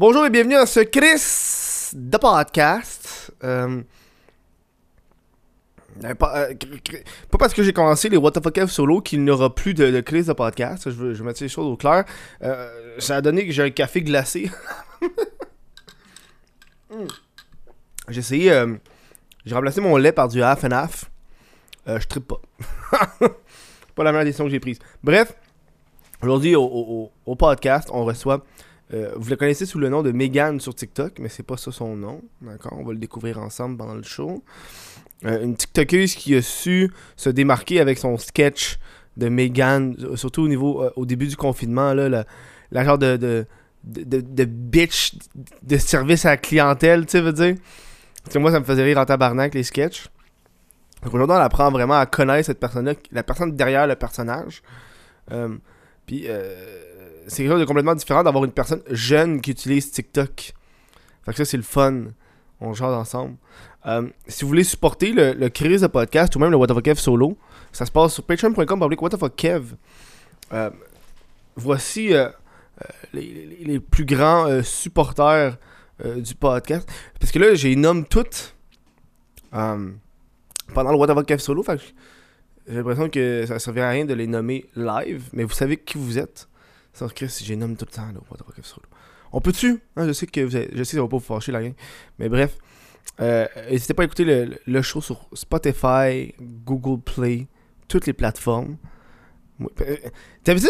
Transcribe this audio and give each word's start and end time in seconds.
Bonjour 0.00 0.24
et 0.24 0.30
bienvenue 0.30 0.54
dans 0.54 0.64
ce 0.64 0.80
Chris 0.80 1.90
de 1.92 2.16
podcast. 2.16 3.32
Euh, 3.44 3.82
euh, 6.02 6.14
pas, 6.14 6.38
euh, 6.48 6.54
pas 7.30 7.36
parce 7.36 7.52
que 7.52 7.62
j'ai 7.62 7.74
commencé 7.74 8.08
les 8.08 8.16
What 8.16 8.30
the 8.30 8.42
fuck 8.42 8.66
solo 8.70 9.02
qu'il 9.02 9.22
n'y 9.22 9.30
aura 9.30 9.54
plus 9.54 9.74
de, 9.74 10.00
Chris 10.00 10.24
de 10.24 10.32
podcast. 10.32 10.84
Je 10.88 10.94
veux, 10.94 11.22
mettre 11.22 11.42
les 11.42 11.50
choses 11.50 11.66
au 11.66 11.76
clair. 11.76 12.06
Ça 12.96 13.16
a 13.16 13.20
donné 13.20 13.44
que 13.46 13.52
j'ai 13.52 13.62
un 13.62 13.68
café 13.68 14.00
glacé. 14.00 14.50
Mm. 16.90 17.06
J'ai 18.08 18.20
essayé. 18.20 18.64
j'ai 19.44 19.54
remplacé 19.54 19.82
mon 19.82 19.98
lait 19.98 20.12
par 20.12 20.28
du 20.28 20.42
half 20.42 20.64
and 20.64 20.70
half. 20.70 21.10
Je 21.86 22.06
trippe 22.06 22.26
pas. 22.26 22.40
pas 23.94 24.02
la 24.02 24.12
meilleure 24.12 24.24
décision 24.24 24.46
que 24.46 24.50
j'ai 24.50 24.60
prise. 24.60 24.78
Bref, 25.04 25.34
aujourd'hui 26.22 26.56
au, 26.56 26.64
au- 26.64 27.02
au- 27.04 27.12
au 27.26 27.36
podcast, 27.36 27.90
on 27.92 28.06
reçoit. 28.06 28.42
Euh, 28.92 29.12
vous 29.16 29.30
le 29.30 29.36
connaissez 29.36 29.66
sous 29.66 29.78
le 29.78 29.88
nom 29.88 30.02
de 30.02 30.10
Megan 30.10 30.58
sur 30.58 30.74
TikTok, 30.74 31.18
mais 31.20 31.28
c'est 31.28 31.44
pas 31.44 31.56
ça 31.56 31.70
son 31.70 31.96
nom. 31.96 32.22
D'accord? 32.40 32.76
On 32.78 32.84
va 32.84 32.92
le 32.92 32.98
découvrir 32.98 33.38
ensemble 33.38 33.76
pendant 33.76 33.94
le 33.94 34.02
show. 34.02 34.42
Euh, 35.24 35.42
une 35.42 35.54
TikTokeuse 35.54 36.14
qui 36.14 36.34
a 36.34 36.42
su 36.42 36.90
se 37.16 37.30
démarquer 37.30 37.80
avec 37.80 37.98
son 37.98 38.16
sketch 38.16 38.78
de 39.16 39.28
Megan, 39.28 39.94
euh, 40.00 40.16
surtout 40.16 40.42
au 40.42 40.48
niveau 40.48 40.84
au 40.96 41.06
début 41.06 41.26
du 41.26 41.36
confinement, 41.36 41.94
là, 41.94 42.08
la, 42.08 42.24
la 42.72 42.84
genre 42.84 42.98
de, 42.98 43.16
de, 43.16 43.46
de, 43.84 44.44
bitch 44.44 45.14
de 45.62 45.76
service 45.76 46.24
à 46.24 46.30
la 46.30 46.36
clientèle, 46.36 47.06
tu 47.06 47.12
sais, 47.12 47.20
veux 47.20 47.32
dire? 47.32 47.54
Moi, 48.34 48.50
ça 48.50 48.60
me 48.60 48.64
faisait 48.64 48.84
rire 48.84 48.98
en 48.98 49.04
tabarnak, 49.04 49.54
les 49.54 49.62
sketchs. 49.62 50.08
Donc 51.02 51.14
aujourd'hui, 51.14 51.36
on 51.36 51.40
apprend 51.40 51.70
vraiment 51.70 51.98
à 51.98 52.06
connaître 52.06 52.46
cette 52.46 52.60
personne-là, 52.60 52.94
la 53.12 53.22
personne 53.22 53.54
derrière 53.56 53.86
le 53.86 53.96
personnage. 53.96 54.62
Puis, 56.10 56.24
euh, 56.26 56.89
c'est 57.26 57.42
quelque 57.42 57.52
chose 57.52 57.60
de 57.60 57.64
complètement 57.64 57.94
différent 57.94 58.22
d'avoir 58.22 58.44
une 58.44 58.52
personne 58.52 58.82
jeune 58.90 59.40
qui 59.40 59.50
utilise 59.50 59.90
TikTok. 59.90 60.54
Fait 61.24 61.32
que 61.32 61.36
ça, 61.36 61.44
c'est 61.44 61.56
le 61.56 61.62
fun. 61.62 62.04
On 62.60 62.74
jase 62.74 62.94
ensemble. 62.94 63.36
Euh, 63.86 64.08
si 64.26 64.42
vous 64.42 64.48
voulez 64.48 64.64
supporter 64.64 65.12
le, 65.12 65.32
le 65.32 65.48
de 65.48 65.86
podcast 65.86 66.36
ou 66.36 66.38
même 66.38 66.50
le 66.50 66.56
What 66.56 66.66
the 66.66 66.82
Kev 66.82 66.98
solo, 66.98 67.38
ça 67.72 67.86
se 67.86 67.90
passe 67.90 68.14
sur 68.14 68.24
patreon.com 68.24 68.80
public 68.80 69.00
What 69.00 69.10
the 69.10 69.34
Kev. 69.34 69.74
Euh, 70.52 70.70
voici 71.56 72.12
euh, 72.12 72.28
les, 73.14 73.80
plus 73.80 74.04
grands 74.04 74.62
supporters 74.62 75.56
du 76.16 76.34
podcast. 76.34 76.90
Parce 77.18 77.32
que 77.32 77.38
là, 77.38 77.54
j'ai 77.54 77.76
nomme 77.76 78.04
toutes 78.04 78.54
pendant 79.50 80.90
le 80.90 80.96
What 80.96 81.14
the 81.14 81.26
Kev 81.26 81.38
solo. 81.38 81.64
J'ai 82.68 82.76
l'impression 82.76 83.08
que 83.08 83.44
ça 83.46 83.54
ne 83.54 83.58
servirait 83.58 83.86
à 83.86 83.90
rien 83.90 84.04
de 84.04 84.14
les 84.14 84.26
nommer 84.26 84.66
live, 84.76 85.24
mais 85.32 85.44
vous 85.44 85.54
savez 85.54 85.78
qui 85.78 85.96
vous 85.96 86.18
êtes. 86.18 86.49
Sans 86.92 87.08
Chris, 87.08 87.42
j'ai 87.44 87.56
nomme 87.56 87.76
tout 87.76 87.86
le 87.88 87.94
temps 87.94 88.08
solo. 88.62 88.86
On 89.32 89.40
peut-tu? 89.40 89.80
Hein, 89.96 90.06
Je 90.06 90.12
sais 90.12 90.26
que 90.26 90.40
vous 90.40 90.56
avez- 90.56 90.70
je 90.72 90.82
sais 90.82 90.92
que 90.92 90.96
ça 90.96 91.02
va 91.02 91.08
pas 91.08 91.16
vous 91.16 91.22
fâcher 91.24 91.52
la 91.52 91.62
gang. 91.62 91.74
Mais 92.18 92.28
bref. 92.28 92.56
Euh, 93.20 93.46
N'hésitez 93.70 93.94
pas 93.94 94.02
à 94.02 94.06
écouter 94.06 94.48
le, 94.66 94.82
show 94.82 95.00
sur 95.00 95.28
Spotify, 95.32 96.34
Google 96.40 97.00
Play, 97.02 97.46
toutes 97.88 98.06
les 98.06 98.12
plateformes. 98.12 98.76
Moi, 99.58 99.70
euh, 99.82 99.96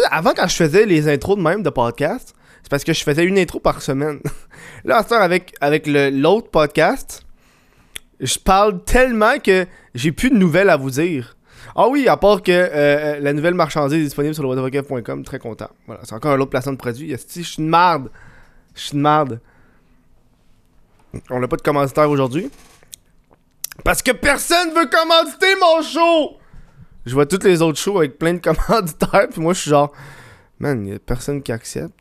avant 0.09 0.33
quand 0.33 0.47
je 0.47 0.55
faisais 0.55 0.85
les 0.85 1.07
intros 1.07 1.37
de 1.37 1.41
même 1.41 1.63
de 1.63 1.69
podcast, 1.69 2.35
c'est 2.61 2.69
parce 2.69 2.83
que 2.83 2.93
je 2.93 3.03
faisais 3.03 3.23
une 3.23 3.37
intro 3.37 3.59
par 3.59 3.81
semaine. 3.81 4.19
Là, 4.83 4.97
à 4.97 5.03
ce 5.03 5.09
temps, 5.09 5.21
avec, 5.21 5.53
avec 5.61 5.87
l'autre 5.87 6.49
podcast, 6.49 7.25
je 8.19 8.37
parle 8.37 8.83
tellement 8.83 9.39
que 9.39 9.65
j'ai 9.95 10.11
plus 10.11 10.29
de 10.29 10.35
nouvelles 10.37 10.69
à 10.69 10.77
vous 10.77 10.91
dire. 10.91 11.37
Ah 11.75 11.87
oui, 11.87 12.07
à 12.07 12.17
part 12.17 12.41
que 12.41 12.51
euh, 12.51 13.19
la 13.19 13.33
nouvelle 13.33 13.53
marchandise 13.53 13.99
est 13.99 14.03
disponible 14.03 14.33
sur 14.33 14.43
le 14.43 15.23
très 15.23 15.39
content. 15.39 15.69
Voilà, 15.85 16.01
c'est 16.03 16.13
encore 16.13 16.31
un 16.33 16.39
autre 16.39 16.49
placement 16.49 16.73
de 16.73 16.77
produit. 16.77 17.09
Je 17.11 17.17
suis 17.43 17.55
une 17.57 17.69
marde. 17.69 18.09
Je 18.75 18.81
suis 18.81 18.93
une 18.93 19.01
marde. 19.01 19.39
On 21.29 21.39
n'a 21.39 21.47
pas 21.47 21.57
de 21.57 21.61
commanditaire 21.61 22.09
aujourd'hui. 22.09 22.49
Parce 23.83 24.01
que 24.01 24.11
personne 24.11 24.69
veut 24.69 24.87
commanditer 24.87 25.55
mon 25.59 25.81
show! 25.81 26.37
Je 27.05 27.13
vois 27.13 27.25
tous 27.25 27.43
les 27.43 27.61
autres 27.61 27.79
shows 27.79 27.97
avec 27.97 28.19
plein 28.19 28.33
de 28.33 28.39
commanditaires, 28.41 29.27
puis 29.31 29.41
moi 29.41 29.53
je 29.53 29.61
suis 29.61 29.69
genre, 29.71 29.91
man, 30.59 30.85
y 30.85 30.93
a 30.93 30.99
personne 30.99 31.41
qui 31.41 31.51
accepte. 31.51 31.93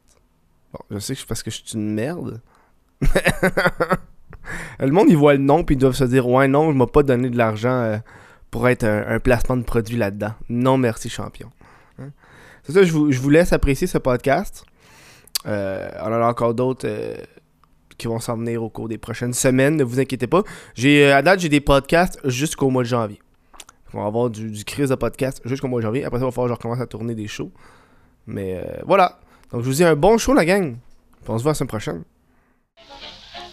Bon, 0.72 0.80
je 0.90 0.98
sais 0.98 1.14
que 1.14 1.20
c'est 1.20 1.26
parce 1.26 1.42
que 1.42 1.50
je 1.50 1.56
suis 1.56 1.74
une 1.74 1.94
merde. 1.94 2.40
le 4.78 4.90
monde, 4.90 5.06
ils 5.08 5.16
voient 5.16 5.32
le 5.32 5.40
nom, 5.40 5.64
puis 5.64 5.74
ils 5.74 5.78
doivent 5.78 5.94
se 5.94 6.04
dire, 6.04 6.28
ouais, 6.28 6.48
non, 6.48 6.70
je 6.70 6.76
m'ai 6.76 6.86
pas 6.86 7.02
donné 7.02 7.30
de 7.30 7.38
l'argent 7.38 7.70
euh, 7.70 7.96
pour 8.50 8.68
être 8.68 8.84
un, 8.84 9.18
placement 9.20 9.56
de 9.56 9.62
produit 9.62 9.96
là-dedans. 9.96 10.32
Non, 10.48 10.76
merci, 10.76 11.08
champion. 11.08 11.50
Hein? 11.98 12.10
C'est 12.62 12.72
ça, 12.72 12.82
je 12.82 12.92
vous, 12.92 13.12
je 13.12 13.20
vous 13.20 13.30
laisse 13.30 13.52
apprécier 13.52 13.86
ce 13.86 13.98
podcast. 13.98 14.64
Euh, 15.46 15.90
on 16.02 16.08
en 16.08 16.22
a 16.22 16.26
encore 16.26 16.54
d'autres 16.54 16.86
euh, 16.86 17.16
qui 17.96 18.06
vont 18.06 18.18
s'en 18.18 18.36
venir 18.36 18.62
au 18.62 18.68
cours 18.68 18.88
des 18.88 18.98
prochaines 18.98 19.32
semaines, 19.32 19.76
ne 19.76 19.84
vous 19.84 20.00
inquiétez 20.00 20.26
pas. 20.26 20.42
J'ai, 20.74 21.06
euh, 21.06 21.16
à 21.16 21.22
date, 21.22 21.40
j'ai 21.40 21.48
des 21.48 21.60
podcasts 21.60 22.18
jusqu'au 22.24 22.70
mois 22.70 22.82
de 22.82 22.88
janvier. 22.88 23.20
On 23.92 24.00
va 24.00 24.06
avoir 24.06 24.30
du, 24.30 24.50
du 24.50 24.64
crise 24.64 24.90
de 24.90 24.94
podcast 24.94 25.40
jusqu'au 25.44 25.68
mois 25.68 25.80
de 25.80 25.86
janvier. 25.86 26.04
Après 26.04 26.18
ça, 26.18 26.24
il 26.24 26.28
va 26.28 26.32
falloir 26.32 26.48
que 26.48 26.54
je 26.54 26.58
recommence 26.58 26.80
à 26.80 26.86
tourner 26.86 27.14
des 27.14 27.26
shows. 27.26 27.50
Mais 28.26 28.56
euh, 28.56 28.82
voilà. 28.86 29.18
Donc, 29.52 29.62
je 29.62 29.66
vous 29.66 29.74
dis 29.74 29.84
un 29.84 29.96
bon 29.96 30.16
show, 30.18 30.32
la 30.32 30.44
gang. 30.44 30.76
Puis 31.22 31.30
on 31.30 31.38
se 31.38 31.42
voit 31.42 31.50
la 31.50 31.54
semaine 31.54 31.68
prochaine. 31.68 32.04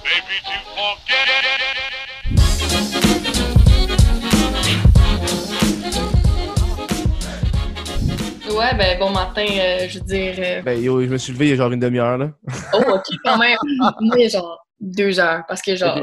Maybe 0.04 0.67
Ouais, 8.58 8.76
ben 8.76 9.00
bon 9.00 9.12
matin, 9.12 9.46
euh, 9.48 9.88
je 9.88 10.00
veux 10.00 10.06
dire. 10.06 10.36
euh, 10.40 10.62
Ben, 10.64 10.82
yo, 10.82 11.02
je 11.04 11.08
me 11.08 11.18
suis 11.18 11.32
levé 11.34 11.46
il 11.48 11.50
y 11.50 11.54
a 11.54 11.56
genre 11.58 11.72
une 11.72 11.80
demi-heure, 11.80 12.18
là. 12.18 12.32
Oh, 12.74 12.82
ok, 12.96 13.04
quand 13.24 13.38
même. 13.38 13.58
Mais 14.16 14.30
genre 14.30 14.66
deux 14.80 15.20
heures, 15.20 15.44
parce 15.48 15.62
que 15.62 15.76
genre. 15.76 16.00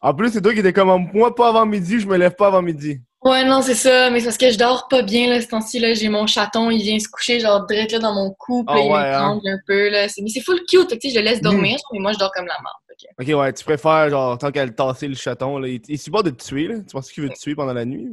En 0.00 0.12
plus, 0.14 0.30
c'est 0.32 0.42
toi 0.42 0.52
qui 0.52 0.58
étais 0.60 0.72
comme 0.72 1.08
moi, 1.14 1.34
pas 1.34 1.48
avant 1.48 1.64
midi, 1.64 1.98
je 2.00 2.06
me 2.06 2.16
lève 2.16 2.34
pas 2.34 2.48
avant 2.48 2.60
midi. 2.62 3.00
Ouais, 3.22 3.42
non, 3.44 3.62
c'est 3.62 3.74
ça, 3.74 4.10
mais 4.10 4.20
c'est 4.20 4.26
parce 4.26 4.36
que 4.36 4.50
je 4.50 4.58
dors 4.58 4.86
pas 4.88 5.00
bien 5.00 5.28
là, 5.30 5.40
ce 5.40 5.46
temps-ci. 5.48 5.78
là. 5.78 5.94
J'ai 5.94 6.10
mon 6.10 6.26
chaton, 6.26 6.70
il 6.70 6.82
vient 6.82 6.98
se 6.98 7.08
coucher 7.08 7.40
genre 7.40 7.64
direct 7.66 7.92
là 7.92 7.98
dans 8.00 8.12
mon 8.14 8.30
cou, 8.38 8.64
puis 8.66 8.74
Ah 8.76 8.80
il 8.84 8.90
ouais, 8.90 8.98
hein? 8.98 9.04
m'étrangle 9.36 9.48
un 9.48 9.58
peu. 9.66 9.88
Là. 9.88 10.08
C'est- 10.10 10.20
Mais 10.20 10.28
c'est 10.28 10.42
full 10.42 10.60
cute, 10.68 10.88
tu 10.88 11.08
sais, 11.08 11.14
je 11.14 11.18
le 11.20 11.24
laisse 11.24 11.38
Mm. 11.40 11.44
dormir, 11.44 11.78
mais 11.92 12.00
moi 12.00 12.12
je 12.12 12.18
dors 12.18 12.30
comme 12.32 12.44
la 12.46 12.52
merde. 12.52 12.74
ok. 12.90 13.26
Ok, 13.34 13.40
ouais, 13.40 13.52
tu 13.54 13.64
préfères, 13.64 14.10
genre, 14.10 14.36
tant 14.36 14.50
qu'elle 14.50 14.74
tasser 14.74 15.08
le 15.08 15.14
chaton, 15.14 15.58
là. 15.58 15.68
Il, 15.68 15.80
il 15.88 15.98
supporte 15.98 16.26
de 16.26 16.30
te 16.30 16.44
tuer, 16.44 16.68
là. 16.68 16.74
Tu 16.80 16.92
penses 16.92 17.10
qu'il 17.10 17.22
veut 17.22 17.30
te 17.30 17.38
tuer 17.38 17.54
pendant 17.54 17.72
la 17.72 17.86
nuit? 17.86 18.06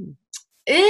Et 0.67 0.83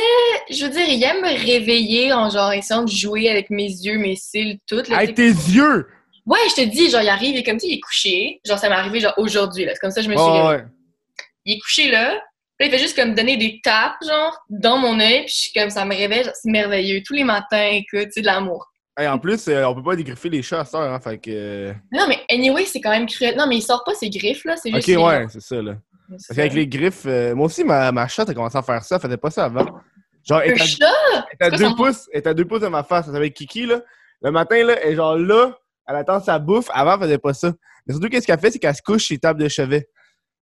je 0.50 0.66
veux 0.66 0.72
dire, 0.72 0.88
il 0.88 1.02
aime 1.04 1.22
me 1.22 1.30
réveiller 1.46 2.12
en 2.14 2.30
genre 2.30 2.52
essayant 2.52 2.84
de 2.84 2.90
jouer 2.92 3.30
avec 3.30 3.50
mes 3.50 3.68
yeux, 3.68 3.98
mes 3.98 4.16
cils, 4.16 4.60
tout. 4.68 4.82
Là, 4.90 4.98
Avec 4.98 5.16
tes 5.16 5.28
yeux! 5.30 5.88
Ouais, 6.26 6.40
je 6.50 6.56
te 6.56 6.70
dis, 6.70 6.90
genre, 6.90 7.02
il 7.02 7.10
arrive, 7.10 7.36
il 7.36 7.40
est 7.40 7.44
comme 7.44 7.60
si 7.60 7.70
il 7.70 7.74
est 7.78 7.80
couché. 7.80 8.42
Genre, 8.46 8.60
ça 8.60 8.70
m'est 8.70 8.76
arrivé 8.76 9.00
genre 9.00 9.14
aujourd'hui, 9.18 9.66
là. 9.66 9.72
C'est 9.74 9.80
comme 9.80 9.92
ça 9.92 10.02
que 10.02 10.06
je 10.06 10.12
me 10.12 10.16
suis 10.18 10.26
Oh, 10.28 10.50
ouais. 10.50 10.64
il 11.46 11.56
est 11.56 11.60
couché 11.60 11.90
là. 11.90 12.22
Puis 12.60 12.68
il 12.68 12.72
fait 12.72 12.78
juste 12.80 12.96
comme 12.96 13.16
donner 13.16 13.38
des 13.38 13.60
tapes, 13.64 13.96
genre, 14.08 14.38
dans 14.50 14.78
mon 14.78 15.00
œil. 15.00 15.22
Puis 15.26 15.34
je 15.34 15.40
suis 15.44 15.52
comme, 15.54 15.70
ça 15.72 15.84
me 15.86 15.96
réveille, 15.96 16.26
genre, 16.26 16.34
c'est 16.36 16.52
merveilleux. 16.52 17.02
Tous 17.06 17.14
les 17.14 17.24
matins, 17.24 17.70
écoute, 17.72 18.10
c'est 18.12 18.22
de 18.22 18.28
l'amour. 18.28 18.68
Hey, 19.00 19.08
en 19.08 19.18
plus, 19.18 19.48
euh, 19.48 19.64
on 19.66 19.74
peut 19.74 19.82
pas 19.84 19.96
dégriffer 19.96 20.30
les 20.30 20.44
chats 20.44 20.62
à 20.72 20.78
heure, 20.78 20.94
hein, 20.94 21.00
fait 21.00 21.18
que... 21.18 21.32
euh, 21.32 21.74
Non, 21.94 22.06
mais 22.08 22.20
anyway, 22.30 22.66
c'est 22.66 22.82
quand 22.82 22.92
même 22.92 23.08
cruel. 23.08 23.36
Non, 23.38 23.48
mais 23.48 23.56
il 23.58 23.62
sort 23.62 23.84
pas 23.86 23.96
ses 23.96 24.10
griffes, 24.10 24.44
là. 24.46 24.58
C'est 24.58 24.70
Ok, 24.70 24.76
juste. 24.76 24.88
les- 24.90 24.98
ouais, 24.98 25.26
c'est 25.30 25.42
ça, 25.42 25.62
là. 25.62 25.76
Parce 26.12 26.24
ça. 26.24 26.36
qu'avec 26.36 26.54
les 26.54 26.68
griffes, 26.68 27.04
euh, 27.06 27.34
moi 27.36 27.48
aussi, 27.48 27.64
ma, 27.64 27.92
ma 27.92 28.08
chatte 28.08 28.30
a 28.30 28.34
commencé 28.34 28.58
à 28.58 28.62
faire 28.62 28.84
ça, 28.84 28.96
elle 28.96 29.02
faisait 29.02 29.18
pas 29.18 29.32
ça 29.32 29.46
avant. 29.46 29.66
Genre, 30.24 30.42
elle 30.46 30.54
à- 31.40 31.50
deux 31.50 31.66
son- 31.66 31.76
pouces, 31.76 32.08
elle 32.14 32.20
était 32.20 32.30
à 32.30 32.34
deux 32.34 32.46
pouces 32.46 32.62
de 32.62 32.68
ma 32.68 32.84
face, 32.84 33.08
elle 33.08 33.14
s'appelle 33.14 33.34
Kiki, 33.34 33.66
là. 33.66 33.82
Le 34.22 34.30
matin, 34.32 34.64
là, 34.64 34.76
elle 34.84 34.94
est 34.94 34.96
genre 34.96 35.18
là, 35.18 35.58
elle 35.88 35.96
attend 35.96 36.20
sa 36.20 36.38
bouffe. 36.38 36.68
Avant, 36.72 36.94
elle 36.96 37.02
faisait 37.02 37.18
pas 37.18 37.34
ça. 37.34 37.52
Mais 37.88 37.94
surtout, 37.94 38.08
qu'est-ce 38.10 38.28
qu'elle 38.28 38.40
fait, 38.40 38.52
c'est 38.52 38.60
qu'elle 38.60 38.76
se 38.76 38.84
couche 38.84 39.06
sur 39.06 39.16
les 39.16 39.20
tables 39.20 39.42
de 39.42 39.48
chevet. 39.48 39.90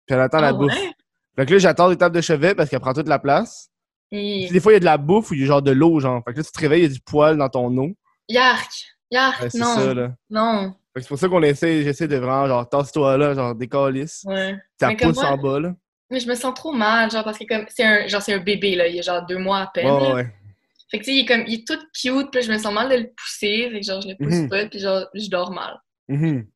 Puis 0.06 0.14
elle 0.14 0.20
attend 0.20 0.38
Ah 0.38 0.42
la 0.42 0.52
bouffe. 0.52 0.72
ouais? 0.74 0.90
Fait 1.36 1.46
que 1.46 1.52
là, 1.52 1.58
j'attends 1.58 1.88
les 1.88 1.96
tables 1.96 2.16
de 2.16 2.20
chevet 2.20 2.54
parce 2.56 2.68
qu'elle 2.68 2.80
prend 2.80 2.92
toute 2.92 3.06
la 3.08 3.20
place. 3.20 3.68
Et- 4.10 4.46
Puis 4.46 4.52
des 4.52 4.58
fois, 4.60 4.72
il 4.72 4.74
y 4.74 4.76
a 4.78 4.80
de 4.80 4.84
la 4.84 4.98
bouffe 4.98 5.30
ou 5.30 5.34
il 5.34 5.40
y 5.40 5.44
a 5.44 5.46
genre 5.46 5.62
de 5.62 5.70
l'eau, 5.70 6.00
genre. 6.00 6.20
Fait 6.26 6.32
que 6.32 6.38
là, 6.38 6.44
tu 6.44 6.50
te 6.50 6.58
réveilles, 6.58 6.80
il 6.80 6.88
y 6.88 6.90
a 6.90 6.92
du 6.94 7.00
poil 7.00 7.36
dans 7.36 7.48
ton 7.48 7.76
eau. 7.78 7.90
Yark! 8.28 8.68
Yark! 9.12 9.40
Ouais, 9.42 9.48
non. 9.54 9.74
ça, 9.76 9.94
là. 9.94 10.12
Non. 10.30 10.74
C'est 10.96 11.06
pour 11.08 11.18
ça 11.18 11.28
qu'on 11.28 11.42
essaie, 11.42 11.82
j'essaie 11.82 12.08
de 12.08 12.16
vraiment, 12.16 12.46
genre, 12.46 12.68
tasse-toi 12.68 13.16
là, 13.16 13.34
genre, 13.34 13.54
décalisse. 13.54 14.24
Ouais. 14.26 14.56
Ça 14.78 14.90
pousse 14.94 15.16
moi- 15.16 15.26
en 15.30 15.38
bas, 15.38 15.60
là. 15.60 15.74
Mais 16.10 16.18
je 16.18 16.28
me 16.28 16.34
sens 16.34 16.52
trop 16.54 16.72
mal, 16.72 17.08
genre, 17.10 17.22
parce 17.22 17.38
que 17.38 17.44
comme, 17.44 17.64
c'est 17.68 17.84
un, 17.84 18.06
genre, 18.08 18.20
c'est 18.22 18.34
un 18.34 18.40
bébé, 18.40 18.74
là. 18.74 18.88
Il 18.88 18.98
a 18.98 19.02
genre 19.02 19.24
deux 19.26 19.38
mois 19.38 19.58
à 19.60 19.66
peine. 19.68 19.86
Ouais, 19.86 20.00
là. 20.08 20.14
ouais. 20.14 20.34
Fait 20.90 20.98
que, 20.98 21.04
tu 21.04 21.10
sais, 21.12 21.16
il 21.16 21.20
est 21.20 21.26
comme, 21.26 21.44
il 21.46 21.60
est 21.60 21.66
tout 21.66 21.78
cute, 21.94 22.30
puis 22.32 22.42
je 22.42 22.50
me 22.52 22.58
sens 22.58 22.74
mal 22.74 22.88
de 22.88 22.96
le 22.96 23.10
pousser. 23.16 23.68
Fait 23.70 23.78
que, 23.80 23.86
genre, 23.86 24.00
je 24.02 24.08
le 24.08 24.16
pousse 24.16 24.34
Mhm. 24.34 24.48
pas, 24.48 24.66
puis 24.66 24.80
genre, 24.80 25.06
je 25.14 25.30
dors 25.30 25.52
mal. 25.52 25.80
Mhm. 26.08 26.46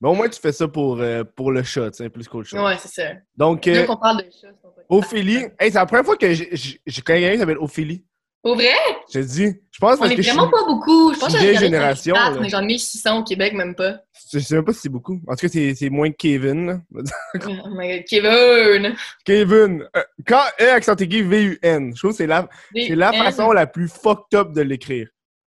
Mais 0.00 0.08
au 0.10 0.14
moins, 0.14 0.28
tu 0.28 0.38
fais 0.38 0.52
ça 0.52 0.68
pour, 0.68 1.00
euh, 1.00 1.24
pour 1.24 1.50
le 1.50 1.62
chat, 1.62 1.90
tu 1.90 1.96
sais, 1.96 2.10
plus 2.10 2.28
qu'autre 2.28 2.48
chose. 2.50 2.60
Ouais, 2.60 2.76
c'est 2.78 2.88
ça. 3.02 3.14
Donc, 3.34 3.66
euh, 3.66 3.86
parle 3.86 4.18
de 4.18 4.30
chat. 4.30 4.48
Ophélie. 4.90 5.36
Hey, 5.58 5.70
c'est 5.72 5.78
la 5.78 5.86
première 5.86 6.04
fois 6.04 6.16
que 6.16 6.32
j'ai- 6.34 6.80
quelqu'un 7.04 7.32
qui 7.32 7.38
s'appelle 7.38 7.58
Ophélie. 7.58 8.04
Pour 8.42 8.54
vrai? 8.54 8.72
Je 9.12 9.18
te 9.20 9.24
dis. 9.24 9.56
Je 9.72 9.78
pense 9.80 9.96
On 9.96 9.98
parce 9.98 10.10
est 10.12 10.16
que 10.16 10.22
je 10.22 10.28
vraiment 10.30 10.44
suis- 10.44 10.52
pas 10.52 10.64
beaucoup. 10.66 11.12
Je 11.14 11.18
pense 11.20 11.32
que 11.32 11.38
j'ai 11.40 11.56
génération, 11.56 12.14
là. 12.14 12.34
On 12.38 12.42
est 12.42 12.48
genre 12.48 12.62
1600 12.62 13.18
au 13.20 13.24
Québec, 13.24 13.52
même 13.52 13.74
pas. 13.74 14.00
Je 14.32 14.38
sais 14.38 14.54
même 14.54 14.64
pas 14.64 14.72
si 14.72 14.80
c'est 14.82 14.88
beaucoup. 14.88 15.20
En 15.26 15.34
tout 15.36 15.46
cas, 15.48 15.72
c'est 15.74 15.90
moins 15.90 16.10
que 16.10 16.16
Kevin. 16.16 16.66
là. 16.66 16.80
Oh 17.48 17.68
my 17.70 17.88
god, 17.98 18.04
Kevin! 18.08 18.94
Kevin. 19.24 19.84
euh, 19.96 20.02
quand 20.26 20.42
E 20.60 20.70
accent 20.70 20.96
aigu 20.96 21.22
V-U-N, 21.24 21.92
je 21.94 21.98
trouve 22.00 22.10
que 22.12 22.16
c'est 22.16 22.26
la, 22.26 22.48
c'est 22.74 22.94
la 22.96 23.12
façon 23.12 23.52
la 23.52 23.66
plus 23.66 23.88
fucked 23.88 24.34
up 24.38 24.52
de 24.52 24.62
l'écrire. 24.62 25.08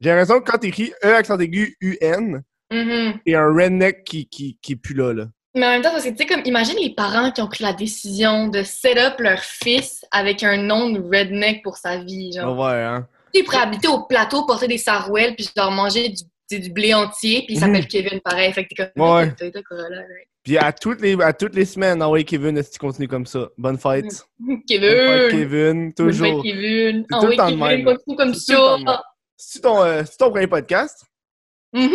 J'ai 0.00 0.10
l'impression 0.10 0.40
que 0.40 0.50
quand 0.50 0.58
t'écris 0.58 0.92
E 1.04 1.14
accent 1.14 1.38
aigu 1.38 1.76
U-N, 1.80 2.42
Mhm. 2.70 3.14
et 3.24 3.34
un 3.34 3.52
redneck 3.52 4.04
qui, 4.04 4.28
qui, 4.28 4.58
qui 4.60 4.72
est 4.72 4.76
plus 4.76 4.94
là, 4.94 5.12
là. 5.14 5.26
Mais 5.58 5.66
en 5.66 5.70
même 5.70 5.82
temps, 5.82 5.90
parce 5.90 6.04
que 6.04 6.10
tu 6.10 6.16
sais, 6.16 6.26
comme, 6.26 6.42
imagine 6.44 6.76
les 6.80 6.94
parents 6.94 7.30
qui 7.30 7.40
ont 7.42 7.48
pris 7.48 7.64
la 7.64 7.72
décision 7.72 8.46
de 8.48 8.62
set 8.62 8.96
up 8.96 9.14
leur 9.18 9.40
fils 9.40 10.04
avec 10.10 10.42
un 10.42 10.56
nom 10.56 10.90
de 10.90 11.00
redneck 11.00 11.62
pour 11.62 11.76
sa 11.76 11.98
vie, 11.98 12.30
Ah 12.38 12.42
genre. 12.42 12.58
ouais, 12.58 12.82
hein. 12.82 13.06
Tu 13.34 13.44
pour 13.44 13.56
habiter 13.56 13.88
au 13.88 14.04
plateau, 14.04 14.46
porter 14.46 14.68
des 14.68 14.78
sarouels, 14.78 15.34
puis 15.34 15.48
genre 15.56 15.70
manger 15.70 16.08
du, 16.50 16.60
du 16.60 16.70
blé 16.70 16.94
entier, 16.94 17.42
puis 17.44 17.54
il 17.56 17.58
s'appelle 17.60 17.82
Mhm. 17.82 17.88
Kevin 17.88 18.20
pareil. 18.20 18.52
Fait 18.54 18.64
que 18.64 18.68
t'es 18.74 18.84
comme, 18.94 19.04
Ouais. 19.16 19.32
Puis 20.44 20.56
à 20.56 20.72
toutes 20.72 21.02
les, 21.02 21.14
à 21.20 21.32
toutes 21.34 21.54
les 21.54 21.66
semaines, 21.66 22.00
ah 22.00 22.08
ouais, 22.08 22.24
Kevin, 22.24 22.56
est-ce 22.56 22.68
que 22.68 22.72
tu 22.74 22.78
continues 22.78 23.08
comme 23.08 23.26
ça? 23.26 23.48
Bonne 23.58 23.76
fête. 23.76 24.04
Bonne 24.38 24.56
fête, 24.56 24.66
Kevin! 24.66 25.30
Kevin, 25.30 25.74
Bonne 25.74 25.86
fête, 25.86 25.96
toujours. 25.96 26.42
Kevin! 26.42 27.06
Ah 27.12 27.20
de 27.20 27.30
Kevin, 27.36 27.84
continue 27.84 28.16
comme 28.16 28.34
ça! 28.34 28.78
C'est 29.36 29.60
ton, 29.60 29.82
euh, 29.82 30.02
ton 30.18 30.30
premier 30.30 30.46
podcast? 30.46 31.04
Mhm. 31.74 31.90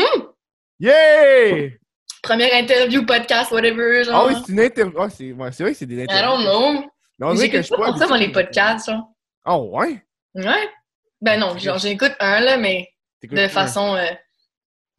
Yeah! 0.79 1.69
Première 2.23 2.53
interview, 2.55 3.05
podcast, 3.05 3.51
whatever, 3.51 3.99
Ah 3.99 4.03
genre. 4.03 4.27
oui, 4.27 4.33
c'est 4.45 4.51
une 4.53 4.59
interview. 4.61 4.99
Ah, 4.99 5.09
c'est 5.09 5.31
ouais, 5.33 5.49
vrai 5.51 5.71
que 5.71 5.77
c'est 5.77 5.85
des 5.85 5.97
I 5.97 6.03
interviews. 6.03 6.37
don't 6.37 6.43
know. 6.45 6.89
Mais 7.19 7.25
on 7.27 7.33
dirait 7.35 7.49
que 7.49 7.57
je 7.57 7.61
suis 7.63 7.75
pas 7.75 7.85
pour 7.91 7.97
ça, 7.97 8.07
moi, 8.07 8.17
les 8.17 8.31
podcasts, 8.31 8.89
genre. 8.89 9.11
Ah 9.45 9.59
ouais? 9.59 10.01
Ouais. 10.33 10.69
Ben 11.21 11.39
non, 11.39 11.57
genre, 11.57 11.77
j'écoute 11.77 12.13
un, 12.19 12.39
là, 12.39 12.57
mais 12.57 12.89
de 13.21 13.47
façon 13.47 13.95
euh, 13.95 14.05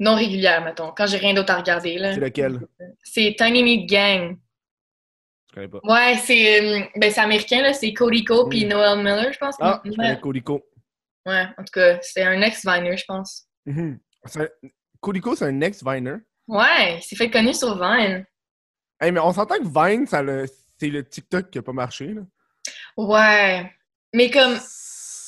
non 0.00 0.14
régulière, 0.14 0.62
mettons, 0.64 0.92
quand 0.96 1.06
j'ai 1.06 1.16
rien 1.16 1.34
d'autre 1.34 1.52
à 1.52 1.56
regarder, 1.56 1.98
là. 1.98 2.12
C'est 2.14 2.20
lequel? 2.20 2.60
C'est 3.02 3.34
Tiny 3.38 3.62
Meat 3.62 3.88
Gang. 3.88 4.36
Je 5.48 5.54
connais 5.54 5.68
pas. 5.68 5.80
Ouais, 5.82 6.16
c'est 6.18 6.60
euh, 6.82 6.84
ben, 6.96 7.12
américain, 7.16 7.62
là. 7.62 7.72
C'est 7.72 7.92
Cody 7.94 8.22
Co 8.24 8.48
puis 8.48 8.66
Mm. 8.66 8.68
Noel 8.68 8.98
Miller, 8.98 9.32
je 9.32 9.38
pense. 9.38 9.56
Ah, 9.60 9.80
je 9.84 9.90
connais 9.92 10.20
Codico. 10.20 10.62
ouais, 11.26 11.44
en 11.56 11.64
tout 11.64 11.72
cas, 11.72 11.98
c'est 12.02 12.22
un 12.22 12.40
ex-Viner, 12.42 12.96
je 12.98 13.04
pense. 13.06 13.46
C'est 14.26 14.40
un- 14.42 14.48
Codico, 15.00 15.34
c'est 15.36 15.46
un 15.46 15.60
ex-Viner? 15.62 16.16
Ouais, 16.46 16.98
il 16.98 17.02
s'est 17.02 17.16
fait 17.16 17.30
connu 17.30 17.54
sur 17.54 17.74
Vine. 17.80 18.24
Hey, 19.00 19.12
mais 19.12 19.20
on 19.20 19.32
s'entend 19.32 19.56
que 19.56 19.62
Vine, 19.90 20.06
ça 20.06 20.22
le- 20.22 20.46
c'est 20.78 20.88
le 20.88 21.06
TikTok 21.08 21.50
qui 21.50 21.58
a 21.58 21.62
pas 21.62 21.72
marché, 21.72 22.14
là. 22.14 22.22
Ouais. 22.96 23.70
Mais 24.14 24.30
comme, 24.30 24.56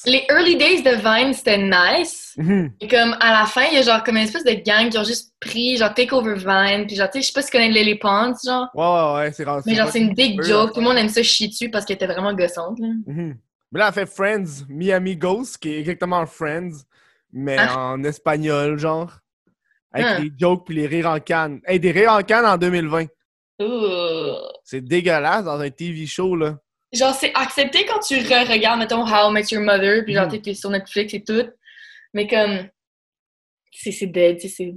les 0.06 0.24
early 0.30 0.56
days 0.56 0.82
de 0.82 0.90
Vine, 0.94 1.32
c'était 1.32 1.58
nice. 1.58 2.34
Mhm. 2.36 2.72
Et 2.80 2.86
comme, 2.88 3.16
à 3.20 3.32
la 3.40 3.46
fin, 3.46 3.64
il 3.70 3.74
y 3.74 3.78
a 3.78 3.82
genre 3.82 4.04
comme 4.04 4.16
une 4.16 4.22
espèce 4.24 4.44
de 4.44 4.52
gang 4.52 4.88
qui 4.88 4.98
ont 4.98 5.04
juste 5.04 5.34
pris, 5.40 5.76
genre, 5.76 5.92
Take 5.94 6.14
Over 6.14 6.34
Vine. 6.36 6.86
Puis 6.86 6.96
genre, 6.96 7.10
tu 7.10 7.18
sais, 7.18 7.22
je 7.22 7.26
sais 7.28 7.32
pas 7.32 7.42
si 7.42 7.50
tu 7.50 7.56
connais 7.56 7.70
Lily 7.70 7.96
Pons, 7.96 8.34
genre. 8.44 8.68
Ouais, 8.74 8.84
ouais, 8.84 9.14
ouais, 9.26 9.32
c'est 9.32 9.44
rare. 9.44 9.62
Mais 9.66 9.74
genre, 9.74 9.88
c'est 9.88 10.00
une 10.00 10.14
big 10.14 10.40
joke. 10.42 10.72
Tout 10.74 10.80
le 10.80 10.86
monde 10.86 10.96
aime 10.98 11.08
ça 11.08 11.22
chier 11.22 11.48
dessus 11.48 11.70
parce 11.70 11.84
qu'elle 11.84 11.96
était 11.96 12.06
vraiment 12.06 12.34
gossante, 12.34 12.78
là. 12.78 12.88
Mhm. 13.06 13.36
Mais 13.72 13.80
là, 13.80 13.88
elle 13.88 13.94
fait 13.94 14.06
Friends, 14.06 14.64
Miami 14.68 15.16
Ghost, 15.16 15.58
qui 15.58 15.70
est 15.70 15.80
exactement 15.80 16.24
Friends, 16.26 16.84
mais 17.32 17.56
Ah. 17.58 17.78
en 17.88 18.04
espagnol, 18.04 18.78
genre. 18.78 19.18
Avec 19.96 20.06
Ah. 20.06 20.18
les 20.20 20.30
jokes 20.38 20.64
puis 20.66 20.74
les 20.74 20.86
rires 20.86 21.08
en 21.08 21.18
canne. 21.20 21.60
Hey, 21.66 21.80
des 21.80 21.90
rires 21.92 22.12
en 22.12 22.22
canne 22.22 22.44
en 22.46 22.56
2020. 22.56 23.06
Ouh. 23.60 24.34
C'est 24.64 24.82
dégueulasse 24.82 25.44
dans 25.44 25.58
un 25.60 25.70
TV 25.70 26.06
show, 26.06 26.36
là. 26.36 26.58
Genre, 26.92 27.14
c'est 27.14 27.32
accepté 27.34 27.84
quand 27.86 27.98
tu 28.00 28.14
re-regardes, 28.16 28.78
mettons, 28.78 29.02
How 29.04 29.30
I 29.30 29.32
Met 29.32 29.44
Your 29.50 29.62
Mother, 29.62 30.04
puis 30.04 30.14
genre, 30.14 30.26
Mhm. 30.30 30.40
t'es 30.40 30.54
sur 30.54 30.70
Netflix 30.70 31.14
et 31.14 31.24
tout. 31.24 31.44
Mais 32.14 32.26
comme, 32.28 32.68
c'est 33.72 34.06
dead, 34.06 34.40
c'est 34.40 34.74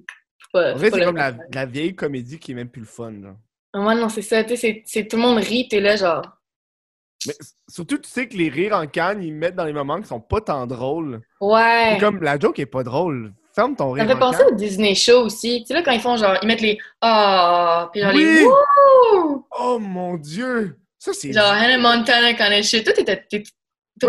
pas. 0.51 0.73
En 0.73 0.77
vrai, 0.77 0.89
c'est 0.91 1.03
comme 1.05 1.15
la, 1.17 1.33
la 1.53 1.65
vieille 1.65 1.95
comédie 1.95 2.39
qui 2.39 2.51
est 2.51 2.55
même 2.55 2.69
plus 2.69 2.81
le 2.81 2.87
fun, 2.87 3.11
là. 3.11 3.35
Ah, 3.73 3.81
Ouais, 3.81 3.95
non, 3.95 4.09
c'est 4.09 4.21
ça, 4.23 4.43
tu 4.43 4.57
sais, 4.57 4.81
c'est- 4.85 5.07
tout 5.07 5.17
le 5.17 5.21
monde 5.21 5.37
rit, 5.37 5.67
t'es 5.69 5.79
là, 5.79 5.95
genre. 5.95 6.23
Mais 7.27 7.33
surtout, 7.67 7.97
tu 7.97 8.09
sais 8.09 8.27
que 8.27 8.35
les 8.37 8.49
rires 8.49 8.73
en 8.75 8.87
canne, 8.87 9.21
ils 9.21 9.33
mettent 9.33 9.55
dans 9.55 9.65
les 9.65 9.73
moments 9.73 9.99
qui 10.01 10.07
sont 10.07 10.21
pas 10.21 10.39
tant 10.41 10.65
drôles. 10.65 11.21
Ouais. 11.41 11.97
Comme, 11.99 12.23
la 12.23 12.39
joke 12.39 12.59
est 12.59 12.65
pas 12.65 12.83
drôle. 12.83 13.33
Ferme 13.59 13.75
ton 13.75 13.95
Ça 13.95 14.03
me 14.03 14.07
fait 14.07 14.13
en 14.13 14.17
penser 14.17 14.43
au 14.49 14.55
Disney 14.55 14.95
Show 14.95 15.25
aussi. 15.25 15.59
Tu 15.61 15.67
sais, 15.67 15.73
là, 15.73 15.83
quand 15.83 15.91
ils 15.91 15.99
font 15.99 16.15
genre, 16.15 16.37
ils 16.41 16.47
mettent 16.47 16.61
les 16.61 16.77
Ah, 17.01 17.89
puis 17.91 18.01
genre 18.01 18.11
Oui! 18.13 18.23
les 18.23 18.43
Wouh! 18.45 19.45
Oh 19.59 19.79
mon 19.79 20.15
dieu! 20.15 20.77
Ça, 20.97 21.11
c'est... 21.13 21.33
Genre 21.33 21.51
Hannah 21.51 21.77
Montana 21.77 22.33
quand 22.35 22.45
elle 22.45 22.63
shit. 22.63 22.85
Toi, 22.85 22.93
T'as 23.03 23.15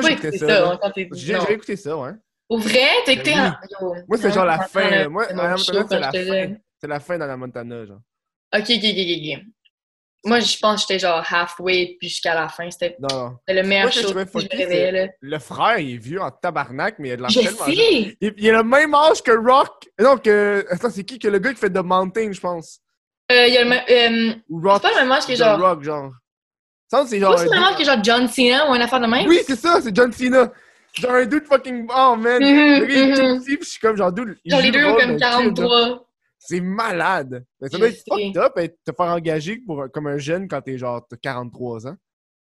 pas 0.01 0.11
écouté 0.13 0.39
ça, 0.39 0.47
ça, 0.47 0.71
hein, 0.71 0.79
quand 0.81 0.91
t'es. 0.93 1.09
J'ai 1.13 1.53
écouté 1.53 1.75
ça, 1.75 1.97
ouais. 1.97 2.13
Au 2.49 2.59
vrai, 2.59 2.87
t'as 3.05 3.13
écouté. 3.13 3.33
Ben 3.35 3.45
un- 3.47 3.59
Yo, 3.81 3.95
Moi, 4.07 4.19
c'est 4.19 4.31
genre 4.33 4.45
la 4.45 4.61
fin. 4.61 5.09
Moi, 5.09 5.25
Hannah 5.29 5.57
Montana, 5.57 5.87
c'est 5.89 5.99
la 5.99 6.13
fin. 6.13 6.55
C'est 6.81 6.89
la 6.89 7.01
fin 7.01 7.19
d'Anna 7.19 7.37
Montana, 7.37 7.87
genre. 7.87 8.01
Ok, 8.55 8.63
ok, 8.71 8.85
ok, 8.85 9.09
ok. 9.17 9.45
Moi, 10.25 10.41
je 10.41 10.59
pense 10.59 10.85
que 10.85 10.89
j'étais 10.93 10.99
genre 11.07 11.25
halfway, 11.31 11.97
puis 11.99 12.09
jusqu'à 12.11 12.35
la 12.35 12.49
fin. 12.49 12.71
C'était 12.71 12.97
Non, 13.01 13.09
non. 13.11 13.37
c'était 13.47 13.63
le 13.63 13.67
meilleur 13.69 13.85
Moi, 13.85 13.91
ce 13.93 13.97
que 13.97 14.03
je 14.03 14.07
show 14.09 14.13
trouvais 14.13 14.27
que 14.27 14.31
je 14.33 14.37
me 14.37 14.43
fucké, 14.43 14.57
réveillais, 14.57 14.93
là. 14.93 15.09
Le 15.21 15.39
frère, 15.39 15.79
il 15.79 15.95
est 15.95 15.99
vieux 15.99 16.21
en 16.21 16.31
tabarnak, 16.31 16.97
mais 16.99 17.09
il 17.09 17.13
a 17.13 17.17
de 17.17 17.23
la 17.23 17.29
Je 17.29 17.41
tellement 17.41 17.65
sais! 17.65 18.17
Il, 18.21 18.35
il 18.37 18.51
a 18.51 18.59
le 18.59 18.63
même 18.65 18.95
âge 18.95 19.23
que 19.23 19.31
Rock. 19.33 19.89
Non, 19.99 20.19
que. 20.19 20.67
Attends, 20.71 20.91
c'est 20.91 21.05
qui 21.05 21.19
que 21.19 21.29
le 21.29 21.39
gars 21.39 21.55
qui 21.55 21.61
fait 21.61 21.71
The 21.71 21.79
Mountain, 21.83 22.33
je 22.33 22.41
pense? 22.41 22.81
Euh, 23.33 23.47
il 23.47 23.55
y 23.55 23.57
a 23.57 23.63
le 23.65 23.69
même. 23.71 23.83
Euh, 23.89 24.35
Ou 24.51 24.61
Rock. 24.61 24.81
c'est 24.83 24.89
pas 24.91 24.95
le 24.97 25.03
même 25.09 25.13
âge 25.13 25.27
que 25.27 25.35
genre. 25.35 25.59
Rock, 25.59 25.83
genre. 25.85 26.13
Ça, 26.91 27.03
c'est 27.05 27.11
C'est 27.11 27.21
genre. 27.21 27.35
pas 27.37 27.41
un 27.41 27.45
le 27.45 27.51
même 27.51 27.63
âge 27.63 27.77
que 27.77 27.85
genre 27.85 28.03
John 28.05 28.29
Cena 28.29 28.69
ou 28.71 28.75
une 28.75 28.83
affaire 28.83 29.01
de 29.01 29.07
même? 29.07 29.27
Oui, 29.27 29.41
c'est 29.47 29.57
ça, 29.57 29.81
c'est 29.81 29.95
John 29.97 30.13
Cena. 30.13 30.53
Genre 30.99 31.13
un 31.13 31.25
dude 31.25 31.45
fucking. 31.47 31.87
Oh 31.97 32.17
man. 32.17 32.43
Mhm, 32.43 32.81
le 32.81 32.87
gars, 32.87 32.95
il 32.95 33.11
est 33.11 33.15
tout 33.15 33.45
petit, 33.45 33.57
pis 33.57 33.65
je 33.65 33.71
suis 33.71 33.81
comme 33.81 33.97
genre 33.97 34.13
dude. 34.13 34.37
Genre 34.45 34.61
les 34.61 34.71
deux 34.73 34.85
ont 34.85 34.97
comme 34.97 35.17
d'un 35.17 35.45
kid, 35.45 35.57
genre. 35.57 35.65
43. 35.65 36.07
C'est 36.43 36.61
malade. 36.61 37.45
Mais 37.61 37.69
ça 37.69 37.77
doit 37.79 37.89
être 37.89 38.03
fucked 38.09 38.37
up 38.39 38.53
être, 38.57 38.79
te 38.83 38.93
faire 38.97 39.07
engager 39.07 39.59
pour, 39.59 39.85
comme 39.93 40.07
un 40.07 40.17
jeune 40.17 40.49
quand 40.49 40.63
t'es 40.63 40.79
genre 40.79 41.07
t'as 41.09 41.17
43 41.19 41.87
ans. 41.87 41.97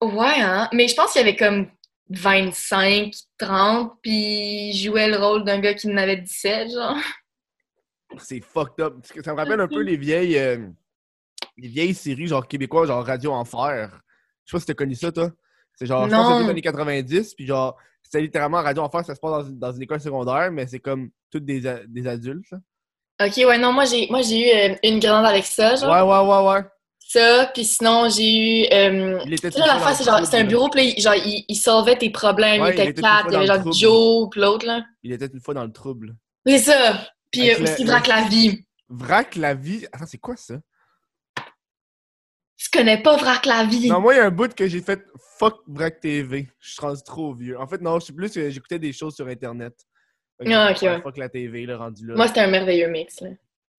Ouais, 0.03 0.35
hein? 0.41 0.69
Mais 0.73 0.89
je 0.89 0.95
pense 0.97 1.13
qu'il 1.13 1.21
y 1.21 1.25
avait 1.25 1.37
comme 1.37 1.69
25, 2.11 3.13
30, 3.39 3.93
puis 4.03 4.71
il 4.71 4.77
jouait 4.77 5.09
le 5.09 5.17
rôle 5.17 5.45
d'un 5.45 5.61
gars 5.61 5.75
qui 5.75 5.89
en 5.91 5.97
avait 5.97 6.17
17, 6.17 6.73
genre. 6.73 6.97
C'est 8.19 8.41
fucked 8.41 8.85
up. 8.85 8.95
Parce 8.97 9.13
que 9.13 9.23
Ça 9.23 9.33
me 9.33 9.37
rappelle 9.39 9.61
un 9.61 9.69
peu 9.69 9.81
les 9.81 9.97
vieilles, 9.97 10.39
euh, 10.39 10.67
les 11.57 11.69
vieilles 11.69 11.95
séries 11.95 12.27
genre 12.27 12.47
québécoises, 12.47 12.89
genre 12.89 13.05
Radio 13.07 13.33
Enfer. 13.33 14.01
Je 14.45 14.51
sais 14.51 14.57
pas 14.57 14.61
si 14.61 14.67
t'as 14.67 14.75
connu 14.75 14.95
ça, 14.95 15.11
toi. 15.13 15.31
C'est 15.77 15.87
genre, 15.87 16.05
je 16.09 16.15
pense 16.15 16.27
que 16.29 16.33
Non. 16.35 16.45
des 16.45 16.51
années 16.51 16.61
90, 16.63 17.35
puis 17.35 17.47
genre, 17.47 17.77
c'est 18.03 18.21
littéralement 18.21 18.61
Radio 18.63 18.83
Enfer, 18.83 19.05
ça 19.05 19.15
se 19.15 19.21
passe 19.21 19.31
dans, 19.31 19.45
une- 19.45 19.59
dans 19.59 19.73
une 19.73 19.83
école 19.83 20.01
secondaire, 20.01 20.51
mais 20.53 20.67
c'est 20.67 20.79
comme 20.81 21.11
toutes 21.31 21.45
des, 21.45 21.61
des 21.89 22.07
adultes. 22.07 22.51
là. 22.51 22.59
Ok, 23.23 23.37
ouais, 23.37 23.59
non, 23.59 23.73
moi 23.73 23.85
j'ai 23.85 24.09
moi 24.11 24.23
j'ai 24.23 24.41
eu 24.41 24.73
euh, 24.73 24.77
une 24.83 24.99
grande 24.99 25.25
avec 25.25 25.45
ça, 25.45 25.77
genre. 25.77 25.91
Ouais, 25.91 26.01
ouais, 26.03 26.29
ouais, 26.29 26.53
ouais. 26.53 26.69
Ça, 26.99 27.51
puis 27.55 27.65
sinon 27.65 28.09
j'ai 28.09 28.35
eu. 28.37 28.67
Euh, 28.73 29.21
Il 29.25 29.35
était 29.35 29.51
là, 29.51 29.67
la 29.67 29.79
fois 29.79 29.95
c'est 29.95 30.03
genre, 30.05 30.19
c'était 30.25 30.39
un 30.39 30.45
bureau, 30.45 30.69
puis 30.69 30.99
genre, 31.01 31.15
il, 31.15 31.45
il 31.49 31.55
solvait 31.57 31.97
tes 31.97 32.11
problèmes, 32.11 32.61
Ouais, 32.63 32.71
il 32.71 32.73
était 32.81 32.85
il 32.87 32.89
était 32.91 33.03
quatre, 33.03 33.27
il 33.31 33.35
y 33.35 33.37
avait 33.37 33.47
genre 33.47 33.73
Joe, 33.73 34.29
puis 34.31 34.41
l'autre, 34.41 34.67
là. 34.67 34.83
Il 35.05 35.13
était 35.13 35.27
une 35.27 35.41
fois 35.41 35.55
dans 35.55 35.65
le 35.65 35.73
trouble. 35.73 36.17
C'est 36.47 36.59
ça! 36.59 37.07
Puis 37.31 37.51
euh, 37.51 37.63
aussi 37.63 37.85
le- 37.85 37.91
Vrac 37.91 38.07
la 38.09 38.23
vie. 38.29 38.65
Vrac 38.89 39.37
la 39.37 39.55
vie? 39.55 39.87
Attends, 39.93 40.07
c'est 40.07 40.19
quoi 40.19 40.37
ça? 40.37 40.57
Tu 42.57 42.71
connais 42.71 43.01
pas 43.03 43.17
Vrac 43.17 43.47
la 43.47 43.65
vie? 43.65 43.89
Non, 43.89 44.01
moi, 44.01 44.15
il 44.15 44.17
y 44.17 44.21
a 44.21 44.27
un 44.27 44.31
bout 44.31 44.53
que 44.55 44.67
j'ai 44.67 44.81
fait 44.81 45.05
fuck 45.39 45.61
Vrac 45.67 46.01
TV. 46.01 46.49
Je 46.61 46.71
suis 46.71 47.03
trop 47.05 47.35
vieux. 47.35 47.59
En 47.61 47.67
fait, 47.67 47.81
non, 47.81 47.99
je 47.99 48.05
suis 48.05 48.13
plus 48.13 48.33
que 48.33 48.49
j'écoutais 48.51 48.79
des 48.79 48.93
choses 48.93 49.15
sur 49.15 49.27
Internet. 49.29 49.75
Ah, 50.47 50.73
ok, 50.73 50.83
ouais. 50.83 51.01
Fuck 51.03 51.17
la 51.17 51.29
TV, 51.29 51.67
là, 51.67 51.77
rendu 51.77 52.07
là. 52.07 52.15
Moi, 52.15 52.29
c'était 52.29 52.41
un 52.41 52.49
merveilleux 52.49 52.89
mix, 52.89 53.21
là. 53.21 53.31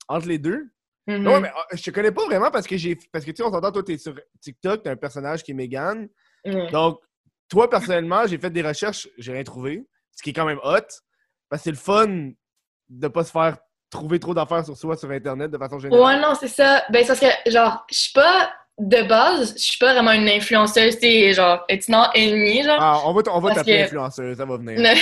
Entre 0.08 0.28
les 0.28 0.38
deux? 0.38 0.68
Mhm. 1.08 1.24
Non, 1.24 1.40
mais 1.40 1.50
euh, 1.50 1.76
je 1.78 1.84
te 1.84 1.92
connais 1.92 2.12
pas 2.12 2.26
vraiment 2.26 2.50
parce 2.50 2.66
que 2.66 2.78
j'ai. 2.78 2.98
Parce 3.12 3.26
que 3.26 3.32
tu 3.32 3.38
sais, 3.38 3.44
on 3.44 3.52
s'entend, 3.52 3.72
toi, 3.72 3.84
t'es 3.84 3.98
sur 3.98 4.16
TikTok, 4.42 4.84
t'as 4.84 4.92
un 4.92 4.96
personnage 4.96 5.44
qui 5.44 5.52
est 5.52 5.56
Megan. 5.56 6.08
Donc, 6.72 7.00
toi, 7.50 7.70
personnellement, 7.70 8.26
j'ai 8.28 8.38
fait 8.38 8.50
des 8.50 8.62
recherches, 8.62 9.08
j'ai 9.18 9.34
rien 9.34 9.44
trouvé. 9.44 9.86
Ce 10.12 10.24
qui 10.24 10.30
est 10.32 10.34
quand 10.34 10.46
même 10.46 10.60
hot. 10.64 10.80
Parce 11.50 11.62
que 11.62 11.64
c'est 11.66 11.72
le 11.72 11.78
fun 11.78 12.32
de 12.90 13.08
pas 13.08 13.24
se 13.24 13.32
faire 13.32 13.58
trouver 13.90 14.20
trop 14.20 14.34
d'affaires 14.34 14.66
sur 14.66 14.76
soi 14.76 14.98
sur 14.98 15.10
Internet 15.12 15.52
de 15.52 15.58
façon 15.58 15.80
générale. 15.80 16.04
Ouais, 16.06 16.22
non, 16.22 16.34
c'est 16.36 16.48
ça. 16.48 16.84
Ben, 16.90 17.04
c'est 17.04 17.08
parce 17.08 17.20
que, 17.20 17.52
genre, 17.52 17.86
je 17.92 17.98
suis 17.98 18.14
pas, 18.14 18.52
de 18.77 19.03
base, 19.03 19.53
je 19.58 19.62
suis 19.63 19.77
pas 19.77 19.94
vraiment 19.94 20.12
une 20.12 20.27
influenceuse, 20.27 20.96
tu 20.96 21.08
sais, 21.08 21.34
genre, 21.34 21.63
it's 21.70 21.88
not 21.88 22.08
ennemie, 22.13 22.62
genre. 22.63 22.77
Ah, 22.79 23.00
on 23.05 23.13
va, 23.13 23.22
on 23.32 23.39
va 23.39 23.53
que- 23.63 23.84
influenceuse, 23.84 24.36
ça 24.38 24.44
va 24.44 24.58
venir. 24.58 24.79
Mais 24.79 24.96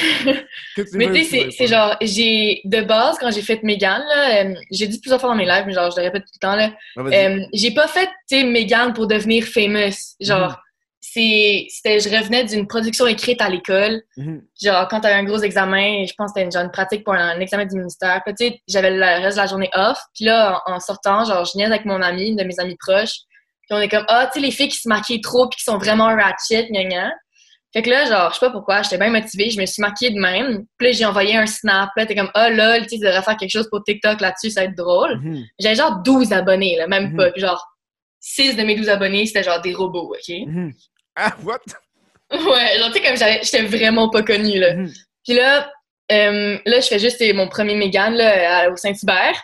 tu 0.75 0.85
mais 0.93 1.07
veux, 1.07 1.13
tu 1.15 1.23
sais, 1.23 1.29
c'est- 1.45 1.51
c'est 1.51 1.67
genre, 1.67 1.95
j'ai, 2.01 2.61
de 2.65 2.81
base, 2.81 3.17
quand 3.19 3.31
j'ai 3.31 3.41
fait 3.41 3.63
Megan, 3.63 4.03
là, 4.07 4.43
euh, 4.45 4.53
j'ai 4.69 4.85
dit 4.87 4.99
plusieurs 4.99 5.19
fois 5.19 5.29
dans 5.29 5.35
mes 5.35 5.45
lives, 5.47 5.63
mais 5.65 5.73
genre, 5.73 5.89
je 5.89 5.97
le 5.97 6.03
répète 6.03 6.23
tout 6.23 6.33
le 6.35 6.39
temps, 6.39 6.55
là, 6.55 6.71
vas-y. 6.97 7.15
euh, 7.15 7.45
j'ai 7.53 7.71
pas 7.71 7.87
fait, 7.87 8.07
tu 8.29 8.37
sais, 8.39 8.43
Megan 8.43 8.93
pour 8.93 9.07
devenir 9.07 9.43
famous. 9.45 10.15
Genre, 10.19 10.49
Mhm. 10.49 10.55
c'est, 11.01 11.65
c'était, 11.69 11.99
je 11.99 12.09
revenais 12.15 12.43
d'une 12.43 12.67
production 12.67 13.07
écrite 13.07 13.41
à 13.41 13.49
l'école. 13.49 14.03
Mhm. 14.17 14.43
Genre, 14.61 14.87
quand 14.87 14.99
t'avais 15.01 15.15
un 15.15 15.23
gros 15.23 15.39
examen, 15.39 16.05
je 16.05 16.13
pense 16.15 16.31
que 16.31 16.33
c'était 16.39 16.45
une, 16.45 16.51
genre, 16.51 16.63
une 16.63 16.71
pratique 16.71 17.03
pour 17.03 17.15
un, 17.15 17.39
examen 17.39 17.65
du 17.65 17.75
ministère. 17.77 18.21
Puis, 18.23 18.35
tu 18.35 18.45
sais, 18.47 18.61
j'avais 18.67 18.91
le 18.91 19.01
reste 19.23 19.37
de 19.37 19.41
la 19.41 19.47
journée 19.47 19.69
off. 19.73 19.97
Puis 20.13 20.25
là, 20.25 20.61
en, 20.67 20.73
en 20.73 20.79
sortant, 20.79 21.25
genre, 21.25 21.43
je 21.45 21.57
niaise 21.57 21.71
avec 21.71 21.85
mon 21.85 22.03
ami, 22.03 22.29
une 22.29 22.35
de 22.35 22.43
mes 22.43 22.59
amies 22.59 22.77
proches. 22.79 23.13
On 23.73 23.79
est 23.81 23.89
comme, 23.89 24.05
ah, 24.07 24.27
tu 24.31 24.39
sais, 24.39 24.45
les 24.45 24.51
filles 24.51 24.69
qui 24.69 24.77
se 24.77 24.87
maquillent 24.87 25.21
trop 25.21 25.47
puis 25.49 25.57
qui 25.57 25.63
sont 25.63 25.77
vraiment 25.77 26.07
ratchet, 26.15 26.67
gna 26.69 26.83
gna. 26.85 27.11
Fait 27.73 27.81
que 27.81 27.89
là, 27.89 28.05
genre, 28.05 28.29
je 28.31 28.37
sais 28.39 28.45
pas 28.45 28.51
pourquoi, 28.51 28.83
j'étais 28.83 28.99
bien 28.99 29.09
motivée, 29.09 29.49
je 29.49 29.59
me 29.59 29.65
suis 29.65 29.81
maquillée 29.81 30.11
de 30.11 30.19
même. 30.19 30.63
Puis 30.77 30.87
là, 30.87 30.93
j'ai 30.93 31.05
envoyé 31.05 31.35
un 31.35 31.47
snap. 31.47 31.89
Là, 31.97 32.05
t'es 32.05 32.13
comme, 32.15 32.29
ah, 32.35 32.49
lol, 32.51 32.85
tu 32.85 32.99
devrais 32.99 33.21
faire 33.23 33.35
quelque 33.35 33.49
chose 33.51 33.67
pour 33.69 33.83
TikTok 33.83 34.21
là-dessus, 34.21 34.51
ça 34.51 34.61
va 34.61 34.65
être 34.67 34.77
drôle. 34.77 35.19
Mhm. 35.21 35.43
J'avais 35.59 35.75
genre 35.75 36.01
12 36.03 36.31
abonnés, 36.33 36.75
là, 36.77 36.85
même 36.87 37.09
Mhm. 37.11 37.17
pas. 37.17 37.31
Puis 37.31 37.41
genre, 37.41 37.65
6 38.19 38.55
de 38.55 38.61
mes 38.63 38.75
12 38.75 38.89
abonnés, 38.89 39.25
c'était 39.25 39.43
genre 39.43 39.59
des 39.61 39.73
robots, 39.73 40.13
OK? 40.13 40.35
Mhm. 40.45 40.71
Ah, 41.15 41.33
what? 41.43 41.59
Ouais, 42.31 42.77
genre, 42.79 42.87
tu 42.91 42.93
sais, 42.93 43.01
comme 43.07 43.17
j'avais- 43.17 43.41
j'étais 43.43 43.63
vraiment 43.63 44.09
pas 44.09 44.21
connue, 44.23 44.59
là. 44.59 44.73
Mhm. 44.75 44.91
Puis 45.25 45.35
là, 45.35 45.71
euh, 46.11 46.57
là, 46.65 46.79
je 46.79 46.87
fais 46.87 46.99
juste 46.99 47.21
euh, 47.21 47.33
mon 47.33 47.47
premier 47.47 47.75
Mégane 47.75 48.13
là, 48.15 48.69
au 48.71 48.75
Saint-Hubert. 48.75 49.39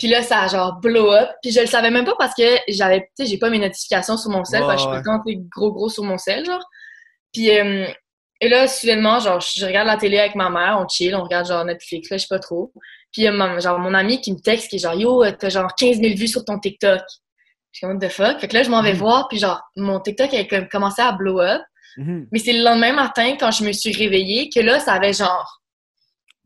Puis 0.00 0.08
là, 0.08 0.22
ça 0.24 0.40
a 0.40 0.48
genre 0.48 0.80
blow 0.80 1.12
up. 1.12 1.28
Puis 1.42 1.52
je 1.52 1.60
le 1.60 1.66
savais 1.66 1.90
même 1.90 2.04
pas 2.04 2.16
parce 2.18 2.34
que 2.34 2.42
j'avais, 2.68 3.00
tu 3.16 3.24
sais, 3.24 3.26
j'ai 3.26 3.38
pas 3.38 3.50
mes 3.50 3.58
notifications 3.60 4.16
sur 4.16 4.30
mon 4.30 4.44
cell. 4.44 4.64
Ouais, 4.64 4.76
je 4.78 4.88
ouais. 4.88 5.02
temps, 5.02 5.20
tu 5.24 5.34
sais, 5.34 5.40
gros, 5.54 5.70
gros 5.72 5.88
sur 5.88 6.02
mon 6.02 6.18
cell, 6.18 6.44
genre. 6.44 6.64
Puis, 7.32 7.56
euh, 7.56 7.86
et 8.40 8.48
là, 8.48 8.66
soudainement, 8.66 9.20
genre, 9.20 9.38
je 9.40 9.64
regarde 9.64 9.86
la 9.86 9.96
télé 9.98 10.18
avec 10.18 10.34
ma 10.34 10.50
mère, 10.50 10.78
on 10.82 10.88
chill, 10.88 11.14
on 11.14 11.22
regarde 11.22 11.46
genre 11.46 11.64
Netflix, 11.64 12.10
là, 12.10 12.16
je 12.16 12.22
sais 12.22 12.28
pas 12.34 12.38
trop. 12.40 12.72
Puis, 13.12 13.28
ma- 13.30 13.58
genre, 13.60 13.78
mon 13.78 13.92
ami 13.94 14.20
qui 14.20 14.32
me 14.32 14.40
texte, 14.40 14.70
qui 14.70 14.76
est 14.76 14.78
genre, 14.80 14.94
yo, 14.94 15.22
euh, 15.22 15.32
t'as 15.38 15.50
genre 15.50 15.72
15 15.78 15.98
000 16.00 16.14
vues 16.16 16.26
sur 16.28 16.44
ton 16.44 16.58
TikTok. 16.58 17.00
Je 17.72 17.78
suis 17.78 17.86
comme, 17.86 17.98
what 17.98 18.08
the 18.08 18.10
fuck? 18.10 18.40
Fait 18.40 18.48
que 18.48 18.54
là, 18.54 18.62
je 18.64 18.70
m'en 18.70 18.82
vais 18.82 18.94
Mhm. 18.94 18.98
voir, 18.98 19.28
puis 19.28 19.38
genre, 19.38 19.60
mon 19.76 20.00
TikTok 20.00 20.32
avait 20.34 20.48
comme 20.48 20.66
commencé 20.68 21.02
à 21.02 21.12
blow 21.12 21.40
up. 21.40 21.60
Mhm. 21.98 22.26
Mais 22.32 22.38
c'est 22.38 22.52
le 22.54 22.62
lendemain 22.64 22.92
matin, 22.94 23.36
quand 23.38 23.50
je 23.50 23.64
me 23.64 23.72
suis 23.72 23.92
réveillée, 23.92 24.48
que 24.48 24.60
là, 24.60 24.80
ça 24.80 24.94
avait 24.94 25.12
genre 25.12 25.59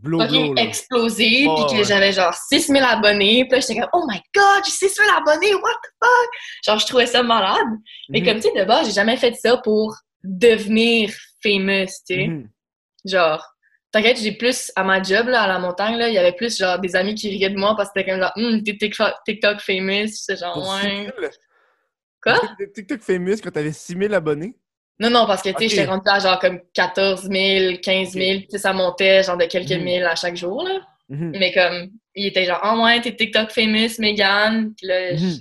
Blow, 0.04 0.20
fucking 0.20 0.52
blow, 0.54 0.62
explosé, 0.62 1.46
Ouais, 1.48 1.54
puis 1.68 1.78
que 1.78 1.84
j'avais 1.84 2.12
genre 2.12 2.34
6000 2.34 2.82
abonnés. 2.82 3.46
Puis 3.50 3.60
j'étais 3.62 3.80
comme, 3.80 3.88
oh 3.94 4.04
my 4.06 4.20
god, 4.34 4.62
j'ai 4.64 4.70
6000 4.70 5.08
abonnés, 5.16 5.54
what 5.54 5.72
the 5.82 5.90
fuck? 6.04 6.30
Genre, 6.66 6.78
je 6.78 6.86
trouvais 6.86 7.06
ça 7.06 7.22
malade. 7.22 7.66
Mais 8.10 8.20
Mhm. 8.20 8.26
comme, 8.26 8.36
tu 8.36 8.42
sais, 8.42 8.52
de 8.60 8.64
base, 8.66 8.86
j'ai 8.86 8.92
jamais 8.92 9.16
fait 9.16 9.34
ça 9.34 9.56
pour 9.56 9.96
devenir 10.22 11.10
famous, 11.42 11.86
tu 12.06 12.14
sais. 12.14 12.26
Mhm. 12.28 12.48
Genre, 13.06 13.44
t'inquiète, 13.92 14.18
j'ai 14.18 14.32
plus 14.32 14.70
à 14.76 14.84
ma 14.84 15.02
job, 15.02 15.28
là, 15.28 15.42
à 15.42 15.46
la 15.48 15.58
montagne, 15.58 15.96
là, 15.96 16.08
il 16.08 16.14
y 16.14 16.18
avait 16.18 16.32
plus, 16.32 16.56
genre, 16.58 16.78
des 16.78 16.96
amis 16.96 17.14
qui 17.14 17.30
riaient 17.30 17.50
de 17.50 17.58
moi 17.58 17.74
parce 17.76 17.88
que 17.90 18.00
c'était 18.00 18.10
comme, 18.10 18.20
genre, 18.20 18.32
hum, 18.36 18.62
t'es 18.62 18.76
TikTok, 19.26 19.60
famous. 19.60 20.08
C'est 20.08 20.38
genre, 20.38 20.58
ouais. 20.58 20.80
6000? 21.12 21.12
Quoi? 22.22 22.40
T'es 22.58 22.70
TikTok 22.70 23.00
famous 23.00 23.36
quand 23.42 23.50
t'avais 23.50 23.72
6000 23.72 24.12
abonnés? 24.14 24.54
Non, 25.00 25.10
non, 25.10 25.26
parce 25.26 25.42
que, 25.42 25.48
tu 25.50 25.56
sais, 25.58 25.64
Ok. 25.64 25.70
j'étais 25.70 25.84
rentrée 25.86 26.10
à 26.14 26.18
genre 26.20 26.38
comme 26.38 26.60
14 26.72 27.28
000, 27.30 27.78
15 27.82 28.12
000, 28.12 28.40
tu 28.40 28.46
sais, 28.50 28.58
ça 28.58 28.72
montait, 28.72 29.22
genre, 29.24 29.36
de 29.36 29.44
quelques 29.46 29.72
Mhm. 29.72 29.82
mille 29.84 30.04
à 30.04 30.14
chaque 30.14 30.36
jour, 30.36 30.62
là. 30.62 30.80
Mhm. 31.08 31.32
Mais 31.38 31.52
comme, 31.52 31.90
il 32.14 32.26
était 32.26 32.44
genre, 32.44 32.60
oh 32.64 32.84
ouais, 32.84 33.00
t'es 33.00 33.14
TikTok 33.14 33.50
famous, 33.50 33.98
Megan. 33.98 34.72
Puis 34.76 34.86
là, 34.86 35.12
Mhm. 35.14 35.40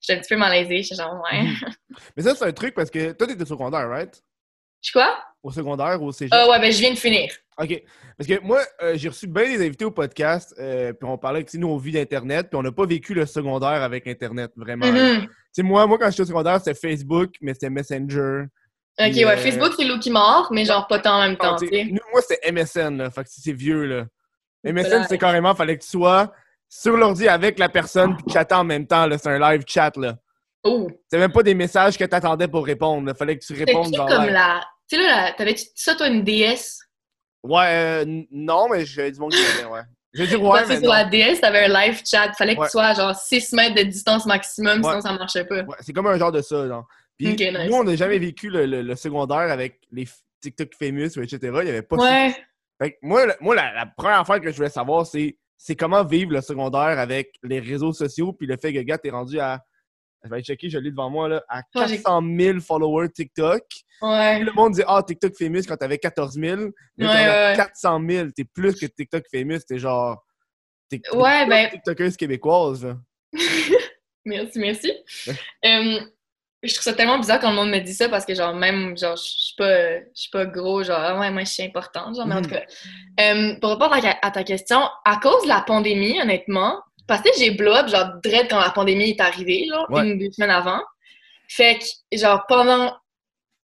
j'étais 0.00 0.18
un 0.18 0.22
petit 0.22 0.34
peu 0.34 0.38
malaisée. 0.38 0.82
J'étais 0.82 0.94
genre, 1.02 1.22
ouais. 1.30 1.42
Mhm. 1.42 1.54
Mais 2.16 2.22
ça, 2.22 2.34
c'est 2.34 2.44
un 2.46 2.52
truc 2.52 2.74
parce 2.74 2.90
que 2.90 3.12
toi, 3.12 3.26
t'étais 3.26 3.42
au 3.42 3.46
secondaire, 3.46 3.88
right? 3.88 4.22
Je 4.82 4.88
suis 4.90 4.92
quoi? 4.92 5.16
Au 5.42 5.50
secondaire 5.50 6.00
ou 6.02 6.06
au 6.08 6.12
cégep? 6.12 6.32
Ah 6.34 6.48
ouais, 6.48 6.58
ben 6.58 6.72
je 6.72 6.78
viens 6.78 6.90
de 6.90 6.98
finir. 6.98 7.30
OK. 7.58 7.82
Parce 8.18 8.26
que 8.28 8.40
moi, 8.40 8.60
euh, 8.82 8.94
j'ai 8.96 9.08
reçu 9.08 9.26
bien 9.26 9.44
des 9.44 9.64
invités 9.66 9.84
au 9.84 9.90
podcast, 9.90 10.54
euh, 10.58 10.92
puis 10.94 11.08
on 11.08 11.16
parlait 11.18 11.44
que 11.44 11.56
nous, 11.56 11.68
on 11.68 11.76
vit 11.76 11.92
d'Internet, 11.92 12.48
puis 12.50 12.56
on 12.58 12.62
n'a 12.62 12.72
pas 12.72 12.84
vécu 12.86 13.12
le 13.14 13.24
secondaire 13.26 13.82
avec 13.82 14.06
Internet, 14.06 14.50
vraiment. 14.56 14.86
Mhm. 14.86 15.22
Tu 15.22 15.28
sais, 15.52 15.62
moi, 15.62 15.86
moi, 15.86 15.98
quand 15.98 16.10
j'étais 16.10 16.22
au 16.22 16.26
secondaire, 16.26 16.58
c'était 16.58 16.74
Facebook, 16.74 17.34
mais 17.40 17.52
c'était 17.54 17.70
Messenger. 17.70 18.44
Ok, 18.98 19.10
Puis, 19.10 19.24
ouais, 19.24 19.32
euh, 19.32 19.36
Facebook, 19.36 19.72
c'est 19.76 19.84
l'eau 19.84 19.98
qui 19.98 20.10
mord, 20.10 20.48
mais 20.52 20.64
genre 20.64 20.86
pas 20.86 21.00
tant 21.00 21.16
en 21.16 21.22
même 21.22 21.36
temps, 21.36 21.56
nous, 21.60 21.98
moi, 22.12 22.20
c'était 22.22 22.52
MSN, 22.52 22.96
là. 22.98 23.10
Fait 23.10 23.24
que 23.24 23.28
c'est 23.30 23.52
vieux, 23.52 23.84
là. 23.86 24.04
MSN, 24.64 25.04
c'est 25.08 25.18
carrément, 25.18 25.54
fallait 25.54 25.76
que 25.76 25.82
tu 25.82 25.90
sois 25.90 26.32
sur 26.68 26.96
l'ordi 26.96 27.28
avec 27.28 27.58
la 27.58 27.68
personne, 27.68 28.16
puis 28.16 28.32
chatter 28.32 28.54
en 28.54 28.64
même 28.64 28.86
temps, 28.86 29.06
là. 29.06 29.18
C'est 29.18 29.28
un 29.30 29.38
live 29.38 29.62
chat, 29.66 29.96
là. 29.96 30.14
Oh! 30.62 30.88
C'est 31.10 31.18
même 31.18 31.32
pas 31.32 31.42
des 31.42 31.54
messages 31.54 31.98
que 31.98 32.04
t'attendais 32.04 32.46
pour 32.48 32.64
répondre, 32.64 33.06
là. 33.06 33.14
Fallait 33.14 33.36
que 33.36 33.44
tu 33.44 33.54
C'est 33.56 33.64
répondes 33.64 33.94
genre 33.94 34.08
comme 34.08 34.26
la. 34.26 34.64
Tu 34.88 34.96
sais, 34.96 35.02
là, 35.02 35.32
t'avais-tu 35.32 35.64
ça, 35.74 35.94
toi, 35.96 36.06
une 36.08 36.22
DS? 36.22 36.78
Ouais, 37.42 37.66
euh, 37.68 38.22
non, 38.30 38.68
mais 38.70 38.86
j'ai 38.86 39.10
du 39.10 39.18
monde 39.18 39.32
qui 39.32 39.42
l'avait, 39.42 39.68
ouais. 39.68 39.80
Je 40.12 40.22
dire 40.24 40.40
ouais, 40.40 40.48
Ouais, 40.50 40.60
mais 40.68 40.76
c'est 40.76 40.82
sur 40.82 40.92
la 40.92 41.04
DS, 41.04 41.40
t'avais 41.40 41.64
un 41.64 41.68
live 41.86 42.00
chat. 42.06 42.32
Fallait 42.38 42.54
que 42.54 42.60
Ouais. 42.60 42.66
tu 42.68 42.70
sois 42.70 42.84
à 42.84 42.94
genre 42.94 43.14
6 43.16 43.52
mètres 43.52 43.74
de 43.74 43.82
distance 43.82 44.24
maximum, 44.24 44.78
Ouais. 44.78 44.90
sinon 44.90 45.00
ça 45.00 45.12
marchait 45.12 45.44
pas. 45.44 45.56
Ouais, 45.62 45.76
c'est 45.80 45.92
comme 45.92 46.06
un 46.06 46.16
genre 46.16 46.30
de 46.30 46.40
ça, 46.40 46.66
genre. 46.68 46.86
Puis 47.18 47.28
nice. 47.28 47.52
nous, 47.68 47.74
on 47.76 47.84
n'a 47.84 47.96
jamais 47.96 48.18
vécu 48.18 48.50
le, 48.50 48.66
le- 48.66 48.82
le 48.82 48.96
secondaire 48.96 49.50
avec 49.50 49.80
les 49.92 50.06
TikTok 50.40 50.74
famous, 50.78 51.16
ou 51.16 51.22
etc. 51.22 51.38
Il 51.42 51.66
y 51.66 51.70
avait 51.70 51.82
pas. 51.82 51.96
Ouais. 51.96 52.34
Fait 52.82 52.92
que 52.92 52.96
moi, 53.02 53.26
le- 53.26 53.34
moi 53.40 53.54
la, 53.54 53.72
la 53.72 53.86
première 53.86 54.20
affaire 54.20 54.40
que 54.40 54.50
je 54.50 54.56
voulais 54.56 54.68
savoir, 54.68 55.06
c'est 55.06 55.36
c'est 55.56 55.76
comment 55.76 56.04
vivre 56.04 56.32
le 56.32 56.40
secondaire 56.40 56.98
avec 56.98 57.32
les 57.42 57.60
réseaux 57.60 57.92
sociaux, 57.92 58.32
puis 58.32 58.46
le 58.46 58.56
fait 58.60 58.72
que, 58.74 58.80
gars, 58.80 58.98
t'es 58.98 59.10
rendu 59.10 59.38
à. 59.40 59.60
Je 60.24 60.28
vais 60.30 60.36
aller 60.36 60.44
checker, 60.44 60.70
je 60.70 60.78
l'ai 60.78 60.90
devant 60.90 61.10
moi, 61.10 61.28
là, 61.28 61.44
à 61.48 61.58
Ouais, 61.74 61.86
j'ai- 61.86 61.96
400 62.02 62.22
000 62.38 62.60
followers 62.60 63.10
TikTok. 63.10 63.62
Ouais. 64.00 64.36
Puis 64.36 64.44
le 64.46 64.52
monde 64.52 64.72
dit, 64.72 64.82
ah, 64.86 65.02
TikTok 65.06 65.34
famous 65.38 65.60
quand 65.68 65.76
t'avais 65.76 65.98
14 65.98 66.34
000. 66.38 66.62
Mais 66.96 67.06
Ouais, 67.06 67.12
ouais. 67.12 67.52
400 67.56 68.00
000. 68.08 68.28
T'es 68.34 68.44
plus 68.44 68.74
que 68.74 68.86
TikTok 68.86 69.24
famous. 69.30 69.58
T'es 69.68 69.78
genre. 69.78 70.24
T'es 70.90 71.00
Ouais, 71.12 71.46
ben- 71.46 71.70
TikTokeuse 71.70 72.16
québécoise. 72.16 72.86
Merci, 74.26 74.58
merci. 74.58 74.92
Ouais. 75.62 76.00
Je 76.64 76.72
trouve 76.74 76.82
ça 76.84 76.94
tellement 76.94 77.18
bizarre 77.18 77.38
quand 77.40 77.50
le 77.50 77.56
monde 77.56 77.70
me 77.70 77.78
dit 77.80 77.92
ça 77.94 78.08
parce 78.08 78.24
que, 78.24 78.34
genre, 78.34 78.54
même, 78.54 78.96
genre, 78.96 79.16
je 79.16 79.22
suis 79.22 79.54
pas, 79.56 79.98
je 79.98 80.04
suis 80.14 80.30
pas 80.30 80.46
gros, 80.46 80.82
genre, 80.82 80.98
ah 80.98 81.18
ouais, 81.20 81.30
moi, 81.30 81.44
je 81.44 81.50
suis 81.50 81.62
importante, 81.62 82.16
genre, 82.16 82.26
mais 82.26 82.34
en 82.34 82.38
Mhm. 82.38 82.44
tout 82.46 82.50
cas. 82.54 82.62
Euh, 83.20 83.54
pour 83.60 83.70
répondre 83.70 83.92
à, 83.92 84.00
ta- 84.00 84.18
à 84.22 84.30
ta 84.30 84.42
question, 84.44 84.80
à 85.04 85.16
cause 85.22 85.42
de 85.44 85.48
la 85.48 85.60
pandémie, 85.60 86.20
honnêtement, 86.20 86.80
parce 87.06 87.20
que 87.22 87.28
j'ai 87.38 87.50
blow 87.50 87.72
up, 87.74 87.88
genre, 87.88 88.14
dread 88.22 88.48
quand 88.48 88.58
la 88.60 88.70
pandémie 88.70 89.10
est 89.10 89.20
arrivée, 89.20 89.66
genre, 89.68 89.86
Ouais. 89.90 90.02
une 90.06 90.14
ou 90.14 90.18
deux 90.18 90.32
semaines 90.32 90.50
avant. 90.50 90.80
Fait 91.48 91.78
que, 91.78 92.16
genre, 92.16 92.44
pendant. 92.48 92.94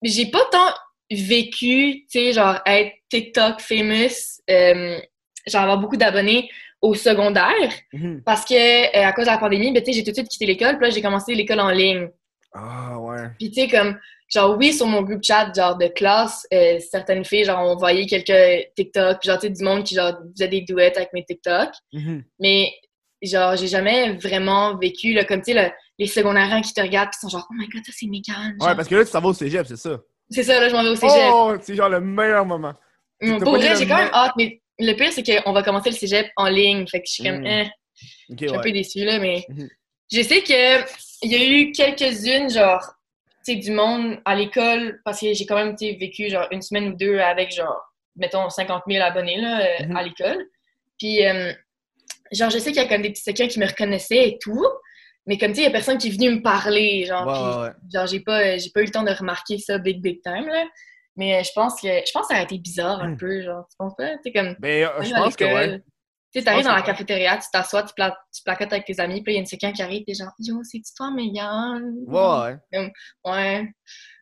J'ai 0.03 0.27
pas 0.27 0.43
tant 0.51 0.73
vécu, 1.11 2.05
tu 2.05 2.19
sais, 2.19 2.33
genre, 2.33 2.59
être 2.65 2.93
TikTok 3.09 3.61
famous, 3.61 4.41
euh, 4.49 4.99
genre, 5.47 5.61
avoir 5.63 5.77
beaucoup 5.77 5.97
d'abonnés 5.97 6.49
au 6.81 6.93
secondaire. 6.93 7.71
Mhm. 7.93 8.21
Parce 8.25 8.45
que, 8.45 8.53
euh, 8.55 9.05
à 9.07 9.11
cause 9.13 9.25
de 9.25 9.31
la 9.31 9.37
pandémie, 9.37 9.71
ben, 9.71 9.81
tu 9.83 9.91
sais, 9.91 9.97
j'ai 9.97 10.03
tout 10.03 10.11
de 10.11 10.15
suite 10.15 10.29
quitté 10.29 10.45
l'école, 10.45 10.77
puis 10.77 10.87
là, 10.87 10.89
j'ai 10.93 11.01
commencé 11.01 11.33
l'école 11.33 11.59
en 11.59 11.69
ligne. 11.69 12.09
Ah, 12.57 12.97
ouais. 12.99 13.27
Puis, 13.39 13.51
tu 13.51 13.61
sais, 13.61 13.67
comme, 13.67 13.97
genre, 14.33 14.57
oui, 14.57 14.73
sur 14.73 14.87
mon 14.87 15.01
groupe 15.03 15.23
chat, 15.23 15.51
genre, 15.55 15.77
de 15.77 15.87
classe, 15.87 16.45
euh, 16.53 16.79
certaines 16.79 17.23
filles, 17.23 17.45
genre, 17.45 17.59
ont 17.59 17.71
envoyé 17.73 18.05
quelques 18.07 18.67
TikTok, 18.75 19.19
puis 19.19 19.29
genre, 19.29 19.39
tu 19.39 19.47
sais, 19.47 19.53
du 19.53 19.63
monde 19.63 19.83
qui, 19.83 19.95
genre, 19.95 20.13
faisait 20.35 20.47
des 20.47 20.61
duets 20.61 20.95
avec 20.95 21.13
mes 21.13 21.23
TikTok. 21.23 21.69
Mhm. 21.93 22.23
Mais, 22.39 22.71
genre, 23.21 23.55
j'ai 23.55 23.67
jamais 23.67 24.13
vraiment 24.13 24.75
vécu, 24.77 25.13
là, 25.13 25.23
comme, 25.23 25.41
tu 25.41 25.53
sais, 25.53 25.61
le- 25.63 25.71
les 25.99 26.07
secondaires 26.07 26.61
qui 26.61 26.73
te 26.73 26.81
regardent, 26.81 27.09
qui 27.11 27.19
sont 27.19 27.29
genre, 27.29 27.47
oh 27.49 27.53
my 27.57 27.67
god, 27.69 27.83
ça, 27.85 27.91
c'est 27.95 28.07
Megan. 28.07 28.55
Ouais, 28.59 28.75
parce 28.75 28.87
que 28.87 28.95
là, 28.95 29.05
tu 29.05 29.11
t'en 29.11 29.21
vas 29.21 29.29
au 29.29 29.33
cégep, 29.33 29.65
c'est 29.67 29.77
ça. 29.77 29.99
C'est 30.29 30.43
ça, 30.43 30.59
là, 30.59 30.69
je 30.69 30.75
m'en 30.75 30.83
vais 30.83 30.89
au 30.89 30.95
cégep. 30.95 31.31
Oh, 31.33 31.53
c'est 31.61 31.75
genre 31.75 31.89
le 31.89 32.01
meilleur 32.01 32.45
moment. 32.45 32.73
T'as 33.19 33.39
Pour 33.39 33.53
vrai, 33.55 33.75
j'ai 33.75 33.87
quand 33.87 33.97
même 33.97 34.11
hâte, 34.13 34.33
mais 34.37 34.61
le 34.77 34.93
pire, 34.93 35.11
c'est 35.11 35.23
qu'on 35.23 35.53
va 35.53 35.63
commencer 35.63 35.89
le 35.89 35.95
cégep 35.95 36.27
en 36.35 36.47
ligne. 36.49 36.85
Fait 36.87 36.99
que 36.99 37.07
je 37.07 37.13
suis 37.13 37.23
comme, 37.23 37.41
Mm. 37.41 37.45
eh. 37.47 37.69
Ok, 38.29 38.37
Je 38.41 38.47
suis 38.47 38.55
un 38.57 38.59
peu 38.59 38.71
déçue, 38.71 39.03
là, 39.05 39.17
mais 39.17 39.43
Mhm. 39.49 39.67
je 40.11 40.21
sais 40.21 40.41
que 40.43 40.85
il 41.21 41.31
y 41.31 41.35
a 41.35 41.43
eu 41.45 41.71
quelques-unes, 41.71 42.49
genre, 42.49 42.83
tu 43.45 43.53
sais, 43.53 43.55
du 43.55 43.71
monde 43.71 44.19
à 44.25 44.35
l'école, 44.35 45.01
parce 45.05 45.21
que 45.21 45.33
j'ai 45.33 45.45
quand 45.45 45.55
même, 45.55 45.75
vécu, 45.79 46.29
genre, 46.29 46.47
une 46.51 46.61
semaine 46.61 46.89
ou 46.89 46.95
deux 46.95 47.19
avec, 47.19 47.51
genre, 47.53 47.81
mettons, 48.15 48.49
50 48.49 48.83
000 48.87 49.03
abonnés, 49.03 49.39
là, 49.41 49.61
euh, 49.61 49.85
Mhm. 49.87 49.97
à 49.97 50.03
l'école. 50.03 50.45
Puis, 50.99 51.25
euh, 51.25 51.51
genre, 52.31 52.49
je 52.49 52.57
sais 52.57 52.71
qu'il 52.71 52.81
y 52.81 52.85
a 52.85 52.87
comme 52.87 53.01
des 53.01 53.11
petits 53.11 53.23
seconds 53.23 53.47
qui 53.47 53.59
me 53.59 53.67
reconnaissaient 53.67 54.27
et 54.29 54.37
tout, 54.41 54.65
mais 55.25 55.37
comme, 55.37 55.49
tu 55.51 55.55
sais, 55.55 55.61
il 55.61 55.65
y 55.65 55.67
a 55.67 55.71
personne 55.71 55.97
qui 55.97 56.07
est 56.07 56.11
venu 56.11 56.31
me 56.37 56.41
parler, 56.41 57.05
genre, 57.05 57.27
ouais, 57.27 57.71
genre, 57.93 58.07
j'ai 58.07 58.19
pas, 58.21 58.41
euh, 58.41 58.57
j'ai 58.57 58.69
pas 58.71 58.81
eu 58.81 58.85
le 58.85 58.91
temps 58.91 59.03
de 59.03 59.11
remarquer 59.11 59.57
ça 59.57 59.77
big, 59.77 60.01
big 60.01 60.21
time, 60.23 60.47
là. 60.47 60.65
Mais 61.15 61.43
je 61.43 61.51
pense 61.55 61.81
que, 61.81 61.87
je 61.87 62.11
pense 62.13 62.27
que 62.27 62.33
ça 62.35 62.39
a 62.39 62.43
été 62.43 62.59
bizarre 62.59 63.01
un 63.01 63.09
Mhm. 63.09 63.17
peu, 63.17 63.41
genre, 63.41 63.65
tu 63.69 63.75
penses 63.77 63.95
pas? 63.97 64.15
Tu 64.17 64.23
sais, 64.25 64.31
comme, 64.33 64.55
Ben, 64.59 64.87
je 65.01 65.11
pense 65.13 65.35
que 65.35 65.45
ouais. 65.45 65.81
Tu 66.41 66.47
sais, 66.47 66.55
pense 66.55 66.63
dans 66.63 66.71
que 66.71 66.75
la 66.75 66.81
cafétéria, 66.81 67.37
tu 67.37 67.47
t'assois, 67.51 67.83
tu, 67.83 67.93
pla 67.93 68.15
tu 68.33 68.41
placotes 68.43 68.71
avec 68.71 68.85
tes 68.85 68.99
amis, 68.99 69.21
puis 69.21 69.33
il 69.33 69.35
y 69.35 69.37
a 69.37 69.41
une 69.41 69.45
séquence 69.45 69.73
qui 69.73 69.81
arrive, 69.81 70.03
t'es 70.05 70.13
genre, 70.13 70.31
yo, 70.39 70.61
c'est-tu 70.63 70.93
toi, 70.95 71.11
Megan? 71.11 71.81
Ouais, 72.05 72.57
ouais. 72.73 72.91
Ouais. 73.25 73.73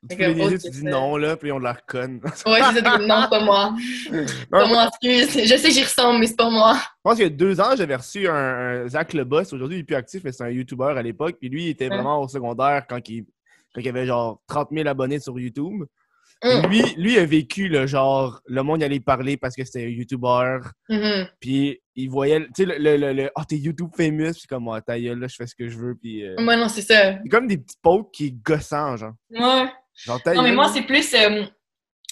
Tu 0.09 0.17
que, 0.17 0.41
oh, 0.41 0.57
tu 0.57 0.69
dis 0.69 0.83
non, 0.83 1.17
là, 1.17 1.35
puis 1.35 1.51
on 1.51 1.57
de 1.59 1.63
la 1.63 1.73
conne. 1.73 2.21
Ouais, 2.45 2.61
c'est 2.73 2.83
ça, 2.83 2.97
non, 2.99 3.27
pas 3.29 3.43
moi. 3.43 3.73
Pas 4.51 4.67
moi, 4.67 4.87
excuse. 4.87 5.45
Je 5.45 5.57
sais, 5.57 5.71
j'y 5.71 5.83
ressemble, 5.83 6.19
mais 6.19 6.27
c'est 6.27 6.37
pas 6.37 6.49
moi. 6.49 6.75
Je 6.75 6.85
pense 7.03 7.15
qu'il 7.15 7.23
y 7.23 7.27
a 7.27 7.29
deux 7.29 7.59
ans, 7.59 7.75
j'avais 7.75 7.95
reçu 7.95 8.27
un, 8.27 8.33
un 8.83 8.87
Zach 8.87 9.13
Le 9.13 9.23
Boss. 9.23 9.51
Aujourd'hui, 9.51 9.77
il 9.77 9.81
est 9.81 9.83
plus 9.83 9.95
actif, 9.95 10.23
mais 10.23 10.31
c'est 10.31 10.43
un 10.43 10.49
YouTuber 10.49 10.93
à 10.95 11.01
l'époque. 11.01 11.37
Puis 11.39 11.49
lui, 11.49 11.65
il 11.65 11.69
était 11.69 11.89
Ouais. 11.89 11.95
vraiment 11.95 12.21
au 12.21 12.27
secondaire 12.27 12.85
quand 12.87 12.99
il, 13.09 13.25
quand 13.73 13.81
il 13.81 13.89
avait 13.89 14.05
genre 14.05 14.41
30 14.47 14.69
000 14.71 14.87
abonnés 14.87 15.19
sur 15.19 15.39
YouTube. 15.39 15.83
Hum. 16.43 16.67
Lui, 16.69 16.81
lui 16.97 17.17
a 17.17 17.25
vécu 17.25 17.69
le 17.69 17.87
genre, 17.87 18.41
le 18.45 18.61
monde 18.61 18.81
y 18.81 18.83
allait 18.83 18.99
parler 18.99 19.37
parce 19.37 19.55
que 19.55 19.63
c'était 19.63 19.85
un 19.85 19.89
YouTuber. 19.89 20.59
Mhm. 20.89 21.27
Puis 21.39 21.81
il 21.95 22.09
voyait, 22.09 22.41
tu 22.41 22.49
sais, 22.57 22.65
le, 22.65 22.77
le, 22.77 22.97
le, 22.97 23.13
le, 23.13 23.31
ah, 23.35 23.43
t'es 23.47 23.55
YouTube 23.57 23.89
famous. 23.95 24.33
Puis 24.33 24.47
comme, 24.47 24.67
ah, 24.69 24.81
ta 24.81 24.99
gueule, 24.99 25.19
là, 25.19 25.27
je 25.27 25.35
fais 25.35 25.47
ce 25.47 25.55
que 25.55 25.67
je 25.69 25.77
veux. 25.77 25.95
Puis 25.95 26.23
euh, 26.23 26.35
Moi, 26.39 26.55
non, 26.57 26.67
c'est 26.67 26.81
ça. 26.81 27.17
c'est 27.23 27.29
comme 27.29 27.47
des 27.47 27.57
petits 27.57 27.77
pokes 27.81 28.11
qui 28.13 28.27
est 28.27 28.31
gossant, 28.43 28.97
genre. 28.97 29.13
Ouais. 29.31 29.67
Genre, 29.95 30.19
Non, 30.35 30.41
mais 30.43 30.51
moi, 30.51 30.67
c'est 30.73 30.83
plus. 30.83 31.13
euh, 31.15 31.43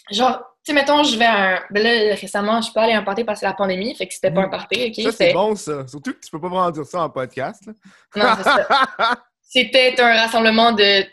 genre, 0.09 0.39
tu 0.65 0.71
sais, 0.71 0.73
mettons, 0.73 1.03
je 1.03 1.17
vais 1.17 1.25
à 1.25 1.55
un. 1.57 1.59
Ben 1.69 1.83
là, 1.83 2.15
récemment, 2.15 2.59
je 2.61 2.65
suis 2.65 2.73
pas 2.73 2.83
allée 2.83 2.93
à 2.93 2.99
un 2.99 3.03
party 3.03 3.25
parce 3.25 3.37
que 3.37 3.39
c'est 3.41 3.45
la 3.51 3.53
pandémie, 3.53 3.93
fait 3.95 4.07
que 4.07 4.13
c'était 4.13 4.31
pas 4.31 4.43
un 4.43 4.49
party, 4.49 4.85
ok? 4.97 5.03
Ça, 5.03 5.11
c'est 5.11 5.33
bon, 5.33 5.53
ça. 5.55 5.85
Surtout 5.85 6.13
que 6.13 6.19
tu 6.23 6.31
peux 6.31 6.39
pas 6.39 6.47
vraiment 6.47 6.71
dire 6.71 6.85
ça 6.85 7.03
en 7.03 7.09
podcast. 7.09 7.65
là. 7.67 7.73
Non, 8.15 8.29
c'est 8.37 8.43
ça. 8.43 8.67
C'était 9.41 10.01
un 10.01 10.15
rassemblement 10.15 10.71
de 10.71 11.03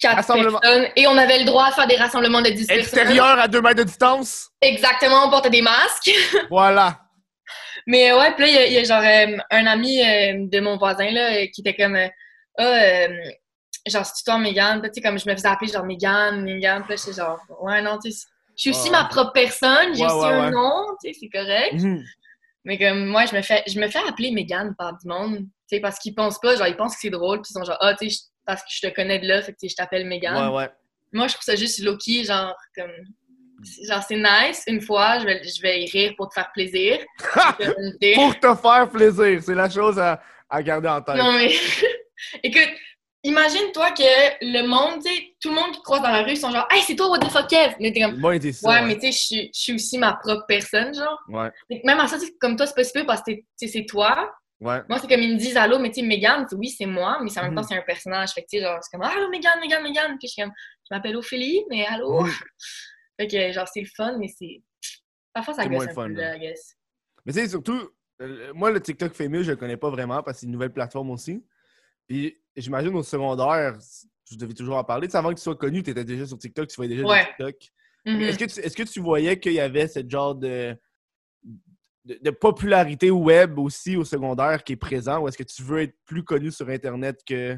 quatre 0.00 0.14
personnes 0.26 0.90
et 0.96 1.06
on 1.06 1.16
avait 1.16 1.38
le 1.38 1.44
droit 1.44 1.68
de 1.70 1.74
faire 1.74 1.86
des 1.86 1.96
rassemblements 1.96 2.40
de 2.42 2.48
10 2.50 2.66
personnes. 2.66 2.82
Extérieur 2.82 3.38
à 3.38 3.46
deux 3.48 3.60
mètres 3.60 3.76
de 3.78 3.82
distance. 3.84 4.48
Exactement, 4.60 5.26
on 5.26 5.30
portait 5.30 5.50
des 5.50 5.62
masques. 5.62 6.10
Voilà. 6.50 7.00
Mais 7.86 8.12
ouais, 8.12 8.32
puis 8.34 8.44
là, 8.44 8.48
il 8.48 8.54
y 8.54 8.58
a- 8.58 8.66
il 8.66 8.72
y, 8.72 8.78
a 8.78 8.84
genre 8.84 9.02
euh, 9.02 9.36
un 9.50 9.66
ami 9.66 10.00
euh, 10.02 10.46
de 10.50 10.60
mon 10.60 10.76
voisin 10.76 11.10
là, 11.10 11.32
euh, 11.34 11.46
qui 11.52 11.60
était 11.62 11.74
comme 11.74 11.96
Ah, 12.58 12.62
euh, 12.62 13.08
genre, 13.88 14.04
c'est 14.04 14.24
toi, 14.24 14.38
Mégane. 14.38 14.82
Tu 14.82 14.90
sais, 14.94 15.00
comme 15.00 15.18
je 15.18 15.28
me 15.28 15.34
faisais 15.34 15.48
appeler 15.48 15.72
genre 15.72 15.84
Mégane, 15.84 16.42
Mégane. 16.42 16.82
Puis 16.84 16.94
là, 16.94 16.96
j'étais 17.04 17.20
genre, 17.20 17.38
ouais, 17.62 17.80
non, 17.82 17.98
tu 17.98 18.10
sais, 18.12 18.26
je 18.56 18.60
suis 18.62 18.70
aussi 18.70 18.90
Ouais. 18.90 18.98
ma 18.98 19.04
propre 19.04 19.32
personne, 19.32 19.94
j'ai 19.94 20.04
Ouais, 20.04 20.12
aussi 20.12 20.26
ouais, 20.26 20.32
un 20.32 20.50
nom, 20.50 20.84
tu 21.02 21.12
sais, 21.12 21.18
c'est 21.20 21.28
correct. 21.30 21.72
Mhm. 21.74 22.02
Mais 22.64 22.76
comme 22.78 23.06
moi, 23.06 23.24
je 23.24 23.34
me 23.34 23.40
fais, 23.40 23.62
je 23.66 23.80
me 23.80 23.88
fais 23.88 24.00
appeler 24.06 24.30
Megan 24.32 24.74
par 24.76 24.92
du 24.98 25.08
monde, 25.08 25.38
tu 25.38 25.46
sais, 25.76 25.80
parce 25.80 25.98
qu'ils 25.98 26.14
pensent 26.14 26.38
pas, 26.38 26.56
genre, 26.56 26.66
ils 26.66 26.76
pensent 26.76 26.94
que 26.94 27.00
c'est 27.00 27.10
drôle, 27.10 27.40
puis 27.40 27.50
ils 27.50 27.54
sont 27.58 27.64
genre, 27.64 27.78
ah, 27.80 27.94
tu 27.94 28.10
sais, 28.10 28.16
parce 28.54 28.62
que 28.62 28.68
je 28.70 28.88
te 28.88 28.94
connais 28.94 29.18
de 29.18 29.26
là, 29.26 29.42
fait 29.42 29.52
que 29.52 29.68
je 29.68 29.74
t'appelle 29.74 30.06
Megan. 30.06 30.50
Ouais, 30.50 30.56
ouais. 30.56 30.68
Moi, 31.12 31.26
je 31.28 31.34
trouve 31.34 31.44
ça 31.44 31.56
juste 31.56 31.80
low-key, 31.82 32.24
genre, 32.24 32.54
comme. 32.76 32.90
Genre, 33.86 34.02
c'est 34.02 34.16
nice, 34.16 34.62
une 34.68 34.80
fois, 34.80 35.18
je 35.18 35.26
vais, 35.26 35.42
je 35.44 35.60
vais 35.60 35.82
y 35.82 35.90
rire 35.90 36.14
pour 36.16 36.28
te 36.28 36.34
faire 36.34 36.50
plaisir. 36.52 36.98
Pour 38.14 38.40
te 38.40 38.54
faire 38.54 38.88
plaisir, 38.90 39.42
c'est 39.42 39.54
la 39.54 39.68
chose 39.68 39.98
à, 39.98 40.20
à 40.48 40.62
garder 40.62 40.88
en 40.88 41.02
tête. 41.02 41.16
Non, 41.16 41.32
mais. 41.32 41.52
Écoute, 42.42 42.70
imagine-toi 43.22 43.90
que 43.92 44.02
le 44.42 44.66
monde, 44.66 45.02
tu 45.04 45.10
sais, 45.10 45.34
tout 45.40 45.50
le 45.50 45.54
monde 45.56 45.72
qui 45.72 45.78
te 45.78 45.82
croise 45.84 46.02
dans 46.02 46.10
la 46.10 46.22
rue 46.22 46.36
sont 46.36 46.50
genre, 46.50 46.66
hey, 46.70 46.82
c'est 46.82 46.96
toi, 46.96 47.10
what 47.10 47.18
the 47.18 47.30
fuck, 47.30 47.48
Kev? 47.48 47.74
Mais 47.80 47.92
t'es 47.92 48.00
comme, 48.00 48.18
Moi, 48.18 48.34
ça. 48.52 48.68
ouais, 48.70 48.82
mais 48.82 48.94
tu 48.98 49.12
sais, 49.12 49.12
je 49.42 49.48
suis- 49.52 49.74
aussi 49.74 49.98
ma 49.98 50.14
propre 50.14 50.44
personne, 50.48 50.94
genre. 50.94 51.18
Ouais, 51.28 51.50
Même 51.84 52.00
à 52.00 52.06
ça, 52.06 52.16
comme 52.40 52.56
toi, 52.56 52.66
c'est 52.66 52.84
super 52.84 53.04
parce 53.06 53.22
que 53.22 53.32
c'est 53.58 53.86
toi. 53.86 54.32
Ouais. 54.60 54.80
Moi, 54.88 54.98
c'est 54.98 55.08
comme 55.08 55.20
ils 55.20 55.32
me 55.34 55.38
disent 55.38 55.56
allô, 55.56 55.78
mais 55.78 55.90
tu 55.90 56.00
sais, 56.00 56.06
Megan, 56.06 56.46
oui, 56.52 56.68
c'est 56.68 56.86
moi, 56.86 57.18
mais 57.22 57.30
en 57.38 57.42
même 57.42 57.54
temps, 57.54 57.62
Mhm. 57.62 57.68
c'est 57.68 57.76
un 57.78 57.82
personnage. 57.82 58.30
Fait 58.32 58.42
que 58.42 58.46
tu 58.50 58.58
sais, 58.58 58.62
genre, 58.64 58.78
c'est 58.82 58.90
comme 58.96 59.02
allô, 59.06 59.28
Megan, 59.30 59.58
Megan, 59.60 59.82
Megan. 59.82 60.16
Puis 60.18 60.28
je 60.28 60.32
suis 60.32 60.42
comme, 60.42 60.52
je 60.88 60.94
m'appelle 60.94 61.16
Ophélie, 61.16 61.64
mais 61.70 61.86
allô? 61.86 62.24
Fait 63.18 63.26
que, 63.26 63.52
genre, 63.52 63.68
c'est 63.68 63.80
le 63.82 63.88
fun, 63.94 64.16
mais 64.18 64.28
c'est. 64.28 64.62
Parfois, 65.32 65.54
ça 65.54 65.66
gosse 65.66 65.86
un 65.88 65.92
fun, 65.92 66.06
peu, 66.08 66.14
là. 66.14 66.30
là, 66.30 66.36
I 66.36 66.40
guess. 66.40 66.76
Mais 67.26 67.32
tu 67.32 67.38
sais, 67.40 67.48
surtout, 67.48 67.78
euh, 68.22 68.52
moi, 68.54 68.70
le 68.70 68.80
TikTok 68.80 69.12
fameux, 69.12 69.42
je 69.42 69.50
le 69.50 69.56
connais 69.56 69.76
pas 69.76 69.90
vraiment 69.90 70.22
parce 70.22 70.36
que 70.36 70.40
c'est 70.40 70.46
une 70.46 70.52
nouvelle 70.52 70.72
plateforme 70.72 71.10
aussi. 71.10 71.44
Puis 72.08 72.36
j'imagine 72.56 72.94
au 72.96 73.02
secondaire, 73.02 73.76
je 74.30 74.36
devais 74.36 74.54
toujours 74.54 74.76
en 74.76 74.84
parler. 74.84 75.06
Tu 75.06 75.12
sais, 75.12 75.18
avant 75.18 75.30
que 75.30 75.34
tu 75.36 75.42
sois 75.42 75.54
connu, 75.56 75.82
tu 75.82 75.90
étais 75.90 76.04
déjà 76.04 76.26
sur 76.26 76.38
TikTok, 76.38 76.68
tu 76.68 76.76
voyais 76.76 76.96
déjà 76.96 77.06
Ouais. 77.06 77.20
des 77.20 77.26
TikTok. 77.26 77.56
Mhm. 78.06 78.22
Est-ce 78.22 78.38
que, 78.38 78.60
est-ce 78.66 78.76
que 78.76 78.82
tu 78.82 79.00
voyais 79.00 79.38
qu'il 79.38 79.52
y 79.52 79.60
avait 79.60 79.86
ce 79.86 80.00
genre 80.08 80.34
de, 80.34 80.74
de, 82.04 82.18
de 82.22 82.30
popularité 82.30 83.10
web 83.10 83.58
aussi 83.58 83.96
au 83.96 84.04
secondaire 84.04 84.62
qui 84.64 84.72
est 84.72 84.76
présent 84.76 85.18
ou 85.20 85.28
est-ce 85.28 85.36
que 85.38 85.42
tu 85.42 85.62
veux 85.62 85.82
être 85.82 85.94
plus 86.06 86.24
connu 86.24 86.50
sur 86.50 86.68
Internet 86.68 87.20
que. 87.26 87.56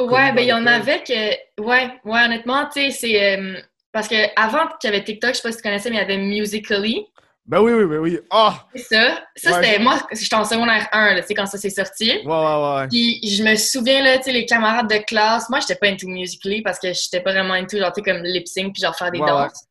Ouais, 0.00 0.32
ben 0.32 0.40
il 0.40 0.48
y 0.48 0.52
en 0.52 0.66
avait 0.66 1.02
que. 1.02 1.60
Ouais, 1.62 1.90
ouais, 2.04 2.24
honnêtement, 2.24 2.66
tu 2.72 2.80
sais, 2.80 2.90
c'est. 2.90 3.38
euh, 3.38 3.58
Parce 3.92 4.08
que 4.08 4.14
avant 4.40 4.66
qu'il 4.80 4.90
y 4.90 4.94
avait 4.94 5.04
TikTok, 5.04 5.30
je 5.30 5.36
sais 5.36 5.42
pas 5.42 5.50
si 5.52 5.58
tu 5.58 5.62
connaissais, 5.62 5.90
mais 5.90 5.96
il 5.96 6.00
y 6.00 6.02
avait 6.02 6.16
Musical.ly. 6.18 7.06
Ben 7.46 7.60
oui, 7.60 7.72
oui, 7.72 7.84
oui, 7.84 7.96
oui. 7.96 8.20
Ah! 8.30 8.66
C'est 8.74 8.94
ça. 8.94 9.24
Ça, 9.34 9.50
Ouais. 9.58 9.64
c'était. 9.64 9.78
Moi, 9.82 9.98
j'étais 10.12 10.36
en 10.36 10.44
secondaire 10.44 10.88
1, 10.92 11.14
là, 11.14 11.20
tu 11.22 11.26
sais, 11.28 11.34
quand 11.34 11.46
ça 11.46 11.58
s'est 11.58 11.70
sorti. 11.70 12.10
Ouais, 12.10 12.26
ouais, 12.26 12.76
ouais. 12.76 12.88
Puis 12.88 13.18
je 13.28 13.42
me 13.42 13.56
souviens, 13.56 14.02
là, 14.04 14.18
tu 14.18 14.24
sais, 14.24 14.32
les 14.32 14.46
camarades 14.46 14.88
de 14.88 14.98
classe, 14.98 15.50
moi, 15.50 15.58
j'étais 15.60 15.74
pas 15.74 15.88
into 15.88 16.06
Musical.ly 16.06 16.62
parce 16.62 16.78
que 16.78 16.92
j'étais 16.92 17.20
pas 17.20 17.32
vraiment 17.32 17.54
into, 17.54 17.76
genre, 17.78 17.92
tu 17.92 18.02
sais, 18.04 18.10
comme 18.12 18.22
lip 18.22 18.46
sync 18.46 18.72
puis 18.74 18.82
genre 18.82 18.94
faire 18.94 19.10
des 19.10 19.18
Ouais, 19.18 19.26
danses. 19.26 19.64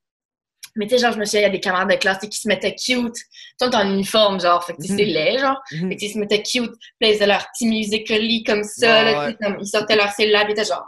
Mais 0.79 0.88
tu 0.88 0.95
sais, 0.95 1.01
genre, 1.01 1.12
je 1.12 1.19
me 1.19 1.25
souviens, 1.25 1.41
il 1.41 1.43
y 1.43 1.48
a 1.48 1.50
des 1.50 1.59
camarades 1.59 1.89
de 1.91 1.95
classe 1.95 2.19
qui 2.19 2.39
se 2.39 2.48
mettaient 2.48 2.74
cute. 2.74 3.15
Tout 3.59 3.75
en 3.75 3.88
uniforme, 3.91 4.39
genre, 4.39 4.63
fait 4.65 4.74
que 4.74 4.81
tu 4.81 4.88
sais, 4.88 4.93
Mhm. 4.93 5.00
c'est 5.00 5.05
laid, 5.05 5.38
genre. 5.39 5.62
Mhm. 5.74 5.89
Fait 5.89 5.95
que 5.95 6.00
tu 6.00 6.00
sais, 6.00 6.05
ils 6.05 6.13
se 6.13 6.17
mettaient 6.19 6.41
cute, 6.43 6.71
puis 7.00 7.09
ils 7.09 7.13
faisaient 7.13 7.27
leur 7.27 7.45
petit 7.51 7.67
Musical.ly 7.67 8.43
comme 8.43 8.63
ça, 8.63 9.03
là, 9.03 9.25
ouais. 9.27 9.36
comme, 9.41 9.57
ils 9.59 9.67
sortaient 9.67 9.95
leur 9.98 10.12
cellulaire, 10.13 10.45
ils 10.48 10.51
étaient 10.53 10.63
genre, 10.65 10.88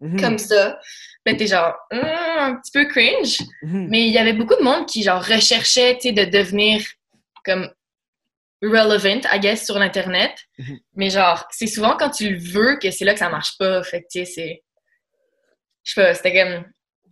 Mhm. 0.00 0.20
comme 0.20 0.38
ça. 0.38 0.78
Là, 1.26 1.34
t'es 1.34 1.46
genre, 1.46 1.74
Hum, 1.92 2.00
un 2.04 2.54
petit 2.56 2.70
peu 2.72 2.84
cringe. 2.86 3.38
Mhm. 3.62 3.86
Mais 3.90 4.06
il 4.06 4.12
y 4.12 4.18
avait 4.18 4.34
beaucoup 4.34 4.54
de 4.56 4.62
monde 4.62 4.86
qui, 4.86 5.02
genre, 5.02 5.22
recherchait, 5.22 5.94
tu 5.96 6.08
sais, 6.08 6.12
de 6.12 6.24
devenir 6.24 6.82
comme 7.44 7.70
relevant, 8.62 9.20
I 9.32 9.40
guess, 9.40 9.64
sur 9.66 9.78
l'Internet. 9.78 10.32
Mais 10.94 11.10
genre, 11.10 11.44
c'est 11.50 11.66
souvent 11.66 11.96
quand 11.98 12.10
tu 12.10 12.30
le 12.30 12.38
veux 12.38 12.76
que 12.78 12.90
c'est 12.90 13.04
là 13.04 13.12
que 13.14 13.18
ça 13.18 13.28
marche 13.28 13.58
pas. 13.58 13.82
Fait 13.82 14.02
que, 14.02 14.06
tu 14.10 14.18
sais, 14.20 14.24
c'est... 14.24 14.62
Je 15.82 15.92
sais 15.92 16.00
pas, 16.02 16.14
c'était 16.14 16.34
comme... 16.42 16.64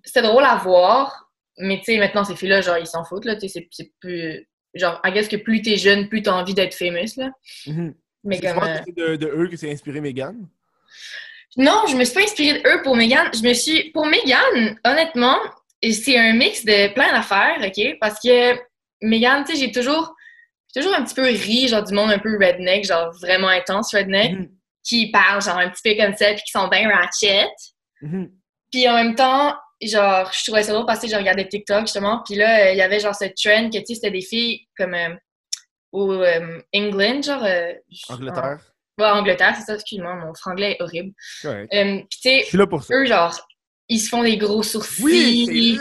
C'était 0.04 0.22
drôle 0.22 0.44
à 0.44 0.56
voir, 0.56 1.21
mais 1.58 1.78
tu 1.78 1.84
sais, 1.84 1.98
maintenant, 1.98 2.24
ces 2.24 2.36
filles-là, 2.36 2.60
genre, 2.60 2.78
ils 2.78 2.86
s'en 2.86 3.04
foutent, 3.04 3.24
là, 3.24 3.34
tu 3.34 3.42
sais, 3.42 3.48
c'est- 3.48 3.68
c'est 3.70 3.90
plus... 4.00 4.48
Genre, 4.74 5.00
I 5.04 5.12
guess 5.12 5.28
que 5.28 5.36
plus 5.36 5.60
t'es 5.62 5.76
jeune, 5.76 6.08
plus 6.08 6.22
t'as 6.22 6.32
envie 6.32 6.54
d'être 6.54 6.74
famous, 6.74 7.16
là. 7.18 7.30
Mhm. 7.66 7.94
Mais 8.24 8.40
comme... 8.40 8.58
euh, 8.62 8.78
que 8.78 8.84
c'est 8.86 8.96
de, 8.96 9.16
de 9.16 9.26
eux 9.26 9.48
que 9.48 9.56
c'est 9.56 9.70
inspiré 9.70 10.00
Megan. 10.00 10.48
Non, 11.56 11.82
je 11.88 11.96
me 11.96 12.04
suis 12.04 12.14
pas 12.14 12.22
inspirée 12.22 12.60
de 12.62 12.68
eux 12.68 12.82
pour 12.82 12.96
Megan. 12.96 13.28
Je 13.34 13.42
me 13.46 13.52
suis. 13.52 13.90
Pour 13.90 14.06
Megan, 14.06 14.78
honnêtement, 14.84 15.36
c'est 15.82 16.16
un 16.18 16.32
mix 16.34 16.64
de 16.64 16.92
plein 16.94 17.12
d'affaires, 17.12 17.58
OK? 17.62 17.98
Parce 18.00 18.18
que 18.20 18.54
Megan, 19.02 19.44
tu 19.44 19.52
sais, 19.54 19.58
j'ai 19.66 19.72
toujours. 19.72 20.14
Toujours 20.74 20.94
un 20.94 21.04
petit 21.04 21.14
peu 21.14 21.24
ri, 21.26 21.68
genre, 21.68 21.82
du 21.84 21.92
monde 21.92 22.10
un 22.10 22.18
peu 22.18 22.32
redneck, 22.38 22.86
genre 22.86 23.12
vraiment 23.20 23.48
intense 23.48 23.94
redneck, 23.94 24.32
Mhm. 24.32 24.48
qui 24.82 25.10
parlent, 25.10 25.42
genre, 25.42 25.58
un 25.58 25.68
petit 25.68 25.82
peu 25.84 26.02
comme 26.02 26.14
ça, 26.16 26.32
puis 26.32 26.42
qui 26.46 26.50
sont 26.50 26.68
bien 26.68 26.88
ratchet. 26.88 27.46
Mhm. 28.00 28.30
Puis 28.70 28.88
en 28.88 28.94
même 28.94 29.14
temps, 29.14 29.54
genre, 29.88 30.30
je 30.32 30.44
trouvais 30.44 30.62
ça 30.62 30.72
drôle 30.72 30.86
parce 30.86 31.00
que 31.00 31.08
je 31.08 31.16
regardais 31.16 31.46
TikTok, 31.48 31.82
justement, 31.82 32.22
puis 32.24 32.34
là, 32.36 32.66
euh, 32.66 32.72
il 32.72 32.78
y 32.78 32.82
avait, 32.82 33.00
genre, 33.00 33.14
ce 33.14 33.24
trend 33.24 33.70
que, 33.70 33.78
tu 33.78 33.84
sais, 33.86 33.94
c'était 33.94 34.10
des 34.10 34.22
filles 34.22 34.66
comme. 34.76 34.94
euh, 34.94 35.14
au 35.92 36.10
euh, 36.12 36.60
England, 36.74 37.20
genre. 37.22 37.44
euh, 37.44 37.72
Angleterre. 38.08 38.58
Ouais, 38.98 39.06
Angleterre, 39.06 39.54
c'est 39.58 39.64
ça, 39.66 39.74
excuse-moi, 39.74 40.14
mon 40.16 40.32
franglais 40.34 40.72
est 40.72 40.82
horrible. 40.82 41.12
Correct. 41.42 41.68
Puis 41.70 42.06
tu 42.10 42.18
sais, 42.20 42.44
eux, 42.92 43.04
genre, 43.06 43.38
ils 43.88 43.98
se 43.98 44.08
font 44.08 44.22
des 44.22 44.36
gros 44.38 44.62
sourcils. 44.62 45.02
Oui, 45.04 45.78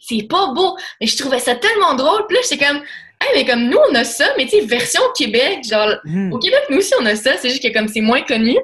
c'est 0.00 0.26
pas 0.28 0.52
beau. 0.54 0.76
Mais 1.00 1.06
je 1.06 1.16
trouvais 1.16 1.38
ça 1.38 1.54
tellement 1.56 1.94
drôle. 1.94 2.26
Puis 2.26 2.36
là, 2.36 2.42
j'étais 2.48 2.64
comme, 2.64 2.76
hey, 2.76 3.28
mais 3.36 3.44
comme 3.46 3.68
nous, 3.68 3.78
on 3.90 3.94
a 3.94 4.04
ça, 4.04 4.26
mais 4.36 4.44
tu 4.44 4.60
sais, 4.60 4.66
version 4.66 5.00
Québec, 5.16 5.60
genre, 5.68 5.94
Mhm. 6.04 6.32
au 6.32 6.38
Québec, 6.38 6.64
nous 6.70 6.78
aussi, 6.78 6.92
on 7.00 7.06
a 7.06 7.16
ça. 7.16 7.36
C'est 7.38 7.48
juste 7.50 7.62
que 7.62 7.72
comme 7.72 7.88
c'est 7.88 8.00
moins 8.02 8.22
connu. 8.22 8.56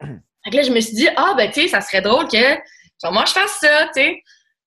Fait 0.02 0.50
que 0.50 0.56
là, 0.56 0.62
je 0.62 0.70
me 0.72 0.80
suis 0.80 0.94
dit, 0.94 1.08
ah, 1.16 1.34
ben, 1.36 1.50
tu 1.50 1.62
sais, 1.62 1.68
ça 1.68 1.80
serait 1.80 2.00
drôle 2.02 2.28
que, 2.28 2.54
genre, 3.02 3.12
moi, 3.12 3.24
je 3.26 3.32
fasse 3.32 3.58
ça, 3.60 3.86
tu 3.94 4.00
sais. 4.02 4.22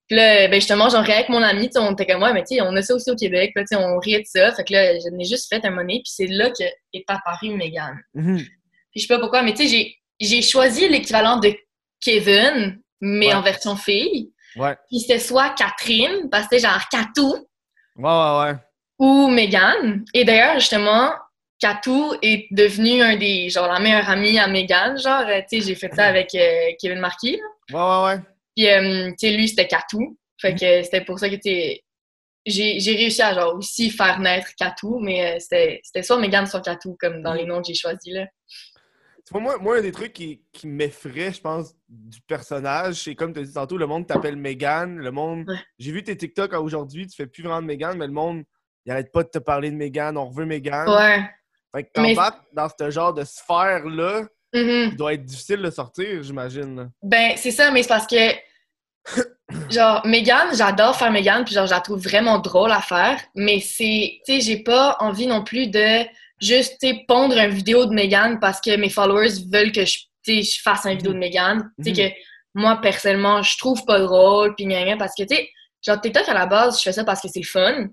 Puis 0.08 0.16
là, 0.16 0.48
ben, 0.48 0.54
justement, 0.56 0.88
j'en 0.90 1.00
riais 1.02 1.14
avec 1.14 1.28
mon 1.30 1.42
ami, 1.42 1.66
tu 1.68 1.72
sais, 1.74 1.78
on 1.78 1.92
était 1.92 2.06
comme, 2.06 2.22
ouais, 2.22 2.32
mais 2.32 2.42
tu 2.44 2.56
sais, 2.56 2.60
on 2.60 2.74
a 2.76 2.82
ça 2.82 2.94
aussi 2.94 3.10
au 3.10 3.16
Québec. 3.16 3.52
Là, 3.54 3.62
tu 3.62 3.68
sais, 3.68 3.76
on 3.76 3.98
riait 3.98 4.18
de 4.20 4.26
ça. 4.26 4.52
Fait 4.52 4.64
que 4.64 4.72
là, 4.72 4.98
j'en 4.98 5.18
ai 5.18 5.24
juste 5.24 5.48
fait 5.48 5.64
un 5.64 5.70
monnaie. 5.70 6.00
Puis 6.04 6.12
c'est 6.14 6.26
là 6.26 6.50
que 6.50 6.64
est 6.92 7.04
apparu 7.08 7.50
Megan. 7.54 7.96
Mhm. 8.14 8.36
Puis 8.38 8.48
je 8.96 9.00
sais 9.02 9.06
pas 9.14 9.18
pourquoi, 9.20 9.42
mais 9.42 9.54
tu 9.54 9.62
sais, 9.62 9.68
j'ai- 9.68 9.96
j'ai 10.20 10.42
choisi 10.42 10.88
l'équivalent 10.88 11.38
de 11.38 11.54
Kevin, 12.00 12.78
mais 13.00 13.28
Ouais. 13.28 13.34
en 13.34 13.42
version 13.42 13.76
fille. 13.76 14.30
Ouais. 14.56 14.76
Puis 14.88 15.00
c'était 15.00 15.18
soit 15.18 15.50
Catherine, 15.50 16.28
parce 16.30 16.46
que 16.46 16.56
c'était 16.58 16.68
genre 16.68 16.88
Katou, 16.90 17.46
Ouais, 17.96 18.04
ouais, 18.10 18.40
ouais. 18.50 18.56
ou 18.98 19.28
Megan. 19.28 20.04
Et 20.12 20.24
d'ailleurs, 20.24 20.58
justement, 20.58 21.12
Katou 21.58 22.14
est 22.22 22.48
devenu 22.50 23.02
un 23.02 23.16
des, 23.16 23.48
genre, 23.48 23.66
la 23.72 23.78
meilleure 23.78 24.08
amie 24.10 24.38
à 24.38 24.46
Megan. 24.48 24.98
Genre, 24.98 25.24
euh, 25.28 25.40
tu 25.50 25.60
sais, 25.60 25.66
j'ai 25.68 25.74
fait 25.74 25.94
ça 25.94 26.06
avec 26.06 26.34
euh, 26.34 26.72
Kevin 26.80 26.98
Marquis. 26.98 27.36
là. 27.36 27.46
Ouais, 27.72 27.80
ouais, 27.80 28.04
ouais. 28.04 28.20
Puis, 28.56 28.68
euh, 28.68 29.10
tu 29.10 29.28
sais, 29.28 29.30
lui, 29.36 29.48
c'était 29.48 29.66
Katou. 29.66 30.18
Fait 30.40 30.54
que 30.54 30.82
c'était 30.82 31.04
pour 31.04 31.18
ça 31.18 31.28
que, 31.28 31.36
tu 31.36 31.80
j'ai 32.44 32.80
j'ai 32.80 32.96
réussi 32.96 33.22
à, 33.22 33.34
genre, 33.34 33.54
aussi 33.54 33.90
faire 33.90 34.18
naître 34.18 34.48
Katou, 34.56 34.98
mais 34.98 35.36
euh, 35.36 35.38
c'était 35.38 35.80
c'était 35.84 36.02
soit 36.02 36.18
Megan, 36.18 36.46
soit 36.46 36.60
Katou, 36.60 36.96
comme 36.98 37.22
dans 37.22 37.34
les 37.34 37.44
noms 37.44 37.60
que 37.62 37.68
j'ai 37.68 37.74
choisis, 37.74 38.12
là. 38.12 38.26
Tu 39.24 39.32
vois, 39.32 39.40
moi, 39.40 39.58
moi, 39.58 39.78
un 39.78 39.82
des 39.82 39.92
trucs 39.92 40.12
qui, 40.12 40.42
qui 40.52 40.66
m'effraie, 40.66 41.32
je 41.32 41.40
pense, 41.40 41.74
du 41.88 42.20
personnage, 42.22 42.96
c'est 42.96 43.14
comme 43.14 43.32
tu 43.32 43.38
as 43.38 43.44
dit 43.44 43.52
tantôt, 43.52 43.76
le 43.78 43.86
monde 43.86 44.06
t'appelle 44.08 44.36
Megan. 44.36 44.96
Le 44.98 45.12
monde. 45.12 45.48
Ouais. 45.48 45.56
J'ai 45.78 45.92
vu 45.92 46.02
tes 46.02 46.16
TikTok 46.16 46.52
aujourd'hui, 46.54 47.06
tu 47.06 47.14
fais 47.14 47.28
plus 47.28 47.44
vraiment 47.44 47.62
de 47.62 47.66
Megan, 47.66 47.96
mais 47.96 48.08
le 48.08 48.12
monde, 48.12 48.42
il 48.84 48.90
arrête 48.90 49.12
pas 49.12 49.22
de 49.22 49.28
te 49.28 49.38
parler 49.38 49.70
de 49.70 49.76
Megan, 49.76 50.16
on 50.16 50.28
veut 50.28 50.44
Megan. 50.44 50.88
Ouais. 50.88 51.24
Fait 51.72 51.84
que 51.84 52.00
Mais- 52.00 52.08
t'embarques 52.14 52.42
dans 52.52 52.68
ce 52.68 52.90
genre 52.90 53.14
de 53.14 53.22
sphère-là, 53.22 54.26
Mhm. 54.54 54.90
il 54.92 54.96
doit 54.96 55.14
être 55.14 55.24
difficile 55.24 55.62
de 55.62 55.70
sortir, 55.70 56.22
j'imagine. 56.22 56.90
Ben, 57.02 57.32
c'est 57.36 57.50
ça, 57.50 57.70
mais 57.70 57.82
c'est 57.82 57.88
parce 57.88 58.06
que, 58.06 58.32
genre, 59.70 60.04
Megan, 60.06 60.48
j'adore 60.54 60.96
faire 60.96 61.10
Megan, 61.10 61.44
puis 61.44 61.54
genre, 61.54 61.66
je 61.66 61.72
la 61.72 61.80
trouve 61.80 62.00
vraiment 62.00 62.38
drôle 62.38 62.70
à 62.72 62.80
faire, 62.80 63.20
mais 63.34 63.60
c'est, 63.60 64.20
tu 64.26 64.34
sais, 64.34 64.40
j'ai 64.40 64.62
pas 64.62 64.96
envie 65.00 65.26
non 65.26 65.42
plus 65.42 65.68
de 65.68 66.04
juste, 66.40 66.76
tu 66.80 66.88
sais, 66.88 67.04
pondre 67.08 67.36
une 67.38 67.50
vidéo 67.50 67.86
de 67.86 67.94
Megan 67.94 68.38
parce 68.40 68.60
que 68.60 68.76
mes 68.76 68.90
followers 68.90 69.30
veulent 69.52 69.72
que 69.72 69.84
je, 69.84 69.98
tu 70.24 70.42
sais, 70.42 70.42
je 70.42 70.60
fasse 70.62 70.84
une 70.86 70.96
vidéo 70.96 71.12
de 71.12 71.18
Megan. 71.18 71.70
Tu 71.84 71.94
sais, 71.94 72.10
que 72.10 72.14
moi, 72.54 72.78
personnellement, 72.80 73.42
je 73.42 73.56
trouve 73.58 73.84
pas 73.86 73.98
drôle, 74.00 74.54
puis 74.54 74.66
gna, 74.66 74.96
parce 74.96 75.14
que, 75.16 75.22
tu 75.22 75.34
sais, 75.34 75.48
genre, 75.84 76.00
TikTok, 76.00 76.28
à 76.28 76.34
la 76.34 76.46
base, 76.46 76.78
je 76.78 76.82
fais 76.82 76.92
ça 76.92 77.04
parce 77.04 77.20
que 77.22 77.28
c'est 77.28 77.40
le 77.40 77.46
fun. 77.46 77.86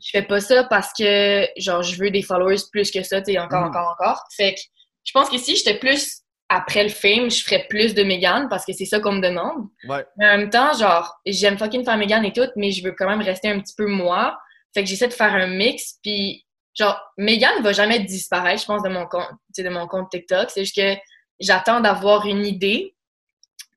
Je 0.00 0.10
fais 0.12 0.22
pas 0.22 0.40
ça 0.40 0.64
parce 0.64 0.92
que, 0.96 1.46
genre, 1.56 1.82
je 1.82 1.96
veux 1.98 2.10
des 2.10 2.22
followers 2.22 2.62
plus 2.70 2.90
que 2.90 3.02
ça, 3.02 3.20
tu 3.20 3.32
sais, 3.32 3.38
encore, 3.38 3.64
encore, 3.64 3.96
encore. 3.98 4.24
Fait 4.36 4.54
que 4.54 4.60
je 5.04 5.12
pense 5.12 5.28
que 5.30 5.38
si 5.38 5.56
j'étais 5.56 5.78
plus 5.78 6.20
après 6.48 6.82
le 6.82 6.88
film, 6.90 7.30
je 7.30 7.42
ferais 7.42 7.66
plus 7.68 7.94
de 7.94 8.02
Megan 8.02 8.48
parce 8.48 8.64
que 8.64 8.72
c'est 8.72 8.84
ça 8.84 9.00
qu'on 9.00 9.12
me 9.12 9.20
demande. 9.20 9.66
Ouais. 9.88 10.04
Mais 10.18 10.28
en 10.28 10.38
même 10.38 10.50
temps, 10.50 10.72
genre, 10.74 11.14
j'aime 11.26 11.56
fucking 11.58 11.84
faire 11.84 11.96
Megan 11.96 12.24
et 12.24 12.32
tout, 12.32 12.48
mais 12.56 12.70
je 12.70 12.84
veux 12.84 12.92
quand 12.92 13.08
même 13.08 13.22
rester 13.22 13.48
un 13.48 13.60
petit 13.60 13.74
peu 13.76 13.86
moi. 13.86 14.38
Fait 14.74 14.82
que 14.82 14.88
j'essaie 14.88 15.08
de 15.08 15.12
faire 15.12 15.32
un 15.34 15.46
mix, 15.46 15.94
puis 16.02 16.44
genre, 16.74 17.00
Megan 17.16 17.62
va 17.62 17.72
jamais 17.72 18.00
disparaître, 18.00 18.60
je 18.62 18.66
pense, 18.66 18.82
de 18.82 18.88
mon 18.88 19.06
compte, 19.06 19.28
de 19.56 19.68
mon 19.68 19.86
compte 19.86 20.10
TikTok. 20.10 20.50
C'est 20.50 20.64
juste 20.64 20.76
que 20.76 20.94
j'attends 21.40 21.80
d'avoir 21.80 22.26
une 22.26 22.44
idée. 22.44 22.94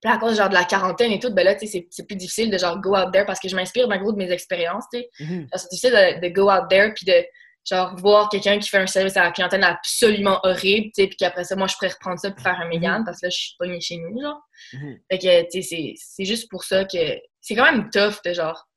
Puis 0.02 0.12
à 0.12 0.18
cause 0.18 0.38
genre 0.38 0.50
de 0.50 0.54
la 0.54 0.64
quarantaine 0.66 1.12
et 1.12 1.20
tout, 1.20 1.34
ben 1.34 1.44
là, 1.44 1.56
tu 1.56 1.66
sais, 1.68 1.88
c'est- 1.90 2.06
plus 2.06 2.16
difficile 2.16 2.52
de 2.52 2.58
genre 2.58 2.80
go 2.80 2.96
out 2.96 3.12
there 3.12 3.26
parce 3.26 3.40
que 3.40 3.48
je 3.50 3.56
m'inspire 3.56 3.88
ben 3.88 3.98
gros 3.98 4.12
de 4.12 4.18
mes 4.18 4.30
expériences, 4.32 4.84
tu 4.94 5.00
sais. 5.00 5.10
Mhm. 5.22 5.40
Genre, 5.42 5.48
C'est 5.60 5.70
difficile 5.72 5.92
de, 6.22 6.28
de 6.28 6.34
go 6.34 6.52
out 6.52 6.66
there 6.70 6.94
puis 6.94 7.06
de 7.06 7.26
genre 7.70 7.96
voir 7.98 8.30
quelqu'un 8.30 8.58
qui 8.60 8.70
fait 8.70 8.78
un 8.78 8.88
service 8.88 9.18
à 9.18 9.24
la 9.24 9.32
clientèle 9.32 9.64
absolument 9.64 10.40
horrible, 10.44 10.88
tu 10.96 11.02
sais, 11.04 11.08
puis 11.08 11.18
qu'après 11.18 11.44
ça, 11.44 11.56
moi, 11.56 11.68
je 11.68 11.74
pourrais 11.76 11.90
reprendre 11.90 12.20
ça 12.20 12.32
pour 12.32 12.42
faire 12.42 12.60
un 12.62 12.68
Mégane 12.68 13.04
parce 13.04 13.20
que 13.20 13.26
là, 13.26 13.30
je 13.30 13.38
suis 13.38 13.56
pognée 13.60 13.82
chez 13.82 13.98
nous, 13.98 14.22
genre. 14.22 14.40
Mhm. 14.74 14.98
Fait 15.12 15.18
que, 15.20 15.42
tu 15.52 15.62
sais, 15.64 15.94
c'est- 15.98 16.26
juste 16.26 16.50
pour 16.50 16.64
ça 16.64 16.86
que 16.86 16.98
c'est 17.42 17.56
quand 17.56 17.70
même 17.72 17.90
tough 17.90 18.16
de 18.26 18.34
genre 18.34 18.68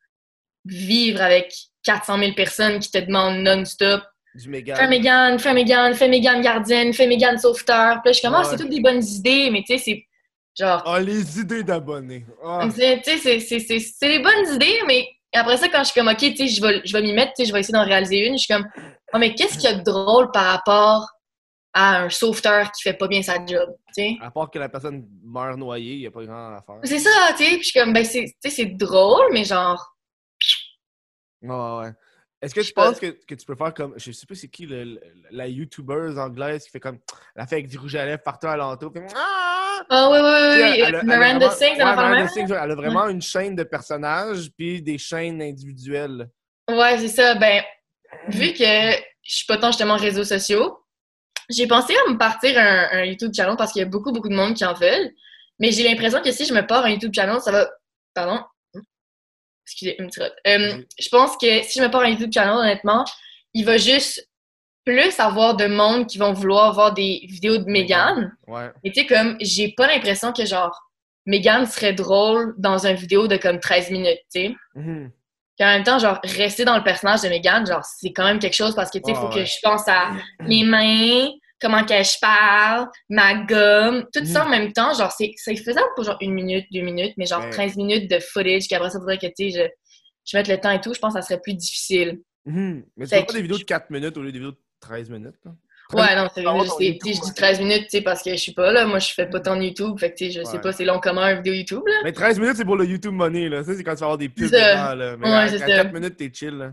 vivre 0.65 1.23
avec 1.23 1.53
400 1.85 2.19
000 2.19 2.33
personnes 2.35 2.79
qui 2.81 2.91
te 2.91 2.99
demandent 2.99 3.39
non-stop 3.43 4.03
Du 4.35 4.49
méga. 4.49 4.77
fais 4.77 4.89
Megan, 4.89 5.39
fais 5.39 5.55
Megan, 5.55 5.95
fais 5.95 6.09
Megan 6.09 6.41
gardienne, 6.43 6.93
fais 6.93 7.07
Megan 7.07 7.39
sauveteur. 7.39 7.95
Puis 8.03 8.09
là, 8.09 8.13
je 8.13 8.19
suis 8.19 8.23
comme, 8.27 8.35
ah, 8.35 8.41
Ouais. 8.41 8.45
c'est 8.51 8.57
toutes 8.57 8.69
des 8.71 8.81
bonnes 8.81 9.03
idées, 9.05 9.51
mais 9.51 9.63
tu 9.67 9.77
sais, 9.77 9.79
c'est 9.79 10.07
genre, 10.59 10.83
Ah, 10.85 11.01
les 11.01 11.39
idées 11.41 11.63
d'abonnés. 11.63 12.27
Ah. 12.45 12.61
tu 12.65 12.73
sais, 12.73 13.01
c'est- 13.05 13.41
c'est- 13.41 13.61
c'est 13.61 13.79
c'est 13.79 14.09
des 14.09 14.19
bonnes 14.19 14.55
idées, 14.55 14.81
mais 14.87 15.09
après 15.39 15.57
ça, 15.57 15.69
quand 15.69 15.81
je 15.81 15.91
suis 15.91 16.01
comme, 16.01 16.09
ok, 16.09 16.17
tu 16.19 16.37
sais, 16.37 16.49
je 16.49 16.61
vais, 16.61 16.81
je 16.85 16.93
vais 16.93 17.03
m'y 17.03 17.13
mettre, 17.13 17.33
tu 17.35 17.43
sais, 17.43 17.49
je 17.49 17.53
vais 17.53 17.61
essayer 17.61 17.73
d'en 17.73 17.85
réaliser 17.85 18.27
une, 18.27 18.35
je 18.39 18.45
suis 18.45 18.53
comme, 18.55 18.67
oh, 19.15 19.19
mais 19.19 19.35
qu'est-ce 19.35 19.55
qu'il 19.59 19.71
y 19.71 19.73
a 19.73 19.75
de 19.77 19.83
drôle 19.83 20.31
par 20.33 20.45
rapport 20.47 21.09
à 21.73 22.03
un 22.03 22.11
sauveteur 22.11 22.71
qui 22.73 22.83
fait 22.83 22.95
pas 22.95 23.07
bien 23.07 23.23
sa 23.23 23.35
job, 23.47 23.69
tu 23.95 24.03
sais? 24.03 24.17
À 24.21 24.31
part 24.33 24.51
que 24.51 24.59
la 24.59 24.69
personne 24.69 25.07
meurt 25.23 25.57
noyée, 25.57 25.95
il 25.95 26.01
n'y 26.01 26.07
a 26.07 26.11
pas 26.11 26.25
grand 26.25 26.57
à 26.57 26.63
faire. 26.67 26.81
C'est 26.83 26.99
ça, 26.99 27.11
tu 27.37 27.45
sais, 27.45 27.51
puis 27.51 27.63
je 27.63 27.69
suis 27.69 27.81
comme, 27.81 27.93
ben, 27.93 28.05
c'est 28.05 28.65
drôle, 28.77 29.27
mais 29.33 29.45
genre, 29.45 29.95
Ouais, 31.43 31.49
ouais, 31.49 31.79
ouais. 31.81 31.93
Est-ce 32.43 32.55
que 32.55 32.61
tu 32.61 32.73
penses 32.73 32.99
que, 32.99 33.07
que 33.27 33.35
tu 33.35 33.45
peux 33.47 33.55
faire 33.55 33.73
comme. 33.75 33.95
Je 33.99 34.13
sais 34.13 34.27
pas 34.27 34.35
c'est 34.35 34.49
qui 34.49 34.67
le- 34.67 34.99
la 35.31 35.47
YouTubeuse 35.47 36.19
anglaise 36.19 36.65
qui 36.65 36.71
fait 36.71 36.81
comme. 36.81 36.99
Elle 37.35 37.47
fait 37.47 37.57
avec 37.57 37.69
du 37.69 37.79
rouge 37.79 37.95
à 37.97 38.05
lèvres 38.07 38.23
partout 38.23 38.47
alentour. 38.47 38.93
Fait, 38.93 39.07
ah! 39.15 39.70
Ah 39.89 40.09
oui, 40.11 40.19
oui, 40.21 40.31
oui, 40.31 40.59
sais, 40.61 40.71
oui, 40.73 40.81
elle 40.87 40.95
a- 40.97 41.03
Miranda 41.03 41.39
vraiment- 41.49 41.51
Sings, 41.51 41.69
ouais, 41.69 41.77
elle 41.79 41.85
Miranda? 41.97 42.29
Sings, 42.29 42.53
a 42.53 42.75
vraiment 42.75 43.09
une 43.09 43.23
chaîne 43.23 43.55
de 43.57 43.63
personnages 43.63 44.51
puis 44.57 44.83
des 44.83 44.99
chaînes 44.99 45.41
individuelles. 45.43 46.29
Ouais, 46.69 46.99
c'est 46.99 47.09
ça. 47.09 47.35
Ben, 47.37 47.63
vu 48.29 48.53
que 48.53 48.65
je 48.65 49.35
suis 49.37 49.47
pas 49.47 49.57
tant 49.57 49.69
justement 49.69 49.97
réseaux 49.97 50.25
sociaux, 50.25 50.79
j'ai 51.49 51.67
pensé 51.67 51.95
à 52.07 52.11
me 52.11 52.17
partir 52.19 52.57
un, 52.59 52.89
un 52.93 53.05
YouTube 53.05 53.33
channel 53.35 53.57
parce 53.57 53.73
qu'il 53.73 53.81
y 53.81 53.85
a 53.85 53.89
beaucoup, 53.89 54.13
beaucoup 54.13 54.29
de 54.29 54.35
monde 54.37 54.55
qui 54.55 54.65
en 54.65 54.75
veulent. 54.75 55.11
Mais 55.59 55.73
j'ai 55.73 55.83
l'impression 55.83 56.23
que 56.23 56.31
si 56.33 56.47
je 56.47 56.55
me 56.55 56.67
pars 56.67 56.85
un 56.85 56.91
YouTube 56.91 57.13
channel, 57.15 57.41
ça 57.41 57.51
va. 57.53 57.69
Pardon. 58.15 58.41
Excusez, 59.67 59.97
une 60.01 60.07
petite 60.09 60.23
rote. 60.23 60.35
Euh, 60.47 60.83
je 60.99 61.09
pense 61.11 61.37
que 61.37 61.63
si 61.63 61.79
je 61.79 61.85
me 61.85 61.91
pars 61.91 62.03
un 62.03 62.09
YouTube 62.11 62.31
channel, 62.33 62.55
honnêtement, 62.57 63.05
il 63.55 63.65
va 63.65 63.77
juste 63.77 64.27
plus 64.85 65.19
avoir 65.21 65.57
de 65.57 65.67
monde 65.67 66.07
qui 66.07 66.19
vont 66.19 66.33
vouloir 66.33 66.73
voir 66.75 66.95
des 66.95 67.21
vidéos 67.29 67.59
de 67.59 67.71
Megan. 67.71 68.37
Ouais. 68.47 68.71
Et 68.85 68.93
tu 68.93 69.01
sais, 69.01 69.07
comme, 69.07 69.37
j'ai 69.41 69.73
pas 69.77 69.87
l'impression 69.87 70.33
que 70.33 70.45
genre, 70.45 70.77
Megan 71.27 71.67
serait 71.67 71.93
drôle 71.93 72.55
dans 72.59 72.87
une 72.87 72.97
vidéo 72.97 73.29
de 73.29 73.37
comme 73.37 73.61
13 73.61 73.91
minutes, 73.91 74.19
tu 74.35 74.41
sais. 74.41 74.55
Mhm. 74.75 75.11
Puis 75.59 75.69
en 75.69 75.73
même 75.73 75.85
temps, 75.85 75.99
genre, 75.99 76.19
rester 76.25 76.65
dans 76.65 76.77
le 76.77 76.83
personnage 76.83 77.21
de 77.23 77.29
Megan, 77.29 77.67
genre, 77.67 77.85
c'est 77.85 78.13
quand 78.13 78.25
même 78.25 78.39
quelque 78.39 78.55
chose 78.57 78.75
parce 78.75 78.91
que, 78.91 78.99
tu 78.99 79.05
sais, 79.07 79.11
il 79.13 79.17
Ah 79.17 79.21
faut 79.21 79.29
ouais. 79.29 79.43
que 79.43 79.45
je 79.45 79.57
pense 79.63 79.87
à 79.87 80.11
mes 80.41 80.65
mains, 80.65 81.29
comment 81.61 81.85
que 81.85 82.03
je 82.03 82.19
parle, 82.19 82.89
ma 83.11 83.35
gomme, 83.45 84.07
tout 84.15 84.25
ça 84.25 84.47
en 84.47 84.49
même 84.49 84.73
temps. 84.73 84.95
Genre, 84.95 85.13
c'est 85.13 85.57
faisable 85.57 85.89
pour 85.95 86.05
genre 86.05 86.17
une 86.23 86.33
minute, 86.33 86.65
deux 86.73 86.81
minutes, 86.81 87.13
mais 87.19 87.27
genre 87.27 87.43
Ben. 87.43 87.51
13 87.51 87.77
minutes 87.77 88.11
de 88.11 88.19
footage 88.19 88.67
qu'après 88.69 88.89
ça, 88.89 88.99
faudrait 88.99 89.19
que, 89.19 89.27
tu 89.27 89.51
sais, 89.51 89.51
je, 89.51 89.69
je 90.25 90.37
mette 90.39 90.49
le 90.49 90.59
temps 90.59 90.71
et 90.71 90.81
tout. 90.81 90.95
Je 90.95 90.99
pense 90.99 91.13
que 91.15 91.21
ça 91.21 91.27
serait 91.27 91.41
plus 91.41 91.55
difficile. 91.55 92.21
Mhm. 92.47 92.85
Mais 92.97 93.07
tu 93.07 93.11
pas 93.27 93.33
des 93.35 93.43
vidéos 93.43 93.59
de 93.59 93.65
4 93.65 93.91
minutes 93.91 94.17
au 94.17 94.23
lieu 94.23 94.33
des 94.33 94.39
vidéos 94.39 94.53
de 94.53 94.59
13 94.81 95.11
minutes. 95.11 95.35
Là. 95.45 95.53
Ouais, 95.93 96.15
non, 96.15 96.29
c'est 96.33 96.43
je 96.43 96.99
dis 97.03 97.11
ouais. 97.21 97.33
13 97.35 97.59
minutes, 97.61 97.83
tu 97.85 97.89
sais, 97.99 98.01
parce 98.03 98.23
que 98.23 98.31
je 98.31 98.37
suis 98.37 98.53
pas 98.53 98.71
là. 98.71 98.87
Moi, 98.87 99.01
je 99.01 99.13
fais 99.13 99.27
pas 99.27 99.41
tant 99.41 99.57
de 99.57 99.63
YouTube. 99.63 99.99
Fait 99.99 100.13
que, 100.13 100.17
tu 100.19 100.27
sais, 100.27 100.31
je 100.41 100.45
sais 100.45 100.61
pas, 100.61 100.73
c'est 100.73 100.85
long 100.85 101.01
comment 101.03 101.23
une 101.27 101.39
vidéo 101.39 101.53
YouTube, 101.55 101.83
là. 101.85 101.95
Mais 102.05 102.13
13 102.13 102.39
minutes, 102.39 102.57
c'est 102.57 102.65
pour 102.65 102.77
le 102.77 102.85
YouTube 102.87 103.13
Money. 103.15 103.49
Là. 103.49 103.65
Ça, 103.65 103.75
c'est 103.75 103.83
quand 103.83 103.95
tu 103.95 104.01
vas 104.01 104.07
avoir 104.07 104.19
des 104.19 104.29
pubs 104.29 104.47
dedans. 104.47 104.95
Là. 104.95 105.17
Mais 105.17 105.29
Ouais, 105.29 105.35
à, 105.37 105.49
c'est 105.49 105.57
à 105.63 105.67
ça. 105.67 105.77
4 105.85 105.93
minutes, 105.93 106.17
t'es 106.17 106.31
chill. 106.33 106.51
Là. 106.57 106.73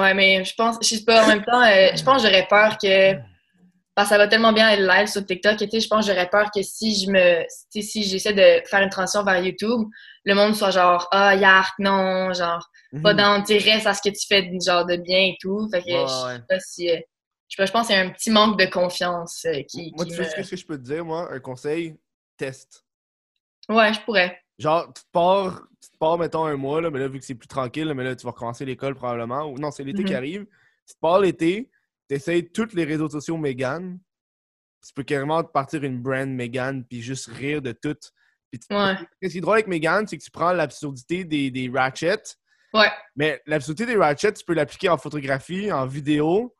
Ouais, 0.00 0.14
mais 0.14 0.42
je 0.44 0.54
pense, 0.54 0.78
je 0.80 0.88
sais 0.88 1.04
pas, 1.04 1.24
en 1.24 1.26
même 1.28 1.44
temps, 1.44 1.62
euh, 1.62 1.88
je 1.94 2.02
pense 2.02 2.22
que 2.22 2.28
j'aurais 2.28 2.46
peur 2.48 2.78
que. 2.82 3.12
Parce 3.94 4.08
que 4.08 4.14
ça 4.14 4.18
va 4.18 4.26
tellement 4.26 4.52
bien 4.52 4.70
être 4.70 4.80
live 4.80 5.06
sur 5.06 5.24
TikTok, 5.24 5.60
et 5.62 5.68
tu 5.68 5.72
sais, 5.72 5.80
je 5.80 5.86
pense 5.88 6.04
que 6.06 6.12
j'aurais 6.12 6.28
peur 6.28 6.50
que 6.52 6.62
si 6.62 6.98
je 7.04 7.10
me. 7.10 7.42
Tu 7.70 7.80
sais, 7.80 7.82
si 7.82 8.02
j'essaie 8.02 8.32
de 8.32 8.66
faire 8.66 8.80
une 8.82 8.88
transition 8.88 9.22
vers 9.22 9.38
YouTube, 9.38 9.82
le 10.24 10.34
monde 10.34 10.56
soit 10.56 10.70
genre, 10.70 11.06
ah, 11.12 11.34
yark, 11.36 11.74
non, 11.78 12.32
genre, 12.32 12.66
pas 13.04 13.12
Mhm. 13.12 13.16
dans, 13.18 13.42
tu 13.42 13.60
sais, 13.60 13.70
reste 13.72 13.86
à 13.86 13.92
ce 13.94 14.00
que 14.02 14.08
tu 14.12 14.26
fais, 14.26 14.50
genre, 14.66 14.84
de 14.86 14.96
bien 14.96 15.18
et 15.18 15.36
tout. 15.40 15.68
Fait 15.70 15.82
que 15.82 15.86
Ouais, 15.92 16.06
je 16.08 16.34
sais 16.38 16.42
pas 16.48 16.58
si. 16.60 16.90
euh, 16.90 16.96
je, 17.48 17.64
je 17.64 17.70
pense 17.72 17.86
qu'il 17.86 17.96
y 17.96 17.98
a 17.98 18.02
un 18.02 18.10
petit 18.10 18.30
manque 18.30 18.58
de 18.58 18.66
confiance 18.66 19.44
euh, 19.44 19.62
qui. 19.62 19.92
Moi, 19.96 20.04
qui 20.04 20.12
tu 20.12 20.24
sais 20.24 20.42
ce 20.42 20.50
que 20.50 20.56
je 20.56 20.66
peux 20.66 20.76
te 20.78 20.82
dire, 20.82 21.04
moi? 21.04 21.32
Un 21.32 21.40
conseil, 21.40 21.96
teste. 22.36 22.84
Ouais, 23.68 23.92
je 23.94 24.00
pourrais. 24.00 24.40
Genre, 24.58 24.92
tu 24.92 25.02
te 25.02 25.08
pars, 25.12 25.62
tu 25.80 25.98
pars, 25.98 26.18
mettons, 26.18 26.44
un 26.44 26.56
mois, 26.56 26.80
là, 26.80 26.90
mais 26.90 26.98
là, 27.00 27.08
vu 27.08 27.18
que 27.18 27.24
c'est 27.24 27.34
plus 27.34 27.48
tranquille, 27.48 27.86
là, 27.86 27.94
mais 27.94 28.04
là, 28.04 28.14
tu 28.14 28.24
vas 28.24 28.32
recommencer 28.32 28.64
l'école 28.64 28.94
probablement. 28.94 29.44
Ou 29.46 29.58
non, 29.58 29.70
c'est 29.70 29.84
l'été 29.84 30.04
qui 30.04 30.12
Mhm. 30.12 30.18
arrive. 30.18 30.46
Tu 30.86 30.94
te 30.94 31.00
pars 31.00 31.18
l'été, 31.18 31.70
tu 32.08 32.14
essayes 32.14 32.50
tous 32.50 32.72
les 32.74 32.84
réseaux 32.84 33.08
sociaux 33.08 33.36
Megan. 33.36 33.98
Tu 34.86 34.92
peux 34.92 35.02
carrément 35.02 35.42
te 35.42 35.50
partir 35.50 35.82
une 35.82 36.00
brand 36.02 36.28
Megan, 36.28 36.84
puis 36.84 37.00
juste 37.00 37.26
rire 37.28 37.62
de 37.62 37.72
tout. 37.72 37.96
Puis 38.50 38.60
tu- 38.60 38.74
Ouais. 38.76 38.94
Ce 39.22 39.28
qui 39.28 39.38
est 39.38 39.40
drôle 39.40 39.54
avec 39.54 39.66
Megan, 39.66 40.06
c'est 40.06 40.18
que 40.18 40.22
tu 40.22 40.30
prends 40.30 40.52
l'absurdité 40.52 41.24
des, 41.24 41.50
des 41.50 41.70
ratchets, 41.72 42.22
Ouais. 42.74 42.90
mais 43.16 43.40
l'absurdité 43.46 43.86
des 43.86 43.96
ratchets, 43.96 44.32
tu 44.34 44.44
peux 44.44 44.52
l'appliquer 44.54 44.90
en 44.90 44.98
photographie, 44.98 45.72
en 45.72 45.86
vidéo, 45.86 46.54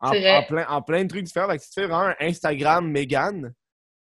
en, 0.00 0.42
plein, 0.42 0.66
en 0.68 0.82
plein 0.82 1.04
de 1.04 1.08
trucs 1.08 1.24
différents. 1.24 1.48
Fait 1.48 1.58
que 1.58 1.64
si 1.64 1.70
tu 1.70 1.80
fais 1.80 1.86
vraiment 1.86 2.14
un 2.18 2.26
Instagram 2.26 2.90
Megan, 2.90 3.52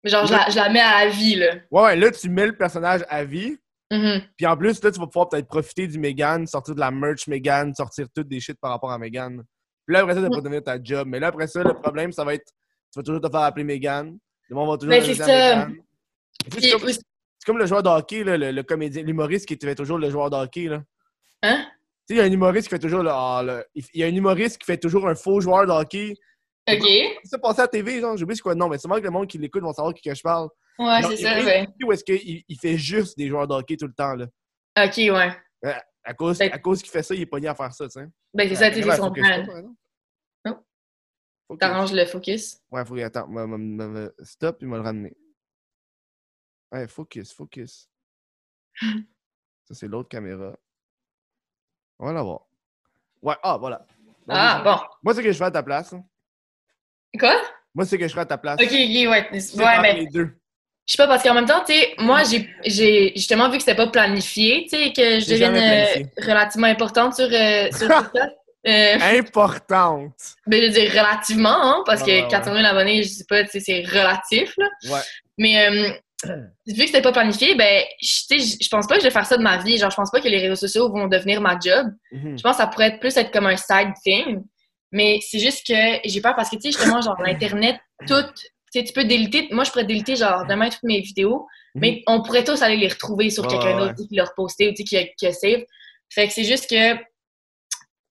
Mais 0.03 0.11
genre, 0.11 0.27
je 0.27 0.33
la, 0.33 0.51
je 0.51 0.57
la 0.57 0.69
mets 0.69 0.81
à 0.81 1.09
vie, 1.09 1.37
là. 1.37 1.55
ouais, 1.71 1.83
ouais, 1.83 1.97
là, 1.97 2.11
tu 2.11 2.29
mets 2.29 2.47
le 2.47 2.57
personnage 2.57 3.05
à 3.09 3.25
vie. 3.25 3.57
Mhm. 3.91 4.23
Puis 4.37 4.47
en 4.47 4.57
plus, 4.57 4.83
là, 4.83 4.91
tu 4.91 4.99
vas 4.99 5.07
pouvoir 5.07 5.29
peut-être 5.29 5.47
profiter 5.47 5.87
du 5.87 5.99
Megan, 5.99 6.47
sortir 6.47 6.75
de 6.75 6.81
la 6.81 6.91
merch 6.91 7.29
Megan, 7.29 7.73
sortir 7.75 8.07
toutes 8.15 8.29
des 8.29 8.41
shit 8.41 8.59
par 8.61 8.73
rapport 8.73 8.91
à 8.91 8.99
Megan. 8.99 9.43
Puis 9.87 9.95
là, 9.95 10.01
après 10.01 10.15
ça, 10.15 10.23
ça 10.23 10.29
va 10.29 10.41
devenir 10.41 10.63
ta 10.63 10.83
job. 10.83 11.07
Mais 11.07 11.21
là, 11.21 11.29
après 11.29 11.47
ça, 11.47 11.63
le 11.63 11.75
problème, 11.75 12.11
ça 12.11 12.25
va 12.25 12.35
être 12.35 12.51
tu 12.93 12.99
vas 12.99 13.03
toujours 13.03 13.21
te 13.21 13.29
faire 13.29 13.43
appeler 13.43 13.65
Megan. 13.65 14.19
Le 14.49 14.55
monde 14.55 14.71
va 14.71 14.79
toujours 14.79 14.97
te 14.97 15.05
c'est 15.05 15.15
ça. 15.15 15.69
C'est 16.49 17.47
comme, 17.47 17.59
le 17.59 17.67
joueur 17.67 17.83
de 17.83 17.89
hockey, 17.89 18.25
là, 18.25 18.37
le, 18.37 18.51
le 18.51 18.63
comédien, 18.63 19.03
l'humoriste 19.03 19.47
qui 19.47 19.57
fait 19.57 19.75
toujours 19.75 19.99
le 19.99 20.11
joueur 20.11 20.31
de 20.31 20.37
hockey. 20.37 20.69
Là. 20.69 20.83
Hein? 21.43 21.67
Tu 22.09 22.15
sais, 22.15 22.15
il 22.15 22.17
y 22.19 22.21
a 22.21 22.25
un 22.25 22.33
humoriste 22.33 22.69
qui 22.69 22.75
fait 22.75 22.79
toujours 22.79 23.03
le, 23.03 23.11
ah, 23.13 23.43
le- 23.45 23.65
Il 23.75 23.85
y 24.01 24.05
a 24.05 24.07
un 24.07 24.15
humoriste 24.15 24.59
qui 24.59 24.65
fait 24.65 24.79
toujours 24.79 25.09
un 25.09 25.15
faux 25.17 25.41
joueur 25.41 25.67
de 25.67 25.73
hockey. 25.73 26.15
Ok. 26.69 26.81
Ouais, 26.83 27.19
C'est 27.25 27.41
passé 27.41 27.61
à 27.61 27.65
la 27.65 27.69
TV, 27.69 28.01
genre, 28.01 28.17
j'ai 28.17 28.23
oublié 28.25 28.37
c'est 28.37 28.43
quoi 28.43 28.55
nom, 28.55 28.69
mais 28.69 28.79
sûrement 28.79 28.97
que 28.97 29.03
le 29.03 29.11
monde 29.11 29.27
qui 29.29 29.39
l'écoute 29.39 29.63
vont 29.63 29.73
savoir 29.73 29.93
de 29.93 29.99
qui 29.99 30.13
je 30.15 30.23
parle. 30.23 30.49
Genre, 30.79 31.11
c'est 31.11 31.17
ça, 31.23 31.45
ouais. 31.45 31.69
Où 31.85 31.93
est-ce 31.93 32.05
qu'il 32.05 32.43
il 32.49 32.59
fait 32.59 32.77
juste 32.79 33.17
des 33.19 33.29
joueurs 33.29 33.47
de 33.49 33.55
hockey 33.55 33.77
tout 33.77 33.87
le 33.87 33.93
temps, 33.95 34.15
là. 34.15 34.27
Ok, 34.79 34.97
ouais. 34.99 35.33
À 36.05 36.15
cause, 36.15 36.39
Ben- 36.39 36.53
à 36.53 36.59
cause 36.59 36.81
qu'il 36.83 36.91
fait 36.93 37.03
ça, 37.03 37.15
il 37.15 37.23
est 37.23 37.27
pogné 37.27 37.49
à 37.49 37.55
faire 37.57 37.73
ça, 37.73 37.87
tu 37.87 37.93
sais. 38.01 38.07
Ben, 38.33 38.49
c'est 38.49 38.55
ça, 38.55 38.67
Ouais, 38.69 38.73
c'est 38.73 38.97
son 38.97 39.13
exemple. 39.15 39.63
Non. 40.45 40.65
T'arranges 41.59 41.93
le 41.93 42.05
focus. 42.07 42.61
Ouais, 42.71 42.85
faut 42.85 42.95
que 42.95 43.01
attends, 43.01 43.27
m'a- 43.29 43.47
m'a- 43.47 43.59
m'a- 43.89 44.11
stop, 44.23 44.59
il 44.61 44.69
m'a 44.69 44.77
le 44.77 44.83
ramener. 44.83 45.17
Ouais, 46.73 46.87
focus, 46.89 47.33
focus. 47.33 47.89
Ça, 49.65 49.75
c'est 49.75 49.89
l'autre 49.89 50.09
caméra. 50.09 50.57
On 51.99 52.07
va 52.07 52.13
la 52.13 52.23
voir. 52.23 52.41
Ouais, 53.23 53.35
ah, 53.43 53.57
voilà. 53.59 53.79
Donc, 54.27 54.37
Ah, 54.39 54.61
bon. 54.65 54.77
Moi, 55.03 55.15
c'est 55.15 55.21
ce 55.21 55.27
que 55.27 55.33
je 55.33 55.39
fais 55.39 55.45
à 55.45 55.51
ta 55.51 55.63
place. 55.63 55.93
hein. 55.93 56.03
Quoi? 57.19 57.35
Moi, 57.75 57.85
c'est 57.85 57.93
ce 57.97 58.01
que 58.01 58.07
je 58.07 58.13
ferais 58.13 58.23
à 58.23 58.27
ta 58.27 58.39
place. 58.39 58.59
Ok, 58.61 58.67
ok, 58.67 58.73
ouais. 58.73 59.09
Ouais, 59.11 59.81
mais 59.81 59.93
les 59.95 60.07
deux. 60.07 60.31
je 60.87 60.93
sais 60.93 60.97
pas, 60.99 61.07
parce 61.07 61.23
qu'en 61.23 61.35
même 61.35 61.47
temps, 61.47 61.63
tu 61.67 61.73
sais, 61.73 61.95
moi, 61.99 62.23
j'ai 62.25 62.49
j'ai 62.65 63.13
justement 63.17 63.49
vu 63.49 63.57
que 63.59 63.63
c'était 63.63 63.75
pas 63.77 63.87
planifié, 63.89 64.67
tu 64.71 64.77
sais, 64.77 64.93
que 64.93 65.21
je 65.21 65.29
devienne 65.31 65.57
euh, 65.57 66.05
relativement 66.23 66.67
importante 66.69 67.15
sur, 67.15 67.29
euh, 67.31 67.71
sur 67.73 67.89
TikTok. 67.89 68.13
Euh, 68.69 68.99
Importante. 69.01 70.11
ben, 70.45 70.61
je 70.61 70.67
veux 70.67 70.73
dire 70.73 70.91
relativement, 70.91 71.57
hein, 71.57 71.83
parce 71.87 72.01
Ouais, 72.03 72.23
que 72.23 72.25
ouais, 72.25 72.29
400 72.29 72.53
000 72.53 72.67
abonnés, 72.67 73.01
je 73.05 73.09
sais 73.11 73.25
pas, 73.29 73.45
tu 73.45 73.51
sais, 73.51 73.61
c'est 73.61 73.85
relatif, 73.85 74.53
là. 74.59 74.67
Ouais. 74.91 75.01
Mais 75.39 75.69
euh, 75.69 75.93
vu 76.25 76.75
que 76.81 76.87
c'était 76.87 77.03
pas 77.03 77.13
planifié, 77.13 77.55
ben, 77.55 77.85
je- 78.01 78.57
je 78.63 78.69
pense 78.69 78.87
pas 78.87 78.95
que 78.97 79.01
je 79.01 79.07
vais 79.07 79.13
faire 79.13 79.27
ça 79.27 79.37
de 79.37 79.43
ma 79.43 79.59
vie. 79.59 79.77
Genre, 79.79 79.91
je 79.91 79.97
pense 79.97 80.11
pas 80.11 80.21
que 80.21 80.29
les 80.29 80.39
réseaux 80.39 80.57
sociaux 80.57 80.89
vont 80.91 81.09
devenir 81.09 81.41
ma 81.41 81.59
job. 81.59 81.89
Mhm. 82.13 82.39
Je 82.39 82.43
pense 82.43 82.57
que 82.57 82.63
ça 82.63 82.67
pourrait 82.67 82.89
être 82.89 83.01
plus 83.01 83.17
être 83.17 83.31
comme 83.31 83.47
un 83.47 83.57
side 83.57 83.93
thing. 84.03 84.43
Mais 84.93 85.19
c'est 85.21 85.39
juste 85.39 85.67
que 85.67 85.75
j'ai 86.09 86.21
peur 86.21 86.35
parce 86.37 86.49
que, 86.49 86.57
tu 86.57 86.63
sais, 86.63 86.73
justement, 86.73 87.01
genre, 87.03 87.21
l'Internet, 87.23 87.77
tout, 88.07 88.23
tu 88.73 88.83
tu 88.85 88.93
peux 88.93 89.05
déliter. 89.05 89.49
Moi, 89.53 89.65
je 89.65 89.71
pourrais 89.71 89.85
déliter, 89.85 90.17
genre, 90.17 90.47
demain 90.47 90.69
toutes 90.69 90.83
mes 90.83 91.01
vidéos, 91.01 91.47
mais 91.75 92.03
on 92.07 92.23
pourrait 92.23 92.45
tous 92.45 92.61
aller 92.63 92.77
les 92.77 92.89
retrouver 92.89 93.31
sur 93.31 93.45
Ouais, 93.45 93.51
quelqu'un 93.51 93.75
ouais, 93.75 93.79
d'autre 93.81 93.95
tu 93.97 94.03
sais, 94.03 94.09
qui 94.09 94.15
l'a 94.17 94.25
reposté 94.25 94.69
ou 94.69 94.73
tu 94.75 94.87
sais, 94.87 95.13
qui 95.17 95.27
a, 95.27 95.33
save. 95.33 95.63
Fait 96.11 96.29
que 96.29 96.33
c'est 96.33 96.45
juste 96.45 96.69
que 96.71 96.97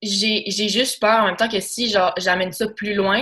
j'ai 0.01 0.43
j'ai 0.47 0.69
juste 0.69 0.99
peur 0.99 1.23
en 1.23 1.27
même 1.27 1.35
temps 1.37 1.47
que 1.49 1.59
si, 1.59 1.89
genre, 1.89 2.13
j'amène 2.17 2.51
ça 2.51 2.67
plus 2.67 2.93
loin, 2.93 3.21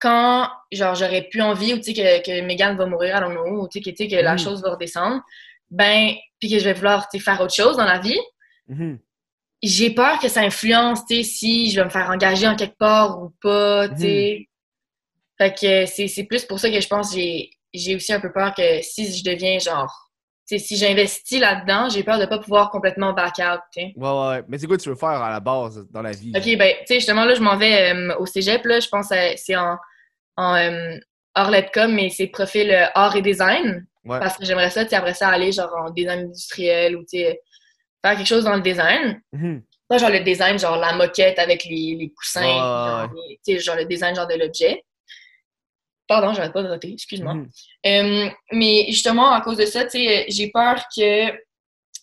quand, 0.00 0.48
genre, 0.72 0.94
j'aurais 0.94 1.22
plus 1.22 1.42
envie 1.42 1.74
ou, 1.74 1.78
tu 1.78 1.92
sais, 1.92 1.94
que, 1.94 2.24
que 2.24 2.40
Megan 2.42 2.76
va 2.76 2.86
mourir 2.86 3.16
à 3.16 3.20
l'eau 3.28 3.62
ou, 3.64 3.68
tu 3.68 3.78
sais, 3.78 3.84
que, 3.84 3.90
tu 3.96 4.04
sais, 4.04 4.08
que 4.08 4.16
la 4.22 4.32
Mhm. 4.32 4.38
chose 4.38 4.62
va 4.62 4.70
redescendre, 4.70 5.22
ben, 5.70 6.12
puis 6.40 6.50
que 6.50 6.58
je 6.58 6.64
vais 6.64 6.72
vouloir, 6.74 7.08
tu 7.08 7.18
sais, 7.18 7.24
faire 7.24 7.40
autre 7.40 7.54
chose 7.54 7.76
dans 7.76 7.84
la 7.84 7.98
vie, 7.98 8.18
Mhm. 8.68 8.98
j'ai 9.62 9.90
peur 9.90 10.18
que 10.20 10.28
ça 10.28 10.40
influence, 10.40 11.04
tu 11.06 11.16
sais, 11.16 11.22
si 11.24 11.70
je 11.70 11.76
vais 11.80 11.84
me 11.84 11.90
faire 11.90 12.08
engager 12.10 12.46
en 12.46 12.54
quelque 12.56 12.76
part 12.78 13.20
ou 13.22 13.30
pas, 13.42 13.88
tu 13.88 13.96
sais. 13.96 14.48
Fait 15.36 15.52
que 15.54 15.86
c'est 15.86 16.08
c'est 16.08 16.24
plus 16.24 16.44
pour 16.44 16.58
ça 16.58 16.68
que 16.70 16.80
je 16.80 16.88
pense 16.88 17.10
que 17.10 17.16
j'ai- 17.16 17.50
j'ai 17.72 17.94
aussi 17.94 18.12
un 18.12 18.20
peu 18.20 18.32
peur 18.32 18.54
que 18.54 18.82
si 18.82 19.12
je 19.16 19.22
deviens 19.24 19.58
genre, 19.58 20.10
si 20.46 20.76
j'investis 20.76 21.38
là-dedans, 21.38 21.88
j'ai 21.90 22.02
peur 22.02 22.18
de 22.18 22.24
pas 22.26 22.38
pouvoir 22.38 22.70
complètement 22.70 23.12
back 23.12 23.34
out, 23.38 23.60
tu 23.72 23.80
sais. 23.82 23.92
Ouais, 23.96 24.08
ouais, 24.10 24.28
ouais. 24.28 24.42
Mais 24.48 24.58
c'est 24.58 24.66
quoi 24.66 24.76
que 24.78 24.82
tu 24.82 24.88
veux 24.88 24.94
faire 24.96 25.10
à 25.10 25.30
la 25.30 25.40
base 25.40 25.86
dans 25.90 26.02
la 26.02 26.12
vie? 26.12 26.32
Ok, 26.34 26.56
ben, 26.56 26.74
tu 26.80 26.86
sais, 26.86 26.94
justement, 26.94 27.24
là, 27.24 27.34
je 27.34 27.40
m'en 27.42 27.56
vais 27.56 27.92
euh, 27.94 28.16
au 28.18 28.26
cégep, 28.26 28.64
là, 28.64 28.80
je 28.80 28.88
pense 28.88 29.08
que 29.10 29.14
c'est 29.36 29.54
en, 29.56 29.76
en 30.38 30.54
euh, 30.54 30.96
art 31.34 31.50
letcom, 31.50 31.88
mais 31.92 32.08
c'est 32.10 32.28
profil 32.28 32.70
euh, 32.70 32.86
art 32.94 33.16
et 33.16 33.22
design. 33.22 33.84
Ouais. 34.04 34.20
Parce 34.20 34.38
que 34.38 34.44
j'aimerais 34.46 34.70
ça, 34.70 34.84
tu 34.84 34.94
après 34.94 35.12
ça, 35.12 35.28
aller 35.28 35.50
genre 35.52 35.74
en 35.76 35.90
design 35.90 36.20
industriel 36.20 36.96
ou, 36.96 37.04
tu 37.04 37.18
faire 37.18 38.16
quelque 38.16 38.24
chose 38.26 38.44
dans 38.44 38.54
le 38.54 38.62
design. 38.62 39.20
Mhm. 39.32 39.62
Moi, 39.90 39.98
genre 39.98 40.10
le 40.10 40.20
design, 40.20 40.58
genre 40.58 40.76
la 40.76 40.92
moquette 40.92 41.38
avec 41.38 41.64
les, 41.64 41.96
les 41.98 42.10
coussins, 42.16 42.42
genre, 42.42 43.10
genre 43.58 43.76
le 43.76 43.84
design 43.84 44.14
genre 44.14 44.28
de 44.28 44.36
l'objet. 44.36 44.84
Pardon, 46.06 46.32
j'arrête 46.32 46.52
pas 46.52 46.62
de 46.62 46.68
roter, 46.68 46.92
excuse-moi. 46.92 47.34
Mhm. 47.34 47.48
Euh, 47.86 48.30
mais 48.52 48.86
justement, 48.88 49.32
à 49.32 49.40
cause 49.40 49.56
de 49.58 49.66
ça, 49.66 49.84
tu 49.84 49.98
sais, 49.98 50.26
j'ai 50.28 50.50
peur 50.50 50.84
que 50.96 51.32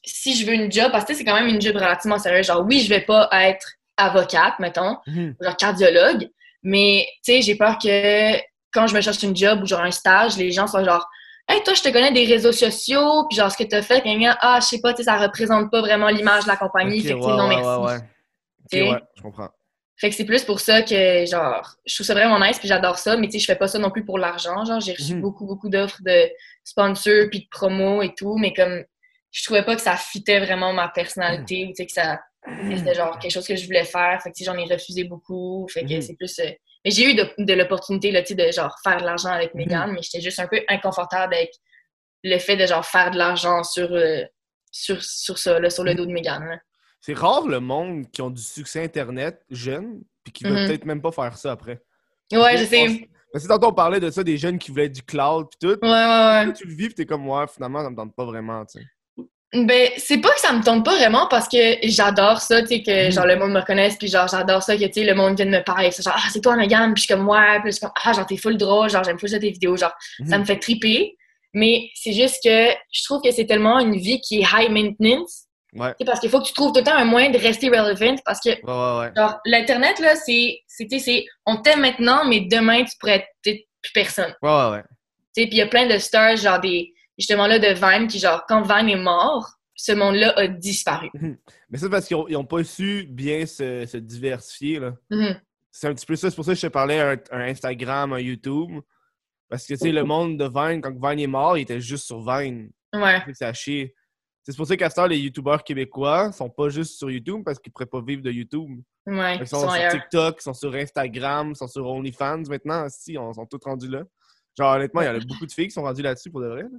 si 0.04 0.36
je 0.36 0.45
veux 0.45 0.54
une 0.54 0.71
job, 0.71 0.91
parce 0.91 1.06
que 1.06 1.13
c'est 1.13 1.24
quand 1.24 1.34
même 1.39 1.48
une 1.48 1.62
job 1.62 1.76
relativement 1.76 2.19
sérieuse, 2.19 2.45
genre 2.45 2.63
oui, 2.67 2.82
je 2.82 2.89
vais 2.89 3.02
pas 3.02 3.28
être 3.32 3.71
avocate, 3.98 4.60
mettons, 4.60 4.98
Mhm. 5.08 5.36
ou 5.39 5.43
genre 5.43 5.58
cardiologue, 5.58 6.30
mais 6.65 7.08
tu 7.23 7.32
sais, 7.34 7.41
j'ai 7.41 7.56
peur 7.56 7.78
que 7.78 8.36
quand 8.73 8.88
je 8.88 8.93
me 8.95 8.99
cherche 8.99 9.23
une 9.23 9.36
job 9.36 9.62
ou 9.63 9.65
genre 9.65 9.80
un 9.82 9.91
stage, 9.91 10.36
les 10.38 10.51
gens 10.51 10.67
soient 10.67 10.84
genre 10.84 11.08
Hey, 11.47 11.62
toi, 11.63 11.75
je 11.75 11.82
te 11.84 11.89
connais 11.89 12.12
des 12.12 12.25
réseaux 12.25 12.51
sociaux, 12.51 13.28
puis 13.30 13.38
genre 13.38 13.51
ce 13.51 13.58
que 13.58 13.63
t'as 13.65 13.84
fait, 13.84 14.01
gna, 14.04 14.36
ah, 14.41 14.58
je 14.60 14.65
sais 14.65 14.82
pas, 14.82 14.93
tu 14.93 14.97
sais, 14.97 15.04
ça 15.04 15.15
représente 15.15 15.69
pas 15.69 15.80
vraiment 15.80 16.08
l'image 16.10 16.43
de 16.43 16.47
la 16.49 16.58
compagnie, 16.58 17.01
fait 17.04 17.10
que 17.13 17.19
ouais, 17.19 17.36
non, 17.38 17.47
ouais, 17.47 17.56
merci. 17.56 17.63
ouais, 17.69 17.86
ouais. 17.86 17.95
Ok, 17.97 18.69
Tu 18.71 18.78
sais? 18.80 18.89
ouais, 18.89 18.99
je 19.15 19.21
comprends. 19.21 19.49
Fait 19.97 20.10
que 20.10 20.15
c'est 20.15 20.25
plus 20.25 20.43
pour 20.43 20.60
ça 20.60 20.82
que, 20.82 21.25
genre, 21.28 21.75
je 21.86 21.93
trouve 21.93 22.06
ça 22.08 22.15
vraiment 22.15 22.39
nice, 22.39 22.58
puis 22.58 22.67
j'adore 22.67 22.97
ça, 22.97 23.15
mais 23.15 23.28
tu 23.28 23.34
sais, 23.34 23.39
je 23.39 23.45
fais 23.45 23.56
pas 23.56 23.67
ça 23.67 23.78
non 23.78 23.91
plus 23.91 24.04
pour 24.04 24.17
l'argent. 24.17 24.65
Genre, 24.65 24.82
j'ai 24.82 24.93
reçu 24.93 25.13
Mhm. 25.13 25.21
beaucoup, 25.21 25.45
beaucoup 25.45 25.69
d'offres 25.69 26.01
de 26.04 26.30
sponsors, 26.63 27.28
puis 27.30 27.41
de 27.41 27.47
promos 27.51 28.01
et 28.01 28.13
tout, 28.15 28.36
mais 28.38 28.51
comme, 28.51 28.84
je 29.32 29.43
trouvais 29.43 29.63
pas 29.63 29.75
que 29.75 29.82
ça 29.82 29.95
fitait 29.97 30.39
vraiment 30.39 30.73
ma 30.73 30.89
personnalité, 30.89 31.65
ou 31.65 31.67
tu 31.69 31.75
sais, 31.75 31.86
que 31.86 31.91
ça, 31.93 32.19
c'était 32.77 32.93
genre 32.95 33.17
quelque 33.19 33.31
chose 33.31 33.47
que 33.47 33.55
je 33.55 33.65
voulais 33.65 33.86
faire. 33.86 34.21
Fait 34.21 34.31
que, 34.31 34.43
j'en 34.43 34.58
ai 34.58 34.65
refusé 34.71 35.03
beaucoup. 35.03 35.67
Fait 35.69 35.84
que 35.86 35.93
Mhm. 35.95 36.01
c'est 36.01 36.15
plus. 36.15 36.39
euh, 36.39 36.49
Mais 36.84 36.91
j'ai 36.91 37.10
eu 37.12 37.15
de, 37.15 37.27
de 37.39 37.53
l'opportunité, 37.53 38.12
là, 38.12 38.21
de 38.21 38.51
genre 38.51 38.75
faire 38.84 38.97
de 38.99 39.05
l'argent 39.05 39.29
avec 39.29 39.53
Mhm. 39.55 39.60
Megan, 39.62 39.91
mais 39.91 40.01
j'étais 40.03 40.21
juste 40.21 40.39
un 40.39 40.47
peu 40.47 40.62
inconfortable 40.69 41.34
avec 41.34 41.51
le 42.23 42.38
fait 42.38 42.58
de 42.58 42.65
genre 42.67 42.86
faire 42.86 43.10
de 43.12 43.17
l'argent 43.17 43.63
sur, 43.63 43.91
euh, 43.91 44.23
sur, 44.71 45.01
sur 45.03 45.38
ça, 45.38 45.60
là, 45.60 45.69
sur 45.69 45.84
le 45.84 45.91
Mhm. 45.91 45.97
dos 45.97 46.05
de 46.05 46.12
Megan. 46.12 46.43
là. 46.45 46.60
C'est 47.01 47.13
rare 47.15 47.47
le 47.47 47.60
monde 47.60 48.10
qui 48.12 48.21
ont 48.21 48.29
du 48.31 48.41
succès 48.41 48.84
Internet 48.84 49.41
jeune, 49.49 50.01
puis 50.23 50.34
qui 50.34 50.45
Mhm. 50.45 50.65
peut-être 50.67 50.86
même 50.86 51.01
pas 51.01 51.12
faire 51.12 51.38
ça 51.38 51.51
après. 51.53 51.79
Ouais, 52.34 52.58
je 52.58 52.65
sais. 52.65 53.10
Parce 53.31 53.43
que 53.43 53.49
tantôt 53.49 53.67
on 53.67 53.73
parlait 53.73 53.99
de 53.99 54.10
ça, 54.10 54.23
des 54.23 54.38
jeunes 54.38 54.58
qui 54.58 54.71
voulaient 54.71 54.89
du 54.89 55.03
cloud, 55.03 55.47
puis 55.49 55.58
tout. 55.69 55.79
Ouais, 55.86 55.89
ouais, 55.89 56.45
ouais. 56.47 56.53
Tu 56.53 56.65
le 56.67 56.73
vis, 56.73 56.86
puis 56.88 56.95
t'es 56.95 57.05
comme, 57.05 57.27
ouais, 57.27 57.45
finalement, 57.47 57.84
ça 57.84 57.89
me 57.89 57.95
tente 57.95 58.15
pas 58.15 58.25
vraiment, 58.25 58.63
tu 58.65 58.79
sais. 58.79 58.86
Ben, 59.53 59.89
c'est 59.97 60.17
pas 60.17 60.34
que 60.34 60.39
ça 60.41 60.51
me 60.51 60.62
tente 60.63 60.84
pas 60.84 60.95
vraiment 60.97 61.27
parce 61.27 61.47
que 61.47 61.58
j'adore 61.84 62.41
ça, 62.41 62.62
tu 62.62 62.67
sais, 62.67 62.84
que 62.84 63.05
Mhm. 63.05 63.12
genre 63.12 63.25
le 63.25 63.38
monde 63.38 63.51
me 63.51 63.60
reconnaisse, 63.60 63.95
puis 63.95 64.08
genre 64.10 64.27
j'adore 64.27 64.62
ça, 64.63 64.75
que 64.75 64.84
tu 64.84 64.91
sais, 64.93 65.03
le 65.05 65.13
monde 65.15 65.38
vienne 65.38 65.49
me 65.51 65.63
parler. 65.63 65.91
C'est 65.91 66.03
genre, 66.03 66.15
ah, 66.17 66.27
c'est 66.31 66.41
toi, 66.41 66.55
Megan, 66.58 66.93
puis 66.93 67.03
je 67.03 67.05
suis 67.08 67.15
comme, 67.15 67.27
ouais, 67.29 67.60
puis 67.62 67.71
je 67.71 67.77
suis 67.77 67.79
comme, 67.81 67.91
ah, 68.03 68.12
genre 68.12 68.25
t'es 68.25 68.36
full 68.38 68.58
drôle, 68.58 68.89
genre 68.89 69.03
j'aime 69.03 69.17
full 69.19 69.29
ça 69.29 69.39
tes 69.39 69.51
vidéos, 69.51 69.77
genre 69.77 69.93
ça 70.27 70.36
Mhm. 70.36 70.39
me 70.41 70.45
fait 70.45 70.60
triper. 70.60 71.15
Mais 71.53 71.89
c'est 71.93 72.12
juste 72.12 72.43
que 72.43 72.69
je 72.91 73.03
trouve 73.05 73.21
que 73.21 73.31
c'est 73.31 73.45
tellement 73.45 73.79
une 73.79 73.95
vie 73.97 74.19
qui 74.19 74.39
est 74.41 74.45
high 74.51 74.69
maintenance, 74.69 75.43
Ouais, 75.73 75.89
tu 75.91 75.95
sais, 75.99 76.05
parce 76.05 76.19
qu'il 76.21 76.29
faut 76.29 76.39
que 76.41 76.47
tu 76.47 76.53
trouves 76.53 76.71
tout 76.73 76.79
le 76.79 76.86
temps 76.86 76.95
un 76.95 77.03
moyen 77.05 77.29
de 77.29 77.38
rester 77.38 77.67
relevant, 77.69 78.15
parce 78.25 78.39
que 78.41 78.49
ouais, 78.49 78.58
ouais, 78.63 78.99
ouais. 79.08 79.12
genre 79.15 79.39
l'Internet, 79.45 79.99
là, 79.99 80.15
c'est, 80.15 80.60
c'est, 80.67 80.86
tu 80.88 80.99
sais, 80.99 81.03
c'est, 81.05 81.25
on 81.45 81.58
t'aime 81.58 81.81
maintenant, 81.81 82.25
mais 82.25 82.41
demain, 82.41 82.84
tu 82.84 82.91
pourrais 82.99 83.15
être 83.17 83.27
plus 83.81 83.91
personne. 83.93 84.34
Ouais, 84.41 84.49
ouais, 84.49 84.69
ouais. 84.71 84.84
Tu 85.36 85.43
sais, 85.43 85.47
puis 85.47 85.49
il 85.51 85.58
y 85.58 85.62
a 85.62 85.67
plein 85.67 85.86
de 85.86 85.97
stars, 85.97 86.38
genre 86.38 86.60
des, 86.62 86.93
justement 87.17 87.47
là, 87.47 87.60
de 87.60 87.67
Vine, 87.67 88.08
qui 88.08 88.19
genre, 88.19 88.43
quand 88.47 88.62
Vine 88.62 88.89
est 88.89 89.01
mort, 89.01 89.49
ce 89.75 89.91
monde-là 89.91 90.34
a 90.38 90.47
disparu. 90.47 91.10
Mais 91.69 91.78
c'est 91.78 91.89
parce 91.89 92.08
qu'ils 92.08 92.15
ont, 92.17 92.28
ils 92.28 92.38
ont 92.38 92.45
pas 92.45 92.63
su 92.63 93.06
bien 93.10 93.45
se, 93.45 93.86
se 93.86 93.97
diversifier, 93.97 94.80
là. 94.80 94.93
Mhm. 95.10 95.39
C'est 95.71 95.88
un 95.88 95.93
petit 95.93 96.06
peu 96.06 96.15
ça. 96.15 96.30
C'est 96.30 96.36
pour 96.38 96.45
ça 96.45 96.54
que 96.54 96.60
je 96.60 96.65
te 96.67 96.71
parlais 96.71 96.99
un, 97.01 97.17
un 97.32 97.41
Instagram, 97.41 98.13
un 98.13 98.19
YouTube. 98.19 98.80
Parce 99.49 99.67
que, 99.67 99.73
tu 99.73 99.80
sais, 99.80 99.91
le 99.91 100.06
monde 100.06 100.38
de 100.39 100.45
Vine, 100.45 100.82
quand 100.82 100.93
Vine 100.93 101.19
est 101.19 101.28
mort, 101.28 101.58
il 101.58 101.63
était 101.63 101.82
juste 101.82 102.06
sur 102.06 102.21
Vine. 102.21 102.71
Ouais. 102.93 103.21
C'est 103.34 103.43
à 103.45 103.51
chier. 103.54 103.93
C'est 104.43 104.56
pour 104.56 104.67
ça 104.67 104.78
qu'à 104.78 104.89
ce 104.89 104.95
temps, 104.95 105.08
les 105.08 105.17
YouTubeurs 105.17 105.63
québécois 105.63 106.32
sont 106.32 106.49
pas 106.49 106.69
juste 106.69 106.97
sur 106.97 107.12
YouTube 107.12 107.41
parce 107.43 107.60
qu'ils 107.60 107.73
pourraient 107.73 107.88
pas 107.88 108.01
vivre 108.01 108.21
de 108.21 108.32
YouTube. 108.32 108.80
Ouais, 109.06 109.36
Ils 109.36 109.41
ils 109.41 109.47
sont, 109.47 109.58
sont 109.58 109.62
sur 109.63 109.71
ailleurs. 109.71 109.91
TikTok, 109.91 110.38
ils 110.39 110.43
sont 110.43 110.54
sur 110.54 110.73
Instagram, 110.75 111.49
ils 111.49 111.56
sont 111.56 111.67
sur 111.67 111.86
OnlyFans 111.86 112.43
maintenant. 112.47 112.88
Si, 112.89 113.17
on 113.17 113.34
sont 113.34 113.45
tous 113.45 113.60
rendus 113.65 113.89
là. 113.89 114.04
Genre, 114.58 114.75
honnêtement, 114.75 115.01
il 115.01 115.06
y 115.06 115.10
en 115.10 115.15
a 115.15 115.19
beaucoup 115.19 115.45
de 115.45 115.51
filles 115.51 115.67
qui 115.67 115.73
sont 115.73 115.82
rendues 115.84 116.04
là-dessus 116.04 116.32
pour 116.32 116.41
de 116.41 116.47
vrai. 116.47 116.62
là. 116.63 116.69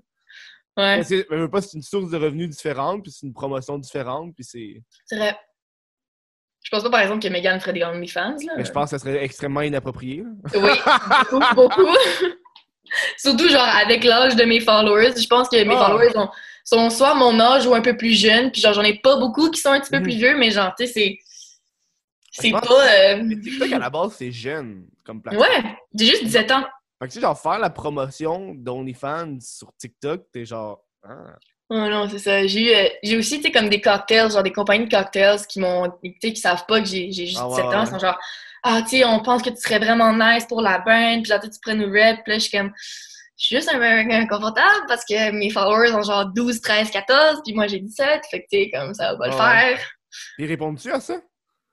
Ouais, 0.76 1.02
c'est 1.04 1.26
mais 1.30 1.38
veux 1.38 1.50
pas, 1.50 1.62
c'est 1.62 1.76
une 1.76 1.82
source 1.82 2.10
de 2.10 2.16
revenus 2.18 2.50
différente, 2.50 3.02
puis 3.02 3.10
c'est 3.10 3.26
une 3.26 3.32
promotion 3.32 3.78
différente, 3.78 4.34
puis 4.34 4.44
c'est. 4.44 4.82
c'est 5.06 5.16
vrai. 5.16 5.36
Je 6.62 6.70
pense 6.70 6.82
pas, 6.82 6.90
par 6.90 7.00
exemple, 7.00 7.22
que 7.22 7.28
Megan 7.28 7.60
ferait 7.60 7.72
des 7.72 7.84
OnlyFans, 7.84 8.36
là. 8.44 8.54
Mais 8.56 8.64
je 8.64 8.72
pense 8.72 8.90
que 8.90 8.98
ça 8.98 9.04
serait 9.04 9.22
extrêmement 9.24 9.62
inapproprié. 9.62 10.22
là. 10.24 10.60
Oui, 10.60 10.70
beaucoup, 11.30 11.54
beaucoup. 11.54 11.86
Surtout, 13.18 13.48
genre, 13.48 13.62
avec 13.62 14.04
l'âge 14.04 14.36
de 14.36 14.44
mes 14.44 14.60
followers. 14.60 15.12
Je 15.16 15.26
pense 15.28 15.48
que 15.48 15.62
mes 15.64 15.74
Ah. 15.76 15.86
followers 15.86 16.12
sont, 16.12 16.28
sont 16.64 16.90
soit 16.90 17.14
mon 17.14 17.38
âge 17.40 17.66
ou 17.66 17.74
un 17.74 17.80
peu 17.82 17.96
plus 17.96 18.14
jeunes. 18.18 18.50
Puis, 18.50 18.60
genre, 18.60 18.72
j'en 18.72 18.82
ai 18.82 18.98
pas 18.98 19.16
beaucoup 19.16 19.50
qui 19.50 19.60
sont 19.60 19.70
un 19.70 19.80
petit 19.80 19.90
peu 19.90 19.98
Mhm. 19.98 20.02
plus 20.02 20.16
vieux, 20.16 20.36
mais 20.36 20.50
genre, 20.50 20.74
tu 20.78 20.86
sais, 20.86 20.92
c'est. 20.92 21.18
C'est 22.32 22.50
pas. 22.50 22.60
euh, 22.68 23.28
TikTok, 23.42 23.72
à 23.72 23.78
la 23.78 23.88
base, 23.90 24.14
c'est 24.18 24.30
jeune 24.32 24.86
comme 25.04 25.22
plateforme. 25.22 25.48
Ouais, 25.48 25.76
j'ai 25.94 26.06
juste 26.06 26.24
17 26.24 26.50
ans. 26.50 26.64
Fait 26.98 27.08
que, 27.08 27.12
tu 27.12 27.14
sais, 27.16 27.20
genre, 27.20 27.38
faire 27.38 27.58
la 27.58 27.70
promotion 27.70 28.54
d'OnlyFans 28.54 29.38
sur 29.40 29.72
TikTok, 29.76 30.26
t'es 30.32 30.44
genre. 30.44 30.80
Ah. 31.02 31.36
Oh 31.68 31.74
non, 31.74 32.08
c'est 32.08 32.18
ça. 32.18 32.46
J'ai 32.46 32.60
eu, 32.60 32.74
euh, 32.74 32.88
j'ai 33.02 33.16
aussi, 33.16 33.36
tu 33.38 33.42
sais, 33.44 33.52
comme 33.52 33.68
des 33.68 33.80
cocktails, 33.80 34.30
genre 34.30 34.42
des 34.42 34.52
compagnies 34.52 34.86
de 34.86 34.94
cocktails 34.96 35.40
qui 35.48 35.60
m'ont, 35.60 35.90
tu 36.02 36.14
sais, 36.22 36.32
qui 36.32 36.40
savent 36.40 36.64
pas 36.66 36.80
que 36.80 36.86
j'ai 36.86 37.10
j'ai 37.10 37.26
juste 37.26 37.40
Ah 37.40 37.48
ouais, 37.48 37.56
17 37.56 37.74
ans. 37.74 37.84
Ils 37.84 37.90
sont 37.90 37.98
genre, 37.98 38.18
ah, 38.62 38.82
tu 38.82 38.98
sais, 38.98 39.04
on 39.04 39.20
pense 39.20 39.42
que 39.42 39.50
tu 39.50 39.56
serais 39.56 39.78
vraiment 39.78 40.12
nice 40.12 40.46
pour 40.46 40.62
la 40.62 40.78
brand, 40.78 41.22
puis 41.22 41.24
genre, 41.24 41.40
tu 41.40 41.50
pourrais 41.62 41.76
nous 41.76 41.90
rep. 41.92 42.20
Puis 42.24 42.32
là, 42.32 42.38
je 42.38 42.44
suis 42.44 42.56
comme, 42.56 42.72
je 43.38 43.44
suis 43.44 43.56
juste 43.56 43.68
un 43.68 43.78
peu 43.78 43.84
inconfortable 43.84 44.86
parce 44.88 45.04
que 45.04 45.32
mes 45.32 45.50
followers 45.50 45.92
ont 45.92 46.02
genre 46.02 46.26
12, 46.26 46.60
13, 46.60 46.90
14, 46.90 47.40
puis 47.44 47.54
moi 47.54 47.66
j'ai 47.66 47.80
17. 47.80 48.22
Fait 48.30 48.40
que, 48.40 48.46
tu 48.50 48.64
sais, 48.64 48.70
comme 48.70 48.94
ça 48.94 49.12
va 49.12 49.18
pas 49.18 49.26
le 49.26 49.32
Ah 49.34 49.58
faire. 49.58 49.78
Ils 50.38 50.46
répondent-tu 50.46 50.90
à 50.90 51.00
ça? 51.00 51.20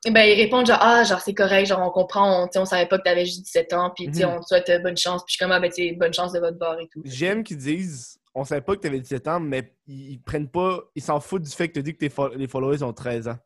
Et 0.05 0.11
ben, 0.11 0.23
ils 0.23 0.35
répondent 0.41 0.65
genre, 0.65 0.79
ah, 0.81 1.03
genre, 1.03 1.21
c'est 1.21 1.33
correct, 1.33 1.65
genre, 1.67 1.79
on 1.85 1.89
comprend, 1.91 2.43
on, 2.43 2.47
tu 2.47 2.53
sais, 2.53 2.59
on 2.59 2.65
savait 2.65 2.87
pas 2.87 2.97
que 2.97 3.03
t'avais 3.03 3.25
juste 3.25 3.43
17 3.43 3.71
ans, 3.73 3.91
puis 3.95 4.07
Mhm. 4.09 4.25
on 4.25 4.39
te 4.41 4.47
souhaite 4.47 4.83
bonne 4.83 4.97
chance. 4.97 5.21
Puis 5.23 5.31
je 5.31 5.33
suis 5.35 5.39
comme, 5.43 5.51
ah, 5.51 5.59
ben, 5.59 5.69
tu 5.71 5.75
sais, 5.87 5.91
bonne 5.93 6.13
chance 6.13 6.33
de 6.33 6.39
votre 6.39 6.57
bord 6.57 6.77
et 6.79 6.87
tout. 6.91 7.01
J'aime 7.05 7.43
qu'ils 7.43 7.57
disent 7.57 8.17
on 8.35 8.43
savait 8.43 8.61
pas 8.61 8.75
que 8.75 8.81
t'avais 8.81 8.99
17 8.99 9.27
ans, 9.27 9.39
mais 9.39 9.73
ils 9.87 10.19
prennent 10.19 10.49
pas. 10.49 10.79
Ils 10.95 11.03
s'en 11.03 11.19
foutent 11.19 11.43
du 11.43 11.51
fait 11.51 11.67
que 11.67 11.73
tu 11.73 11.83
dis 11.83 11.93
que 11.93 11.99
tes 11.99 12.09
fo- 12.09 12.35
les 12.35 12.47
followers 12.47 12.81
ont 12.81 12.91
13 12.91 13.27
ans. 13.27 13.37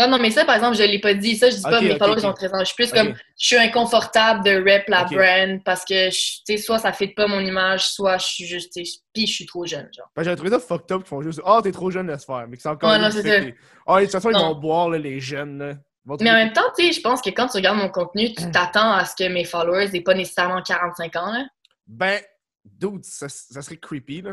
Non, 0.00 0.08
non, 0.08 0.18
mais 0.18 0.30
ça, 0.30 0.44
par 0.44 0.56
exemple, 0.56 0.76
je 0.76 0.82
l'ai 0.82 0.98
pas 0.98 1.14
dit. 1.14 1.36
Ça, 1.36 1.48
je 1.50 1.56
dis 1.56 1.62
pas, 1.62 1.76
Ok, 1.78 1.82
mes 1.84 1.96
followers 1.98 2.24
ont 2.24 2.32
13 2.32 2.52
ans. 2.54 2.58
Je 2.60 2.64
suis 2.64 2.74
plus 2.74 2.90
comme, 2.92 3.14
je 3.38 3.46
suis 3.46 3.56
inconfortable 3.56 4.42
de 4.44 4.50
rep 4.68 4.88
la 4.88 5.04
brand 5.04 5.62
parce 5.64 5.84
que, 5.84 6.08
tu 6.10 6.16
sais, 6.46 6.56
soit 6.56 6.78
ça 6.78 6.92
fait 6.92 7.08
pas 7.08 7.26
mon 7.28 7.40
image, 7.40 7.86
soit 7.88 8.18
je 8.18 8.26
suis 8.26 8.46
juste, 8.46 8.72
tu 8.72 8.84
sais, 8.84 8.98
puis 9.12 9.26
je 9.26 9.32
suis 9.34 9.46
trop 9.46 9.64
jeune, 9.66 9.88
genre. 9.96 10.08
Que 10.16 10.24
j'avais 10.24 10.34
trouvé 10.36 10.50
ça 10.50 10.58
fucked 10.58 10.90
up 10.90 11.02
qu'ils 11.02 11.08
font 11.08 11.22
juste 11.22 11.40
Ah, 11.44 11.60
t'es 11.62 11.70
trop 11.72 11.90
jeune, 11.90 12.08
laisse 12.08 12.24
faire. 12.24 12.46
Mais 12.48 12.56
que 12.56 12.62
c'est 12.62 12.68
encore. 12.68 12.90
Ouais, 12.90 12.98
non, 12.98 13.08
qui 13.10 13.22
c'est 13.22 13.28
ça. 13.40 13.46
Ah, 13.86 13.98
de 14.00 14.04
toute 14.04 14.12
façon, 14.12 14.30
ils 14.30 14.36
vont 14.36 14.54
boire, 14.54 14.88
là, 14.88 14.98
les 14.98 15.20
jeunes. 15.20 15.58
Là. 15.58 15.74
Mais 16.04 16.30
en 16.30 16.34
même 16.34 16.52
temps, 16.52 16.62
tu 16.76 16.84
sais, 16.86 16.92
je 16.92 17.00
pense 17.00 17.20
que 17.22 17.30
quand 17.30 17.46
tu 17.48 17.56
regardes 17.58 17.78
mon 17.78 17.88
contenu, 17.88 18.32
tu 18.34 18.50
t'attends 18.52 18.92
à 18.92 19.04
ce 19.04 19.14
que 19.14 19.28
mes 19.32 19.44
followers 19.44 19.88
n'aient 19.90 20.00
pas 20.02 20.14
nécessairement 20.14 20.62
45 20.62 21.16
ans, 21.16 21.32
là. 21.32 21.44
Ben, 21.86 22.20
dude, 22.64 23.04
ça, 23.04 23.28
ça 23.28 23.62
serait 23.62 23.76
creepy, 23.76 24.22
là. 24.22 24.30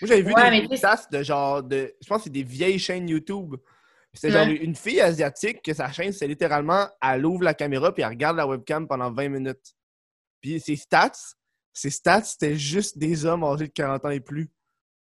Moi, 0.00 0.08
j'avais 0.08 0.22
vu 0.22 0.32
Ouais, 0.34 0.66
des 0.66 0.76
stats 0.76 1.06
de 1.10 1.22
genre 1.22 1.62
de. 1.62 1.94
Je 2.02 2.06
pense 2.08 2.18
que 2.18 2.24
c'est 2.24 2.30
des 2.30 2.42
vieilles 2.42 2.78
chaînes 2.78 3.08
YouTube. 3.08 3.54
C'était 4.12 4.32
genre 4.32 4.46
une 4.48 4.74
fille 4.76 5.00
asiatique 5.00 5.60
que 5.62 5.72
sa 5.74 5.90
chaîne, 5.90 6.12
c'est 6.12 6.26
littéralement, 6.28 6.86
elle 7.02 7.26
ouvre 7.26 7.42
la 7.44 7.54
caméra 7.54 7.92
puis 7.92 8.02
elle 8.02 8.10
regarde 8.10 8.36
la 8.36 8.46
webcam 8.46 8.86
pendant 8.86 9.10
20 9.12 9.28
minutes. 9.28 9.74
Puis 10.40 10.60
ses 10.60 10.76
stats, 10.76 11.10
ses 11.72 11.90
stats, 11.90 12.22
c'était 12.22 12.54
juste 12.56 12.96
des 12.98 13.24
hommes 13.26 13.42
âgés 13.44 13.66
de 13.66 13.72
40 13.72 14.04
ans 14.04 14.10
et 14.10 14.20
plus. 14.20 14.48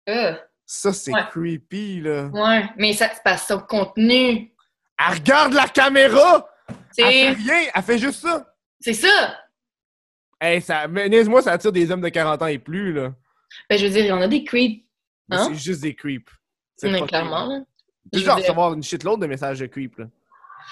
Euh, 0.10 0.36
Ça, 0.66 0.94
c'est 0.94 1.12
Ouais. 1.14 1.22
creepy, 1.32 2.02
là. 2.02 2.28
ouais, 2.28 2.70
mais 2.78 2.94
ça, 2.94 3.10
c'est 3.14 3.24
que 3.24 3.40
son 3.40 3.60
contenu, 3.62 4.54
Elle 5.00 5.14
regarde 5.16 5.54
la 5.54 5.68
caméra! 5.68 6.48
Elle 6.98 7.06
fait 7.06 7.30
rien, 7.32 7.70
elle 7.74 7.84
fait 7.84 7.98
juste 7.98 8.22
ça! 8.22 8.46
c'est 8.82 8.94
ça. 8.94 9.38
Hey, 10.42 10.62
ça, 10.62 10.88
mais 10.88 11.10
niaise-moi, 11.10 11.42
ça 11.42 11.52
attire 11.54 11.72
des 11.72 11.90
hommes 11.92 12.02
de 12.02 12.10
40 12.10 12.42
ans 12.42 12.48
et 12.48 12.60
plus, 12.60 12.94
là. 12.94 13.14
Ben, 13.70 13.78
je 13.78 13.86
veux 13.86 13.92
dire, 13.92 14.06
il 14.06 14.08
y 14.08 14.12
en 14.12 14.22
a 14.22 14.28
des 14.28 14.44
creeps, 14.44 14.86
Hein? 15.32 15.48
c'est 15.50 15.56
juste 15.60 15.82
des 15.82 15.96
creeps. 15.96 16.32
C'est 16.78 16.90
clairement. 17.08 17.66
Tu 18.14 18.20
genre 18.20 18.38
recevoir 18.38 18.74
une 18.74 18.82
shitload 18.84 19.20
de 19.22 19.28
messages 19.28 19.60
de 19.60 19.66
creep, 19.68 19.98
là. 19.98 20.06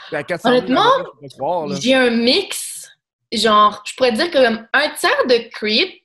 Puis 0.08 0.16
à 0.16 0.24
400 0.24 0.50
000 0.50 0.62
Honnêtement. 0.62 1.68
J'ai 1.80 1.94
un 1.96 2.10
mix, 2.10 2.90
genre, 3.32 3.84
je 3.86 3.94
pourrais 3.96 4.12
dire 4.14 4.32
que 4.32 4.44
comme 4.46 4.68
un 4.74 4.90
tiers 4.92 5.28
de 5.28 5.50
creep, 5.52 6.04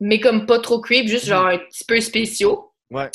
mais 0.00 0.20
comme 0.20 0.46
pas 0.46 0.58
trop 0.58 0.80
creep, 0.80 1.06
juste 1.08 1.24
Mhm. 1.24 1.30
genre 1.30 1.46
un 1.46 1.58
petit 1.58 1.84
peu 1.84 2.00
spéciaux. 2.00 2.72
Ouais. 2.90 3.10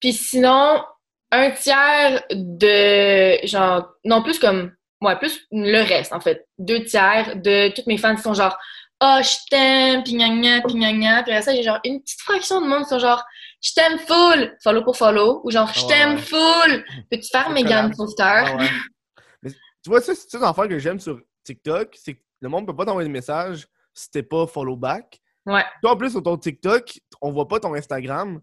Puis 0.00 0.12
sinon, 0.12 0.84
un 1.32 1.50
tiers 1.50 2.22
de 2.30 3.46
genre, 3.46 3.88
non, 4.04 4.22
plus 4.22 4.38
comme, 4.38 4.72
ouais, 5.00 5.16
plus 5.16 5.46
le 5.50 5.82
reste 5.86 6.12
en 6.12 6.20
fait. 6.20 6.46
Deux 6.58 6.84
tiers 6.84 7.36
de 7.36 7.74
toutes 7.74 7.86
mes 7.86 7.98
fans 7.98 8.14
qui 8.16 8.22
sont 8.22 8.34
genre, 8.34 8.56
oh, 9.02 9.18
je 9.22 9.36
t'aime, 9.50 10.02
pis 10.04 10.14
gna 10.16 10.28
gna, 10.28 10.62
pis 10.62 10.74
gna 10.74 10.92
gna. 10.92 11.22
Puis 11.22 11.32
après 11.32 11.42
ça, 11.42 11.54
j'ai 11.54 11.62
genre 11.62 11.80
une 11.84 12.00
petite 12.00 12.20
fraction 12.20 12.60
de 12.60 12.66
monde 12.66 12.82
qui 12.84 12.88
sont 12.90 12.98
genre, 12.98 13.24
je 13.62 13.72
t'aime 13.74 13.98
full, 13.98 14.56
follow 14.62 14.82
pour 14.84 14.96
follow, 14.96 15.40
ou 15.44 15.50
genre, 15.50 15.70
je 15.74 15.80
Ah 15.84 15.88
t'aime 15.88 16.14
ouais. 16.14 16.22
full, 16.22 16.84
peux-tu 17.10 17.28
faire 17.30 17.50
Megan 17.50 17.92
collab. 17.92 17.96
Foster? 17.96 18.22
Ah 18.24 18.56
ouais. 18.56 18.70
Mais 19.42 19.50
tu 19.50 19.90
vois, 19.90 20.00
ça, 20.00 20.14
c'est 20.14 20.30
ça 20.30 20.38
l'affaire 20.38 20.68
que 20.68 20.78
j'aime 20.78 21.00
sur 21.00 21.20
TikTok, 21.44 21.94
c'est 22.00 22.14
que 22.14 22.20
le 22.40 22.48
monde 22.48 22.66
peut 22.66 22.76
pas 22.76 22.84
t'envoyer 22.84 23.08
des 23.08 23.12
messages 23.12 23.66
si 23.94 24.10
t'es 24.10 24.22
pas 24.22 24.46
follow 24.46 24.76
back. 24.76 25.18
Ouais. 25.46 25.64
Toi, 25.82 25.92
en 25.92 25.96
plus, 25.96 26.10
sur 26.10 26.22
ton 26.22 26.36
TikTok, 26.36 26.98
on 27.20 27.30
voit 27.32 27.48
pas 27.48 27.60
ton 27.60 27.72
Instagram. 27.74 28.40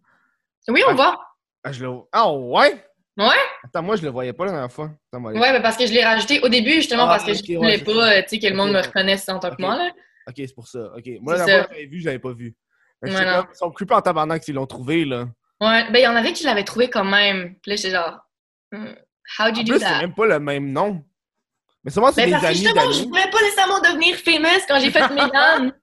Oui, 0.67 0.82
on 0.89 0.96
voit. 0.96 1.19
Ah, 1.63 1.71
je 1.71 1.84
le... 1.86 1.91
ah 2.12 2.32
ouais? 2.32 2.84
Ouais? 3.17 3.26
Attends, 3.63 3.84
moi, 3.84 3.95
je 3.95 4.02
le 4.02 4.10
voyais 4.10 4.34
pas 4.34 4.45
la 4.45 4.52
dernière 4.52 4.71
fois. 4.71 4.89
Attends, 5.12 5.23
Ouais, 5.23 5.34
ben 5.52 5.62
parce 5.62 5.78
que 5.78 5.86
je 5.86 5.93
l'ai 5.93 6.04
rajouté 6.04 6.39
au 6.41 6.49
début, 6.49 6.73
justement, 6.73 7.04
Ah, 7.04 7.17
parce 7.17 7.23
que 7.26 7.34
je 7.34 7.56
voulais 7.58 7.78
pas, 7.78 7.91
euh, 8.17 8.21
tu 8.23 8.30
sais, 8.30 8.39
que 8.39 8.47
le 8.47 8.56
monde 8.56 8.71
me 8.71 8.82
reconnaisse 8.82 9.28
en 9.30 9.39
tant 9.39 9.52
que 9.52 9.62
moi, 9.62 9.76
là. 9.78 9.91
Ok, 10.28 10.34
c'est 10.38 10.56
pour 10.56 10.67
ça. 10.67 10.80
Ok. 10.95 11.06
Moi, 11.21 11.34
la 11.38 11.45
dernière 11.45 11.58
fois 11.60 11.67
que 11.67 11.73
j'avais 11.76 11.86
vu, 11.88 11.99
je 11.99 12.06
l'avais 12.06 12.19
pas 12.19 12.34
vu. 12.34 12.56
Que 13.04 13.10
Ouais, 13.10 13.15
comme, 13.15 13.47
Ils 13.54 13.58
sont 13.58 13.71
creepy 13.71 13.93
en 13.93 14.02
tabarnak 14.02 14.43
s'ils 14.43 14.56
l'ont 14.56 14.65
trouvé, 14.65 15.06
là. 15.06 15.28
Ouais, 15.62 15.89
ben 15.91 15.99
il 15.99 16.04
y 16.04 16.08
en 16.08 16.15
avait 16.15 16.34
qui 16.34 16.43
l'avaient 16.45 16.63
trouvé 16.63 16.89
quand 16.89 17.04
même. 17.06 17.56
Puis 17.62 17.71
là, 17.71 17.76
j'étais 17.76 17.91
genre, 17.91 18.19
hmm, 18.71 18.86
how'd 19.39 19.58
you 19.58 19.62
En 19.62 19.65
do 19.65 19.71
plus, 19.73 19.80
c'est 19.80 19.86
that? 19.86 19.99
même 19.99 20.13
pas 20.15 20.26
le 20.26 20.39
même 20.39 20.71
nom. 20.71 21.04
Mais 21.84 21.91
sûrement, 21.91 22.12
c'est 22.12 22.21
Ben 22.21 22.28
des 22.28 22.32
parce 22.32 22.43
que 22.43 22.47
amis 22.47 22.58
justement, 22.58 22.91
je 22.91 23.04
voulais 23.04 23.30
pas 23.30 23.41
nécessairement 23.41 23.80
devenir 23.80 24.15
famous 24.15 24.63
quand 24.67 24.80
j'ai 24.80 24.89
fait 24.91 25.10
mes 25.10 25.30
dames. 25.34 25.73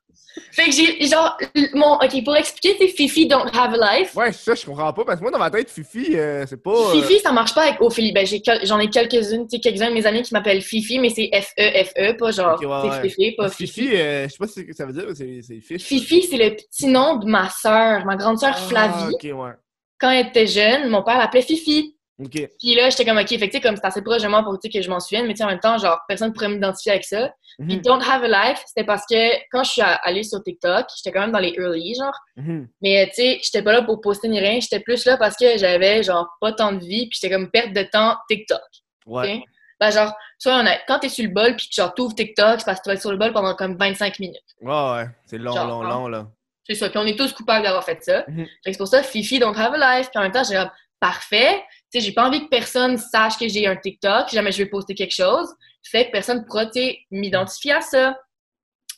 Fait 0.53 0.67
que 0.67 0.73
j'ai, 0.73 1.07
genre, 1.07 1.37
mon, 1.75 1.95
ok, 1.95 2.25
pour 2.25 2.37
expliquer, 2.37 2.77
c'est 2.79 2.89
Fifi 2.89 3.27
don't 3.27 3.49
have 3.55 3.75
a 3.81 3.99
life. 3.99 4.15
Ouais, 4.17 4.33
ça, 4.33 4.55
je 4.55 4.65
comprends 4.67 4.93
pas. 4.93 5.05
Parce 5.05 5.19
que 5.19 5.23
moi, 5.23 5.31
dans 5.31 5.39
ma 5.39 5.51
tête, 5.51 5.71
Fifi, 5.71 6.17
euh, 6.17 6.45
c'est 6.49 6.63
pas. 6.63 6.71
euh, 6.71 6.93
Fifi, 7.03 7.19
ça 7.21 7.33
marche 7.33 7.55
pas 7.55 7.63
avec 7.69 7.81
Ophélie. 7.81 8.13
Ben, 8.13 8.27
j'ai 8.27 8.43
j'en 8.65 8.79
ai 8.79 8.89
quelques-unes, 8.91 9.47
tu 9.49 9.57
sais, 9.57 9.61
quelques-uns 9.61 9.89
de 9.91 9.95
mes 9.95 10.07
amis 10.07 10.23
qui 10.23 10.35
m'appellent 10.35 10.63
Fifi, 10.63 10.99
mais 10.99 11.11
c'est 11.11 11.31
F-E-F-E, 11.33 12.17
pas 12.17 12.31
genre, 12.31 12.61
ouais, 12.61 12.67
c'est 12.83 12.89
ouais. 13.03 13.09
Fifi, 13.09 13.33
pas 13.37 13.49
Fifi. 13.49 13.73
Fifi, 13.73 13.97
euh, 13.97 14.25
je 14.25 14.31
sais 14.33 14.39
pas 14.39 14.47
ce 14.47 14.61
que 14.61 14.73
ça 14.73 14.87
veut 14.87 14.93
dire, 14.93 15.05
mais 15.09 15.15
c'est 15.15 15.41
c'est 15.43 15.61
Fifi. 15.61 15.79
Fifi, 16.01 16.23
c'est 16.23 16.37
le 16.37 16.57
petit 16.57 16.87
nom 16.87 17.17
de 17.17 17.27
ma 17.27 17.49
sœur, 17.49 18.05
ma 18.05 18.17
grande 18.17 18.39
sœur 18.39 18.55
Ah, 18.55 18.61
Flavie. 18.69 19.15
ok, 19.15 19.23
ouais. 19.39 19.53
Quand 20.01 20.11
elle 20.11 20.27
était 20.29 20.47
jeune, 20.47 20.89
mon 20.89 21.03
père 21.03 21.19
l'appelait 21.19 21.43
Fifi. 21.43 21.95
Ok. 22.23 22.33
Puis 22.59 22.75
là, 22.75 22.91
j'étais 22.91 23.05
comme, 23.07 23.17
OK, 23.17 23.29
fait 23.29 23.39
que, 23.39 23.45
tu 23.47 23.51
sais, 23.53 23.61
comme 23.61 23.77
c'est 23.77 23.85
assez 23.87 24.03
proche 24.03 24.21
de 24.23 24.29
moi 24.29 24.43
pour 24.43 24.59
que 24.61 24.83
je 24.83 24.91
m'en 24.91 25.01
souvienne, 25.01 25.27
mais 25.27 25.33
tu 25.33 25.39
sais, 25.39 25.45
en 25.45 25.49
même 25.49 25.59
temps, 25.61 25.79
genre, 25.79 25.99
personne 26.07 26.33
pourrait 26.35 26.49
m'identifier 26.51 26.93
avec 26.93 27.05
ça. 27.05 27.33
Puis 27.59 27.77
Mhm, 27.77 27.83
Don't 27.83 28.03
Have 28.03 28.25
a 28.25 28.29
Life, 28.51 28.63
c'était 28.67 28.85
parce 28.85 29.05
que 29.11 29.17
quand 29.51 29.65
je 29.65 29.71
suis 29.71 29.81
a- 29.83 29.95
allée 30.05 30.23
sur 30.23 30.43
TikTok, 30.43 30.87
j'étais 30.97 31.13
quand 31.13 31.21
même 31.23 31.33
dans 31.33 31.39
les 31.39 31.55
early, 31.59 31.95
genre. 31.95 32.13
mhm. 32.37 32.69
Mais 32.83 33.07
tu 33.15 33.23
sais, 33.23 33.41
j'étais 33.43 33.63
pas 33.63 33.73
là 33.73 33.83
pour 33.83 34.01
poster 34.03 34.29
ni 34.29 34.39
rien, 34.39 34.61
j'étais 34.61 34.81
plus 34.81 35.05
là 35.07 35.17
parce 35.17 35.35
que 35.37 35.57
j'avais, 35.57 36.03
genre, 36.03 36.29
pas 36.41 36.53
tant 36.53 36.73
de 36.73 36.81
vie, 36.81 37.09
puis 37.09 37.19
j'étais 37.21 37.35
comme 37.35 37.51
perte 37.51 37.73
de 37.73 37.83
temps 37.85 38.17
TikTok. 38.29 38.61
Ouais. 39.07 39.43
Ben, 39.81 39.91
genre, 39.91 40.13
sois 40.39 40.59
honnête, 40.59 40.83
quand 40.87 40.99
t'es 40.99 41.09
sur 41.09 41.25
le 41.25 41.31
bol, 41.31 41.57
puis 41.57 41.69
genre, 41.75 41.95
t'ouvres 41.95 42.15
TikTok, 42.15 42.61
c'est 42.61 42.67
parce 42.67 42.81
que 42.81 42.83
tu 42.85 42.89
vas 42.91 42.95
être 42.97 43.01
sur 43.01 43.13
le 43.13 43.17
bol 43.17 43.33
pendant 43.33 43.55
comme 43.55 43.79
25 43.79 44.19
minutes. 44.19 44.37
Ouais, 44.61 44.71
ouais. 44.73 45.07
C'est 45.25 45.39
long, 45.39 45.55
Genre, 45.55 45.67
long, 45.67 45.83
hein. 45.85 45.89
long, 45.89 46.09
là. 46.09 46.27
C'est 46.69 46.75
ça. 46.75 46.91
Puis 46.91 46.99
on 46.99 47.07
est 47.07 47.17
tous 47.19 47.33
coupables 47.33 47.65
d'avoir 47.65 47.83
fait 47.83 48.03
ça. 48.05 48.25
Mhm. 48.29 48.47
C'est 48.63 48.77
pour 48.77 48.87
ça, 48.89 49.03
Fifi, 49.03 49.39
donc 49.39 49.57
have 49.59 49.73
a 49.73 49.99
life. 49.99 50.11
Puis 50.11 50.19
en 50.19 50.23
même 50.23 50.33
temps, 50.33 50.45
j'ai 50.45 50.63
parfait. 51.01 51.63
Sais, 51.93 52.01
j'ai 52.01 52.13
pas 52.13 52.27
envie 52.29 52.45
que 52.45 52.49
personne 52.49 52.97
sache 52.99 53.37
que 53.39 53.49
j'ai 53.49 53.67
un 53.67 53.77
TikTok. 53.77 54.29
Si 54.29 54.37
jamais 54.37 54.53
je 54.53 54.59
vais 54.63 54.69
poster 54.69 54.95
quelque 54.95 55.15
chose. 55.15 55.49
Fait 55.83 56.07
que 56.07 56.13
personne 56.13 56.45
pourra, 56.45 56.67
tu 56.67 56.81
sais, 56.81 56.99
m'identifier 57.11 57.73
à 57.73 57.81
ça. 57.81 58.19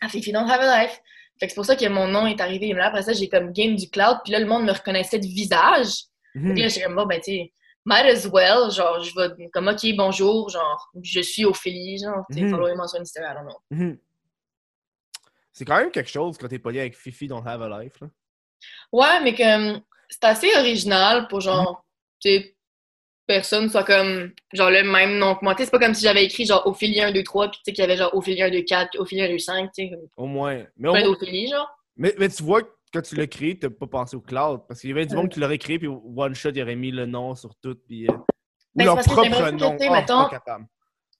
À 0.00 0.08
Fifi, 0.08 0.32
don't 0.32 0.48
have 0.50 0.60
a 0.60 0.82
life. 0.82 1.00
Fait 1.38 1.46
que 1.46 1.52
c'est 1.52 1.56
pour 1.56 1.64
ça 1.64 1.74
que 1.76 1.86
mon 1.88 2.06
nom 2.08 2.26
est 2.26 2.40
arrivé. 2.40 2.68
Et 2.68 2.72
là, 2.74 2.88
après 2.88 3.02
ça, 3.02 3.12
j'ai 3.12 3.28
comme 3.28 3.52
game 3.52 3.76
du 3.76 3.88
cloud. 3.88 4.18
Puis 4.24 4.32
là, 4.32 4.40
le 4.40 4.46
monde 4.46 4.64
me 4.64 4.72
reconnaissait 4.72 5.18
de 5.18 5.26
visage. 5.26 6.04
Mhm. 6.34 6.52
Puis 6.54 6.62
là, 6.62 6.68
j'ai 6.68 6.82
comme, 6.82 6.94
bon, 6.96 7.06
ben, 7.06 7.18
tu 7.20 7.32
sais, 7.32 7.52
might 7.86 8.04
as 8.06 8.26
well. 8.26 8.70
Genre, 8.70 9.02
je 9.02 9.12
vais, 9.16 9.48
comme, 9.52 9.68
OK, 9.68 9.80
bonjour. 9.96 10.48
Genre, 10.50 10.90
je 11.02 11.20
suis 11.20 11.44
Ophélie. 11.44 11.98
Genre, 11.98 12.24
tu 12.30 12.38
sais, 12.38 12.44
Mhm. 12.44 12.50
followez-moi 12.50 12.88
sur 12.88 13.00
Instagram. 13.00 13.32
I 13.32 13.34
don't 13.40 13.48
know. 13.48 13.60
Mhm. 13.70 13.98
C'est 15.52 15.64
quand 15.64 15.76
même 15.76 15.90
quelque 15.90 16.10
chose 16.10 16.36
quand 16.38 16.48
t'es 16.48 16.58
poli 16.58 16.80
avec 16.80 16.96
Fifi 16.96 17.26
Don't 17.28 17.46
Have 17.46 17.62
a 17.62 17.82
Life, 17.82 18.00
là. 18.00 18.08
Ouais, 18.92 19.20
mais 19.22 19.34
comme 19.34 19.82
c'est 20.08 20.24
assez 20.24 20.54
original 20.56 21.26
pour 21.28 21.40
genre, 21.40 21.84
tu 22.20 22.30
sais, 22.30 22.56
personne 23.34 23.68
soit 23.70 23.84
comme 23.84 24.30
genre 24.52 24.70
le 24.70 24.82
même 24.84 25.18
nom 25.18 25.34
que 25.34 25.40
moi. 25.44 25.54
C'est 25.58 25.70
pas 25.70 25.78
comme 25.78 25.94
si 25.94 26.04
j'avais 26.04 26.24
écrit 26.24 26.44
genre 26.46 26.66
Ophélie 26.66 27.00
1, 27.00 27.12
2, 27.12 27.22
3, 27.22 27.48
puis 27.50 27.58
tu 27.58 27.62
sais 27.66 27.72
qu'il 27.72 27.82
y 27.82 27.84
avait 27.84 27.96
genre 27.96 28.14
Ophélie 28.14 28.42
1, 28.42 28.50
2, 28.50 28.62
4, 28.62 28.90
puis 28.90 28.98
Ophélie 28.98 29.22
1, 29.22 29.28
2, 29.30 29.38
5, 29.38 29.70
tu 29.72 29.84
sais, 29.84 29.90
comme 29.90 30.00
Au 30.16 30.26
moins. 30.26 30.64
Mais, 30.76 30.88
au 30.88 30.92
moins- 30.92 31.02
d'Ophélie, 31.02 31.48
genre. 31.48 31.68
mais, 31.96 32.14
mais 32.18 32.28
tu 32.28 32.42
vois, 32.42 32.62
que 32.62 32.68
quand 32.92 33.02
tu 33.02 33.14
l'as 33.16 33.26
créé, 33.26 33.58
t'as 33.58 33.70
pas 33.70 33.86
pensé 33.86 34.16
au 34.16 34.20
cloud. 34.20 34.60
Parce 34.68 34.80
qu'il 34.80 34.90
y 34.90 34.92
avait 34.92 35.06
du 35.06 35.14
Euh. 35.14 35.16
monde 35.16 35.28
qui 35.30 35.40
l'aurait 35.40 35.58
créé, 35.58 35.78
puis 35.78 35.88
one 35.88 36.34
shot, 36.34 36.50
il 36.54 36.62
aurait 36.62 36.76
mis 36.76 36.90
le 36.90 37.06
nom 37.06 37.34
sur 37.34 37.54
tout, 37.62 37.76
puis. 37.88 38.06
euh, 38.08 38.12
Ou 38.14 38.78
Ben, 38.78 38.84
leur 38.86 38.94
parce 38.96 39.06
que 39.06 39.12
propre 39.12 39.28
que, 39.30 39.50
nom. 39.50 39.72
tu 39.72 39.78
sais, 39.84 39.88
Ah, 39.90 40.00
mettons-. 40.00 40.28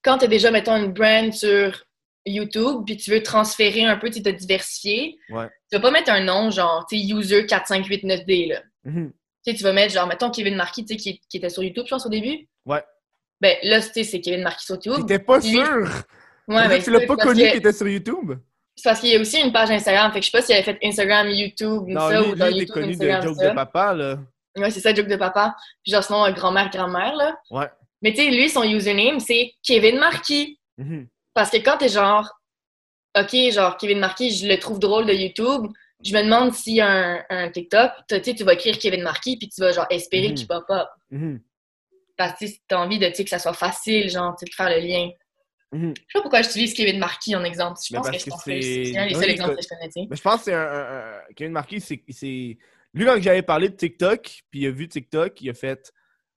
Quand 0.03 0.17
t'as 0.17 0.27
déjà, 0.27 0.49
mettons, 0.51 0.75
une 0.75 0.91
brand 0.91 1.31
sur 1.33 1.83
YouTube, 2.25 2.83
puis 2.85 2.97
tu 2.97 3.11
veux 3.11 3.21
transférer 3.21 3.83
un 3.85 3.97
peu, 3.97 4.09
tu 4.09 4.21
te 4.23 4.29
diversifier, 4.29 5.17
Ouais. 5.29 5.47
tu 5.69 5.75
vas 5.77 5.81
pas 5.81 5.91
mettre 5.91 6.09
un 6.11 6.23
nom 6.23 6.49
genre, 6.49 6.85
tu 6.89 6.97
sais, 6.97 7.13
user 7.13 7.45
4589D, 7.45 8.47
là. 8.47 8.61
Mhm. 8.85 9.11
Tu 9.45 9.51
sais, 9.51 9.57
tu 9.57 9.63
vas 9.63 9.73
mettre 9.73 9.93
genre, 9.93 10.07
mettons, 10.07 10.29
Kevin 10.31 10.55
Marquis, 10.55 10.85
tu 10.85 10.93
sais, 10.93 10.97
qui, 10.99 11.21
qui 11.29 11.37
était 11.37 11.49
sur 11.49 11.63
YouTube, 11.63 11.83
je 11.85 11.89
pense, 11.91 12.05
au 12.05 12.09
début. 12.09 12.47
Ouais. 12.65 12.83
Ben, 13.41 13.57
là, 13.63 13.81
tu 13.81 13.89
sais, 13.91 14.03
c'est 14.03 14.21
Kevin 14.21 14.41
Marquis 14.43 14.65
sur 14.65 14.75
YouTube. 14.75 15.05
T'étais 15.07 15.19
pas 15.23 15.39
Lui- 15.39 15.49
sûr! 15.51 15.87
Ouais, 16.47 16.67
ben, 16.67 16.81
tu 16.81 16.91
l'as 16.91 17.05
pas 17.05 17.15
connu 17.17 17.41
qu'il 17.41 17.55
était 17.57 17.73
sur 17.73 17.87
YouTube? 17.87 18.33
C'est 18.75 18.83
parce 18.89 18.99
qu'il 18.99 19.09
y 19.09 19.15
a 19.15 19.19
aussi 19.19 19.39
une 19.39 19.51
page 19.53 19.69
Instagram. 19.71 20.11
Fait 20.11 20.19
que 20.19 20.25
je 20.25 20.31
sais 20.31 20.37
pas 20.37 20.43
s'il 20.43 20.55
avait 20.55 20.63
fait 20.63 20.77
Instagram, 20.83 21.27
YouTube, 21.29 21.83
Non, 21.87 22.09
ça, 22.09 22.21
lui, 22.21 22.29
ou 22.31 22.35
dans 22.35 22.47
lui, 22.47 22.53
il 22.55 22.61
était 22.63 22.79
YouTube, 22.79 22.97
connu 22.97 23.15
de 23.17 23.21
Joke 23.21 23.35
ça. 23.37 23.49
de 23.49 23.55
papa, 23.55 23.93
là. 23.93 24.17
Ouais, 24.57 24.69
c'est 24.71 24.79
ça, 24.81 24.93
joke 24.93 25.07
de 25.07 25.15
papa. 25.15 25.55
Puis 25.83 25.91
genre, 25.91 26.03
sinon, 26.03 26.25
euh, 26.25 26.31
grand-mère, 26.31 26.69
grand-mère, 26.69 27.15
là. 27.15 27.35
Ouais. 27.51 27.67
Mais 28.01 28.11
tu 28.13 28.17
sais, 28.23 28.29
lui, 28.29 28.49
son 28.49 28.63
username, 28.63 29.19
c'est 29.19 29.53
Kevin 29.63 29.97
Marquis. 29.99 30.59
Mhm. 30.77 31.07
Parce 31.33 31.49
que 31.49 31.57
quand 31.57 31.77
t'es 31.77 31.89
genre, 31.89 32.29
OK, 33.19 33.35
genre, 33.51 33.77
Kevin 33.77 33.99
Marquis, 33.99 34.31
je 34.35 34.47
le 34.47 34.57
trouve 34.57 34.79
drôle 34.79 35.05
de 35.05 35.13
YouTube, 35.13 35.67
je 36.03 36.13
me 36.13 36.23
demande 36.23 36.53
a 36.81 36.87
un, 36.87 37.23
un 37.29 37.49
TikTok, 37.51 37.91
tu 38.09 38.23
sais, 38.23 38.33
tu 38.35 38.43
vas 38.43 38.53
écrire 38.53 38.77
Kevin 38.77 39.03
Marquis, 39.03 39.37
puis 39.37 39.49
tu 39.49 39.61
vas 39.61 39.71
genre 39.71 39.87
espérer 39.89 40.29
Mhm. 40.29 40.35
qu'il 40.35 40.47
pop 40.47 40.65
up. 40.69 40.87
Mhm. 41.11 41.41
Parce 42.17 42.39
que 42.39 42.45
t'as 42.67 42.77
envie 42.77 42.99
de, 42.99 43.09
que 43.09 43.29
ça 43.29 43.39
soit 43.39 43.53
facile, 43.53 44.09
genre, 44.09 44.35
de 44.41 44.47
faire 44.53 44.69
le 44.69 44.79
lien. 44.79 45.09
Mhm. 45.71 45.93
Je 45.97 46.01
sais 46.01 46.05
pas 46.13 46.21
pourquoi 46.21 46.41
j'utilise 46.43 46.73
Kevin 46.73 46.99
Marquis 46.99 47.35
en 47.35 47.43
exemple. 47.43 47.79
Je 47.87 47.93
Mais 47.95 47.99
pense 48.01 48.09
que, 48.09 48.29
que 48.29 48.37
c'est- 48.37 48.97
un 48.97 49.07
des 49.07 49.15
Ouais, 49.15 49.21
seuls 49.21 49.29
exemples 49.31 49.55
que 49.55 49.61
je 49.63 49.67
connais. 49.67 50.07
Mais 50.09 50.15
je 50.15 50.21
pense 50.21 50.35
que 50.37 50.43
c'est 50.43 50.53
un, 50.53 50.61
un- 50.61 50.99
un- 51.15 51.21
Kevin 51.35 51.53
Marquis, 51.53 51.81
c'est. 51.81 52.03
Lui, 52.95 53.05
quand 53.05 53.19
j'avais 53.19 53.41
parlé 53.41 53.69
de 53.69 53.75
TikTok, 53.75 54.21
puis 54.51 54.59
il 54.61 54.67
a 54.67 54.71
vu 54.71 54.87
TikTok, 54.87 55.41
il 55.41 55.49
a 55.49 55.53
fait 55.55 55.91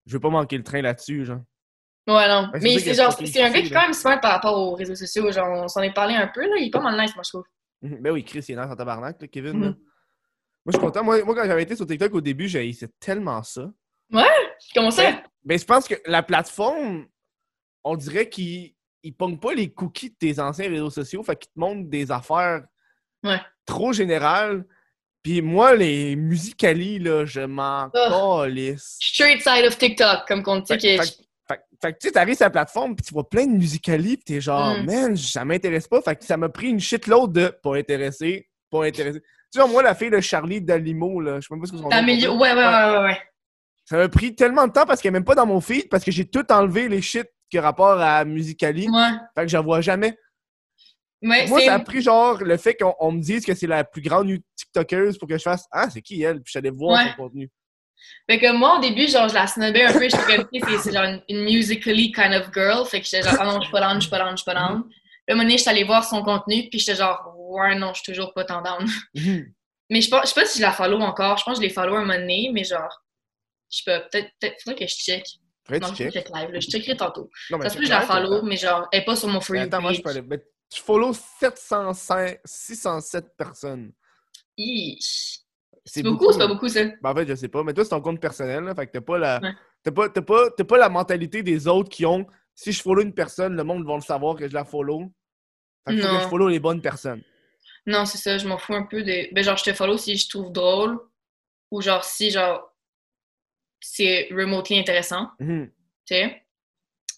Je 0.07 0.13
veux 0.13 0.21
pas 0.21 0.31
manquer 0.31 0.57
le 0.57 0.63
train 0.63 0.81
là-dessus, 0.81 1.25
genre. 1.27 1.41
Ouais, 2.07 2.29
non. 2.29 2.49
Mais 2.63 2.79
c'est 2.79 2.95
genre, 2.95 3.13
c'est 3.13 3.43
un 3.43 3.51
gars 3.51 3.61
qui 3.61 3.67
est 3.67 3.71
quand 3.71 3.83
même 3.83 3.93
smart 3.93 4.21
par 4.21 4.31
rapport 4.31 4.57
aux 4.57 4.75
réseaux 4.77 4.95
sociaux. 4.95 5.31
Genre, 5.33 5.49
on 5.49 5.67
s'en 5.69 5.83
est 5.83 5.93
parlé 5.93 6.15
un 6.15 6.29
peu, 6.29 6.43
là. 6.49 6.55
Il 6.59 6.69
est 6.69 6.71
pas 6.71 6.81
mal 6.81 6.99
nice, 6.99 7.13
moi, 7.17 7.25
je 7.25 7.31
trouve. 7.31 7.45
Ben 8.01 8.11
oui, 8.13 8.25
Chris, 8.25 8.45
il 8.49 8.53
est 8.53 8.57
dans 8.57 8.71
en 8.71 8.77
tabarnak, 8.77 9.21
là, 9.21 9.29
Kevin. 9.29 9.53
Mhm. 9.59 9.63
là. 9.65 9.69
Moi, 9.71 10.73
je 10.73 10.73
suis 10.73 10.81
content. 10.81 11.05
Moi, 11.05 11.23
moi, 11.25 11.35
quand 11.35 11.45
j'avais 11.47 11.63
été 11.63 11.77
sur 11.77 11.87
TikTok 11.87 12.13
au 12.15 12.21
début, 12.21 12.49
j'haïssais 12.49 12.89
tellement 12.99 13.43
ça. 13.43 13.71
Comment 14.75 14.91
ça? 14.91 15.03
Ben, 15.13 15.23
ben, 15.45 15.59
je 15.59 15.65
pense 15.65 15.87
que 15.87 15.95
la 16.07 16.23
plateforme, 16.23 17.07
on 17.85 17.97
dirait 17.97 18.29
qu'ils 18.29 18.75
ils 19.03 19.15
pognent 19.15 19.39
pas 19.39 19.55
les 19.55 19.73
cookies 19.73 20.11
de 20.11 20.17
tes 20.17 20.41
anciens 20.41 20.69
réseaux 20.69 20.91
sociaux, 20.91 21.23
fait 21.23 21.37
qu'ils 21.37 21.53
te 21.53 21.59
montrent 21.61 21.89
des 21.89 22.11
affaires 22.11 22.65
Ouais. 23.23 23.41
trop 23.65 23.93
générales. 23.93 24.65
Puis 25.23 25.43
moi, 25.43 25.75
les 25.77 26.17
musicali, 26.17 26.99
là, 26.99 27.25
je 27.25 27.41
m'en 27.43 27.91
Oh. 27.95 28.41
calisse. 28.43 28.97
Straight 29.01 29.41
side 29.43 29.65
of 29.67 29.79
TikTok, 29.79 30.27
comme 30.27 30.43
qu'on 30.43 30.59
dit 30.59 30.67
Fait, 30.73 30.79
que. 30.99 31.05
fait- 31.05 31.26
fait- 31.81 31.93
que 31.93 31.99
tu 31.99 32.09
sais, 32.09 32.13
t'arrives 32.13 32.37
sur 32.37 32.45
la 32.47 32.51
plateforme, 32.51 32.95
puis 32.97 33.05
tu 33.07 33.13
vois 33.15 33.29
plein 33.29 33.47
de 33.47 33.53
musicali, 33.53 34.17
puis 34.17 34.25
t'es 34.25 34.41
genre, 34.41 34.77
Mm. 34.79 34.85
man, 34.87 35.17
ça 35.17 35.45
m'intéresse 35.45 35.89
pas. 35.89 36.01
Fait 36.03 36.17
que 36.17 36.25
ça 36.25 36.37
m'a 36.37 36.49
pris 36.49 36.69
une 36.69 36.81
shitload 36.81 37.33
de 37.33 37.49
pas 37.63 37.77
intéressé, 37.77 38.49
pas 38.71 38.85
intéressé. 38.87 39.21
Tu 39.53 39.59
vois, 39.59 39.69
moi, 39.69 39.83
la 39.83 39.95
fille 39.95 40.11
de 40.11 40.21
Charlie 40.21 40.61
Dalimo, 40.61 41.21
là, 41.21 41.41
je 41.41 41.47
sais 41.47 41.55
même 41.55 41.61
pas 41.61 41.67
ce 41.67 41.73
que 41.73 41.79
son 41.79 41.89
amélioré. 41.89 42.37
Ouais, 42.37 42.53
ouais, 42.53 42.67
ouais, 42.67 42.99
ouais, 42.99 43.05
ouais. 43.05 43.19
Ça 43.85 43.97
m'a 43.97 44.09
pris 44.09 44.35
tellement 44.35 44.67
de 44.67 44.73
temps 44.73 44.85
parce 44.85 45.01
qu'elle 45.01 45.11
est 45.11 45.13
même 45.13 45.25
pas 45.25 45.37
dans 45.37 45.47
mon 45.47 45.61
feed, 45.61 45.89
parce 45.89 46.05
que 46.05 46.11
j'ai 46.11 46.25
tout 46.29 46.45
enlevé 46.53 46.89
les 46.89 47.01
shit 47.01 47.27
qui 47.49 47.59
rapport 47.61 48.01
à 48.01 48.25
Musicali. 48.25 48.89
Ouais. 48.91 49.11
Fait 49.37 49.43
que 49.43 49.49
j'en 49.49 49.63
vois 49.63 49.81
jamais. 49.81 50.19
Ouais, 51.23 51.47
Moi, 51.47 51.61
ça 51.63 51.75
a 51.75 51.79
pris 51.79 52.03
genre 52.03 52.43
le 52.43 52.57
fait 52.57 52.75
qu'on 52.75 52.95
on 53.01 53.13
me 53.13 53.21
dise 53.21 53.45
que 53.47 53.55
c'est 53.55 53.67
la 53.67 53.85
plus 53.85 54.03
grande 54.03 54.29
TikTokeuse 54.57 55.17
pour 55.19 55.27
que 55.29 55.39
je 55.39 55.43
fasse 55.43 55.65
Ah, 55.73 55.89
c'est 55.89 56.03
qui 56.03 56.21
elle? 56.23 56.43
Puis 56.43 56.59
allé 56.59 56.71
voir 56.71 56.99
Ouais. 57.03 57.11
son 57.13 57.23
contenu. 57.23 57.51
Fait 58.29 58.39
que 58.39 58.53
moi, 58.53 58.79
au 58.79 58.81
début, 58.81 59.07
genre, 59.09 59.29
je 59.29 59.35
la 59.35 59.47
snobais 59.47 59.85
un 59.85 59.93
peu. 59.93 60.03
J'étais 60.09 60.37
comme, 60.37 60.49
c'est- 60.53 60.79
c'est 60.79 60.93
genre 60.93 61.05
une, 61.05 61.23
une 61.29 61.45
musically 61.45 62.13
kind 62.13 62.35
of 62.35 62.51
girl. 62.53 62.87
Fait 62.87 63.01
que 63.01 63.07
j'étais 63.07 63.23
genre, 63.23 63.37
ah 63.41 63.45
non, 63.47 63.57
je 63.61 63.63
suis 63.65 63.73
pas 63.73 63.81
down, 63.81 63.95
je 63.97 64.01
suis 64.01 64.11
pas 64.11 64.19
down, 64.19 64.31
je 64.33 64.37
suis 64.37 64.45
pas 64.45 64.55
down. 64.55 64.83
Puis 64.89 64.95
à 65.29 65.33
un 65.33 65.35
moment 65.37 65.45
donné, 65.45 65.59
j'étais 65.59 65.71
allée 65.71 65.85
voir 65.85 66.05
son 66.05 66.23
contenu, 66.23 66.69
puis 66.69 66.79
j'étais 66.79 66.97
genre, 66.97 67.35
ouais, 67.37 67.75
non, 67.77 67.93
je 67.95 68.03
suis 68.03 68.13
toujours 68.13 68.33
pas 68.35 68.45
tant 68.45 68.63
down. 68.63 68.87
Mhm. 69.15 69.53
Mais 69.91 70.01
je, 70.01 70.11
pense, 70.11 70.23
je 70.23 70.27
sais 70.29 70.41
pas 70.41 70.47
si 70.47 70.59
je 70.59 70.63
la 70.63 70.73
follow 70.73 70.99
encore. 71.01 71.39
Je 71.39 71.45
pense 71.45 71.59
que 71.59 71.63
je 71.65 71.69
l'ai 71.69 71.73
follow 71.73 71.95
un 71.97 72.01
moment 72.01 72.15
donné, 72.19 72.51
mais 72.53 72.65
genre, 72.65 73.03
je 73.71 73.79
sais 73.79 73.83
pas, 73.87 74.01
peut-être, 74.01 74.31
peut-être, 74.41 74.57
faudrait 74.63 74.79
que 74.85 74.91
je 74.91 74.97
check. 74.97 75.25
Faudrait 75.65 75.81
Non, 75.81 75.89
je 75.89 75.95
check. 75.95 76.13
check 76.13 76.29
live, 76.35 76.51
là. 76.51 76.61
Je 76.61 76.67
checkerai 76.69 76.97
tantôt. 76.97 77.31
Non, 77.51 77.59
mais 77.59 77.65
Ça 77.65 77.71
se 77.71 77.75
c'est 77.75 77.79
peut 77.79 77.83
que 77.83 77.87
je 77.89 77.93
la 77.93 78.01
follow, 78.03 78.41
t'as- 78.41 78.47
mais 78.47 78.57
genre, 78.57 78.89
elle 78.93 79.01
est 79.01 79.05
pas 79.05 79.17
sur 79.17 79.29
mon 79.29 79.41
you 79.41 79.57
attends, 79.59 79.81
moi, 79.81 79.93
je 79.93 80.01
peux 80.01 80.11
aller. 80.11 80.23
mais 80.23 80.39
tu 80.73 80.81
follow 80.83 81.13
705, 81.13 82.39
607 82.45 83.37
personnes. 83.37 83.93
C'est 85.89 86.03
beaucoup, 86.03 86.33
c'est 86.33 86.39
pas 86.39 86.49
beaucoup, 86.49 86.69
ça. 86.69 86.85
Ben, 86.85 87.11
en 87.11 87.15
fait, 87.15 87.27
je 87.29 87.35
sais 87.37 87.49
pas. 87.49 87.63
Mais 87.63 87.73
toi, 87.73 87.85
c'est 87.85 87.91
ton 87.91 88.01
compte 88.01 88.21
personnel. 88.21 88.65
Là, 88.65 88.75
fait 88.75 88.87
que 88.89 88.93
t'as 88.93 89.01
pas 89.01 89.19
la. 89.19 89.41
Ouais. 89.41 89.93
Pas, 89.93 90.09
pas, 90.11 90.51
pas 90.51 90.79
la 90.79 90.89
mentalité 90.89 91.43
des 91.45 91.69
autres 91.69 91.89
qui 91.89 92.05
ont. 92.05 92.27
Si 92.55 92.73
je 92.73 92.83
follow 92.83 93.03
une 93.03 93.15
personne, 93.15 93.55
le 93.57 93.63
monde 93.65 93.87
va 93.87 93.95
le 93.95 94.01
savoir 94.01 94.35
que 94.37 94.49
je 94.49 94.53
la 94.55 94.65
follow. 94.65 95.13
Fait 95.89 95.95
que 95.95 96.01
que 96.03 96.07
je 96.25 96.29
follow 96.29 96.49
les 96.49 96.59
bonnes 96.59 96.83
personnes. 96.83 97.23
Non, 97.87 98.05
c'est 98.05 98.19
ça, 98.19 98.37
je 98.37 98.49
m'en 98.49 98.59
fous 98.59 98.75
un 98.75 98.83
peu 98.83 99.03
des. 99.05 99.31
Ben, 99.33 99.45
genre, 99.45 99.57
je 99.57 99.63
te 99.65 99.73
follow 99.73 99.97
si 99.97 100.17
je 100.17 100.29
trouve 100.29 100.51
drôle, 100.51 100.99
ou 101.71 101.81
genre, 101.81 102.03
si, 102.03 102.31
genre, 102.33 102.73
c'est 103.81 104.29
remotely 104.33 104.79
intéressant, 104.79 105.29
Mhm. 105.39 105.69
tu 106.05 106.15
sais. 106.15 106.43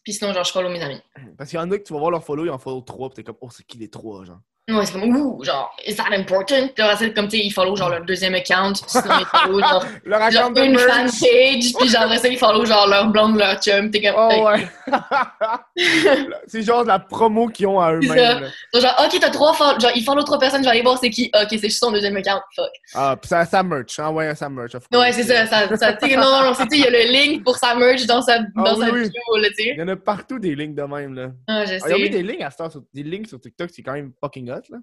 Puis 0.04 0.12
sinon, 0.14 0.32
genre, 0.34 0.44
je 0.44 0.52
follow 0.52 0.68
mes 0.68 0.82
amis. 0.82 1.00
Parce 1.38 1.48
qu'il 1.50 1.58
y 1.58 1.62
en 1.62 1.70
a 1.70 1.78
que 1.78 1.82
tu 1.84 1.92
vas 1.94 1.98
voir 1.98 2.10
leur 2.10 2.24
follow, 2.24 2.44
ils 2.44 2.50
en 2.50 2.58
follow 2.58 2.80
3, 2.82 3.08
pis 3.10 3.14
t'es 3.16 3.24
comme, 3.24 3.38
oh, 3.40 3.48
c'est 3.50 3.64
qui 3.66 3.78
les 3.78 3.88
trois, 3.88 4.24
genre? 4.24 4.40
Ouais, 4.68 4.84
c'est 4.84 4.92
comme, 4.92 5.16
ouh, 5.16 5.42
genre, 5.44 5.74
is 5.86 5.96
that 5.96 6.12
important? 6.12 6.68
Là, 6.76 6.94
c'est 6.96 7.14
comme, 7.14 7.26
tu 7.28 7.38
sais, 7.38 7.44
ils 7.44 7.50
follow 7.50 7.74
genre 7.74 7.88
leur 7.88 8.04
deuxième 8.04 8.34
account, 8.34 8.72
puis 8.74 8.82
sinon, 8.88 9.14
ils 9.20 9.24
follow 9.40 9.60
genre, 9.60 9.84
Leur 10.04 10.30
genre 10.30 10.44
account 10.50 10.62
une 10.62 10.72
merch. 10.72 10.82
fanpage, 10.84 11.72
puis 11.78 11.88
genre, 11.88 12.14
ça, 12.18 12.28
ils 12.28 12.38
follow 12.38 12.66
genre 12.66 12.86
leur 12.86 13.06
blonde, 13.08 13.38
leur 13.38 13.58
chum. 13.62 13.90
T'es 13.90 14.02
comme, 14.02 14.14
Oh 14.18 14.46
ouais. 14.46 14.68
c'est 16.46 16.62
genre 16.62 16.82
de 16.82 16.88
la 16.88 16.98
promo 16.98 17.48
qu'ils 17.48 17.66
ont 17.66 17.80
à 17.80 17.92
eux-mêmes. 17.94 18.50
genre, 18.74 19.04
ok, 19.04 19.18
t'as 19.20 19.30
trois 19.30 19.54
genre, 19.78 19.90
ils 19.94 20.04
follow 20.04 20.22
trois 20.22 20.38
personnes, 20.38 20.60
je 20.62 20.64
vais 20.68 20.72
aller 20.72 20.82
voir 20.82 20.98
c'est 20.98 21.10
qui. 21.10 21.30
Ok, 21.34 21.48
c'est 21.50 21.58
juste 21.60 21.78
son 21.80 21.90
deuxième 21.92 22.16
account, 22.16 22.40
fuck. 22.54 22.70
Ah, 22.94 23.16
pis 23.20 23.28
ça, 23.28 23.44
ça 23.44 23.62
merch. 23.62 23.98
Ah 23.98 24.10
ouais, 24.10 24.34
ça 24.34 24.48
merch. 24.48 24.74
of 24.74 24.86
course. 24.88 25.02
Ouais, 25.02 25.12
c'est 25.12 25.22
ça, 25.24 25.46
ça, 25.46 25.76
ça 25.76 25.92
tu 25.94 26.08
sais, 26.10 26.16
non, 26.16 26.22
non, 26.30 26.42
non, 26.44 26.54
c'est, 26.54 26.64
tu 26.66 26.76
sais, 26.76 26.78
il 26.78 26.84
y 26.84 26.86
a 26.86 26.90
le 26.90 27.10
link 27.12 27.44
pour 27.44 27.56
sa 27.56 27.74
merch 27.74 28.04
dans 28.06 28.22
sa, 28.22 28.38
dans 28.40 28.46
Ah 28.66 28.74
oui, 28.76 28.86
sa 28.86 28.92
oui. 28.92 29.00
bio, 29.10 29.36
là, 29.40 29.48
tu 29.48 29.54
sais. 29.54 29.68
Il 29.74 29.78
y 29.78 29.82
en 29.82 29.88
a 29.88 29.96
partout 29.96 30.38
des 30.38 30.54
lignes 30.54 30.74
de 30.74 30.82
même, 30.82 31.14
là. 31.14 31.28
Ah, 31.46 31.64
je 31.64 31.74
Ah, 31.82 31.88
ils 31.88 31.94
ont 31.94 31.98
mis 31.98 32.04
sais. 32.04 32.08
des 32.10 32.22
lignes 32.22 32.42
à 32.44 32.50
heure 32.62 32.70
sur, 32.70 32.82
des 32.92 33.02
lignes 33.02 33.24
sur 33.26 33.40
TikTok, 33.40 33.70
c'est 33.74 33.82
quand 33.82 33.92
même 33.92 34.12
fucking 34.20 34.50
hot, 34.58 34.62
là. 34.70 34.78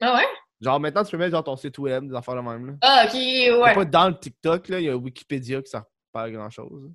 Ah 0.00 0.16
ouais? 0.16 0.26
Genre, 0.60 0.80
maintenant, 0.80 1.04
tu 1.04 1.10
peux 1.12 1.18
mettre 1.18 1.32
genre 1.32 1.44
ton 1.44 1.56
site 1.56 1.78
web, 1.78 2.08
des 2.08 2.14
affaires 2.14 2.34
de 2.34 2.40
même, 2.40 2.66
là. 2.66 2.72
Ah, 2.82 3.04
ok, 3.06 3.14
ouais. 3.14 3.74
Pas 3.74 3.84
dans 3.84 4.08
le 4.08 4.18
TikTok, 4.18 4.68
là, 4.68 4.80
il 4.80 4.86
y 4.86 4.88
a 4.88 4.96
Wikipédia 4.96 5.62
qui 5.62 5.70
sert 5.70 5.84
pas 6.12 6.22
à 6.22 6.30
grand-chose. 6.30 6.90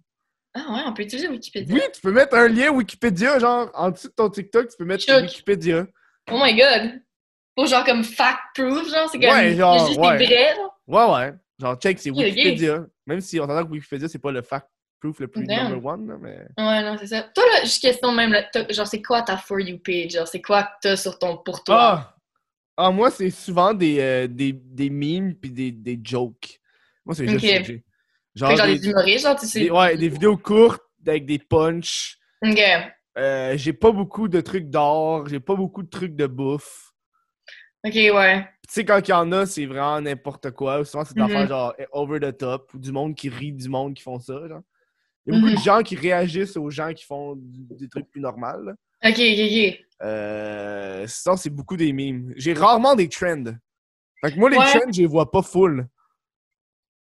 Ah 0.54 0.72
ouais, 0.72 0.82
on 0.86 0.94
peut 0.94 1.04
utiliser 1.04 1.28
Wikipédia. 1.28 1.76
Oui, 1.76 1.82
tu 1.94 2.02
peux 2.02 2.12
mettre 2.12 2.36
un 2.36 2.48
lien 2.48 2.70
Wikipédia, 2.70 3.40
genre, 3.40 3.72
en 3.74 3.92
dessous 3.92 4.10
de 4.10 4.14
ton 4.14 4.30
TikTok, 4.30 4.70
tu 4.70 4.78
peux 4.78 4.86
mettre 4.86 5.04
Choc. 5.04 5.24
Wikipédia. 5.24 5.88
Oh 6.32 6.40
my 6.42 6.56
god. 6.56 7.02
Pour 7.56 7.68
genre 7.68 7.84
comme 7.84 8.04
fact-proof, 8.04 8.90
genre, 8.90 9.10
c'est 9.10 9.20
comme. 9.20 9.30
Ouais, 9.30 9.56
genre, 9.56 9.88
juste 9.88 10.00
ouais. 10.00 10.18
des 10.18 10.26
vrais, 10.26 10.56
genre. 10.56 10.80
Ouais, 10.88 11.14
ouais. 11.14 11.34
Genre, 11.60 11.76
check, 11.80 12.00
c'est. 12.00 12.10
Wikipédia. 12.12 12.86
Même 13.06 13.22
si 13.22 13.40
on 13.40 13.48
s'entend 13.48 13.66
que 13.66 13.72
Wikipédia, 13.72 14.08
c'est 14.08 14.20
pas 14.20 14.32
le 14.32 14.42
fact 14.42 14.68
proof 15.04 15.20
le 15.20 15.28
plus 15.28 15.46
Damn. 15.46 15.70
number 15.70 15.86
one, 15.86 16.08
là, 16.08 16.18
mais. 16.18 16.48
Ouais, 16.58 16.82
non, 16.82 16.96
c'est 16.98 17.08
ça. 17.08 17.24
Toi, 17.24 17.44
là, 17.54 17.64
juste 17.64 17.82
question 17.82 18.14
même, 18.14 18.32
là, 18.32 18.46
genre, 18.70 18.88
c'est 18.88 19.02
quoi 19.02 19.22
ta 19.22 19.36
For 19.38 19.60
You 19.60 19.78
page? 19.80 20.12
Genre, 20.12 20.28
c'est 20.28 20.42
quoi 20.42 20.64
que 20.64 20.70
t'as 20.82 20.96
sur 20.96 21.20
ton 21.20 21.38
pour 21.38 21.64
toi? 21.64 21.78
Ah! 21.78 22.10
Ah, 22.76 22.90
moi, 22.90 23.12
c'est 23.12 23.30
souvent 23.30 23.74
des, 23.74 24.00
euh, 24.00 24.28
des, 24.28 24.52
des 24.52 24.90
memes 24.90 25.36
puis 25.36 25.52
des, 25.52 25.72
des 25.72 26.00
jokes. 26.04 26.60
Moi, 27.06 27.14
c'est 27.14 27.28
juste 27.28 27.46
Ok. 27.46 27.52
ça 27.52 27.60
que 27.60 27.64
j'ai. 27.66 27.84
Genre, 28.34 28.50
Fait 28.50 28.56
que 28.56 28.62
genre 28.62 28.68
des, 28.68 28.80
des 28.80 28.90
humoristes, 28.90 29.26
genre, 29.26 29.40
tu 29.40 29.46
sais. 29.46 29.60
des- 29.60 29.70
ouais, 29.70 29.98
des 29.98 30.10
vidéos 30.10 30.38
courtes 30.38 30.82
avec 31.06 31.26
des 31.26 31.38
punchs. 31.38 32.18
Ok. 32.44 32.60
Euh, 33.18 33.58
j'ai 33.58 33.74
pas 33.74 33.92
beaucoup 33.92 34.28
de 34.28 34.42
trucs 34.42 34.70
d'or, 34.72 35.28
j'ai 35.28 35.40
pas 35.40 35.54
beaucoup 35.54 35.84
de 35.84 35.90
trucs 35.90 36.16
de 36.16 36.26
bouffe. 36.26 36.94
Ok, 37.86 37.94
ouais. 37.94 38.48
Tu 38.68 38.74
sais, 38.74 38.86
quand 38.86 39.08
il 39.08 39.12
y 39.12 39.14
en 39.14 39.32
a, 39.34 39.46
c'est 39.46 39.66
vraiment 39.68 40.02
n'importe 40.02 40.50
quoi. 40.52 40.84
Souvent, 40.84 41.04
c'est 41.06 41.14
des 41.14 41.22
affaires 41.22 41.46
genre 41.48 41.76
over 41.92 42.20
the 42.20 42.36
top 42.36 42.74
ou 42.74 42.80
du 42.80 42.92
monde 42.92 43.14
qui 43.14 43.30
rit 43.30 43.52
du 43.52 43.70
monde 43.70 43.94
qui 43.94 44.02
font 44.02 44.20
ça. 44.20 44.48
Genre. 44.48 44.62
Il 45.26 45.34
y 45.34 45.38
a 45.38 45.40
beaucoup 45.40 45.52
Mhm. 45.52 45.58
de 45.58 45.62
gens 45.64 45.82
qui 45.82 45.96
réagissent 45.96 46.58
aux 46.58 46.70
gens 46.70 46.92
qui 46.94 47.06
font 47.06 47.36
des 47.38 47.88
trucs 47.88 48.10
plus 48.10 48.20
normaux. 48.22 48.72
Ok, 49.06 49.12
ok, 49.18 49.18
ok. 49.20 49.80
Euh, 50.02 51.06
sinon, 51.08 51.38
c'est 51.38 51.50
beaucoup 51.50 51.78
des 51.78 51.94
memes. 51.94 52.34
J'ai 52.36 52.54
rarement 52.54 52.94
des 52.96 53.08
trends. 53.08 53.44
Fait 54.24 54.32
que 54.34 54.38
moi, 54.40 54.50
les 54.50 54.58
Ouais. 54.58 54.66
trends, 54.66 54.92
je 54.92 55.02
les 55.02 55.08
vois 55.08 55.30
pas 55.32 55.42
full. 55.42 55.88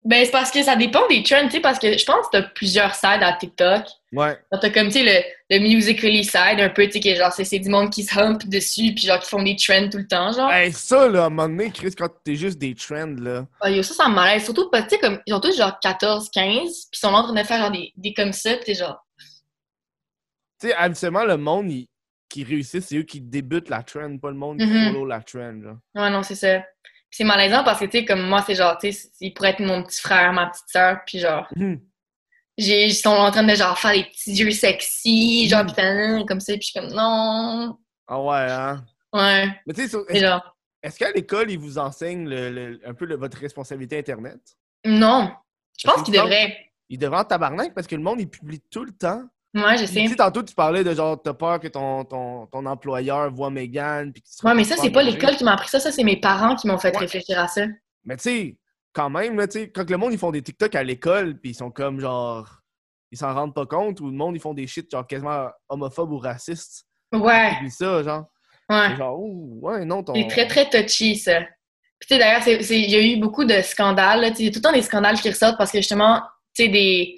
Ben, 0.03 0.25
c'est 0.25 0.31
parce 0.31 0.49
que 0.49 0.63
ça 0.63 0.75
dépend 0.75 1.07
des 1.09 1.21
trends, 1.21 1.45
tu 1.45 1.51
sais, 1.51 1.59
parce 1.59 1.77
que 1.77 1.95
je 1.95 2.03
pense 2.05 2.25
que 2.25 2.31
t'as 2.31 2.41
plusieurs 2.41 2.95
sides 2.95 3.21
à 3.21 3.33
TikTok. 3.33 3.85
Ouais. 4.11 4.35
T'as 4.49 4.69
comme, 4.71 4.87
tu 4.87 4.93
sais, 4.93 5.03
le, 5.03 5.55
le 5.55 5.61
musically 5.61 6.23
side, 6.23 6.59
un 6.59 6.69
peu, 6.69 6.85
tu 6.87 6.93
sais, 6.93 6.99
qui 6.99 7.09
est 7.09 7.15
genre, 7.17 7.31
c'est 7.31 7.59
du 7.59 7.69
monde 7.69 7.91
qui 7.91 8.03
se 8.03 8.17
hump 8.19 8.43
dessus, 8.47 8.93
puis 8.95 9.05
genre, 9.05 9.19
qui 9.19 9.29
font 9.29 9.43
des 9.43 9.55
trends 9.55 9.87
tout 9.89 9.99
le 9.99 10.07
temps, 10.07 10.31
genre. 10.33 10.51
Hey, 10.51 10.71
ça, 10.73 11.07
là, 11.07 11.23
à 11.23 11.25
un 11.27 11.29
moment 11.29 11.47
donné, 11.47 11.69
Chris, 11.71 11.91
quand 11.95 12.09
t'es 12.23 12.35
juste 12.35 12.57
des 12.57 12.73
trends, 12.73 13.13
là. 13.19 13.45
Ah, 13.61 13.69
yo, 13.69 13.83
ça, 13.83 13.93
ça 13.93 14.09
me 14.09 14.15
malaise. 14.15 14.43
Surtout 14.43 14.71
parce 14.71 14.85
que, 14.85 14.89
tu 14.89 14.95
sais, 14.95 15.01
comme, 15.01 15.19
ils 15.27 15.33
ont 15.35 15.39
tous 15.39 15.55
genre 15.55 15.79
14, 15.79 16.29
15, 16.31 16.55
puis 16.55 16.65
ils 16.93 16.97
sont 16.97 17.11
là 17.11 17.17
en 17.19 17.23
train 17.23 17.33
de 17.39 17.43
faire 17.47 17.59
genre 17.59 17.71
des, 17.71 17.93
des 17.95 18.13
comme 18.15 18.33
ça, 18.33 18.55
puis 18.55 18.65
t'es 18.65 18.73
genre. 18.73 19.05
Tu 20.59 20.67
sais, 20.67 20.73
habituellement, 20.73 21.25
le 21.25 21.37
monde 21.37 21.71
il- 21.71 21.87
qui 22.27 22.43
réussit, 22.43 22.81
c'est 22.81 22.95
eux 22.97 23.03
qui 23.03 23.19
débutent 23.21 23.69
la 23.69 23.83
trend, 23.83 24.17
pas 24.17 24.29
le 24.29 24.37
monde 24.37 24.57
qui 24.57 24.65
Mhm. 24.65 24.87
follow 24.87 25.05
la 25.05 25.21
trend. 25.21 25.61
Genre. 25.61 25.75
Ouais, 25.95 26.09
non, 26.09 26.23
c'est 26.23 26.35
ça. 26.35 26.63
C'est 27.13 27.23
malaisant 27.25 27.63
parce 27.63 27.79
que, 27.79 27.85
tu 27.85 27.99
sais, 27.99 28.05
comme 28.05 28.21
moi, 28.27 28.41
c'est 28.47 28.55
genre, 28.55 28.77
tu 28.77 28.91
sais, 28.91 29.09
il 29.19 29.33
pourrait 29.33 29.49
être 29.51 29.59
mon 29.59 29.83
petit 29.83 29.99
frère, 30.01 30.31
ma 30.33 30.47
petite 30.47 30.67
sœur, 30.69 30.99
puis 31.05 31.19
genre, 31.19 31.45
j'ai- 32.57 32.85
ils 32.85 32.95
sont 32.95 33.09
en 33.09 33.29
train 33.31 33.43
de 33.43 33.53
genre 33.53 33.77
faire 33.77 33.91
des 33.93 34.05
petits 34.05 34.31
yeux 34.31 34.51
sexy, 34.51 35.47
genre, 35.49 35.61
Mhm. 35.63 35.67
pis 35.67 35.73
tanan, 35.75 36.25
comme 36.25 36.39
ça, 36.39 36.53
puis 36.53 36.61
je 36.61 36.67
suis 36.71 36.79
comme, 36.79 36.89
non. 36.93 37.77
Ah 38.07 38.21
ouais, 38.21 38.51
hein? 38.51 38.85
Ouais. 39.13 39.47
Mais 39.65 39.73
tu 39.73 39.87
sais, 39.87 39.97
est-ce 40.09 40.19
genre, 40.23 40.57
est-ce 40.81 40.97
qu'à 40.97 41.11
l'école, 41.11 41.51
ils 41.51 41.59
vous 41.59 41.77
enseignent 41.77 42.27
le- 42.29 42.49
le- 42.49 42.81
un 42.87 42.93
peu 42.93 43.05
le- 43.05 43.17
votre 43.17 43.37
responsabilité 43.37 43.97
Internet? 43.99 44.39
non. 44.85 45.31
Je 45.77 45.87
Parce 45.87 45.97
pense 45.97 46.05
qu'il 46.05 46.13
qu'ils 46.13 46.23
devraient. 46.23 46.57
Ils 46.89 46.97
devraient 46.99 47.19
en 47.21 47.23
tabarnak 47.23 47.73
parce 47.73 47.87
que 47.87 47.95
le 47.95 48.01
monde, 48.03 48.19
il 48.21 48.29
publie 48.29 48.61
tout 48.69 48.83
le 48.83 48.91
temps. 48.91 49.23
Ouais, 49.53 49.77
je 49.77 49.85
Tu 49.85 49.93
sais. 49.93 50.07
sais, 50.07 50.15
tantôt, 50.15 50.43
tu 50.43 50.55
parlais 50.55 50.83
de 50.83 50.93
genre, 50.93 51.21
t'as 51.21 51.33
peur 51.33 51.59
que 51.59 51.67
ton, 51.67 52.05
ton, 52.05 52.45
ton 52.47 52.65
employeur 52.65 53.29
voit 53.33 53.49
Megan. 53.49 54.13
Puis 54.13 54.23
Ouais, 54.43 54.53
mais 54.53 54.63
ça, 54.63 54.75
c'est 54.77 54.89
pas 54.91 55.03
l'école 55.03 55.35
qui 55.35 55.43
m'a 55.43 55.53
appris 55.53 55.67
ça, 55.67 55.79
ça, 55.79 55.91
c'est 55.91 56.03
mes 56.03 56.15
parents 56.19 56.55
qui 56.55 56.67
m'ont 56.67 56.77
fait 56.77 56.91
Ouais. 56.93 56.99
réfléchir 56.99 57.37
à 57.37 57.47
ça. 57.49 57.65
Mais 58.05 58.15
tu 58.15 58.23
sais, 58.23 58.57
quand 58.93 59.09
même, 59.09 59.35
là, 59.37 59.47
tu 59.47 59.59
sais, 59.59 59.69
quand 59.69 59.89
le 59.89 59.97
monde, 59.97 60.13
ils 60.13 60.17
font 60.19 60.31
des 60.31 60.41
TikTok 60.41 60.73
à 60.75 60.83
l'école, 60.83 61.37
puis 61.39 61.51
ils 61.51 61.55
sont 61.55 61.69
comme 61.71 61.99
genre. 61.99 62.47
Ils 63.11 63.17
s'en 63.17 63.33
rendent 63.33 63.53
pas 63.53 63.65
compte, 63.65 63.99
ou 63.99 64.05
le 64.05 64.13
monde, 64.15 64.37
ils 64.37 64.41
font 64.41 64.53
des 64.53 64.67
shit 64.67 64.89
genre 64.89 65.05
quasiment 65.05 65.49
homophobes 65.67 66.11
ou 66.13 66.17
racistes. 66.17 66.85
Ouais, 67.11 67.51
publient 67.55 67.71
ça, 67.71 68.03
genre. 68.03 68.25
ouais. 68.69 68.95
Genre, 68.95 69.19
ouh, 69.19 69.59
ouais, 69.63 69.83
non, 69.83 70.01
ton. 70.01 70.13
C'est 70.15 70.27
très, 70.27 70.47
très 70.47 70.69
touchy, 70.69 71.17
ça. 71.17 71.41
Puis, 71.99 72.07
tu 72.07 72.15
sais, 72.15 72.19
d'ailleurs, 72.19 72.41
il 72.47 72.89
y 72.89 72.95
a 72.95 73.01
eu 73.01 73.17
beaucoup 73.19 73.43
de 73.43 73.61
scandales. 73.61 74.21
là. 74.21 74.29
Tu 74.31 74.37
sais, 74.37 74.43
Il 74.43 74.45
y 74.45 74.49
a 74.49 74.51
tout 74.51 74.59
le 74.59 74.63
temps 74.63 74.71
des 74.71 74.81
scandales 74.81 75.19
qui 75.19 75.29
ressortent 75.29 75.57
parce 75.57 75.71
que, 75.73 75.79
justement, 75.79 76.21
tu 76.55 76.63
sais, 76.63 76.69
des, 76.69 77.17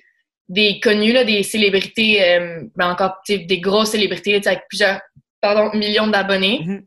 des 0.49 0.79
connus, 0.79 1.13
là, 1.13 1.23
des 1.23 1.41
célébrités, 1.43 2.21
euh, 2.23 2.63
ben 2.75 2.91
encore, 2.91 3.15
des 3.27 3.59
grosses 3.59 3.91
célébrités, 3.91 4.33
là, 4.33 4.39
avec 4.45 4.63
plusieurs, 4.69 4.99
pardon, 5.41 5.75
millions 5.77 6.07
d'abonnés, 6.07 6.59
Mhm. 6.65 6.81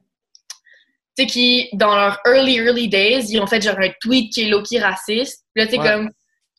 tu 1.18 1.24
sais, 1.24 1.26
qui, 1.26 1.68
dans 1.72 1.94
leurs 1.94 2.18
early, 2.26 2.57
early 2.59 2.88
days, 2.88 3.24
ils 3.30 3.40
ont 3.40 3.46
fait 3.46 3.61
genre 3.62 3.78
un 3.78 3.90
tweet 4.00 4.32
qui 4.32 4.42
est 4.42 4.48
low-key 4.48 4.78
raciste. 4.78 5.44
Puis 5.54 5.64
là, 5.64 5.66
tu 5.66 5.72
sais, 5.76 5.80
Ouais. 5.80 5.90
comme, 5.90 6.11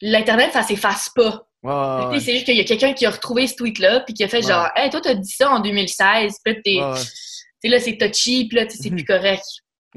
l'Internet, 0.02 0.52
ça 0.54 0.64
s'efface 0.64 1.10
pas. 1.16 1.44
Ouais, 1.64 1.74
ouais, 2.08 2.20
C'est 2.20 2.34
juste 2.34 2.46
qu'il 2.46 2.56
y 2.56 2.62
a 2.62 2.64
quelqu'un 2.64 2.94
qui 2.94 3.06
a 3.06 3.10
retrouvé 3.10 3.48
ce 3.48 3.56
tweet-là, 3.56 4.02
puis 4.02 4.14
qui 4.14 4.24
a 4.24 4.28
fait 4.28 4.42
genre, 4.42 4.68
hey, 4.76 4.90
toi, 4.90 5.02
t'as 5.02 5.16
dit 5.16 5.30
ça 5.32 5.50
en 5.52 5.60
2016, 5.60 6.36
puis 6.44 6.54
là, 6.54 6.62
t'es- 6.64 7.02
tu 7.02 7.08
sais, 7.64 7.68
là, 7.70 7.80
c'est 7.80 7.98
touchy, 7.98 8.48
puis 8.48 8.58
là, 8.58 8.66
c'est 8.70 8.90
Mhm. 8.90 8.96
plus 8.96 9.06
correct. 9.06 9.44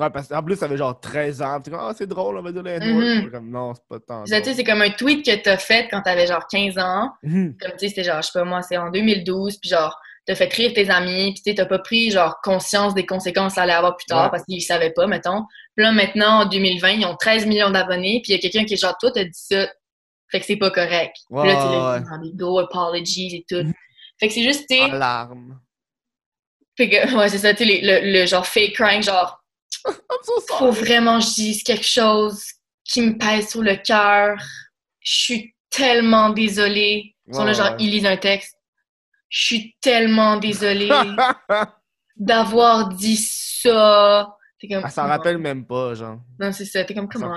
Ouais, 0.00 0.10
parce 0.10 0.28
qu'en 0.28 0.42
plus, 0.42 0.56
ça 0.56 0.64
avait 0.64 0.76
genre 0.78 0.98
13 0.98 1.42
ans. 1.42 1.60
T'es 1.60 1.70
comme, 1.70 1.80
ah, 1.82 1.92
c'est 1.96 2.06
drôle, 2.06 2.38
on 2.38 2.42
va 2.42 2.52
dire 2.52 2.62
les 2.62 2.78
Mhm. 2.78 3.02
N-word. 3.02 3.30
Comme, 3.32 3.50
non, 3.50 3.74
c'est 3.74 3.84
pas 3.88 3.98
tant. 4.00 4.24
Tu 4.24 4.32
sais, 4.32 4.40
tu 4.42 4.54
c'est 4.54 4.64
comme 4.64 4.80
un 4.82 4.90
tweet 4.90 5.24
que 5.24 5.34
t'as 5.42 5.58
fait 5.58 5.88
quand 5.90 6.00
t'avais 6.02 6.26
genre 6.26 6.46
15 6.48 6.78
ans. 6.78 7.10
Mhm. 7.22 7.56
Comme, 7.60 7.72
tu 7.72 7.78
sais, 7.80 7.88
c'était 7.88 8.04
genre, 8.04 8.22
je 8.22 8.28
sais 8.28 8.38
pas 8.38 8.44
moi, 8.44 8.62
c'est 8.62 8.76
en 8.78 8.90
2012, 8.90 9.58
puis 9.58 9.68
genre, 9.70 9.98
t'as 10.26 10.34
fait 10.34 10.52
rire 10.52 10.72
tes 10.74 10.88
amis, 10.90 11.32
puis 11.34 11.42
tu 11.42 11.50
sais, 11.50 11.54
t'as 11.54 11.66
pas 11.66 11.78
pris 11.78 12.10
genre 12.10 12.40
conscience 12.42 12.94
des 12.94 13.04
conséquences 13.06 13.52
que 13.52 13.54
ça 13.56 13.62
allait 13.62 13.72
avoir 13.72 13.96
plus 13.96 14.06
tard 14.06 14.24
Ouais. 14.24 14.30
parce 14.30 14.44
qu'ils 14.44 14.62
savaient 14.62 14.92
pas, 14.92 15.06
mettons. 15.06 15.44
Puis 15.76 15.84
là, 15.84 15.92
maintenant, 15.92 16.42
en 16.42 16.46
2020, 16.46 16.88
ils 16.90 17.04
ont 17.06 17.16
13 17.16 17.46
millions 17.46 17.70
d'abonnés, 17.70 18.20
puis 18.22 18.32
il 18.32 18.36
y 18.36 18.38
a 18.38 18.40
quelqu'un 18.40 18.64
qui 18.64 18.74
est 18.74 18.76
genre, 18.80 18.96
toi, 18.98 19.10
t'as 19.10 19.24
dit 19.24 19.30
ça, 19.34 19.66
fait 20.30 20.40
que 20.40 20.46
c'est 20.46 20.56
pas 20.56 20.70
correct. 20.70 21.16
Ouais, 21.30 21.42
puis 21.42 21.52
là, 21.52 21.56
tu 21.56 21.72
l'as 21.72 21.92
ouais. 21.92 22.00
dit 22.00 22.06
dans 22.08 22.18
des 22.22 22.32
gros 22.36 22.58
apologies 22.60 23.36
et 23.36 23.44
tout. 23.48 23.68
Fait 24.20 24.28
que 24.28 24.32
c'est 24.34 24.42
juste, 24.44 24.66
tu 24.70 24.78
Alarme. 24.78 25.58
fait 26.76 26.88
que, 26.88 27.16
ouais, 27.16 27.28
c'est 27.28 27.38
ça, 27.38 27.52
tu 27.54 27.64
le, 27.64 28.12
le 28.20 28.26
genre 28.26 28.46
fake 28.46 28.72
crying, 28.74 29.02
genre, 29.02 29.39
so 30.24 30.40
faut 30.58 30.70
vraiment 30.72 31.18
que 31.18 31.24
je 31.24 31.34
dise 31.34 31.62
quelque 31.62 31.86
chose 31.86 32.42
qui 32.84 33.02
me 33.02 33.16
pèse 33.18 33.48
sur 33.50 33.62
le 33.62 33.76
cœur. 33.76 34.36
Je 35.00 35.12
suis 35.12 35.54
tellement 35.70 36.30
désolée. 36.30 37.14
Ils 37.26 37.34
sont 37.34 37.44
là, 37.44 37.52
genre, 37.52 37.76
ils 37.78 37.90
lisent 37.90 38.06
un 38.06 38.16
texte. 38.16 38.56
Je 39.28 39.44
suis 39.44 39.76
tellement 39.80 40.36
désolée 40.36 40.90
d'avoir 42.16 42.88
dit 42.88 43.16
ça. 43.16 44.36
Comme, 44.68 44.82
Elle 44.84 44.90
s'en 44.90 45.06
rappelle 45.06 45.38
même 45.38 45.64
pas, 45.64 45.94
genre. 45.94 46.18
Non, 46.38 46.52
c'est 46.52 46.66
ça. 46.66 46.84
T'es 46.84 46.92
comme, 46.94 47.08
comment. 47.08 47.28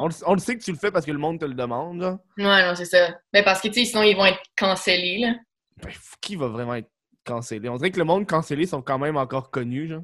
On, 0.00 0.06
le- 0.06 0.14
on 0.26 0.34
le 0.34 0.38
sait 0.38 0.56
que 0.56 0.62
tu 0.62 0.70
le 0.70 0.78
fais 0.78 0.92
parce 0.92 1.04
que 1.04 1.10
le 1.10 1.18
monde 1.18 1.40
te 1.40 1.44
le 1.44 1.54
demande, 1.54 2.00
genre. 2.00 2.18
Ouais, 2.38 2.64
non, 2.68 2.74
c'est 2.76 2.84
ça. 2.84 3.18
Mais 3.32 3.42
parce 3.42 3.60
que, 3.60 3.66
tu 3.66 3.74
sais, 3.80 3.84
sinon, 3.86 4.02
ils 4.04 4.14
vont 4.16 4.26
être 4.26 4.40
cancellés, 4.56 5.18
là. 5.18 5.34
Ben, 5.82 5.90
qui 6.20 6.36
va 6.36 6.46
vraiment 6.46 6.76
être 6.76 6.90
cancellé? 7.24 7.68
On 7.68 7.76
dirait 7.76 7.90
que 7.90 7.98
le 7.98 8.04
monde 8.04 8.26
cancellé 8.28 8.64
sont 8.66 8.80
quand 8.80 8.98
même 8.98 9.16
encore 9.16 9.50
connus, 9.50 9.88
genre. 9.88 10.02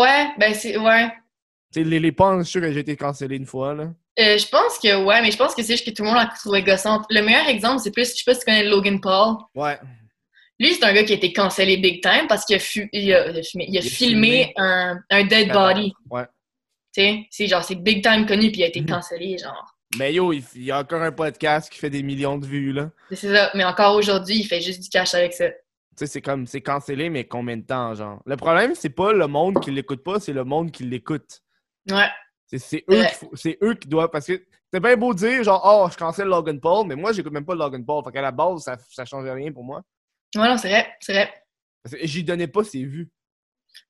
Ouais, 0.00 0.28
ben, 0.38 0.54
c'est, 0.54 0.76
ouais. 0.76 1.08
Tu 1.72 1.82
sais, 1.82 1.84
les, 1.84 2.00
les 2.00 2.12
pans, 2.12 2.38
je 2.38 2.42
suis 2.44 2.52
sûr 2.52 2.60
que 2.60 2.72
j'ai 2.72 2.80
été 2.80 2.96
cancellé 2.96 3.36
une 3.36 3.46
fois, 3.46 3.74
là. 3.74 3.84
Euh, 4.18 4.38
je 4.38 4.46
pense 4.48 4.78
que, 4.78 5.02
ouais, 5.04 5.20
mais 5.22 5.30
je 5.32 5.36
pense 5.36 5.54
que 5.54 5.62
c'est 5.62 5.72
juste 5.74 5.86
que 5.86 5.90
tout 5.90 6.04
le 6.04 6.08
monde 6.08 6.18
a 6.18 6.26
trouvé 6.26 6.62
gossante. 6.62 7.04
Le 7.10 7.20
meilleur 7.20 7.48
exemple, 7.48 7.80
c'est 7.82 7.90
plus, 7.90 8.10
je 8.10 8.16
sais 8.18 8.22
pas 8.24 8.34
si 8.34 8.40
tu 8.40 8.44
connais 8.46 8.62
Logan 8.64 9.00
Paul. 9.00 9.36
Ouais. 9.56 9.76
Lui, 10.60 10.72
c'est 10.74 10.84
un 10.84 10.92
gars 10.92 11.02
qui 11.02 11.12
a 11.12 11.16
été 11.16 11.32
cancellé 11.32 11.76
big 11.78 12.00
time 12.00 12.26
parce 12.28 12.44
qu'il 12.44 12.54
a, 12.54 12.60
fu- 12.60 12.88
il 12.92 13.12
a, 13.12 13.28
il 13.30 13.38
a 13.38 13.40
fumé- 13.40 13.64
il 13.68 13.76
a 13.76 13.80
Il 13.80 13.86
a 13.86 13.90
filmé 13.90 14.28
filmé. 14.28 14.52
un, 14.56 15.00
un 15.10 15.24
dead 15.24 15.52
body. 15.52 15.92
Ouais. 16.08 16.22
Tu 16.96 17.02
sais, 17.02 17.26
c'est 17.30 17.46
genre, 17.48 17.64
c'est 17.64 17.74
big 17.74 18.04
time 18.04 18.24
connu 18.24 18.52
puis 18.52 18.60
il 18.60 18.64
a 18.64 18.68
été 18.68 18.80
Mhm. 18.80 18.86
cancellé, 18.88 19.36
genre. 19.36 19.74
Mais 19.98 20.12
yo, 20.12 20.32
il 20.32 20.44
y 20.56 20.70
a 20.70 20.78
encore 20.78 21.02
un 21.02 21.10
podcast 21.12 21.70
qui 21.72 21.78
fait 21.80 21.90
des 21.90 22.04
millions 22.04 22.38
de 22.38 22.46
vues, 22.46 22.72
là. 22.72 22.90
C'est 23.10 23.32
ça. 23.34 23.50
Mais 23.54 23.64
encore 23.64 23.96
aujourd'hui, 23.96 24.36
il 24.38 24.44
fait 24.44 24.60
juste 24.60 24.80
du 24.82 24.88
cash 24.88 25.12
avec 25.14 25.32
ça. 25.32 25.46
Tu 25.96 26.00
sais, 26.00 26.06
c'est 26.06 26.22
comme, 26.22 26.46
c'est 26.46 26.60
cancellé, 26.60 27.08
mais 27.10 27.24
combien 27.24 27.56
de 27.56 27.62
temps, 27.64 27.94
genre? 27.94 28.20
Le 28.26 28.36
problème, 28.36 28.74
c'est 28.74 28.90
pas 28.90 29.12
le 29.12 29.26
monde 29.26 29.60
qui 29.62 29.70
l'écoute 29.70 30.02
pas, 30.02 30.18
c'est 30.20 30.32
le 30.32 30.44
monde 30.44 30.70
qui 30.72 30.82
l'écoute. 30.84 31.40
Ouais. 31.90 32.08
C'est 32.46 32.58
c'est 32.58 32.84
eux, 32.90 33.00
Ouais. 33.00 33.58
eux 33.62 33.74
qui 33.74 33.88
doivent. 33.88 34.10
Parce 34.10 34.26
que 34.26 34.44
c'est 34.72 34.80
bien 34.80 34.96
beau 34.96 35.14
dire, 35.14 35.42
genre, 35.44 35.62
oh, 35.64 35.88
je 35.90 35.96
cancelle 35.96 36.28
Logan 36.28 36.60
Paul, 36.60 36.86
mais 36.86 36.96
moi, 36.96 37.12
j'écoute 37.12 37.32
même 37.32 37.44
pas 37.46 37.54
Logan 37.54 37.84
Paul. 37.84 38.02
Fait 38.04 38.12
qu'à 38.12 38.22
la 38.22 38.32
base, 38.32 38.62
ça, 38.62 38.76
ça 38.90 39.04
change 39.04 39.28
rien 39.28 39.52
pour 39.52 39.62
moi. 39.64 39.82
Ouais, 40.36 40.48
non, 40.48 40.56
c'est 40.58 40.68
vrai. 40.68 40.92
C'est 41.00 41.12
vrai. 41.12 41.32
J'y 42.02 42.24
donnais 42.24 42.48
pas 42.48 42.64
ses 42.64 42.84
vues. 42.84 43.10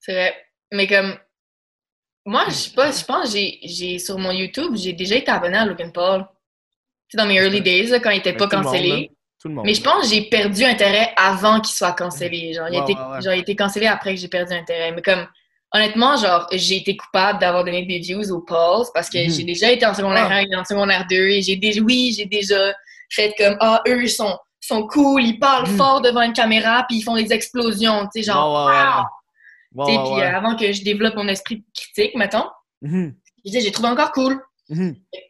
C'est 0.00 0.12
vrai. 0.12 0.34
Mais 0.72 0.86
comme, 0.86 1.16
Moi, 2.26 2.44
je 2.48 2.52
sais 2.55 2.74
pas, 2.74 2.90
je 2.90 3.05
pense 3.05 3.32
j'ai- 3.32 3.59
j'ai 3.64 3.98
sur 3.98 4.18
mon 4.18 4.30
YouTube, 4.30 4.74
j'ai 4.76 4.94
déjà 4.94 5.16
été 5.16 5.30
abonné 5.30 5.59
à 5.59 5.66
Logan 5.66 5.92
Paul. 5.92 6.26
C'est 7.09 7.18
dans 7.18 7.26
mes 7.26 7.34
early 7.36 7.61
days, 7.61 7.88
là, 7.88 8.00
quand 8.00 8.09
il 8.11 8.18
était 8.18 8.32
pas 8.34 8.48
cancellé. 8.48 9.11
Là. 9.45 9.49
Tout 9.49 9.49
le 9.49 9.55
monde. 9.55 9.66
Mais 9.66 9.74
je 9.74 9.82
pense 9.82 10.03
que 10.09 10.14
j'ai 10.14 10.22
perdu 10.22 10.64
intérêt 10.64 11.12
avant 11.16 11.61
qu'il 11.61 11.74
soit 11.74 11.92
cancellé. 11.92 12.53
Genre, 12.55 12.68
il 12.70 12.76
a 12.78 12.82
été, 12.82 12.95
ouais, 12.95 12.99
ouais. 13.01 13.20
genre, 13.22 13.32
il 13.34 13.38
a 13.38 13.42
été 13.42 13.55
cancellé 13.57 13.86
après 13.86 14.14
que 14.14 14.20
j'ai 14.20 14.28
perdu 14.28 14.53
intérêt. 14.55 14.92
Mais 14.92 15.03
comme, 15.03 15.26
honnêtement, 15.72 16.16
genre, 16.16 16.47
j'ai 16.53 16.76
été 16.76 16.97
coupable 16.97 17.38
d'avoir 17.40 17.64
donné 17.64 17.84
des 17.84 17.99
views 17.99 18.30
aux 18.32 18.40
Pauls 18.40 18.86
parce 18.95 19.11
que 19.11 19.18
Mhm. 19.18 19.30
j'ai 19.30 19.45
déjà 19.45 19.70
été 19.70 19.84
en 19.86 19.95
secondaire 19.95 20.28
Ah. 20.30 20.34
1 20.36 20.47
et 20.51 20.57
en 20.57 20.64
secondaire 20.64 21.07
2 21.11 21.16
et 21.28 21.42
j'ai 21.42 21.57
déjà, 21.57 21.80
oui, 21.82 22.14
j'ai 22.16 22.26
déjà 22.26 22.72
fait 23.11 23.34
comme, 23.38 23.57
ah, 23.61 23.82
eux, 23.86 24.03
ils 24.03 24.09
sont, 24.11 24.36
sont 24.61 24.86
cool, 24.86 25.22
ils 25.22 25.38
parlent 25.38 25.68
Mhm. 25.68 25.76
fort 25.76 26.01
devant 26.01 26.22
une 26.22 26.32
caméra 26.32 26.84
puis 26.88 26.99
ils 26.99 27.03
font 27.03 27.16
des 27.16 27.32
explosions, 27.32 28.05
tu 28.05 28.22
sais, 28.22 28.32
genre, 28.32 28.51
wow! 28.66 29.05
Tu 29.86 29.92
sais, 29.92 29.99
puis 29.99 30.20
euh, 30.22 30.36
avant 30.36 30.57
que 30.57 30.72
je 30.72 30.82
développe 30.84 31.16
mon 31.16 31.26
esprit 31.28 31.64
critique, 31.74 32.14
mettons, 32.16 32.45
Mhm. 32.80 33.14
j'ai 33.45 33.72
trouvé 33.72 33.88
encore 33.88 34.12
cool. 34.12 34.40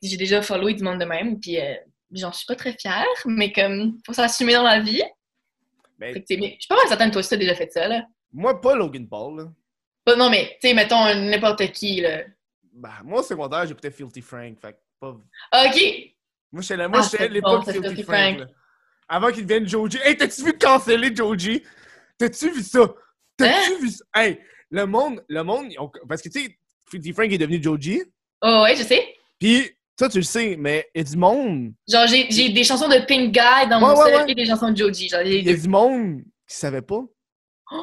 J'ai 0.02 0.16
déjà 0.16 0.40
followé 0.42 0.74
du 0.74 0.84
monde 0.84 0.98
de 1.00 1.04
même, 1.06 1.40
puis 1.40 1.58
euh, 1.60 1.74
j'en 2.14 2.32
suis 2.32 2.46
pas 2.46 2.56
très 2.56 2.72
fière, 2.72 3.04
mais 3.26 3.52
comme, 3.52 3.98
faut 4.06 4.12
s'assumer 4.12 4.54
dans 4.54 4.62
la 4.62 4.80
vie. 4.80 5.02
Ben, 5.98 6.12
Fait 6.12 6.20
que, 6.22 6.26
tu 6.26 6.34
sais, 6.34 6.40
mais 6.40 6.54
je 6.56 6.60
suis 6.60 6.68
pas 6.68 6.76
mal 6.76 6.88
certaine 6.88 7.08
que 7.08 7.12
toi 7.14 7.20
aussi 7.20 7.30
t'as 7.30 7.36
déjà 7.36 7.54
fait 7.54 7.70
ça, 7.72 7.86
là. 7.88 8.04
moi, 8.32 8.60
pas 8.60 8.74
Logan 8.74 9.08
Paul. 9.08 9.38
Là. 9.38 9.44
Pas- 10.04 10.16
non, 10.16 10.28
mais, 10.30 10.56
tu 10.60 10.68
sais, 10.68 10.74
mettons 10.74 11.04
n'importe 11.14 11.70
qui, 11.72 12.00
là. 12.00 12.22
Ben, 12.72 12.90
moi, 13.04 13.20
au 13.20 13.22
secondaire, 13.22 13.66
j'écoutais 13.66 13.90
Filthy 13.90 14.20
Frank. 14.20 14.58
Fait 14.60 14.76
pas... 15.00 15.08
OK! 15.10 15.82
Moi, 16.52 16.62
j'étais 16.62 16.76
là- 16.76 16.88
moi, 16.88 17.00
Ah, 17.02 17.08
j'étais 17.10 17.28
l'époque 17.28 17.64
bon, 17.64 17.72
Filthy 17.72 17.88
Filthy 17.88 18.02
Frank. 18.02 18.38
Avant 19.08 19.30
qu'il 19.30 19.46
devienne 19.46 19.68
Joji. 19.68 19.98
Hey, 20.02 20.16
t'as-tu 20.16 20.44
vu 20.44 20.56
canceller 20.58 21.14
Joji? 21.14 21.62
T'as-tu 22.18 22.50
vu 22.50 22.62
ça? 22.62 22.80
T'as-tu 23.36 23.72
Hein? 23.72 23.78
vu 23.80 23.90
ça? 23.90 24.04
Hey, 24.14 24.40
le 24.70 24.86
monde, 24.86 25.22
le 25.28 25.42
monde, 25.42 25.72
parce 26.08 26.22
que 26.22 26.28
tu 26.28 26.42
sais, 26.44 26.58
Filthy 26.90 27.12
Frank 27.12 27.30
est 27.30 27.38
devenu 27.38 27.62
Joji. 27.62 28.02
Oh, 28.42 28.62
ouais, 28.64 28.74
je 28.76 28.82
sais. 28.82 29.14
Puis, 29.38 29.70
ça, 29.98 30.08
tu 30.08 30.18
le 30.18 30.24
sais, 30.24 30.56
mais 30.58 30.88
il 30.94 30.98
y 30.98 31.00
a 31.02 31.04
du 31.10 31.16
monde. 31.16 31.72
Genre, 31.88 32.06
j'ai 32.06 32.48
des 32.48 32.64
chansons 32.64 32.88
de 32.88 32.98
Pink 33.06 33.32
Guy 33.32 33.68
dans 33.70 33.80
Ouais, 33.80 33.94
mon 33.94 34.02
ouais, 34.02 34.24
et 34.30 34.34
des 34.34 34.44
chansons 34.46 34.70
de 34.70 34.76
Joji. 34.76 35.08
Il 35.24 35.46
y 35.46 35.50
a 35.50 35.54
du 35.56 35.68
monde 35.68 36.22
qui 36.48 36.56
savait 36.56 36.82
pas. 36.82 37.00
Oh, 37.72 37.76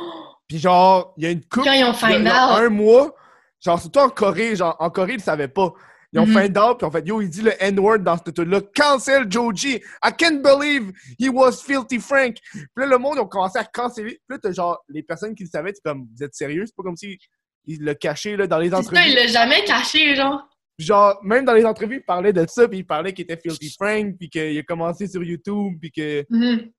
Puis, 0.48 0.60
genre, 0.60 1.14
il 1.18 1.24
y 1.24 1.28
a 1.28 1.32
une 1.32 1.44
coupe. 1.46 1.64
Quand 1.64 1.72
ils 1.74 1.84
ont 1.86 1.94
un 2.04 2.70
mois, 2.70 3.16
genre, 3.64 3.80
surtout 3.80 4.00
en 4.00 4.10
Corée, 4.10 4.56
genre, 4.56 4.76
en 4.80 4.90
Corée, 4.90 5.14
ils 5.14 5.22
savaient 5.22 5.48
pas. 5.48 5.72
Ils 6.14 6.20
ont 6.20 6.26
Mhm. 6.26 6.42
find 6.42 6.58
out, 6.58 6.78
puis 6.78 6.86
en 6.86 6.92
fait, 6.92 7.08
yo, 7.08 7.22
il 7.22 7.30
dit 7.30 7.42
le 7.42 7.54
N-word 7.64 8.00
dans 8.00 8.18
ce 8.18 8.30
truc-là. 8.32 8.60
Cancel 8.76 9.32
Joji. 9.32 9.76
I 10.04 10.12
can't 10.18 10.42
believe 10.42 10.92
he 11.18 11.30
was 11.30 11.64
filthy 11.66 12.00
Frank. 12.00 12.36
Puis 12.52 12.66
là, 12.76 12.86
le 12.86 12.98
monde, 12.98 13.14
ils 13.16 13.22
ont 13.22 13.28
commencé 13.28 13.58
à 13.58 13.64
canceller. 13.64 14.20
Puis 14.28 14.36
là, 14.36 14.38
t'as 14.44 14.52
genre, 14.52 14.78
les 14.90 15.04
personnes 15.04 15.34
qui 15.34 15.44
le 15.44 15.50
savaient, 15.50 15.72
c'est 15.74 15.82
comme, 15.90 16.06
vous 16.14 16.22
êtes 16.24 16.36
sérieux? 16.36 16.66
C'est 16.66 16.76
pas 16.76 16.84
comme 16.84 16.98
si 16.98 17.18
il 17.66 17.80
le 17.82 17.94
cachait, 17.94 18.36
là, 18.36 18.46
dans 18.46 18.58
les 18.58 18.72
ça, 18.72 18.80
entrevues. 18.80 19.00
il 19.08 19.16
l'a 19.16 19.28
jamais 19.28 19.64
caché, 19.64 20.14
genre. 20.16 20.42
Genre, 20.82 21.20
même 21.24 21.46
dans 21.46 21.54
les 21.54 21.66
entrevues, 21.66 21.98
il 21.98 22.04
parlait 22.04 22.34
de 22.34 22.46
ça, 22.48 22.68
puis 22.68 22.80
il 22.80 22.86
parlait 22.86 23.14
qu'il 23.14 23.24
était 23.24 23.38
filthy 23.38 23.70
Frank, 23.80 24.16
puis 24.18 24.30
qu'il 24.30 24.58
a 24.58 24.64
commencé 24.64 25.08
sur 25.08 25.24
YouTube, 25.24 25.74
puis 25.80 25.92
que 25.92 26.26
Mhm. 26.30 26.72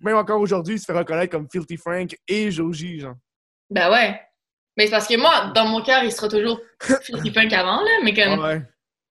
même 0.00 0.16
encore 0.16 0.40
aujourd'hui, 0.40 0.74
il 0.76 0.78
se 0.78 0.84
fait 0.84 0.92
reconnaître 0.96 1.32
comme 1.32 1.48
filthy 1.50 1.76
Frank 1.76 2.14
et 2.26 2.50
Joji, 2.50 3.00
genre. 3.00 3.14
Ben 3.70 3.90
ouais. 3.90 4.20
Mais 4.76 4.84
c'est 4.86 4.92
parce 4.92 5.08
que 5.08 5.16
moi, 5.16 5.50
dans 5.54 5.66
mon 5.66 5.82
cœur, 5.82 6.04
il 6.04 6.12
sera 6.12 6.28
toujours 6.28 6.60
Filthy 7.02 7.30
Punk 7.32 7.52
avant, 7.52 7.80
là. 7.82 7.90
Mais 8.04 8.14
comme, 8.14 8.38
Ouais, 8.38 8.60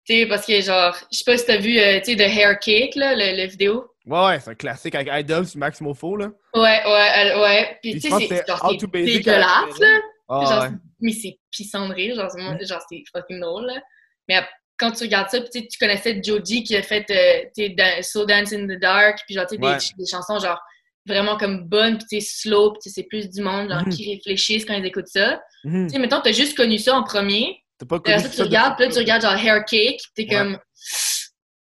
tu 0.06 0.14
sais, 0.16 0.26
parce 0.28 0.46
que 0.46 0.62
genre, 0.62 0.96
je 1.12 1.18
sais 1.18 1.24
pas 1.26 1.38
si 1.38 1.46
t'as 1.46 1.58
vu, 1.58 1.78
euh, 1.78 2.00
tu 2.00 2.12
sais, 2.12 2.16
The 2.16 2.22
Hair 2.22 2.60
Cake, 2.60 2.96
là, 2.96 3.14
le, 3.16 3.42
le 3.44 3.48
vidéo. 3.50 3.92
Ouais, 4.06 4.26
ouais, 4.28 4.40
c'est 4.40 4.52
un 4.52 4.56
classique 4.56 4.96
avec 4.96 5.10
Idol 5.12 5.46
sur 5.46 5.60
Maximo 5.60 5.94
Faux, 5.94 6.16
là. 6.16 6.32
Ouais, 6.56 6.62
ouais, 6.86 7.42
ouais. 7.42 7.78
Puis 7.84 7.94
tu 7.96 8.00
sais, 8.00 8.10
c'est 8.12 8.28
c'est 8.28 8.88
dégueulasse, 8.92 9.80
là. 9.80 10.00
Ah, 10.30 10.46
genre, 10.50 10.62
ouais. 10.64 10.78
mais 11.02 11.12
c'est 11.12 11.38
pissant 11.52 11.88
de 11.90 11.94
rire, 11.94 12.16
genre, 12.16 12.32
c'est 12.32 12.42
moi- 12.42 12.58
genre, 12.62 12.82
c'est 12.90 13.04
fucking 13.14 13.40
drôle, 13.42 13.66
là. 13.66 13.82
Mais 14.28 14.42
quand 14.78 14.92
tu 14.92 15.04
regardes 15.04 15.30
ça, 15.30 15.40
puis 15.42 15.50
tu 15.52 15.60
sais, 15.62 15.68
tu 15.68 15.78
connaissais 15.80 16.22
Joji 16.24 16.64
qui 16.64 16.76
a 16.76 16.82
fait, 16.84 17.06
euh, 17.10 18.02
So 18.02 18.26
Dance 18.26 18.54
in 18.54 18.68
the 18.68 18.80
Dark, 18.80 19.20
puis 19.26 19.36
genre, 19.36 19.46
tu 19.48 19.56
sais, 19.56 19.62
des, 19.62 19.68
Ouais. 19.68 19.78
des 19.98 20.06
chansons, 20.06 20.40
genre, 20.40 20.60
vraiment 21.06 21.38
comme 21.38 21.64
bonnes, 21.64 21.98
puis 22.10 22.22
slow, 22.22 22.74
puis 22.74 22.80
tu 22.84 22.90
sais, 22.90 22.96
c'est 23.02 23.08
plus 23.08 23.30
du 23.30 23.42
monde, 23.42 23.70
genre, 23.70 23.84
Mhm. 23.86 23.94
qui 23.94 24.14
réfléchissent 24.14 24.66
quand 24.66 24.74
ils 24.76 24.86
écoutent 24.86 25.08
ça. 25.08 25.42
Mhm. 25.64 25.88
Tu 25.88 25.94
sais, 25.94 26.00
mettons, 26.00 26.22
t'as 26.22 26.32
juste 26.34 26.56
connu 26.58 26.78
ça 26.78 26.96
en 26.96 27.04
premier, 27.04 27.64
T'as 27.80 27.86
pas 27.86 28.00
connu 28.00 28.20
ça, 28.20 28.30
tu 28.30 28.42
regardes, 28.42 28.76
puis 28.76 28.86
là, 28.88 28.92
tu 28.92 28.98
regardes, 29.00 29.22
genre, 29.22 29.34
Hair 29.36 29.64
Cake, 29.66 30.02
t'es 30.16 30.24
Ouais. 30.24 30.28
comme, 30.30 30.60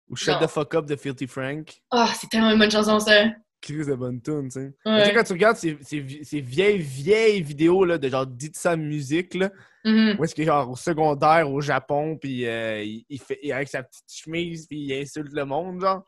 Ou 0.10 0.16
Shut 0.16 0.34
Non. 0.40 0.46
the 0.46 0.50
Fuck 0.50 0.76
Up 0.76 0.86
de 0.86 0.96
Filthy 0.96 1.26
Frank. 1.28 1.68
ah, 1.92 2.08
c'est 2.20 2.30
tellement 2.30 2.52
une 2.52 2.60
bonne 2.60 2.70
chanson, 2.72 3.00
ça. 3.00 3.26
Crise 3.66 3.88
de 3.88 3.96
bonne 3.96 4.22
tune, 4.22 4.44
tu 4.50 4.60
sais. 4.60 4.74
Ouais. 4.86 5.12
quand 5.14 5.24
tu 5.24 5.34
regardes 5.34 5.58
ces, 5.58 5.76
ces, 5.82 6.00
vi- 6.00 6.24
ces 6.24 6.40
vieilles, 6.40 6.78
vieilles 6.78 7.42
vidéos, 7.42 7.84
là, 7.84 7.98
de 7.98 8.08
genre 8.08 8.28
Ditsa 8.28 8.76
Musique, 8.76 9.34
là, 9.34 9.50
Mhm. 9.84 10.18
où 10.20 10.24
est-ce 10.24 10.36
qu'il 10.36 10.44
est 10.44 10.48
genre 10.48 10.70
au 10.70 10.76
secondaire 10.76 11.50
au 11.52 11.62
Japon, 11.62 12.16
puis 12.18 12.46
euh, 12.46 12.84
il, 12.84 13.06
il 13.10 13.20
fait 13.20 13.40
il- 13.42 13.52
avec 13.52 13.68
sa 13.68 13.82
petite 13.82 14.06
chemise, 14.12 14.68
puis 14.68 14.80
il 14.82 14.94
insulte 14.94 15.34
le 15.34 15.46
monde, 15.46 15.82
genre. 15.82 16.04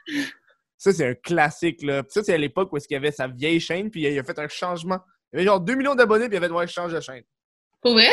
Ça, 0.77 0.93
c'est 0.93 1.07
un 1.07 1.15
classique, 1.15 1.81
là. 1.81 2.03
Puis 2.03 2.11
ça, 2.13 2.23
c'est 2.23 2.33
à 2.33 2.37
l'époque 2.37 2.71
où 2.71 2.77
est-ce 2.77 2.87
qu'il 2.87 2.93
y 2.95 2.97
avait 2.99 3.11
sa 3.11 3.27
vieille 3.27 3.59
chaîne, 3.59 3.89
puis 3.89 4.03
il 4.03 4.19
a 4.19 4.23
fait 4.23 4.37
un 4.37 4.47
changement. 4.47 4.99
Il 5.33 5.37
y 5.37 5.39
avait 5.39 5.45
genre 5.47 5.59
2 5.59 5.73
millions 5.73 5.95
d'abonnés, 5.95 6.25
puis 6.27 6.35
il 6.35 6.37
avait 6.37 6.47
dit, 6.47 6.53
ouais, 6.53 6.67
je 6.67 6.73
change 6.73 6.93
de 6.93 6.99
chaîne. 7.01 7.23
Pour 7.81 7.93
vrai? 7.93 8.07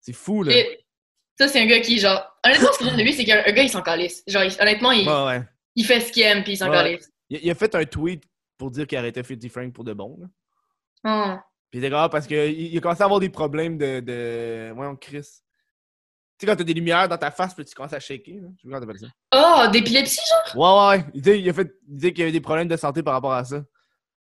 C'est 0.00 0.12
fou, 0.12 0.42
là. 0.44 0.52
Et 0.56 0.78
ça, 1.38 1.48
c'est 1.48 1.60
un 1.60 1.66
gars 1.66 1.80
qui, 1.80 1.98
genre, 1.98 2.24
honnêtement, 2.44 2.68
ce 2.72 2.78
que 2.78 2.84
j'aime 2.84 2.96
de 2.96 3.02
lui, 3.02 3.12
c'est 3.12 3.24
qu'un 3.24 3.42
un 3.44 3.52
gars, 3.52 3.62
il 3.64 3.70
s'en 3.70 3.82
calisse. 3.82 4.22
Genre, 4.28 4.44
il- 4.44 4.56
honnêtement, 4.60 4.92
il, 4.92 5.08
Ouais, 5.08 5.24
ouais. 5.26 5.42
il 5.74 5.84
fait 5.84 6.00
ce 6.00 6.12
qu'il 6.12 6.22
aime, 6.22 6.42
puis 6.44 6.52
il 6.52 6.56
s'en 6.56 6.70
Ouais. 6.70 6.76
calisse. 6.76 7.10
Il 7.30 7.50
a 7.50 7.54
fait 7.54 7.74
un 7.74 7.84
tweet 7.84 8.22
pour 8.62 8.70
dire 8.70 8.86
qu'il 8.86 8.96
arrêtait 8.96 9.24
Filthy 9.24 9.48
Frank 9.48 9.72
pour 9.72 9.82
de 9.82 9.92
bon, 9.92 10.16
là. 10.20 10.26
Oh. 11.04 11.40
Puis 11.68 11.80
c'est 11.80 11.90
grave 11.90 12.10
parce 12.10 12.28
qu'il 12.28 12.38
il 12.38 12.78
a 12.78 12.80
commencé 12.80 13.02
à 13.02 13.06
avoir 13.06 13.18
des 13.18 13.28
problèmes 13.28 13.76
de. 13.76 13.98
de... 13.98 14.70
Voyons, 14.72 14.94
Chris. 14.94 15.22
Tu 15.22 15.26
sais, 16.38 16.46
quand 16.46 16.54
t'as 16.54 16.62
des 16.62 16.74
lumières 16.74 17.08
dans 17.08 17.18
ta 17.18 17.32
face, 17.32 17.54
puis 17.54 17.64
tu 17.64 17.74
commences 17.74 17.92
à 17.92 17.98
shaker, 17.98 18.36
là. 18.36 18.48
Je 18.56 18.62
sais 18.62 18.68
pas 18.68 18.78
comment 18.78 18.80
t'appelles 18.80 19.00
ça. 19.00 19.06
Oh, 19.34 19.68
d'épilepsie, 19.72 20.20
genre? 20.54 20.90
Ouais, 20.92 20.98
ouais. 20.98 21.04
Il, 21.14 21.22
disait- 21.22 21.40
il 21.40 21.50
a 21.50 21.52
fait, 21.52 21.74
il 21.88 22.00
qu'il 22.00 22.18
y 22.18 22.22
avait 22.22 22.30
des 22.30 22.40
problèmes 22.40 22.68
de 22.68 22.76
santé 22.76 23.02
par 23.02 23.14
rapport 23.14 23.32
à 23.32 23.44
ça. 23.44 23.64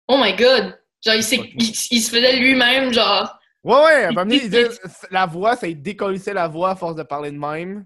Oh 0.07 0.17
my 0.17 0.33
god! 0.37 0.79
Genre, 1.05 1.15
il, 1.15 1.23
s'est- 1.23 1.51
il, 1.55 1.61
il 1.91 2.01
se 2.01 2.09
faisait 2.09 2.37
lui-même, 2.37 2.93
genre. 2.93 3.37
Ouais, 3.63 3.75
ouais, 3.75 4.03
à 4.05 4.09
il 4.11 4.33
Il- 4.33 4.39
disait 4.41 4.69
la 5.11 5.25
voix, 5.25 5.57
ça 5.57 5.67
il 5.67 5.81
décollissait 5.81 6.33
la 6.33 6.47
voix 6.47 6.69
à 6.71 6.75
force 6.77 6.95
de 6.95 7.03
parler 7.03 7.31
de 7.31 7.37
même. 7.37 7.85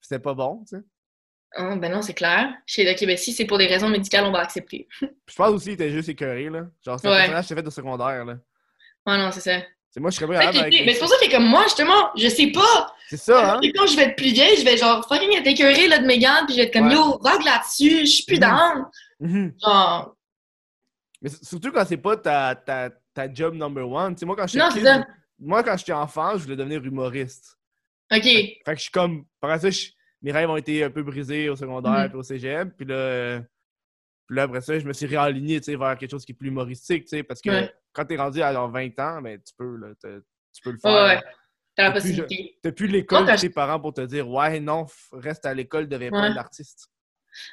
C'était 0.00 0.18
pas 0.18 0.34
bon, 0.34 0.64
tu 0.68 0.76
sais. 0.76 0.82
Oh, 1.58 1.76
ben 1.76 1.90
non, 1.92 2.02
c'est 2.02 2.12
clair. 2.14 2.52
Chez 2.66 2.90
OK, 2.90 3.06
ben 3.06 3.16
si 3.16 3.32
c'est 3.32 3.44
pour 3.46 3.56
des 3.58 3.66
raisons 3.66 3.88
médicales, 3.88 4.24
on 4.24 4.32
va 4.32 4.40
accepter. 4.40 4.86
Puis 5.00 5.08
je 5.28 5.34
pense 5.34 5.50
aussi 5.50 5.64
qu'il 5.66 5.74
était 5.74 5.90
juste 5.90 6.08
écœuré, 6.08 6.50
là. 6.50 6.66
Genre, 6.84 6.98
c'est 7.00 7.06
un 7.08 7.10
Ouais. 7.10 7.16
personnage 7.18 7.46
fait 7.46 7.66
au 7.66 7.70
secondaire, 7.70 8.24
là. 8.24 8.34
Ouais, 9.06 9.16
non, 9.18 9.30
c'est 9.32 9.40
ça. 9.40 9.60
C'est 9.90 10.00
moi, 10.00 10.10
je 10.10 10.16
serais 10.16 10.26
qu'il 10.26 10.58
avec. 10.60 10.84
mais 10.84 10.92
c'est 10.92 10.98
pour 10.98 11.08
ça 11.08 11.16
est 11.24 11.30
comme 11.30 11.46
moi, 11.46 11.62
justement. 11.62 12.10
Je 12.16 12.28
sais 12.28 12.48
pas. 12.48 12.94
C'est 13.08 13.16
ça, 13.16 13.54
hein? 13.54 13.60
Et 13.62 13.72
quand 13.72 13.86
je 13.86 13.96
vais 13.96 14.02
être 14.02 14.16
plus 14.16 14.32
vieille, 14.32 14.56
je 14.58 14.64
vais 14.64 14.76
genre 14.76 15.06
fucking 15.08 15.32
être 15.36 15.46
écœurée 15.46 15.88
là, 15.88 15.98
de 15.98 16.06
mes 16.06 16.18
gants, 16.18 16.44
puis 16.44 16.54
je 16.54 16.60
vais 16.60 16.66
être 16.66 16.72
comme 16.74 16.88
Ouais. 16.88 16.94
yo, 16.94 17.02
rock 17.12 17.42
là-dessus, 17.44 18.00
je 18.00 18.04
suis 18.06 18.24
plus 18.24 18.36
Mhm. 18.36 18.40
down. 18.40 18.84
Mhm. 19.20 19.54
Genre, 19.64 20.16
Mais 21.22 21.30
surtout 21.30 21.72
quand 21.72 21.84
c'est 21.86 21.96
pas 21.96 22.16
ta, 22.18 22.54
ta, 22.54 22.90
ta 23.14 23.32
job 23.32 23.54
number 23.54 23.88
one. 23.88 24.14
Tu 24.14 24.20
sais, 24.20 24.26
moi, 24.26 24.36
quand 24.36 24.46
j'étais 24.46 24.62
non, 24.64 24.70
c'est 24.70 24.78
kid, 24.80 24.86
ça. 24.86 25.06
moi, 25.38 25.62
quand 25.62 25.76
j'étais 25.78 25.92
enfant, 25.94 26.32
je 26.36 26.42
voulais 26.42 26.56
devenir 26.56 26.84
humoriste. 26.84 27.56
OK. 28.12 28.22
Fait 28.22 28.58
que 28.66 28.74
je 28.76 28.82
suis 28.82 28.90
comme. 28.90 29.24
Par 29.40 29.58
ça, 29.58 29.70
je- 29.70 29.86
mes 30.26 30.32
rêves 30.32 30.50
ont 30.50 30.56
été 30.56 30.82
un 30.82 30.90
peu 30.90 31.04
brisés 31.04 31.48
au 31.48 31.54
secondaire 31.54 31.92
Mhm. 32.02 32.08
puis 32.08 32.18
au 32.18 32.22
cégep. 32.24 32.68
Puis 32.76 32.84
là, 32.84 32.94
euh, 32.96 33.40
puis 34.26 34.36
là, 34.36 34.42
après 34.42 34.60
ça, 34.60 34.76
je 34.76 34.84
me 34.84 34.92
suis 34.92 35.06
réaligné 35.06 35.60
tu 35.60 35.76
vers 35.76 35.96
quelque 35.96 36.10
chose 36.10 36.24
qui 36.24 36.32
est 36.32 36.34
plus 36.34 36.48
humoristique. 36.48 37.04
tu 37.06 37.22
Parce 37.22 37.40
que 37.40 37.48
Ouais. 37.50 37.72
quand 37.92 38.04
t'es 38.04 38.16
rendu 38.16 38.42
à 38.42 38.52
genre 38.52 38.68
20 38.68 38.98
ans, 38.98 39.22
ben, 39.22 39.38
tu 39.40 39.54
peux, 39.56 39.76
là, 39.76 39.88
tu 40.02 40.62
peux 40.64 40.70
le 40.70 40.76
Ouais, 40.76 40.80
faire. 40.82 41.04
ouais. 41.06 41.22
T'as 41.76 41.82
la 41.84 41.90
Et 41.90 41.92
possibilité. 41.92 42.58
T'as 42.60 42.72
plus 42.72 42.88
l'école 42.88 43.24
de 43.26 43.36
tes 43.40 43.50
parents 43.50 43.78
pour 43.78 43.94
te 43.94 44.00
dire 44.00 44.28
Ouais, 44.28 44.58
non, 44.58 44.86
reste 45.12 45.46
à 45.46 45.54
l'école, 45.54 45.86
deviens 45.88 46.10
pas 46.10 46.22
Ouais. 46.22 46.26
un 46.28 46.36
artiste. 46.36 46.88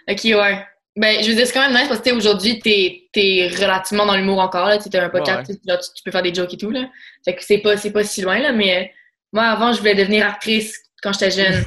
Ok, 0.10 0.22
ouais. 0.24 0.66
Ben, 0.96 1.22
je 1.24 1.30
veux 1.30 1.36
dire, 1.36 1.46
c'est 1.46 1.54
quand 1.54 1.68
même 1.70 1.78
nice 1.78 1.88
parce 1.88 2.00
que 2.00 2.10
tu 2.10 2.16
aujourd'hui, 2.16 2.60
t'es 2.60 3.08
es 3.16 3.48
relativement 3.50 4.08
dans 4.08 4.16
l'humour 4.18 4.40
encore. 4.40 4.66
Là. 4.68 4.80
Tu 4.80 4.96
as 4.98 5.04
un 5.06 5.10
podcast, 5.10 5.48
Ouais, 5.48 5.56
tu 5.56 5.62
tu, 5.62 5.94
tu 5.96 6.04
peux 6.04 6.10
faire 6.12 6.22
des 6.24 6.34
jokes 6.34 6.54
et 6.54 6.58
tout. 6.58 6.72
Là. 6.72 6.90
Fait 7.24 7.36
que 7.36 7.44
c'est 7.44 7.60
pas, 7.60 7.76
pas 7.78 8.04
si 8.04 8.22
loin, 8.24 8.40
là, 8.40 8.52
mais 8.52 8.84
euh, 8.84 8.88
moi, 9.32 9.44
avant, 9.46 9.74
je 9.74 9.78
voulais 9.80 9.96
devenir 9.96 10.26
actrice 10.26 10.80
quand 11.04 11.12
j'étais 11.14 11.32
jeune. 11.32 11.66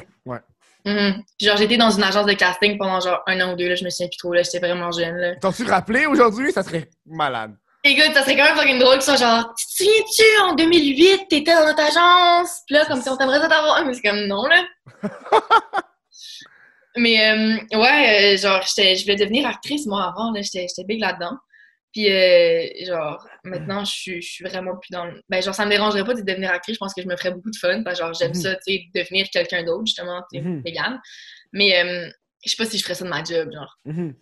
Mhm. 0.87 1.25
Puis 1.37 1.49
genre, 1.49 1.57
j'étais 1.57 1.77
dans 1.77 1.91
une 1.91 2.05
agence 2.05 2.27
de 2.27 2.33
casting 2.33 2.79
pendant 2.79 3.01
genre 3.01 3.21
un 3.27 3.41
an 3.41 3.53
ou 3.53 3.57
deux, 3.57 3.69
là, 3.69 3.75
je 3.75 3.85
me 3.85 3.91
souviens 3.91 4.07
plus 4.07 4.19
trop, 4.19 4.33
là, 4.33 4.43
j'étais 4.43 4.61
vraiment 4.61 4.93
jeune. 4.93 5.17
Là. 5.17 5.35
T'en-tu 5.37 5.65
rappelé 5.65 6.07
aujourd'hui? 6.07 6.53
Ça 6.53 6.63
serait 6.63 6.89
malade. 7.05 7.57
Écoute, 7.83 8.15
ça 8.15 8.23
serait 8.23 8.37
quand 8.37 8.45
même 8.45 8.57
fucking 8.57 8.79
drôle 8.79 8.99
que 8.99 9.05
ça, 9.05 9.17
genre, 9.17 9.53
tu 9.57 9.67
te 9.67 9.73
souviens-tu, 9.73 10.43
en 10.43 10.55
2008, 10.55 11.29
t'étais 11.29 11.55
dans 11.55 11.67
notre 11.67 11.83
agence, 11.83 12.63
pis 12.67 12.75
là, 12.75 12.85
comme 12.87 13.03
si 13.03 13.09
on 13.09 13.17
t'aimerait 13.17 13.41
ça 13.41 13.49
t'avoir, 13.49 13.85
mais 13.85 13.95
c'est 13.95 14.03
comme 14.03 14.27
non, 14.27 14.45
là. 14.47 14.65
mais, 16.97 17.31
euh, 17.31 17.79
ouais, 17.79 18.35
euh, 18.35 18.37
genre, 18.39 18.63
je 18.63 19.03
voulais 19.03 19.17
devenir 19.17 19.47
actrice, 19.47 19.87
moi, 19.87 20.05
avant, 20.05 20.33
là, 20.33 20.41
j'étais 20.43 20.67
big 20.85 21.01
là-dedans. 21.01 21.37
Puis, 21.97 22.13
euh, 22.13 22.69
genre, 22.85 23.27
maintenant, 23.45 23.83
je 23.87 23.91
suis- 23.91 24.21
je 24.21 24.31
suis 24.31 24.45
vraiment 24.45 24.77
plus 24.77 24.91
dans 24.91 25.07
le... 25.07 25.23
Ben, 25.31 25.41
genre, 25.43 25.55
ça 25.55 25.65
me 25.65 25.71
dérangerait 25.71 26.05
pas 26.05 26.13
de 26.13 26.21
devenir 26.21 26.51
actrice, 26.51 26.75
je 26.75 26.79
pense 26.79 26.93
que 26.93 27.01
je 27.01 27.07
me 27.09 27.17
ferais 27.17 27.31
beaucoup 27.31 27.51
de 27.51 27.57
fun, 27.57 27.83
parce 27.83 27.99
que, 27.99 28.05
genre, 28.05 28.13
j'aime 28.13 28.33
Mhm. 28.33 28.35
ça, 28.35 28.55
tu 28.57 28.61
sais, 28.75 28.85
devenir 28.95 29.31
quelqu'un 29.31 29.65
d'autre, 29.65 29.87
justement, 29.87 30.23
tu 30.31 30.39
sais, 30.39 30.45
Mhm. 30.45 30.61
vegan. 30.63 31.01
Mais, 31.53 31.83
euh, 31.83 32.11
je 32.45 32.51
sais 32.51 32.57
pas 32.59 32.67
si 32.69 32.77
je 32.77 32.83
ferais 32.83 32.95
ça 32.95 33.05
de 33.07 33.09
ma 33.09 33.25
job, 33.25 33.51
genre, 33.51 33.79
Mhm. 33.87 34.15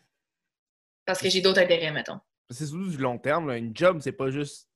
parce 1.05 1.21
que 1.21 1.29
j'ai 1.29 1.41
d'autres 1.41 1.59
intérêts, 1.61 1.91
mettons. 1.91 2.21
C'est 2.49 2.67
surtout 2.67 2.89
du 2.91 2.99
long 2.99 3.19
terme. 3.19 3.49
Là. 3.49 3.57
Une 3.57 3.77
job, 3.77 3.99
c'est 4.03 4.13
pas 4.13 4.31
juste. 4.31 4.69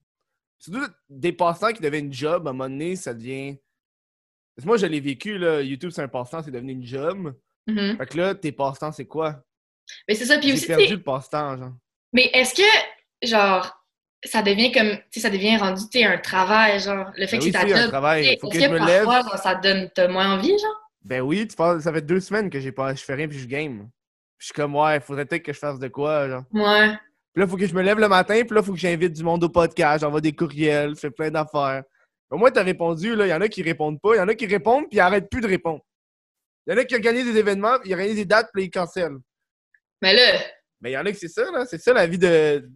Surtout 0.58 0.84
des 1.08 1.32
passants 1.32 1.72
qui 1.72 1.80
deviennent 1.80 2.06
une 2.06 2.12
job, 2.12 2.48
à 2.48 2.50
un 2.50 2.52
moment 2.52 2.68
donné, 2.68 2.96
ça 2.96 3.14
devient. 3.14 3.58
Parce 4.56 4.64
que 4.64 4.66
moi, 4.66 4.76
je 4.76 4.86
l'ai 4.86 4.98
vécu, 5.00 5.38
là. 5.38 5.60
YouTube, 5.62 5.90
c'est 5.90 6.02
un 6.02 6.08
passe-temps, 6.08 6.42
c'est 6.42 6.50
devenu 6.50 6.72
une 6.72 6.84
job. 6.84 7.32
Mhm. 7.68 7.96
Fait 7.96 8.06
que 8.06 8.16
là, 8.16 8.34
tes 8.34 8.50
passe-temps, 8.50 8.90
c'est 8.90 9.06
quoi? 9.06 9.44
Mais 10.08 10.16
c'est 10.16 10.24
ça. 10.24 10.38
Puis 10.38 10.52
aussi, 10.52 10.66
perdu 10.66 10.96
le 10.96 11.02
passe-temps, 11.02 11.56
genre. 11.58 11.74
mais 12.12 12.30
est-ce 12.32 12.54
que, 12.54 12.62
genre, 13.22 13.84
ça 14.24 14.42
devient 14.42 14.72
comme, 14.72 14.90
tu 14.90 15.02
sais, 15.12 15.20
ça 15.20 15.30
devient 15.30 15.56
rendu, 15.56 15.82
tu 15.90 16.02
un 16.02 16.18
travail, 16.18 16.80
genre, 16.80 17.10
le 17.16 17.26
fait 17.26 17.38
Ben 17.38 17.40
que 17.40 17.44
oui, 17.44 17.52
c'est 17.52 17.58
ta 17.58 17.66
job. 17.66 18.04
Est-ce 18.16 18.58
que 18.58 18.60
je 18.60 18.68
me 18.68 18.86
lève. 18.86 19.04
parfois, 19.04 19.30
genre, 19.30 19.38
ça 19.38 19.54
donne, 19.54 19.90
t'as 19.94 20.08
moins 20.08 20.34
envie, 20.34 20.58
genre? 20.58 20.90
Ben 21.04 21.20
oui, 21.20 21.46
tu 21.46 21.56
penses, 21.56 21.82
ça 21.82 21.92
fait 21.92 22.02
deux 22.02 22.20
semaines 22.20 22.50
que 22.50 22.60
j'ai 22.60 22.72
pas, 22.72 22.94
je 22.94 23.02
fais 23.02 23.14
rien 23.14 23.28
puis 23.28 23.38
je 23.38 23.46
game. 23.46 23.78
Puis 23.78 23.88
je 24.38 24.44
suis 24.46 24.54
comme, 24.54 24.74
ouais, 24.76 25.00
faudrait 25.00 25.24
peut-être 25.24 25.44
que 25.44 25.52
je 25.52 25.58
fasse 25.58 25.78
de 25.78 25.88
quoi, 25.88 26.28
genre. 26.28 26.44
Ouais. 26.52 26.90
Puis 27.32 27.42
là, 27.42 27.46
faut 27.46 27.56
que 27.56 27.66
je 27.66 27.74
me 27.74 27.82
lève 27.82 27.98
le 27.98 28.08
matin, 28.08 28.42
puis 28.44 28.54
là, 28.54 28.62
faut 28.62 28.72
que 28.72 28.78
j'invite 28.78 29.12
du 29.12 29.22
monde 29.22 29.44
au 29.44 29.48
podcast, 29.48 30.00
j'envoie 30.00 30.20
des 30.20 30.32
courriels, 30.32 30.94
je 30.94 31.00
fais 31.00 31.10
plein 31.10 31.30
d'affaires. 31.30 31.82
Au 32.30 32.36
moins, 32.36 32.50
t'as 32.50 32.62
répondu, 32.62 33.14
là. 33.14 33.26
Il 33.26 33.30
y 33.30 33.34
en 33.34 33.40
a 33.40 33.48
qui 33.48 33.62
répondent 33.62 34.00
pas, 34.00 34.14
il 34.14 34.18
y 34.18 34.20
en 34.20 34.28
a 34.28 34.34
qui 34.34 34.46
répondent, 34.46 34.88
puis 34.88 34.98
ils 34.98 35.00
arrêtent 35.00 35.30
plus 35.30 35.40
de 35.40 35.46
répondre. 35.46 35.80
Il 36.66 36.74
y 36.74 36.76
en 36.76 36.78
a 36.78 36.84
qui 36.84 36.94
organisent 36.94 37.32
des 37.32 37.38
événements, 37.38 37.78
puis 37.78 37.90
ils 37.90 37.92
organisent 37.94 38.16
des 38.16 38.24
dates, 38.24 38.50
puis 38.52 38.64
ils 38.64 38.70
cancellent. 38.70 39.18
Mais 40.02 40.14
là, 40.14 40.40
Mais 40.80 40.90
il 40.90 40.94
y 40.94 40.98
en 40.98 41.06
a 41.06 41.12
qui 41.12 41.18
c'est 41.18 41.28
ça, 41.28 41.50
là. 41.50 41.64
C'est 41.64 41.80
ça 41.80 41.92
la 41.92 42.06
vie 42.06 42.18
de, 42.18 42.68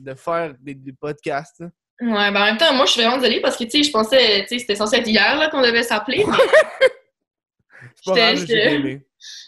de 0.00 0.14
faire 0.14 0.54
des, 0.60 0.74
des 0.74 0.92
podcasts. 0.92 1.60
là. 1.60 1.66
ouais, 2.00 2.30
ben 2.32 2.40
en 2.40 2.44
même 2.46 2.56
temps, 2.56 2.72
moi, 2.74 2.86
je 2.86 2.92
suis 2.92 3.00
vraiment 3.02 3.18
désolée 3.18 3.40
parce 3.40 3.56
que, 3.56 3.64
tu 3.64 3.70
sais, 3.70 3.82
je 3.82 3.90
pensais, 3.90 4.42
tu 4.42 4.48
sais, 4.48 4.58
c'était 4.58 4.76
censé 4.76 4.96
être 4.96 5.06
hier, 5.08 5.36
là, 5.36 5.48
qu'on 5.50 5.60
devait 5.62 5.82
s'appeler. 5.82 6.24
mais 6.26 6.36
J'étais- 8.06 8.36
j'étais-. 8.36 9.06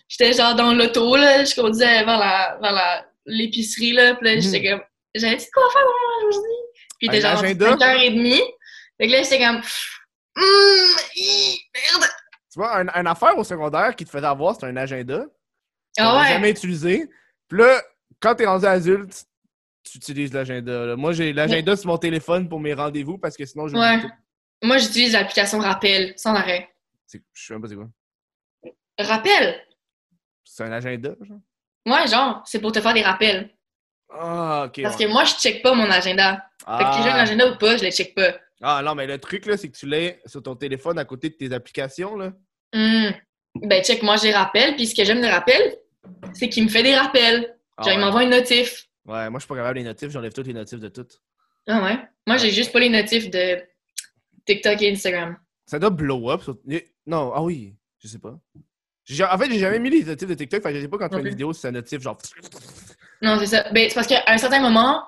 J'étais, 0.08 0.32
genre, 0.34 0.54
dans 0.54 0.74
l'auto, 0.74 1.16
là, 1.16 1.44
je 1.44 1.54
conduisais 1.54 2.04
vers 2.04 2.18
la, 2.18 2.58
vers 2.60 2.72
la, 2.72 3.06
l'épicerie, 3.24 3.92
là, 3.92 4.14
puis 4.14 4.26
là, 4.26 4.40
j'étais 4.40 4.60
Mhm. 4.60 4.78
comme, 4.78 4.86
j'avais 5.14 5.36
dit 5.36 5.46
quoi 5.52 5.62
faire 5.72 5.82
moi, 5.82 6.28
aujourd'hui? 6.28 6.50
Puis 6.98 7.08
il 7.08 7.14
était 7.14 7.26
Un 7.26 7.30
genre 7.34 7.44
agenda? 7.44 7.70
5h30. 7.76 8.40
Fait 9.00 9.06
que 9.06 9.12
là, 9.12 9.22
j'étais 9.22 9.38
comme, 9.38 9.62
hi, 10.36 11.58
merde! 11.74 12.10
Tu 12.52 12.58
vois, 12.58 12.78
un, 12.80 12.86
une 13.00 13.06
affaire 13.06 13.36
au 13.38 13.44
secondaire 13.44 13.96
qui 13.96 14.04
te 14.04 14.10
faisait 14.10 14.26
avoir, 14.26 14.54
c'est 14.58 14.66
un 14.66 14.76
agenda. 14.76 15.24
Ah 15.98 16.18
ouais. 16.20 16.28
jamais 16.28 16.50
utilisé. 16.50 17.08
Puis 17.48 17.58
là, 17.58 17.80
quand 18.20 18.34
t'es 18.34 18.46
rendu 18.46 18.66
adulte, 18.66 19.24
tu 19.82 19.98
utilises 19.98 20.32
l'agenda. 20.32 20.96
Moi, 20.96 21.12
j'ai 21.12 21.32
l'agenda 21.32 21.76
sur 21.76 21.88
mon 21.88 21.98
téléphone 21.98 22.48
pour 22.48 22.60
mes 22.60 22.74
rendez-vous 22.74 23.18
parce 23.18 23.36
que 23.36 23.44
sinon, 23.44 23.68
je 23.68 23.76
Ouais. 23.76 24.00
Moi, 24.62 24.78
j'utilise 24.78 25.12
l'application 25.12 25.58
Rappel, 25.58 26.12
sans 26.16 26.34
arrêt. 26.34 26.68
Je 27.12 27.18
sais 27.34 27.52
même 27.52 27.62
pas 27.62 27.68
c'est 27.68 27.74
quoi. 27.74 27.88
Rappel? 28.98 29.60
C'est 30.44 30.64
un 30.64 30.72
agenda, 30.72 31.14
genre? 31.20 31.38
Ouais, 31.86 32.06
genre, 32.06 32.42
c'est 32.46 32.60
pour 32.60 32.70
te 32.72 32.80
faire 32.80 32.94
des 32.94 33.02
rappels. 33.02 33.50
Ah, 34.08 34.64
ok. 34.66 34.82
Parce 34.82 34.96
ouais. 34.96 35.06
que 35.06 35.10
moi, 35.10 35.24
je 35.24 35.34
check 35.34 35.62
pas 35.62 35.74
mon 35.74 35.90
agenda. 35.90 36.44
Fait 36.58 36.84
que 36.84 37.02
j'ai 37.02 37.10
un 37.10 37.16
ah. 37.16 37.22
agenda 37.22 37.50
ou 37.50 37.58
pas, 37.58 37.76
je 37.76 37.82
les 37.82 37.90
check 37.90 38.14
pas. 38.14 38.36
Ah, 38.62 38.80
non, 38.84 38.94
mais 38.94 39.06
le 39.06 39.18
truc, 39.18 39.46
là, 39.46 39.56
c'est 39.56 39.68
que 39.68 39.76
tu 39.76 39.86
l'as 39.86 40.12
sur 40.26 40.42
ton 40.42 40.54
téléphone 40.54 40.98
à 40.98 41.04
côté 41.04 41.30
de 41.30 41.34
tes 41.34 41.52
applications, 41.52 42.14
là. 42.16 42.32
Hum. 42.74 43.12
Ben, 43.56 43.82
check, 43.82 44.02
moi, 44.02 44.16
j'ai 44.16 44.32
rappel, 44.32 44.76
puis 44.76 44.86
ce 44.86 44.94
que 44.94 45.04
j'aime 45.04 45.20
de 45.20 45.26
rappel, 45.26 45.76
c'est 46.34 46.48
qu'il 46.48 46.64
me 46.64 46.68
fait 46.68 46.82
des 46.82 46.94
rappels. 46.94 47.56
Ah, 47.76 47.82
Genre, 47.82 47.92
il 47.92 47.96
ouais. 47.96 48.04
m'envoie 48.04 48.22
une 48.22 48.30
notif. 48.30 48.86
Ouais, 49.06 49.28
moi, 49.30 49.38
je 49.38 49.44
suis 49.44 49.48
pas 49.48 49.56
capable 49.56 49.78
des 49.78 49.84
notifs. 49.84 50.10
J'enlève 50.10 50.32
toutes 50.32 50.46
les 50.46 50.52
notifs 50.54 50.78
de 50.80 50.88
toutes. 50.88 51.20
Ah 51.66 51.82
ouais? 51.82 51.98
Moi, 52.26 52.36
j'ai 52.36 52.50
juste 52.50 52.72
pas 52.72 52.80
les 52.80 52.88
notifs 52.88 53.30
de 53.30 53.60
TikTok 54.46 54.80
et 54.82 54.92
Instagram. 54.92 55.36
Ça 55.66 55.78
doit 55.78 55.90
blow 55.90 56.30
up. 56.30 56.42
sur- 56.42 56.58
Non, 57.06 57.32
ah 57.34 57.42
oui, 57.42 57.74
je 57.98 58.08
sais 58.08 58.18
pas. 58.18 58.30
En 58.30 59.38
fait, 59.38 59.50
j'ai 59.50 59.58
jamais 59.58 59.78
mis 59.80 59.90
les 59.90 60.04
notifs 60.04 60.28
de 60.28 60.34
TikTok. 60.34 60.62
Fait 60.62 60.70
que 60.70 60.76
je 60.76 60.82
sais 60.82 60.88
pas 60.88 60.98
quand 60.98 61.08
tu 61.08 61.16
fais 61.16 61.22
une 61.22 61.28
vidéo 61.28 61.52
si 61.52 61.60
c'est 61.60 61.68
un 61.68 61.72
notif, 61.72 62.00
genre. 62.00 62.16
Non, 63.20 63.38
c'est 63.38 63.46
ça. 63.46 63.70
Ben, 63.72 63.88
c'est 63.88 63.94
parce 63.94 64.06
qu'à 64.06 64.22
un 64.26 64.38
certain 64.38 64.60
moment, 64.60 65.02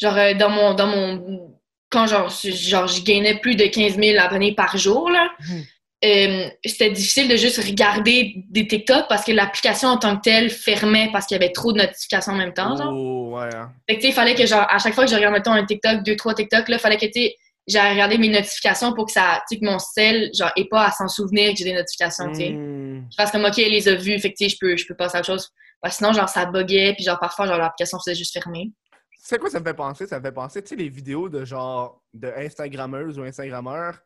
genre, 0.00 0.16
euh, 0.16 0.34
dans 0.34 0.50
mon. 0.50 0.74
Dans 0.74 0.86
mon 0.86 1.54
quand 1.90 2.06
genre, 2.08 2.28
je- 2.28 2.50
genre, 2.50 2.88
je 2.88 3.02
gagnais 3.04 3.38
plus 3.38 3.54
de 3.54 3.66
15 3.66 3.96
000 3.96 4.18
abonnés 4.18 4.52
par 4.54 4.76
jour, 4.76 5.10
là, 5.10 5.30
Mhm. 5.40 5.62
Euh, 6.04 6.48
c'était 6.64 6.90
difficile 6.90 7.28
de 7.28 7.36
juste 7.36 7.56
regarder 7.62 8.34
des 8.50 8.66
TikTok 8.66 9.06
parce 9.08 9.24
que 9.24 9.32
l'application 9.32 9.88
en 9.88 9.96
tant 9.96 10.16
que 10.16 10.22
telle 10.22 10.50
fermait 10.50 11.08
parce 11.12 11.26
qu'il 11.26 11.36
y 11.36 11.42
avait 11.42 11.52
trop 11.52 11.72
de 11.72 11.78
notifications 11.78 12.32
en 12.32 12.36
même 12.36 12.52
temps. 12.52 12.76
Genre. 12.76 12.92
Oh, 12.92 13.36
ouais. 13.36 13.54
hein. 13.54 13.72
Fait 13.88 13.96
que, 13.96 14.00
tu 14.00 14.06
sais, 14.06 14.08
il 14.12 14.14
fallait 14.14 14.34
que, 14.34 14.44
genre, 14.44 14.66
à 14.68 14.78
chaque 14.78 14.94
fois 14.94 15.04
que 15.04 15.10
je 15.10 15.16
regarde, 15.16 15.32
mettons, 15.32 15.52
un 15.52 15.64
TikTok, 15.64 16.02
deux, 16.02 16.16
trois 16.16 16.34
TikTok, 16.34 16.68
là, 16.68 16.78
fallait 16.78 16.98
que, 16.98 17.06
tu 17.06 17.12
sais, 17.12 17.36
j'aille 17.66 17.92
regarder 17.92 18.18
mes 18.18 18.28
notifications 18.28 18.92
pour 18.92 19.06
que 19.06 19.12
ça, 19.12 19.42
tu 19.48 19.54
sais, 19.54 19.60
que 19.60 19.64
mon 19.64 19.78
cell, 19.78 20.30
genre, 20.36 20.52
ait 20.56 20.66
pas 20.70 20.86
à 20.86 20.90
s'en 20.90 21.08
souvenir 21.08 21.52
que 21.52 21.58
j'ai 21.58 21.64
des 21.64 21.72
notifications, 21.72 22.28
tu 22.28 22.34
sais. 22.34 22.50
Hmm. 22.50 23.06
Je 23.10 23.14
fasse 23.16 23.30
comme, 23.30 23.44
OK, 23.44 23.58
elle 23.58 23.72
les 23.72 23.88
a 23.88 23.94
vues, 23.94 24.18
fait 24.18 24.32
que, 24.32 24.36
tu 24.36 24.44
sais, 24.44 24.50
je 24.50 24.56
peux, 24.60 24.76
je 24.76 24.86
peux 24.86 24.94
passer 24.94 25.16
à 25.16 25.20
autre 25.20 25.26
chose. 25.26 25.48
Parce 25.80 25.94
que 25.94 25.98
sinon, 25.98 26.12
genre, 26.12 26.28
ça 26.28 26.44
buguait, 26.44 26.92
puis 26.94 27.04
genre, 27.04 27.18
parfois, 27.18 27.46
genre, 27.46 27.58
l'application 27.58 27.98
faisait 27.98 28.14
juste 28.14 28.32
fermer. 28.32 28.70
C'est 29.18 29.38
quoi 29.38 29.48
ça 29.48 29.58
me 29.58 29.64
fait 29.64 29.74
penser? 29.74 30.06
Ça 30.06 30.18
me 30.18 30.24
fait 30.24 30.32
penser, 30.32 30.62
tu 30.62 30.68
sais, 30.68 30.76
les 30.76 30.90
vidéos 30.90 31.30
de 31.30 31.46
genre 31.46 32.02
de 32.12 32.30
Instagrammeuses 32.36 33.18
ou 33.18 33.22
Instagrammeurs 33.22 33.98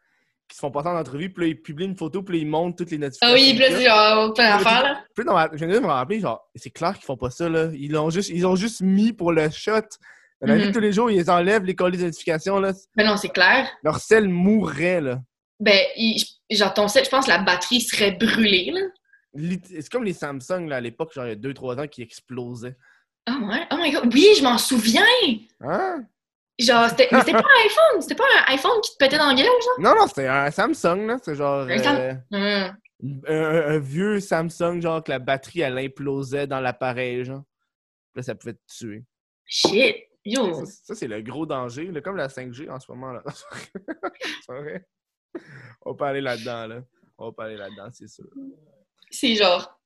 qui 0.49 0.57
se 0.57 0.61
font 0.61 0.70
passer 0.70 0.88
en 0.88 0.96
entrevue, 0.99 1.30
puis 1.32 1.44
là, 1.44 1.49
ils 1.51 1.61
publient 1.61 1.84
une 1.86 1.96
photo, 1.96 2.22
puis 2.22 2.36
là, 2.38 2.42
ils 2.42 2.46
montrent 2.49 2.76
toutes 2.76 2.90
les 2.90 2.99
notifications. 2.99 3.34
Ah 3.36 3.38
oui, 3.38 3.51
puis 3.55 3.59
là, 3.61 3.66
c'est 3.78 3.84
genre, 3.84 4.32
plein 4.34 4.57
d'affaires, 4.57 4.82
là. 4.82 5.05
Puis 5.14 5.24
je 5.59 5.64
viens 5.66 5.74
de 5.80 5.80
me 5.80 5.86
rappeler, 5.90 6.20
genre, 6.20 6.49
c'est 6.55 6.70
clair 6.70 6.94
qu'ils 6.94 7.05
font 7.05 7.16
pas 7.18 7.30
ça, 7.30 7.49
là. 7.49 7.68
Ils 7.74 7.92
l'ont 7.92 8.11
juste, 8.11 8.30
ils 8.30 8.46
ont 8.46 8.57
juste 8.57 8.80
mis 8.80 9.12
pour 9.12 9.32
le 9.32 9.51
shot. 9.51 9.80
Vie 10.40 10.53
de 10.61 10.66
Mhm. 10.66 10.72
tous 10.72 10.80
les 10.80 10.92
jours, 10.92 11.11
ils 11.11 11.16
les 11.18 11.28
enlèvent, 11.30 11.64
les 11.64 11.74
colis 11.74 11.99
de 11.99 12.05
notifications, 12.05 12.61
là. 12.61 12.72
Mais 12.96 13.05
non, 13.05 13.16
c'est 13.16 13.28
clair. 13.28 13.68
Leur 13.82 13.99
sel 13.99 14.28
mourrait, 14.28 15.01
là. 15.01 15.20
Ben, 15.61 15.80
il- 15.96 16.24
genre, 16.51 16.72
ton 16.72 16.86
sel, 16.88 17.05
je 17.05 17.11
pense, 17.11 17.26
la 17.26 17.38
batterie 17.38 17.80
serait 17.80 18.12
brûlée, 18.12 18.70
là. 18.72 18.80
C'est 19.68 19.88
comme 19.90 20.05
les 20.05 20.12
Samsung, 20.14 20.66
là, 20.68 20.76
à 20.76 20.80
l'époque, 20.80 21.12
genre, 21.12 21.26
il 21.26 21.30
y 21.30 21.32
a 21.32 21.36
2-3 21.36 21.78
ans, 21.78 21.86
qui 21.88 22.03
explosaient. 22.03 22.76
Ah 23.26 23.36
ouais? 23.42 23.66
Oh 23.72 23.76
my 23.78 23.90
god, 23.90 24.11
oui, 24.14 24.26
je 24.38 24.42
m'en 24.42 24.57
souviens! 24.57 25.03
Hein? 25.61 26.05
Genre, 26.59 26.88
c'était 26.88 27.09
mais 27.12 27.20
c'était 27.20 27.32
pas 27.32 27.38
un 27.38 27.64
iPhone, 27.66 28.00
c'était 28.02 28.14
pas 28.16 28.24
un 28.46 28.52
iPhone 28.54 28.80
qui 28.82 28.92
te 28.92 28.96
pétait 28.98 29.16
dans 29.18 29.28
la 29.28 29.34
gueule, 29.34 29.46
genre? 29.46 29.78
Non, 29.78 29.94
non, 29.94 30.06
c'était 30.09 30.26
un 30.26 30.50
Samsung, 30.50 31.06
là. 31.06 31.16
C'est 31.22 31.34
genre. 31.36 31.61
Un 31.68 31.70
euh, 31.70 32.14
Hum. 32.32 33.20
un, 33.28 33.32
un- 33.44 33.66
un 33.74 33.78
vieux 33.78 34.18
Samsung, 34.18 34.80
genre, 34.82 35.04
que 35.04 35.11
la 35.12 35.20
batterie, 35.20 35.61
elle 35.61 35.78
implosait 35.78 36.46
dans 36.48 36.61
l'appareil, 36.61 37.24
genre. 37.24 37.44
Là, 38.16 38.22
ça 38.22 38.34
pouvait 38.34 38.54
te 38.54 38.61
tuer. 38.66 39.04
Shit! 39.44 39.96
Yo! 40.24 40.64
Ça, 40.66 40.72
ça, 40.82 40.94
c'est 40.96 41.06
le 41.06 41.22
gros 41.22 41.46
danger, 41.46 41.86
là, 41.92 42.00
comme 42.00 42.16
la 42.16 42.28
5G 42.28 42.68
en 42.68 42.80
ce 42.80 42.90
moment, 42.90 43.12
là. 43.12 43.22
c'est 44.44 44.52
vrai? 44.52 44.84
On 45.82 45.94
peut 45.94 46.04
aller 46.04 46.20
là-dedans, 46.20 46.66
là. 46.66 46.80
On 47.18 47.32
peut 47.32 47.42
aller 47.44 47.56
là-dedans, 47.56 47.88
c'est 47.92 48.09
sûr. 48.09 48.26
C'est 49.11 49.36
genre 49.36 49.78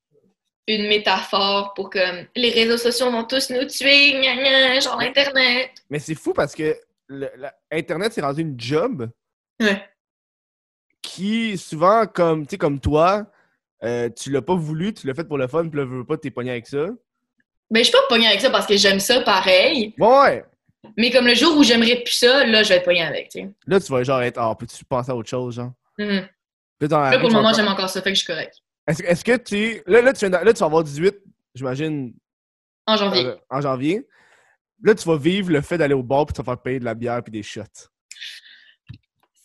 une 0.68 0.86
métaphore 0.88 1.74
pour 1.74 1.90
que 1.90 1.98
les 2.36 2.50
réseaux 2.50 2.76
sociaux 2.76 3.10
vont 3.10 3.24
tous 3.24 3.50
nous 3.50 3.64
tuer, 3.64 4.12
gna 4.20 4.36
gna, 4.36 4.80
genre 4.80 5.00
Internet. 5.00 5.70
Mais 5.90 5.98
c'est 5.98 6.14
fou 6.14 6.32
parce 6.32 6.54
que 6.54 6.76
le- 7.08 7.30
la- 7.36 7.54
Internet, 7.70 8.12
c'est 8.12 8.20
rendu 8.20 8.42
une 8.42 8.58
job 8.58 9.10
Ouais. 9.60 9.82
qui, 11.02 11.58
souvent, 11.58 12.06
comme, 12.06 12.46
tu 12.46 12.50
sais, 12.52 12.58
comme 12.58 12.80
toi, 12.80 13.26
euh, 13.82 14.08
tu 14.10 14.30
l'as 14.30 14.42
pas 14.42 14.54
voulu, 14.54 14.94
tu 14.94 15.06
l'as 15.06 15.14
fait 15.14 15.24
pour 15.24 15.38
le 15.38 15.48
fun, 15.48 15.68
puis 15.68 15.78
là, 15.80 15.84
veux 15.84 16.04
pas, 16.04 16.16
t'es 16.16 16.30
pogné 16.30 16.52
avec 16.52 16.66
ça. 16.66 16.86
Ben, 17.70 17.78
je 17.80 17.84
suis 17.84 17.92
pas 17.92 18.06
pognée 18.08 18.26
avec 18.28 18.40
ça 18.40 18.50
parce 18.50 18.66
que 18.66 18.76
j'aime 18.76 19.00
ça 19.00 19.20
pareil, 19.22 19.94
Ouais! 19.98 20.44
mais 20.96 21.10
comme 21.10 21.26
le 21.26 21.34
jour 21.34 21.56
où 21.56 21.62
j'aimerais 21.64 21.96
plus 22.04 22.12
ça, 22.14 22.44
là, 22.46 22.62
je 22.62 22.68
vais 22.68 22.76
être 22.76 22.84
pognée 22.84 23.02
avec, 23.02 23.30
tu 23.30 23.40
sais. 23.40 23.50
Là, 23.66 23.80
tu 23.80 23.90
vas 23.90 24.02
genre 24.04 24.22
être, 24.22 24.38
ah, 24.38 24.54
peux-tu 24.58 24.84
penser 24.84 25.10
à 25.10 25.16
autre 25.16 25.28
chose, 25.28 25.56
genre? 25.56 25.72
Puis 25.96 26.88
dans 26.88 27.00
la 27.00 27.10
Là, 27.12 27.18
pour 27.18 27.28
le 27.28 27.34
moment, 27.34 27.52
j'aime 27.52 27.68
encore 27.68 27.88
ça, 27.88 28.00
fait 28.02 28.10
que 28.10 28.14
je 28.14 28.20
suis 28.22 28.26
correcte. 28.26 28.58
Est-ce 28.86 29.02
est-ce 29.02 29.24
que 29.24 29.36
tu. 29.36 29.82
Là, 29.86 30.02
là, 30.02 30.12
tu 30.12 30.28
là, 30.28 30.52
tu 30.52 30.58
vas 30.60 30.66
avoir 30.66 30.82
18, 30.84 31.14
j'imagine, 31.54 32.14
En 32.86 32.96
janvier. 32.96 33.26
euh, 33.26 33.36
en 33.50 33.60
janvier. 33.60 34.06
Là, 34.82 34.94
tu 34.94 35.06
vas 35.08 35.16
vivre 35.16 35.50
le 35.52 35.60
fait 35.60 35.78
d'aller 35.78 35.94
au 35.94 36.02
bar 36.02 36.26
puis 36.26 36.34
tu 36.34 36.42
vas 36.42 36.52
faire 36.54 36.62
payer 36.62 36.80
de 36.80 36.84
la 36.84 36.94
bière 36.94 37.22
puis 37.22 37.30
des 37.30 37.42
shots. 37.42 37.62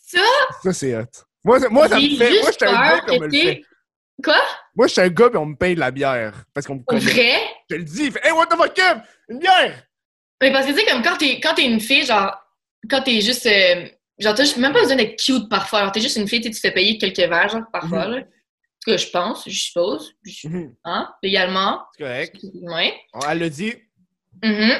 Ça, 0.06 0.20
Ça, 0.62 0.72
c'est 0.72 0.96
hot. 0.96 1.04
Moi, 1.44 1.58
moi 1.70 1.88
ça 1.88 1.96
me 2.00 2.08
fait. 2.16 2.40
Moi, 2.40 2.52
suis 2.52 2.64
un 2.66 2.72
gars 2.72 3.00
on 3.08 3.20
me 3.20 3.26
le 3.26 3.30
fait. 3.32 3.62
Quoi? 4.24 4.36
Moi, 4.74 4.86
je 4.88 4.92
suis 4.92 5.00
un 5.02 5.08
gars 5.08 5.28
puis 5.28 5.38
on 5.38 5.46
me 5.46 5.54
paye 5.54 5.74
de 5.74 5.80
la 5.80 5.90
bière. 5.92 6.42
Parce 6.52 6.66
qu'on 6.66 6.76
me 6.76 6.82
connaît. 6.82 7.00
vrai? 7.00 7.38
Je 7.70 7.74
te 7.76 7.78
le 7.78 7.84
dis. 7.84 8.04
Il 8.06 8.12
fait 8.12 8.20
Hey, 8.26 8.32
what 8.32 8.46
the 8.46 8.56
fuck, 8.56 8.74
Kev? 8.74 9.00
Une 9.28 9.38
bière! 9.38 9.82
Mais 10.42 10.52
parce 10.52 10.66
que, 10.66 10.72
tu 10.72 10.78
sais, 10.78 10.86
comme 10.86 11.02
quand 11.02 11.16
t'es, 11.16 11.40
quand 11.40 11.54
t'es 11.54 11.66
une 11.66 11.80
fille, 11.80 12.04
genre, 12.04 12.34
quand 12.90 13.02
t'es 13.02 13.20
juste. 13.20 13.46
euh, 13.46 13.86
genre, 14.18 14.34
t'as 14.34 14.56
même 14.58 14.72
pas 14.72 14.80
besoin 14.80 14.96
d'être 14.96 15.16
cute 15.22 15.48
parfois. 15.48 15.80
Alors, 15.80 15.92
t'es 15.92 16.00
juste 16.00 16.16
une 16.16 16.26
fille, 16.28 16.40
tu 16.40 16.48
sais, 16.48 16.50
tu 16.54 16.56
te 16.60 16.66
fais 16.66 16.74
payer 16.74 16.98
quelques 16.98 17.18
verres, 17.30 17.48
genre, 17.48 17.62
parfois, 17.72 18.06
Mhm. 18.08 18.14
là. 18.16 18.22
Cas, 18.88 18.96
je 18.96 19.06
pense, 19.10 19.44
je 19.48 19.58
suppose. 19.58 20.12
Je- 20.24 20.48
Mhm, 20.48 20.74
Hein? 20.84 21.08
Légalement. 21.22 21.82
C'est 21.96 22.04
correct. 22.04 22.36
On- 23.14 23.20
Elle 23.30 23.38
l'a 23.38 23.48
dit. 23.48 23.74
Mhm. 24.42 24.72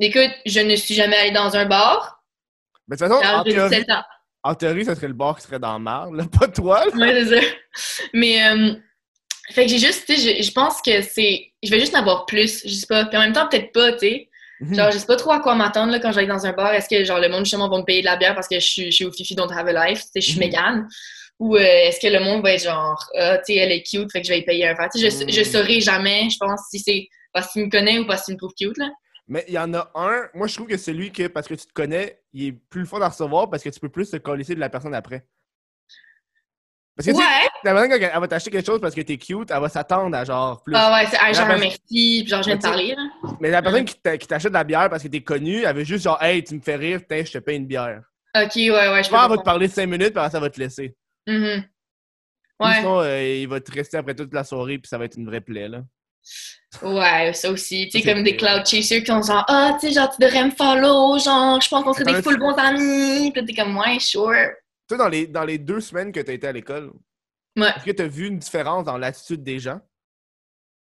Écoute, 0.00 0.30
je 0.46 0.60
ne 0.60 0.76
suis 0.76 0.94
jamais 0.94 1.16
allée 1.16 1.30
dans 1.30 1.54
un 1.56 1.64
bar. 1.66 2.22
Mais 2.88 2.96
de 2.96 3.04
toute 3.04 3.08
façon, 3.12 3.24
en 3.38 3.42
théorie, 3.44 3.70
17 3.70 3.90
ans. 3.90 4.02
en 4.42 4.54
théorie, 4.54 4.84
ça 4.84 4.94
serait 4.94 5.08
le 5.08 5.14
bar 5.14 5.36
qui 5.36 5.42
serait 5.44 5.58
dans 5.58 5.78
le 5.78 5.84
là, 6.16 6.24
pas 6.38 6.48
toi. 6.48 6.84
Ouais, 6.94 7.24
c'est 7.24 7.40
ça. 7.40 7.46
Mais, 8.14 8.44
euh, 8.48 8.74
fait 9.52 9.64
que 9.64 9.70
j'ai 9.70 9.78
juste, 9.78 10.06
tu 10.06 10.16
sais, 10.16 10.36
je, 10.38 10.42
je 10.42 10.50
pense 10.52 10.80
que 10.82 11.02
c'est. 11.02 11.52
Je 11.62 11.70
vais 11.70 11.80
juste 11.80 11.94
en 11.94 11.98
avoir 12.00 12.26
plus, 12.26 12.62
je 12.66 12.72
sais 12.72 12.86
pas. 12.86 13.04
Puis 13.04 13.16
en 13.16 13.20
même 13.20 13.32
temps, 13.32 13.46
peut-être 13.48 13.72
pas, 13.72 13.92
tu 13.92 13.98
sais. 14.00 14.28
Mhm. 14.60 14.74
Genre, 14.74 14.90
je 14.90 14.98
sais 14.98 15.06
pas 15.06 15.16
trop 15.16 15.30
à 15.32 15.40
quoi 15.40 15.54
m'attendre 15.54 15.96
quand 15.98 16.12
j'aille 16.12 16.26
dans 16.26 16.44
un 16.46 16.52
bar. 16.52 16.72
Est-ce 16.74 16.88
que 16.88 17.02
genre 17.04 17.18
le 17.20 17.28
monde 17.28 17.44
justement 17.44 17.68
va 17.70 17.78
me 17.78 17.84
payer 17.84 18.00
de 18.00 18.06
la 18.06 18.16
bière 18.16 18.34
parce 18.34 18.48
que 18.48 18.56
je 18.60 18.66
suis, 18.66 18.84
je 18.86 18.90
suis 18.96 19.04
au 19.06 19.12
Fifi 19.12 19.34
Don't 19.34 19.50
Have 19.52 19.68
a 19.68 19.88
Life, 19.88 20.00
tu 20.02 20.08
sais, 20.14 20.20
je 20.20 20.26
suis 20.32 20.34
Mhm. 20.34 20.40
mégane? 20.46 20.88
Ou 21.40 21.56
euh, 21.56 21.60
est-ce 21.60 21.98
que 22.00 22.06
le 22.12 22.22
monde 22.22 22.42
va 22.42 22.52
être 22.52 22.62
genre, 22.62 23.02
ah, 23.16 23.38
tu 23.38 23.54
sais, 23.54 23.56
elle 23.56 23.72
est 23.72 23.82
cute, 23.82 24.12
fait 24.12 24.20
que 24.20 24.26
je 24.26 24.32
vais 24.32 24.40
y 24.40 24.44
payer 24.44 24.68
un 24.68 24.74
verre? 24.74 24.88
Tu 24.94 25.00
sais, 25.00 25.10
je, 25.10 25.24
Mhm. 25.24 25.30
je 25.30 25.42
saurai 25.42 25.80
jamais, 25.80 26.28
je 26.30 26.36
pense, 26.38 26.60
si 26.70 26.78
c'est 26.78 27.08
parce 27.32 27.50
qu'il 27.52 27.64
me 27.64 27.70
connaît 27.70 27.98
ou 27.98 28.06
parce 28.06 28.24
qu'il 28.24 28.34
me 28.34 28.38
trouve 28.38 28.52
cute, 28.54 28.76
là. 28.78 28.90
Mais 29.26 29.44
il 29.48 29.54
y 29.54 29.58
en 29.58 29.72
a 29.74 29.90
un, 29.94 30.28
moi 30.34 30.46
je 30.48 30.54
trouve 30.54 30.66
que 30.68 30.76
celui 30.76 31.12
que, 31.12 31.28
parce 31.28 31.46
que 31.48 31.54
tu 31.54 31.64
te 31.66 31.72
connais, 31.72 32.20
il 32.32 32.46
est 32.48 32.52
plus 32.52 32.80
le 32.80 32.86
fun 32.86 33.00
à 33.00 33.08
recevoir 33.08 33.48
parce 33.48 33.62
que 33.62 33.68
tu 33.70 33.80
peux 33.80 33.88
plus 33.88 34.10
te 34.10 34.16
coller 34.18 34.44
de 34.44 34.54
la 34.60 34.68
personne 34.68 34.94
après. 34.94 35.24
Parce 36.96 37.06
que 37.06 37.12
tu 37.12 37.18
sais, 37.18 37.22
Ouais. 37.22 37.48
la 37.64 37.72
manière 37.72 37.98
quand 37.98 38.10
elle 38.12 38.20
va 38.20 38.28
t'acheter 38.28 38.50
quelque 38.50 38.66
chose 38.66 38.80
parce 38.80 38.94
que 38.94 39.00
t'es 39.00 39.16
cute, 39.16 39.50
elle 39.50 39.60
va 39.60 39.68
s'attendre 39.68 40.14
à 40.16 40.24
genre 40.24 40.62
plus. 40.62 40.74
Ah 40.76 40.92
ouais, 41.00 41.06
c'est 41.10 41.16
ah, 41.20 41.32
genre 41.32 41.46
personne- 41.46 41.60
merci, 41.68 41.78
puis 41.88 42.26
genre 42.26 42.42
je 42.42 42.46
viens 42.48 42.56
de 42.56 42.60
tu 42.60 42.68
parler, 42.68 42.94
là. 42.94 43.02
Mais 43.40 43.48
la 43.50 43.62
personne 43.62 43.84
qui 43.86 43.94
t'a- 43.94 44.18
qui 44.18 44.26
t'achète 44.26 44.50
de 44.50 44.54
la 44.58 44.64
bière 44.64 44.90
parce 44.90 45.02
que 45.04 45.08
t'es 45.08 45.22
connu, 45.22 45.62
elle 45.62 45.76
veut 45.76 45.84
juste 45.84 46.04
genre, 46.04 46.22
hey, 46.22 46.42
tu 46.44 46.54
me 46.56 46.60
fais 46.60 46.76
rire, 46.76 46.98
putain, 47.00 47.24
je 47.24 47.32
te 47.32 47.38
paye 47.38 47.56
une 47.56 47.66
bière. 47.66 48.02
Ok, 48.36 48.50
ouais, 48.56 48.70
ouais, 48.70 49.02
je 49.02 49.04
Je 49.04 49.10
peux 49.10 49.16
qu'elle 49.16 49.28
va 49.30 49.38
te 49.38 49.42
parler 49.42 49.68
5 49.68 49.86
minutes, 49.86 50.12
puis 50.12 50.30
ça 50.30 50.40
va 50.40 50.50
te 50.50 50.58
laisser. 50.60 50.94
Mhm. 51.26 51.64
Ou 52.60 52.64
Ouais, 52.64 52.74
Sinon, 52.76 53.00
euh, 53.00 53.22
il 53.22 53.48
va 53.48 53.60
te 53.60 53.72
rester 53.72 53.96
après 53.96 54.14
toute 54.14 54.34
la 54.34 54.44
soirée, 54.44 54.78
puis 54.78 54.88
ça 54.88 54.98
va 54.98 55.06
être 55.06 55.16
une 55.16 55.26
vraie 55.26 55.40
plaie, 55.40 55.68
là. 55.68 55.82
ouais, 56.82 57.32
ça 57.32 57.50
aussi. 57.50 57.88
Tu 57.90 58.00
sais, 58.00 58.04
comme 58.12 58.22
des 58.22 58.36
cloud 58.36 58.66
chasers 58.66 59.02
qui 59.02 59.10
ont 59.10 59.22
genre, 59.22 59.44
ah, 59.48 59.76
tu 59.80 59.88
sais, 59.88 59.94
genre, 59.94 60.10
tu 60.10 60.20
devrais 60.20 60.44
me 60.44 60.50
follow, 60.50 61.18
genre, 61.18 61.58
je 61.60 61.68
pense 61.68 61.82
qu'on 61.84 61.94
serait 61.94 62.12
des 62.12 62.22
full 62.22 62.38
bons 62.38 62.54
amis. 62.56 63.32
Puis 63.32 63.44
t'es 63.46 63.54
comme, 63.54 63.76
ouais, 63.78 63.98
sure. 63.98 64.50
Toi, 64.88 64.98
dans 64.98 65.08
les, 65.08 65.26
dans 65.26 65.44
les 65.44 65.56
deux 65.58 65.80
semaines 65.80 66.12
que 66.12 66.20
t'as 66.20 66.32
été 66.34 66.46
à 66.46 66.52
l'école, 66.52 66.92
Ouais. 67.56 67.68
est-ce 67.76 67.84
que 67.84 67.90
t'as 67.92 68.06
vu 68.06 68.26
une 68.28 68.38
différence 68.38 68.84
dans 68.84 68.96
l'attitude 68.98 69.42
des 69.42 69.58
gens? 69.58 69.80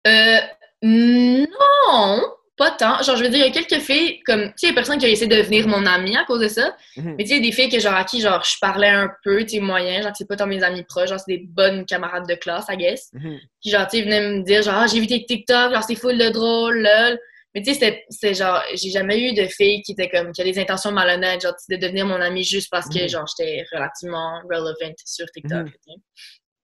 Euh, 0.07 0.39
non, 0.83 2.23
pas 2.57 2.71
tant. 2.71 3.03
Genre, 3.03 3.17
je 3.17 3.23
veux 3.25 3.29
dire, 3.29 3.47
il 3.47 3.55
y 3.55 3.59
a 3.59 3.63
quelques 3.63 3.83
filles, 3.83 4.21
comme, 4.25 4.45
tu 4.49 4.53
sais, 4.57 4.67
il 4.67 4.69
y 4.71 4.73
a 4.73 4.75
personne 4.75 4.99
qui 4.99 5.05
a 5.07 5.09
essayé 5.09 5.27
de 5.29 5.37
devenir 5.37 5.69
mon 5.69 5.85
amie 5.87 6.17
à 6.17 6.25
cause 6.25 6.41
de 6.41 6.49
ça. 6.49 6.77
Mhm. 6.97 7.15
Mais 7.17 7.25
tu 7.25 7.31
sais, 7.31 7.37
il 7.37 7.45
y 7.45 7.47
a 7.47 7.51
des 7.51 7.53
filles 7.57 7.69
que, 7.69 7.79
genre, 7.79 7.95
à 7.95 8.05
qui, 8.05 8.21
genre, 8.21 8.43
je 8.45 8.55
parlais 8.61 8.89
un 8.89 9.11
peu, 9.25 9.43
tu 9.43 9.49
sais, 9.57 9.61
moyen, 9.61 10.03
genre, 10.03 10.13
c'est 10.17 10.27
pas 10.29 10.37
tant 10.37 10.47
mes 10.47 10.63
amis 10.63 10.83
proches, 10.85 11.11
genre, 11.11 11.21
c'est 11.21 11.37
des 11.37 11.45
bonnes 11.47 11.85
camarades 11.85 12.27
de 12.29 12.35
classe, 12.35 12.67
I 12.71 12.77
guess. 12.77 13.11
Mhm. 13.13 13.39
Puis 13.61 13.71
genre, 13.71 13.87
tu 13.87 13.99
sais, 13.99 14.03
venaient 14.05 14.21
me 14.21 14.43
dire, 14.43 14.63
genre, 14.63 14.75
Ah, 14.75 14.87
j'ai 14.87 15.01
vu 15.01 15.07
tes 15.07 15.25
TikTok, 15.25 15.73
genre, 15.75 15.83
c'est 15.85 15.95
full 15.97 16.17
de 16.19 16.29
drôle, 16.31 16.79
lol. 16.83 17.19
Mais 17.55 17.63
tu 17.63 17.73
sais, 17.75 18.05
c'était 18.11 18.35
genre, 18.35 18.63
j'ai 18.75 18.91
jamais 18.91 19.19
eu 19.19 19.33
de 19.33 19.47
fille 19.47 19.81
qui 19.83 19.93
était 19.93 20.11
comme, 20.11 20.31
qui 20.33 20.43
a 20.43 20.45
des 20.45 20.59
intentions 20.59 20.93
malhonnêtes, 20.93 21.41
genre, 21.43 21.55
de 21.71 21.77
devenir 21.77 22.05
mon 22.05 22.21
amie 22.21 22.45
juste 22.45 22.69
parce 22.71 22.87
que, 22.89 23.03
Mhm. 23.03 23.09
genre, 23.09 23.27
j'étais 23.27 23.65
relativement 23.73 24.41
relevant 24.51 24.95
sur 25.05 25.25
TikTok. 25.33 25.67
Mhm. 25.67 25.97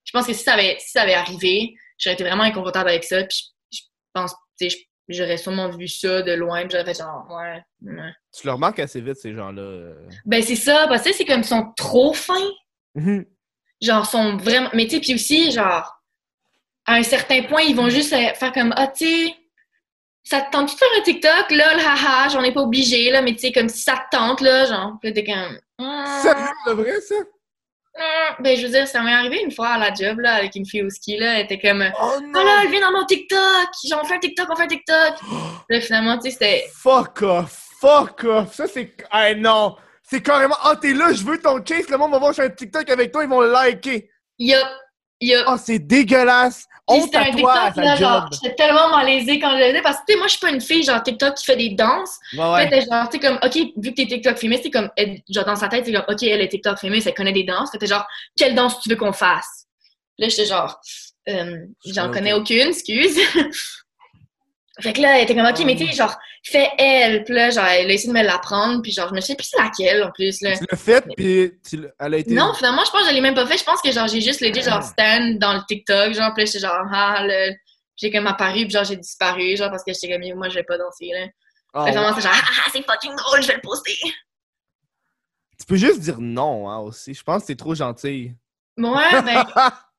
Je 0.05 0.11
pense 0.13 0.27
que 0.27 0.33
si 0.35 0.43
ça 0.43 0.55
avait, 0.55 0.77
si 0.79 0.91
ça 0.91 1.03
avait 1.03 1.15
arrivé, 1.15 1.75
j'aurais 1.99 2.15
été 2.15 2.25
vraiment 2.25 2.43
inconfortable 2.43 2.91
avec 2.91 3.05
ça, 3.05 3.23
puis 3.25 3.39
je, 3.73 3.79
je 3.79 3.81
pense, 4.13 4.33
tu 4.61 4.69
sais, 4.69 4.77
je- 4.77 4.85
j'aurais 5.09 5.37
sûrement 5.37 5.69
vu 5.71 5.89
ça 5.89 6.23
de 6.23 6.33
loin, 6.33 6.61
puis 6.63 6.71
j'aurais 6.73 6.85
fait 6.85 6.99
genre, 6.99 7.27
ouais, 7.31 7.63
ouais. 7.83 8.13
Tu 8.37 8.47
le 8.47 8.53
remarques 8.53 8.79
assez 8.79 9.01
vite, 9.01 9.17
ces 9.17 9.35
gens-là. 9.35 9.63
euh. 9.63 10.09
Ben, 10.25 10.43
c'est 10.43 10.57
ça, 10.57 10.87
parce 10.89 11.03
que 11.03 11.13
c'est 11.13 11.25
comme, 11.25 11.41
ils 11.41 11.45
sont 11.45 11.73
trop 11.77 12.13
fins. 12.15 12.51
Mhm. 12.95 13.25
genre 13.81 14.05
sont 14.07 14.37
vraiment 14.37 14.69
mais 14.75 14.85
tu 14.85 14.91
sais 14.97 15.01
puis 15.01 15.15
aussi 15.15 15.51
genre 15.51 15.99
à 16.85 16.95
un 16.97 17.03
certain 17.03 17.43
point 17.45 17.63
ils 17.63 17.75
vont 17.75 17.89
juste 17.89 18.13
euh, 18.13 18.35
faire 18.35 18.53
comme 18.53 18.73
ah 18.77 18.87
tu 18.87 19.07
sais 19.07 19.35
ça 20.25 20.43
te 20.43 20.51
tente 20.53 20.71
de 20.73 20.79
faire 20.79 20.89
un 20.99 21.03
TikTok? 21.03 21.51
Là 21.53 21.65
haha 21.79 22.29
j'en 22.29 22.43
ai 22.43 22.53
pas 22.53 22.61
obligé 22.61 23.11
là 23.11 23.23
mais 23.23 23.33
tu 23.33 23.39
sais 23.39 23.51
comme 23.53 23.71
si 23.71 23.83
ça 23.83 23.95
te 23.95 24.15
tente 24.17 24.43
là 24.43 24.67
genre 24.67 24.99
puis 25.01 25.09
là, 25.09 25.15
t'es 25.15 25.25
comme 25.25 25.59
Ah, 25.79 26.21
Sérieux, 26.23 26.47
le 26.67 26.73
vrai, 26.75 27.01
ça? 27.01 27.15
Ah. 27.99 28.37
ben 28.41 28.57
je 28.57 28.67
veux 28.67 28.73
dire 28.73 28.89
ça 28.89 29.03
m'est 29.03 29.13
arrivé 29.13 29.43
une 29.43 29.51
fois 29.51 29.69
à 29.69 29.79
la 29.79 29.93
job 29.93 30.19
là 30.21 30.35
avec 30.35 30.55
une 30.55 30.67
fille 30.67 30.83
au 30.83 30.91
ski 30.91 31.19
là 31.19 31.39
elle 31.39 31.45
était 31.45 31.59
comme 31.59 31.85
Oh 32.01 32.13
ah 32.17 32.21
non! 32.21 32.45
là 32.45 32.61
elle 32.63 32.71
vient 32.71 32.81
dans 32.81 32.99
mon 32.99 33.05
TikTok 33.05 33.39
genre 33.89 34.01
on 34.03 34.07
fait 34.07 34.15
un 34.15 34.19
TikTok 34.19 34.49
on 34.51 34.57
fait 34.57 34.65
un 34.65 34.69
TikTok 34.69 35.15
là 35.69 35.81
finalement 35.81 36.19
tu 36.19 36.25
sais 36.25 36.31
c'était 36.31 36.71
Fuck 36.75 37.23
off! 37.23 37.69
Fuck 37.83 38.23
off! 38.23 38.55
Ça, 38.55 38.69
c'est. 38.69 38.95
Ah 39.11 39.35
non! 39.35 39.75
C'est 40.05 40.23
carrément. 40.23 40.55
Ah, 40.63 40.77
t'es 40.81 40.93
là, 40.93 41.13
je 41.13 41.25
veux 41.25 41.41
ton 41.41 41.65
chase, 41.65 41.89
le 41.89 41.97
monde 41.97 42.13
va 42.13 42.19
voir 42.21 42.33
sur 42.33 42.45
un 42.45 42.49
TikTok 42.49 42.89
avec 42.89 43.11
toi, 43.11 43.25
ils 43.25 43.29
vont 43.29 43.41
le 43.41 43.51
liker! 43.51 44.09
yup 44.39 44.67
yup 45.21 45.45
Oh, 45.49 45.57
c'est 45.61 45.81
dégueulasse! 45.81 46.69
Honte 46.89 47.03
c'était 47.05 47.17
à 47.19 47.31
toi, 47.31 47.71
TikTok, 47.73 48.01
là, 48.01 48.29
j'étais 48.33 48.55
tellement 48.57 48.89
malaisée 48.91 49.39
quand 49.39 49.53
je 49.53 49.57
le 49.59 49.65
faisais, 49.67 49.83
parce 49.83 49.99
que, 49.99 50.03
tu 50.09 50.13
sais, 50.13 50.19
moi, 50.19 50.27
je 50.27 50.33
suis 50.33 50.41
pas 50.41 50.51
une 50.51 50.61
fille, 50.61 50.83
genre, 50.83 51.03
TikTok 51.03 51.35
qui 51.37 51.45
fait 51.45 51.57
des 51.57 51.71
danses. 51.71 52.19
Ouais, 52.33 52.39
Fait 52.39 52.45
ouais. 52.45 52.69
t'es 52.71 52.81
genre, 52.91 53.09
tu 53.09 53.19
sais, 53.21 53.27
comme, 53.27 53.39
OK, 53.43 53.55
vu 53.77 53.91
que 53.91 53.95
t'es 53.95 54.07
TikTok 54.07 54.37
famous, 54.37 54.59
c'est 54.63 54.71
comme, 54.71 54.91
elle- 54.97 55.21
genre, 55.31 55.45
dans 55.45 55.55
sa 55.57 55.69
tête, 55.69 55.85
c'est 55.87 55.93
comme, 55.93 56.05
OK, 56.09 56.23
elle 56.25 56.41
est 56.41 56.49
TikTok 56.49 56.79
famous, 56.79 57.01
elle 57.07 57.15
connaît 57.15 57.33
des 57.33 57.45
danses. 57.45 57.71
Fait 57.71 57.79
t'es 57.79 57.87
genre, 57.87 58.05
quelle 58.37 58.55
danse 58.57 58.81
tu 58.81 58.89
veux 58.89 58.97
qu'on 58.97 59.13
fasse? 59.13 59.67
Là, 60.19 60.29
j'étais 60.29 60.47
genre, 60.47 60.81
euh, 61.29 61.59
j'en 61.87 62.11
connais 62.11 62.33
aucune, 62.33 62.69
excuse. 62.69 63.17
fait 64.81 64.95
que 64.95 65.03
là, 65.03 65.19
elle 65.19 65.25
était 65.25 65.35
comme, 65.35 65.47
OK, 65.47 65.63
mais 65.67 65.77
tu 65.77 65.87
sais, 65.87 65.93
genre, 65.93 66.17
fais 66.45 66.71
elle. 66.79 67.25
Puis 67.25 67.35
là, 67.35 67.51
genre, 67.51 67.67
elle 67.67 67.91
a 67.91 67.93
essayé 67.93 68.13
de 68.13 68.19
me 68.19 68.25
l'apprendre, 68.25 68.81
puis 68.81 68.91
genre, 68.91 69.09
je 69.09 69.15
me 69.15 69.21
suis 69.21 69.35
dit, 69.35 69.37
puis 69.37 69.47
c'est 69.47 69.59
laquelle, 69.61 70.03
en 70.03 70.11
plus, 70.11 70.41
là? 70.41 70.57
Tu 70.57 70.65
l'as 70.71 70.79
fait, 70.79 71.05
puis 71.15 71.53
tu 71.69 71.87
elle 71.99 72.15
a 72.15 72.17
été. 72.17 72.33
Non, 72.33 72.55
finalement, 72.55 72.83
je 72.85 72.91
pense 72.91 73.03
que 73.03 73.11
je 73.11 73.15
l'ai 73.15 73.21
même 73.21 73.35
pas 73.35 73.47
fait. 73.47 73.59
Je 73.59 73.65
pense 73.65 73.83
que 73.83 73.93
genre 73.93 74.09
j'ai 74.09 74.23
juste 74.23 74.41
legit 74.41 74.63
genre 74.63 74.83
stand 74.83 75.39
dans 75.39 75.53
le 75.53 75.61
TikTok, 75.69 76.15
genre 76.15 76.33
puis 76.35 76.45
là, 76.45 76.47
j'étais 76.47 76.59
genre 76.61 76.87
ah 76.91 77.23
le 77.27 77.53
j'ai 77.97 78.11
comme 78.11 78.27
apparu 78.27 78.63
puis 78.63 78.71
genre 78.71 78.85
j'ai 78.85 78.97
disparu 78.97 79.57
genre 79.57 79.71
parce 79.71 79.85
que 79.85 79.93
j'étais 79.93 80.11
comme 80.11 80.39
moi 80.39 80.49
je 80.49 80.55
vais 80.55 80.65
pas 80.65 80.79
danser 80.79 81.11
là. 81.13 81.27
Ah, 81.75 81.85
Fait 81.85 81.91
que 81.93 81.97
ouais. 81.97 82.03
finalement, 82.03 82.17
c'est 82.17 82.23
genre 82.23 82.33
ah, 82.35 82.63
ah, 82.67 82.71
c'est 82.73 82.83
fucking 82.83 83.15
drôle, 83.15 83.43
je 83.43 83.49
vais 83.49 83.55
le 83.55 83.61
poster. 83.61 83.99
Tu 85.59 85.67
peux 85.67 85.77
juste 85.77 86.01
dire 86.01 86.17
non, 86.19 86.69
hein, 86.71 86.79
aussi. 86.79 87.13
Je 87.13 87.23
pense 87.23 87.43
que 87.43 87.49
t'es 87.49 87.57
trop 87.57 87.75
gentil. 87.75 88.33
Ouais, 88.79 89.23
ben 89.23 89.45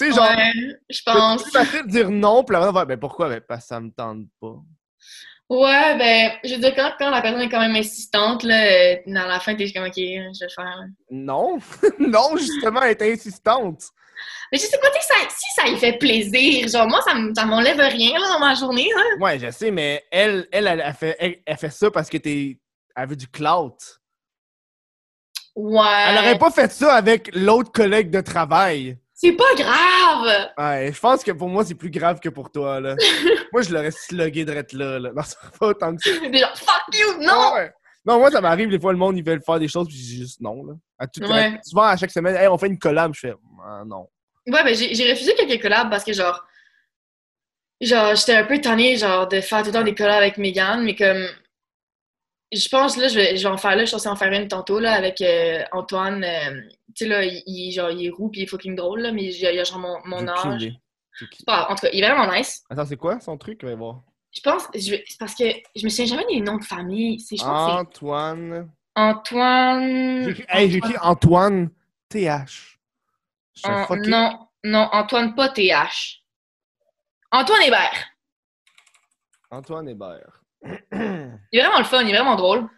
tu 0.00 0.10
sais, 0.10 0.16
genre, 0.16 0.28
ouais, 0.30 0.52
je 0.88 1.00
pense. 1.04 1.42
plus 1.42 1.52
facile 1.52 1.82
de 1.86 1.90
dire 1.90 2.10
non, 2.10 2.42
puis 2.44 2.56
après, 2.56 2.86
ben 2.86 2.98
pourquoi? 2.98 3.28
Ben 3.28 3.40
parce 3.46 3.62
que 3.62 3.68
ça 3.68 3.80
me 3.80 3.90
tente 3.90 4.26
pas. 4.40 4.54
Ouais, 5.48 5.98
ben 5.98 6.32
je 6.44 6.54
veux 6.54 6.60
dire 6.60 6.74
quand, 6.76 6.92
quand 6.98 7.10
la 7.10 7.20
personne 7.20 7.40
est 7.42 7.48
quand 7.48 7.60
même 7.60 7.74
insistante 7.74 8.44
là, 8.44 8.54
euh, 8.66 8.96
dans 9.06 9.26
la 9.26 9.40
fin 9.40 9.54
t'es 9.56 9.70
comme 9.72 9.84
ok, 9.86 9.94
je 9.96 10.02
vais 10.02 10.46
le 10.46 10.54
faire. 10.54 10.84
Non, 11.10 11.58
non, 11.98 12.36
justement, 12.36 12.82
elle 12.82 12.92
est 12.92 13.12
insistante. 13.12 13.82
Mais 14.52 14.58
je 14.58 14.64
sais 14.64 14.78
pas, 14.78 14.88
ça- 15.00 15.14
si 15.28 15.54
ça 15.60 15.68
lui 15.68 15.76
fait 15.78 15.98
plaisir, 15.98 16.68
genre 16.68 16.86
moi 16.88 17.00
ça 17.02 17.12
ça 17.34 17.46
m'enlève 17.46 17.78
rien 17.78 18.18
là 18.18 18.28
dans 18.34 18.38
ma 18.40 18.54
journée 18.54 18.88
là. 18.94 19.02
Ouais, 19.18 19.38
je 19.38 19.50
sais, 19.50 19.70
mais 19.72 20.04
elle, 20.10 20.46
elle, 20.52 20.66
elle, 20.68 20.82
elle 20.86 20.94
fait, 20.94 21.16
elle, 21.18 21.36
elle 21.44 21.56
fait 21.56 21.70
ça 21.70 21.90
parce 21.90 22.08
que 22.08 22.18
t'es. 22.18 22.58
Elle 22.94 23.08
veut 23.08 23.16
du 23.16 23.26
clout. 23.28 23.76
Ouais. 25.56 26.04
Elle 26.08 26.18
aurait 26.18 26.38
pas 26.38 26.50
fait 26.50 26.70
ça 26.70 26.94
avec 26.94 27.34
l'autre 27.34 27.72
collègue 27.72 28.10
de 28.10 28.20
travail. 28.20 28.98
C'est 29.22 29.32
pas 29.32 29.54
grave. 29.54 30.48
Ouais, 30.56 30.92
je 30.94 30.98
pense 30.98 31.22
que 31.22 31.32
pour 31.32 31.48
moi, 31.48 31.62
c'est 31.62 31.74
plus 31.74 31.90
grave 31.90 32.20
que 32.20 32.30
pour 32.30 32.50
toi, 32.50 32.80
là. 32.80 32.96
moi, 33.52 33.60
je 33.60 33.70
l'aurais 33.70 33.90
slugué 33.90 34.46
d'être 34.46 34.72
là, 34.72 34.98
là. 34.98 35.10
Non, 35.14 35.22
c'est 35.22 35.36
pas 35.58 35.66
autant 35.66 35.94
que 35.94 36.02
ça. 36.02 36.10
Genre 36.32 36.56
fuck 36.56 36.98
you, 36.98 37.22
non. 37.22 37.52
Ouais. 37.54 37.70
Non, 38.06 38.18
moi, 38.18 38.30
ça 38.30 38.40
m'arrive, 38.40 38.70
des 38.70 38.80
fois, 38.80 38.92
le 38.92 38.98
monde, 38.98 39.18
ils 39.18 39.24
veulent 39.24 39.42
faire 39.44 39.58
des 39.58 39.68
choses, 39.68 39.88
puis 39.88 39.96
je 39.98 40.02
dis 40.02 40.16
juste 40.16 40.40
non, 40.40 40.64
là. 40.64 40.72
À 40.98 41.06
tout, 41.06 41.22
à- 41.22 41.28
Ouais. 41.28 41.60
souvent, 41.62 41.82
à 41.82 41.98
chaque 41.98 42.10
semaine, 42.10 42.34
hey, 42.34 42.48
on 42.48 42.56
fait 42.56 42.68
une 42.68 42.78
collab, 42.78 43.12
je 43.14 43.20
fais, 43.20 43.34
ah, 43.62 43.82
non. 43.86 44.08
Ouais, 44.46 44.64
ben 44.64 44.74
j'ai 44.74 44.94
j'ai 44.94 45.10
refusé 45.12 45.34
quelques 45.34 45.60
collabs 45.60 45.90
parce 45.90 46.02
que 46.02 46.14
genre, 46.14 46.42
genre 47.82 48.14
j'étais 48.14 48.34
un 48.36 48.44
peu 48.44 48.58
tannée 48.58 48.96
genre 48.96 49.28
de 49.28 49.40
faire 49.42 49.60
tout 49.60 49.66
le 49.66 49.72
temps 49.72 49.82
des 49.82 49.94
collabs 49.94 50.16
avec 50.22 50.38
Megan, 50.38 50.82
mais 50.82 50.94
comme 50.94 51.26
je 52.52 52.68
pense 52.68 52.96
là 52.96 53.08
je 53.08 53.14
vais, 53.14 53.36
je 53.36 53.42
vais 53.42 53.48
en 53.52 53.56
faire 53.56 53.72
là, 53.76 53.80
je 53.80 53.86
suis 53.86 53.90
censée 53.92 54.08
en 54.08 54.16
faire 54.16 54.32
une 54.32 54.48
tantôt 54.48 54.78
là 54.80 54.92
avec 54.94 55.20
euh, 55.20 55.62
Antoine. 55.72 56.24
euh, 56.24 56.60
tu 56.94 57.04
sais 57.04 57.06
là, 57.06 57.24
il, 57.24 57.42
il- 57.46 57.72
genre 57.72 57.90
il 57.90 58.06
est 58.06 58.10
roux 58.10 58.28
puis 58.28 58.40
il 58.40 58.44
est 58.44 58.46
fucking 58.46 58.74
drôle 58.74 59.00
là, 59.00 59.12
mais 59.12 59.24
il 59.24 59.46
a, 59.46 59.52
il 59.52 59.58
a 59.60 59.64
genre 59.64 59.78
mon, 59.78 59.96
mon 60.04 60.26
âge. 60.28 60.72
qui? 61.32 61.44
Pas 61.44 61.66
en 61.70 61.74
tout 61.74 61.82
cas, 61.82 61.90
il 61.92 62.02
est 62.02 62.08
vraiment 62.10 62.32
nice. 62.32 62.62
Attends, 62.70 62.84
c'est 62.86 62.96
quoi 62.96 63.20
son 63.20 63.36
truc? 63.38 63.60
On 63.62 63.66
va 63.66 63.74
voir. 63.74 64.02
Je 64.32 64.40
pense, 64.40 64.64
je 64.74 64.90
vais- 64.92 65.04
c'est 65.06 65.18
parce 65.18 65.34
que 65.34 65.44
je 65.76 65.84
me 65.84 65.88
souviens 65.90 66.06
jamais 66.06 66.26
des 66.28 66.40
noms 66.40 66.56
de 66.56 66.64
famille. 66.64 67.18
Je 67.30 67.44
Antoine. 67.44 68.70
Antoine. 68.96 70.24
J'ai 70.24 70.30
écrit- 70.30 70.44
Hey, 70.48 70.70
j'ai 70.70 70.78
écrit 70.78 70.94
Antoine 71.02 71.70
TH. 72.08 72.78
Je 73.54 73.60
suis 73.60 73.68
An- 73.70 73.84
fucké. 73.86 74.08
non, 74.10 74.48
non, 74.64 74.88
Antoine 74.92 75.34
pas 75.34 75.48
TH. 75.50 76.22
Antoine 77.32 77.62
Hébert. 77.62 78.08
Antoine 79.50 79.88
Hébert. 79.88 80.39
Il 80.62 81.58
est 81.58 81.60
vraiment 81.60 81.78
le 81.78 81.84
fun, 81.84 82.02
il 82.02 82.10
est 82.10 82.16
vraiment 82.16 82.36
drôle. 82.36 82.68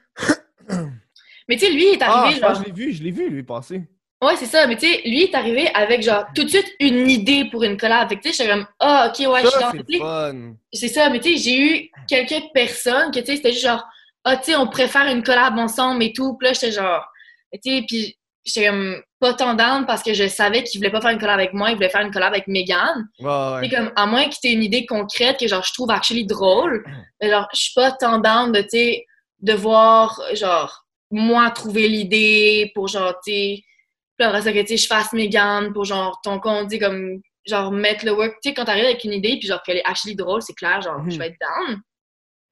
Mais 1.49 1.57
tu 1.57 1.67
sais, 1.67 1.73
lui, 1.73 1.89
il 1.89 1.95
est 1.95 2.03
Ah, 2.03 2.23
arrivé, 2.23 2.41
genre... 2.41 2.53
que 2.53 2.59
je 2.59 2.65
l'ai 2.65 2.73
vu, 2.73 2.93
je 2.93 3.03
l'ai 3.03 3.11
vu, 3.11 3.29
lui, 3.29 3.43
passer. 3.43 3.83
Ouais, 4.23 4.37
c'est 4.37 4.47
ça, 4.47 4.69
mais 4.69 4.77
tu 4.77 4.87
sais, 4.87 5.03
lui, 5.05 5.23
il 5.23 5.23
est 5.25 5.35
arrivé 5.35 5.69
avec, 5.75 6.03
genre, 6.03 6.27
tout 6.33 6.45
de 6.45 6.49
suite 6.49 6.73
une 6.79 7.11
idée 7.11 7.47
pour 7.51 7.65
une 7.65 7.77
collab. 7.77 8.09
Fait 8.09 8.17
que 8.17 8.23
tu 8.23 8.33
sais, 8.33 8.45
j'étais 8.45 8.55
comme, 8.55 8.67
ah, 8.79 9.09
ok, 9.09 9.27
ouais, 9.29 9.43
je 9.43 9.49
suis 9.49 9.61
dans... 9.61 9.73
c'est 9.73 9.99
fun. 9.99 10.55
C'est 10.73 10.89
ça, 10.89 11.11
mais 11.11 11.19
tu 11.19 11.37
sais, 11.37 11.37
j'ai 11.39 11.61
eu 11.61 11.91
quelques 12.09 12.45
personnes 12.55 13.11
que, 13.11 13.19
tu 13.19 13.27
sais, 13.27 13.37
c'était 13.37 13.53
juste 13.53 13.65
genre, 13.65 13.85
ah, 14.25 14.37
tu 14.37 14.45
sais, 14.53 14.57
on 14.57 14.69
préfère 14.69 15.09
une 15.09 15.25
collab 15.25 15.59
ensemble 15.59 16.05
et 16.05 16.13
tout. 16.13 16.37
Puis 16.37 16.47
là, 16.47 16.53
j'étais 16.53 16.71
genre, 16.71 17.05
tu 17.53 17.59
sais, 17.65 17.85
puis 17.89 18.17
j'étais 18.45 18.69
comme 18.69 19.03
pas 19.23 19.35
tant 19.35 19.55
down 19.55 19.87
parce 19.87 20.03
que 20.03 20.13
je 20.15 20.27
savais 20.27 20.65
qu'il 20.65 20.81
voulait 20.81 20.91
pas 20.91 21.01
faire 21.01 21.13
une 21.13 21.19
collab 21.21 21.39
avec 21.39 21.53
moi, 21.55 21.71
il 21.71 21.77
voulait 21.77 21.89
faire 21.89 22.01
une 22.01 22.11
collab 22.11 22.33
avec 22.33 22.49
Megan. 22.49 23.09
Ouais, 23.21 23.29
ouais. 23.61 23.69
Comme, 23.71 23.93
à 23.95 24.05
moins 24.07 24.25
que 24.29 24.35
tu 24.35 24.49
aies 24.49 24.53
une 24.53 24.65
idée 24.65 24.85
concrète 24.85 25.39
que, 25.39 25.47
genre, 25.47 25.63
je 25.65 25.73
trouve 25.73 25.91
actually 25.93 26.27
drôle, 26.27 26.85
mais 27.21 27.31
genre, 27.31 27.49
je 27.55 27.61
suis 27.61 27.73
pas 27.75 27.93
tant 27.93 28.19
down 28.19 28.51
de, 28.51 28.61
tu 28.63 28.69
sais, 28.71 29.07
de 29.39 29.53
voir, 29.53 30.21
genre, 30.35 30.85
moi 31.13 31.49
trouver 31.51 31.87
l'idée 31.89 32.73
pour, 32.75 32.89
genre, 32.89 33.15
tu 33.25 33.33
sais, 33.33 33.63
après 34.21 34.43
ça, 34.43 34.53
que, 34.53 34.59
tu 34.61 34.67
sais, 34.67 34.77
je 34.77 34.87
fasse 34.89 35.13
Megan 35.13 35.73
pour, 35.73 35.85
genre, 35.85 36.21
ton 36.25 36.41
compte, 36.41 36.71
tu 36.71 36.79
comme, 36.81 37.21
genre, 37.47 37.71
mettre 37.73 38.05
le 38.05 38.13
work. 38.13 38.35
Tu 38.43 38.49
sais, 38.51 38.55
quand 38.55 38.65
t'arrives 38.65 38.85
avec 38.87 39.05
une 39.05 39.13
idée, 39.13 39.37
puis 39.39 39.47
genre, 39.49 39.63
qu'elle 39.63 39.77
est 39.79 39.85
actually 39.85 40.17
drôle, 40.17 40.43
c'est 40.43 40.55
clair, 40.55 40.83
genre, 40.83 40.99
Mhm. 41.01 41.11
je 41.13 41.19
vais 41.19 41.27
être 41.29 41.39
down. 41.41 41.81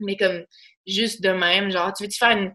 Mais 0.01 0.17
comme, 0.17 0.45
juste 0.87 1.21
de 1.23 1.31
même, 1.31 1.71
genre, 1.71 1.93
tu 1.93 2.05
veux-tu 2.05 2.17
faire 2.19 2.37
une, 2.37 2.53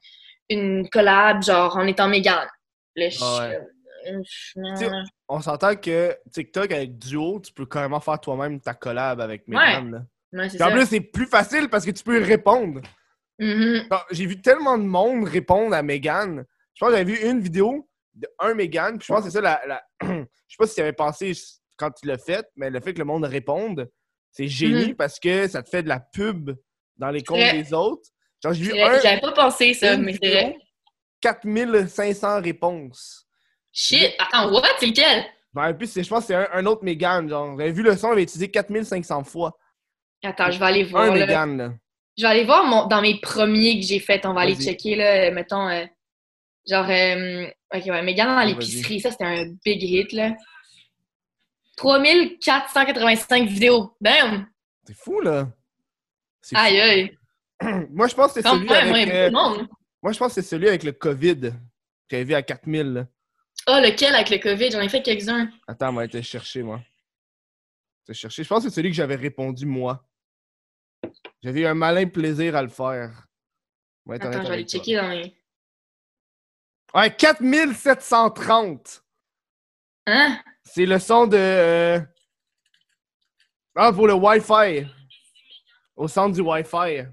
une 0.50 0.90
collab, 0.90 1.44
genre, 1.44 1.76
en 1.78 1.86
étant 1.88 2.08
Megan? 2.08 2.48
Là, 2.96 3.10
je 3.10 3.20
ouais. 3.20 3.60
On 5.28 5.42
s'entend 5.42 5.76
que 5.76 6.16
TikTok 6.32 6.72
avec 6.72 6.98
Duo, 6.98 7.40
tu 7.40 7.52
peux 7.54 7.66
carrément 7.66 8.00
faire 8.00 8.20
toi-même 8.20 8.60
ta 8.60 8.74
collab 8.74 9.20
avec 9.22 9.48
Megan. 9.48 10.08
Ouais, 10.34 10.62
en 10.62 10.72
plus, 10.72 10.86
c'est 10.88 11.02
plus 11.02 11.28
facile 11.28 11.70
parce 11.70 11.86
que 11.86 11.92
tu 11.92 12.04
peux 12.04 12.22
répondre. 12.22 12.82
Mhm. 13.40 13.88
Genre, 13.92 14.06
J'ai 14.12 14.26
vu 14.26 14.42
tellement 14.42 14.78
de 14.78 14.84
monde 14.84 15.26
répondre 15.26 15.74
à 15.76 15.82
Megan. 15.82 16.46
Je 16.74 16.80
pense 16.80 16.90
que 16.92 16.98
j'avais 16.98 17.12
vu 17.14 17.30
une 17.30 17.40
vidéo, 17.40 17.90
de 18.14 18.28
un 18.40 18.54
Megan. 18.54 18.98
Puis 18.98 19.08
je 19.08 19.14
pense 19.14 19.24
que 19.24 19.30
c'est 19.30 19.38
ça 19.38 19.42
la. 19.42 19.62
la- 19.68 19.84
je 20.02 20.08
sais 20.08 20.58
pas 20.58 20.68
si 20.68 20.76
tu 20.76 20.82
avais 20.82 20.94
pensé 20.94 21.34
quand 21.78 21.92
tu 21.92 22.06
l'as 22.08 22.18
fait, 22.18 22.46
mais 22.56 22.70
le 22.70 22.80
fait 22.80 22.94
que 22.94 23.00
le 23.00 23.06
monde 23.06 23.26
réponde, 23.26 23.90
c'est 24.32 24.48
génie 24.48 24.94
parce 24.94 25.20
que 25.20 25.48
ça 25.48 25.64
te 25.64 25.70
fait 25.70 25.84
de 25.84 25.90
la 25.90 26.00
pub 26.00 26.52
dans 26.98 27.10
les 27.10 27.24
comptes 27.24 27.38
des 27.54 27.74
autres. 27.74 28.10
Genre, 28.44 28.54
j'ai 28.54 28.64
vu 28.66 28.72
J'avais 29.02 29.20
pas 29.22 29.32
pensé 29.34 29.74
ça, 29.74 29.98
mais 29.98 30.14
c'est 30.22 30.32
vrai. 30.32 30.56
4500 31.22 32.42
réponses. 32.42 33.25
Shit, 33.78 34.14
attends, 34.20 34.52
what? 34.54 34.64
C'est 34.80 34.86
lequel? 34.88 35.26
Me 35.54 35.60
rappelle 35.62 35.78
plus, 35.78 35.88
c'est- 35.88 36.04
je 36.04 36.10
pense 36.10 36.22
que 36.22 36.28
c'est 36.28 36.36
un, 36.36 36.48
un 36.54 36.66
autre 36.66 36.84
Megan. 36.84 37.28
Genre, 37.30 37.58
j'avais 37.60 37.72
vu 37.74 37.84
le 37.84 37.96
son, 37.98 38.08
il 38.10 38.12
avait 38.14 38.24
utilisé 38.24 38.50
4500 38.50 39.24
fois. 39.26 39.58
Attends, 40.24 40.50
je 40.50 40.58
vais 40.58 40.66
aller 40.66 40.84
Un 40.84 40.88
voir. 40.88 41.06
là. 41.16 41.26
Megan, 41.26 41.58
là. 41.58 41.74
Je 42.18 42.24
vais 42.24 42.30
aller 42.30 42.46
voir 42.46 42.64
mon, 42.64 42.88
dans 42.88 43.02
mes 43.02 43.20
premiers 43.20 43.80
que 43.80 43.86
j'ai 43.86 44.00
fait. 44.00 44.26
On 44.26 44.34
va 44.34 44.42
aller 44.42 44.56
checker, 44.56 44.96
là, 44.96 45.30
mettons, 45.32 45.68
euh, 45.68 45.86
genre, 46.70 46.90
euh, 46.90 47.48
ok, 47.74 47.84
ouais, 47.88 48.02
Megan 48.02 48.28
dans 48.30 48.42
l'épicerie, 48.48 49.02
ça, 49.02 49.12
c'était 49.12 49.26
un 49.26 49.46
big 49.66 49.84
hit, 49.84 50.14
là. 50.14 50.32
3485 51.78 53.48
vidéos. 53.50 53.96
Bam! 54.00 54.48
C'est 54.88 54.96
fou, 54.98 55.20
là. 55.20 55.48
Aïe, 56.54 56.78
fou. 56.78 56.82
aïe. 56.82 57.18
Moi, 57.92 58.08
je 58.08 58.16
pense 58.16 58.34
que 58.34 58.42
c'est 58.42 58.48
celui 58.48 58.70
avec. 58.74 59.10
euh. 59.10 59.32
Moi, 59.32 60.12
je 60.14 60.18
pense 60.20 60.34
que 60.36 60.42
c'est 60.42 60.48
celui 60.48 60.68
avec 60.70 60.84
le 60.84 60.92
COVID 60.92 61.40
que 61.42 61.52
j'avais 62.12 62.24
vu 62.24 62.34
à 62.34 62.42
4000. 62.42 62.94
là. 62.94 63.06
Ah, 63.68 63.82
lequel 63.82 64.14
avec 64.14 64.30
le 64.30 64.38
COVID? 64.38 64.72
J'en 64.72 64.82
ai 64.82 64.90
fait 64.90 65.02
quelques-uns. 65.02 65.50
Attends, 65.68 65.90
on 65.90 65.94
va 65.94 66.02
aller 66.02 66.12
te 66.12 66.22
chercher, 66.22 66.62
moi. 66.62 66.82
Te 68.06 68.14
chercher. 68.14 68.44
Je 68.44 68.48
pense 68.48 68.64
que 68.64 68.70
c'est 68.70 68.76
celui 68.76 68.90
que 68.92 68.96
j'avais 68.96 69.16
répondu, 69.16 69.66
moi. 69.66 70.06
J'avais 71.42 71.62
eu 71.62 71.66
un 71.66 71.74
malin 71.74 72.08
plaisir 72.08 72.56
à 72.56 72.62
le 72.62 72.70
faire. 72.70 73.26
Être 74.12 74.28
Attends, 74.28 74.44
je 74.44 74.48
vais 74.48 74.54
aller 74.54 74.64
checker 74.66 74.96
dans 74.96 75.08
mes. 75.10 75.36
Ouais, 76.94 77.14
4730! 77.16 79.04
Hein? 80.08 80.40
C'est 80.64 80.86
le 80.86 81.00
son 81.00 81.26
de. 81.26 81.36
euh, 81.38 82.00
Ah, 83.76 83.92
pour 83.92 84.08
le 84.08 84.14
Wi-Fi. 84.14 84.86
Au 85.96 86.08
centre 86.08 86.36
du 86.36 86.42
Wi-Fi. 86.42 87.06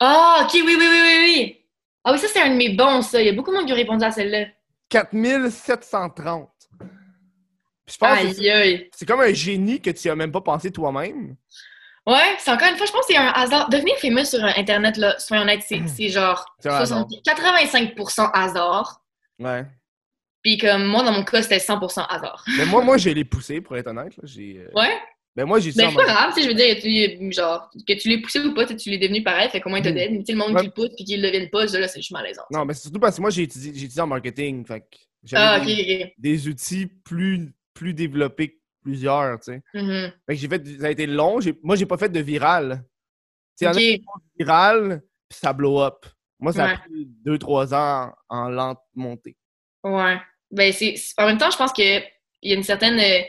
Ah, 0.00 0.40
ok, 0.42 0.50
oui, 0.54 0.62
oui, 0.64 0.76
oui, 0.76 1.00
oui, 1.02 1.16
oui. 1.24 1.66
Ah 2.04 2.12
oui, 2.12 2.18
ça, 2.18 2.26
c'est 2.28 2.40
un 2.42 2.50
de 2.50 2.56
mes 2.56 2.70
bons, 2.70 3.02
ça. 3.02 3.20
Il 3.20 3.26
y 3.26 3.28
a 3.28 3.32
beaucoup 3.32 3.50
de 3.50 3.56
monde 3.56 3.66
qui 3.66 3.72
a 3.72 3.76
répondu 3.76 4.04
à 4.04 4.10
celle-là. 4.10 4.46
4730. 4.88 6.48
Puis 6.78 7.94
je 7.94 7.98
pense 7.98 8.18
que 8.20 8.32
c'est- 8.92 9.06
comme 9.06 9.20
un 9.20 9.32
génie 9.32 9.80
que 9.80 9.90
tu 9.90 10.10
as 10.10 10.16
même 10.16 10.32
pas 10.32 10.40
pensé 10.42 10.70
toi-même. 10.70 11.36
Ouais, 12.06 12.36
c'est 12.38 12.50
encore 12.50 12.68
une 12.68 12.76
fois, 12.76 12.86
je 12.86 12.92
pense 12.92 13.06
que 13.06 13.12
c'est 13.12 13.18
un 13.18 13.28
hasard. 13.28 13.68
Devenir 13.68 13.94
fameux 13.98 14.24
sur 14.24 14.42
Internet, 14.42 14.96
là, 14.96 15.18
soyons 15.18 15.42
honnêtes, 15.42 15.62
c'est 15.66 15.82
c'est 15.88 16.08
genre 16.08 16.44
C'est 16.58 16.68
un 16.70 16.74
hasard. 16.76 17.06
70 17.08 17.20
85% 17.22 18.30
hasard. 18.32 19.02
Ouais. 19.38 19.66
Puis 20.42 20.56
comme 20.56 20.86
moi, 20.86 21.02
dans 21.02 21.12
mon 21.12 21.24
cas, 21.24 21.42
c'était 21.42 21.58
100% 21.58 22.06
hasard. 22.08 22.44
Mais 22.56 22.64
moi, 22.66 22.82
moi, 22.82 22.96
je 22.96 23.10
l'ai 23.10 23.24
poussé, 23.24 23.60
pour 23.60 23.76
être 23.76 23.88
honnête. 23.88 24.16
là. 24.16 24.22
J'ai, 24.24 24.58
euh, 24.58 24.70
Ouais, 24.78 24.98
Ben 25.38 25.46
moi, 25.46 25.60
j'ai 25.60 25.70
dit 25.70 25.78
mais 25.78 25.84
ça 25.84 25.88
en 25.88 25.92
c'est 25.92 25.96
pas 25.98 26.04
grave, 26.12 26.34
tu 26.34 26.40
sais, 26.40 26.42
je 26.42 26.48
veux 26.48 26.54
dire, 26.54 27.16
tu, 27.20 27.32
genre, 27.32 27.70
que 27.86 27.92
tu 27.92 28.08
l'aies 28.08 28.20
poussé 28.20 28.40
ou 28.40 28.52
pas, 28.54 28.66
tu 28.66 28.74
tu 28.74 28.90
l'es 28.90 28.98
devenu 28.98 29.22
pareil, 29.22 29.48
fait 29.50 29.60
comment 29.60 29.76
il 29.76 29.84
te 29.84 29.88
Mm. 29.88 29.94
dead. 29.94 30.10
Mais 30.10 30.18
tu 30.18 30.24
sais, 30.26 30.32
le 30.32 30.38
monde 30.38 30.52
Ouais. 30.54 30.60
qui 30.62 30.66
le 30.66 30.72
pousse 30.72 30.90
puis 30.96 31.04
qui 31.04 31.16
le 31.16 31.22
devienne 31.22 31.48
pas, 31.48 31.64
là, 31.66 31.86
c'est 31.86 32.00
juste 32.00 32.10
malaisant. 32.10 32.42
Non, 32.50 32.64
mais 32.64 32.74
c'est 32.74 32.82
surtout 32.82 32.98
parce 32.98 33.14
que 33.14 33.20
moi, 33.20 33.30
j'ai 33.30 33.42
étudié, 33.44 33.70
étudié 33.70 34.00
en 34.02 34.08
marketing. 34.08 34.66
Fait 34.66 34.80
que 34.80 34.96
j'avais 35.22 36.02
Ah, 36.04 36.10
des, 36.18 36.48
outils 36.48 36.86
plus, 37.04 37.52
plus 37.72 37.94
développés 37.94 38.48
que 38.48 38.56
plusieurs, 38.82 39.38
tu 39.38 39.52
sais. 39.52 39.62
Mhm. 39.74 40.12
Fait 40.26 40.34
que 40.34 40.40
j'ai 40.40 40.48
fait, 40.48 40.66
ça 40.80 40.86
a 40.86 40.90
été 40.90 41.06
long. 41.06 41.38
Moi, 41.62 41.76
j'ai 41.76 41.86
pas 41.86 41.98
fait 41.98 42.08
de 42.08 42.18
viral. 42.20 42.82
Tu 43.56 43.64
sais, 43.64 43.72
il 43.76 43.90
y 43.92 43.94
en 43.94 44.10
a 44.12 44.20
viral, 44.44 45.02
puis 45.28 45.38
ça 45.38 45.52
blow 45.52 45.80
up. 45.82 46.04
Moi, 46.40 46.52
ça 46.52 46.64
Ouais. 46.66 46.72
a 46.72 46.78
pris 46.78 47.06
2-3 47.24 47.72
ans 47.74 48.12
en, 48.28 48.36
en 48.38 48.48
lente 48.48 48.80
montée. 48.94 49.36
Ouais. 49.84 50.16
Ben, 50.50 50.72
c'est, 50.72 50.96
c'est- 50.96 51.14
en 51.20 51.26
même 51.26 51.38
temps, 51.38 51.50
je 51.50 51.56
pense 51.56 51.72
qu'il 51.72 52.02
y 52.42 52.52
a 52.52 52.56
une 52.56 52.62
certaine 52.64 52.98
euh, 52.98 53.22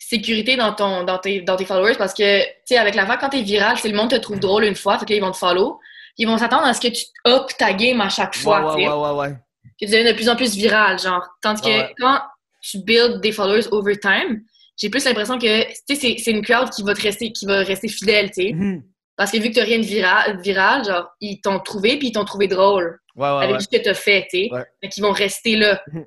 sécurité 0.00 0.56
dans, 0.56 0.72
ton, 0.72 1.04
dans, 1.04 1.18
tes, 1.18 1.42
dans 1.42 1.56
tes 1.56 1.64
followers 1.66 1.94
parce 1.96 2.14
que, 2.14 2.42
tu 2.42 2.48
sais, 2.64 2.78
avec 2.78 2.94
la 2.94 3.04
vague, 3.04 3.20
quand 3.20 3.28
t'es 3.28 3.42
viral, 3.42 3.76
c'est 3.78 3.88
le 3.88 3.96
monde 3.96 4.10
te 4.10 4.16
trouve 4.16 4.40
drôle 4.40 4.64
une 4.64 4.74
fois, 4.74 4.98
fait 4.98 5.04
que 5.04 5.10
là, 5.10 5.16
ils 5.18 5.22
vont 5.22 5.30
te 5.30 5.36
follow. 5.36 5.78
Ils 6.16 6.26
vont 6.26 6.38
s'attendre 6.38 6.66
à 6.66 6.74
ce 6.74 6.80
que 6.80 6.88
tu 6.88 7.04
up 7.28 7.50
ta 7.58 7.72
game 7.72 8.00
à 8.00 8.08
chaque 8.08 8.34
fois, 8.34 8.60
ouais, 8.60 8.70
tu 8.72 8.76
ouais, 8.78 8.84
sais. 8.84 8.90
ouais, 8.90 9.10
ouais, 9.10 9.18
ouais. 9.18 9.34
Que 9.80 9.84
tu 9.84 9.86
deviennes 9.86 10.08
de 10.08 10.12
plus 10.12 10.28
en 10.28 10.36
plus 10.36 10.54
viral, 10.56 10.98
genre. 10.98 11.24
Tandis 11.40 11.62
que 11.62 11.68
Ouais. 11.68 11.94
quand 11.98 12.20
tu 12.62 12.78
build 12.78 13.20
des 13.20 13.32
followers 13.32 13.68
over 13.70 13.96
time, 13.98 14.42
j'ai 14.76 14.88
plus 14.88 15.04
l'impression 15.04 15.38
que, 15.38 15.62
tu 15.64 15.96
sais, 15.96 16.16
c'est, 16.18 16.30
une 16.30 16.42
crowd 16.42 16.70
qui 16.70 16.82
va 16.82 16.94
te 16.94 17.02
rester, 17.02 17.30
qui 17.32 17.46
va 17.46 17.58
rester 17.58 17.88
fidèle, 17.88 18.30
tu 18.30 18.42
sais. 18.42 18.52
Mhm. 18.52 18.82
Parce 19.16 19.30
que 19.30 19.36
vu 19.36 19.50
que 19.50 19.54
t'as 19.56 19.64
rien 19.64 19.78
de 19.78 19.84
viral, 19.84 20.40
viral, 20.40 20.84
genre, 20.84 21.10
ils 21.20 21.40
t'ont 21.42 21.60
trouvé 21.60 21.98
puis 21.98 22.08
ils 22.08 22.12
t'ont 22.12 22.24
trouvé 22.24 22.48
drôle 22.48 22.98
Ouais, 23.16 23.28
ouais, 23.28 23.44
avec 23.44 23.60
ce 23.60 23.68
que 23.68 23.76
t'as 23.76 23.92
fait, 23.94 24.26
tu 24.30 24.48
sais. 24.48 24.50
Fait 24.82 24.88
qu'ils 24.88 25.02
vont 25.02 25.12
rester 25.12 25.56
là. 25.56 25.80
Mhm. 25.92 26.06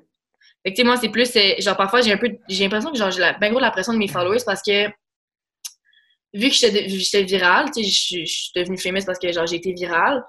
Fait 0.64 0.70
que, 0.72 0.76
tu 0.76 0.82
sais, 0.82 0.84
moi, 0.84 0.96
c'est 0.96 1.10
plus, 1.10 1.30
genre, 1.62 1.76
parfois, 1.76 2.00
j'ai 2.00 2.12
un 2.12 2.16
peu, 2.16 2.30
j'ai 2.48 2.64
l'impression 2.64 2.90
que, 2.90 2.96
genre, 2.98 3.10
j'ai 3.10 3.20
la- 3.20 3.34
ben 3.34 3.50
gros 3.50 3.60
la 3.60 3.70
pression 3.70 3.92
de 3.92 3.98
mes 3.98 4.08
followers 4.08 4.40
parce 4.46 4.62
que, 4.62 4.86
vu 6.32 6.48
que 6.48 6.54
j'étais 6.54 7.22
virale, 7.22 7.66
tu 7.74 7.84
sais, 7.84 7.88
je 7.90 7.94
suis- 8.26 8.50
devenue 8.56 8.78
famous 8.78 9.04
parce 9.04 9.18
que, 9.18 9.30
genre, 9.32 9.46
j'ai 9.46 9.56
été 9.56 9.72
virale, 9.72 10.22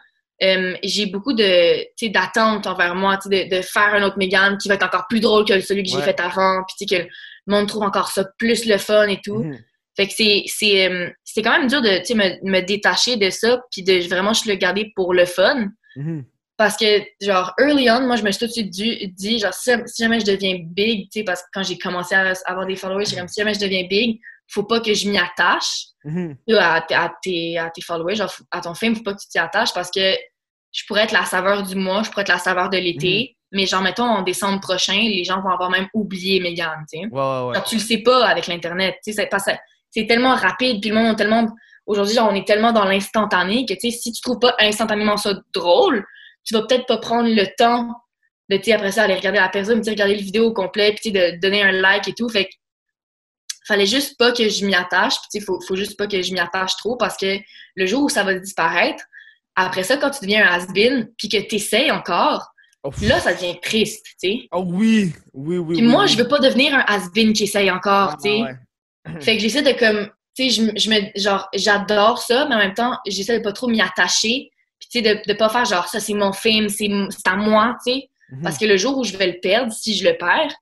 euh, 0.43 0.75
j'ai 0.83 1.05
beaucoup 1.07 1.33
de, 1.33 1.83
tu 1.95 2.07
sais, 2.07 2.09
d'attentes 2.09 2.67
envers 2.67 2.93
moi, 2.95 3.17
tu 3.17 3.29
sais, 3.29 3.45
de, 3.45 3.55
de 3.57 3.61
faire 3.61 3.93
un 3.95 4.03
autre 4.03 4.17
Megan 4.17 4.57
qui 4.57 4.67
va 4.67 4.75
être 4.75 4.83
encore 4.85 5.07
plus 5.07 5.19
drôle 5.19 5.45
que 5.45 5.59
celui 5.61 5.83
que 5.83 5.89
j'ai 5.89 5.97
fait 6.03 6.19
avant, 6.19 6.63
puis, 6.67 6.85
tu 6.87 6.95
sais, 6.95 7.03
que 7.03 7.09
le 7.47 7.53
monde 7.55 7.67
trouve 7.67 7.83
encore 7.83 8.09
ça 8.09 8.25
plus 8.37 8.65
le 8.65 8.77
fun 8.77 9.07
et 9.07 9.19
tout. 9.23 9.43
Mhm. 9.43 9.57
Fait 9.95 10.07
que 10.07 10.13
c'est 10.13 10.43
c'est 10.47 10.89
euh, 10.91 11.09
c'est 11.23 11.41
quand 11.41 11.57
même 11.57 11.69
dur 11.69 11.81
de 11.81 11.99
tu 11.99 12.07
sais, 12.07 12.15
me, 12.15 12.51
me 12.51 12.59
détacher 12.59 13.15
de 13.15 13.29
ça 13.29 13.61
puis 13.71 13.81
de 13.81 14.05
vraiment 14.09 14.33
je 14.33 14.49
le 14.49 14.55
garder 14.55 14.91
pour 14.93 15.13
le 15.13 15.25
fun 15.25 15.69
Mhm. 15.95 16.25
Parce 16.57 16.77
que 16.77 17.01
genre 17.21 17.53
early 17.59 17.89
on 17.89 18.01
moi 18.07 18.15
je 18.15 18.23
me 18.23 18.31
suis 18.31 18.39
tout 18.39 18.45
de 18.47 18.51
suite 18.51 18.69
dit, 18.69 19.13
dit, 19.15 19.39
genre 19.39 19.53
si, 19.53 19.71
si 19.87 20.03
jamais 20.03 20.19
je 20.19 20.25
deviens 20.25 20.57
big 20.61 21.09
tu 21.11 21.19
sais 21.19 21.23
parce 21.23 21.41
que 21.41 21.47
quand 21.53 21.63
j'ai 21.63 21.77
commencé 21.77 22.15
à 22.15 22.33
avoir 22.45 22.65
des 22.65 22.75
followers 22.75 23.05
j'ai 23.05 23.17
comme 23.17 23.27
si 23.27 23.41
jamais 23.41 23.53
je 23.53 23.59
deviens 23.59 23.85
big 23.87 24.19
faut 24.47 24.63
pas 24.63 24.79
que 24.79 24.93
je 24.93 25.09
m'y 25.09 25.17
attache 25.17 25.85
Mhm. 26.05 26.37
à, 26.59 26.85
à 26.91 27.11
tes 27.23 27.57
à 27.57 27.69
tes 27.71 27.81
followers 27.81 28.15
genre 28.15 28.31
à 28.51 28.61
ton 28.61 28.75
film 28.75 28.95
faut 28.95 29.01
pas 29.03 29.13
que 29.15 29.21
tu 29.21 29.27
t'y 29.27 29.39
attaches 29.39 29.73
parce 29.73 29.89
que 29.89 30.15
je 30.71 30.83
pourrais 30.87 31.03
être 31.05 31.11
la 31.13 31.25
saveur 31.25 31.63
du 31.63 31.75
mois 31.75 32.03
je 32.03 32.09
pourrais 32.11 32.21
être 32.21 32.29
la 32.29 32.37
saveur 32.37 32.69
de 32.69 32.77
l'été 32.77 33.35
mais 33.51 33.65
genre 33.65 33.81
mettons 33.81 34.03
en 34.03 34.21
décembre 34.21 34.59
prochain 34.61 34.93
les 35.01 35.23
gens 35.23 35.41
vont 35.41 35.49
avoir 35.49 35.69
même 35.71 35.87
oublié 35.93 36.39
Megan 36.39 36.85
tu 36.91 36.99
sais 36.99 37.05
Ouais, 37.07 37.21
ouais, 37.21 37.47
ouais. 37.57 37.63
Tu 37.67 37.75
le 37.75 37.81
sais 37.81 37.97
pas 37.99 38.25
avec 38.27 38.45
l'Internet. 38.47 38.95
Tu 39.03 39.13
sais, 39.13 39.27
c'est 39.89 40.07
tellement 40.07 40.35
rapide, 40.35 40.81
puis 40.81 40.89
le 40.89 40.95
monde 40.97 41.15
tellement. 41.17 41.47
Aujourd'hui, 41.85 42.15
genre, 42.15 42.29
on 42.31 42.35
est 42.35 42.45
tellement 42.45 42.73
dans 42.73 42.83
l'instantané 42.83 43.65
que, 43.65 43.73
tu 43.75 43.89
sais, 43.89 43.97
si 43.97 44.11
tu 44.11 44.21
trouves 44.21 44.39
pas 44.39 44.55
instantanément 44.59 45.15
ça 45.17 45.33
drôle, 45.53 46.05
tu 46.45 46.53
vas 46.53 46.61
peut-être 46.63 46.85
pas 46.85 46.97
prendre 46.97 47.27
le 47.29 47.45
temps 47.57 47.89
de, 48.49 48.57
tu 48.57 48.71
après 48.71 48.91
ça, 48.91 49.03
aller 49.03 49.15
regarder 49.15 49.39
la 49.39 49.49
personne, 49.49 49.81
tu 49.81 49.89
regarder 49.89 50.15
le 50.15 50.21
vidéo 50.21 50.45
au 50.45 50.53
complet, 50.53 50.95
puis, 51.01 51.11
de 51.11 51.39
donner 51.41 51.63
un 51.63 51.71
like 51.71 52.07
et 52.07 52.13
tout. 52.13 52.29
Fait 52.29 52.45
que, 52.45 52.51
fallait 53.67 53.87
juste 53.87 54.17
pas 54.17 54.31
que 54.31 54.47
je 54.47 54.65
m'y 54.65 54.75
attache, 54.75 55.15
puis, 55.31 55.41
faut, 55.41 55.59
faut 55.61 55.75
juste 55.75 55.97
pas 55.97 56.07
que 56.07 56.21
je 56.21 56.31
m'y 56.33 56.39
attache 56.39 56.75
trop 56.77 56.95
parce 56.95 57.17
que 57.17 57.37
le 57.75 57.85
jour 57.87 58.03
où 58.03 58.09
ça 58.09 58.23
va 58.23 58.35
disparaître, 58.35 59.03
après 59.55 59.83
ça, 59.83 59.97
quand 59.97 60.11
tu 60.11 60.19
deviens 60.21 60.45
un 60.47 60.53
has-been, 60.59 61.09
puis 61.17 61.29
que 61.29 61.37
tu 61.37 61.55
essayes 61.55 61.89
encore, 61.91 62.51
là, 63.01 63.19
ça 63.19 63.33
devient 63.33 63.59
triste, 63.61 64.05
tu 64.21 64.29
sais. 64.29 64.47
Oh, 64.51 64.63
oui, 64.67 65.11
oui, 65.33 65.57
oui. 65.57 65.75
Puis 65.77 65.85
oui, 65.85 65.91
moi, 65.91 66.03
oui. 66.03 66.09
je 66.09 66.17
veux 66.17 66.27
pas 66.27 66.37
devenir 66.39 66.75
un 66.75 66.83
has-been 66.87 67.33
qui 67.33 67.45
essaye 67.45 67.71
encore, 67.71 68.11
Ah, 68.11 68.17
tu 68.21 68.29
sais. 68.29 68.41
ouais. 68.41 69.21
Fait 69.21 69.35
que 69.37 69.41
j'essaie 69.41 69.63
de 69.63 69.71
comme, 69.71 70.09
tu 70.37 70.43
sais, 70.43 70.49
je, 70.51 70.61
me- 70.61 70.77
je 70.77 70.89
me, 70.89 71.19
genre, 71.19 71.47
j'adore 71.55 72.19
ça, 72.19 72.45
mais 72.47 72.55
en 72.55 72.59
même 72.59 72.73
temps, 72.75 72.95
j'essaie 73.07 73.39
de 73.39 73.43
pas 73.43 73.53
trop 73.53 73.67
m'y 73.67 73.81
attacher. 73.81 74.51
Sais, 74.95 75.01
de, 75.01 75.27
de 75.27 75.33
pas 75.37 75.49
faire 75.49 75.65
genre, 75.65 75.87
ça 75.87 75.99
c'est 75.99 76.13
mon 76.13 76.31
film, 76.31 76.69
c'est 76.69 76.89
à 77.25 77.35
moi, 77.35 77.75
tu 77.85 77.91
sais. 77.93 78.09
Mhm. 78.31 78.41
Parce 78.43 78.57
que 78.57 78.65
le 78.65 78.77
jour 78.77 78.97
où 78.97 79.03
je 79.03 79.15
vais 79.17 79.27
le 79.27 79.39
perdre, 79.41 79.71
si 79.73 79.95
je 79.95 80.07
le 80.07 80.17
perds, 80.17 80.53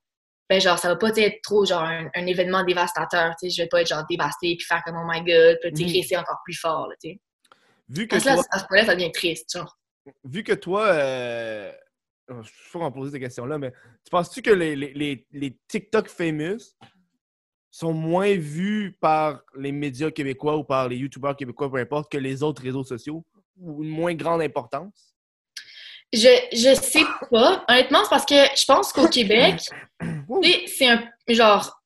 ben 0.50 0.60
genre, 0.60 0.78
ça 0.78 0.90
va 0.90 0.96
pas 0.96 1.16
être 1.16 1.42
trop 1.42 1.66
genre 1.66 1.84
un, 1.84 2.10
un 2.16 2.26
événement 2.26 2.64
dévastateur, 2.64 3.34
tu 3.40 3.50
sais. 3.50 3.56
Je 3.56 3.62
vais 3.64 3.68
pas 3.70 3.82
être 3.82 3.88
genre 3.90 4.04
dévasté 4.10 4.56
puis 4.58 4.66
faire 4.66 4.82
comme 4.84 4.96
oh 4.98 5.08
my 5.08 5.20
god, 5.24 5.58
puis 5.62 5.72
tu 5.74 6.04
sais, 6.04 6.16
Mhm. 6.16 6.22
encore 6.22 6.40
plus 6.44 6.60
fort, 6.60 6.88
là, 6.90 6.96
tu 7.02 7.12
sais. 7.12 7.20
Vu 7.90 8.08
que 8.08 8.16
Parce 8.16 8.26
là, 8.26 8.38
à 8.52 8.60
ce 8.60 8.66
point-là, 8.66 8.86
ça 8.86 8.96
devient 8.96 9.12
triste, 9.12 9.52
genre. 9.56 9.78
vu 10.24 10.44
que 10.44 10.54
toi, 10.54 10.88
euh... 10.88 11.72
oh, 12.32 12.42
je 12.42 12.50
suis 12.50 12.80
en 12.80 12.92
poser 12.92 13.12
ces 13.12 13.20
questions-là, 13.20 13.58
mais 13.58 13.72
tu 13.72 14.10
penses-tu 14.10 14.42
que 14.42 14.52
les, 14.52 14.76
les, 14.76 14.94
les, 14.94 15.28
les 15.32 15.58
TikTok 15.68 16.08
famous 16.08 16.60
sont 17.70 17.94
moins 17.94 18.36
vus 18.36 18.96
par 19.02 19.42
les 19.58 19.72
médias 19.72 20.12
québécois 20.12 20.58
ou 20.58 20.64
par 20.64 20.88
les 20.90 20.96
YouTubeurs 20.98 21.36
québécois, 21.36 21.72
peu 21.72 21.78
importe, 21.78 22.12
que 22.12 22.18
les 22.18 22.44
autres 22.44 22.62
réseaux 22.62 22.84
sociaux? 22.84 23.24
Ou 23.60 23.84
une 23.84 23.90
moins 23.90 24.14
grande 24.14 24.42
importance? 24.42 25.14
Je, 26.12 26.28
je 26.52 26.76
sais 26.76 27.04
pas. 27.32 27.66
Honnêtement, 27.68 28.04
c'est 28.04 28.10
parce 28.10 28.26
que 28.26 28.36
je 28.36 28.66
pense 28.66 28.94
qu'au 28.94 29.08
Québec, 29.08 29.60
c'est 30.68 30.88
un 30.88 31.04
genre 31.30 31.80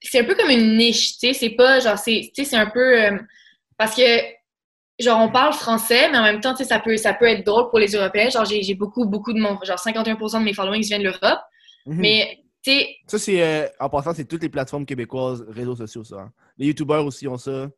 c'est 0.00 0.20
un 0.20 0.24
peu 0.24 0.34
comme 0.34 0.50
une 0.50 0.76
niche, 0.76 1.12
tu 1.18 1.28
sais, 1.28 1.32
c'est 1.32 1.50
pas 1.50 1.80
genre 1.80 1.98
c'est 1.98 2.30
tu 2.34 2.44
sais 2.44 2.50
c'est 2.50 2.56
un 2.56 2.68
peu 2.68 3.02
euh, 3.02 3.18
parce 3.78 3.94
que 3.96 4.02
genre 5.00 5.20
on 5.20 5.30
parle 5.30 5.52
français 5.54 6.10
mais 6.10 6.18
en 6.18 6.22
même 6.22 6.40
temps 6.40 6.52
tu 6.54 6.58
sais 6.62 6.68
ça 6.68 6.78
peut 6.78 6.96
ça 6.98 7.14
peut 7.14 7.24
être 7.26 7.44
drôle 7.44 7.68
pour 7.70 7.78
les 7.78 7.88
Européens, 7.92 8.28
genre 8.28 8.44
j'ai 8.44 8.62
j'ai 8.62 8.74
beaucoup 8.74 9.06
beaucoup 9.06 9.32
de 9.32 9.40
mon 9.40 9.58
genre 9.64 9.78
51% 9.78 10.40
de 10.40 10.44
mes 10.44 10.52
followings 10.54 10.82
viennent 10.86 11.02
de 11.02 11.08
l'Europe, 11.08 11.40
Mhm. 11.86 11.96
mais 12.00 12.38
tu 12.62 12.70
sais 12.72 12.96
Ça, 13.06 13.18
c'est... 13.18 13.42
euh, 13.42 13.66
en 13.80 13.90
passant, 13.90 14.14
c'est 14.14 14.24
toutes 14.24 14.42
les 14.42 14.48
plateformes 14.48 14.86
québécoises, 14.86 15.44
réseaux 15.48 15.76
sociaux, 15.76 16.04
ça. 16.04 16.16
hein. 16.16 16.32
Les 16.56 16.66
YouTubeurs 16.68 17.04
aussi 17.04 17.28
ont 17.28 17.36
ça. 17.36 17.68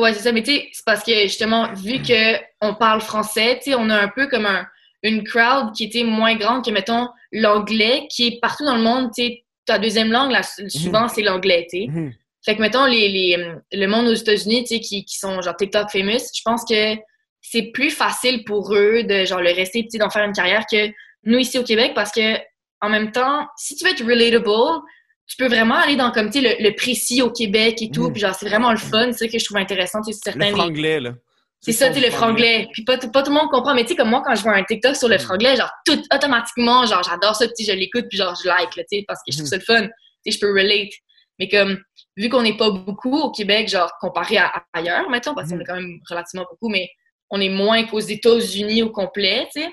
Ouais, 0.00 0.14
c'est 0.14 0.22
ça 0.22 0.32
mais 0.32 0.42
tu 0.42 0.52
sais 0.52 0.68
c'est 0.72 0.84
parce 0.84 1.02
que 1.04 1.22
justement 1.22 1.72
vu 1.74 2.02
que 2.02 2.36
on 2.60 2.74
parle 2.74 3.00
français, 3.00 3.58
tu 3.62 3.70
sais 3.70 3.76
on 3.76 3.90
a 3.90 3.96
un 3.96 4.08
peu 4.08 4.26
comme 4.26 4.46
un 4.46 4.66
une 5.02 5.24
crowd 5.24 5.72
qui 5.74 5.84
était 5.84 6.04
moins 6.04 6.36
grande 6.36 6.64
que, 6.64 6.70
mettons, 6.70 7.08
l'anglais, 7.32 8.06
qui 8.10 8.26
est 8.26 8.40
partout 8.40 8.64
dans 8.64 8.76
le 8.76 8.82
monde, 8.82 9.10
tu 9.14 9.22
sais, 9.22 9.44
ta 9.64 9.78
deuxième 9.78 10.10
langue, 10.10 10.30
là, 10.30 10.42
souvent, 10.68 11.08
c'est 11.08 11.22
l'anglais, 11.22 11.66
tu 11.70 11.82
sais. 11.82 11.86
Mhm. 11.88 12.14
Fait 12.44 12.56
que, 12.56 12.60
mettons, 12.60 12.86
les, 12.86 13.08
les, 13.08 13.54
le 13.72 13.86
monde 13.86 14.06
aux 14.08 14.14
États-Unis, 14.14 14.64
tu 14.64 14.74
sais, 14.74 14.80
qui, 14.80 15.04
qui 15.04 15.18
sont 15.18 15.40
genre 15.42 15.56
TikTok 15.56 15.90
famous, 15.90 16.20
je 16.34 16.42
pense 16.44 16.64
que 16.64 16.96
c'est 17.42 17.70
plus 17.72 17.90
facile 17.90 18.44
pour 18.44 18.74
eux 18.74 19.02
de 19.02 19.24
genre 19.24 19.40
le 19.40 19.52
rester, 19.52 19.82
tu 19.82 19.90
sais, 19.90 19.98
d'en 19.98 20.10
faire 20.10 20.24
une 20.24 20.32
carrière 20.32 20.64
que 20.70 20.90
nous 21.24 21.38
ici 21.38 21.58
au 21.58 21.64
Québec 21.64 21.92
parce 21.94 22.12
que, 22.12 22.36
en 22.82 22.88
même 22.88 23.12
temps, 23.12 23.46
si 23.56 23.76
tu 23.76 23.84
veux 23.84 23.90
être 23.90 24.04
relatable, 24.04 24.82
tu 25.30 25.36
peux 25.36 25.46
vraiment 25.46 25.76
aller 25.76 25.94
dans 25.96 26.10
comme, 26.10 26.28
tu 26.30 26.42
sais, 26.42 26.56
le, 26.58 26.62
le 26.68 26.74
précis 26.74 27.22
au 27.22 27.30
Québec 27.30 27.80
et 27.80 27.90
tout, 27.90 28.08
Mm. 28.08 28.12
puis 28.12 28.20
genre, 28.20 28.34
c'est 28.34 28.48
vraiment 28.48 28.72
le 28.72 28.76
fun, 28.78 29.12
c'est 29.12 29.18
ça 29.26 29.28
que 29.28 29.38
je 29.38 29.44
trouve 29.44 29.58
intéressant, 29.58 30.00
tu 30.02 30.12
sais, 30.12 30.18
Le 30.26 30.32
certains. 30.32 30.54
franglais, 30.56 30.98
là. 31.00 31.12
C'est 31.60 31.72
ça, 31.72 31.90
tu 31.90 32.00
le 32.00 32.10
franglais. 32.10 32.68
Puis 32.72 32.84
pas, 32.84 32.96
tout- 32.98 33.10
pas 33.12 33.22
tout 33.22 33.30
le 33.30 33.36
monde 33.38 33.50
comprend, 33.50 33.74
mais 33.74 33.82
tu 33.82 33.90
sais, 33.90 33.96
comme 33.96 34.08
moi, 34.10 34.22
quand 34.26 34.34
je 34.34 34.42
vois 34.42 34.54
un 34.56 34.64
TikTok 34.64 34.96
sur 34.96 35.08
le 35.08 35.16
Mm. 35.16 35.20
franglais, 35.20 35.56
genre, 35.56 35.70
tout 35.86 36.02
automatiquement, 36.12 36.84
genre, 36.86 37.02
j'adore 37.04 37.36
ça, 37.36 37.46
tu 37.46 37.64
sais, 37.64 37.72
je 37.72 37.78
l'écoute, 37.78 38.06
puis 38.08 38.18
genre, 38.18 38.34
je 38.42 38.48
like, 38.48 38.70
tu 38.74 38.82
sais, 38.90 39.04
parce 39.06 39.20
que 39.20 39.30
je 39.32 39.36
trouve 39.38 39.48
ça 39.48 39.56
le 39.56 39.62
fun. 39.62 39.82
Tu 39.82 40.32
sais, 40.32 40.38
je 40.38 40.40
peux 40.40 40.52
relate. 40.52 40.90
Mais 41.38 41.48
comme, 41.48 41.78
vu 42.16 42.28
qu'on 42.28 42.42
n'est 42.42 42.56
pas 42.56 42.70
beaucoup 42.70 43.16
au 43.16 43.30
Québec, 43.30 43.68
genre, 43.68 43.92
comparé 44.00 44.38
à, 44.38 44.46
à 44.46 44.62
ailleurs, 44.72 45.08
mettons, 45.10 45.34
parce 45.34 45.48
qu'on 45.50 45.60
est 45.60 45.64
quand 45.64 45.76
même 45.76 46.00
relativement 46.08 46.46
beaucoup, 46.50 46.68
mais 46.68 46.88
on 47.30 47.40
est 47.40 47.48
moins 47.50 47.84
qu'aux 47.84 48.00
États-Unis 48.00 48.82
au 48.82 48.90
complet, 48.90 49.46
tu 49.54 49.62
sais, 49.62 49.68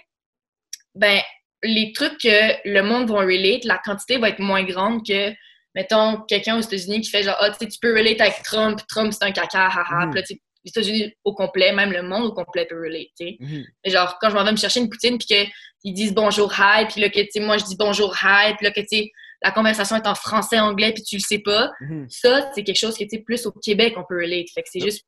ben, 0.93 1.19
les 1.63 1.91
trucs 1.93 2.17
que 2.19 2.69
le 2.69 2.81
monde 2.81 3.09
va 3.09 3.19
relate, 3.19 3.63
la 3.65 3.79
quantité 3.83 4.17
va 4.17 4.29
être 4.29 4.39
moins 4.39 4.63
grande 4.63 5.05
que, 5.05 5.33
mettons, 5.75 6.21
quelqu'un 6.27 6.57
aux 6.57 6.61
États-Unis 6.61 7.01
qui 7.01 7.09
fait 7.09 7.23
genre, 7.23 7.37
ah, 7.39 7.49
tu 7.49 7.57
sais, 7.59 7.67
tu 7.67 7.79
peux 7.81 7.95
relate 7.95 8.21
avec 8.21 8.41
Trump, 8.43 8.79
Trump 8.87 9.13
c'est 9.13 9.25
un 9.25 9.31
caca, 9.31 9.67
haha. 9.67 10.05
Mhm. 10.05 10.11
Puis 10.11 10.21
là, 10.21 10.27
les 10.29 10.69
États-Unis 10.69 11.13
au 11.23 11.33
complet, 11.33 11.71
même 11.71 11.91
le 11.91 12.03
monde 12.03 12.25
au 12.25 12.33
complet 12.33 12.65
peut 12.65 12.79
relate, 12.79 13.07
tu 13.19 13.27
sais. 13.27 13.37
Mhm. 13.39 13.65
Mais 13.85 13.91
genre, 13.91 14.17
quand 14.19 14.29
je 14.29 14.35
m'en 14.35 14.43
vais 14.43 14.51
me 14.51 14.57
chercher 14.57 14.79
une 14.79 14.89
poutine, 14.89 15.17
puis 15.17 15.27
qu'ils 15.27 15.93
disent 15.93 16.13
bonjour, 16.13 16.53
hi, 16.57 16.85
puis 16.85 17.01
là, 17.01 17.09
que, 17.09 17.19
tu 17.19 17.27
sais, 17.31 17.39
moi, 17.39 17.57
je 17.57 17.65
dis 17.65 17.75
bonjour, 17.77 18.15
hi, 18.21 18.53
puis 18.55 18.65
là, 18.65 18.71
que, 18.71 18.81
tu 18.81 18.87
sais, 18.89 19.11
la 19.43 19.51
conversation 19.51 19.95
est 19.95 20.07
en 20.07 20.15
français, 20.15 20.59
anglais, 20.59 20.93
puis 20.93 21.03
tu 21.03 21.17
le 21.17 21.21
sais 21.21 21.39
pas. 21.39 21.71
Mhm. 21.81 22.07
Ça, 22.09 22.51
c'est 22.53 22.63
quelque 22.63 22.79
chose 22.79 22.97
que, 22.97 23.03
tu 23.03 23.09
sais, 23.11 23.19
plus 23.19 23.45
au 23.45 23.51
Québec, 23.51 23.93
on 23.97 24.03
peut 24.07 24.17
relate. 24.17 24.47
Fait 24.53 24.63
que 24.63 24.69
c'est 24.71 24.79
juste. 24.79 25.05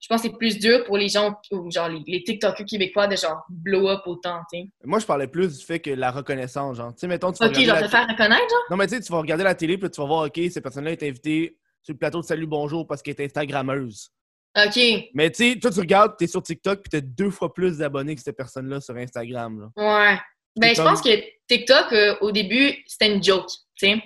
Je 0.00 0.08
pense 0.08 0.22
que 0.22 0.28
c'est 0.28 0.36
plus 0.36 0.58
dur 0.58 0.84
pour 0.84 0.96
les 0.96 1.08
gens, 1.08 1.38
ou 1.50 1.70
genre 1.70 1.88
les, 1.88 2.02
les 2.06 2.24
TikTokers 2.24 2.64
québécois 2.64 3.06
de 3.06 3.16
genre 3.16 3.44
blow 3.50 3.88
up 3.88 4.00
autant, 4.06 4.40
tu 4.50 4.60
sais. 4.60 4.68
Moi, 4.82 4.98
je 4.98 5.06
parlais 5.06 5.26
plus 5.26 5.58
du 5.58 5.64
fait 5.64 5.78
que 5.78 5.90
la 5.90 6.10
reconnaissance, 6.10 6.78
genre. 6.78 6.94
Tu 6.94 7.00
sais, 7.00 7.06
mettons, 7.06 7.32
tu 7.32 7.38
vas 7.38 7.50
Ok, 7.50 7.60
genre 7.60 7.78
te 7.78 7.88
faire 7.88 8.08
reconnaître, 8.08 8.48
genre? 8.48 8.64
Non, 8.70 8.76
mais 8.76 8.86
tu 8.86 8.96
sais, 8.96 9.02
tu 9.02 9.12
vas 9.12 9.18
regarder 9.18 9.44
la 9.44 9.54
télé, 9.54 9.76
puis 9.76 9.90
tu 9.90 10.00
vas 10.00 10.06
voir, 10.06 10.26
OK, 10.26 10.40
cette 10.50 10.62
personne-là 10.62 10.92
est 10.92 11.02
invitée 11.02 11.58
sur 11.82 11.92
le 11.92 11.98
plateau 11.98 12.20
de 12.20 12.24
Salut 12.24 12.46
Bonjour 12.46 12.86
parce 12.86 13.02
qu'elle 13.02 13.14
est 13.18 13.24
Instagrammeuse. 13.24 14.10
Ok. 14.56 14.80
Mais 15.14 15.30
tu 15.30 15.52
sais, 15.52 15.58
toi, 15.60 15.70
tu 15.70 15.80
regardes, 15.80 16.16
t'es 16.16 16.26
sur 16.26 16.42
TikTok, 16.42 16.80
puis 16.80 16.90
t'as 16.90 17.06
deux 17.06 17.30
fois 17.30 17.52
plus 17.52 17.78
d'abonnés 17.78 18.14
que 18.16 18.22
cette 18.22 18.36
personne-là 18.36 18.80
sur 18.80 18.96
Instagram. 18.96 19.60
Là. 19.60 20.10
Ouais. 20.10 20.18
Ben, 20.56 20.74
je 20.74 20.82
pense 20.82 21.00
que 21.00 21.10
TikTok, 21.46 21.92
euh, 21.92 22.16
au 22.20 22.32
début, 22.32 22.74
c'était 22.86 23.14
une 23.14 23.22
joke, 23.22 23.48
tu 23.76 23.86
sais. 23.86 24.02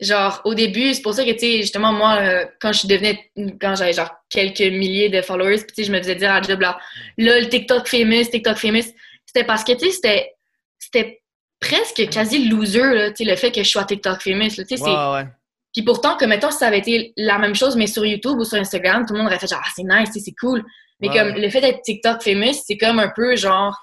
Genre, 0.00 0.40
au 0.44 0.54
début, 0.54 0.92
c'est 0.92 1.02
pour 1.02 1.14
ça 1.14 1.24
que, 1.24 1.30
tu 1.30 1.38
sais, 1.38 1.56
justement, 1.58 1.92
moi, 1.92 2.18
euh, 2.20 2.44
quand 2.60 2.72
je 2.72 2.86
devenais, 2.86 3.30
quand 3.60 3.76
j'avais 3.76 3.92
genre 3.92 4.10
quelques 4.28 4.60
milliers 4.60 5.08
de 5.08 5.22
followers, 5.22 5.58
puis 5.58 5.66
tu 5.68 5.74
sais, 5.76 5.84
je 5.84 5.92
me 5.92 5.98
faisais 5.98 6.16
dire 6.16 6.32
à 6.32 6.42
job, 6.42 6.60
là, 6.60 6.78
là, 7.16 7.40
le 7.40 7.48
TikTok 7.48 7.86
famous, 7.86 8.24
TikTok 8.24 8.56
famous, 8.56 8.82
c'était 9.24 9.44
parce 9.46 9.62
que, 9.62 9.72
tu 9.72 9.86
sais, 9.86 9.90
c'était, 9.92 10.32
c'était 10.78 11.22
presque 11.60 12.08
quasi 12.10 12.48
loser, 12.48 12.94
là, 12.94 13.10
tu 13.10 13.24
sais, 13.24 13.30
le 13.30 13.36
fait 13.36 13.52
que 13.52 13.62
je 13.62 13.68
sois 13.68 13.84
TikTok 13.84 14.20
famous, 14.20 14.48
tu 14.48 14.54
sais, 14.54 14.62
Ouais, 14.62 14.76
c'est... 14.78 14.82
ouais, 14.84 15.12
ouais. 15.12 15.26
Puis 15.72 15.82
pourtant, 15.82 16.16
que, 16.16 16.24
mettons, 16.24 16.50
si 16.50 16.58
ça 16.58 16.68
avait 16.68 16.78
été 16.78 17.12
la 17.16 17.38
même 17.38 17.54
chose, 17.54 17.76
mais 17.76 17.88
sur 17.88 18.06
YouTube 18.06 18.38
ou 18.38 18.44
sur 18.44 18.58
Instagram, 18.58 19.04
tout 19.06 19.12
le 19.12 19.18
monde 19.18 19.28
aurait 19.28 19.40
fait 19.40 19.48
genre, 19.48 19.62
ah, 19.62 19.70
c'est 19.74 19.82
nice, 19.82 20.10
c'est 20.12 20.34
cool. 20.40 20.64
Mais 21.00 21.08
comme, 21.08 21.34
le 21.34 21.48
fait 21.50 21.60
d'être 21.60 21.82
TikTok 21.82 22.22
famous, 22.22 22.54
c'est 22.64 22.76
comme 22.76 23.00
un 23.00 23.10
peu 23.14 23.34
genre, 23.34 23.76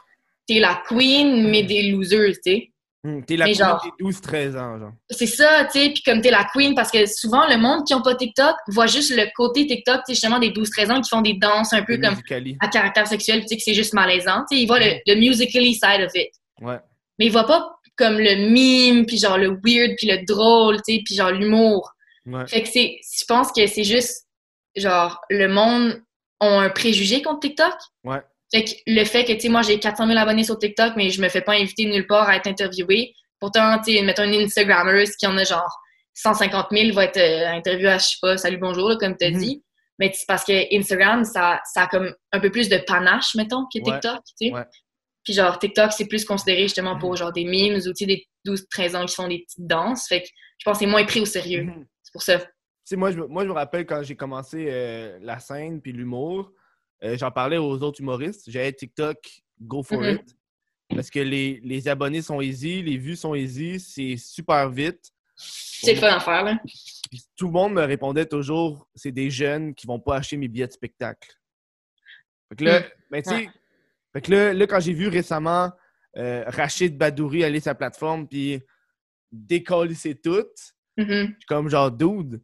t'es 0.47 0.59
la 0.59 0.81
queen, 0.87 1.49
mais 1.49 1.63
des 1.63 1.83
losers, 1.91 2.33
tu 2.35 2.51
sais. 2.51 2.70
Hum, 3.03 3.25
T'es 3.25 3.35
la 3.35 3.45
Mais 3.45 3.53
queen 3.53 3.67
des 3.99 4.05
12-13 4.05 4.57
ans, 4.59 4.77
genre. 4.77 4.91
C'est 5.09 5.25
ça, 5.25 5.65
tu 5.65 5.79
sais, 5.79 5.89
puis 5.89 6.03
comme 6.03 6.21
t'es 6.21 6.29
la 6.29 6.45
queen, 6.53 6.75
parce 6.75 6.91
que 6.91 7.07
souvent, 7.07 7.47
le 7.47 7.57
monde 7.57 7.83
qui 7.87 7.95
ont 7.95 8.01
pas 8.03 8.13
TikTok 8.13 8.55
voit 8.67 8.85
juste 8.85 9.09
le 9.15 9.25
côté 9.35 9.65
TikTok, 9.65 9.97
tu 9.97 10.01
sais, 10.07 10.13
justement, 10.13 10.37
des 10.37 10.51
12-13 10.51 10.91
ans 10.91 11.01
qui 11.01 11.09
font 11.09 11.21
des 11.21 11.33
danses 11.33 11.73
un 11.73 11.81
peu 11.83 11.93
Le 11.95 12.01
comme 12.01 12.11
Musical.ly. 12.11 12.57
à 12.59 12.67
caractère 12.67 13.07
sexuel, 13.07 13.41
tu 13.41 13.47
sais, 13.47 13.57
que 13.57 13.63
c'est 13.63 13.73
juste 13.73 13.93
malaisant. 13.93 14.45
Tu 14.49 14.55
sais, 14.55 14.61
ils 14.61 14.67
voient 14.67 14.79
le, 14.79 14.99
le 15.07 15.15
musically 15.15 15.73
side 15.73 16.01
of 16.05 16.11
it. 16.13 16.29
Ouais. 16.61 16.79
Mais 17.17 17.25
ils 17.25 17.31
voient 17.31 17.47
pas 17.47 17.75
comme 17.97 18.19
le 18.19 18.49
mime, 18.51 19.05
puis 19.07 19.17
genre 19.17 19.37
le 19.39 19.49
weird, 19.63 19.95
puis 19.97 20.07
le 20.07 20.23
drôle, 20.25 20.77
tu 20.87 20.95
sais, 20.95 21.01
puis 21.03 21.15
genre 21.15 21.31
l'humour. 21.31 21.91
Ouais. 22.27 22.45
Fait 22.47 22.61
que 22.61 22.69
c'est, 22.69 22.99
je 23.19 23.25
pense 23.25 23.51
que 23.51 23.65
c'est 23.65 23.83
juste, 23.83 24.27
genre, 24.75 25.19
le 25.31 25.47
monde 25.47 26.03
ont 26.39 26.59
un 26.59 26.69
préjugé 26.69 27.23
contre 27.23 27.39
TikTok. 27.41 27.73
Ouais. 28.03 28.21
Fait 28.53 28.63
que 28.65 28.71
le 28.87 29.05
fait 29.05 29.23
que, 29.23 29.33
tu 29.33 29.41
sais, 29.41 29.49
moi, 29.49 29.61
j'ai 29.61 29.79
400 29.79 30.07
000 30.07 30.17
abonnés 30.19 30.43
sur 30.43 30.57
TikTok, 30.59 30.93
mais 30.97 31.09
je 31.09 31.21
me 31.21 31.29
fais 31.29 31.41
pas 31.41 31.53
inviter 31.53 31.85
nulle 31.85 32.05
part 32.07 32.27
à 32.29 32.35
être 32.35 32.47
interviewée. 32.47 33.13
Pourtant, 33.39 33.79
tu 33.79 33.93
sais, 33.95 34.01
mettons 34.01 34.23
une 34.23 34.41
Instagrammeuse 34.41 35.15
qui 35.15 35.25
en 35.25 35.37
a 35.37 35.43
genre 35.43 35.79
150 36.15 36.67
000 36.71 36.93
va 36.93 37.05
être 37.05 37.17
euh, 37.17 37.47
interviewée 37.47 37.89
à, 37.91 37.97
je 37.97 38.03
sais 38.05 38.17
pas, 38.21 38.37
salut, 38.37 38.57
bonjour, 38.57 38.89
là, 38.89 38.97
comme 38.97 39.15
tu 39.17 39.25
as 39.25 39.31
Mhm. 39.31 39.37
dit. 39.39 39.63
Mais 39.99 40.11
c'est 40.13 40.25
parce 40.27 40.43
que 40.43 40.75
Instagram, 40.75 41.23
ça, 41.23 41.61
ça 41.71 41.83
a 41.83 41.87
comme 41.87 42.13
un 42.31 42.39
peu 42.39 42.49
plus 42.51 42.67
de 42.69 42.77
panache, 42.85 43.35
mettons, 43.35 43.65
que 43.73 43.79
Ouais. 43.79 43.83
TikTok, 43.91 44.19
tu 44.39 44.47
sais. 44.47 44.51
Ouais. 44.53 44.65
Puis 45.23 45.33
genre, 45.33 45.57
TikTok, 45.59 45.91
c'est 45.93 46.07
plus 46.07 46.25
considéré 46.25 46.63
justement 46.63 46.97
pour 46.97 47.15
genre 47.15 47.31
des 47.31 47.45
memes 47.45 47.75
ou, 47.75 47.79
tu 47.79 47.91
sais, 47.95 48.05
des 48.05 48.25
12-13 48.45 48.95
ans 48.95 49.05
qui 49.05 49.15
font 49.15 49.27
des 49.27 49.39
petites 49.39 49.65
danses. 49.67 50.07
Fait 50.07 50.21
que 50.23 50.27
je 50.57 50.65
pense 50.65 50.77
que 50.79 50.85
c'est 50.85 50.89
moins 50.91 51.05
pris 51.05 51.19
au 51.21 51.25
sérieux. 51.25 51.63
Mhm. 51.63 51.85
C'est 52.03 52.11
pour 52.11 52.23
ça. 52.23 52.39
Tu 52.39 52.45
sais, 52.85 52.95
moi, 52.95 53.11
je, 53.11 53.17
me- 53.17 53.27
moi, 53.27 53.43
je 53.43 53.49
me 53.49 53.53
rappelle 53.53 53.85
quand 53.85 54.01
j'ai 54.03 54.15
commencé 54.15 54.65
euh, 54.69 55.17
la 55.21 55.39
scène 55.39 55.79
puis 55.81 55.91
l'humour, 55.93 56.51
euh, 57.03 57.17
j'en 57.17 57.31
parlais 57.31 57.57
aux 57.57 57.81
autres 57.83 58.01
humoristes. 58.01 58.49
J'avais 58.49 58.71
TikTok, 58.73 59.17
go 59.59 59.83
for 59.83 60.01
Mhm. 60.01 60.09
it. 60.15 60.37
Parce 60.89 61.09
que 61.09 61.19
les, 61.19 61.59
les 61.63 61.87
abonnés 61.87 62.21
sont 62.21 62.41
easy, 62.41 62.81
les 62.81 62.97
vues 62.97 63.15
sont 63.15 63.33
easy, 63.33 63.79
c'est 63.79 64.17
super 64.17 64.69
vite. 64.69 65.11
C'est 65.35 65.93
le 65.95 65.99
fun 65.99 66.07
à 66.13 66.19
faire, 66.19 66.43
là. 66.43 66.59
Puis 66.65 67.23
tout 67.35 67.47
le 67.47 67.51
monde 67.53 67.73
me 67.73 67.81
répondait 67.83 68.25
toujours 68.25 68.87
c'est 68.93 69.11
des 69.11 69.29
jeunes 69.31 69.73
qui 69.73 69.87
vont 69.87 69.99
pas 69.99 70.17
acheter 70.17 70.37
mes 70.37 70.47
billets 70.49 70.67
de 70.67 70.71
spectacle. 70.73 71.29
Fait 72.49 72.55
que 72.57 72.63
là, 72.65 72.79
Mm. 72.81 72.83
ben, 73.09 73.23
tu 73.23 73.29
sais, 73.29 73.35
Ouais. 73.37 73.49
fait 74.13 74.21
que 74.21 74.31
là, 74.31 74.53
là, 74.53 74.67
quand 74.67 74.79
j'ai 74.79 74.93
vu 74.93 75.07
récemment 75.07 75.71
euh, 76.17 76.43
Rachid 76.47 76.97
Badouri 76.97 77.45
aller 77.45 77.59
sur 77.61 77.65
sa 77.71 77.75
plateforme 77.75 78.27
puis 78.27 78.61
décoller 79.31 79.95
c'est 79.95 80.15
tout, 80.21 80.45
Mhm. 80.97 81.05
je 81.07 81.23
suis 81.39 81.45
comme 81.47 81.69
genre 81.69 81.89
dude, 81.89 82.41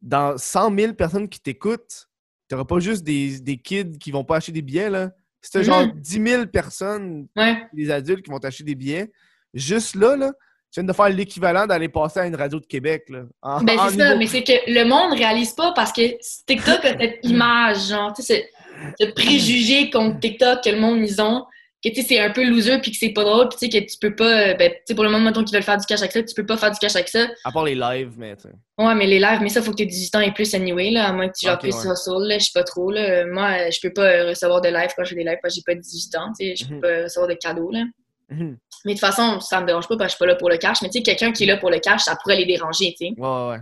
dans 0.00 0.38
100 0.38 0.72
000 0.78 0.94
personnes 0.94 1.28
qui 1.28 1.40
t'écoutent, 1.40 2.08
t'auras 2.48 2.64
pas 2.64 2.78
juste 2.78 3.02
des, 3.04 3.40
des 3.40 3.56
kids 3.56 3.98
qui 3.98 4.10
vont 4.10 4.24
pas 4.24 4.36
acheter 4.36 4.52
des 4.52 4.62
billets 4.62 4.90
là. 4.90 5.10
C'est 5.40 5.58
Mhm. 5.58 5.64
genre 5.64 5.86
10 5.94 6.22
000 6.22 6.46
personnes, 6.46 7.28
Ouais. 7.36 7.56
des 7.72 7.90
adultes 7.90 8.22
qui 8.24 8.30
vont 8.30 8.38
t'acheter 8.40 8.64
des 8.64 8.74
billets. 8.74 9.10
Juste 9.54 9.94
là, 9.94 10.16
là, 10.16 10.32
tu 10.72 10.80
viens 10.80 10.84
de 10.84 10.92
faire 10.92 11.08
l'équivalent 11.08 11.66
d'aller 11.66 11.88
passer 11.88 12.20
à 12.20 12.26
une 12.26 12.34
radio 12.34 12.58
de 12.58 12.66
Québec. 12.66 13.04
Là, 13.08 13.22
en- 13.42 13.62
Ben, 13.62 13.78
en 13.78 13.88
c'est 13.88 13.96
ça, 13.98 14.04
niveau- 14.08 14.18
mais 14.18 14.26
c'est 14.26 14.42
que 14.42 14.52
le 14.70 14.84
monde 14.84 15.16
réalise 15.16 15.52
pas 15.52 15.72
parce 15.72 15.92
que 15.92 16.02
TikTok 16.46 16.84
a 16.84 16.98
cette 16.98 17.18
image, 17.22 17.88
genre, 17.88 18.12
tu 18.12 18.22
sais, 18.22 18.50
ce, 18.98 19.04
ce 19.06 19.10
préjugé 19.12 19.88
contre 19.90 20.18
TikTok 20.20 20.64
que 20.64 20.70
le 20.70 20.80
monde, 20.80 20.98
ils 20.98 21.20
ont, 21.22 21.44
que, 21.90 21.96
tu 21.96 22.02
sais, 22.02 22.08
c'est 22.08 22.18
un 22.20 22.30
peu 22.30 22.44
loser 22.44 22.78
puis 22.80 22.90
que 22.90 22.96
c'est 22.96 23.10
pas 23.10 23.24
drôle 23.24 23.48
puis, 23.48 23.58
tu 23.58 23.70
sais, 23.70 23.80
que 23.80 23.90
tu 23.90 23.96
peux 24.00 24.14
pas, 24.14 24.50
euh, 24.50 24.54
ben, 24.54 24.70
tu 24.70 24.76
sais, 24.86 24.94
pour 24.94 25.04
le 25.04 25.10
moment, 25.10 25.24
mettons 25.24 25.44
qu'ils 25.44 25.54
veulent 25.54 25.62
faire 25.62 25.76
du 25.78 25.86
cash 25.86 26.00
avec 26.00 26.12
ça, 26.12 26.22
tu 26.22 26.34
peux 26.34 26.46
pas 26.46 26.56
faire 26.56 26.70
du 26.70 26.78
cash 26.78 26.94
avec 26.94 27.08
ça. 27.08 27.26
À 27.44 27.52
part 27.52 27.64
les 27.64 27.74
lives, 27.74 28.12
mais 28.16 28.34
tu 28.36 28.42
sais. 28.42 28.54
Ouais, 28.78 28.94
mais 28.94 29.06
les 29.06 29.18
lives, 29.18 29.40
mais 29.42 29.48
ça, 29.48 29.62
faut 29.62 29.70
que 29.72 29.76
tu 29.76 29.82
aies 29.82 29.86
18 29.86 30.14
ans 30.16 30.20
et 30.20 30.32
plus 30.32 30.54
anyway, 30.54 30.90
là, 30.90 31.08
à 31.08 31.12
moins 31.12 31.28
que 31.28 31.34
tu 31.38 31.46
genre 31.46 31.54
Ok, 31.56 31.60
plus 31.62 31.74
ouais. 31.74 31.92
hustle, 31.92 32.26
là, 32.28 32.38
je 32.38 32.44
sais 32.44 32.50
pas 32.54 32.64
trop, 32.64 32.90
là. 32.90 33.24
Moi, 33.26 33.44
euh, 33.60 33.70
je 33.70 33.78
peux 33.80 33.92
pas 33.92 34.02
euh, 34.06 34.28
recevoir 34.30 34.60
de 34.60 34.68
live 34.68 34.90
quand 34.96 35.04
je 35.04 35.10
fais 35.10 35.16
des 35.16 35.24
lives 35.24 35.38
parce 35.42 35.54
que 35.54 35.60
j'ai 35.66 35.74
pas 35.74 35.78
18 35.80 36.16
ans, 36.16 36.32
tu 36.38 36.46
sais, 36.46 36.56
je 36.56 36.66
peux 36.68 36.74
Mhm. 36.74 36.80
pas 36.80 37.02
recevoir 37.04 37.28
de 37.28 37.34
cadeaux, 37.34 37.70
là. 37.70 37.84
Mhm. 38.30 38.56
Mais 38.84 38.94
de 38.94 38.98
toute 38.98 39.06
façon, 39.06 39.40
ça 39.40 39.60
me 39.60 39.66
dérange 39.66 39.88
pas 39.88 39.96
parce 39.96 40.08
que 40.08 40.10
je 40.12 40.16
suis 40.16 40.18
pas 40.18 40.26
là 40.26 40.34
pour 40.36 40.50
le 40.50 40.56
cash, 40.58 40.82
mais 40.82 40.88
tu 40.88 40.98
sais, 40.98 41.02
quelqu'un 41.02 41.32
qui 41.32 41.44
est 41.44 41.46
là 41.46 41.56
pour 41.56 41.70
le 41.70 41.78
cash, 41.78 42.02
ça 42.02 42.16
pourrait 42.22 42.36
les 42.36 42.46
déranger, 42.46 42.94
tu 42.98 43.06
sais. 43.08 43.12
Ouais, 43.16 43.28
ouais, 43.28 43.48
ouais. 43.50 43.58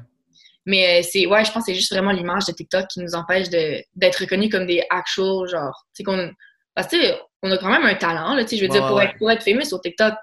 Mais 0.66 1.02
c'est, 1.02 1.26
ouais, 1.26 1.44
je 1.44 1.52
pense 1.52 1.64
que 1.66 1.72
c'est 1.72 1.74
juste 1.78 1.92
vraiment 1.92 2.10
l'image 2.10 2.46
de 2.46 2.52
TikTok 2.52 2.86
qui 2.88 3.00
nous 3.00 3.14
empêche 3.14 3.50
d'être 3.50 4.16
reconnus 4.20 4.50
comme 4.50 4.64
des 4.66 4.82
actual, 4.88 5.46
genre, 5.46 5.84
tu 5.94 5.98
sais, 5.98 6.04
qu'on, 6.04 6.30
parce 6.74 6.88
que, 6.88 6.96
on 7.44 7.50
a 7.52 7.58
quand 7.58 7.70
même 7.70 7.84
un 7.84 7.94
talent, 7.94 8.34
là, 8.34 8.42
tu 8.44 8.50
sais, 8.50 8.56
je 8.56 8.62
veux 8.62 8.68
Ouais, 8.70 8.78
dire, 8.78 8.86
pour, 8.88 8.96
ouais. 8.96 9.04
être, 9.04 9.18
pour 9.18 9.30
être 9.30 9.42
famous 9.44 9.64
sur 9.64 9.80
TikTok, 9.80 10.14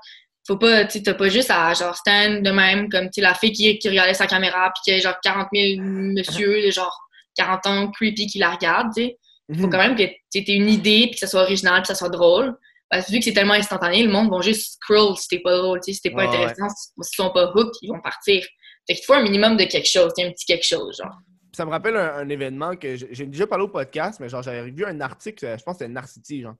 faut 0.47 0.57
pas, 0.57 0.85
tu 0.85 0.93
sais, 0.97 1.03
t'as 1.03 1.13
pas 1.13 1.29
juste 1.29 1.51
à, 1.51 1.73
genre, 1.73 1.95
stand 1.95 2.41
de 2.43 2.51
même, 2.51 2.89
comme, 2.89 3.05
tu 3.05 3.13
sais, 3.15 3.21
la 3.21 3.33
fille 3.35 3.51
qui, 3.53 3.77
qui 3.79 3.87
regardait 3.89 4.13
sa 4.15 4.27
caméra, 4.27 4.71
puis 4.73 4.81
qu'il 4.83 4.93
y 4.95 4.97
a, 4.97 4.99
genre, 5.01 5.19
40 5.23 5.47
000 5.53 5.81
monsieur, 5.81 6.65
de, 6.65 6.71
genre, 6.71 6.99
40 7.37 7.65
ans, 7.67 7.91
creepy, 7.91 8.25
qui 8.27 8.39
la 8.39 8.49
regardent, 8.51 8.91
tu 8.95 9.03
sais. 9.03 9.17
Faut 9.55 9.63
Mhm. 9.67 9.69
quand 9.69 9.77
même 9.77 9.95
que 9.95 10.03
tu 10.31 10.39
aies 10.39 10.55
une 10.55 10.69
idée, 10.69 11.01
puis 11.03 11.11
que 11.11 11.19
ça 11.19 11.27
soit 11.27 11.41
original, 11.41 11.73
puis 11.75 11.81
que 11.83 11.87
ça 11.89 11.95
soit 11.95 12.09
drôle. 12.09 12.55
Parce 12.89 13.05
que 13.05 13.11
vu 13.11 13.19
que 13.19 13.25
c'est 13.25 13.33
tellement 13.33 13.53
instantané, 13.53 14.03
le 14.03 14.11
monde 14.11 14.29
va 14.29 14.41
juste 14.41 14.73
scroll 14.81 15.15
si 15.17 15.27
t'es 15.27 15.39
pas 15.39 15.55
drôle, 15.57 15.79
tu 15.79 15.91
sais, 15.91 15.95
si 15.95 16.01
t'es 16.01 16.09
pas 16.09 16.17
Ouais, 16.23 16.27
ouais. 16.27 16.35
intéressant, 16.37 16.67
si- 16.69 16.89
s'ils 17.01 17.15
sont 17.23 17.29
pas 17.31 17.51
hooked, 17.53 17.71
ils 17.81 17.89
vont 17.89 18.01
partir. 18.01 18.43
Fait 18.87 18.95
qu'il 18.95 19.05
faut 19.05 19.13
un 19.13 19.21
minimum 19.23 19.55
de 19.57 19.63
quelque 19.65 19.87
chose, 19.87 20.11
un 20.19 20.31
petit 20.31 20.45
quelque 20.45 20.65
chose, 20.65 20.97
genre. 21.01 21.15
Ça 21.55 21.65
me 21.65 21.69
rappelle 21.71 21.95
un, 21.97 22.15
un 22.15 22.29
événement 22.29 22.75
que 22.77 22.95
j'ai 22.95 23.09
j'ai 23.11 23.25
déjà 23.25 23.45
parlé 23.45 23.65
au 23.65 23.67
podcast, 23.67 24.19
mais 24.21 24.29
genre 24.29 24.41
j'avais 24.41 24.71
vu 24.71 24.85
un 24.85 24.99
article, 25.01 25.45
euh, 25.45 25.57
je 25.57 25.63
pense 25.63 25.75
que 25.75 25.79
c'était 25.79 25.91
Narcity, 25.93 26.41
genre. 26.41 26.55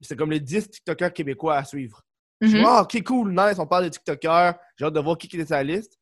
C'était 0.00 0.16
comme 0.16 0.30
les 0.30 0.40
10 0.40 0.70
TikTokers 0.70 1.12
québécois 1.12 1.56
à 1.56 1.64
suivre. 1.64 2.02
Je 2.40 2.48
suis 2.48 2.58
Mhm. 2.58 2.64
Ah, 2.66 2.82
ok, 2.82 3.02
cool, 3.04 3.32
nice, 3.34 3.58
on 3.58 3.66
parle 3.66 3.84
de 3.84 3.88
TikTokers. 3.90 4.54
J'ai 4.76 4.84
hâte 4.86 4.94
de 4.94 5.00
voir 5.00 5.18
qui 5.18 5.26
était 5.26 5.44
sur 5.46 5.56
la 5.56 5.62
liste. 5.64 5.98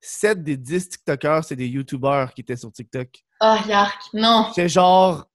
7 0.00 0.42
des 0.42 0.56
10 0.56 0.88
TikTokers, 0.88 1.44
c'est 1.44 1.56
des 1.56 1.66
YouTubers 1.68 2.32
qui 2.32 2.40
étaient 2.42 2.56
sur 2.56 2.72
TikTok. 2.72 3.08
Oh, 3.42 3.56
yark, 3.68 4.00
non, 4.14 4.50
C'est 4.54 4.68
genre, 4.68 5.26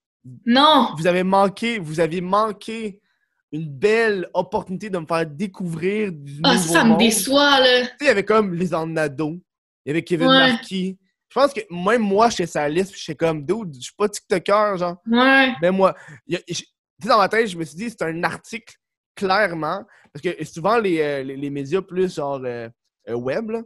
non! 0.46 0.90
vous 0.98 1.06
avez 1.08 1.24
manqué, 1.24 1.78
vous 1.78 2.00
aviez 2.00 2.22
manqué 2.22 3.00
une 3.52 3.70
belle 3.70 4.28
opportunité 4.34 4.90
de 4.90 4.98
me 4.98 5.06
faire 5.06 5.26
découvrir 5.26 6.12
du 6.12 6.40
Ah, 6.44 6.54
nouveau 6.54 6.68
ça, 6.68 6.74
ça 6.80 6.84
me 6.84 6.98
déçoit, 6.98 7.60
là. 7.60 7.82
Tu 7.82 7.86
sais, 7.88 7.96
il 8.02 8.08
y 8.08 8.10
avait 8.10 8.26
comme 8.26 8.54
les 8.54 8.70
Nado, 8.70 9.34
il 9.86 9.90
y 9.90 9.92
avait 9.92 10.04
Kevin 10.04 10.28
Ouais. 10.28 10.52
Marquis. 10.52 10.98
Je 11.30 11.40
pense 11.40 11.54
que 11.54 11.62
même 11.70 12.02
moi, 12.02 12.30
j'étais 12.30 12.48
sur 12.48 12.62
la 12.62 12.70
liste, 12.70 12.92
puis 12.92 13.02
j'étais 13.06 13.18
comme, 13.26 13.46
dude, 13.46 13.76
je 13.76 13.82
suis 13.82 13.94
pas 13.98 14.08
TikToker, 14.10 14.78
genre. 14.78 14.98
Ouais. 15.10 15.54
Mais 15.62 15.70
moi, 15.72 15.94
il 16.28 16.34
y 16.36 16.38
a- 16.38 16.42
je- 16.48 16.54
tu 16.56 16.64
sais, 16.64 16.66
dans 17.04 17.18
ma 17.18 17.30
tête, 17.30 17.48
je 17.48 17.58
me 17.58 17.64
suis 17.64 17.78
dit, 17.78 17.90
c'est 17.90 18.02
un 18.04 18.24
article, 18.24 18.76
clairement, 19.16 19.84
parce 20.14 20.22
que 20.24 20.44
souvent, 20.46 20.78
les, 20.78 21.00
euh, 21.02 21.24
les, 21.24 21.36
les 21.38 21.50
médias 21.50 21.82
plus 21.82 22.16
genre 22.16 22.42
euh, 22.44 22.70
euh, 23.10 23.14
web, 23.16 23.50
là, 23.50 23.62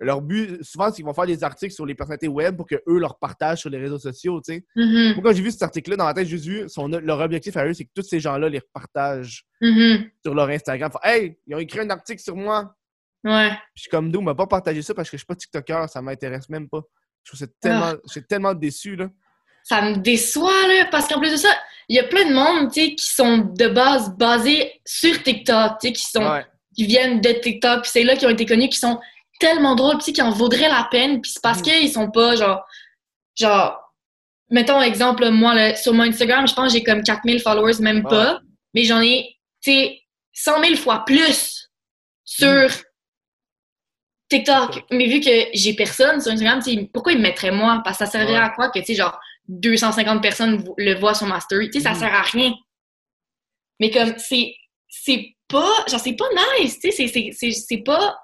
leur 0.00 0.20
but, 0.20 0.62
souvent, 0.62 0.90
c'est 0.90 0.96
qu'ils 0.96 1.04
vont 1.04 1.12
faire 1.12 1.26
des 1.26 1.42
articles 1.42 1.74
sur 1.74 1.84
les 1.84 1.94
personnalités 1.94 2.28
web 2.28 2.56
pour 2.56 2.66
qu'eux 2.66 2.80
leur 2.86 3.18
partagent 3.18 3.60
sur 3.62 3.70
les 3.70 3.78
réseaux 3.78 3.98
sociaux, 3.98 4.40
tu 4.40 4.54
sais. 4.54 4.64
Mhm. 4.76 5.14
Moi, 5.14 5.22
quand 5.24 5.32
j'ai 5.32 5.42
vu 5.42 5.50
cet 5.50 5.62
article-là, 5.64 5.96
dans 5.96 6.04
ma 6.04 6.14
tête, 6.14 6.28
j'ai 6.28 6.36
vu, 6.36 6.68
son, 6.68 6.86
leur 6.86 7.18
objectif 7.18 7.56
à 7.56 7.66
eux, 7.66 7.74
c'est 7.74 7.84
que 7.84 7.90
tous 7.92 8.02
ces 8.02 8.20
gens-là 8.20 8.48
les 8.48 8.60
repartagent 8.60 9.44
Mhm. 9.60 10.08
sur 10.24 10.34
leur 10.34 10.48
Instagram. 10.50 10.92
Fait, 10.92 11.08
hey, 11.10 11.38
ils 11.48 11.54
ont 11.56 11.58
écrit 11.58 11.80
un 11.80 11.90
article 11.90 12.22
sur 12.22 12.36
moi. 12.36 12.76
Ouais. 13.24 13.48
Puis 13.48 13.58
je 13.74 13.80
suis 13.82 13.90
comme, 13.90 14.08
nous, 14.08 14.20
on 14.20 14.22
m'a 14.22 14.36
pas 14.36 14.46
partagé 14.46 14.82
ça 14.82 14.94
parce 14.94 15.10
que 15.10 15.16
je 15.16 15.22
suis 15.22 15.26
pas 15.26 15.34
TikToker, 15.34 15.88
ça 15.88 16.00
m'intéresse 16.00 16.48
même 16.48 16.68
pas. 16.68 16.82
Je 17.24 17.32
trouve 17.34 17.48
tellement, 17.60 17.92
je 18.06 18.12
suis 18.12 18.24
tellement 18.24 18.54
déçu, 18.54 18.94
là. 18.94 19.08
Ça 19.68 19.82
me 19.82 19.96
déçoit, 19.96 20.66
là, 20.68 20.86
parce 20.90 21.06
qu'en 21.08 21.20
plus 21.20 21.30
de 21.32 21.36
ça, 21.36 21.48
il 21.88 21.96
y 21.96 21.98
a 21.98 22.04
plein 22.04 22.24
de 22.26 22.32
monde, 22.34 22.72
tu 22.72 22.80
sais, 22.80 22.94
qui 22.94 23.04
sont 23.06 23.38
de 23.38 23.68
base 23.68 24.10
basés 24.16 24.80
sur 24.86 25.22
TikTok, 25.22 25.72
tu 25.80 25.88
sais, 25.88 25.92
qui 25.92 26.04
sont, 26.06 26.24
Ouais. 26.24 26.46
qui 26.74 26.86
viennent 26.86 27.20
de 27.20 27.30
TikTok, 27.32 27.82
puis 27.82 27.90
c'est 27.92 28.04
là 28.04 28.16
qui 28.16 28.24
ont 28.26 28.30
été 28.30 28.46
connus, 28.46 28.68
qui 28.70 28.78
sont 28.78 28.98
tellement 29.40 29.74
drôles, 29.74 29.98
tu 29.98 30.04
sais, 30.06 30.12
qui 30.12 30.22
en 30.22 30.30
vaudraient 30.30 30.68
la 30.68 30.88
peine, 30.90 31.20
puis 31.20 31.30
c'est 31.32 31.42
parce 31.42 31.58
Mhm. 31.58 31.64
qu'ils 31.64 31.92
sont 31.92 32.10
pas, 32.10 32.34
genre, 32.36 32.64
genre, 33.38 33.78
mettons 34.50 34.80
exemple, 34.80 35.28
moi, 35.30 35.54
là, 35.54 35.74
sur 35.76 35.92
mon 35.92 36.04
Instagram, 36.04 36.46
je 36.48 36.54
pense 36.54 36.72
que 36.72 36.78
j'ai 36.78 36.84
comme 36.84 37.02
4000 37.02 37.40
followers, 37.40 37.80
même 37.80 37.98
Ouais. 38.04 38.10
pas, 38.10 38.40
mais 38.74 38.84
j'en 38.84 39.00
ai, 39.02 39.36
tu 39.62 39.70
sais, 39.72 40.00
100 40.32 40.62
000 40.62 40.76
fois 40.76 41.04
plus 41.04 41.70
sur 42.24 42.48
Mhm. 42.48 42.68
TikTok. 44.30 44.84
Mais 44.90 45.06
vu 45.06 45.20
que 45.20 45.30
j'ai 45.54 45.72
personne 45.74 46.20
sur 46.20 46.32
Instagram, 46.32 46.62
tu 46.62 46.74
sais, 46.74 46.90
pourquoi 46.92 47.12
ils 47.12 47.18
me 47.18 47.22
mettraient 47.22 47.50
moi? 47.50 47.80
Parce 47.84 47.98
que 47.98 48.04
ça 48.04 48.10
servirait 48.10 48.38
Ouais. 48.38 48.44
à 48.44 48.50
quoi 48.50 48.68
que, 48.70 48.78
tu 48.78 48.84
sais, 48.86 48.94
genre, 48.94 49.18
250 49.48 50.22
personnes 50.22 50.64
le 50.76 50.94
voient 50.94 51.14
sur 51.14 51.26
ma 51.26 51.40
story? 51.40 51.70
Tu 51.70 51.78
sais, 51.78 51.84
ça 51.84 51.90
Mhm. 51.94 51.98
sert 51.98 52.14
à 52.14 52.22
rien. 52.22 52.52
Mais 53.80 53.90
comme, 53.90 54.14
c'est, 54.18 54.54
c'est 54.88 55.34
pas, 55.48 55.70
genre, 55.88 56.00
c'est 56.00 56.16
pas 56.16 56.28
nice, 56.60 56.78
tu 56.80 56.90
sais, 56.90 56.96
c'est- 56.96 57.08
c'est- 57.08 57.30
c'est 57.32 57.50
c'est 57.52 57.78
pas, 57.82 58.16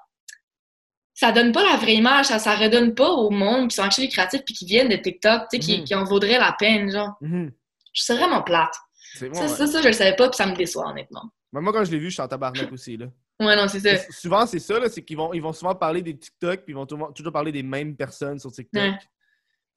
ça 1.13 1.31
donne 1.31 1.51
pas 1.51 1.63
la 1.63 1.77
vraie 1.77 1.95
image, 1.95 2.25
ça, 2.25 2.39
ça 2.39 2.55
redonne 2.55 2.93
pas 2.93 3.09
au 3.09 3.29
monde 3.29 3.69
qui 3.69 3.75
sont 3.77 3.83
actually 3.83 4.09
créatifs 4.09 4.41
puis 4.45 4.53
qui 4.53 4.65
viennent 4.65 4.89
de 4.89 4.97
TikTok, 4.97 5.43
tu 5.49 5.57
sais, 5.57 5.59
qui, 5.59 5.83
qui 5.83 5.95
en 5.95 6.03
vaudraient 6.03 6.37
la 6.39 6.53
peine, 6.59 6.91
genre. 6.91 7.11
Mhm. 7.21 7.51
Je 7.93 8.01
serais 8.03 8.19
vraiment 8.19 8.43
plate. 8.43 8.73
C'est 9.13 9.29
bon, 9.29 9.35
Ça, 9.35 9.41
ouais. 9.43 9.47
ça, 9.47 9.67
ça, 9.67 9.81
je 9.81 9.87
le 9.87 9.93
savais 9.93 10.15
pas 10.15 10.27
puis 10.29 10.35
ça 10.35 10.45
me 10.45 10.55
déçoit, 10.55 10.89
honnêtement. 10.89 11.23
Mais 11.53 11.61
Moi, 11.61 11.71
quand 11.71 11.85
je 11.85 11.91
l'ai 11.91 11.99
vu, 11.99 12.09
je 12.09 12.15
suis 12.15 12.21
en 12.21 12.27
tabarnak 12.27 12.69
aussi, 12.73 12.97
là. 12.97 13.05
Ouais, 13.39 13.55
non, 13.55 13.67
c'est 13.69 13.79
ça. 13.79 13.97
Souvent, 14.11 14.45
c'est 14.45 14.59
ça, 14.59 14.77
là, 14.77 14.89
c'est 14.89 15.03
qu'ils 15.03 15.15
vont, 15.17 15.33
ils 15.33 15.41
vont 15.41 15.53
souvent 15.53 15.73
parler 15.75 16.01
des 16.01 16.17
TikTok, 16.17 16.63
puis 16.65 16.73
ils 16.73 16.75
vont 16.75 16.85
toujours, 16.85 17.13
toujours 17.13 17.31
parler 17.31 17.51
des 17.53 17.63
mêmes 17.63 17.95
personnes 17.95 18.39
sur 18.39 18.51
TikTok. 18.51 18.81
Ouais. 18.83 18.97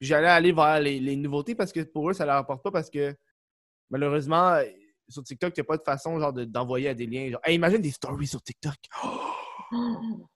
J'allais 0.01 0.27
aller 0.27 0.51
vers 0.51 0.79
les, 0.79 0.99
les 0.99 1.15
nouveautés 1.15 1.55
parce 1.55 1.71
que 1.73 1.81
pour 1.81 2.09
eux, 2.09 2.13
ça 2.13 2.25
leur 2.25 2.35
apporte 2.37 2.63
pas 2.63 2.71
parce 2.71 2.89
que 2.89 3.15
malheureusement, 3.89 4.57
sur 5.09 5.23
TikTok, 5.23 5.53
il 5.57 5.59
n'y 5.59 5.65
a 5.65 5.65
pas 5.65 5.77
de 5.77 5.83
façon 5.83 6.19
genre 6.19 6.31
de- 6.33 6.45
d'envoyer 6.45 6.89
à 6.89 6.93
des 6.93 7.05
liens. 7.05 7.29
Genre, 7.31 7.41
Hey, 7.43 7.55
imagine 7.55 7.81
des 7.81 7.91
stories 7.91 8.27
sur 8.27 8.41
TikTok. 8.41 8.75
Oh! 9.71 10.27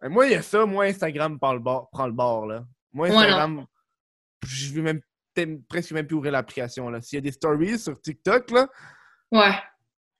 Ben, 0.00 0.08
Moi, 0.08 0.26
il 0.26 0.32
y 0.32 0.34
a 0.34 0.42
ça, 0.42 0.66
moi, 0.66 0.86
Instagram 0.86 1.38
prend 1.38 1.52
le 1.52 1.60
bord, 1.60 1.88
prend 1.90 2.06
le 2.06 2.12
bord 2.12 2.46
là. 2.46 2.64
Moi. 2.92 3.06
Instagram, 3.08 3.64
je 4.44 4.72
vais 4.72 4.82
même 4.82 5.00
presque 5.68 5.92
même 5.92 6.06
plus 6.06 6.16
ouvrir 6.16 6.32
l'application. 6.32 6.90
S'il 7.00 7.16
y 7.16 7.18
a 7.18 7.20
des 7.20 7.30
stories 7.32 7.78
sur 7.78 8.00
TikTok, 8.00 8.50
là. 8.50 8.66
Ouais. 9.30 9.54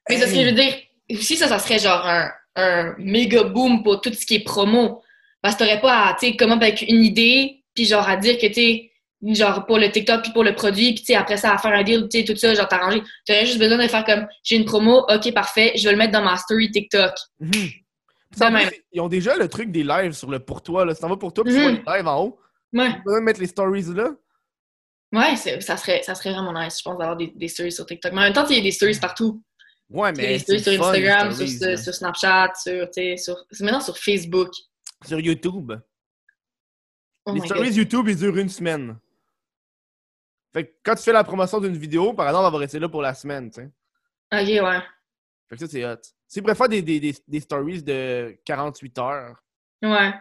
Mais 0.08 0.18
c'est 0.18 0.26
ce 0.28 0.32
que 0.32 0.38
hey, 0.38 0.44
je 0.44 0.50
veux 0.50 0.54
dire. 0.54 0.74
Aussi, 1.18 1.36
ça, 1.36 1.48
ça 1.48 1.58
serait 1.58 1.78
genre 1.78 2.06
un, 2.06 2.30
un 2.56 2.94
méga 2.98 3.44
boom 3.44 3.82
pour 3.82 4.00
tout 4.00 4.12
ce 4.12 4.24
qui 4.26 4.36
est 4.36 4.44
promo. 4.44 5.02
Parce 5.42 5.54
que 5.56 5.64
t'aurais 5.64 5.80
pas 5.80 6.08
à, 6.08 6.14
tu 6.14 6.26
sais, 6.26 6.36
comment 6.36 6.56
avec 6.56 6.82
une 6.82 7.02
idée, 7.02 7.64
puis 7.76 7.84
genre 7.84 8.08
à 8.08 8.16
dire 8.16 8.38
que, 8.38 8.46
tu 8.46 8.90
genre 9.34 9.64
pour 9.66 9.78
le 9.78 9.90
TikTok, 9.90 10.22
puis 10.22 10.32
pour 10.32 10.42
le 10.44 10.54
produit, 10.54 10.92
puis 10.94 11.00
tu 11.00 11.06
sais, 11.06 11.14
après 11.14 11.36
ça, 11.36 11.52
à 11.54 11.58
faire 11.58 11.72
un 11.72 11.82
deal, 11.84 12.08
tu 12.10 12.18
sais, 12.18 12.24
tout 12.24 12.36
ça, 12.36 12.52
genre 12.54 12.68
t'arranger. 12.68 13.02
T'aurais 13.26 13.46
juste 13.46 13.58
besoin 13.58 13.78
de 13.78 13.88
faire 13.88 14.04
comme, 14.04 14.26
j'ai 14.42 14.56
une 14.56 14.64
promo, 14.64 15.04
ok, 15.08 15.32
parfait, 15.32 15.72
je 15.76 15.84
vais 15.84 15.92
le 15.92 15.96
mettre 15.98 16.12
dans 16.12 16.22
ma 16.22 16.36
story 16.36 16.70
TikTok. 16.70 17.12
mhm. 17.40 17.50
Plus, 18.30 18.50
même. 18.50 18.68
ils 18.92 19.00
ont 19.00 19.08
déjà 19.08 19.36
le 19.36 19.48
truc 19.48 19.70
des 19.70 19.82
lives 19.84 20.12
sur 20.12 20.28
le 20.30 20.40
pour 20.40 20.60
toi. 20.62 20.84
Là. 20.84 20.94
Si 20.94 21.00
t'en 21.00 21.08
vas 21.08 21.16
pour 21.16 21.32
toi, 21.32 21.44
puis 21.44 21.54
tu 21.54 21.58
Mhm. 21.58 21.64
vois 21.82 21.94
les 21.94 21.98
lives 21.98 22.08
en 22.08 22.22
haut, 22.24 22.38
Ouais. 22.72 22.90
pas 22.90 22.98
besoin 23.04 23.20
de 23.20 23.24
mettre 23.24 23.40
les 23.40 23.46
stories 23.46 23.84
là. 23.94 24.10
Ouais, 25.12 25.36
ça 25.36 25.76
serait, 25.76 26.02
ça 26.02 26.14
serait 26.14 26.32
vraiment 26.32 26.52
nice, 26.52 26.78
je 26.78 26.82
pense, 26.82 26.98
d'avoir 26.98 27.16
des, 27.16 27.32
des 27.34 27.48
stories 27.48 27.72
sur 27.72 27.86
TikTok. 27.86 28.12
Mais 28.12 28.18
en 28.18 28.22
même 28.24 28.32
temps, 28.32 28.44
il 28.48 28.56
y 28.56 28.60
a 28.60 28.62
des 28.62 28.72
stories 28.72 28.98
partout. 29.00 29.42
Ouais, 29.88 30.12
mais 30.12 30.26
des 30.26 30.38
stories 30.40 30.62
sur 30.62 30.72
Instagram, 30.86 31.30
stories, 31.32 31.78
sur, 31.78 31.94
Snapchat, 31.94 32.52
sur, 32.62 32.90
tu 32.90 32.92
sais, 32.92 33.16
sur, 33.16 33.36
c'est 33.50 33.64
maintenant 33.64 33.80
sur 33.80 33.96
Facebook. 33.96 34.50
Sur 35.06 35.20
YouTube. 35.20 35.72
Oh 37.26 37.34
les 37.34 37.40
stories 37.40 37.68
God. 37.68 37.74
YouTube, 37.76 38.08
ils 38.08 38.16
durent 38.16 38.36
une 38.38 38.48
semaine. 38.48 38.96
Fait 40.52 40.64
que 40.66 40.72
quand 40.84 40.94
tu 40.94 41.02
fais 41.02 41.12
la 41.12 41.24
promotion 41.24 41.60
d'une 41.60 41.76
vidéo, 41.76 42.12
par 42.14 42.26
exemple, 42.28 42.46
elle 42.46 42.52
va 42.52 42.58
rester 42.58 42.78
là 42.78 42.88
pour 42.88 43.02
la 43.02 43.14
semaine, 43.14 43.50
tu 43.50 43.60
sais. 43.60 43.70
Ok, 44.32 44.64
ouais. 44.64 44.80
Fait 45.48 45.56
que 45.56 45.58
ça, 45.58 45.66
c'est 45.68 45.84
hot. 45.84 45.96
S'ils 46.26 46.42
préfèrent 46.42 46.68
des, 46.68 46.82
des, 46.82 46.98
des, 46.98 47.14
des 47.28 47.40
stories 47.40 47.82
de 47.82 48.36
48 48.44 48.98
heures, 48.98 49.42
Ouais. 49.82 50.12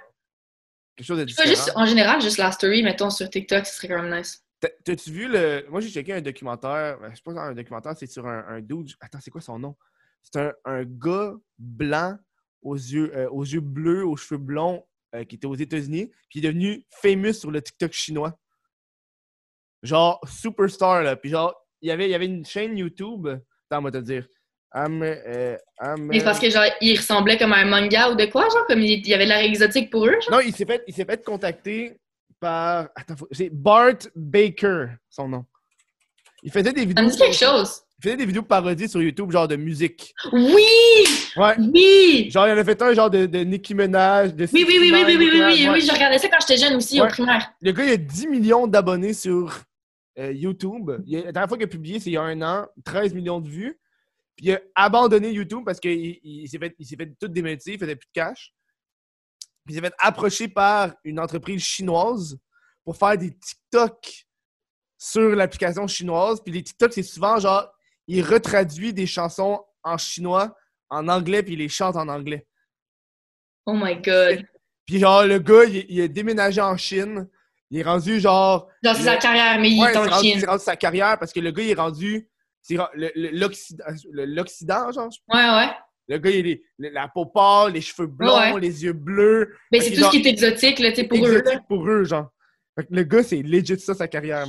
quelque 0.96 1.08
chose 1.08 1.20
de 1.20 1.24
différent. 1.24 1.48
juste, 1.48 1.72
en 1.76 1.86
général, 1.86 2.22
juste 2.22 2.38
la 2.38 2.52
story, 2.52 2.84
mettons, 2.84 3.10
sur 3.10 3.30
TikTok, 3.30 3.66
ce 3.66 3.76
serait 3.76 3.88
quand 3.88 4.02
même 4.04 4.16
nice. 4.18 4.44
T'as- 4.60 4.70
T'as-tu 4.84 5.12
vu 5.12 5.28
le. 5.28 5.66
Moi, 5.70 5.82
j'ai 5.82 5.90
checké 5.90 6.14
un 6.14 6.22
documentaire. 6.22 7.00
ben, 7.00 7.10
Je 7.12 7.16
sais 7.16 7.22
pas 7.24 7.32
un 7.42 7.54
documentaire, 7.54 7.94
c'est 7.98 8.08
sur 8.08 8.28
un, 8.28 8.46
un 8.48 8.62
dude. 8.62 8.92
Attends, 9.00 9.20
c'est 9.22 9.32
quoi 9.32 9.42
son 9.42 9.58
nom? 9.60 9.76
C'est 10.22 10.40
un, 10.40 10.54
un 10.66 10.84
gars 10.84 11.34
blanc 11.58 12.18
aux 12.62 12.76
yeux, 12.76 13.16
euh, 13.16 13.30
aux 13.30 13.44
yeux 13.44 13.60
bleus, 13.62 14.06
aux 14.06 14.16
cheveux 14.18 14.40
blonds, 14.40 14.86
euh, 15.16 15.24
qui 15.24 15.36
était 15.36 15.48
aux 15.48 15.56
États-Unis, 15.56 16.08
puis 16.30 16.40
il 16.40 16.46
est 16.46 16.50
devenu 16.50 16.86
famous 17.02 17.34
sur 17.34 17.50
le 17.52 17.62
TikTok 17.62 17.92
chinois. 17.94 18.38
Genre, 19.84 20.20
superstar, 20.28 21.04
là. 21.04 21.16
Puis 21.16 21.30
genre, 21.30 21.54
il 21.82 21.90
y 21.90 21.92
avait, 21.92 22.06
il 22.06 22.12
y 22.12 22.16
avait 22.16 22.26
une 22.26 22.46
chaîne 22.46 22.78
YouTube. 22.78 23.28
Attends, 23.70 23.82
moi 23.82 23.92
te 23.92 23.98
dire. 23.98 24.28
Am, 24.72 25.02
euh, 25.04 25.58
am- 25.78 26.08
Mais 26.08 26.20
c'est 26.20 26.26
parce 26.26 26.40
que, 26.40 26.50
genre, 26.50 26.66
il 26.82 26.98
ressemblait 26.98 27.38
comme 27.38 27.54
à 27.54 27.58
un 27.58 27.66
manga 27.66 28.12
ou 28.12 28.16
de 28.16 28.26
quoi, 28.26 28.44
genre, 28.50 28.66
comme 28.68 28.82
il, 28.82 29.08
y 29.08 29.14
avait 29.14 29.24
de 29.26 29.30
l'air 29.30 29.40
exotique 29.44 29.90
pour 29.90 30.06
eux, 30.06 30.20
genre? 30.22 30.32
Non, 30.32 30.40
il 30.40 30.54
s'est 30.56 30.66
fait, 30.66 30.84
il 30.88 30.94
s'est 30.94 31.06
fait 31.06 31.24
contacter 31.24 31.98
par. 32.40 32.90
Attends, 32.96 33.16
faut- 33.16 33.28
c'est 33.32 33.50
Bart 33.50 33.98
Baker, 34.16 34.88
son 35.10 35.30
nom. 35.30 35.46
Il 36.44 36.52
faisait 36.52 36.74
des 36.74 36.82
Ça 36.82 36.86
vidéos. 36.88 37.06
me 37.06 37.10
dit 37.12 37.18
quelque 37.18 37.36
chose. 37.38 37.82
Il 37.98 38.04
faisait 38.04 38.18
des 38.18 38.26
vidéos 38.26 38.44
parodies 38.44 38.90
sur 38.90 39.02
YouTube, 39.02 39.32
genre 39.32 39.48
de 39.48 39.56
musique. 39.56 40.14
Oui! 40.34 40.64
Ouais. 41.38 41.56
Oui! 41.58 42.30
Genre, 42.30 42.46
il 42.48 42.50
y 42.50 42.54
en 42.54 42.58
a 42.58 42.64
fait 42.64 42.82
un 42.82 42.94
genre 42.94 43.10
de, 43.10 43.26
de 43.26 43.40
Nicki 43.40 43.74
Minaj, 43.74 44.34
de 44.34 44.48
Oui, 44.52 44.66
oui, 44.68 44.78
oui, 44.80 44.92
oui, 44.94 45.04
oui, 45.06 45.16
oui, 45.18 45.30
oui, 45.34 45.68
oui, 45.72 45.82
je 45.82 45.92
regardais 45.92 46.18
ça 46.18 46.28
quand 46.28 46.38
j'étais 46.42 46.58
jeune 46.58 46.76
aussi, 46.76 47.00
ouais. 47.00 47.08
au 47.08 47.10
primaire. 47.10 47.54
Le 47.62 47.72
gars, 47.72 47.86
il 47.86 47.92
a 47.92 47.98
10 47.98 48.28
millions 48.28 48.68
d'abonnés 48.68 49.14
sur 49.14 49.62
euh, 50.20 50.32
YouTube. 50.34 50.92
La 51.08 51.32
dernière 51.32 51.48
fois 51.48 51.58
qu'il 51.58 51.66
a 51.66 51.70
publié, 51.70 52.00
c'est 52.00 52.10
il 52.10 52.14
y 52.14 52.18
a 52.18 52.22
un 52.22 52.42
an, 52.42 52.68
13 52.84 53.14
millions 53.14 53.40
de 53.40 53.50
vues. 53.50 53.80
Puis 54.36 54.48
il 54.48 54.54
a 54.54 54.60
abandonné 54.76 55.32
YouTube 55.32 55.64
parce 55.66 55.80
qu'il 55.80 56.20
il, 56.22 56.48
s'est 56.50 56.58
fait, 56.58 56.76
fait 56.78 57.16
tout 57.20 57.28
démétier, 57.30 57.74
il 57.74 57.80
faisait 57.80 57.96
plus 57.96 58.08
de 58.08 58.14
cash. 58.14 58.54
Puis 59.66 59.74
il 59.74 59.76
s'est 59.76 59.82
fait 59.82 59.94
approcher 60.00 60.48
par 60.48 60.94
une 61.04 61.20
entreprise 61.20 61.64
chinoise 61.64 62.38
pour 62.84 62.98
faire 62.98 63.18
des 63.18 63.32
TikTok 63.32 64.26
sur 64.98 65.36
l'application 65.36 65.88
chinoise. 65.88 66.42
Puis 66.44 66.54
les 66.54 66.64
TikTok, 66.64 66.94
c'est 66.94 67.04
souvent 67.04 67.40
genre 67.40 67.70
il 68.08 68.22
retraduit 68.24 68.94
des 68.94 69.06
chansons 69.08 69.64
en 69.84 69.98
chinois, 69.98 70.56
en 70.90 71.08
anglais, 71.08 71.44
puis 71.44 71.54
il 71.54 71.60
les 71.60 71.70
chante 71.70 71.96
en 71.96 72.08
anglais. 72.08 72.46
Oh 73.66 73.74
my 73.76 73.96
god. 74.02 74.46
Puis 74.86 75.00
genre, 75.00 75.24
le 75.26 75.40
gars, 75.40 75.64
il, 75.66 75.86
il 75.90 76.02
a 76.02 76.08
déménagé 76.08 76.62
en 76.62 76.78
Chine. 76.78 77.28
Il 77.72 77.80
est 77.80 77.84
rendu 77.84 78.20
genre. 78.20 78.70
C'est 78.84 78.94
sa 78.96 79.18
carrière, 79.18 79.60
mais 79.60 79.72
il 79.72 79.82
Ouais, 79.82 79.92
est 79.92 79.98
en 79.98 80.20
Chine. 80.20 80.40
c'est 80.40 80.46
rendu 80.46 80.64
sa 80.64 80.76
carrière 80.76 81.18
parce 81.18 81.34
que 81.34 81.40
le 81.40 81.50
gars, 81.52 81.64
il 81.64 81.72
est 81.72 81.74
rendu. 81.74 82.30
c'est 82.62 82.78
L'Occident, 84.14 84.92
genre. 84.92 85.10
Ouais, 85.34 85.40
ouais. 85.40 85.70
Le 86.08 86.18
gars, 86.20 86.30
il 86.30 86.62
a 86.86 86.90
la 86.92 87.08
peau 87.08 87.26
pâle, 87.26 87.74
les 87.74 87.82
cheveux 87.82 88.08
blonds, 88.08 88.38
Ouais. 88.38 88.60
les 88.60 88.84
yeux 88.84 88.94
bleus. 88.94 89.56
Mais 89.72 89.80
Fait 89.80 89.86
c'est 89.90 89.96
tout 89.96 90.02
genre, 90.02 90.12
ce 90.14 90.18
qui 90.18 90.28
est 90.28 90.30
exotique, 90.30 90.78
là, 90.80 90.90
tu 90.92 90.98
sais, 90.98 91.08
pour 91.08 91.18
eux. 91.26 91.38
exotique 91.40 91.68
pour 91.68 91.88
eux, 91.90 92.04
genre. 92.04 92.30
Fait 92.78 92.86
que 92.86 92.94
le 92.94 93.04
gars, 93.04 93.24
c'est 93.24 93.42
legit 93.42 93.80
ça, 93.80 93.96
sa 93.96 94.08
carrière. 94.08 94.46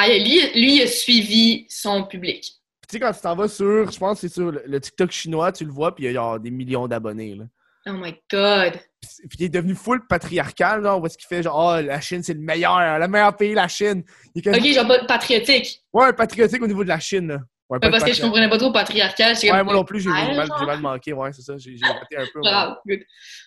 Ah, 0.00 0.08
lui, 0.08 0.40
lui, 0.54 0.76
il 0.76 0.82
a 0.82 0.86
suivi 0.86 1.66
son 1.68 2.04
public. 2.04 2.44
Tu 2.88 2.92
sais, 2.92 3.00
quand 3.00 3.12
tu 3.12 3.20
t'en 3.20 3.34
vas 3.34 3.48
sur, 3.48 3.90
je 3.90 3.98
pense 3.98 4.20
que 4.20 4.28
c'est 4.28 4.32
sur 4.34 4.50
le, 4.52 4.80
TikTok 4.80 5.10
chinois, 5.10 5.50
tu 5.52 5.64
le 5.64 5.72
vois, 5.72 5.94
puis 5.94 6.04
il 6.04 6.06
y 6.06 6.10
a 6.10 6.12
genre 6.14 6.38
des 6.38 6.50
millions 6.50 6.86
d'abonnés, 6.86 7.34
là. 7.34 7.44
Oh 7.86 7.92
my 7.92 8.14
god. 8.30 8.74
Puis 9.00 9.38
il 9.38 9.44
est 9.46 9.48
devenu 9.48 9.74
full 9.74 10.06
patriarcal, 10.06 10.82
genre, 10.82 11.00
où 11.02 11.06
est-ce 11.06 11.16
qu'il 11.18 11.26
fait 11.26 11.42
genre, 11.42 11.74
oh, 11.78 11.80
la 11.82 12.00
Chine, 12.00 12.22
c'est 12.22 12.34
le 12.34 12.40
meilleur, 12.40 12.98
le 12.98 13.08
meilleur 13.08 13.36
pays, 13.36 13.54
la 13.54 13.66
Chine. 13.68 14.04
Il 14.34 14.46
est 14.46 14.56
Ok, 14.56 14.66
genre 14.88 15.06
patriotique. 15.06 15.82
Ouais, 15.92 16.12
patriotique 16.12 16.62
au 16.62 16.66
niveau 16.66 16.84
de 16.84 16.88
la 16.88 17.00
Chine, 17.00 17.28
là. 17.28 17.34
Ouais, 17.68 17.76
Ouais, 17.76 17.80
pas 17.80 17.90
parce 17.90 18.04
que 18.04 18.12
je 18.14 18.22
comprenais 18.22 18.48
pas 18.48 18.56
trop 18.56 18.72
patriarcal. 18.72 19.34
Ouais, 19.36 19.48
comme, 19.50 19.62
moi 19.64 19.74
non 19.74 19.84
plus, 19.84 20.00
j'ai 20.00 20.10
j'ai 20.10 20.64
mal, 20.66 20.80
manqué, 20.80 21.12
ouais, 21.12 21.32
c'est 21.34 21.42
ça, 21.42 21.54
j'ai 21.58 21.76
raté 21.84 22.16
un 22.16 22.24
peu. 22.32 22.40
moi. 22.40 22.50
grave, 22.50 22.76
good. 22.86 23.00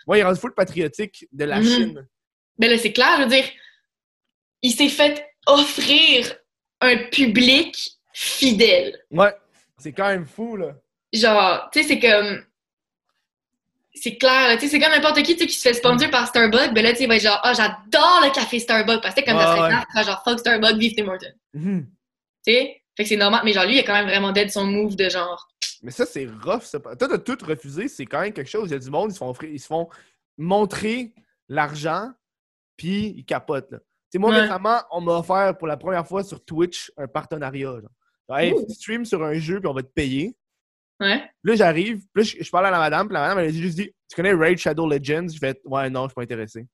Ouais, 0.05 0.17
il 0.17 0.21
est 0.21 0.23
rendu 0.23 0.39
full 0.39 0.53
patriotique 0.53 1.27
de 1.31 1.45
la 1.45 1.59
Mhm. 1.59 1.65
Chine. 1.65 2.07
Mais 2.59 2.67
là, 2.69 2.77
c'est 2.77 2.91
clair, 2.93 3.15
je 3.17 3.23
veux 3.23 3.29
dire, 3.29 3.45
il 4.61 4.71
s'est 4.71 4.89
fait 4.89 5.25
offrir 5.47 6.35
un 6.81 6.97
public 7.09 7.91
fidèle. 8.13 8.97
Ouais, 9.11 9.33
C'est 9.77 9.93
quand 9.93 10.07
même 10.07 10.25
fou, 10.25 10.57
là. 10.57 10.75
Genre, 11.13 11.69
tu 11.71 11.81
sais, 11.81 11.87
c'est 11.87 11.99
comme. 11.99 12.43
C'est 13.93 14.17
clair, 14.17 14.47
là, 14.47 14.55
tu 14.55 14.61
sais, 14.61 14.67
c'est 14.69 14.79
comme 14.79 14.91
n'importe 14.91 15.21
qui, 15.21 15.33
tu 15.35 15.41
sais, 15.41 15.47
qui 15.47 15.53
se 15.53 15.61
fait 15.67 15.73
sponsor 15.73 16.09
par 16.09 16.25
Starbucks, 16.27 16.73
ben 16.73 16.81
là, 16.83 16.91
tu 16.91 16.97
sais, 16.97 17.03
il 17.03 17.07
va 17.07 17.17
être 17.17 17.23
genre, 17.23 17.39
ah, 17.43 17.53
j'adore 17.53 18.21
le 18.23 18.33
café 18.33 18.57
Starbucks, 18.59 19.01
parce 19.01 19.13
que 19.13 19.23
comme 19.25 19.35
Ouais, 19.35 19.43
ça 19.43 19.55
serait 19.57 19.73
ouais. 19.73 19.81
serais 19.93 20.03
genre, 20.05 20.21
fuck 20.23 20.39
Starbucks, 20.39 20.77
vive 20.77 20.95
Tim 20.95 21.07
Hortons. 21.09 21.27
Mhm. 21.53 21.87
Tu 22.47 22.53
sais? 22.53 22.81
Fait 22.95 23.03
que 23.03 23.09
c'est 23.09 23.17
normal, 23.17 23.41
mais 23.43 23.51
genre, 23.53 23.65
lui, 23.65 23.75
il 23.75 23.79
a 23.79 23.83
quand 23.83 23.93
même 23.93 24.07
vraiment 24.07 24.31
dead 24.31 24.49
son 24.49 24.65
move 24.65 24.95
de 24.95 25.09
genre. 25.09 25.47
Mais 25.83 25.91
ça, 25.91 26.05
c'est 26.05 26.25
rough. 26.43 26.63
Ça. 26.63 26.79
Toi, 26.79 27.07
de 27.07 27.17
tout 27.17 27.37
refuser, 27.45 27.87
c'est 27.87 28.05
quand 28.05 28.21
même 28.21 28.33
quelque 28.33 28.49
chose. 28.49 28.69
Il 28.69 28.73
y 28.73 28.75
a 28.75 28.79
du 28.79 28.89
monde, 28.89 29.11
ils 29.11 29.13
se 29.13 29.17
font, 29.19 29.33
ils 29.43 29.59
se 29.59 29.67
font 29.67 29.89
montrer 30.37 31.11
l'argent, 31.49 32.11
puis 32.77 33.13
ils 33.17 33.25
capotent. 33.25 33.71
Là. 33.71 33.79
Tu 34.11 34.17
sais, 34.17 34.19
moi, 34.19 34.31
Ouais. 34.31 34.41
récemment, 34.41 34.79
on 34.91 34.99
m'a 35.01 35.13
offert 35.19 35.57
pour 35.57 35.67
la 35.67 35.77
première 35.77 36.05
fois 36.05 36.23
sur 36.23 36.43
Twitch 36.43 36.91
un 36.97 37.07
partenariat. 37.07 37.61
Genre, 37.71 37.81
Genre, 38.29 38.37
hey, 38.39 38.53
stream 38.69 39.05
sur 39.05 39.23
un 39.23 39.33
jeu, 39.35 39.59
puis 39.59 39.67
on 39.67 39.73
va 39.73 39.81
te 39.83 39.87
payer. 39.87 40.35
Ouais. 40.99 41.23
Là, 41.43 41.55
j'arrive, 41.55 41.97
puis 42.13 42.23
là, 42.23 42.23
je, 42.23 42.43
je 42.43 42.49
parle 42.51 42.67
à 42.67 42.71
la 42.71 42.77
madame, 42.77 43.07
puis 43.07 43.13
la 43.13 43.21
madame, 43.21 43.39
elle 43.39 43.47
a 43.47 43.51
juste 43.51 43.77
dit 43.77 43.91
Tu 44.09 44.15
connais 44.15 44.33
Raid 44.33 44.57
Shadow 44.57 44.87
Legends? 44.87 45.27
Je 45.33 45.39
fais 45.39 45.59
Ouais, 45.65 45.89
non, 45.89 46.03
je 46.03 46.07
suis 46.09 46.15
pas 46.15 46.21
intéressé. 46.23 46.65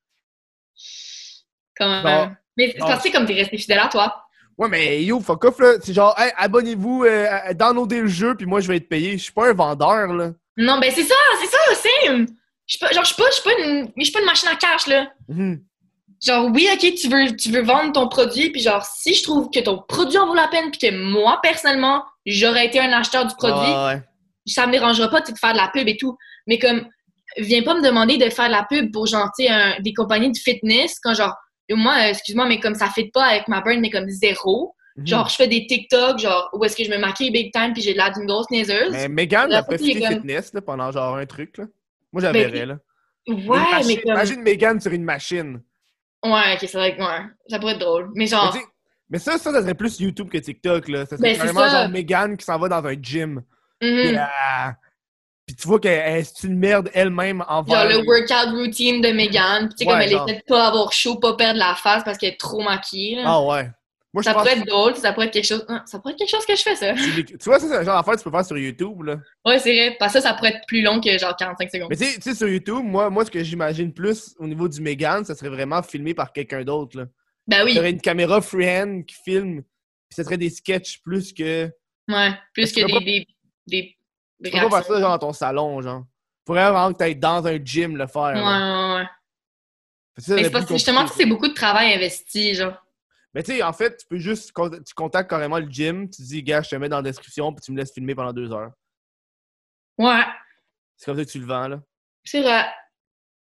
Quand 1.78 1.88
même. 2.04 2.04
Genre- 2.04 2.32
mais 2.58 2.76
c'est 3.02 3.12
comme 3.12 3.26
t'es 3.26 3.34
resté 3.36 3.58
fidèle 3.58 3.80
à 3.80 3.88
toi. 3.88 4.24
Ouais, 4.58 4.68
mais 4.68 5.04
yo, 5.04 5.20
fuck 5.20 5.44
off, 5.46 5.60
là. 5.60 5.74
C'est 5.82 5.94
genre, 5.94 6.16
hey, 6.20 6.32
abonnez-vous, 6.36 7.04
euh, 7.04 7.28
euh, 7.50 7.54
downloadez 7.54 8.02
le 8.02 8.08
jeu, 8.08 8.36
puis 8.36 8.48
moi, 8.48 8.60
je 8.60 8.68
vais 8.68 8.78
être 8.78 8.90
payé. 8.90 9.12
Je 9.18 9.24
suis 9.24 9.32
pas 9.32 9.50
un 9.50 9.54
vendeur, 9.54 10.08
là. 10.14 10.32
Non, 10.58 10.80
ben 10.80 10.92
c'est 10.92 11.04
ça, 11.04 11.14
c'est 11.40 11.48
ça 11.48 11.58
aussi! 11.72 12.26
Je 12.66 12.74
suis 12.76 12.80
pas, 12.80 12.92
genre, 12.92 13.04
je 13.06 13.14
suis 13.14 13.22
pas, 13.22 13.30
je 13.30 13.36
suis 13.36 13.44
pas 13.44 13.60
une, 13.62 13.88
pas 13.94 14.20
une 14.20 14.26
machine 14.26 14.50
à 14.50 14.56
cash, 14.56 14.88
là. 14.88 15.12
Mhm. 15.28 15.64
Genre, 16.26 16.49
oui, 16.53 16.68
ok, 16.73 16.94
tu 16.95 17.10
veux, 17.10 17.35
tu 17.35 17.52
veux 17.52 17.61
vendre 17.61 17.91
ton 17.94 18.07
produit, 18.07 18.49
puis 18.52 18.61
genre, 18.61 18.84
si 18.84 19.14
je 19.14 19.23
trouve 19.23 19.49
que 19.52 19.60
ton 19.60 19.84
produit 19.88 20.18
en 20.18 20.26
vaut 20.27 20.34
la 20.34 20.48
peine, 20.48 20.72
puis 20.72 20.80
que 20.80 20.95
moi, 20.95 21.39
personnellement, 21.44 22.03
j'aurais 22.26 22.65
été 22.65 22.80
un 22.80 22.91
acheteur 22.91 23.26
du 23.27 23.35
produit, 23.35 23.72
Ouais, 23.72 23.85
ouais. 23.95 24.02
ça 24.48 24.65
me 24.65 24.72
dérangera 24.72 25.10
pas 25.10 25.22
de 25.22 25.38
faire 25.38 25.53
de 25.53 25.57
la 25.57 25.69
pub 25.72 25.88
et 25.88 25.95
tout. 25.98 26.18
Mais 26.48 26.57
comme, 26.57 26.88
viens 27.38 27.61
pas 27.61 27.76
me 27.76 27.84
demander 27.84 28.18
de 28.18 28.30
faire 28.31 28.48
de 28.48 28.52
la 28.53 28.65
pub 28.68 28.91
pour, 28.91 29.06
genre, 29.06 29.30
un- 29.48 29.80
des 29.80 29.94
compagnies 29.94 30.31
de 30.31 30.38
fitness, 30.38 30.99
quand 31.03 31.14
genre, 31.14 31.35
moi, 31.69 31.94
euh, 31.99 32.10
excuse-moi, 32.10 32.48
mais 32.48 32.60
comme 32.60 32.73
ça 32.76 32.88
fait 32.88 33.11
pas 33.14 33.26
avec 33.26 33.48
ma 33.48 33.61
burn, 33.61 33.80
mais 33.80 33.89
comme 33.91 34.10
zéro. 34.10 34.73
Mhm. 34.95 35.06
Genre, 35.06 35.30
je 35.30 35.35
fais 35.35 35.48
des 35.48 35.68
TikTok, 35.68 36.18
genre, 36.18 36.49
où 36.53 36.64
est-ce 36.65 36.76
que 36.76 36.84
je 36.84 36.89
me 36.89 36.98
maquille 36.98 37.30
big 37.30 37.52
time, 37.53 37.73
puis 37.73 37.84
j'ai 37.84 37.94
l'air 37.94 38.11
d'une 38.11 38.26
grosse 38.26 38.49
niaiseuse. 38.49 38.91
Mais 38.91 39.07
Megan 39.07 39.49
La 39.52 39.60
a 39.60 39.64
profité 39.64 39.99
comme- 40.02 40.14
fitness 40.15 40.52
là, 40.53 40.61
pendant 40.61 40.91
genre 40.91 41.15
un 41.18 41.26
truc. 41.27 41.57
Là. 41.60 41.65
Moi, 42.11 42.22
j'avais 42.23 42.48
Mais- 42.49 42.65
là. 42.65 42.77
Ouais, 43.27 43.60
mais 43.85 43.98
comme. 44.02 44.14
Imagine 44.14 44.41
Megan 44.41 44.80
sur 44.81 44.91
une 44.94 45.03
machine. 45.03 45.61
Ouais, 46.26 46.56
ok, 46.61 46.69
vrai 46.73 46.95
que 46.95 47.02
ouais, 47.02 47.26
ça 47.49 47.60
pourrait 47.60 47.73
être 47.73 47.80
drôle. 47.80 48.10
Mais 48.15 48.27
genre, 48.27 48.56
mais 49.10 49.19
ça, 49.19 49.38
ça, 49.38 49.52
ça 49.52 49.61
serait 49.61 49.73
plus 49.76 49.99
YouTube 49.99 50.30
que 50.30 50.38
TikTok. 50.38 50.88
Là. 50.89 51.06
Ça 51.06 51.18
serait 51.18 51.30
Ben, 51.30 51.34
c'est 51.35 51.39
carrément 51.39 51.60
ça. 51.61 51.81
genre 51.84 51.89
Megan 51.89 52.35
qui 52.38 52.44
s'en 52.45 52.57
va 52.60 52.68
dans 52.69 52.85
un 52.85 52.95
gym. 53.02 53.35
mhm. 53.35 53.41
Puis, 54.02 54.18
euh, 54.18 54.72
puis 55.45 55.56
tu 55.56 55.68
vois 55.68 55.80
qu'elle 55.80 56.02
elle- 56.18 56.26
c'est 56.26 56.48
une 56.48 56.57
merde 56.57 56.89
elle-même 56.94 57.44
envers. 57.48 57.88
genre 57.89 57.89
le 58.02 58.06
workout 58.06 58.49
routine 58.57 59.02
de 59.02 59.10
Megan, 59.10 59.68
puis 59.69 59.76
tu 59.76 59.85
sais, 59.85 59.85
comme 59.85 60.02
elle 60.02 60.10
genre. 60.10 60.27
essaie 60.27 60.39
de 60.39 60.44
pas 60.48 60.68
avoir 60.68 60.91
chaud, 60.91 61.15
pas 61.19 61.35
perdre 61.35 61.60
la 61.60 61.76
face 61.76 62.03
parce 62.03 62.18
qu'elle 62.18 62.34
est 62.34 62.39
trop 62.39 62.61
maquillée. 62.61 63.15
là. 63.18 63.23
Ah 63.27 63.41
ouais. 63.44 63.69
Moi, 64.18 64.23
ça 64.23 64.34
pourrait 64.34 64.57
être 64.57 64.65
drôle, 64.68 64.95
ça 64.95 65.14
pourrait 65.14 65.27
être 65.27 65.34
quelque 65.34 65.45
chose. 65.45 65.64
hein, 65.68 65.84
Ça 65.85 65.99
pourrait 65.99 66.14
être 66.14 66.19
quelque 66.19 66.30
chose 66.31 66.45
que 66.45 66.56
je 66.56 66.61
fais, 66.64 66.76
ça. 66.76 66.94
Tu 66.94 67.35
vois, 67.45 67.60
ça, 67.60 67.68
c'est 67.68 67.77
le 67.80 67.85
genre 67.85 67.98
d'affaire 67.98 68.14
que 68.14 68.18
tu 68.19 68.23
peux 68.23 68.31
faire 68.31 68.45
sur 68.45 68.57
YouTube. 68.57 69.03
Là. 69.03 69.18
Ouais, 69.45 69.60
c'est 69.60 69.73
vrai. 69.76 69.95
Parce 69.99 70.14
que 70.14 70.19
ça, 70.22 70.30
ça 70.30 70.34
pourrait 70.35 70.49
être 70.56 70.65
plus 70.68 70.81
long 70.81 70.99
que 70.99 71.18
genre 71.18 71.35
45 71.35 71.69
secondes. 71.72 71.88
Mais 71.89 71.95
tu 71.98 72.06
sais- 72.06 72.19
tu 72.19 72.34
sur 72.35 72.48
YouTube, 72.48 72.84
moi, 72.84 73.10
moi, 73.10 73.26
ce 73.26 73.31
que 73.31 73.44
j'imagine 73.44 73.94
plus 73.94 74.35
au 74.39 74.48
niveau 74.48 74.68
du 74.68 74.81
Megan, 74.81 75.23
ça 75.23 75.35
serait 75.35 75.49
vraiment 75.49 75.84
filmé 75.84 76.14
par 76.14 76.34
quelqu'un 76.34 76.64
d'autre. 76.64 76.98
là. 76.98 77.06
Ben 77.45 77.64
oui, 77.64 77.72
Il 77.73 77.76
y 77.77 77.80
aurait 77.80 77.91
une 77.91 78.02
caméra 78.02 78.41
freehand 78.41 79.03
qui 79.03 79.15
filme, 79.23 79.61
puis 79.61 80.15
ça 80.15 80.23
serait 80.23 80.38
des 80.38 80.49
sketchs 80.49 80.99
plus 81.02 81.31
que. 81.34 81.72
ouais. 82.10 82.31
Plus 82.53 82.73
Tu 82.73 82.81
que 82.81 82.88
des, 82.88 82.99
des, 82.99 83.27
des, 83.68 83.98
des 84.39 84.52
Tu 84.52 84.60
peux 84.60 84.69
pas 84.69 84.81
faire 84.81 84.95
ça 84.95 84.99
genre 85.02 85.11
dans 85.11 85.27
ton 85.27 85.34
salon, 85.34 85.81
genre. 85.81 86.03
Faudrait 86.45 86.69
vraiment 86.72 86.91
que 86.94 86.98
t'ailles 86.98 87.15
dans 87.15 87.45
un 87.45 87.57
gym 87.64 87.98
le 87.98 88.07
faire. 88.07 88.22
Ouais, 88.23 88.34
là. 88.41 88.95
ouais, 88.95 88.99
ouais. 89.02 89.07
Que 90.15 90.22
ça, 90.23 90.35
Mais 90.35 90.49
parce 90.49 90.65
que 90.65 90.73
justement, 90.73 91.06
c'est 91.07 91.26
beaucoup 91.26 91.48
de 91.48 91.53
travail 91.53 91.94
investi, 91.94 92.56
genre. 92.56 92.73
Mais 93.34 93.44
tu 93.44 93.52
sais, 93.54 93.62
en 93.64 93.74
fait, 93.74 93.98
tu 93.98 94.08
peux 94.08 94.18
juste. 94.18 94.52
Tu 94.86 94.94
contactes 94.95 95.30
carrément 95.30 95.60
le 95.60 95.70
gym, 95.70 96.10
tu 96.10 96.22
dis, 96.22 96.41
gars, 96.44 96.62
je 96.62 96.70
te 96.70 96.76
mets 96.76 96.90
dans 96.90 96.98
la 96.98 97.04
description, 97.04 97.54
puis 97.54 97.62
tu 97.64 97.72
me 97.72 97.78
laisses 97.78 97.94
filmer 97.94 98.16
pendant 98.16 98.34
deux 98.34 98.52
heures. 98.52 98.72
Ouais, 99.98 100.24
C'est 100.95 101.06
comme 101.06 101.18
ça 101.18 101.26
que 101.26 101.30
tu 101.30 101.40
le 101.40 101.45
vends, 101.45 101.68
là. 101.68 101.82
c'est 102.24 102.41
vrai. 102.41 102.66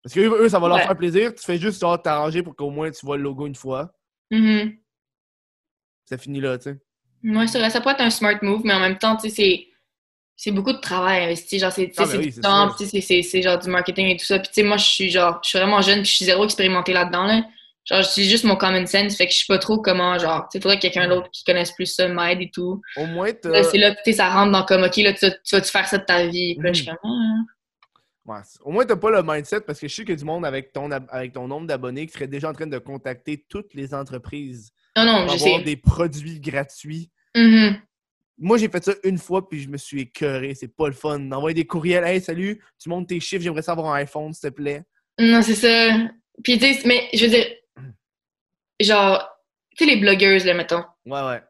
Parce 0.02 0.14
que 0.14 0.20
eux, 0.20 0.48
ça 0.48 0.58
va 0.58 0.68
leur 0.68 0.78
Ouais. 0.78 0.84
faire 0.86 0.96
plaisir. 0.96 1.34
Tu 1.34 1.42
fais 1.44 1.58
juste 1.58 1.80
genre, 1.80 2.00
t'arranger 2.00 2.42
pour 2.42 2.56
qu'au 2.56 2.70
moins 2.70 2.90
tu 2.90 3.04
vois 3.04 3.18
le 3.18 3.22
logo 3.22 3.46
une 3.46 3.54
fois. 3.54 3.92
Mhm. 4.30 4.78
Ça 6.06 6.16
finit 6.16 6.40
là, 6.40 6.56
tu 6.56 6.64
sais. 6.64 6.78
Ouais, 7.22 7.46
c'est 7.46 7.58
vrai. 7.58 7.68
Ça 7.68 7.80
pourrait 7.82 7.94
être 7.94 8.00
un 8.00 8.08
smart 8.10 8.38
move, 8.42 8.62
mais 8.64 8.72
en 8.72 8.80
même 8.80 8.96
temps, 8.98 9.16
tu 9.16 9.28
sais, 9.28 9.34
c'est. 9.34 9.66
C'est 10.36 10.52
beaucoup 10.52 10.72
de 10.72 10.78
travail 10.78 11.24
investi, 11.24 11.58
genre 11.58 11.70
c'est 11.70 11.92
Ah, 11.98 12.06
ben 12.06 12.16
oui, 12.18 12.30
du 12.32 12.40
temps, 12.40 12.74
c'est 12.78 13.42
genre 13.42 13.58
du 13.58 13.68
marketing 13.68 14.06
et 14.06 14.16
tout 14.16 14.24
ça. 14.24 14.38
Puis 14.38 14.48
tu 14.48 14.54
sais, 14.54 14.62
moi 14.62 14.78
je 14.78 14.86
suis 14.86 15.10
genre, 15.10 15.38
je 15.44 15.50
suis 15.50 15.58
vraiment 15.58 15.82
jeune, 15.82 15.96
puis 16.00 16.06
je 16.10 16.14
suis 16.16 16.24
zéro 16.24 16.44
expérimentée 16.44 16.94
là-dedans 16.94 17.24
là. 17.26 17.42
Genre, 17.86 18.02
j'utilise 18.02 18.30
juste 18.30 18.44
mon 18.44 18.56
common 18.56 18.86
sense, 18.86 19.16
fait 19.16 19.26
que 19.26 19.32
je 19.32 19.38
sais 19.38 19.44
pas 19.48 19.58
trop 19.58 19.78
comment, 19.80 20.18
genre, 20.18 20.46
tu 20.50 20.58
sais, 20.58 20.62
faudrait 20.62 20.76
que 20.76 20.82
quelqu'un 20.82 21.08
d'autre 21.08 21.28
qui 21.32 21.44
connaisse 21.44 21.72
plus 21.72 21.86
ça 21.86 22.06
m'aide 22.08 22.40
et 22.42 22.50
tout. 22.50 22.80
Au 22.96 23.06
moins, 23.06 23.32
t'as. 23.32 23.48
Là, 23.50 23.62
c'est 23.64 23.78
là, 23.78 23.94
tu 24.04 24.12
ça 24.12 24.28
rentre 24.30 24.52
dans 24.52 24.64
comme, 24.64 24.82
ok, 24.84 24.96
là, 24.98 25.12
tu, 25.14 25.26
vas- 25.26 25.32
tu 25.44 25.54
vas-tu 25.56 25.70
faire 25.70 25.88
ça 25.88 25.98
de 25.98 26.04
ta 26.04 26.26
vie? 26.26 26.54
Puis 26.56 26.62
là, 26.66 26.72
je 26.72 26.82
suis 26.82 26.90
Mhm. 26.90 26.96
comme, 27.02 27.10
ah. 27.10 28.32
Ouais, 28.32 28.38
c'est- 28.44 28.60
au 28.62 28.70
moins, 28.70 28.84
t'as 28.84 28.96
pas 28.96 29.10
le 29.10 29.22
mindset 29.22 29.62
parce 29.62 29.80
que 29.80 29.88
je 29.88 29.94
sais 29.94 30.02
qu'il 30.02 30.10
y 30.10 30.12
a 30.12 30.16
du 30.16 30.24
monde 30.24 30.44
avec 30.44 30.72
ton, 30.72 30.90
avec 30.90 31.32
ton 31.32 31.48
nombre 31.48 31.66
d'abonnés 31.66 32.06
qui 32.06 32.12
serait 32.12 32.28
déjà 32.28 32.50
en 32.50 32.52
train 32.52 32.66
de 32.66 32.78
contacter 32.78 33.44
toutes 33.48 33.72
les 33.74 33.92
entreprises 33.94 34.70
non, 34.96 35.04
non, 35.06 35.24
pour 35.26 35.36
je 35.36 35.42
avoir 35.42 35.58
sais. 35.60 35.64
des 35.64 35.76
produits 35.76 36.38
gratuits. 36.38 37.10
Mhm. 37.34 37.76
Moi, 38.38 38.58
j'ai 38.58 38.68
fait 38.68 38.84
ça 38.84 38.92
une 39.04 39.18
fois 39.18 39.48
puis 39.48 39.60
je 39.62 39.68
me 39.68 39.76
suis 39.78 40.02
écœuré. 40.02 40.54
C'est 40.54 40.74
pas 40.74 40.86
le 40.86 40.94
fun. 40.94 41.18
D'envoyer 41.18 41.54
des 41.54 41.66
courriels. 41.66 42.04
Hey, 42.04 42.20
salut, 42.20 42.62
tu 42.80 42.88
montes 42.88 43.08
tes 43.08 43.20
chiffres, 43.20 43.42
j'aimerais 43.42 43.62
savoir 43.62 43.92
un 43.92 43.96
iPhone, 43.96 44.32
s'il 44.32 44.48
te 44.50 44.54
plaît. 44.54 44.82
Non, 45.18 45.42
c'est 45.42 45.54
ça. 45.54 45.96
Puis, 46.44 46.58
tu 46.58 46.72
sais, 46.72 46.80
mais 46.86 47.08
je 47.12 47.24
veux 47.24 47.30
dire, 47.30 47.46
genre, 48.84 49.28
tu 49.76 49.84
sais, 49.84 49.90
les 49.90 49.96
blogueuses, 49.96 50.44
là, 50.44 50.54
mettons. 50.54 50.84
Ouais, 51.06 51.20
ouais. 51.22 51.42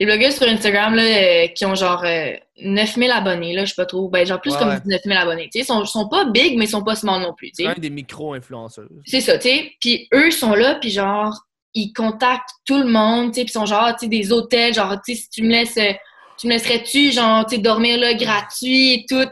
Les 0.00 0.06
blogueuses 0.06 0.36
sur 0.36 0.48
Instagram, 0.48 0.94
là, 0.94 1.02
euh, 1.02 1.46
qui 1.48 1.64
ont 1.64 1.74
genre 1.76 2.02
euh, 2.04 2.32
9000 2.60 3.10
abonnés, 3.12 3.54
là, 3.54 3.64
je 3.64 3.70
sais 3.70 3.76
pas 3.76 3.86
trop. 3.86 4.08
Ben, 4.08 4.26
genre 4.26 4.40
plus 4.40 4.52
Ouais, 4.52 4.58
comme 4.58 4.68
ouais. 4.70 4.80
19 4.80 5.00
000 5.04 5.18
abonnés. 5.18 5.44
Tu 5.44 5.50
sais, 5.52 5.58
ils 5.60 5.64
sont, 5.64 5.84
sont 5.84 6.08
pas 6.08 6.24
big, 6.24 6.58
mais 6.58 6.64
ils 6.64 6.68
sont 6.70 6.82
pas 6.82 6.96
small 6.96 7.22
non 7.22 7.34
plus, 7.34 7.48
tu 7.48 7.56
C'est 7.58 7.62
sais. 7.64 7.68
un 7.68 7.80
des 7.80 7.90
micro-influenceuses. 7.90 8.88
C'est 9.06 9.20
ça, 9.20 9.38
tu 9.38 9.48
sais. 9.48 9.72
Puis 9.80 10.08
eux 10.12 10.30
sont 10.30 10.54
là, 10.54 10.74
puis 10.76 10.90
genre, 10.90 11.32
ils 11.74 11.92
contactent 11.92 12.50
tout 12.66 12.78
le 12.78 12.86
monde, 12.88 13.28
tu 13.32 13.40
sais, 13.40 13.44
puis 13.44 13.50
ils 13.50 13.58
sont 13.58 13.66
genre, 13.66 13.92
tu 13.92 14.00
sais, 14.00 14.08
des 14.08 14.32
hôtels, 14.32 14.74
genre, 14.74 14.96
tu 15.04 15.14
sais, 15.14 15.20
si 15.22 15.28
tu 15.30 15.42
me 15.42 15.50
laisses, 15.50 15.76
euh, 15.76 15.92
tu 16.38 16.46
me 16.48 16.52
laisserais-tu, 16.52 17.12
genre, 17.12 17.46
tu 17.46 17.56
sais, 17.56 17.62
dormir 17.62 17.98
là 17.98 18.14
gratuit 18.14 18.94
et 18.94 19.06
tout. 19.08 19.28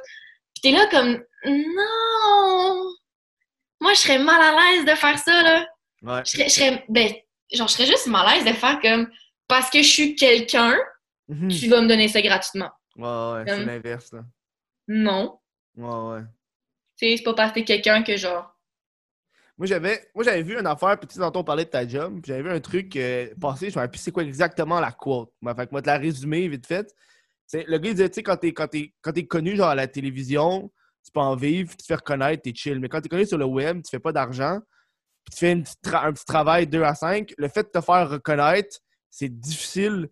Puis 0.54 0.62
t'es 0.62 0.70
là 0.70 0.86
comme, 0.90 1.20
non! 1.46 2.84
Moi, 3.80 3.94
je 3.94 4.00
serais 4.00 4.18
mal 4.18 4.40
à 4.40 4.52
l'aise 4.52 4.84
de 4.84 4.94
faire 4.94 5.18
ça, 5.18 5.42
là. 5.42 5.66
Ouais. 6.02 6.22
Je 6.24 6.30
serais, 6.32 6.44
je 6.48 6.54
serais, 6.54 6.84
ben, 6.88 7.12
genre, 7.52 7.68
je 7.68 7.72
serais 7.74 7.86
juste 7.86 8.06
mal 8.06 8.26
à 8.26 8.34
l'aise 8.36 8.44
de 8.44 8.52
faire 8.52 8.80
comme, 8.80 9.10
parce 9.48 9.70
que 9.70 9.82
je 9.82 9.88
suis 9.88 10.14
quelqu'un, 10.14 10.76
Mhm. 11.28 11.48
tu 11.48 11.68
vas 11.68 11.80
me 11.80 11.86
donner 11.88 12.08
ça 12.08 12.20
gratuitement. 12.22 12.70
Ouais, 12.96 13.04
ouais, 13.04 13.44
c'est 13.46 13.64
l'inverse, 13.64 14.12
là. 14.12 14.24
Non. 14.88 15.38
Ouais, 15.76 15.86
ouais. 16.16 16.22
Tu 16.96 17.08
sais, 17.08 17.16
c'est 17.16 17.22
pas 17.22 17.34
parce 17.34 17.50
que 17.52 17.60
t'es 17.60 17.64
quelqu'un 17.64 18.02
que 18.02 18.16
genre. 18.16 18.56
Moi, 19.56 19.66
j'avais 19.66 20.10
moi 20.14 20.24
j'avais 20.24 20.42
vu 20.42 20.58
une 20.58 20.66
affaire, 20.66 20.98
puis 20.98 21.06
tu 21.06 21.20
on 21.22 21.44
parlait 21.44 21.66
de 21.66 21.70
ta 21.70 21.86
job, 21.86 22.20
puis 22.22 22.32
j'avais 22.32 22.42
vu 22.42 22.50
un 22.50 22.60
truc 22.60 22.96
euh, 22.96 23.28
passer, 23.40 23.66
je 23.70 23.74
me 23.74 23.80
rappelle 23.80 23.90
plus 23.90 23.98
c'est 24.00 24.10
quoi 24.10 24.22
exactement 24.24 24.80
la 24.80 24.90
quote. 24.90 25.30
Ouais, 25.42 25.54
fait 25.54 25.66
que 25.66 25.70
moi, 25.72 25.82
te 25.82 25.86
la 25.86 25.98
résumer 25.98 26.48
vite 26.48 26.66
fait. 26.66 26.92
C'est, 27.46 27.64
le 27.68 27.78
gars, 27.78 27.90
il 27.90 27.94
disait, 27.94 28.08
tu 28.08 28.14
sais, 28.16 28.22
quand 28.22 28.36
t'es, 28.36 28.52
quand, 28.52 28.68
t'es, 28.68 28.94
quand 29.02 29.12
t'es 29.12 29.26
connu, 29.26 29.56
genre 29.56 29.68
à 29.68 29.74
la 29.74 29.86
télévision, 29.86 30.70
tu 31.04 31.12
peux 31.12 31.20
en 31.20 31.36
vivre, 31.36 31.70
tu 31.70 31.76
te 31.78 31.84
fais 31.84 31.94
reconnaître, 31.96 32.42
t'es 32.42 32.54
chill. 32.54 32.80
Mais 32.80 32.88
quand 32.88 33.00
t'es 33.00 33.08
connu 33.08 33.26
sur 33.26 33.38
le 33.38 33.44
web, 33.44 33.82
tu 33.82 33.90
fais 33.90 33.98
pas 33.98 34.12
d'argent, 34.12 34.60
puis 35.24 35.32
tu 35.32 35.38
fais 35.38 35.52
une 35.52 35.62
petite 35.62 35.82
tra- 35.84 36.06
un 36.06 36.12
petit 36.12 36.24
travail 36.24 36.66
2 36.66 36.82
à 36.82 36.94
5, 36.94 37.32
le 37.36 37.48
fait 37.48 37.62
de 37.64 37.68
te 37.68 37.80
faire 37.80 38.08
reconnaître, 38.10 38.78
c'est 39.10 39.28
difficile 39.28 40.08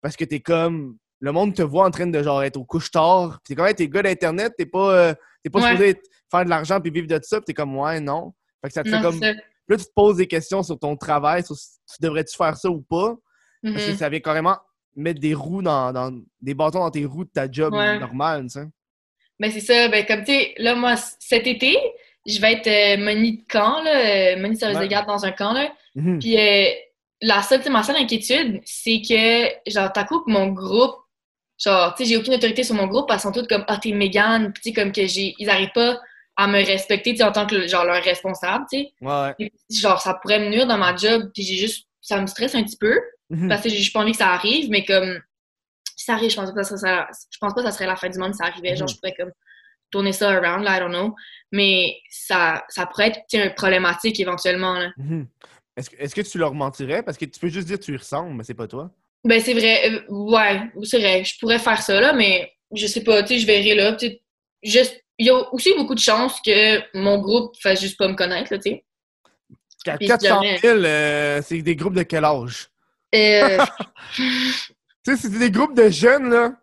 parce 0.00 0.16
que 0.16 0.24
t'es 0.24 0.40
comme. 0.40 0.96
Le 1.20 1.30
monde 1.30 1.54
te 1.54 1.62
voit 1.62 1.86
en 1.86 1.90
train 1.92 2.08
de 2.08 2.20
genre 2.22 2.42
être 2.42 2.56
au 2.56 2.64
couche-tard, 2.64 3.38
puis 3.44 3.48
t'es 3.48 3.54
comme, 3.54 3.66
hey, 3.66 3.74
t'es 3.76 3.88
gars 3.88 4.02
d'Internet, 4.02 4.54
t'es 4.58 4.66
pas, 4.66 4.92
euh, 4.92 5.14
t'es 5.44 5.50
pas 5.50 5.60
Ouais. 5.60 5.70
supposé 5.70 5.88
être- 5.90 6.10
faire 6.30 6.44
de 6.44 6.50
l'argent 6.50 6.80
puis 6.80 6.90
vivre 6.90 7.06
de 7.06 7.20
ça, 7.22 7.38
puis 7.38 7.44
t'es 7.46 7.54
comme, 7.54 7.76
ouais, 7.76 8.00
non. 8.00 8.34
Fait 8.60 8.68
que 8.68 8.74
ça 8.74 8.82
te 8.82 8.88
fait 8.90 9.00
comme. 9.00 9.20
Puis 9.20 9.30
là, 9.68 9.76
tu 9.76 9.84
te 9.84 9.92
poses 9.94 10.16
des 10.16 10.26
questions 10.26 10.62
sur 10.64 10.76
ton 10.78 10.96
travail, 10.96 11.44
sur 11.44 11.54
si 11.56 11.78
tu 11.86 11.96
devrais-tu 12.00 12.36
faire 12.36 12.56
ça 12.56 12.68
ou 12.68 12.80
pas. 12.82 13.14
Parce 13.62 13.84
que 13.86 13.90
Mhm. 13.92 13.96
ça 13.96 14.08
vient 14.08 14.18
carrément 14.18 14.58
mettre 14.96 15.20
des 15.20 15.32
roues 15.34 15.62
dans, 15.62 15.92
dans- 15.92 16.20
des 16.40 16.54
bâtons 16.54 16.80
dans 16.80 16.90
tes 16.90 17.04
roues 17.04 17.24
de 17.24 17.30
ta 17.30 17.48
job 17.50 17.72
Ouais. 17.72 18.00
normale, 18.00 18.42
tu 18.44 18.48
sais. 18.60 18.66
Ben, 19.38 19.50
c'est 19.52 19.60
ça. 19.60 19.88
Ben, 19.88 20.04
comme, 20.04 20.24
tu 20.24 20.32
sais, 20.32 20.54
là, 20.58 20.74
moi, 20.74 20.96
cet 20.96 21.46
été, 21.46 21.76
je 22.26 22.40
vais 22.40 22.52
être 22.52 22.66
euh, 22.66 23.04
moni 23.04 23.38
de 23.38 23.42
camp, 23.48 23.82
là, 23.82 24.34
euh, 24.34 24.36
moni 24.40 24.54
de 24.54 24.58
service 24.58 24.78
Ouais. 24.78 24.84
de 24.84 24.90
garde 24.90 25.06
dans 25.06 25.24
un 25.24 25.32
camp, 25.32 25.52
là. 25.52 25.72
Mhm. 25.94 26.18
Puis, 26.20 26.38
euh, 26.38 26.66
la 27.20 27.42
seule, 27.42 27.60
ma 27.70 27.82
seule 27.82 27.96
inquiétude, 27.96 28.60
c'est 28.64 29.00
que, 29.00 29.70
genre, 29.70 29.92
t'as 29.92 30.04
coup 30.04 30.20
que 30.20 30.30
mon 30.30 30.48
groupe, 30.48 30.96
genre, 31.62 31.94
tu 31.94 32.04
sais, 32.04 32.10
j'ai 32.10 32.16
aucune 32.16 32.34
autorité 32.34 32.64
sur 32.64 32.74
mon 32.74 32.86
groupe, 32.86 33.08
qu'ils 33.10 33.20
sont 33.20 33.32
tous 33.32 33.46
comme, 33.46 33.64
ah, 33.68 33.78
t'es 33.80 33.92
Mégane, 33.92 34.52
tu 34.54 34.62
sais, 34.62 34.72
comme 34.72 34.92
que 34.92 35.06
j'ai, 35.06 35.34
ils 35.38 35.48
arrivent 35.50 35.72
pas 35.74 36.00
à 36.36 36.46
me 36.46 36.64
respecter, 36.64 37.10
tu 37.12 37.18
sais, 37.18 37.22
en 37.24 37.32
tant 37.32 37.46
que, 37.46 37.66
genre, 37.68 37.84
leur 37.84 38.02
responsable, 38.02 38.64
tu 38.72 38.78
sais. 38.78 38.92
Ouais. 39.00 39.34
Puis, 39.38 39.52
Genre, 39.80 40.00
ça 40.00 40.14
pourrait 40.14 40.38
me 40.40 40.48
nuire 40.48 40.66
dans 40.66 40.78
ma 40.78 40.96
job, 40.96 41.30
puis 41.34 41.42
j'ai 41.42 41.56
juste, 41.56 41.86
ça 42.00 42.20
me 42.20 42.26
stresse 42.26 42.54
un 42.54 42.62
petit 42.64 42.76
peu. 42.78 42.98
Mhm. 43.30 43.48
parce 43.48 43.62
que 43.62 43.70
j'ai 43.70 43.76
juste 43.78 43.94
pas 43.94 44.00
envie 44.00 44.12
que 44.12 44.18
ça 44.18 44.28
arrive, 44.32 44.68
mais 44.68 44.84
comme 44.84 45.18
Si 45.96 46.04
ça 46.04 46.14
arrive, 46.14 46.28
je 46.30 46.36
pense 46.36 46.50
pas 46.52 46.60
que 46.60 46.62
ça 46.64 46.76
serait, 46.76 47.04
je 47.30 47.38
pense 47.38 47.54
pas 47.54 47.62
que 47.62 47.66
ça 47.66 47.72
serait 47.72 47.86
la 47.86 47.96
fin 47.96 48.10
du 48.10 48.18
monde 48.18 48.32
si 48.34 48.38
ça 48.38 48.44
arrivait. 48.44 48.76
Genre, 48.76 48.86
Mhm. 48.86 48.94
je 48.94 48.96
pourrais 48.96 49.14
comme 49.14 49.32
tourner 49.92 50.12
ça 50.12 50.30
around, 50.30 50.64
là, 50.64 50.76
I 50.76 50.80
don't 50.80 50.90
know. 50.90 51.14
Mais 51.52 51.96
ça, 52.08 52.64
ça 52.68 52.86
pourrait 52.86 53.08
être 53.08 53.20
sais, 53.28 53.50
problématique 53.50 54.18
éventuellement, 54.18 54.74
là. 54.74 54.90
Mhm. 54.96 55.26
Est-ce 55.76 55.88
que, 55.90 55.96
est-ce 55.96 56.14
que 56.14 56.20
tu 56.20 56.38
leur 56.38 56.54
mentirais? 56.54 57.02
Parce 57.02 57.16
que 57.16 57.24
tu 57.24 57.38
peux 57.38 57.48
juste 57.48 57.68
dire 57.68 57.78
que 57.78 57.84
tu 57.84 57.94
y 57.94 57.96
ressembles, 57.96 58.34
mais 58.34 58.44
c'est 58.44 58.54
pas 58.54 58.66
toi. 58.66 58.90
Ben, 59.24 59.40
c'est 59.40 59.54
vrai. 59.54 59.90
euh, 59.90 60.00
ouais, 60.08 60.60
c'est 60.82 60.98
vrai. 60.98 61.24
Je 61.24 61.38
pourrais 61.38 61.58
faire 61.58 61.80
ça, 61.80 62.00
là, 62.00 62.12
mais 62.12 62.52
je 62.74 62.86
sais 62.86 63.04
pas, 63.04 63.22
tu 63.22 63.34
sais, 63.34 63.38
je 63.38 63.46
verrai, 63.46 63.74
là. 63.74 63.92
Tu 63.94 64.18
il 65.18 65.26
y 65.26 65.30
a 65.30 65.54
aussi 65.54 65.72
beaucoup 65.76 65.94
de 65.94 66.00
chances 66.00 66.40
que 66.44 66.80
mon 66.98 67.18
groupe 67.18 67.54
fasse 67.62 67.80
juste 67.80 67.96
pas 67.98 68.08
me 68.08 68.14
connaître, 68.14 68.52
là, 68.52 68.58
tu 68.58 68.70
sais. 68.70 68.84
Qu'à 69.84 69.96
Puis 69.96 70.06
400 70.06 70.28
jamais. 70.28 70.58
000, 70.58 70.78
euh, 70.78 71.40
c'est 71.44 71.62
des 71.62 71.76
groupes 71.76 71.94
de 71.94 72.02
quel 72.04 72.24
âge? 72.24 72.68
Euh, 73.14 73.58
Tu 75.04 75.16
sais, 75.16 75.16
c'est 75.16 75.38
des 75.38 75.50
groupes 75.50 75.76
de 75.76 75.88
jeunes, 75.88 76.30
là. 76.30 76.54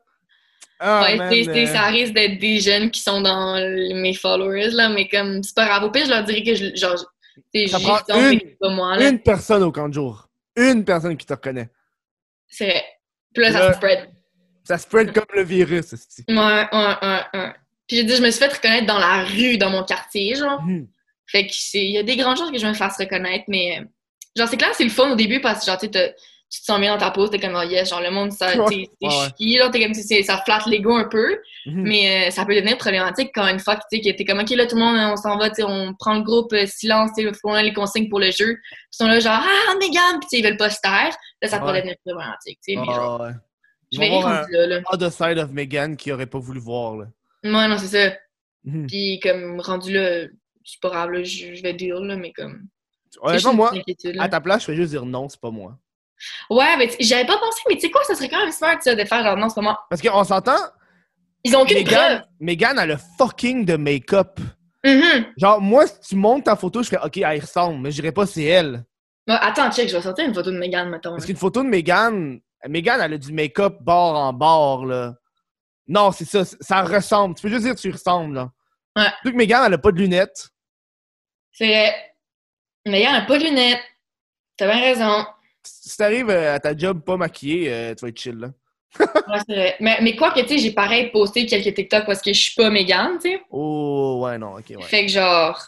Ah, 0.79 1.01
ouais, 1.03 1.15
man, 1.17 1.33
euh, 1.33 1.65
ça 1.65 1.83
risque 1.87 2.13
d'être 2.13 2.39
des 2.39 2.59
jeunes 2.61 2.89
qui 2.89 3.01
sont 3.01 3.19
dans 3.21 3.55
mes 4.01 4.13
followers, 4.13 4.71
là, 4.71 4.87
mais 4.89 5.07
comme, 5.09 5.43
c'est 5.43 5.55
pas 5.55 5.65
grave. 5.65 5.83
Au 5.83 5.91
pire, 5.91 6.05
je 6.05 6.09
leur 6.09 6.23
dirais 6.23 6.41
que 6.43 6.55
je, 6.55 6.73
genre, 6.75 6.97
Ça 6.97 7.79
prend 7.79 7.99
mais 8.21 8.33
une- 8.33 8.55
pas 8.59 8.69
moi, 8.69 8.95
là. 8.97 9.09
Une 9.09 9.19
personne 9.19 9.63
au 9.63 9.71
camp 9.71 9.89
de 9.89 9.93
jour. 9.93 10.29
Une 10.55 10.85
personne 10.85 11.17
qui 11.17 11.25
te 11.25 11.33
reconnaît. 11.33 11.69
C'est 12.47 12.65
vrai. 12.65 12.83
Puis 13.33 13.43
là, 13.43 13.51
ça 13.51 13.59
Là- 13.59 13.71
se 13.73 13.77
spread. 13.77 14.09
Ça 14.63 14.77
spread 14.77 15.11
comme 15.13 15.25
le 15.35 15.43
virus. 15.43 15.93
esti. 15.93 16.23
Ouais, 16.29 16.35
ouais, 16.35 16.67
ouais, 16.71 17.21
ouais. 17.33 17.53
Puis 17.87 17.97
j'ai 17.97 18.03
dit, 18.03 18.15
je 18.15 18.21
me 18.21 18.29
suis 18.29 18.39
fait 18.39 18.53
reconnaître 18.53 18.85
dans 18.85 18.99
la 18.99 19.23
rue, 19.23 19.57
dans 19.57 19.69
mon 19.71 19.83
quartier, 19.83 20.35
genre. 20.35 20.61
Mhm. 20.61 20.87
Fait 21.25 21.45
que 21.47 21.53
c'est, 21.53 21.83
il 21.83 21.91
y 21.91 21.97
a 21.97 22.03
des 22.03 22.15
grandes 22.15 22.37
chances 22.37 22.51
que 22.51 22.57
je 22.57 22.67
me 22.67 22.73
fasse 22.73 22.97
reconnaître, 22.97 23.45
mais 23.47 23.81
genre, 24.35 24.47
c'est 24.47 24.57
clair, 24.57 24.71
c'est 24.75 24.83
le 24.83 24.89
fun 24.89 25.11
au 25.11 25.15
début 25.15 25.41
parce 25.41 25.59
que 25.59 25.65
genre, 25.65 25.77
tu 25.79 25.89
tu 26.51 26.61
te 26.61 26.65
sens 26.65 26.79
bien 26.79 26.91
dans 26.93 26.99
ta 26.99 27.11
pose, 27.11 27.29
t'es 27.29 27.39
comme, 27.39 27.55
oh 27.55 27.61
yes, 27.61 27.89
genre, 27.89 28.01
le 28.01 28.09
monde, 28.11 28.31
ça, 28.31 28.47
t'es 28.69 28.89
ouais, 29.01 29.57
là, 29.57 29.69
t'es 29.69 29.83
comme, 29.83 29.91
tu 29.93 30.01
sais, 30.01 30.23
ça 30.23 30.37
flatte 30.43 30.65
l'ego 30.65 30.95
un 30.95 31.07
peu, 31.07 31.37
Mhm. 31.65 31.81
mais 31.83 32.27
euh, 32.27 32.31
ça 32.31 32.45
peut 32.45 32.55
devenir 32.55 32.77
problématique 32.77 33.29
quand 33.35 33.47
une 33.47 33.59
fois 33.59 33.75
que, 33.75 33.81
tu 33.91 34.01
sais, 34.01 34.11
que 34.11 34.17
t'es 34.17 34.25
comme, 34.25 34.39
ok, 34.39 34.49
là, 34.51 34.65
tout 34.65 34.75
le 34.75 34.81
monde, 34.81 34.97
on 34.97 35.15
s'en 35.15 35.37
va, 35.37 35.49
tu 35.49 35.57
sais, 35.57 35.63
on 35.63 35.93
prend 35.93 36.15
le 36.15 36.21
groupe, 36.23 36.51
euh, 36.53 36.65
silence, 36.65 37.11
tu 37.15 37.23
sais, 37.29 37.31
on 37.43 37.53
a 37.53 37.61
les 37.61 37.73
consignes 37.73 38.09
pour 38.09 38.19
le 38.19 38.31
jeu, 38.31 38.51
ils 38.53 38.57
sont 38.91 39.05
là, 39.07 39.19
genre, 39.19 39.39
ah, 39.41 39.75
Megan, 39.79 40.19
puis 40.19 40.21
tu 40.21 40.27
sais, 40.29 40.39
ils 40.39 40.43
veulent 40.43 40.57
pas 40.57 40.69
se 40.69 40.79
taire, 40.81 41.15
là, 41.41 41.47
ça 41.47 41.59
pourrait 41.59 41.73
Ouais. 41.73 41.77
devenir 41.81 41.95
problématique, 42.05 42.59
tu 42.65 42.73
sais, 42.73 42.79
mais 42.79 42.85
genre, 42.93 43.21
ouais. 43.21 43.31
Je 43.91 43.99
vais 43.99 44.09
là, 44.09 44.67
là. 44.67 44.81
other 44.91 45.11
side 45.11 45.37
of 45.39 45.51
Megan 45.51 45.97
qui 45.97 46.11
aurait 46.11 46.27
pas 46.27 46.39
voulu 46.39 46.59
voir, 46.59 46.95
là. 46.97 47.05
Ouais, 47.43 47.67
non, 47.67 47.77
c'est 47.77 47.87
ça. 48.09 48.15
Mhm. 48.63 48.87
Puis 48.87 49.19
comme 49.21 49.59
rendu 49.61 49.93
là, 49.93 50.27
c'est 50.65 50.79
pas 50.81 50.89
grave, 50.89 51.11
là, 51.11 51.23
je, 51.23 51.61
vais 51.61 51.73
deal, 51.73 51.93
là, 51.93 52.15
mais 52.15 52.31
comme. 52.31 52.67
Honnêtement, 53.21 53.53
moi, 53.53 53.71
à 54.19 54.29
ta 54.29 54.39
place, 54.41 54.61
je 54.61 54.65
ferais 54.67 54.77
juste 54.77 54.91
dire 54.91 55.05
non, 55.05 55.27
c'est 55.29 55.39
pas 55.41 55.49
moi. 55.49 55.77
Ouais, 56.49 56.77
mais 56.77 56.89
j'avais 56.99 57.25
pas 57.25 57.37
pensé, 57.37 57.61
mais 57.67 57.75
tu 57.75 57.81
sais 57.81 57.91
quoi, 57.91 58.03
ça 58.03 58.15
serait 58.15 58.29
quand 58.29 58.39
même 58.39 58.51
smart, 58.51 58.77
ça, 58.81 58.95
de 58.95 59.05
faire 59.05 59.23
genre 59.23 59.37
non, 59.37 59.49
c'est 59.49 59.61
pas. 59.61 59.79
Parce 59.89 60.01
qu'on 60.01 60.23
s'entend, 60.23 60.57
Ils 61.43 61.55
ont 61.55 61.61
aucune 61.61 61.77
Megan, 61.77 61.93
preuve. 61.97 62.21
Megan 62.39 62.79
a 62.79 62.85
le 62.85 62.97
fucking 63.17 63.65
de 63.65 63.75
make-up. 63.77 64.39
Mhm. 64.83 65.33
Genre, 65.37 65.61
moi, 65.61 65.87
si 65.87 65.99
tu 66.09 66.15
montes 66.15 66.45
ta 66.45 66.55
photo, 66.55 66.83
je 66.83 66.89
ferais 66.89 67.05
OK, 67.05 67.17
elle 67.17 67.41
ressemble, 67.41 67.79
mais 67.79 67.91
je 67.91 68.01
dirais 68.01 68.11
pas 68.11 68.25
c'est 68.25 68.43
elle. 68.43 68.85
Ouais, 69.27 69.35
attends, 69.39 69.71
check, 69.71 69.89
je 69.89 69.95
vais 69.95 70.01
sortir 70.01 70.25
une 70.25 70.33
photo 70.33 70.51
de 70.51 70.57
Megan, 70.57 70.89
mettons. 70.89 71.11
Parce 71.11 71.25
qu'une 71.25 71.37
photo 71.37 71.63
de 71.63 71.67
Megan, 71.67 72.39
Megan, 72.67 72.99
elle 73.01 73.13
a 73.13 73.17
du 73.17 73.31
make-up 73.31 73.77
bord 73.81 74.15
en 74.15 74.33
bord, 74.33 74.85
là. 74.85 75.15
Non, 75.87 76.11
c'est 76.11 76.25
ça, 76.25 76.43
ça 76.45 76.81
ressemble. 76.83 77.35
Tu 77.35 77.41
peux 77.41 77.49
juste 77.49 77.63
dire 77.63 77.75
que 77.75 77.79
tu 77.79 77.91
ressembles, 77.91 78.35
là. 78.35 78.51
Ouais. 78.95 79.03
Surtout 79.21 79.31
que 79.31 79.37
Megan, 79.37 79.63
elle 79.65 79.73
a 79.73 79.77
pas 79.77 79.91
de 79.91 79.97
lunettes. 79.97 80.49
C'est 81.51 81.67
vrai. 81.67 81.95
Megan 82.85 83.15
a 83.15 83.21
pas 83.21 83.37
de 83.37 83.43
lunettes. 83.43 83.81
T'as 84.57 84.67
bien 84.71 84.81
raison. 84.81 85.25
Si 85.81 85.97
t'arrives 85.97 86.29
euh, 86.29 86.55
à 86.55 86.59
ta 86.59 86.75
job 86.75 87.01
pas 87.03 87.17
maquillée, 87.17 87.71
euh, 87.71 87.95
tu 87.95 88.01
vas 88.01 88.09
être 88.09 88.19
chill, 88.19 88.35
là. 88.35 88.51
Ouais, 88.99 89.39
c'est 89.47 89.55
vrai. 89.55 89.75
Mais, 89.79 89.99
mais 90.01 90.15
quoi 90.15 90.31
que, 90.31 90.39
tu 90.41 90.47
sais, 90.47 90.57
j'ai 90.57 90.71
pareil 90.71 91.11
posté 91.11 91.45
quelques 91.45 91.75
TikTok 91.75 92.05
parce 92.05 92.21
que 92.21 92.33
je 92.33 92.39
suis 92.39 92.55
pas 92.55 92.69
Megan, 92.69 93.19
tu 93.21 93.29
sais. 93.29 93.41
Oh, 93.51 94.21
ouais, 94.23 94.37
non, 94.37 94.57
OK, 94.57 94.65
ouais. 94.69 94.81
Fait 94.83 95.05
que 95.05 95.11
genre. 95.11 95.61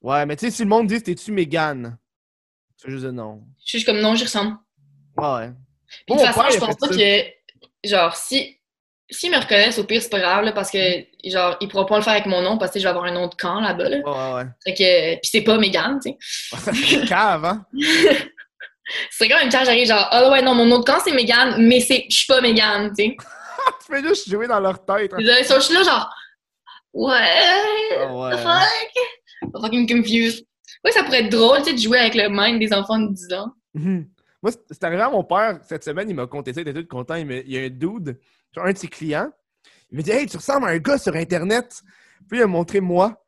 Ouais, 0.00 0.24
mais 0.26 0.36
tu 0.36 0.46
sais, 0.46 0.50
si 0.50 0.62
le 0.62 0.68
monde 0.68 0.86
dit 0.86 1.02
t'es-tu 1.02 1.32
Megan, 1.32 1.98
tu 2.78 2.86
fais 2.86 2.92
juste 2.92 3.04
dire 3.04 3.12
non. 3.12 3.42
Je 3.60 3.68
suis 3.68 3.78
juste 3.78 3.86
comme 3.86 4.00
non, 4.00 4.14
j'y 4.14 4.24
ressemble. 4.24 4.56
Ouais, 5.16 5.26
ouais. 5.26 5.50
Puis 6.06 6.16
de 6.16 6.20
toute 6.20 6.32
façon, 6.32 6.42
je 6.50 6.58
pense 6.58 6.76
pas 6.76 6.88
que. 6.88 7.24
Genre, 7.84 8.16
si. 8.16 8.57
S'ils 9.10 9.30
me 9.30 9.38
reconnaissent, 9.38 9.78
au 9.78 9.84
pire, 9.84 10.02
c'est 10.02 10.10
pas 10.10 10.20
grave, 10.20 10.44
là, 10.44 10.52
parce 10.52 10.70
que, 10.70 10.78
genre, 11.24 11.56
ils 11.62 11.68
pourront 11.68 11.86
pas 11.86 11.96
le 11.96 12.02
faire 12.02 12.12
avec 12.12 12.26
mon 12.26 12.42
nom 12.42 12.58
parce 12.58 12.72
que 12.72 12.78
je 12.78 12.84
vais 12.84 12.90
avoir 12.90 13.04
un 13.06 13.12
nom 13.12 13.26
de 13.26 13.34
camp 13.34 13.60
là-bas, 13.60 13.88
là. 13.88 13.98
Ouais, 13.98 14.34
ouais. 14.42 14.50
Fait 14.64 14.74
que. 14.74 15.12
Puis 15.20 15.30
c'est 15.32 15.40
pas 15.42 15.56
Megan, 15.58 15.98
tu 16.04 16.10
sais. 16.12 16.72
Fait 16.72 17.06
cave, 17.08 17.44
hein? 17.44 17.64
C'est 19.10 19.28
quand 19.28 19.38
même 19.38 19.50
quand 19.50 19.64
j'arrive, 19.64 19.86
genre, 19.86 20.08
ah 20.10 20.30
ouais, 20.30 20.40
non, 20.40 20.54
mon 20.54 20.64
nom 20.64 20.78
de 20.78 20.84
camp, 20.84 20.98
c'est 21.04 21.12
Megan, 21.12 21.56
mais 21.58 21.80
c'est. 21.80 22.06
Je 22.10 22.16
suis 22.16 22.26
pas 22.26 22.40
Megan, 22.40 22.90
tu 22.96 23.04
sais. 23.04 23.16
tu 23.86 23.92
fais 23.94 24.02
juste 24.02 24.30
jouer 24.30 24.46
dans 24.46 24.60
leur 24.60 24.82
tête. 24.84 25.12
hein. 25.12 25.18
Désolé, 25.18 25.44
so, 25.44 25.56
je 25.56 25.60
suis 25.60 25.74
là, 25.74 25.82
genre. 25.82 26.10
Ouais. 26.94 27.14
Ah 27.98 28.14
ouais. 28.14 28.30
The 28.34 28.38
fuck? 28.38 29.62
Fucking 29.62 29.86
confused. 29.88 30.44
Ouais, 30.84 30.92
ça 30.92 31.02
pourrait 31.02 31.20
être 31.24 31.30
drôle, 31.32 31.58
tu 31.58 31.64
sais, 31.64 31.72
de 31.74 31.78
jouer 31.78 31.98
avec 31.98 32.14
le 32.14 32.28
mind 32.30 32.58
des 32.60 32.72
enfants 32.72 32.98
de 32.98 33.12
10 33.12 33.32
ans. 33.34 33.52
Mhm. 33.74 34.06
Moi, 34.42 34.52
c'est- 34.52 34.60
c'est 34.70 34.84
arrivé 34.84 35.02
à 35.02 35.10
mon 35.10 35.22
père 35.24 35.58
cette 35.68 35.84
semaine, 35.84 36.08
il 36.08 36.14
m'a 36.16 36.26
conté 36.26 36.52
ça, 36.54 36.60
il 36.62 36.68
était 36.68 36.80
tout 36.82 36.88
content. 36.88 37.16
Il, 37.16 37.26
me- 37.26 37.44
il 37.44 37.52
y 37.52 37.58
a 37.58 37.62
un 37.62 37.68
dude, 37.68 38.18
un 38.60 38.72
de 38.72 38.78
ses 38.78 38.88
clients, 38.88 39.30
il 39.90 39.98
me 39.98 40.02
dit 40.02 40.10
Hey, 40.10 40.26
tu 40.26 40.36
ressembles 40.36 40.66
à 40.66 40.70
un 40.70 40.78
gars 40.78 40.98
sur 40.98 41.14
Internet. 41.14 41.82
Puis 42.28 42.38
il 42.38 42.42
a 42.42 42.46
montré 42.46 42.80
moi. 42.80 43.24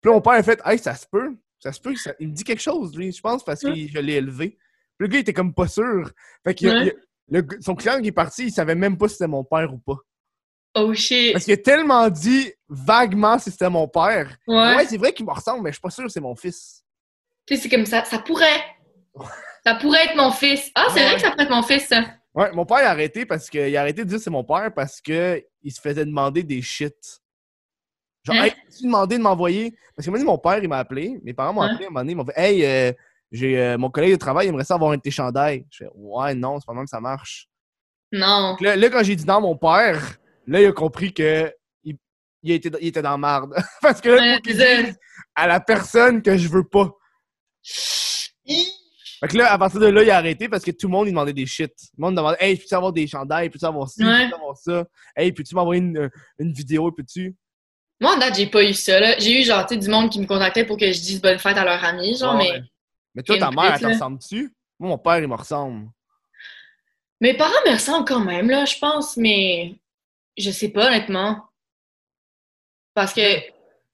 Puis 0.00 0.08
là, 0.10 0.14
mon 0.14 0.20
père 0.20 0.34
a 0.34 0.42
fait 0.42 0.60
Hey, 0.64 0.78
ça 0.78 0.94
se 0.94 1.06
peut. 1.06 1.36
Ça 1.58 1.72
se 1.72 1.80
peut. 1.80 1.94
ça- 1.96 2.14
Il 2.20 2.28
me 2.28 2.32
dit 2.34 2.44
quelque 2.44 2.62
chose, 2.62 2.96
lui, 2.96 3.10
je 3.12 3.20
pense, 3.20 3.44
parce 3.44 3.60
que 3.62 3.74
je 3.74 3.98
l'ai 3.98 4.14
élevé. 4.14 4.50
Puis 4.50 4.58
le 5.00 5.06
gars, 5.08 5.18
il 5.18 5.22
était 5.22 5.32
comme 5.32 5.52
pas 5.54 5.66
sûr. 5.68 6.10
Fait 6.44 6.54
que 6.54 6.66
Ouais. 6.66 6.96
le 7.28 7.40
gars- 7.42 7.56
son 7.60 7.74
client 7.74 8.00
qui 8.00 8.08
est 8.08 8.12
parti, 8.12 8.44
il 8.44 8.52
savait 8.52 8.74
même 8.76 8.96
pas 8.96 9.08
si 9.08 9.14
c'était 9.14 9.26
mon 9.26 9.42
père 9.44 9.72
ou 9.72 9.78
pas. 9.78 9.96
Oh 10.76 10.94
shit. 10.94 11.32
Parce 11.32 11.44
qu'il 11.44 11.54
a 11.54 11.56
tellement 11.56 12.08
dit 12.10 12.52
vaguement 12.68 13.38
si 13.38 13.50
c'était 13.50 13.70
mon 13.70 13.88
père. 13.88 14.36
Ouais. 14.46 14.76
Ouais, 14.76 14.86
c'est 14.86 14.98
vrai 14.98 15.12
qu'il 15.12 15.26
me 15.26 15.32
ressemble, 15.32 15.62
mais 15.64 15.70
je 15.70 15.74
suis 15.76 15.80
pas 15.80 15.90
sûr 15.90 16.04
que 16.04 16.10
c'est 16.10 16.20
mon 16.20 16.36
fils. 16.36 16.84
Tu 17.46 17.56
sais, 17.56 17.62
c'est 17.62 17.68
comme 17.68 17.86
ça. 17.86 18.04
Ça 18.04 18.18
pourrait. 18.20 18.62
Ça 19.66 19.74
pourrait 19.74 20.04
être 20.04 20.16
mon 20.16 20.30
fils. 20.30 20.70
Ah, 20.74 20.86
c'est 20.90 21.00
Ouais. 21.00 21.06
vrai 21.06 21.14
que 21.16 21.20
ça 21.22 21.30
pourrait 21.32 21.44
être 21.44 21.50
mon 21.50 21.62
fils, 21.62 21.86
ça. 21.88 22.04
Ouais, 22.38 22.52
mon 22.52 22.64
père 22.64 22.78
a 22.78 22.90
arrêté 22.90 23.26
parce 23.26 23.50
que 23.50 23.68
il 23.68 23.76
a 23.76 23.80
arrêté 23.80 24.04
de 24.04 24.08
dire 24.08 24.20
c'est 24.20 24.30
mon 24.30 24.44
père 24.44 24.72
parce 24.72 25.00
que 25.00 25.44
il 25.62 25.72
se 25.72 25.80
faisait 25.80 26.04
demander 26.04 26.44
des 26.44 26.62
shit. 26.62 26.94
Genre, 28.22 28.36
Hein? 28.36 28.44
hey, 28.44 28.52
tu 28.76 28.84
demandé 28.84 29.18
de 29.18 29.22
m'envoyer? 29.22 29.74
Parce 29.96 30.06
que 30.06 30.10
moi, 30.10 30.22
mon 30.22 30.38
père, 30.38 30.58
il 30.62 30.68
m'a 30.68 30.78
appelé. 30.78 31.18
Mes 31.24 31.34
parents 31.34 31.52
m'ont 31.52 31.62
Hein? 31.62 31.70
appelé 31.72 31.84
à 31.84 31.88
un 31.88 31.90
moment 31.90 32.00
donné. 32.00 32.12
Ils 32.12 32.16
m'ont 32.16 32.24
fait 32.24 32.34
Hey, 32.36 32.64
euh, 32.64 32.92
j'ai 33.32 33.58
euh, 33.60 33.76
mon 33.78 33.90
collègue 33.90 34.12
de 34.12 34.16
travail, 34.16 34.46
il 34.46 34.50
aimerait 34.50 34.62
ça 34.64 34.74
avoir 34.74 34.92
un 34.92 34.96
de 34.96 35.00
tes 35.02 35.10
chandails. 35.10 35.66
Je 35.70 35.78
fais 35.78 35.90
Ouais, 35.94 36.34
non, 36.34 36.60
c'est 36.60 36.66
pas 36.66 36.74
même 36.74 36.86
ça 36.86 37.00
marche. 37.00 37.48
Non. 38.12 38.56
Là, 38.60 38.76
là, 38.76 38.88
quand 38.90 39.02
j'ai 39.02 39.16
dit 39.16 39.26
non, 39.26 39.40
mon 39.40 39.56
père, 39.56 40.18
là, 40.46 40.60
il 40.60 40.66
a 40.66 40.72
compris 40.72 41.12
que 41.12 41.52
il, 41.82 41.96
il 42.42 42.52
était, 42.52 42.70
il 42.80 42.86
était 42.88 43.02
dans 43.02 43.18
marde. 43.18 43.52
parce 43.82 44.00
que 44.00 44.10
là, 44.10 44.38
Ouais, 44.44 44.94
à 45.34 45.46
la 45.46 45.58
personne 45.60 46.22
que 46.22 46.36
je 46.36 46.48
veux 46.48 46.64
pas. 46.68 46.90
Fait 49.20 49.28
que 49.28 49.36
là, 49.36 49.52
à 49.52 49.58
partir 49.58 49.80
de 49.80 49.86
là, 49.86 50.02
il 50.02 50.10
a 50.10 50.16
arrêté 50.16 50.48
parce 50.48 50.64
que 50.64 50.70
tout 50.70 50.86
le 50.86 50.92
monde 50.92 51.04
lui 51.06 51.12
demandait 51.12 51.32
des 51.32 51.46
shit. 51.46 51.70
Tout 51.76 51.86
le 51.98 52.02
monde 52.02 52.16
demandait 52.16 52.36
Hey, 52.40 52.56
peux-tu 52.56 52.74
avoir 52.74 52.92
des 52.92 53.06
chandails? 53.06 53.50
Peux-tu 53.50 53.64
avoir 53.64 53.88
ci? 53.88 54.04
Ouais. 54.04 54.24
Peux-tu 54.24 54.34
avoir 54.34 54.56
ça? 54.56 54.84
Hey, 55.16 55.32
peux-tu 55.32 55.54
m'envoyer 55.54 55.80
une, 55.82 56.10
une 56.38 56.52
vidéo? 56.52 56.92
Peux-tu? 56.92 57.34
Moi, 58.00 58.14
en 58.14 58.18
date, 58.18 58.36
j'ai 58.36 58.46
pas 58.46 58.62
eu 58.62 58.72
ça, 58.74 59.00
là. 59.00 59.18
J'ai 59.18 59.40
eu, 59.40 59.44
genre, 59.44 59.66
tu 59.66 59.74
sais, 59.74 59.80
du 59.80 59.88
monde 59.88 60.08
qui 60.10 60.20
me 60.20 60.26
contactait 60.26 60.64
pour 60.64 60.76
que 60.76 60.86
je 60.86 61.00
dise 61.00 61.20
bonne 61.20 61.38
fête 61.40 61.56
à 61.56 61.64
leurs 61.64 61.82
amis, 61.84 62.16
genre, 62.16 62.36
Ouais, 62.36 62.44
mais. 62.44 62.50
ouais. 62.52 62.62
Mais 63.16 63.22
toi, 63.24 63.38
ta 63.38 63.50
mère, 63.50 63.64
elle 63.64 63.70
prise, 63.70 63.80
te 63.80 63.86
là. 63.86 63.92
ressemble-tu? 63.94 64.54
Moi, 64.78 64.90
mon 64.90 64.98
père, 64.98 65.18
il 65.18 65.26
me 65.26 65.34
ressemble. 65.34 65.88
Mes 67.20 67.34
parents 67.36 67.50
me 67.66 67.72
ressemblent 67.72 68.04
quand 68.06 68.20
même, 68.24 68.48
là, 68.48 68.64
je 68.64 68.78
pense, 68.78 69.16
mais. 69.16 69.74
Je 70.36 70.52
sais 70.52 70.68
pas, 70.68 70.86
honnêtement. 70.86 71.44
Parce 72.94 73.12
que. 73.12 73.20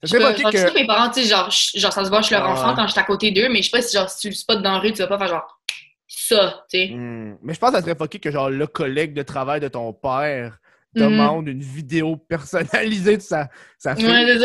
Je 0.03 0.17
pas 0.19 0.35
que. 0.35 0.69
que 0.71 0.75
mes 0.75 0.87
parents, 0.87 1.09
tu 1.11 1.23
sais, 1.23 1.29
genre, 1.29 1.49
genre, 1.75 1.93
ça 1.93 2.05
se 2.05 2.09
voit, 2.11 2.21
je 2.21 2.27
suis 2.27 2.35
leur 2.35 2.45
Ah, 2.45 2.53
enfant 2.53 2.75
quand 2.75 2.87
je 2.87 2.93
suis 2.93 3.01
à 3.01 3.05
côté 3.05 3.31
d'eux, 3.31 3.49
mais 3.49 3.63
je 3.63 3.71
sais 3.71 3.71
pas 3.71 3.83
si, 3.83 3.97
genre, 3.97 4.11
si 4.11 4.19
tu 4.21 4.29
le 4.29 4.35
spots 4.35 4.57
dans 4.57 4.73
la 4.73 4.79
rue, 4.79 4.93
tu 4.93 4.99
vas 4.99 5.07
pas 5.07 5.19
faire 5.19 5.29
genre 5.29 5.61
ça, 6.07 6.65
tu 6.71 6.79
sais. 6.79 6.89
Hmm. 6.95 7.37
Mais 7.43 7.55
je 7.55 7.59
pense 7.59 7.71
que 7.71 7.77
ça 7.77 7.83
serait 7.83 7.95
fucké 7.97 8.19
que 8.21 8.31
genre 8.31 8.51
le 8.51 8.67
collègue 8.67 9.15
de 9.15 9.23
travail 9.23 9.61
de 9.61 9.69
ton 9.69 9.93
père 9.93 10.59
Mhm. 10.97 11.03
demande 11.03 11.49
une 11.49 11.61
vidéo 11.63 12.17
personnalisée 12.17 13.17
de 13.17 13.23
sa, 13.23 13.49
sa 13.79 13.97
fille. 13.97 14.07
Ouais, 14.07 14.39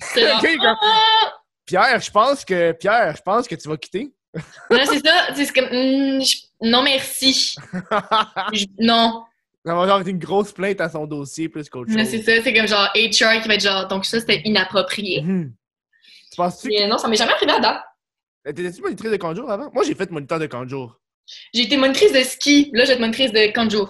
c'est 0.00 0.20
ça. 0.20 0.40
Genre, 0.62 0.78
ah! 0.82 1.32
Pierre, 1.64 1.98
je 2.00 2.10
pense 2.10 2.44
que 2.44 2.72
Pierre, 2.72 3.14
je 3.16 3.22
pense 3.22 3.48
que 3.48 3.54
tu 3.54 3.68
vas 3.68 3.76
quitter. 3.78 4.12
Non, 4.70 4.80
c'est 4.84 5.06
ça. 5.06 5.28
C'est 5.34 5.50
comme, 5.54 5.70
je- 5.70 6.36
non, 6.60 6.82
merci. 6.82 7.54
Je- 8.52 8.66
Non. 8.80 9.24
Ça 9.66 9.74
va 9.74 9.86
genre 9.86 10.00
être 10.00 10.08
une 10.08 10.18
grosse 10.18 10.52
plainte 10.52 10.80
à 10.80 10.90
son 10.90 11.06
dossier 11.06 11.48
plus 11.48 11.68
qu'autre 11.70 11.90
Mais 11.90 12.02
chose. 12.02 12.10
c'est 12.10 12.22
ça, 12.22 12.42
c'est 12.42 12.52
comme 12.52 12.68
genre 12.68 12.88
HR 12.94 13.40
qui 13.42 13.48
va 13.48 13.54
être 13.54 13.62
genre, 13.62 13.88
donc 13.88 14.04
ça, 14.04 14.20
c'était 14.20 14.42
inapproprié. 14.44 15.22
Mhm. 15.22 15.54
Tu 16.30 16.36
penses-tu 16.36 16.68
que 16.68 16.88
non, 16.88 16.98
ça 16.98 17.08
m'est 17.08 17.16
jamais 17.16 17.32
arrivé 17.32 17.52
à 17.52 17.60
date. 17.60 17.82
T'étais-tu 18.44 18.82
monitrice 18.82 19.10
de 19.10 19.16
camp 19.16 19.30
avant? 19.48 19.70
Moi, 19.72 19.84
j'ai 19.84 19.94
fait 19.94 20.10
moniteur 20.10 20.38
de 20.38 20.46
camp. 20.46 20.66
J'ai 21.54 21.62
été 21.62 21.76
monitrice 21.78 22.12
de 22.12 22.22
ski. 22.22 22.70
Là, 22.74 22.84
j'ai 22.84 22.92
été 22.92 23.00
monitrice 23.00 23.32
de 23.32 23.52
kanjo. 23.52 23.88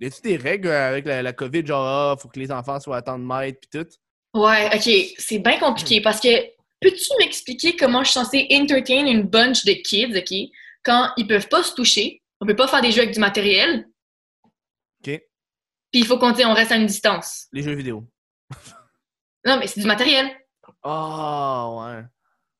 Y 0.00 0.06
a-tu 0.06 0.20
des 0.22 0.36
règles 0.36 0.68
euh, 0.68 0.88
avec 0.88 1.06
la, 1.06 1.22
la 1.22 1.32
COVID, 1.32 1.64
genre, 1.64 1.86
ah, 1.86 2.16
faut 2.20 2.28
que 2.28 2.40
les 2.40 2.50
enfants 2.50 2.80
soient 2.80 2.96
à 2.96 3.02
tant 3.02 3.18
de 3.18 3.24
mètres 3.24 3.60
pis 3.60 3.68
tout? 3.68 3.86
Ouais, 4.38 4.68
ok. 4.74 5.14
C'est 5.18 5.38
bien 5.38 5.58
compliqué 5.58 6.00
parce 6.00 6.18
que 6.20 6.28
peux-tu 6.80 7.08
m'expliquer 7.20 7.76
comment 7.76 8.02
je 8.02 8.10
suis 8.10 8.14
censée 8.20 8.48
entertain 8.50 9.06
une 9.06 9.22
bunch 9.22 9.64
de 9.64 9.72
kids, 9.72 10.16
ok, 10.18 10.50
quand 10.84 11.10
ils 11.16 11.26
peuvent 11.28 11.48
pas 11.48 11.62
se 11.62 11.74
toucher, 11.74 12.20
on 12.40 12.46
peut 12.46 12.56
pas 12.56 12.66
faire 12.66 12.82
des 12.82 12.90
jeux 12.90 13.02
avec 13.02 13.14
du 13.14 13.20
matériel, 13.20 13.86
Puis 15.94 16.00
il 16.00 16.06
faut 16.08 16.18
qu'on 16.18 16.32
on 16.32 16.54
reste 16.54 16.72
à 16.72 16.74
une 16.74 16.86
distance. 16.86 17.46
Les 17.52 17.62
jeux 17.62 17.74
vidéo. 17.76 18.04
Non, 19.46 19.58
mais 19.60 19.68
c'est 19.68 19.78
du 19.78 19.86
matériel. 19.86 20.28
Ah, 20.82 21.68
ouais. 21.70 22.02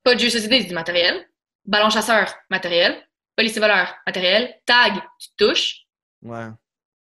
Pas 0.04 0.14
de 0.14 0.20
jeu 0.20 0.26
de 0.26 0.30
société, 0.30 0.60
c'est 0.60 0.68
du 0.68 0.74
matériel. 0.74 1.26
Ballon 1.64 1.90
chasseur, 1.90 2.32
matériel. 2.48 2.96
Policier 3.36 3.60
voleur, 3.60 3.92
matériel. 4.06 4.54
Tag, 4.64 5.02
tu 5.18 5.30
touches. 5.36 5.80
Ouais. 6.22 6.46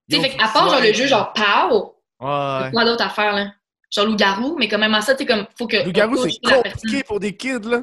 Tu 0.08 0.18
sais, 0.18 0.22
fait 0.22 0.38
qu'à 0.38 0.50
part 0.50 0.70
genre 0.70 0.82
le 0.82 0.94
jeu 0.94 1.08
genre 1.08 1.34
POW, 1.34 1.96
Ouais. 2.20 2.60
c'est 2.66 2.72
quoi 2.74 2.86
d'autre 2.86 3.04
à 3.04 3.10
faire 3.10 3.34
là? 3.34 3.52
Genre 3.90 4.06
loup-garou, 4.06 4.56
mais 4.60 4.68
quand 4.68 4.78
même 4.78 4.94
à 4.94 5.02
ça, 5.02 5.16
tu 5.16 5.24
sais, 5.24 5.26
comme, 5.26 5.48
faut 5.58 5.66
que. 5.66 5.84
Loup-garou, 5.84 6.16
c'est 6.30 6.48
compliqué 6.48 7.04
pour 7.04 7.20
des 7.20 7.36
kids, 7.36 7.68
là. 7.68 7.82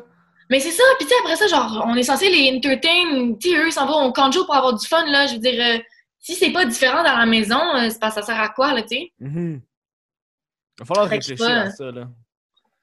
Mais 0.51 0.61
c'est 0.61 0.71
ça, 0.71 0.85
puis 1.01 1.09
tu 1.09 1.13
sais, 1.13 1.19
après 1.25 1.35
ça, 1.35 1.49
genre, 1.49 1.85
on 1.85 1.97
est 1.97 2.05
censé 2.05 2.31
les 2.31 2.57
entertain, 2.57 3.35
tu 3.41 3.51
sais, 3.51 3.57
eux, 3.57 3.67
ils 3.67 3.73
s'en 3.73 3.87
vont 3.87 4.05
au 4.05 4.13
canjo 4.13 4.45
pour 4.45 4.55
avoir 4.55 4.73
du 4.73 4.87
fun, 4.87 5.05
là. 5.11 5.27
Je 5.27 5.33
veux 5.33 5.41
dire, 5.41 5.61
euh, 5.61 5.79
si 6.27 6.35
c'est 6.35 6.51
pas 6.51 6.65
différent 6.65 7.05
dans 7.05 7.17
la 7.17 7.25
maison, 7.27 7.61
euh, 7.77 7.89
pas, 8.01 8.11
ça 8.11 8.21
sert 8.23 8.41
à 8.41 8.49
quoi, 8.49 8.75
là, 8.75 8.83
tu 8.83 8.97
sais? 8.97 9.13
Mhm. 9.21 9.61
Il 10.79 10.81
va 10.81 10.85
falloir 10.87 11.09
réfléchir 11.09 11.37
pas. 11.47 11.61
à 11.61 11.71
ça, 11.71 11.91
là. 11.93 12.09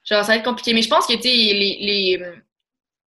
Genre, 0.05 0.21
ça 0.23 0.31
va 0.31 0.35
être 0.37 0.45
compliqué. 0.45 0.73
Mais 0.73 0.81
je 0.81 0.89
pense 0.89 1.05
que, 1.05 1.13
tu 1.13 1.23
sais, 1.23 1.29
les, 1.29 1.77
les. 1.81 2.19
euh, 2.21 2.35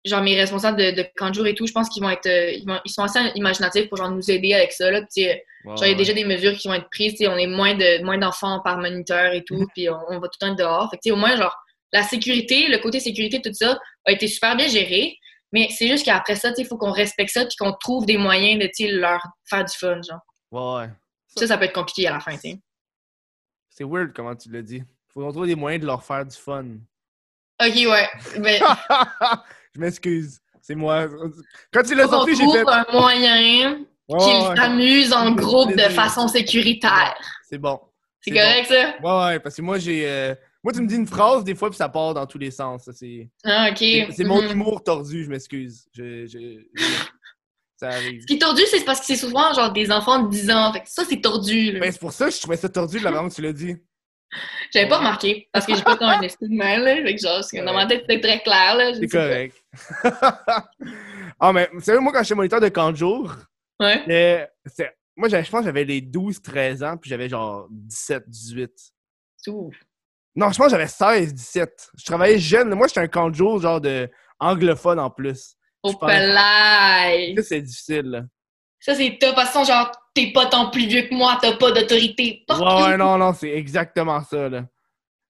Genre, 0.04 0.22
mes 0.22 0.36
responsables 0.36 0.78
de, 0.78 0.90
de 0.92 1.46
et 1.48 1.54
tout, 1.54 1.66
je 1.66 1.72
pense 1.72 1.88
qu'ils 1.88 2.02
vont 2.02 2.10
être. 2.10 2.26
euh, 2.26 2.50
ils, 2.52 2.64
vont- 2.66 2.78
ils 2.84 2.90
sont 2.90 3.02
assez 3.02 3.18
imaginatifs 3.34 3.88
pour, 3.88 3.98
genre, 3.98 4.10
nous 4.10 4.30
aider 4.30 4.52
avec 4.54 4.72
ça, 4.72 4.90
là. 4.90 5.02
Puis, 5.14 5.26
Ouais, 5.26 5.76
Genre, 5.76 5.76
il 5.78 5.80
y 5.80 5.84
a 5.84 5.88
ouais. 5.90 5.94
déjà 5.96 6.12
des 6.12 6.24
mesures 6.24 6.56
qui 6.56 6.68
vont 6.68 6.74
être 6.74 6.88
prises. 6.90 7.12
tu 7.12 7.18
sais, 7.18 7.28
On 7.28 7.36
est 7.36 7.46
moins 7.48 7.74
de 7.74 8.02
moins 8.04 8.18
d'enfants 8.18 8.60
par 8.64 8.78
moniteur 8.78 9.32
et 9.32 9.42
tout, 9.44 9.66
puis 9.74 9.88
on, 9.88 9.98
on 10.10 10.18
va 10.20 10.28
tout 10.28 10.38
le 10.40 10.46
temps 10.46 10.52
être 10.52 10.58
dehors. 10.58 10.88
Fait 10.90 10.96
que, 10.96 11.02
tu 11.02 11.08
sais, 11.08 11.12
au 11.12 11.16
moins, 11.16 11.34
genre, 11.36 11.56
la 11.92 12.02
sécurité, 12.04 12.68
le 12.68 12.78
côté 12.78 13.00
sécurité, 13.00 13.40
tout 13.42 13.52
ça, 13.52 13.78
a 14.04 14.12
été 14.12 14.26
super 14.28 14.54
bien 14.56 14.68
géré. 14.68 15.16
Mais 15.52 15.68
c'est 15.70 15.89
juste 15.89 16.05
qu'après 16.05 16.36
ça, 16.36 16.52
il 16.56 16.66
faut 16.66 16.77
qu'on 16.77 16.93
respecte 16.93 17.31
ça, 17.31 17.44
puis 17.47 17.56
qu'on 17.59 17.73
trouve 17.73 18.05
des 18.06 18.18
moyens 18.18 18.59
de, 18.60 18.97
leur 18.98 19.23
faire 19.48 19.64
du 19.64 19.77
fun, 19.77 20.01
genre. 20.02 20.20
Ouais, 20.51 20.82
ouais. 20.82 20.90
Ça, 21.36 21.47
ça 21.47 21.59
peut 21.59 21.64
être 21.64 21.74
compliqué 21.74 22.06
à 22.09 22.12
la 22.12 22.20
fin, 22.20 22.32
tu 22.32 22.40
sais. 22.40 22.60
C'est 23.70 23.85
weird 23.85 24.12
comment 24.14 24.35
tu 24.35 24.51
l'as 24.51 24.62
dit. 24.62 24.82
Faut 25.12 25.20
qu'on 25.20 25.32
trouve 25.32 25.47
des 25.47 25.55
moyens 25.55 25.82
de 25.82 25.86
leur 25.86 26.02
faire 26.02 26.24
du 26.24 26.36
fun. 26.36 26.64
Ok, 27.62 27.74
ouais. 27.74 28.09
Mais 28.39 28.59
je 29.74 29.81
m'excuse. 29.81 30.40
C'est 30.60 30.74
moi. 30.74 31.06
Quand 31.73 31.82
tu 31.82 31.94
l'as 31.94 32.09
sorti, 32.09 32.35
j'ai 32.35 32.43
trouve 32.43 32.56
fait. 32.56 32.68
un 32.68 32.86
moyen 32.93 33.78
Ouais, 34.09 34.18
qu'ils 34.20 34.48
ouais, 34.48 34.56
s'amusent 34.56 35.12
en 35.12 35.32
groupe 35.32 35.74
de 35.74 35.89
façon 35.89 36.28
sécuritaire. 36.28 37.16
C'est 37.48 37.59
bon. 37.59 37.81
C'est 38.20 38.31
bon. 38.31 38.39
correct, 38.39 38.66
ça? 38.68 38.94
Ouais, 39.02 39.27
ouais, 39.27 39.40
parce 39.40 39.56
que 39.56 39.62
moi, 39.62 39.78
j'ai. 39.78 40.09
euh, 40.09 40.35
Moi, 40.66 40.72
tu 40.72 40.82
me 40.82 40.88
dis 40.88 40.97
une 40.97 41.06
phrase, 41.06 41.44
des 41.44 41.55
fois, 41.55 41.70
puis 41.70 41.76
ça 41.76 41.88
part 41.88 42.12
dans 42.12 42.26
tous 42.26 42.38
les 42.38 42.51
sens. 42.51 42.86
ça, 42.86 42.93
C'est 42.93 43.30
Ah, 43.44 43.68
ok. 43.70 43.76
c'est- 43.78 44.09
c'est 44.10 44.24
mon 44.24 44.43
Mhm. 44.43 44.51
humour 44.51 44.82
tordu, 44.82 45.22
je 45.22 45.30
m'excuse. 45.30 45.86
Je, 45.94 46.26
je- 46.26 46.59
je- 46.74 46.84
Ça 47.76 47.90
arrive. 47.90 48.22
Ce 48.22 48.26
qui 48.26 48.34
est 48.34 48.38
tordu, 48.40 48.62
c'est 48.68 48.84
parce 48.84 48.98
que 48.98 49.06
c'est 49.06 49.14
souvent 49.14 49.52
genre 49.55 49.70
des 49.72 49.93
enfants 49.93 50.18
de 50.24 50.28
10 50.28 50.51
ans. 50.51 50.72
Fait 50.72 50.80
que 50.80 50.88
ça, 50.90 51.05
c'est 51.09 51.20
tordu. 51.20 51.76
Mais 51.78 51.93
c'est 51.93 52.01
pour 52.01 52.10
ça 52.12 52.28
que 52.30 52.34
je 52.34 52.40
trouvais 52.40 52.56
ça 52.56 52.68
tordu 52.68 52.98
de 52.98 53.05
la 53.05 53.12
façon 53.12 53.28
que 53.28 53.34
tu 53.34 53.43
l'as 53.43 53.52
dit. 53.52 53.76
J'avais 54.72 54.88
pas 54.88 54.98
remarqué 54.98 55.48
parce 55.52 55.66
que 55.66 55.76
j'ai 55.76 55.82
pas 55.84 55.97
tant 55.97 56.09
un 56.09 56.20
esprit 56.22 56.48
de 56.48 56.55
mal. 56.56 56.82
Là. 56.82 56.97
Fait 56.97 57.14
que 57.14 57.20
genre, 57.22 57.43
dans 57.64 57.72
ma 57.74 57.86
tête, 57.86 58.01
c'était 58.09 58.20
très 58.20 58.40
clair. 58.43 58.74
Là. 58.76 58.93
C'est 58.93 59.06
correct. 59.06 59.62
ah, 61.38 61.52
mais 61.52 61.68
vous 61.72 61.80
savez, 61.80 62.01
moi, 62.01 62.12
quand 62.12 62.22
j'étais 62.24 62.34
moniteur 62.34 62.60
de 62.60 62.68
camp 62.70 62.90
de 62.90 62.97
jour, 62.97 63.32
Ouais. 63.78 64.02
c'est- 64.66 64.97
moi, 65.16 65.28
je 65.28 65.36
pense 65.48 65.60
que 65.60 65.66
j'avais 65.66 65.84
les 65.84 66.01
12-13 66.01 66.82
ans, 66.82 66.97
puis 66.97 67.09
j'avais 67.09 67.28
genre 67.28 67.68
17-18. 67.70 68.90
Ouh. 69.48 69.70
Non, 70.36 70.52
je 70.52 70.58
pense 70.58 70.66
que 70.66 70.78
j'avais 70.78 70.84
16-17. 70.84 71.66
Je 71.98 72.04
travaillais 72.04 72.38
jeune. 72.38 72.74
Moi, 72.74 72.86
j'étais 72.88 73.18
un 73.18 73.32
jour, 73.32 73.60
genre 73.60 73.80
de 73.80 74.08
anglophone 74.38 75.00
en 75.00 75.10
plus. 75.10 75.54
Pense- 75.82 75.98
palais. 75.98 77.34
Ça, 77.38 77.42
c'est 77.42 77.62
difficile, 77.62 78.02
là. 78.02 78.22
Ça, 78.78 78.94
c'est 78.94 79.16
top. 79.18 79.34
Parce 79.34 79.52
que 79.52 79.64
genre, 79.64 79.90
t'es 80.14 80.32
pas 80.32 80.46
tant 80.46 80.70
plus 80.70 80.86
vieux 80.86 81.02
que 81.02 81.14
moi, 81.14 81.38
t'as 81.40 81.56
pas 81.56 81.72
d'autorité. 81.72 82.44
Ouais, 82.48 82.82
ouais, 82.82 82.96
non, 82.96 83.16
non, 83.18 83.32
c'est 83.32 83.50
exactement 83.50 84.22
ça, 84.22 84.48
là. 84.48 84.64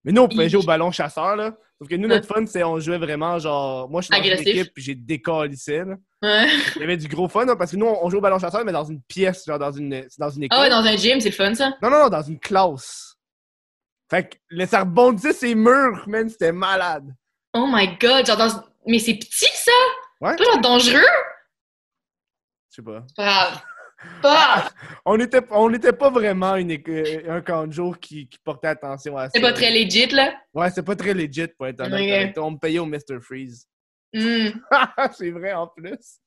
Mais 0.05 0.13
nous, 0.13 0.23
on 0.23 0.29
pouvait 0.29 0.49
jouer 0.49 0.63
au 0.63 0.67
ballon 0.67 0.91
chasseur, 0.91 1.37
là. 1.37 1.53
Sauf 1.79 1.89
que 1.89 1.95
nous, 1.97 2.09
notre 2.09 2.27
fun, 2.27 2.47
c'est 2.47 2.65
on 2.65 2.79
jouait 2.81 2.97
vraiment, 2.97 3.39
genre... 3.39 3.89
Moi, 3.91 4.01
je 4.01 4.07
suis 4.07 4.17
dans 4.17 4.25
une 4.25 4.49
équipe, 4.49 4.73
puis 4.73 4.83
j'ai 4.83 4.95
décalissé, 4.95 5.85
là. 5.85 5.97
Ouais. 6.23 6.49
Il 6.77 6.81
y 6.81 6.85
avait 6.85 6.97
du 6.97 7.07
gros 7.07 7.29
fun, 7.29 7.45
là, 7.45 7.55
parce 7.55 7.73
que 7.73 7.77
nous, 7.77 7.87
on 7.87 8.09
joue 8.09 8.19
au 8.19 8.21
ballon 8.21 8.39
chasseur, 8.39 8.65
mais 8.65 8.73
dans 8.73 8.85
une 8.85 9.03
pièce, 9.03 9.45
genre 9.47 9.59
dans 9.59 9.73
une, 9.73 10.07
dans 10.19 10.31
une 10.31 10.45
école. 10.45 10.59
Ah 10.59 10.63
ouais, 10.63 10.71
dans 10.71 10.85
un 10.85 10.97
gym, 10.97 11.21
c'est 11.21 11.29
le 11.29 11.35
fun, 11.35 11.55
ça. 11.55 11.75
Non, 11.83 11.91
non, 11.91 12.05
non, 12.05 12.09
dans 12.09 12.23
une 12.23 12.39
classe. 12.39 13.16
Fait 14.11 14.29
que 14.31 14.37
le, 14.51 14.67
ça 14.67 14.81
rebondissait 14.81 15.33
ces 15.33 15.55
murs, 15.55 16.05
man, 16.09 16.29
c'était 16.29 16.53
malade. 16.53 17.13
Oh 17.55 17.67
my 17.69 17.97
god. 17.99 18.27
Genre, 18.27 18.37
dans... 18.37 18.65
Mais 18.87 18.99
c'est 18.99 19.15
petit, 19.15 19.47
ça? 19.55 19.73
Ouais. 20.21 20.31
C'est 20.39 20.45
pas 20.45 20.53
genre 20.53 20.61
dangereux? 20.61 21.01
Je 22.71 22.77
sais 22.77 22.83
pas. 22.83 23.05
Grave. 23.19 23.61
Pas. 24.23 24.71
On 25.05 25.19
était, 25.19 25.41
on 25.51 25.73
était 25.73 25.93
pas 25.93 26.11
vraiment 26.11 26.55
une, 26.57 26.71
éco- 26.71 26.93
un 27.29 27.41
camp 27.41 27.67
de 27.67 27.73
jour 27.73 27.99
qui, 27.99 28.29
qui 28.29 28.39
portait 28.45 28.69
attention 28.69 29.17
à 29.17 29.25
ça. 29.25 29.31
C'est 29.35 29.41
pas 29.41 29.53
très 29.55 29.71
legit, 29.71 30.07
là. 30.09 30.35
Ouais, 30.53 30.71
c'est 30.71 30.83
pas 30.85 30.95
très 30.95 31.15
legit, 31.15 31.49
pour 31.57 31.67
être 31.67 31.81
honnête. 31.81 32.37
On 32.39 32.51
me 32.53 32.59
payait 32.59 32.79
au 32.79 32.87
Mr. 32.87 33.21
Freeze. 33.21 33.67
Hmm. 34.15 34.49
c'est 35.13 35.31
vrai, 35.31 35.53
en 35.53 35.67
plus. 35.67 36.21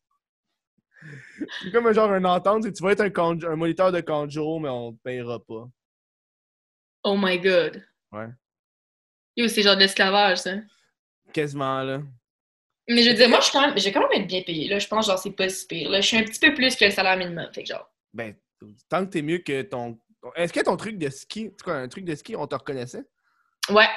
C'est 1.63 1.71
comme 1.71 1.87
un 1.87 1.93
genre 1.93 2.13
une 2.13 2.25
entente, 2.25 2.71
tu 2.71 2.83
vas 2.83 2.91
être 2.91 3.01
un, 3.01 3.43
un 3.51 3.55
moniteur 3.55 3.91
de 3.91 4.01
camp 4.01 4.25
de 4.25 4.31
jour, 4.31 4.59
mais 4.59 4.69
on 4.69 4.91
te 4.91 4.97
payera 5.01 5.39
pas. 5.39 5.65
Oh 7.03 7.15
my 7.17 7.39
god. 7.39 7.83
Ouais. 8.11 8.27
Yo, 9.35 9.47
c'est 9.47 9.61
genre 9.61 9.75
de 9.75 9.81
l'esclavage, 9.81 10.39
ça. 10.39 10.55
Quasiment, 11.33 11.81
là. 11.83 12.01
Mais 12.87 13.03
je 13.03 13.09
veux 13.11 13.15
dire, 13.15 13.29
moi, 13.29 13.39
je 13.39 13.45
suis 13.45 13.53
quand 13.53 13.61
même, 13.67 13.77
je 13.77 13.83
vais 13.85 13.91
quand 13.91 14.01
même 14.09 14.21
être 14.21 14.27
bien 14.27 14.41
payé. 14.41 14.67
Là, 14.67 14.79
je 14.79 14.87
pense, 14.87 15.05
genre, 15.05 15.19
c'est 15.19 15.31
pas 15.31 15.47
si 15.47 15.67
pire. 15.67 15.89
Là, 15.89 16.01
je 16.01 16.07
suis 16.07 16.17
un 16.17 16.23
petit 16.23 16.39
peu 16.39 16.53
plus 16.53 16.75
que 16.75 16.85
le 16.85 16.91
salaire 16.91 17.17
minimum. 17.17 17.47
Fait 17.53 17.63
que, 17.63 17.69
genre, 17.69 17.87
Ben, 18.13 18.35
tant 18.89 19.05
que 19.05 19.11
t'es 19.11 19.21
mieux 19.21 19.37
que 19.39 19.61
ton. 19.61 19.99
Est-ce 20.35 20.51
que 20.51 20.59
ton 20.61 20.75
truc 20.75 20.97
de 20.97 21.09
ski, 21.09 21.51
tu 21.55 21.63
quoi, 21.63 21.75
un 21.75 21.87
truc 21.87 22.03
de 22.03 22.15
ski, 22.15 22.35
on 22.35 22.47
te 22.47 22.55
reconnaissait? 22.55 23.03
ouais. 23.69 23.87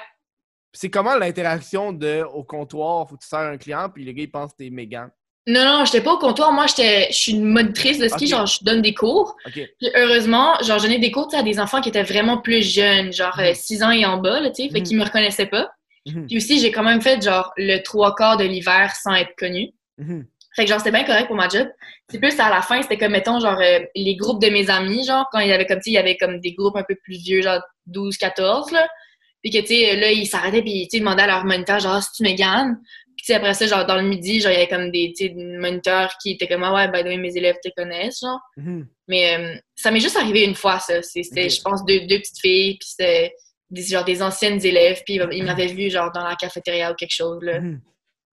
C'est 0.74 0.88
comment 0.88 1.16
l'interaction 1.16 1.92
de 1.92 2.22
au 2.22 2.44
comptoir, 2.44 3.06
faut 3.06 3.16
que 3.16 3.22
tu 3.22 3.28
sers 3.28 3.40
un 3.40 3.58
client, 3.58 3.90
puis 3.90 4.06
le 4.06 4.12
gars 4.12 4.22
il 4.22 4.30
pense 4.30 4.52
que 4.52 4.56
t'es 4.58 4.70
mégan. 4.70 5.10
Non, 5.48 5.64
non, 5.64 5.84
j'étais 5.84 6.00
pas 6.00 6.12
au 6.12 6.18
comptoir. 6.18 6.52
Moi, 6.52 6.66
j'étais, 6.68 7.08
je 7.10 7.16
suis 7.16 7.32
une 7.32 7.44
monitrice 7.44 7.98
de 7.98 8.06
ski. 8.08 8.28
Genre, 8.28 8.46
je 8.46 8.58
donne 8.62 8.80
des 8.80 8.94
cours. 8.94 9.36
Puis, 9.52 9.66
heureusement, 9.96 10.54
genre, 10.62 10.78
je 10.78 10.84
donnais 10.84 10.98
des 11.00 11.10
cours 11.10 11.28
à 11.34 11.42
des 11.42 11.58
enfants 11.58 11.80
qui 11.80 11.88
étaient 11.88 12.04
vraiment 12.04 12.38
plus 12.38 12.62
jeunes, 12.62 13.12
genre 13.12 13.36
Mhm. 13.38 13.44
euh, 13.46 13.54
6 13.54 13.82
ans 13.82 13.90
et 13.90 14.06
en 14.06 14.18
bas, 14.18 14.40
là, 14.40 14.50
tu 14.50 14.62
sais, 14.62 14.68
fait 14.70 14.78
Mhm. 14.78 14.84
qu'ils 14.86 14.96
me 14.98 15.04
reconnaissaient 15.04 15.46
pas. 15.46 15.72
Mhm. 16.06 16.26
Puis 16.28 16.36
aussi, 16.36 16.60
j'ai 16.60 16.70
quand 16.70 16.84
même 16.84 17.00
fait, 17.00 17.20
genre, 17.22 17.52
le 17.56 17.78
trois 17.82 18.14
quarts 18.14 18.36
de 18.36 18.44
l'hiver 18.44 18.92
sans 19.02 19.14
être 19.14 19.34
connue. 19.36 19.70
Fait 20.54 20.64
que 20.64 20.68
genre, 20.70 20.78
c'était 20.78 20.90
bien 20.92 21.04
correct 21.04 21.26
pour 21.28 21.36
ma 21.36 21.48
job. 21.48 21.66
C'est 22.10 22.18
plus 22.18 22.38
à 22.38 22.50
la 22.50 22.60
fin, 22.60 22.82
c'était 22.82 22.98
comme, 22.98 23.12
mettons, 23.12 23.40
genre, 23.40 23.58
euh, 23.60 23.80
les 23.96 24.16
groupes 24.16 24.40
de 24.42 24.48
mes 24.50 24.68
amis, 24.68 25.04
genre, 25.04 25.26
quand 25.32 25.38
il 25.40 25.48
y 25.48 25.52
avait 25.52 25.64
comme, 25.66 25.80
tu 25.80 25.90
il 25.90 25.94
y 25.94 25.98
avait 25.98 26.16
comme 26.16 26.40
des 26.40 26.52
groupes 26.52 26.76
un 26.76 26.82
peu 26.86 26.94
plus 27.02 27.16
vieux, 27.16 27.40
genre 27.42 27.60
12, 27.86 28.16
14, 28.18 28.70
là. 28.70 28.86
Puis 29.42 29.50
que, 29.50 29.58
tu 29.58 29.66
sais, 29.68 29.96
là, 29.96 30.12
ils 30.12 30.26
s'arrêtaient, 30.26 30.62
puis, 30.62 30.86
tu 30.88 31.00
demandaient 31.00 31.22
à 31.22 31.26
leur 31.26 31.44
moniteur, 31.44 31.80
genre, 31.80 32.00
si 32.02 32.10
tu 32.12 32.22
Mégane. 32.22 32.78
Puis, 33.22 33.32
après 33.34 33.54
ça, 33.54 33.66
genre, 33.66 33.86
dans 33.86 33.94
le 33.96 34.02
midi, 34.02 34.40
genre, 34.40 34.50
il 34.50 34.54
y 34.54 34.56
avait 34.58 34.68
comme 34.68 34.90
des, 34.90 35.14
moniteurs 35.58 36.16
qui 36.20 36.32
étaient 36.32 36.48
comme, 36.48 36.64
ah 36.64 36.74
ouais, 36.74 36.88
by 36.90 37.02
the 37.02 37.06
way, 37.06 37.16
mes 37.18 37.36
élèves 37.36 37.58
te 37.62 37.68
connaissent, 37.76 38.20
genre. 38.20 38.40
Mhm. 38.56 38.88
Mais 39.06 39.36
euh, 39.38 39.58
ça 39.76 39.90
m'est 39.92 40.00
juste 40.00 40.16
arrivé 40.16 40.44
une 40.44 40.54
fois, 40.56 40.80
ça. 40.80 41.00
C'était, 41.02 41.48
je 41.48 41.60
pense, 41.62 41.84
deux, 41.84 42.00
deux 42.06 42.18
petites 42.18 42.40
filles, 42.40 42.78
puis 42.78 42.88
c'était 42.88 43.34
des, 43.70 43.82
genre, 43.82 44.04
des 44.04 44.22
anciennes 44.22 44.64
élèves, 44.66 45.02
puis 45.06 45.20
ils 45.32 45.44
m'avaient 45.44 45.66
vu, 45.68 45.88
genre, 45.88 46.10
dans 46.10 46.24
la 46.24 46.34
cafétéria 46.34 46.90
ou 46.90 46.94
quelque 46.94 47.14
chose, 47.14 47.38
là. 47.42 47.60
Mhm. 47.60 47.80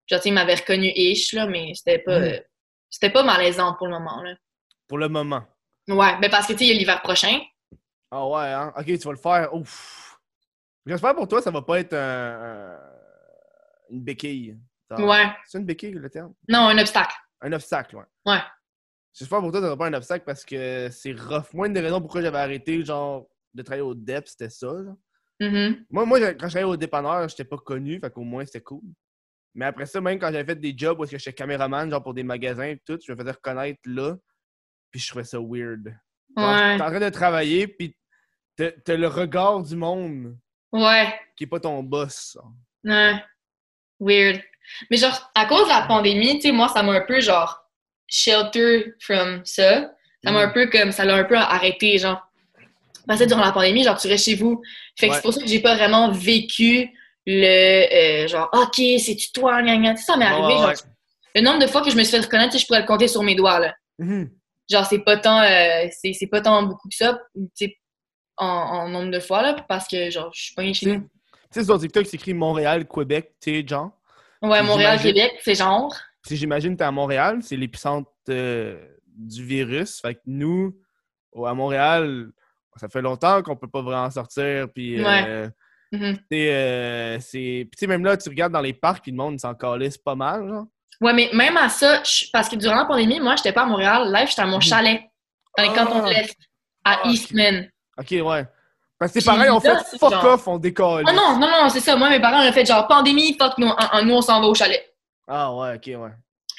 Genre, 0.09 0.21
ils 0.23 0.33
m'avaient 0.33 0.55
reconnu 0.55 0.87
ish, 0.95 1.33
là, 1.33 1.47
mais 1.47 1.73
c'était 1.75 1.99
pas, 1.99 2.19
Mhm. 2.19 2.25
euh, 2.25 2.39
c'était 2.89 3.09
pas 3.09 3.23
malaisant 3.23 3.73
pour 3.77 3.87
le 3.87 3.93
moment, 3.93 4.21
là. 4.23 4.35
Pour 4.87 4.97
le 4.99 5.09
moment. 5.09 5.43
Ouais, 5.89 6.17
mais 6.21 6.29
parce 6.29 6.47
que, 6.47 6.53
tu 6.53 6.59
sais, 6.59 6.65
il 6.65 6.69
y 6.69 6.75
a 6.75 6.79
l'hiver 6.79 7.01
prochain. 7.01 7.39
Ah 8.09 8.25
ouais, 8.25 8.45
hein? 8.47 8.73
Ok, 8.77 8.85
tu 8.85 8.97
vas 8.99 9.11
le 9.11 9.17
faire. 9.17 9.53
Ouf. 9.53 10.17
J'espère 10.85 11.13
pour 11.13 11.27
toi, 11.27 11.41
ça 11.41 11.51
va 11.51 11.61
pas 11.61 11.81
être 11.81 11.93
un- 11.93 11.97
un- 12.71 12.79
une 13.89 14.01
béquille. 14.01 14.57
Ouais. 14.91 15.25
C'est 15.45 15.57
une 15.57 15.65
béquille, 15.65 15.91
le 15.93 16.09
terme? 16.09 16.33
Non, 16.47 16.67
un 16.69 16.77
obstacle. 16.77 17.15
Un 17.41 17.51
obstacle, 17.53 17.95
ouais. 17.97 18.05
Ouais. 18.25 18.39
J'espère 19.13 19.39
pour 19.41 19.51
toi, 19.51 19.59
va 19.61 19.75
pas 19.77 19.87
un 19.87 19.93
obstacle 19.93 20.25
parce 20.25 20.45
que 20.45 20.89
c'est 20.91 21.13
rough. 21.13 21.53
Moi, 21.53 21.67
une 21.67 21.73
des 21.73 21.79
raisons 21.81 21.99
pourquoi 22.01 22.21
j'avais 22.21 22.37
arrêté, 22.37 22.83
genre, 22.85 23.27
de 23.53 23.61
travailler 23.63 23.81
au 23.83 23.95
DEP, 23.95 24.27
c'était 24.27 24.49
ça. 24.49 24.67
là. 24.67 24.95
Mhm. 25.39 25.85
Moi, 25.89 26.05
moi, 26.05 26.19
quand 26.33 26.47
je 26.47 26.53
travaillais 26.53 26.63
au 26.63 26.77
dépanneur, 26.77 27.27
j'étais 27.29 27.43
pas 27.45 27.57
connu, 27.57 27.99
fait 27.99 28.11
qu'au 28.11 28.21
moins, 28.23 28.45
c'était 28.45 28.61
cool. 28.61 28.81
Mais 29.55 29.65
après 29.65 29.85
ça, 29.87 29.99
même 30.01 30.19
quand 30.19 30.31
j'avais 30.31 30.45
fait 30.45 30.59
des 30.59 30.73
jobs 30.77 30.99
où 30.99 31.05
j'étais 31.05 31.33
caméraman, 31.33 31.89
genre 31.89 32.03
pour 32.03 32.13
des 32.13 32.23
magasins 32.23 32.65
et 32.67 32.79
tout, 32.85 32.99
je 33.05 33.11
me 33.11 33.17
faisais 33.17 33.31
reconnaître 33.31 33.79
là, 33.85 34.15
puis 34.91 34.99
je 34.99 35.07
trouvais 35.09 35.23
ça 35.23 35.39
weird. 35.39 35.95
Genre, 36.37 36.55
Ouais. 36.55 36.77
T'es 36.77 36.83
en 36.83 36.87
train 36.89 36.99
de 36.99 37.09
travailler, 37.09 37.67
puis 37.67 37.97
t'as 38.55 38.71
t'as 38.71 38.95
le 38.97 39.07
regard 39.07 39.61
du 39.63 39.75
monde 39.75 40.37
Ouais. 40.71 41.13
qui 41.35 41.45
est 41.45 41.47
pas 41.47 41.59
ton 41.59 41.81
boss. 41.81 42.37
Ouais. 42.83 43.23
Weird. 43.99 44.41
Mais 44.91 44.97
genre, 44.97 45.31
à 45.35 45.45
cause 45.45 45.63
de 45.65 45.69
la 45.69 45.81
pandémie, 45.87 46.35
tu 46.35 46.41
sais, 46.47 46.51
moi, 46.51 46.67
ça 46.69 46.83
m'a 46.83 46.93
un 46.93 47.01
peu, 47.01 47.19
genre, 47.21 47.63
shelter 48.07 48.93
from 48.99 49.41
ça. 49.45 49.91
Ça 50.23 50.31
m'a 50.31 50.45
Mm. 50.45 50.49
un 50.49 50.51
peu 50.53 50.67
comme, 50.67 50.91
ça 50.91 51.05
l'a 51.05 51.15
un 51.15 51.23
peu 51.23 51.37
arrêté, 51.37 51.97
genre. 51.97 52.21
Parce 53.07 53.19
que 53.21 53.25
durant 53.25 53.41
la 53.45 53.51
pandémie, 53.51 53.83
genre, 53.83 53.97
tu 53.97 54.07
restes 54.07 54.25
chez 54.25 54.35
vous. 54.35 54.61
Fait 54.97 55.07
que 55.07 55.11
Ouais. 55.11 55.15
c'est 55.17 55.21
pour 55.23 55.33
ça 55.33 55.41
que 55.41 55.47
j'ai 55.47 55.59
pas 55.61 55.75
vraiment 55.75 56.11
vécu 56.11 56.89
le, 57.25 58.23
euh, 58.23 58.27
genre, 58.27 58.49
OK, 58.53 58.75
c'est-tu 58.75 59.31
toi, 59.31 59.61
gna, 59.61 59.77
gna. 59.77 59.95
Ça 59.97 60.17
m'est 60.17 60.25
Ouais, 60.25 60.31
arrivé, 60.31 60.53
genre, 60.59 60.67
ouais. 60.69 60.73
le 61.35 61.41
nombre 61.41 61.59
de 61.59 61.67
fois 61.67 61.81
que 61.81 61.89
je 61.91 61.95
me 61.95 62.03
suis 62.03 62.11
fait 62.17 62.23
reconnaître, 62.23 62.57
je 62.57 62.65
pourrais 62.65 62.81
le 62.81 62.85
compter 62.87 63.07
sur 63.07 63.23
mes 63.23 63.35
doigts, 63.35 63.59
là. 63.59 63.73
Mhm. 63.99 64.29
Genre, 64.69 64.85
c'est 64.85 64.99
pas 64.99 65.17
tant, 65.17 65.41
euh, 65.41 65.87
c'est 65.91 66.11
c'est 66.13 66.27
pas 66.27 66.41
tant 66.41 66.61
beaucoup 66.63 66.89
que 66.89 66.95
ça. 66.95 67.17
Tu 67.35 67.47
sais, 67.53 67.77
en, 68.37 68.45
en 68.45 68.89
nombre 68.89 69.11
de 69.11 69.19
fois, 69.19 69.41
là, 69.41 69.53
parce 69.67 69.87
que, 69.87 70.09
genre, 70.09 70.31
je 70.33 70.41
suis 70.43 70.53
pas 70.53 70.73
chez 70.73 70.85
nous. 70.87 70.99
Tu 71.01 71.07
sais, 71.51 71.63
sur 71.63 71.79
TikTok, 71.79 72.05
c'est 72.05 72.15
écrit 72.15 72.33
Montréal, 72.33 72.85
Québec, 72.87 73.31
tu 73.41 73.51
sais, 73.61 73.65
genre. 73.67 73.91
Ouais, 74.41 74.61
Montréal, 74.63 74.99
J'imagine- 74.99 75.13
Québec, 75.23 75.39
c'est 75.43 75.55
genre. 75.55 75.95
Si 76.23 76.35
j'imagine 76.35 76.73
que 76.73 76.79
t'es 76.79 76.83
à 76.83 76.91
Montréal, 76.91 77.39
c'est 77.41 77.55
l'épicentre 77.55 78.09
euh, 78.29 78.77
du 79.07 79.43
virus. 79.43 79.99
Fait 80.01 80.15
que 80.15 80.19
nous, 80.25 80.75
à 81.45 81.53
Montréal, 81.53 82.27
ça 82.75 82.87
fait 82.89 83.01
longtemps 83.01 83.41
qu'on 83.41 83.55
peut 83.55 83.67
pas 83.69 83.81
vraiment 83.81 84.09
sortir. 84.11 84.67
Puis, 84.73 85.03
euh, 85.03 85.47
tu 85.91 85.99
sais, 86.31 87.17
c'est. 87.21 87.67
Puis, 87.69 87.69
tu 87.71 87.77
sais, 87.79 87.87
même 87.87 88.03
là, 88.03 88.17
tu 88.17 88.29
regardes 88.29 88.53
dans 88.53 88.61
les 88.61 88.73
parcs, 88.73 89.01
puis 89.03 89.11
le 89.11 89.17
monde 89.17 89.39
s'en 89.39 89.53
calisse 89.55 89.97
pas 89.97 90.15
mal, 90.15 90.47
genre. 90.47 90.65
Ouais, 90.99 91.13
mais 91.13 91.29
même 91.33 91.55
à 91.57 91.69
ça, 91.69 92.01
parce 92.33 92.49
que 92.49 92.55
durant 92.55 92.75
la 92.75 92.85
pandémie, 92.85 93.19
moi, 93.19 93.35
j'étais 93.35 93.53
pas 93.53 93.63
à 93.63 93.65
Montréal. 93.67 94.11
Live, 94.13 94.27
j'étais 94.29 94.41
à 94.41 94.47
mon 94.47 94.55
Mhm. 94.57 94.61
chalet, 94.63 95.01
dans 95.57 95.63
les 95.63 95.69
Ah. 95.71 95.75
cantons 95.85 96.03
de 96.05 96.09
l'Est, 96.09 96.35
à 96.83 96.99
Ah. 97.03 97.07
Eastman. 97.09 97.69
Ok, 97.99 98.07
ouais. 98.11 98.45
Parce 98.99 99.11
que 99.11 99.19
c'est 99.19 99.25
pareil, 99.25 99.49
on 99.51 99.59
fait 99.59 99.75
fuck 99.99 100.11
genre- 100.11 100.25
off, 100.25 100.47
on 100.47 100.57
décolle. 100.57 101.03
Ah 101.07 101.13
non, 101.13 101.37
non, 101.37 101.47
non, 101.47 101.69
c'est 101.69 101.79
ça. 101.81 101.95
Moi, 101.95 102.09
mes 102.09 102.19
parents 102.19 102.43
ont 102.47 102.51
fait 102.51 102.65
genre 102.65 102.87
pandémie, 102.87 103.35
fuck, 103.39 103.57
nous, 103.59 103.67
on, 103.93 104.03
nous, 104.05 104.13
on 104.15 104.21
s'en 104.21 104.41
va 104.41 104.47
au 104.47 104.55
chalet. 104.55 104.83
Ah 105.27 105.53
ouais, 105.53 105.75
ok, 105.75 106.01
ouais. 106.01 106.09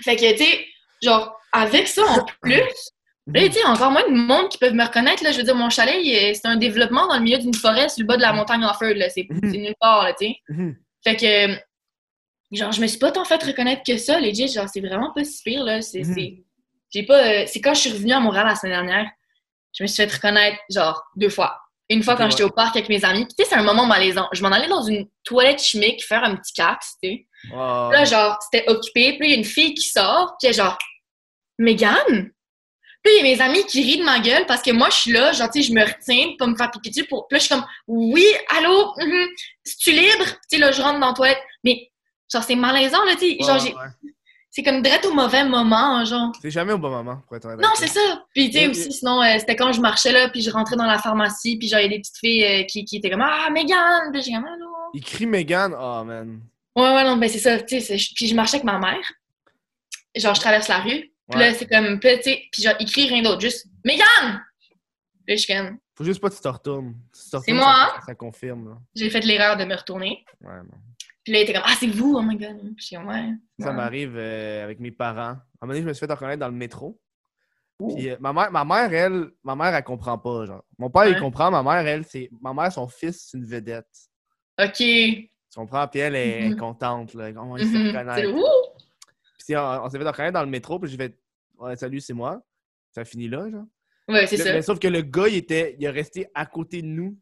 Fait 0.04 0.14
que, 0.16 0.30
tu 0.32 0.44
sais, 0.44 0.66
genre, 1.02 1.36
avec 1.52 1.88
ça 1.88 2.02
en 2.06 2.24
plus, 2.40 2.52
là, 3.26 3.40
tu 3.48 3.52
sais, 3.52 3.64
encore 3.66 3.90
moins 3.90 4.08
de 4.08 4.14
monde 4.14 4.48
qui 4.50 4.58
peuvent 4.58 4.74
me 4.74 4.84
reconnaître, 4.84 5.24
là. 5.24 5.32
Je 5.32 5.38
veux 5.38 5.42
dire, 5.42 5.56
mon 5.56 5.68
chalet, 5.70 5.96
c'est 6.36 6.46
un 6.46 6.56
développement 6.56 7.08
dans 7.08 7.14
le 7.16 7.22
milieu 7.22 7.38
d'une 7.38 7.54
forêt 7.54 7.88
sur 7.88 8.02
le 8.02 8.06
bas 8.06 8.16
de 8.16 8.22
la 8.22 8.32
montagne 8.32 8.64
Offord, 8.64 8.94
là. 8.94 9.08
C'est 9.10 9.26
Mhm. 9.28 9.50
nulle 9.50 9.74
part, 9.80 10.04
là, 10.04 10.12
tu 10.12 10.26
sais. 10.26 10.36
Mhm. 10.48 10.76
Fait 11.02 11.16
que, 11.16 12.56
genre, 12.56 12.70
je 12.70 12.80
me 12.80 12.86
suis 12.86 12.98
pas 12.98 13.10
tant 13.10 13.24
fait 13.24 13.42
reconnaître 13.42 13.82
que 13.84 13.96
ça, 13.96 14.20
legit. 14.20 14.46
Genre, 14.48 14.68
c'est 14.72 14.80
vraiment 14.80 15.12
pas 15.12 15.24
si 15.24 15.42
pire, 15.42 15.64
là. 15.64 15.82
C'est, 15.82 16.02
Mhm. 16.04 16.14
c'est, 16.14 16.42
j'ai 16.94 17.02
pas, 17.02 17.18
euh, 17.26 17.44
c'est 17.48 17.60
quand 17.60 17.74
je 17.74 17.80
suis 17.80 17.90
revenue 17.92 18.12
à 18.12 18.20
Montréal 18.20 18.46
la 18.46 18.54
semaine 18.54 18.74
dernière, 18.86 19.10
je 19.76 19.82
me 19.82 19.88
suis 19.88 19.96
fait 20.06 20.12
reconnaître, 20.14 20.58
genre, 20.70 21.02
deux 21.16 21.28
fois. 21.30 21.58
Une 21.90 22.02
fois 22.02 22.16
quand 22.16 22.24
ouais. 22.24 22.30
j'étais 22.30 22.42
au 22.42 22.50
parc 22.50 22.76
avec 22.76 22.88
mes 22.88 23.04
amis. 23.04 23.24
Puis, 23.24 23.34
tu 23.38 23.44
sais, 23.44 23.50
c'est 23.50 23.56
un 23.56 23.62
moment 23.62 23.86
malaisant. 23.86 24.28
Je 24.32 24.42
m'en 24.42 24.50
allais 24.50 24.68
dans 24.68 24.82
une 24.82 25.06
toilette 25.24 25.62
chimique 25.62 26.04
faire 26.04 26.22
un 26.22 26.36
petit 26.36 26.52
cax, 26.52 26.96
tu 27.02 27.08
sais. 27.08 27.26
Ouais, 27.50 27.56
Là, 27.56 28.04
genre, 28.04 28.36
c'était 28.42 28.68
occupé. 28.68 29.16
Puis, 29.16 29.20
là, 29.20 29.26
il 29.26 29.30
y 29.30 29.34
a 29.34 29.38
une 29.38 29.44
fille 29.44 29.74
qui 29.74 29.88
sort. 29.88 30.36
Puis, 30.38 30.48
elle 30.48 30.54
genre, 30.54 30.76
Mégane? 31.58 32.30
Puis, 33.02 33.12
il 33.14 33.16
y 33.16 33.20
a 33.20 33.22
mes 33.22 33.40
amis 33.40 33.64
qui 33.64 33.82
rient 33.82 33.98
de 33.98 34.04
ma 34.04 34.18
gueule 34.20 34.44
parce 34.46 34.60
que 34.60 34.70
moi, 34.70 34.90
je 34.90 34.96
suis 34.96 35.12
là, 35.12 35.32
genre, 35.32 35.50
tu 35.50 35.62
sais, 35.62 35.68
je 35.68 35.72
me 35.72 35.82
retiens 35.82 36.28
pour 36.30 36.38
pas 36.38 36.46
me 36.46 36.56
faire 36.56 36.70
pipi 36.70 36.90
dessus. 36.90 37.06
Pour... 37.06 37.26
Puis 37.26 37.36
là, 37.36 37.38
je 37.38 37.44
suis 37.46 37.54
comme, 37.54 37.64
oui, 37.86 38.26
allô, 38.56 38.92
mhm, 38.98 39.28
es-tu 39.66 39.92
libre? 39.92 40.24
Puis, 40.24 40.32
tu 40.50 40.56
sais, 40.56 40.58
là, 40.58 40.72
je 40.72 40.82
rentre 40.82 41.00
dans 41.00 41.08
la 41.08 41.14
toilette. 41.14 41.42
Mais, 41.64 41.90
genre, 42.30 42.42
c'est 42.42 42.56
malaisant, 42.56 43.02
là, 43.04 43.14
tu 43.14 43.30
sais. 43.30 43.36
genre, 43.40 43.62
ouais. 43.62 44.07
C'est 44.58 44.64
comme 44.64 44.82
direct 44.82 45.06
au 45.06 45.12
mauvais 45.14 45.44
moment, 45.44 46.04
genre. 46.04 46.32
C'est 46.42 46.50
jamais 46.50 46.72
au 46.72 46.78
bon 46.78 46.90
moment, 46.90 47.22
pour 47.28 47.36
être 47.36 47.44
honnête. 47.44 47.60
Non, 47.64 47.70
c'est 47.76 47.86
ça. 47.86 48.24
Puis, 48.34 48.50
tu 48.50 48.58
sais, 48.58 48.66
aussi, 48.68 48.92
sinon, 48.92 49.22
euh, 49.22 49.36
c'était 49.38 49.54
quand 49.54 49.72
je 49.72 49.80
marchais, 49.80 50.10
là, 50.10 50.28
puis 50.30 50.42
je 50.42 50.50
rentrais 50.50 50.74
dans 50.74 50.84
la 50.86 50.98
pharmacie, 50.98 51.56
puis 51.56 51.68
genre, 51.68 51.78
il 51.78 51.84
y 51.84 51.86
a 51.86 51.88
des 51.90 52.00
petites 52.00 52.18
filles 52.18 52.44
euh, 52.44 52.64
qui, 52.64 52.84
qui 52.84 52.96
étaient 52.96 53.10
comme, 53.10 53.22
ah, 53.22 53.48
Mégane! 53.50 54.10
Puis, 54.12 54.22
j'ai 54.22 54.32
comme? 54.32 54.44
Il 54.94 55.04
crie 55.04 55.26
Megan, 55.26 55.72
oh 55.78 56.02
man. 56.04 56.40
Ouais, 56.74 56.94
ouais, 56.94 57.04
non, 57.04 57.16
ben 57.16 57.28
c'est 57.28 57.38
ça, 57.38 57.58
tu 57.60 57.80
sais, 57.80 57.96
puis 58.16 58.26
je 58.26 58.34
marchais 58.34 58.56
avec 58.56 58.64
ma 58.64 58.78
mère. 58.78 59.12
Genre, 60.16 60.34
je 60.34 60.40
traverse 60.40 60.66
la 60.68 60.78
rue. 60.78 61.12
Puis 61.30 61.38
Ouais. 61.38 61.50
là, 61.50 61.54
c'est 61.54 61.66
comme, 61.66 62.00
puis 62.00 62.16
tu 62.16 62.22
sais, 62.22 62.42
puis 62.50 62.62
genre, 62.62 62.74
il 62.80 62.90
crie 62.90 63.06
rien 63.06 63.22
d'autre, 63.22 63.40
juste 63.40 63.66
«Mégane!» 63.84 64.42
Puis 65.26 65.36
je 65.36 65.42
suis 65.42 65.54
comme, 65.54 65.76
Faut 65.94 66.04
juste 66.04 66.20
pas 66.20 66.30
que 66.30 66.34
tu 66.36 66.40
te 66.40 66.48
retournes. 66.48 66.94
Si 67.12 67.30
C'est 67.44 67.52
moi, 67.52 67.92
Ça, 67.96 68.06
ça 68.06 68.14
confirme, 68.14 68.70
là. 68.70 68.76
j'ai 68.96 69.10
fait 69.10 69.20
l'erreur 69.20 69.56
de 69.58 69.64
me 69.64 69.74
retourner. 69.76 70.24
Ouais, 70.40 70.56
non. 70.56 70.78
Puis 71.28 71.34
là, 71.34 71.40
il 71.40 71.42
était 71.42 71.52
comme 71.52 71.62
«Ah, 71.66 71.74
c'est 71.78 71.88
vous, 71.88 72.14
oh 72.16 72.22
my 72.22 72.36
god!» 72.36 72.58
Puis 72.62 72.74
je 72.78 72.84
suis 72.86 72.96
comme 72.96 73.06
«Ouais. 73.08 73.28
Ça 73.60 73.68
ouais. 73.68 73.76
m'arrive 73.76 74.14
euh, 74.16 74.64
avec 74.64 74.80
mes 74.80 74.90
parents. 74.90 75.20
À 75.20 75.30
un 75.32 75.36
moment 75.60 75.72
donné, 75.74 75.82
je 75.82 75.86
me 75.88 75.92
suis 75.92 76.06
fait 76.06 76.10
reconnaître 76.10 76.40
dans 76.40 76.48
le 76.48 76.54
métro. 76.54 76.98
Puis 77.94 78.08
euh, 78.08 78.16
ma, 78.18 78.32
mère, 78.32 78.50
ma 78.50 78.64
mère, 78.64 78.90
elle, 78.94 79.30
ma 79.44 79.54
mère, 79.54 79.74
elle 79.74 79.84
comprend 79.84 80.16
pas. 80.16 80.46
Genre. 80.46 80.64
Mon 80.78 80.88
père, 80.88 81.06
il 81.06 81.18
comprend. 81.18 81.50
Ma 81.50 81.62
mère, 81.62 81.86
elle, 81.86 82.04
c'est. 82.06 82.30
Ma 82.40 82.54
mère, 82.54 82.72
son 82.72 82.88
fils, 82.88 83.28
c'est 83.30 83.36
une 83.36 83.44
vedette. 83.44 83.86
OK. 84.58 84.72
Tu 84.78 85.28
comprends? 85.54 85.86
Puis 85.86 86.00
elle 86.00 86.16
est 86.16 86.48
Mhm. 86.48 86.56
contente. 86.56 87.12
Là. 87.12 87.30
On 87.36 87.56
Mhm. 87.56 87.58
reconnaître. 87.58 88.14
C'est 88.16 88.26
ouh! 88.26 88.44
Puis 89.46 89.54
on, 89.56 89.84
on 89.84 89.90
s'est 89.90 89.98
fait 89.98 90.08
reconnaître 90.08 90.32
dans 90.34 90.42
le 90.44 90.48
métro. 90.50 90.78
Puis 90.78 90.90
j'ai 90.90 90.96
fait 90.96 91.14
Ouais, 91.58 91.76
salut, 91.76 92.00
c'est 92.00 92.14
moi. 92.14 92.40
Ça 92.92 93.04
finit 93.04 93.28
là, 93.28 93.50
genre. 93.50 93.66
Ouais, 94.08 94.26
c'est 94.26 94.38
ça. 94.38 94.52
mais 94.54 94.62
sauf 94.62 94.78
que 94.78 94.88
le 94.88 95.02
gars, 95.02 95.28
il 95.28 95.34
était, 95.36 95.76
il 95.78 95.84
est 95.84 95.90
resté 95.90 96.26
à 96.34 96.46
côté 96.46 96.80
de 96.80 96.86
nous. 96.86 97.16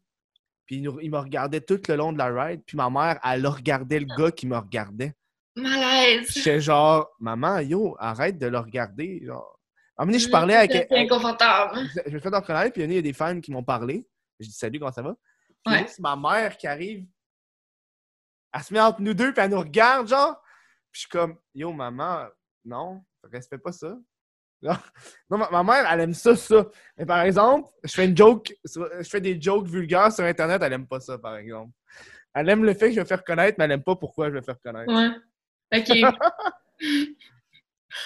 Puis 0.67 0.75
il, 0.77 0.81
nous- 0.83 0.99
il 0.99 1.09
me 1.09 1.17
regardait 1.17 1.61
tout 1.61 1.79
le 1.87 1.95
long 1.95 2.13
de 2.13 2.17
la 2.19 2.27
ride. 2.27 2.61
Puis 2.65 2.77
ma 2.77 2.89
mère, 2.89 3.19
elle 3.23 3.47
regardait 3.47 3.99
le 4.01 4.05
gars 4.15 4.31
qui 4.31 4.45
me 4.45 4.55
regardait. 4.57 5.15
Malaise. 5.55 6.29
J'étais 6.29 6.61
genre, 6.61 7.09
maman, 7.19 7.59
yo, 7.61 7.95
arrête 7.99 8.37
de 8.37 8.45
le 8.47 8.59
regarder. 8.59 9.23
Genre. 9.25 9.59
À 9.97 10.03
un 10.03 10.05
moment 10.05 10.11
donné, 10.11 10.19
je 10.19 10.27
Mm, 10.27 10.31
parlais 10.31 10.55
avec. 10.55 10.71
C'est 10.71 10.87
inconfortable. 10.99 11.79
Je 12.05 12.11
me 12.11 12.19
fais 12.19 12.29
reconnaître, 12.29 12.73
puis 12.73 12.83
il 12.83 12.85
y 12.85 12.87
en 12.87 12.89
a, 12.89 12.93
il 12.93 12.95
y 12.97 12.99
a 12.99 13.01
des 13.01 13.13
fans 13.13 13.39
qui 13.41 13.51
m'ont 13.51 13.63
parlé. 13.63 14.07
Je 14.39 14.45
dis 14.45 14.53
salut, 14.53 14.77
comment 14.77 14.91
ça 14.91 15.01
va? 15.01 15.15
Puis 15.65 15.73
Ouais. 15.73 15.87
c'est 15.87 15.99
ma 16.01 16.15
mère 16.15 16.55
qui 16.57 16.67
arrive. 16.67 17.07
Elle 18.53 18.61
se 18.63 18.73
met 18.73 18.79
entre 18.79 19.01
nous 19.01 19.13
deux, 19.13 19.33
puis 19.33 19.41
elle 19.43 19.51
nous 19.51 19.59
regarde, 19.59 20.07
genre. 20.07 20.35
Puis 20.91 20.91
je 20.91 20.99
suis 21.01 21.09
comme, 21.09 21.37
yo, 21.55 21.71
maman, 21.73 22.27
non, 22.65 23.03
respecte 23.23 23.63
pas 23.63 23.71
ça. 23.71 23.97
Non, 24.61 24.73
non, 25.29 25.37
ma, 25.37 25.49
ma 25.51 25.63
mère, 25.63 25.91
elle 25.91 26.01
aime 26.01 26.13
ça, 26.13 26.35
ça. 26.35 26.65
Mais 26.97 27.05
par 27.05 27.21
exemple, 27.21 27.69
je 27.83 27.91
fais 27.93 28.05
une 28.05 28.17
joke, 28.17 28.53
sur- 28.65 28.89
je 28.99 29.07
fais 29.07 29.21
des 29.21 29.39
jokes 29.39 29.67
vulgaires 29.67 30.11
sur 30.11 30.23
Internet, 30.23 30.61
elle 30.63 30.73
aime 30.73 30.87
pas 30.87 30.99
ça, 30.99 31.17
par 31.17 31.35
exemple. 31.37 31.71
Elle 32.33 32.49
aime 32.49 32.63
le 32.65 32.73
fait 32.73 32.89
que 32.89 32.95
je 32.95 32.99
me 33.01 33.05
fais 33.05 33.15
reconnaître, 33.15 33.55
mais 33.59 33.65
elle 33.65 33.71
aime 33.73 33.83
pas 33.83 33.95
pourquoi 33.95 34.29
je 34.29 34.35
me 34.35 34.41
fais 34.41 34.53
reconnaître. 34.53 34.91
Ouais. 34.91 35.09
OK. 35.79 36.15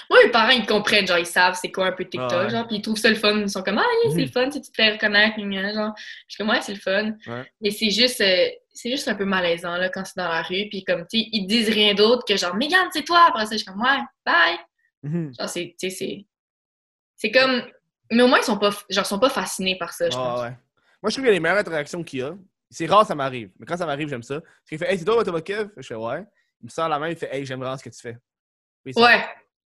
Moi, 0.09 0.19
mes 0.25 0.31
parents, 0.31 0.51
ils 0.51 0.65
comprennent, 0.65 1.07
genre, 1.07 1.17
ils 1.17 1.25
savent 1.25 1.57
c'est 1.59 1.71
quoi 1.71 1.87
un 1.87 1.91
peu 1.91 2.05
TikTok, 2.05 2.31
Ouais. 2.31 2.49
genre, 2.49 2.67
puis 2.67 2.77
ils 2.77 2.81
trouvent 2.81 2.97
ça 2.97 3.09
le 3.09 3.15
fun. 3.15 3.39
Ils 3.39 3.49
sont 3.49 3.63
comme, 3.63 3.77
ah, 3.79 3.83
yeah, 4.03 4.11
c'est 4.11 4.17
Mhm. 4.19 4.25
le 4.25 4.31
fun, 4.31 4.51
si 4.51 4.61
tu 4.61 4.69
te 4.71 4.75
fais 4.75 4.91
reconnaître, 4.91 5.37
genre. 5.39 5.93
Je 6.27 6.35
suis 6.35 6.37
comme, 6.37 6.49
ouais, 6.49 6.61
c'est 6.61 6.73
le 6.75 6.79
fun. 6.79 7.11
Ouais. 7.27 7.51
Mais 7.61 7.71
c'est 7.71 7.89
juste, 7.89 8.21
euh, 8.21 8.47
c'est 8.73 8.91
juste 8.91 9.07
un 9.07 9.15
peu 9.15 9.25
malaisant, 9.25 9.75
là, 9.77 9.89
quand 9.89 10.05
c'est 10.05 10.15
dans 10.17 10.29
la 10.29 10.43
rue, 10.43 10.67
puis 10.69 10.83
comme, 10.85 11.01
tu 11.07 11.19
sais, 11.19 11.27
ils 11.31 11.45
disent 11.47 11.69
rien 11.69 11.93
d'autre 11.93 12.23
que 12.27 12.37
genre, 12.37 12.55
Mégane, 12.55 12.87
c'est 12.93 13.03
toi! 13.03 13.25
Après 13.27 13.45
ça, 13.45 13.53
je 13.53 13.57
suis 13.57 13.65
comme, 13.65 13.81
ouais, 13.81 13.97
bye! 14.25 14.57
Mhm. 15.03 15.33
Genre, 15.37 15.49
c'est, 15.49 15.75
tu 15.79 15.89
sais, 15.89 15.95
c'est. 15.95 16.25
C'est 17.22 17.30
comme. 17.31 17.61
Mais 18.11 18.23
au 18.23 18.27
moins, 18.27 18.39
ils 18.39 18.43
sont 18.43 18.57
pas, 18.57 18.72
genre, 18.89 19.06
sont 19.06 19.19
pas 19.19 19.30
fascinés 19.30 19.77
par 19.77 19.93
ça, 19.93 20.10
je 20.10 20.15
Ah, 20.15 20.19
pense. 20.19 20.41
ouais. 20.41 20.49
Moi, 21.03 21.10
je 21.10 21.15
trouve 21.15 21.26
que 21.26 21.30
les 21.31 21.39
meilleures 21.39 21.60
interactions 21.60 22.03
qu'il 22.03 22.19
y 22.19 22.22
a, 22.23 22.34
c'est 22.69 22.88
rare, 22.88 23.06
ça 23.06 23.14
m'arrive. 23.15 23.52
Mais 23.60 23.65
quand 23.65 23.77
ça 23.77 23.85
m'arrive, 23.85 24.10
j'aime 24.10 24.23
ça. 24.23 24.41
Parce 24.41 24.52
qu'il 24.69 24.77
fait 24.80 24.91
Hey, 24.91 24.98
c'est 24.98 25.06
toi, 25.06 25.18
Autobot 25.18 25.41
Kev? 25.41 25.69
Je 25.77 25.84
fais 25.88 25.95
Ouais. 25.95 26.23
Il 26.61 26.65
me 26.65 26.69
sort 26.69 26.89
la 26.89 26.98
main, 26.99 27.10
il 27.10 27.15
fait 27.15 27.30
Hey, 27.34 27.45
j'aime 27.45 27.60
vraiment 27.60 27.77
ce 27.77 27.84
que 27.84 27.89
tu 27.89 28.02
fais. 28.02 28.18
Ouais. 28.85 28.93
Là, 28.95 29.26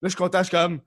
je 0.04 0.08
suis 0.08 0.16
content, 0.16 0.38
je 0.38 0.44
suis 0.44 0.56
comme 0.56 0.80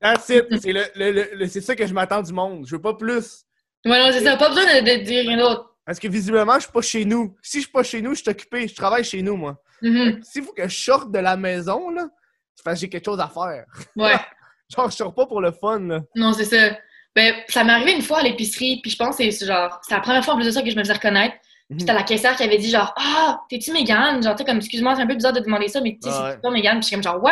That's 0.00 0.28
it. 0.30 0.46
C'est 0.62 0.72
le, 0.72 0.84
le- 0.96 1.34
le- 1.36 1.46
c'est 1.46 1.60
ça 1.60 1.76
que 1.76 1.86
je 1.86 1.94
m'attends 1.94 2.22
du 2.22 2.32
monde. 2.32 2.66
Je 2.66 2.74
veux 2.74 2.82
pas 2.82 2.94
plus. 2.94 3.44
Ouais, 3.84 3.98
non, 4.04 4.10
c'est 4.12 4.24
ça. 4.24 4.36
Pas 4.36 4.48
besoin 4.48 4.64
de, 4.64 4.80
de 4.98 5.04
dire 5.04 5.24
rien 5.28 5.36
d'autre. 5.38 5.76
Parce 5.84 5.98
que 6.00 6.08
visiblement, 6.08 6.54
je 6.54 6.60
suis 6.64 6.72
pas 6.72 6.80
chez 6.82 7.04
nous. 7.04 7.36
Si 7.42 7.58
je 7.58 7.62
suis 7.64 7.72
pas 7.72 7.82
chez 7.84 8.02
nous, 8.02 8.14
je 8.14 8.22
suis 8.22 8.30
occupé. 8.30 8.66
Je 8.66 8.74
travaille 8.74 9.04
chez 9.04 9.22
nous, 9.22 9.36
moi. 9.36 9.60
Mhm. 9.80 10.20
S'il 10.24 10.42
faut 10.44 10.52
que 10.52 10.66
je 10.68 10.76
sorte 10.76 11.10
de 11.12 11.18
la 11.20 11.36
maison, 11.36 11.90
là, 11.90 12.08
c'est 12.54 12.64
parce 12.64 12.76
que 12.76 12.80
j'ai 12.82 12.88
quelque 12.88 13.04
chose 13.04 13.20
à 13.20 13.28
faire. 13.28 13.64
Ouais. 13.96 14.16
Genre, 14.74 14.90
je 14.90 14.96
sors 14.96 15.14
pas 15.14 15.26
pour 15.26 15.40
le 15.40 15.52
fun, 15.52 15.80
là. 15.80 16.00
Non, 16.16 16.32
c'est 16.32 16.44
ça. 16.44 16.76
Ben, 17.14 17.34
ça 17.48 17.62
m'est 17.62 17.72
arrivé 17.72 17.92
une 17.92 18.02
fois 18.02 18.18
à 18.20 18.22
l'épicerie, 18.22 18.80
puis 18.80 18.90
je 18.90 18.96
pense 18.96 19.16
que 19.18 19.30
c'est 19.30 19.46
genre, 19.46 19.78
c'est 19.86 19.94
la 19.94 20.00
première 20.00 20.24
fois 20.24 20.34
en 20.34 20.36
plus 20.38 20.46
de 20.46 20.50
ça 20.50 20.62
que 20.62 20.70
je 20.70 20.76
me 20.76 20.80
faisais 20.82 20.94
reconnaître. 20.94 21.34
Puis 21.68 21.74
Mhm. 21.76 21.80
c'était 21.80 21.92
la 21.94 22.02
caissière 22.02 22.36
qui 22.36 22.42
avait 22.42 22.58
dit 22.58 22.70
genre, 22.70 22.92
ah, 22.96 23.40
t'es-tu 23.50 23.70
Mégane? 23.72 24.22
Genre, 24.22 24.34
tu 24.34 24.38
sais, 24.38 24.44
comme, 24.44 24.56
excuse-moi, 24.58 24.94
c'est 24.96 25.02
un 25.02 25.06
peu 25.06 25.14
bizarre 25.14 25.32
de 25.34 25.40
demander 25.40 25.68
ça, 25.68 25.80
mais 25.82 25.92
tu 26.02 26.08
sais, 26.08 26.14
Ah 26.18 26.24
ouais. 26.24 26.30
c'est 26.32 26.40
toi 26.40 26.50
Mégane? 26.50 26.74
Puis 26.80 26.82
je 26.82 26.86
suis 26.88 26.96
comme 26.96 27.02
genre, 27.02 27.22
ouais. 27.22 27.30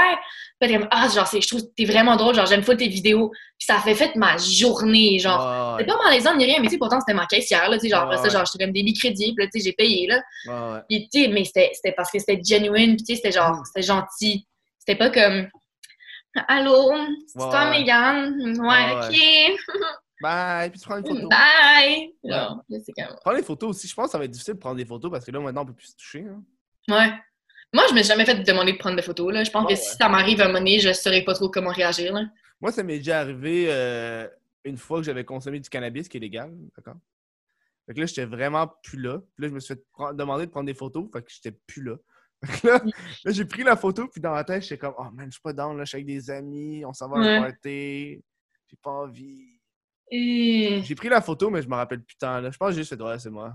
Puis 0.60 0.68
elle 0.68 0.70
était 0.70 0.78
comme, 0.80 0.88
ah, 0.90 1.08
genre, 1.08 1.26
c'est- 1.26 1.40
je 1.40 1.48
trouve 1.48 1.62
que 1.62 1.66
t'es 1.76 1.84
vraiment 1.86 2.16
drôle, 2.16 2.34
genre, 2.34 2.44
j'aime 2.46 2.62
full 2.62 2.76
tes 2.76 2.88
vidéos. 2.88 3.30
Puis 3.30 3.66
ça 3.66 3.76
a 3.76 3.80
fait 3.80 3.94
fait 3.94 4.14
ma 4.16 4.36
journée, 4.36 5.18
genre. 5.18 5.74
Ouais, 5.76 5.82
C'était 5.84 5.92
pas 5.96 6.04
malaisant 6.04 6.36
ni 6.36 6.44
rien, 6.44 6.56
mais 6.60 6.66
tu 6.66 6.72
sais, 6.74 6.78
pourtant, 6.78 7.00
c'était 7.00 7.14
ma 7.14 7.26
caissière, 7.26 7.68
là, 7.70 7.76
tu 7.78 7.82
sais, 7.82 7.88
genre, 7.88 8.02
après 8.02 8.16
ça, 8.18 8.22
ouais. 8.24 8.30
genre, 8.30 8.44
j'étais 8.46 8.64
comme 8.64 8.72
des 8.72 8.92
crédits, 8.92 9.34
puis 9.34 9.48
tu 9.50 9.58
sais, 9.60 9.64
j'ai 9.66 9.72
payé, 9.72 10.06
là. 10.06 10.20
ouais. 10.46 10.80
Puis, 10.88 11.08
tu 11.12 11.22
sais, 11.22 11.28
mais 11.28 11.44
c'était 11.44 11.92
parce 11.96 12.10
que 12.10 12.18
c'était 12.18 12.40
genuine, 12.42 12.96
puis 12.96 13.04
tu 13.04 13.14
sais, 13.14 13.16
c'était 13.16 13.32
genre, 13.32 13.52
Mm. 13.52 13.62
c'était 13.64 13.86
gentil. 13.86 14.46
C'était 14.78 14.96
pas 14.98 15.10
comme, 15.10 15.48
allô, 16.48 16.92
c'est 17.26 17.38
Ouais, 17.40 17.50
toi. 17.50 17.70
Mégane? 17.70 18.58
Ouais, 18.60 18.68
Ouais, 18.68 19.56
ok. 19.56 19.58
Bye. 20.22 20.70
Puis 20.70 20.80
tu 20.80 20.86
prends 20.86 20.98
une 20.98 21.06
photo. 21.06 21.28
Bye! 21.28 22.12
Prends 23.22 23.34
des 23.34 23.42
photos 23.42 23.70
aussi. 23.70 23.88
Je 23.88 23.94
pense 23.94 24.06
que 24.06 24.10
ça 24.12 24.18
va 24.18 24.24
être 24.26 24.30
difficile 24.30 24.54
de 24.54 24.58
prendre 24.58 24.76
des 24.76 24.84
photos 24.84 25.10
parce 25.10 25.24
que 25.24 25.30
là, 25.30 25.40
maintenant, 25.40 25.62
on 25.62 25.66
peut 25.66 25.72
plus 25.72 25.86
se 25.88 25.96
toucher. 25.96 26.26
hein. 26.28 26.42
Ouais. 26.88 27.10
Moi, 27.72 27.84
je 27.88 27.94
me 27.94 27.98
suis 28.00 28.08
jamais 28.08 28.26
fait 28.26 28.34
demander 28.42 28.72
de 28.72 28.78
prendre 28.78 28.96
des 28.96 29.02
photos, 29.02 29.32
là. 29.32 29.44
Je 29.44 29.50
pense 29.50 29.64
Ouais, 29.64 29.74
que 29.74 29.80
si 29.80 29.96
ça 29.96 30.08
m'arrive 30.08 30.40
à 30.40 30.44
un 30.44 30.48
moment 30.48 30.58
donné, 30.58 30.78
je 30.78 30.92
saurais 30.92 31.22
pas 31.22 31.34
trop 31.34 31.48
comment 31.48 31.70
réagir, 31.70 32.12
là. 32.12 32.24
Moi, 32.60 32.70
ça 32.72 32.82
m'est 32.82 32.98
déjà 32.98 33.20
arrivé 33.20 33.66
euh, 33.70 34.28
une 34.64 34.76
fois 34.76 34.98
que 34.98 35.04
j'avais 35.04 35.24
consommé 35.24 35.58
du 35.60 35.70
cannabis 35.70 36.08
qui 36.08 36.18
est 36.18 36.20
légal, 36.20 36.50
d'accord? 36.76 36.96
Fait 37.86 37.94
que 37.94 38.00
là, 38.00 38.06
j'étais 38.06 38.26
vraiment 38.26 38.66
plus 38.82 39.00
là. 39.00 39.18
Puis 39.34 39.44
là, 39.44 39.48
je 39.48 39.54
me 39.54 39.60
suis 39.60 39.74
fait 39.74 39.82
demander 40.14 40.44
de 40.46 40.50
prendre 40.50 40.66
des 40.66 40.74
photos, 40.74 41.08
fait 41.12 41.22
que 41.22 41.30
j'étais 41.32 41.56
plus 41.66 41.82
là. 41.82 41.94
Là, 42.64 42.80
là, 43.24 43.32
j'ai 43.32 43.44
pris 43.44 43.62
la 43.62 43.76
photo, 43.76 44.08
puis 44.08 44.20
dans 44.20 44.32
ma 44.32 44.44
tête, 44.44 44.62
j'étais 44.62 44.78
comme, 44.78 44.94
oh 44.98 45.04
man, 45.12 45.26
je 45.26 45.32
suis 45.32 45.42
pas 45.42 45.52
down, 45.52 45.76
là, 45.76 45.84
je 45.84 45.90
suis 45.90 45.96
avec 45.96 46.06
des 46.06 46.30
amis, 46.30 46.82
on 46.86 46.92
s'en 46.94 47.08
va 47.08 47.18
à 47.18 47.20
un 47.36 47.42
party, 47.42 48.22
j'ai 48.66 48.76
pas 48.82 48.90
envie. 48.90 49.60
Et... 50.10 50.80
J'ai 50.82 50.94
pris 50.94 51.08
la 51.10 51.20
photo, 51.20 51.50
mais 51.50 51.60
je 51.60 51.68
me 51.68 51.74
rappelle 51.74 52.02
plus 52.02 52.16
tant, 52.16 52.40
là. 52.40 52.50
Je 52.50 52.56
pense 52.56 52.70
que 52.70 52.76
juste 52.76 52.88
fait, 52.96 53.02
ouais, 53.02 53.18
c'est 53.18 53.30
moi. 53.30 53.52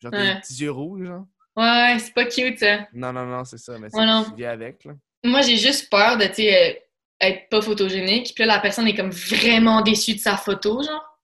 Genre, 0.00 0.10
t'as 0.10 0.18
Ouais. 0.18 0.34
des 0.34 0.40
petits 0.40 0.62
yeux 0.62 0.70
rouges, 0.70 1.06
genre. 1.06 1.26
Ouais, 1.54 1.96
c'est 1.98 2.14
pas 2.14 2.24
cute, 2.24 2.58
ça. 2.58 2.88
Non, 2.94 3.12
non, 3.12 3.26
non, 3.26 3.44
c'est 3.44 3.58
ça, 3.58 3.78
mais 3.78 3.88
c'est 3.90 3.98
Ouais, 3.98 4.44
avec, 4.46 4.84
là. 4.84 4.94
Moi, 5.24 5.42
j'ai 5.42 5.56
juste 5.58 5.90
peur 5.90 6.16
de, 6.16 6.24
tu 6.24 6.42
euh, 6.42 6.72
être 7.20 7.48
pas 7.50 7.60
photogénique, 7.60 8.32
puis 8.34 8.44
là, 8.44 8.54
la 8.54 8.60
personne 8.60 8.88
est 8.88 8.96
comme 8.96 9.10
vraiment 9.10 9.82
déçue 9.82 10.14
de 10.14 10.20
sa 10.20 10.36
photo, 10.38 10.82
genre. 10.82 11.20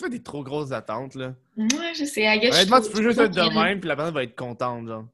Tu 0.00 0.04
fais 0.06 0.10
des 0.10 0.22
trop 0.22 0.42
grosses 0.42 0.72
attentes, 0.72 1.14
là. 1.14 1.34
Ouais, 1.58 1.92
je 1.94 2.04
sais, 2.06 2.26
Honnêtement, 2.26 2.80
tu 2.80 2.90
peux 2.90 3.02
juste 3.02 3.18
être 3.18 3.34
de 3.34 3.54
même, 3.54 3.80
puis 3.80 3.88
la 3.88 3.96
personne 3.96 4.14
va 4.14 4.22
être 4.22 4.34
contente, 4.34 4.88
genre. 4.88 5.04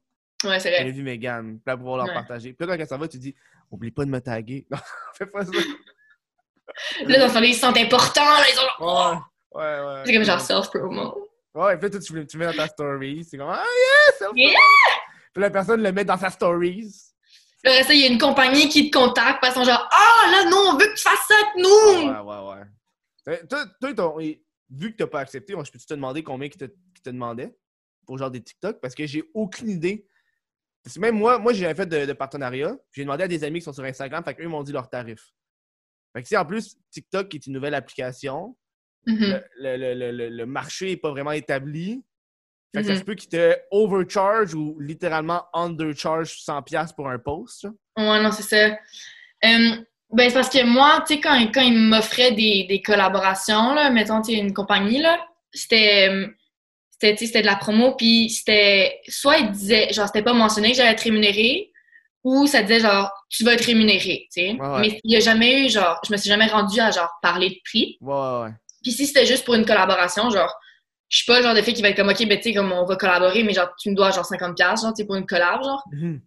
Ouais, 0.45 0.59
c'est 0.59 0.71
J'ai 0.77 0.83
vrai. 0.83 0.91
vu 0.91 1.03
Megan, 1.03 1.59
puis 1.65 1.75
pouvoir 1.75 1.97
leur 1.97 2.07
Ouais. 2.07 2.13
partager. 2.13 2.53
Puis 2.53 2.65
là, 2.67 2.77
quand 2.77 2.85
ça 2.87 2.95
va, 2.97 3.07
tu 3.07 3.17
dis, 3.17 3.35
oublie 3.69 3.91
pas 3.91 4.05
de 4.05 4.09
me 4.11 4.21
taguer. 4.21 4.65
Non, 4.71 4.77
fais 5.13 5.25
pas 5.25 5.43
ça. 5.43 5.51
Là, 7.05 7.19
dans 7.27 7.33
ce 7.33 7.43
ils 7.43 7.53
se 7.53 7.59
sentent 7.61 7.77
importants, 7.77 8.21
là, 8.23 8.43
ils 8.49 8.55
sont. 8.55 8.85
Ouais, 8.85 9.61
ouais, 9.63 9.85
ouais. 9.85 10.01
C'est 10.05 10.13
comme 10.13 10.23
genre 10.23 10.39
self-promo. 10.39 11.27
Ouais, 11.55 11.75
puis 11.77 11.83
là, 11.85 11.89
toi, 11.89 11.99
tu, 11.99 12.13
mets- 12.13 12.25
tu 12.27 12.37
mets 12.37 12.45
dans 12.45 12.53
ta 12.53 12.67
story. 12.67 13.25
C'est 13.29 13.37
comme, 13.37 13.49
ah, 13.49 13.63
yeah. 14.35 14.53
Puis 15.33 15.41
la 15.41 15.49
personne 15.49 15.81
le 15.81 15.91
met 15.91 16.05
dans 16.05 16.17
sa 16.17 16.29
stories. 16.29 16.93
Après 17.65 17.83
ça, 17.83 17.93
il 17.93 17.99
y 18.01 18.03
a 18.05 18.07
une 18.07 18.19
compagnie 18.19 18.69
qui 18.69 18.89
te 18.91 18.97
contacte 18.97 19.39
parce 19.41 19.55
sont 19.55 19.63
genre 19.63 19.89
Ah, 19.91 20.31
là, 20.31 20.45
non, 20.49 20.71
on 20.73 20.77
veut 20.77 20.85
que 20.85 20.95
tu 20.95 21.01
fasses 21.01 21.25
ça 21.27 21.33
avec 21.35 21.55
nous! 21.57 22.09
Ouais, 22.09 22.19
ouais, 22.19 22.53
ouais. 22.53 23.33
Euh, 23.33 23.37
Toi, 23.49 23.65
toi 23.81 23.93
ton- 23.93 24.19
et 24.19 24.41
vu 24.69 24.91
que 24.91 24.97
t'as 24.97 25.07
pas 25.07 25.19
accepté, 25.21 25.53
moi, 25.55 25.63
je 25.63 25.71
peux 25.71 25.79
te 25.79 25.93
demander 25.93 26.23
combien 26.23 26.49
qui 26.49 26.57
te, 26.57 26.65
qui 26.65 27.01
te 27.03 27.09
demandait 27.09 27.55
pour 28.05 28.17
genre 28.17 28.31
des 28.31 28.41
TikTok? 28.41 28.79
Parce 28.81 28.95
que 28.95 29.05
j'ai 29.05 29.23
aucune 29.33 29.69
idée. 29.69 30.05
Parce 30.83 30.97
même 30.97 31.15
moi, 31.17 31.37
moi 31.39 31.51
j'ai 31.53 31.73
fait 31.75 31.85
de, 31.85 32.05
de 32.05 32.13
partenariat. 32.13 32.75
J'ai 32.91 33.03
demandé 33.03 33.23
à 33.23 33.27
des 33.27 33.43
amis 33.43 33.59
qui 33.59 33.65
sont 33.65 33.73
sur 33.73 33.83
Instagram, 33.83 34.23
fait 34.23 34.35
qu'eux 34.35 34.47
m'ont 34.47 34.63
dit 34.63 34.71
leur 34.71 34.89
tarif. 34.89 35.33
Fait 36.13 36.23
que 36.23 36.27
tu 36.27 36.37
en 36.37 36.45
plus, 36.45 36.77
TikTok 36.91 37.33
est 37.35 37.45
une 37.47 37.53
nouvelle 37.53 37.73
application. 37.75 38.57
Mhm. 39.05 39.41
Le, 39.59 39.77
le- 39.77 39.93
le- 39.93 40.11
le- 40.11 40.29
le 40.29 40.45
marché 40.45 40.87
n'est 40.87 40.97
pas 40.97 41.11
vraiment 41.11 41.31
établi. 41.31 42.03
Fait 42.75 42.81
que 42.81 42.87
ça 42.87 42.93
Mhm. 42.93 42.99
se 42.99 43.03
peut 43.03 43.15
qu'ils 43.15 43.29
te 43.29 43.55
overcharge 43.71 44.53
ou 44.53 44.77
littéralement 44.79 45.45
undercharge 45.53 46.31
100$ 46.43 46.93
pour 46.93 47.09
un 47.09 47.17
post. 47.19 47.65
Ouais, 47.97 48.21
non, 48.21 48.31
c'est 48.31 48.43
ça. 48.43 48.77
Euh, 49.45 49.83
ben, 50.11 50.29
c'est 50.29 50.35
parce 50.35 50.49
que 50.49 50.63
moi, 50.63 51.03
tu 51.05 51.15
sais, 51.15 51.19
quand, 51.19 51.37
quand 51.53 51.61
ils 51.61 51.77
m'offraient 51.77 52.31
des, 52.31 52.65
des 52.67 52.81
collaborations, 52.81 53.73
là, 53.73 53.89
mettons, 53.89 54.21
tu 54.21 54.31
sais, 54.31 54.37
une 54.37 54.53
compagnie, 54.53 54.99
là, 54.99 55.19
c'était, 55.51 56.09
euh, 56.09 56.27
c'était, 56.99 57.41
de 57.41 57.45
la 57.45 57.55
promo, 57.55 57.95
puis 57.95 58.29
c'était, 58.29 59.01
soit 59.07 59.37
ils 59.37 59.51
disaient, 59.51 59.91
genre, 59.91 60.07
c'était 60.07 60.23
pas 60.23 60.33
mentionné 60.33 60.71
que 60.71 60.77
j'allais 60.77 60.91
être 60.91 61.01
rémunérée, 61.01 61.71
ou 62.23 62.47
ça 62.47 62.61
disait, 62.61 62.79
genre, 62.79 63.11
tu 63.29 63.43
vas 63.43 63.53
être 63.53 63.65
rémunéré, 63.65 64.27
tu 64.33 64.41
sais. 64.41 64.51
Ouais, 64.53 64.67
ouais. 64.67 64.79
Mais 64.81 64.99
il 65.03 65.11
y 65.11 65.15
a 65.17 65.19
jamais 65.19 65.65
eu, 65.65 65.69
genre, 65.69 65.99
je 66.05 66.11
me 66.11 66.17
suis 66.17 66.29
jamais 66.29 66.47
rendue 66.47 66.79
à, 66.79 66.91
genre, 66.91 67.11
parler 67.21 67.49
de 67.49 67.57
prix. 67.65 67.97
Ouais. 68.01 68.49
Puis 68.81 68.93
si 68.93 69.07
c'était 69.07 69.25
juste 69.25 69.43
pour 69.43 69.55
une 69.55 69.65
collaboration, 69.65 70.29
genre, 70.29 70.53
je 71.09 71.17
suis 71.17 71.25
pas 71.25 71.37
le 71.37 71.43
genre 71.43 71.53
de 71.53 71.61
fille 71.61 71.73
qui 71.73 71.81
va 71.81 71.89
être 71.89 71.97
comme, 71.97 72.09
OK, 72.09 72.25
ben, 72.27 72.37
tu 72.37 72.43
sais, 72.43 72.53
comme 72.53 72.71
on 72.71 72.85
va 72.85 72.95
collaborer, 72.95 73.43
mais 73.43 73.53
genre, 73.53 73.69
tu 73.77 73.89
me 73.89 73.95
dois, 73.95 74.11
genre, 74.11 74.25
50$, 74.25 74.57
genre, 74.57 74.93
tu 74.93 75.01
sais, 75.01 75.05
pour 75.05 75.15
une 75.15 75.25
collab, 75.25 75.63
genre. 75.63 75.83
Mhm. 75.91 76.21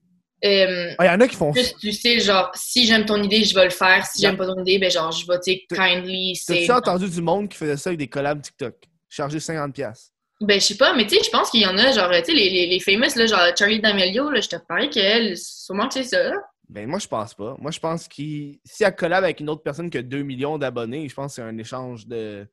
Euh, 0.45 0.95
Ah, 0.99 1.05
Il 1.05 1.09
y 1.09 1.11
en 1.11 1.21
a 1.21 1.29
qui 1.29 1.37
font 1.37 1.53
ça. 1.53 1.61
Juste, 1.61 1.79
tu 1.81 1.93
sais, 1.93 2.19
genre, 2.21 2.51
si 2.55 2.87
j'aime 2.87 3.05
ton 3.05 3.23
idée, 3.23 3.45
je 3.45 3.55
vais 3.55 3.65
le 3.65 3.71
faire. 3.71 4.07
Si 4.07 4.23
j'aime 4.23 4.37
pas 4.37 4.47
ton 4.47 4.61
idée, 4.63 4.79
ben 4.79 4.91
genre, 4.91 5.13
je 5.13 5.27
vais, 5.27 5.39
tu 5.41 5.67
kindly, 5.75 6.35
c'est... 6.37 6.71
Entendu 6.71 7.09
du 7.09 7.21
monde 7.21 7.49
qui 7.49 7.57
faisait 7.59 7.77
ça 7.77 7.91
avec 7.91 7.99
des 7.99 8.09
collabs 8.09 8.41
TikTok? 8.41 8.75
Chargé 9.09 9.39
50$. 9.39 10.11
Ben, 10.43 10.59
je 10.59 10.65
sais 10.67 10.77
pas, 10.77 10.95
mais 10.95 11.07
tu 11.07 11.17
sais, 11.17 11.23
je 11.25 11.31
pense 11.31 11.51
qu'il 11.51 11.61
y 11.61 11.67
en 11.67 11.77
a, 11.77 11.93
genre, 11.93 12.11
tu 12.11 12.25
sais, 12.25 12.33
les, 12.33 12.49
les, 12.49 12.67
les 12.69 12.81
famous, 12.81 13.15
là, 13.17 13.27
genre, 13.27 13.41
Charlie 13.59 13.81
D'Amelio, 13.81 14.31
là, 14.31 14.41
je 14.41 14.49
te 14.49 14.57
parie 14.57 14.89
qu'elle, 14.89 15.37
sûrement 15.37 15.87
que 15.89 15.95
c'est 15.95 16.05
ça. 16.05 16.33
Ben, 16.71 16.87
moi, 16.89 16.99
je 16.99 17.09
pense 17.09 17.35
pas. 17.35 17.57
Moi, 17.59 17.73
je 17.73 17.81
pense 17.81 18.07
qu'il. 18.09 18.59
Si 18.65 18.85
elle 18.85 18.95
collab 18.95 19.25
avec 19.25 19.41
une 19.41 19.51
autre 19.51 19.63
personne 19.63 19.91
qui 19.91 19.99
a 19.99 20.03
2 20.03 20.23
millions 20.23 20.57
d'abonnés, 20.57 21.09
je 21.09 21.15
pense 21.15 21.33
que 21.33 21.35
c'est 21.37 21.43
un 21.43 21.59
échange 21.59 22.07
de. 22.07 22.47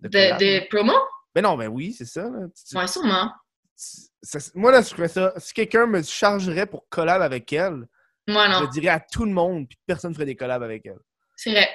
De, 0.00 0.08
de 0.10 0.68
promo? 0.68 0.92
Ben 1.34 1.40
non, 1.42 1.56
ben 1.56 1.68
oui, 1.68 1.92
c'est 1.96 2.04
ça. 2.04 2.22
là. 2.24 2.46
Ouais, 2.80 2.86
sûrement. 2.86 3.30
Ça- 3.76 4.50
moi, 4.54 4.72
là, 4.72 4.80
je 4.82 4.88
ferais 4.88 5.08
ça. 5.08 5.32
Si 5.36 5.52
quelqu'un 5.54 5.86
me 5.86 6.02
chargerait 6.02 6.66
pour 6.66 6.88
collab 6.88 7.22
avec 7.22 7.52
elle, 7.52 7.86
Moi, 8.26 8.46
je 8.46 8.50
non. 8.52 8.60
le 8.62 8.68
dirais 8.68 8.88
à 8.88 9.00
tout 9.00 9.24
le 9.24 9.30
monde, 9.32 9.68
puis 9.68 9.78
personne 9.86 10.12
ferait 10.14 10.24
des 10.26 10.34
collabs 10.36 10.62
avec 10.62 10.84
elle. 10.86 10.98
C'est 11.36 11.50
vrai. 11.52 11.68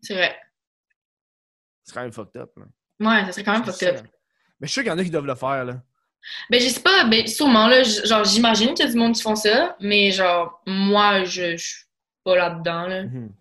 C'est 0.00 0.14
vrai. 0.14 0.38
C'est 1.82 1.94
quand 1.94 2.02
même 2.02 2.12
fucked 2.12 2.40
up. 2.40 2.52
Là. 2.56 2.64
Ouais, 3.00 3.24
ça 3.26 3.32
serait 3.32 3.44
quand 3.44 3.52
même 3.52 3.64
Je 3.64 3.70
fucked 3.70 3.88
up. 3.88 4.06
Mais 4.60 4.66
je 4.66 4.72
suis 4.72 4.74
sûr 4.74 4.82
qu'il 4.82 4.90
y 4.92 4.94
en 4.94 4.98
a 4.98 5.04
qui 5.04 5.10
doivent 5.10 5.26
le 5.26 5.34
faire, 5.34 5.64
là. 5.64 5.82
Ben, 6.50 6.60
je 6.60 6.68
sais 6.68 6.80
pas, 6.80 7.04
ben, 7.04 7.26
sûrement, 7.26 7.68
là, 7.68 7.82
genre, 7.82 8.24
j'imagine 8.24 8.74
qu'il 8.74 8.84
y 8.84 8.88
a 8.88 8.92
du 8.92 8.98
monde 8.98 9.14
qui 9.14 9.22
font 9.22 9.36
ça, 9.36 9.76
mais 9.80 10.10
genre, 10.10 10.60
moi, 10.66 11.24
je 11.24 11.56
je 11.56 11.64
suis 11.64 11.84
pas 12.24 12.36
là-dedans, 12.36 12.86
là. 12.86 13.04
Mhm. 13.04 13.32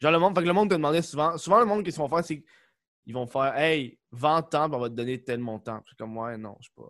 Genre, 0.00 0.12
le 0.12 0.18
monde, 0.18 0.34
fait 0.34 0.42
que 0.42 0.48
le 0.48 0.52
monde 0.54 0.68
te 0.70 0.74
demandait 0.74 1.02
souvent. 1.02 1.36
Souvent, 1.38 1.60
le 1.60 1.66
monde, 1.66 1.84
qu'ils 1.84 1.92
se 1.92 1.98
font 1.98 2.08
faire, 2.08 2.24
c'est 2.24 2.42
qu'ils 3.04 3.14
vont 3.14 3.26
faire 3.26 3.54
Hey, 3.56 3.98
vends 4.12 4.42
tant, 4.42 4.68
puis 4.68 4.76
on 4.76 4.80
va 4.80 4.88
te 4.88 4.94
donner 4.94 5.22
tel 5.22 5.40
montant. 5.40 5.80
Puis 5.84 5.96
comme, 5.96 6.16
ouais, 6.16 6.36
non, 6.36 6.56
je 6.60 6.66
sais 6.66 6.72
pas. 6.76 6.82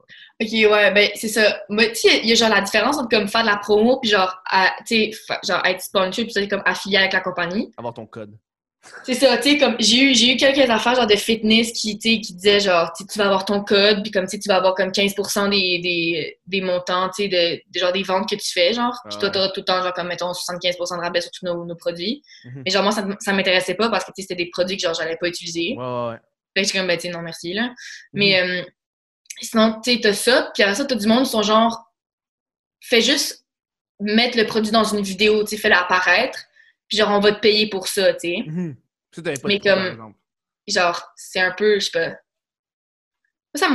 Ok, 0.43 0.73
ouais, 0.73 0.93
ben 0.93 1.11
c'est 1.15 1.28
ça. 1.28 1.62
Mais 1.69 1.89
tu 1.93 2.09
sais, 2.09 2.19
il 2.19 2.28
y 2.28 2.32
a 2.32 2.35
genre 2.35 2.51
la 2.51 2.61
différence 2.61 2.99
entre 2.99 3.09
comme 3.09 3.28
faire 3.28 3.43
de 3.43 3.47
la 3.47 3.57
promo 3.57 3.99
puis 4.01 4.11
genre, 4.11 4.36
tu 4.86 5.12
sais, 5.12 5.36
genre 5.44 5.65
être 5.65 5.81
sponsored 5.81 6.24
puis 6.27 6.32
ça, 6.32 6.47
comme 6.47 6.62
affilié 6.65 6.99
avec 6.99 7.12
la 7.12 7.20
compagnie. 7.20 7.73
Avoir 7.77 7.94
ton 7.94 8.07
code. 8.07 8.36
C'est 9.05 9.15
ça, 9.15 9.36
tu 9.36 9.51
sais, 9.51 9.59
comme 9.59 9.77
j'ai 9.78 10.03
eu, 10.03 10.15
j'ai 10.15 10.35
eu 10.35 10.36
quelques 10.36 10.69
affaires 10.69 10.97
genre 10.97 11.07
de 11.07 11.15
fitness 11.15 11.70
qui, 11.70 11.99
tu 12.01 12.15
sais, 12.15 12.20
qui 12.20 12.35
disaient 12.35 12.59
genre, 12.59 12.93
tu 12.93 13.16
vas 13.16 13.27
avoir 13.27 13.44
ton 13.44 13.62
code 13.62 14.03
puis 14.03 14.11
comme, 14.11 14.24
tu 14.24 14.32
sais, 14.32 14.39
tu 14.40 14.49
vas 14.49 14.57
avoir 14.57 14.74
comme 14.74 14.89
15% 14.89 15.51
des, 15.51 15.78
des, 15.78 16.39
des 16.47 16.61
montants, 16.61 17.09
tu 17.11 17.23
sais, 17.23 17.28
de, 17.28 17.62
de 17.73 17.78
genre 17.78 17.93
des 17.93 18.03
ventes 18.03 18.28
que 18.28 18.35
tu 18.35 18.53
fais, 18.53 18.73
genre. 18.73 18.99
Puis 19.09 19.19
toi, 19.19 19.31
t'auras 19.31 19.51
tout 19.51 19.61
le 19.61 19.65
temps, 19.66 19.81
genre, 19.82 19.93
comme, 19.93 20.09
mettons, 20.09 20.32
75% 20.32 20.97
de 20.97 21.01
rabais 21.01 21.20
sur 21.20 21.31
tous 21.31 21.47
nos, 21.47 21.65
nos 21.65 21.77
produits. 21.77 22.24
Mhm. 22.44 22.62
Mais 22.65 22.73
genre, 22.73 22.82
moi, 22.82 22.90
ça, 22.90 23.07
ça 23.20 23.32
m'intéressait 23.32 23.74
pas 23.74 23.89
parce 23.89 24.05
que, 24.05 24.11
tu 24.11 24.23
sais, 24.23 24.27
c'était 24.28 24.43
des 24.43 24.51
produits 24.51 24.77
que, 24.77 24.82
genre, 24.82 24.94
j'allais 24.94 25.16
pas 25.16 25.28
utiliser. 25.28 25.77
Ouais, 25.78 25.85
ouais, 25.85 26.09
ouais. 26.11 26.19
Fait 26.55 26.62
que 26.62 26.66
j'étais 26.66 26.79
comme, 26.79 26.89
ben, 26.89 26.99
tu 26.99 27.09
non, 27.09 27.23
merci, 27.23 27.53
là. 27.55 27.69
Mhm. 27.69 27.74
Mais 28.15 28.41
euh, 28.41 28.65
sinon, 29.41 29.81
tu 29.81 29.93
sais, 29.95 30.01
t'as 30.01 30.12
ça, 30.15 30.51
puis 30.55 30.62
après 30.62 30.74
ça, 30.74 30.85
t'as 30.85 30.95
du 30.95 31.07
monde 31.07 31.24
qui 31.24 31.31
sont 31.31 31.43
genre, 31.43 31.93
fais 32.81 33.01
juste 33.01 33.47
mettre 34.01 34.37
le 34.37 34.47
produit 34.47 34.73
dans 34.73 34.85
une 34.85 35.03
vidéo, 35.03 35.43
tu 35.45 35.51
sais, 35.51 35.57
fais-le 35.57 35.77
apparaître, 35.77 36.39
puis 36.89 36.97
genre, 36.99 37.11
on 37.11 37.20
va 37.20 37.33
te 37.33 37.41
payer 37.41 37.69
pour 37.69 37.89
ça, 37.89 38.12
tu 38.15 38.20
sais. 38.29 38.43
Mhm. 38.47 38.77
Pas 39.15 39.33
Mais 39.45 39.59
par 39.61 39.74
comme- 39.77 39.87
exemple. 39.87 40.16
Genre, 40.69 41.12
c'est 41.16 41.41
un 41.41 41.51
peu, 41.53 41.74
je 41.81 41.87
sais 41.87 41.91
pas. 41.91 42.09
Moi, 42.09 42.16
Ça 43.55 43.69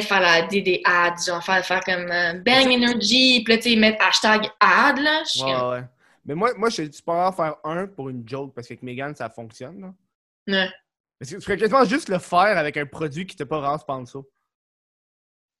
de 0.00 0.04
faire 0.04 0.20
la, 0.20 0.42
des, 0.42 0.60
des 0.60 0.82
ads, 0.84 1.14
genre 1.26 1.42
faire, 1.42 1.64
faire 1.64 1.80
comme 1.84 2.10
euh, 2.10 2.34
Bang 2.34 2.66
Energy, 2.66 3.42
puis 3.44 3.54
là, 3.54 3.62
tu 3.62 3.70
sais, 3.70 3.76
mettre 3.76 4.04
hashtag 4.04 4.50
ad, 4.60 4.98
là. 4.98 5.20
Ouais, 5.20 5.24
comme, 5.52 5.70
ouais. 5.70 5.82
Mais 6.24 6.34
moi, 6.34 6.52
moi 6.56 6.68
je 6.68 6.82
suis 6.82 7.02
pas 7.02 7.28
en 7.28 7.32
faire 7.32 7.56
un 7.64 7.86
pour 7.86 8.08
une 8.10 8.28
joke 8.28 8.54
parce 8.54 8.68
qu'avec 8.68 8.82
Megan, 8.82 9.14
ça 9.14 9.30
fonctionne. 9.30 9.80
Là. 9.80 9.94
Ouais. 10.48 10.70
Tu 11.26 11.40
ferais 11.40 11.56
quasiment 11.56 11.84
juste 11.84 12.08
le 12.08 12.18
faire 12.18 12.58
avec 12.58 12.76
un 12.76 12.86
produit 12.86 13.26
qui 13.26 13.36
t'a 13.36 13.46
pas 13.46 13.60
rend 13.60 13.78
sponsor. 13.78 14.24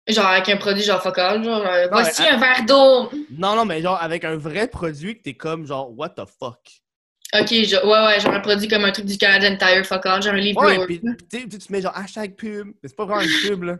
Genre, 0.08 0.26
avec 0.26 0.48
un 0.48 0.56
produit, 0.56 0.82
genre, 0.82 1.00
fuck 1.00 1.16
all, 1.18 1.44
genre, 1.44 1.64
euh, 1.64 1.84
Non, 1.84 1.90
voici 1.92 2.22
un 2.26 2.36
verre 2.36 2.64
d'eau. 2.66 3.10
Non, 3.30 3.54
non, 3.54 3.64
mais 3.64 3.80
genre 3.80 4.00
avec 4.02 4.24
un 4.24 4.36
vrai 4.36 4.66
produit 4.66 5.16
que 5.16 5.22
t'es 5.22 5.34
comme 5.34 5.64
genre, 5.66 5.96
what 5.96 6.10
the 6.10 6.24
fuck? 6.26 6.58
Ok, 7.34 7.46
je- 7.48 7.86
ouais, 7.86 8.06
ouais, 8.06 8.20
genre 8.20 8.34
un 8.34 8.40
produit 8.40 8.66
comme 8.68 8.84
un 8.84 8.90
truc 8.90 9.06
du 9.06 9.16
Canadian 9.16 9.56
Tire, 9.56 9.86
fuck 9.86 10.04
all, 10.06 10.20
genre 10.20 10.34
un 10.34 10.38
livre 10.38 10.60
Ouais, 10.60 10.74
Blower. 10.74 11.14
pis 11.30 11.48
tu 11.48 11.72
mets 11.72 11.80
genre 11.80 11.96
hashtag 11.96 12.34
pub. 12.34 12.66
Mais 12.82 12.88
c'est 12.88 12.96
pas 12.96 13.04
vraiment 13.04 13.20
une 13.22 13.48
pub, 13.48 13.62
là. 13.62 13.78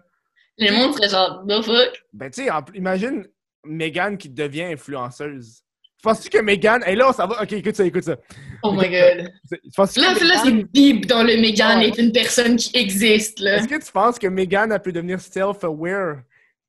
Le 0.58 0.70
monde 0.70 0.94
serait 0.94 1.08
genre, 1.08 1.44
the 1.48 1.60
fuck? 1.62 2.04
Ben, 2.12 2.30
tu 2.30 2.44
sais, 2.44 2.50
imagine 2.74 3.26
Megan 3.64 4.16
qui 4.16 4.28
devient 4.28 4.64
influenceuse. 4.64 5.62
Penses-tu 6.02 6.28
que 6.30 6.38
Megan. 6.42 6.82
Hey 6.84 6.96
là, 6.96 7.12
s'en 7.12 7.26
va? 7.28 7.42
Ok, 7.42 7.52
écoute 7.52 7.76
ça, 7.76 7.84
écoute 7.84 8.02
ça. 8.04 8.16
Oh 8.64 8.72
my 8.72 8.88
god. 8.90 8.90
Là, 8.90 9.86
c'est- 9.86 10.00
là 10.00 10.14
Meghan- 10.14 10.42
c'est 10.44 10.72
deep 10.72 11.06
dans 11.06 11.22
le 11.22 11.36
Megan 11.40 11.78
Ouais. 11.78 11.88
est 11.88 11.98
une 11.98 12.10
personne 12.12 12.56
qui 12.56 12.76
existe, 12.76 13.38
là. 13.40 13.56
Est-ce 13.56 13.68
que 13.68 13.84
tu 13.84 13.92
penses 13.92 14.18
que 14.18 14.26
Megan 14.26 14.72
elle 14.72 14.80
peut 14.80 14.92
devenir 14.92 15.20
self-aware? 15.20 16.22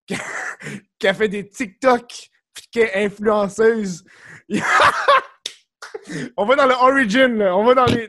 Qu'elle 0.99 1.15
fait 1.15 1.27
des 1.29 1.49
TikTok 1.49 2.03
puis 2.53 2.65
qu'elle 2.71 2.89
est 2.93 3.05
influenceuse? 3.05 4.03
On 6.37 6.45
va 6.45 6.55
dans 6.55 6.65
le 6.67 6.73
origin, 6.75 7.37
là. 7.37 7.55
On 7.55 7.63
va 7.65 7.73
dans 7.75 7.85
les. 7.85 8.07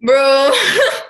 Bro! 0.00 0.12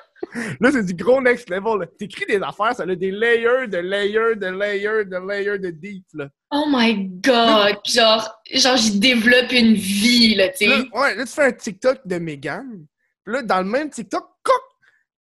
Là, 0.60 0.70
c'est 0.72 0.84
du 0.84 0.94
gros 0.94 1.20
next 1.20 1.50
level. 1.50 1.88
T'écris 1.98 2.26
des 2.26 2.36
affaires, 2.42 2.74
ça 2.74 2.84
a 2.84 2.94
des 2.94 3.10
layers, 3.10 3.66
de 3.68 3.78
layers, 3.78 4.36
de 4.36 4.46
layers, 4.46 5.04
de 5.04 5.28
layers 5.28 5.58
de 5.58 5.70
deep, 5.70 6.04
là. 6.14 6.28
Oh 6.52 6.64
my 6.68 7.08
god! 7.22 7.78
Genre, 7.86 8.42
genre 8.52 8.76
j'y 8.76 8.98
développe 8.98 9.52
une 9.52 9.74
vie, 9.74 10.34
là, 10.34 10.48
tu 10.48 10.66
sais. 10.66 10.68
ouais, 10.68 11.14
là, 11.14 11.24
tu 11.24 11.32
fais 11.32 11.44
un 11.44 11.52
TikTok 11.52 12.00
de 12.04 12.18
Megan. 12.18 12.86
Puis 13.24 13.34
là, 13.34 13.42
dans 13.42 13.58
le 13.58 13.64
même 13.64 13.90
TikTok, 13.90 14.24
coq, 14.42 14.62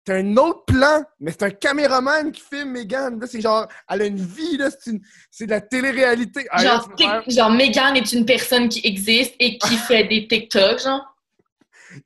t'as 0.05 0.15
un 0.15 0.37
autre 0.37 0.65
plan, 0.65 1.03
mais 1.19 1.31
c'est 1.31 1.43
un 1.43 1.51
caméraman 1.51 2.31
qui 2.31 2.41
filme 2.41 2.71
Megan. 2.71 3.19
Là, 3.19 3.27
c'est 3.27 3.41
genre, 3.41 3.67
elle 3.89 4.01
a 4.01 4.05
une 4.05 4.17
vie, 4.17 4.57
là, 4.57 4.69
c'est, 4.71 4.91
une... 4.91 5.01
c'est 5.29 5.45
de 5.45 5.51
la 5.51 5.61
télé-réalité. 5.61 6.47
Ah, 6.51 6.63
Genre, 6.63 6.89
genre, 7.27 7.51
Megan 7.51 7.95
est 7.95 8.11
une 8.13 8.25
personne 8.25 8.69
qui 8.69 8.81
existe 8.85 9.35
et 9.39 9.57
qui 9.57 9.75
fait 9.87 10.05
des 10.05 10.27
TikTok, 10.27 10.81
genre. 10.81 11.05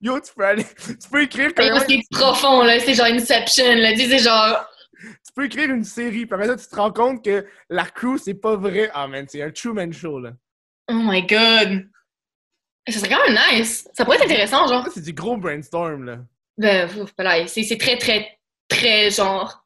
Yo, 0.02 0.20
tu 0.20 0.34
peux 0.34 0.46
aller, 0.46 0.66
tu 0.78 1.10
peux 1.12 1.24
écrire 1.24 1.54
quand 1.56 1.66
là, 1.66 1.84
c'est 1.88 2.00
profond, 2.12 2.64
là. 2.64 2.80
C'est 2.80 2.94
genre 2.94 3.08
Inception, 3.08 3.76
là. 3.76 3.94
Tu 3.94 4.00
sais, 4.00 4.18
c'est 4.18 4.24
genre. 4.24 4.66
tu 5.00 5.34
peux 5.36 5.46
écrire 5.46 5.70
une 5.70 5.84
série, 5.84 6.26
puis 6.26 6.34
après 6.34 6.48
ça, 6.48 6.56
tu 6.56 6.68
te 6.68 6.76
rends 6.76 6.92
compte 6.92 7.24
que 7.24 7.46
la 7.70 7.86
crew, 7.86 8.18
c'est 8.24 8.34
pas 8.34 8.56
vrai. 8.56 8.90
Ah, 8.94 9.08
man, 9.08 9.26
c'est 9.28 9.42
un 9.42 9.52
Truman 9.52 9.92
Show, 9.92 10.20
là. 10.20 10.32
Oh 10.90 10.96
my 10.96 11.26
god! 11.26 11.88
Ça 12.88 13.00
serait 13.00 13.10
quand 13.10 13.28
même 13.28 13.38
nice. 13.52 13.88
Ça 13.94 14.04
pourrait 14.04 14.18
être 14.18 14.26
intéressant, 14.26 14.68
genre. 14.68 14.88
C'est 14.94 15.04
du 15.04 15.14
gros 15.14 15.38
brainstorm, 15.38 16.04
là. 16.06 16.18
Ben, 16.58 16.88
voilà, 17.18 17.48
c'est 17.48 17.78
très, 17.78 17.98
très, 17.98 18.38
très, 18.68 19.10
genre, 19.10 19.66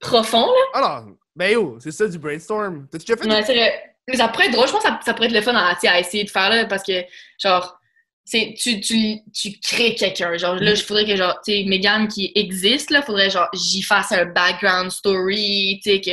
profond, 0.00 0.46
là. 0.46 0.78
Alors, 0.78 1.06
ben 1.36 1.52
yo, 1.52 1.78
c'est 1.80 1.90
ça 1.90 2.06
du 2.06 2.18
brainstorm. 2.18 2.86
T'as-tu 2.90 3.06
déjà 3.06 3.16
fait 3.20 3.28
Ouais, 3.28 3.42
c'est 3.44 3.54
vrai. 3.54 3.96
Mais 4.06 4.16
ça 4.16 4.28
pourrait 4.28 4.46
être 4.46 4.52
drôle. 4.52 4.66
Je 4.66 4.72
pense 4.72 4.82
que 4.82 4.88
ça, 4.88 5.00
ça 5.04 5.14
pourrait 5.14 5.26
être 5.26 5.34
le 5.34 5.40
fun 5.40 5.54
à, 5.54 5.74
à 5.82 5.98
essayer 5.98 6.24
de 6.24 6.30
faire, 6.30 6.50
là, 6.50 6.66
parce 6.66 6.82
que, 6.82 6.92
genre, 7.42 7.78
c'est 8.24 8.54
tu, 8.58 8.80
tu, 8.80 9.18
tu 9.32 9.58
crées 9.60 9.94
quelqu'un. 9.94 10.36
Genre, 10.36 10.54
là, 10.54 10.70
il 10.70 10.76
faudrait 10.76 11.04
que, 11.04 11.14
genre, 11.16 11.38
tu 11.44 11.52
sais, 11.52 11.64
Megan 11.64 12.08
qui 12.08 12.32
existe, 12.34 12.90
là, 12.90 13.02
faudrait, 13.02 13.30
genre, 13.30 13.48
j'y 13.52 13.82
fasse 13.82 14.12
un 14.12 14.24
background 14.26 14.90
story, 14.90 15.80
tu 15.82 15.90
sais, 15.90 16.00
que 16.00 16.10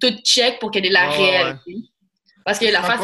tout 0.00 0.16
check 0.24 0.58
pour 0.60 0.70
qu'elle 0.70 0.86
ait 0.86 0.90
la 0.90 1.08
ouais. 1.10 1.16
réalité. 1.16 1.74
Parce 2.44 2.58
que 2.58 2.66
la 2.66 2.82
face. 2.82 3.00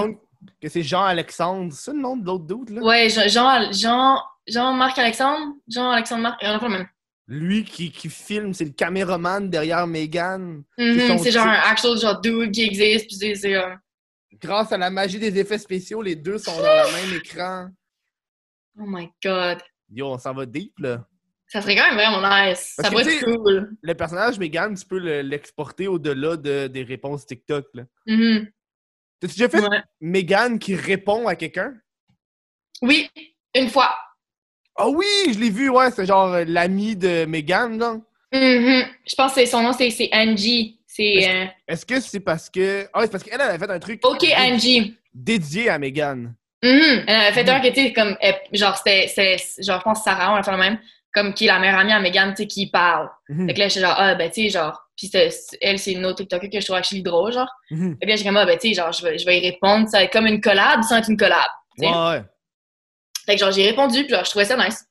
que 0.62 0.68
c'est 0.68 0.82
Jean-Alexandre. 0.82 1.72
C'est 1.72 1.86
ça 1.86 1.92
le 1.92 1.98
nom 2.00 2.16
de 2.16 2.24
l'autre 2.24 2.44
doute, 2.44 2.70
là? 2.70 2.82
Ouais, 2.82 3.08
Jean- 3.10 3.28
Jean, 3.28 3.72
Jean, 3.72 4.22
Jean-Marc 4.46 4.98
Alexandre, 4.98 5.54
Jean-Alexandre 5.68 6.22
Marc, 6.22 6.38
on 6.42 6.46
a 6.46 6.58
pas 6.58 6.68
le 6.68 6.72
même. 6.72 6.88
Lui 7.28 7.64
qui, 7.64 7.90
qui 7.90 8.08
filme, 8.08 8.54
c'est 8.54 8.64
le 8.64 8.70
caméraman 8.70 9.50
derrière 9.50 9.84
Megan. 9.88 10.62
Son 10.78 11.18
c'est 11.18 11.32
genre 11.32 11.46
un 11.46 11.58
actual 11.70 11.98
genre 11.98 12.20
dude 12.20 12.52
qui 12.52 12.62
existe, 12.62 13.08
puis 13.08 13.36
c'est 13.36 13.54
euh, 13.56 13.74
Grâce 14.40 14.70
à 14.70 14.78
la 14.78 14.90
magie 14.90 15.18
des 15.18 15.36
effets 15.38 15.58
spéciaux, 15.58 16.02
les 16.02 16.14
deux 16.14 16.38
sont 16.38 16.56
dans 16.56 16.62
le 16.62 16.92
même 16.92 17.20
écran. 17.20 17.68
Oh 18.78 18.84
my 18.86 19.08
god. 19.24 19.58
Yo, 19.90 20.06
on 20.08 20.18
s'en 20.18 20.34
va 20.34 20.46
deep, 20.46 20.72
là. 20.78 21.06
Ça 21.48 21.62
serait 21.62 21.76
quand 21.76 21.86
même 21.86 21.94
vraiment 21.94 22.18
nice. 22.20 22.74
Parce 22.76 22.88
ça 22.88 22.90
pourrait 22.90 23.08
être 23.14 23.24
cool. 23.24 23.76
Le 23.80 23.94
personnage 23.94 24.38
Megan, 24.38 24.74
tu 24.74 24.84
peux 24.84 24.98
le- 24.98 25.22
l'exporter 25.22 25.86
au-delà 25.86 26.36
de- 26.36 26.66
des 26.66 26.82
réponses 26.82 27.24
TikTok, 27.24 27.66
là. 27.74 27.84
Mhm, 28.06 28.48
T'as-tu 29.20 29.34
déjà 29.34 29.48
fait 29.48 29.60
ouais. 29.66 29.80
Megan 30.00 30.58
qui 30.58 30.74
répond 30.74 31.26
à 31.26 31.36
quelqu'un? 31.36 31.72
Oui, 32.82 33.08
une 33.54 33.70
fois. 33.70 33.96
Ah 34.76 34.88
oui, 34.88 35.06
je 35.32 35.38
l'ai 35.38 35.48
vu, 35.50 35.70
ouais, 35.70 35.90
c'est 35.90 36.04
genre 36.04 36.34
euh, 36.34 36.44
l'ami 36.46 36.96
de 36.96 37.24
Megan, 37.24 37.78
là. 37.78 37.94
Mhm. 38.32 38.84
Je 39.08 39.14
pense 39.16 39.34
que 39.34 39.46
son 39.46 39.62
nom, 39.62 39.72
c'est 39.72 40.10
Angie. 40.12 40.80
C'est 40.86 41.28
euh, 41.30 41.46
Est-ce 41.68 41.86
que 41.86 42.00
c'est 42.00 42.20
parce 42.20 42.50
que. 42.50 42.86
Ah, 42.92 43.02
c'est 43.02 43.10
parce 43.12 43.22
qu'elle 43.24 43.34
elle 43.34 43.40
avait 43.42 43.58
fait 43.58 43.70
un 43.70 43.78
truc 43.78 44.00
OK 44.04 44.26
Angie. 44.36 44.98
dédié 45.14 45.68
à 45.70 45.78
Megan. 45.78 46.34
Mhm. 46.66 47.04
Elle 47.06 47.14
avait 47.14 47.32
fait 47.32 47.44
Mhm. 47.44 47.48
un 47.50 47.60
qui 47.60 47.66
était 47.68 47.92
comme, 47.92 48.16
elle- 48.20 48.40
genre, 48.52 48.76
c'était, 48.76 49.06
genre, 49.60 49.78
je 49.78 49.84
pense 49.84 50.02
Sarah, 50.02 50.32
on 50.32 50.36
a 50.36 50.42
fait 50.42 50.50
le 50.50 50.56
même, 50.58 50.78
comme 51.12 51.32
qui 51.34 51.44
est 51.44 51.48
la 51.48 51.58
meilleure 51.58 51.78
amie 51.78 51.92
à 51.92 52.00
Megan, 52.00 52.30
tu 52.34 52.42
sais, 52.42 52.46
qui 52.46 52.70
parle. 52.70 53.08
Mhm. 53.28 53.46
Fait 53.48 53.54
que 53.54 53.58
là, 53.60 53.68
j'étais 53.68 53.80
genre, 53.86 53.94
ah, 53.96 54.14
ben, 54.14 54.30
tu 54.30 54.42
sais, 54.42 54.50
genre, 54.50 54.82
puis 54.96 55.10
elle, 55.60 55.78
c'est 55.78 55.92
une 55.92 56.04
autre 56.06 56.16
TikToker 56.18 56.48
que 56.50 56.60
je 56.60 56.64
trouve 56.64 56.76
actually 56.76 57.02
drôle, 57.02 57.32
genre. 57.32 57.50
Mhm. 57.70 57.96
Fait 58.00 58.06
que 58.06 58.10
là, 58.10 58.16
j'ai 58.16 58.24
comme, 58.24 58.36
ah, 58.36 58.46
ben, 58.46 58.58
tu 58.58 58.68
sais, 58.68 58.74
genre, 58.74 58.92
je 58.92 59.02
vais, 59.04 59.18
je 59.18 59.26
vais 59.26 59.38
y 59.38 59.50
répondre, 59.50 59.88
ça 59.88 59.98
va 59.98 60.04
être 60.04 60.12
comme 60.12 60.26
une 60.26 60.40
collab 60.40 60.82
sans 60.82 60.96
être 60.98 61.08
une 61.10 61.16
collab. 61.16 61.46
Ouais, 61.78 61.88
ouais. 61.88 62.22
Fait 63.26 63.34
que, 63.34 63.40
genre, 63.40 63.50
j'ai 63.52 63.66
répondu, 63.66 64.04
puis 64.04 64.10
genre, 64.14 64.24
je 64.24 64.30
trouvais 64.30 64.44
ça 64.44 64.56
nice. 64.56 64.84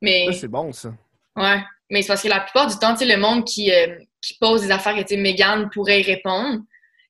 Mais, 0.00 0.26
Ça, 0.32 0.40
c'est 0.40 0.48
bon, 0.48 0.72
ça. 0.72 0.90
ouais. 1.36 1.62
Mais 1.90 2.02
c'est 2.02 2.08
parce 2.08 2.22
que 2.22 2.28
la 2.28 2.40
plupart 2.40 2.66
du 2.66 2.76
temps, 2.78 2.92
tu 2.94 3.00
sais, 3.06 3.14
le 3.14 3.20
monde 3.20 3.44
qui, 3.44 3.70
euh, 3.72 3.98
qui 4.20 4.34
pose 4.40 4.62
des 4.62 4.70
affaires 4.70 4.94
que, 4.94 5.00
tu 5.02 5.14
sais, 5.14 5.16
Megan 5.16 5.68
pourrait 5.72 6.00
y 6.00 6.04
répondre, 6.04 6.60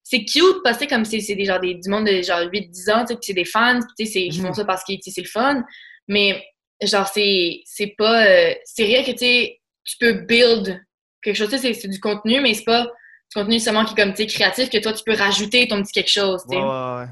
c'est 0.05 0.24
cute 0.24 0.62
parce 0.65 0.79
que, 0.79 0.85
comme 0.89 1.05
c'est 1.05 1.20
c'est 1.20 1.35
des, 1.35 1.45
genre, 1.45 1.61
des, 1.61 1.74
du 1.74 1.89
monde 1.89 2.07
de 2.07 2.23
genre 2.23 2.41
8-10 2.41 2.91
ans, 2.93 3.05
tu 3.05 3.15
sais, 3.15 3.19
c'est 3.23 3.33
des 3.35 3.45
fans, 3.45 3.79
tu 3.99 4.05
sais, 4.07 4.12
c'est- 4.12 4.27
ils 4.27 4.41
Mhm. 4.41 4.47
font 4.49 4.53
ça 4.55 4.65
parce 4.65 4.85
que, 4.85 4.93
c'est 5.01 5.20
le 5.20 5.27
fun. 5.29 5.62
Mais, 6.09 6.45
genre, 6.83 7.07
c'est 7.09 7.61
c'est 7.65 7.95
pas. 7.97 8.27
euh, 8.27 8.55
c'est 8.65 8.85
rien 8.85 9.03
que, 9.05 9.12
tu 9.12 9.53
tu 9.85 9.97
peux 9.99 10.12
build 10.12 10.81
quelque 11.23 11.37
chose, 11.37 11.49
tu 11.51 11.57
sais, 11.59 11.73
c'est- 11.74 11.81
c'est 11.81 11.89
du 11.89 11.99
contenu, 12.01 12.41
mais 12.41 12.55
c'est 12.55 12.65
pas 12.65 12.85
du 12.85 13.35
contenu 13.35 13.59
seulement 13.59 13.85
qui 13.85 13.95
est 13.95 13.97
comme, 13.97 14.12
tu 14.15 14.23
sais, 14.23 14.27
créatif, 14.27 14.70
que 14.70 14.79
toi, 14.79 14.93
tu 14.93 15.03
peux 15.05 15.15
rajouter 15.15 15.66
ton 15.69 15.83
petit 15.83 15.93
quelque 15.93 16.11
chose, 16.11 16.43
tu 16.49 16.57
sais. 16.57 16.62
ouais, 16.62 16.69
ouais. 16.69 17.07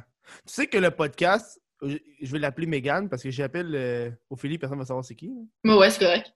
Tu 0.47 0.55
sais 0.55 0.67
que 0.67 0.79
le 0.79 0.91
podcast, 0.91 1.61
je 1.83 1.97
je 2.21 2.33
vais 2.33 2.39
l'appeler 2.39 2.67
Megan 2.67 3.09
parce 3.09 3.23
que 3.23 3.31
j'appelle 3.31 3.73
euh, 3.75 4.11
Ophélie, 4.29 4.59
personne 4.59 4.79
ne 4.79 4.83
va 4.83 4.87
savoir 4.87 5.05
c'est 5.05 5.15
qui. 5.15 5.31
Mais 5.65 5.73
ouais, 5.75 5.91
c'est 5.91 5.99
correct. 6.01 6.33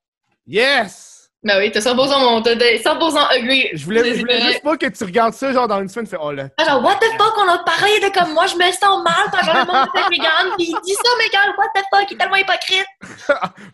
Yes! 0.46 1.13
Ben 1.44 1.58
oui, 1.58 1.70
t'as 1.70 1.80
100% 1.80 1.94
mon. 2.20 2.40
T'as 2.40 2.54
100% 2.54 3.28
agree. 3.28 3.68
Je 3.74 3.84
voulais, 3.84 4.14
je 4.14 4.26
juste 4.46 4.62
pas 4.62 4.78
que 4.78 4.86
tu 4.86 5.04
regardes 5.04 5.34
ça 5.34 5.52
genre 5.52 5.68
dans 5.68 5.78
une 5.82 5.90
semaine, 5.90 6.06
tu 6.06 6.12
fais 6.12 6.18
oh 6.18 6.32
là. 6.32 6.48
Genre, 6.58 6.82
what 6.82 6.96
the 6.96 7.10
fuck, 7.18 7.34
on 7.36 7.48
a 7.48 7.58
parlé 7.58 8.00
de 8.00 8.10
comme 8.18 8.32
moi, 8.32 8.46
je 8.46 8.56
me 8.56 8.72
sens 8.72 9.04
mal 9.04 9.28
quand 9.30 9.44
j'avais 9.44 9.66
mon 9.66 9.74
avec 9.74 10.10
Megan, 10.10 10.56
pis 10.56 10.72
il 10.74 10.80
dit 10.82 10.94
ça, 10.94 11.10
Megan, 11.18 11.52
what 11.58 11.66
the 11.74 11.84
fuck, 11.92 12.10
il 12.10 12.14
est 12.14 12.16
tellement 12.16 12.36
hypocrite. 12.36 12.86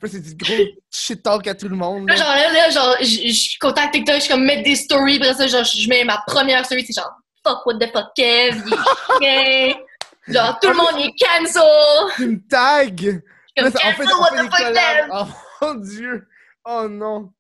C'est 0.04 0.20
du 0.20 0.34
gros 0.34 0.64
shit 0.90 1.22
talk 1.22 1.46
à 1.46 1.54
tout 1.54 1.68
le 1.68 1.76
monde. 1.76 2.08
Là, 2.08 2.16
genre, 2.16 2.26
là, 2.26 2.52
là, 2.52 2.70
genre, 2.70 2.96
je 3.00 3.58
contacte 3.60 3.94
TikTok, 3.94 4.16
je 4.16 4.20
suis 4.22 4.30
comme 4.30 4.44
mettre 4.44 4.64
des 4.64 4.74
stories, 4.74 5.18
après 5.18 5.34
ça, 5.34 5.46
genre, 5.46 5.62
je 5.62 5.88
mets 5.88 6.02
ma 6.02 6.20
première 6.26 6.64
story, 6.64 6.84
c'est 6.84 7.00
genre, 7.00 7.12
fuck, 7.46 7.64
what 7.66 7.74
the 7.74 7.88
fuck, 7.92 8.06
Kev, 8.16 8.60
il 9.20 9.26
est. 9.26 9.76
Genre, 10.28 10.60
tout 10.60 10.68
le 10.68 10.76
monde 10.76 10.94
il 10.98 11.06
est 11.06 11.14
cancel. 11.18 11.62
Tu 12.14 12.28
me 12.28 12.48
tags! 12.48 13.20
Comme, 13.56 13.72
cancel, 13.72 14.06
on 14.14 14.20
what 14.20 14.30
fait 14.30 14.36
the 14.36 14.42
des 14.42 14.48
fuck. 14.50 14.74
Kev. 14.74 15.08
Oh 15.12 15.26
mon 15.62 15.74
dieu! 15.76 16.28
Oh 16.64 16.86
non! 16.88 17.32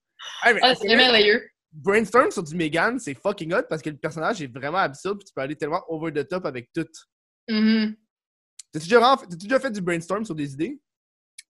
Hey, 0.42 0.58
Ah, 0.62 0.74
c'est 0.74 0.94
merveilleux. 0.94 1.48
Brainstorm 1.72 2.30
sur 2.30 2.42
du 2.42 2.54
Megan, 2.56 2.98
c'est 2.98 3.14
fucking 3.14 3.52
hot 3.54 3.62
parce 3.68 3.80
que 3.80 3.90
le 3.90 3.96
personnage 3.96 4.42
est 4.42 4.52
vraiment 4.52 4.78
absurde 4.78 5.18
puis 5.18 5.26
tu 5.26 5.32
peux 5.32 5.40
aller 5.40 5.54
tellement 5.56 5.82
over 5.88 6.12
the 6.12 6.26
top 6.26 6.44
avec 6.46 6.72
tout. 6.72 6.86
Mhm. 7.48 7.94
T'as-tu 8.72 8.86
déjà, 8.86 8.98
vraiment- 8.98 9.16
t'as-tu 9.16 9.46
déjà 9.46 9.60
fait 9.60 9.70
du 9.70 9.80
brainstorm 9.80 10.24
sur 10.24 10.34
des 10.34 10.52
idées? 10.52 10.80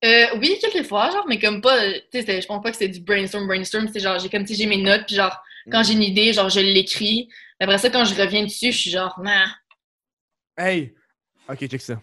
Euh, 0.04 0.26
oui, 0.38 0.58
quelques 0.60 0.86
fois, 0.86 1.10
genre, 1.10 1.26
mais 1.28 1.38
comme 1.38 1.60
pas, 1.60 1.78
tu 2.10 2.22
sais, 2.22 2.40
je 2.40 2.46
pense 2.46 2.62
pas 2.62 2.70
que 2.70 2.76
c'est 2.76 2.88
du 2.88 3.00
brainstorm, 3.00 3.46
brainstorm, 3.46 3.88
c'est 3.92 4.00
genre, 4.00 4.18
j'ai 4.18 4.28
comme, 4.30 4.46
sais, 4.46 4.54
j'ai 4.54 4.66
mes 4.66 4.80
notes, 4.82 5.04
puis 5.06 5.16
genre, 5.16 5.36
quand 5.70 5.82
j'ai 5.82 5.92
une 5.92 6.02
idée, 6.02 6.32
genre, 6.32 6.48
je 6.48 6.60
l'écris. 6.60 7.28
Après 7.58 7.76
ça, 7.76 7.90
quand 7.90 8.04
je 8.06 8.14
reviens 8.14 8.44
dessus, 8.44 8.72
je 8.72 8.78
suis 8.78 8.90
genre, 8.90 9.18
nah. 9.22 9.46
Hey! 10.56 10.94
Ok, 11.48 11.66
check 11.66 11.80
ça. 11.82 12.00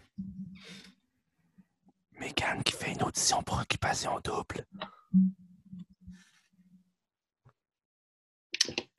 Megan 2.19 2.61
qui 2.64 2.73
fait 2.73 2.91
une 2.94 3.03
audition 3.03 3.41
pour 3.44 3.60
occupation 3.61 4.19
double. 4.23 4.65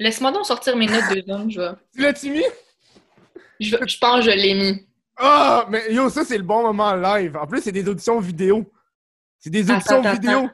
Laisse-moi 0.00 0.30
donc 0.32 0.46
sortir 0.46 0.76
mes 0.76 0.86
notes 0.86 1.12
de 1.14 1.22
zone, 1.26 1.50
je 1.50 1.60
vais. 1.60 1.70
Tu 1.94 2.00
l'as-tu 2.00 2.30
mis? 2.30 2.44
Je, 3.60 3.76
pense 3.98 4.24
que 4.24 4.30
je 4.30 4.36
l'ai 4.36 4.54
mis. 4.54 4.86
Ah! 5.16 5.66
mais 5.68 5.92
yo, 5.92 6.08
ça 6.08 6.24
c'est 6.24 6.38
le 6.38 6.44
bon 6.44 6.62
moment 6.62 6.94
live. 6.94 7.36
En 7.36 7.46
plus, 7.46 7.60
c'est 7.62 7.72
des 7.72 7.88
auditions 7.88 8.20
vidéo. 8.20 8.70
C'est 9.40 9.50
des 9.50 9.68
auditions 9.70 10.00
attends, 10.00 10.12
vidéo. 10.12 10.48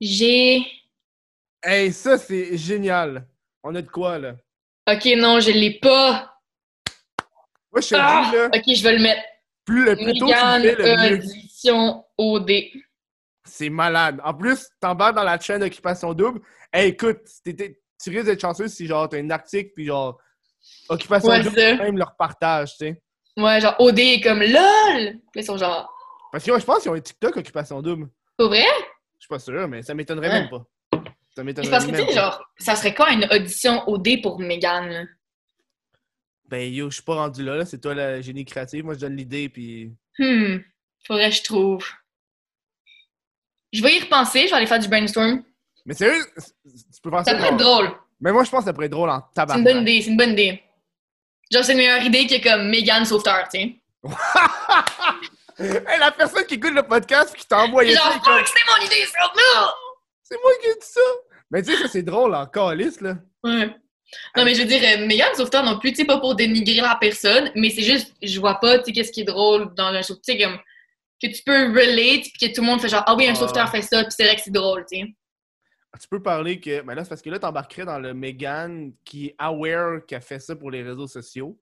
J'ai. 0.00 0.66
Hey, 1.62 1.92
ça 1.92 2.18
c'est 2.18 2.56
génial. 2.58 3.26
On 3.62 3.74
a 3.74 3.80
de 3.80 3.88
quoi 3.88 4.18
là? 4.18 4.34
Ok, 4.86 5.06
non, 5.16 5.40
je 5.40 5.50
l'ai 5.50 5.78
pas. 5.78 6.38
Moi, 7.72 7.80
je 7.80 7.88
te 7.88 7.94
Ah! 7.98 8.26
dis 8.30 8.36
là, 8.36 8.46
Ok, 8.54 8.76
je 8.76 8.82
vais 8.82 8.92
le 8.98 9.02
mettre. 9.02 9.22
plus, 9.64 9.84
le 9.86 9.96
plus 9.96 10.18
tôt 10.18 10.26
tu 10.26 10.32
le 10.62 10.76
fais, 10.76 10.96
le 10.96 11.16
mieux. 11.16 11.24
Audition 11.24 12.04
OD. 12.18 12.50
C'est 13.46 13.68
malade. 13.68 14.20
En 14.24 14.32
plus, 14.34 14.68
t'embarques 14.80 15.16
dans 15.16 15.22
la 15.24 15.38
chaîne 15.38 15.60
d'occupation 15.60 16.14
double. 16.14 16.40
Hey, 16.72 16.90
écoute, 16.90 17.18
tu 17.44 18.10
risques 18.10 18.24
d'être 18.24 18.40
chanceux 18.40 18.68
si 18.68 18.86
genre 18.86 19.08
t'as 19.08 19.18
un 19.18 19.30
article 19.30 19.70
puis 19.74 19.86
genre 19.86 20.18
occupation 20.88 21.28
Ouais, 21.30 21.42
double, 21.42 21.56
même 21.56 21.98
leur 21.98 22.16
partage, 22.16 22.70
tu 22.72 22.76
sais. 22.86 23.02
Ouais, 23.36 23.60
genre 23.60 23.74
OD 23.80 23.98
est 23.98 24.20
comme 24.20 24.40
LOL! 24.40 25.18
Ils 25.34 25.44
sont 25.44 25.56
genre, 25.58 25.92
Parce 26.32 26.44
que 26.44 26.50
yo, 26.50 26.58
je 26.58 26.64
pense 26.64 26.82
qu'ils 26.82 26.90
ont 26.90 26.94
un 26.94 27.00
TikTok 27.00 27.36
occupation 27.36 27.82
double. 27.82 28.08
pas 28.36 28.46
vrai? 28.46 28.64
Je 29.18 29.20
suis 29.26 29.28
pas 29.28 29.38
sûr, 29.38 29.68
mais 29.68 29.82
ça 29.82 29.94
m'étonnerait 29.94 30.28
Ouais. 30.28 30.40
même 30.40 30.48
pas. 30.50 30.64
Ça 31.36 31.42
m'étonnerait 31.44 31.70
parce 31.70 31.84
que, 31.84 31.90
tu 31.90 31.96
même 31.96 32.08
sais, 32.08 32.14
pas. 32.14 32.20
genre, 32.22 32.44
ça 32.58 32.76
serait 32.76 32.94
quoi 32.94 33.10
une 33.12 33.26
audition 33.30 33.82
OD 33.88 34.22
pour 34.22 34.38
Megan, 34.40 34.88
là? 34.88 35.04
Ben 36.46 36.72
yo, 36.72 36.90
je 36.90 36.94
suis 36.96 37.02
pas 37.02 37.14
rendu 37.16 37.42
là, 37.44 37.56
là. 37.56 37.64
c'est 37.64 37.80
toi 37.80 37.94
la 37.94 38.20
génie 38.20 38.44
créative. 38.44 38.84
Moi, 38.84 38.94
je 38.94 39.00
donne 39.00 39.16
l'idée 39.16 39.48
puis. 39.48 39.92
Hmm, 40.18 40.58
faudrait 41.06 41.30
que 41.30 41.36
je 41.36 41.42
trouve. 41.42 41.84
Je 43.74 43.82
vais 43.82 43.96
y 43.96 44.00
repenser, 44.00 44.42
je 44.44 44.50
vais 44.50 44.56
aller 44.56 44.66
faire 44.66 44.78
du 44.78 44.88
brainstorm. 44.88 45.42
Mais 45.84 45.94
sérieux, 45.94 46.22
tu 46.36 47.00
peux 47.02 47.10
faire 47.10 47.24
ça. 47.24 47.32
Ça 47.32 47.34
pourrait 47.36 47.48
être 47.48 47.58
genre- 47.58 47.78
drôle. 47.82 47.90
Mais 48.20 48.32
moi, 48.32 48.44
je 48.44 48.50
pense 48.50 48.60
que 48.60 48.66
ça 48.66 48.72
pourrait 48.72 48.86
être 48.86 48.92
drôle 48.92 49.10
en 49.10 49.18
C'est 49.34 49.42
une 49.42 49.46
tabac. 49.48 49.58
bonne 49.58 49.82
idée, 49.82 50.00
c'est 50.00 50.10
une 50.10 50.16
bonne 50.16 50.30
idée. 50.30 50.62
Genre, 51.50 51.64
c'est 51.64 51.72
une 51.72 51.78
meilleure 51.78 52.02
idée 52.02 52.26
que 52.26 52.42
comme 52.42 52.68
Megan 52.70 53.04
Sauveteur, 53.04 53.46
tu 53.52 53.60
sais. 53.60 53.76
hey, 55.58 55.98
la 55.98 56.10
personne 56.12 56.44
qui 56.46 56.54
écoute 56.54 56.72
le 56.72 56.82
podcast 56.82 57.34
qui 57.36 57.46
t'a 57.46 57.58
envoyé 57.64 57.94
Genre, 57.94 58.02
ça, 58.04 58.16
est 58.16 58.20
comme, 58.20 58.46
c'était 58.46 58.60
mon 58.78 58.86
idée, 58.86 59.06
ça! 59.06 59.74
C'est 60.22 60.36
moi 60.42 60.50
qui 60.62 60.68
ai 60.68 60.74
dit 60.74 60.78
ça. 60.86 61.00
Mais 61.50 61.62
tu 61.62 61.72
sais, 61.74 61.82
ça 61.82 61.88
c'est 61.88 62.02
drôle 62.02 62.34
en 62.34 62.46
calice, 62.46 63.00
là. 63.00 63.16
Ouais. 63.42 63.68
Non, 64.36 64.44
mais 64.44 64.54
je 64.54 64.62
veux 64.62 64.68
dire, 64.68 64.80
euh, 64.82 65.06
Megan 65.06 65.34
Sauveteur 65.34 65.64
non 65.64 65.78
plus, 65.78 65.90
tu 65.90 65.96
sais, 65.98 66.04
pas 66.04 66.18
pour 66.18 66.34
dénigrer 66.34 66.80
la 66.80 66.96
personne, 67.00 67.50
mais 67.56 67.70
c'est 67.70 67.82
juste, 67.82 68.14
je 68.22 68.38
vois 68.40 68.54
pas, 68.60 68.78
tu 68.78 68.84
sais, 68.86 68.92
qu'est-ce 68.92 69.12
qui 69.12 69.22
est 69.22 69.24
drôle 69.24 69.74
dans 69.74 69.86
un 69.88 70.02
sauveteur, 70.02 70.22
tu 70.24 70.32
sais, 70.32 70.38
comme, 70.44 70.58
que 71.30 71.36
tu 71.36 71.42
peux 71.44 71.68
relate, 71.68 72.22
puis 72.22 72.32
que 72.48 72.54
tout 72.54 72.60
le 72.60 72.66
monde 72.66 72.80
fait 72.80 72.88
genre, 72.88 73.04
ah 73.06 73.14
oui, 73.14 73.26
un 73.26 73.32
Ah. 73.32 73.34
sauveteur 73.36 73.70
fait 73.70 73.82
ça, 73.82 74.02
puis 74.02 74.12
c'est 74.16 74.24
vrai 74.24 74.36
que 74.36 74.42
c'est 74.42 74.50
drôle, 74.52 74.84
tu 74.90 74.98
sais. 75.00 75.14
Tu 76.00 76.08
peux 76.08 76.20
parler 76.22 76.58
que. 76.60 76.82
Mais 76.82 76.94
là, 76.96 77.04
c'est 77.04 77.08
parce 77.10 77.22
que 77.22 77.30
là, 77.30 77.38
t'embarquerais 77.38 77.84
dans 77.84 78.00
le 78.00 78.14
Megan 78.14 78.92
qui 79.04 79.26
est 79.26 79.34
aware 79.38 80.04
qu'elle 80.06 80.22
fait 80.22 80.40
ça 80.40 80.56
pour 80.56 80.70
les 80.72 80.82
réseaux 80.82 81.06
sociaux. 81.06 81.56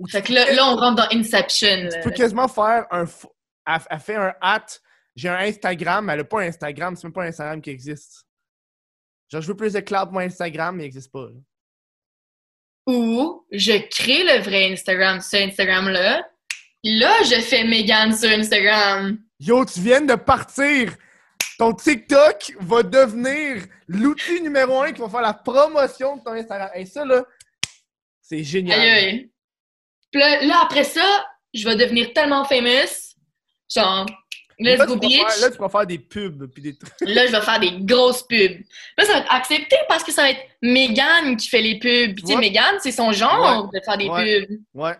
Ou 0.00 0.08
Fait 0.08 0.20
que 0.22 0.32
là, 0.32 0.52
là, 0.52 0.66
on 0.66 0.74
rentre 0.76 0.96
dans 0.96 1.16
Inception. 1.16 1.88
Tu 1.92 2.00
peux 2.02 2.10
quasiment 2.10 2.48
faire 2.48 2.86
un. 2.90 3.04
Elle, 3.66 4.00
fait 4.00 4.16
un 4.16 4.34
hat. 4.40 4.66
J'ai 5.14 5.28
un 5.28 5.38
Instagram, 5.38 6.04
mais 6.06 6.14
elle 6.14 6.20
a 6.20 6.24
pas 6.24 6.40
un 6.42 6.48
Instagram. 6.48 6.96
C'est 6.96 7.04
même 7.04 7.12
pas 7.12 7.22
un 7.22 7.28
Instagram 7.28 7.62
qui 7.62 7.70
existe. 7.70 8.26
Genre, 9.30 9.40
je 9.40 9.46
veux 9.46 9.56
plus 9.56 9.74
de 9.74 9.80
cloud 9.80 10.06
pour 10.06 10.14
mon 10.14 10.18
Instagram, 10.20 10.74
mais 10.74 10.82
il 10.82 10.86
existe 10.86 11.12
pas. 11.12 11.26
là. 11.26 11.40
Ou 12.88 13.46
je 13.52 13.88
crée 13.88 14.24
le 14.24 14.42
vrai 14.42 14.72
Instagram 14.72 15.20
sur 15.20 15.38
Instagram-là. 15.38 16.28
Là, 16.84 17.22
je 17.22 17.40
fais 17.40 17.64
Megan 17.64 18.14
sur 18.14 18.28
Instagram. 18.30 19.18
Yo, 19.40 19.64
tu 19.64 19.80
viens 19.80 20.02
de 20.02 20.14
partir! 20.14 20.94
Ton 21.58 21.72
TikTok 21.72 22.52
va 22.60 22.82
devenir 22.82 23.62
l'outil 23.88 24.40
numéro 24.42 24.82
un 24.82 24.92
qui 24.92 25.00
va 25.00 25.08
faire 25.08 25.22
la 25.22 25.32
promotion 25.34 26.16
de 26.16 26.22
ton 26.22 26.32
Instagram. 26.32 26.68
Et 26.74 26.84
ça, 26.84 27.04
là, 27.04 27.24
c'est 28.20 28.42
génial. 28.42 28.80
Aïe, 28.80 28.90
aïe. 28.90 29.30
Puis 30.10 30.20
là, 30.20 30.42
là, 30.44 30.60
après 30.62 30.84
ça, 30.84 31.24
je 31.54 31.66
vais 31.66 31.76
devenir 31.76 32.12
tellement 32.12 32.44
famous 32.44 33.14
Genre, 33.74 34.06
let's 34.58 34.78
Là, 34.78 34.86
go, 34.86 34.96
bitch. 34.96 35.16
faire- 35.16 35.40
là, 35.40 35.50
tu 35.50 35.56
pourras 35.56 35.68
faire 35.70 35.86
des 35.86 35.98
pubs 35.98 36.46
puis 36.52 36.62
des 36.62 36.76
trucs. 36.76 36.92
Là, 37.00 37.26
je 37.26 37.32
vais 37.32 37.40
faire 37.40 37.60
des 37.60 37.72
grosses 37.80 38.22
pubs. 38.24 38.60
Là, 38.98 39.04
ça 39.04 39.12
va 39.14 39.18
être 39.20 39.32
accepté 39.34 39.76
parce 39.88 40.04
que 40.04 40.12
ça 40.12 40.22
va 40.22 40.30
être 40.32 40.42
Megan 40.60 41.36
qui 41.36 41.48
fait 41.48 41.62
les 41.62 41.78
pubs. 41.78 42.14
Puis, 42.14 42.24
tu 42.24 42.32
sais. 42.32 42.36
Megan, 42.36 42.74
c'est 42.80 42.92
son 42.92 43.10
genre 43.12 43.70
de 43.72 43.80
faire 43.84 43.96
des 43.96 44.08
Ouais. 44.08 44.46
pubs. 44.46 44.58
Ouais. 44.74 44.94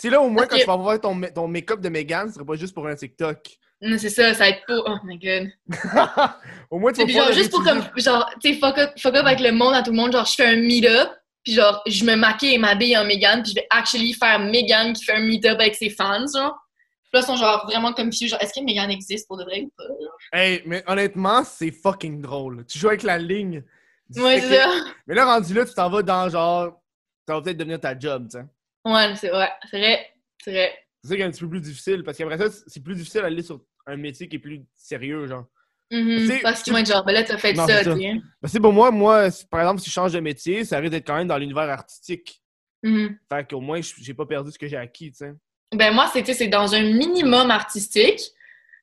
Tu 0.00 0.08
sais, 0.08 0.10
là, 0.10 0.20
au 0.20 0.28
moins, 0.30 0.42
Parce 0.42 0.48
quand 0.48 0.56
que- 0.56 0.60
tu 0.62 0.66
vas 0.66 0.76
voir 0.76 1.00
ton, 1.00 1.14
ma- 1.14 1.30
ton 1.30 1.46
make-up 1.46 1.80
de 1.80 1.88
Megan, 1.90 2.28
ce 2.28 2.34
serait 2.34 2.44
pas 2.44 2.54
juste 2.56 2.74
pour 2.74 2.86
un 2.86 2.94
TikTok. 2.94 3.38
Non, 3.82 3.96
c'est 3.98 4.10
ça, 4.10 4.32
ça 4.34 4.44
va 4.44 4.48
être 4.50 4.64
pas. 4.66 4.78
Oh 4.86 4.96
my 5.04 5.18
god. 5.18 5.48
au 6.70 6.78
moins, 6.78 6.92
tu 6.92 7.04
vas 7.04 7.08
genre, 7.12 7.32
juste 7.32 7.50
pour 7.50 7.62
comme, 7.64 7.82
genre, 7.96 8.30
tu 8.42 8.52
sais, 8.54 8.58
fuck 8.58 8.78
up, 8.78 8.90
fuck 8.98 9.14
up 9.14 9.26
avec 9.26 9.40
le 9.40 9.52
monde 9.52 9.74
à 9.74 9.82
tout 9.82 9.90
le 9.90 9.96
monde. 9.96 10.12
Genre, 10.12 10.24
je 10.24 10.34
fais 10.34 10.46
un 10.46 10.56
meet-up. 10.56 11.10
Puis 11.42 11.54
genre, 11.54 11.82
je 11.86 12.04
me 12.04 12.14
maquille 12.16 12.54
et 12.54 12.58
m'habille 12.58 12.96
en 12.98 13.04
Megan. 13.04 13.42
Puis 13.42 13.52
je 13.52 13.54
vais 13.56 13.66
actually 13.70 14.12
faire 14.12 14.38
Megan 14.38 14.92
qui 14.92 15.04
fait 15.04 15.14
un 15.14 15.20
meet-up 15.22 15.58
avec 15.58 15.74
ses 15.74 15.88
fans, 15.90 16.26
genre. 16.34 16.54
Puis 17.04 17.10
là, 17.14 17.20
ils 17.20 17.24
sont 17.26 17.36
genre 17.36 17.64
vraiment 17.66 17.92
confus. 17.94 18.28
Genre, 18.28 18.40
est-ce 18.42 18.52
que 18.52 18.62
Megan 18.64 18.90
existe 18.90 19.26
pour 19.26 19.38
de 19.38 19.44
vrai 19.44 19.62
ou 19.62 19.72
pas? 19.76 19.84
Hey, 20.38 20.62
mais 20.66 20.84
honnêtement, 20.86 21.42
c'est 21.44 21.70
fucking 21.70 22.20
drôle. 22.20 22.64
Tu 22.66 22.78
joues 22.78 22.88
avec 22.88 23.02
la 23.02 23.16
ligne. 23.18 23.62
Ouais, 24.16 24.40
c'est 24.40 24.54
ça. 24.56 24.70
Mais 25.06 25.14
là, 25.14 25.24
rendu 25.24 25.54
là, 25.54 25.64
tu 25.64 25.72
t'en 25.72 25.88
vas 25.88 26.02
dans 26.02 26.28
genre. 26.28 26.78
Ça 27.26 27.34
va 27.34 27.40
peut-être 27.42 27.56
devenir 27.56 27.80
ta 27.80 27.98
job, 27.98 28.28
tu 28.30 28.38
sais. 28.38 28.44
Ouais, 28.84 29.14
c'est 29.16 29.28
vrai. 29.28 29.50
C'est 29.70 29.78
vrai. 29.78 30.06
C'est 30.42 30.52
vrai. 30.52 30.72
C'est 31.02 31.08
ça 31.10 31.16
qui 31.16 31.22
est 31.22 31.24
un 31.24 31.30
petit 31.30 31.40
peu 31.40 31.48
plus 31.50 31.60
difficile 31.60 32.02
parce 32.02 32.18
qu'après 32.18 32.38
ça, 32.38 32.44
c'est 32.66 32.82
plus 32.82 32.94
difficile 32.94 33.22
d'aller 33.22 33.42
sur 33.42 33.60
un 33.86 33.96
métier 33.96 34.28
qui 34.28 34.36
est 34.36 34.40
plus 34.40 34.62
sérieux, 34.76 35.26
genre. 35.26 35.46
Mhm. 35.90 36.26
Sais, 36.26 36.40
Parce 36.42 36.62
qu'ils 36.62 36.72
vont 36.72 36.78
être 36.78 36.86
genre, 36.92 37.04
ben 37.04 37.12
là, 37.12 37.24
t'as 37.24 37.36
fait 37.38 37.52
Non, 37.54 37.66
ça, 37.66 37.82
tu 37.82 37.90
sais. 38.00 38.12
Parce 38.40 38.52
que 38.52 38.58
pour 38.58 38.72
moi, 38.72 38.90
moi, 38.90 39.28
par 39.50 39.60
exemple, 39.60 39.80
si 39.80 39.90
je 39.90 39.94
change 39.94 40.12
de 40.12 40.20
métier, 40.20 40.64
ça 40.64 40.78
risque 40.78 40.92
d'être 40.92 41.06
quand 41.06 41.16
même 41.16 41.26
dans 41.26 41.38
l'univers 41.38 41.68
artistique. 41.68 42.42
Mhm. 42.82 43.18
Fait 43.30 43.48
qu'au 43.48 43.60
moins, 43.60 43.80
j'ai 43.98 44.14
pas 44.14 44.26
perdu 44.26 44.52
ce 44.52 44.58
que 44.58 44.68
j'ai 44.68 44.76
acquis, 44.76 45.10
tu 45.10 45.18
sais. 45.18 45.32
Ben 45.74 45.92
moi, 45.94 46.10
c'est 46.12 46.48
dans 46.48 46.74
un 46.74 46.82
minimum 46.82 47.50
artistique, 47.50 48.20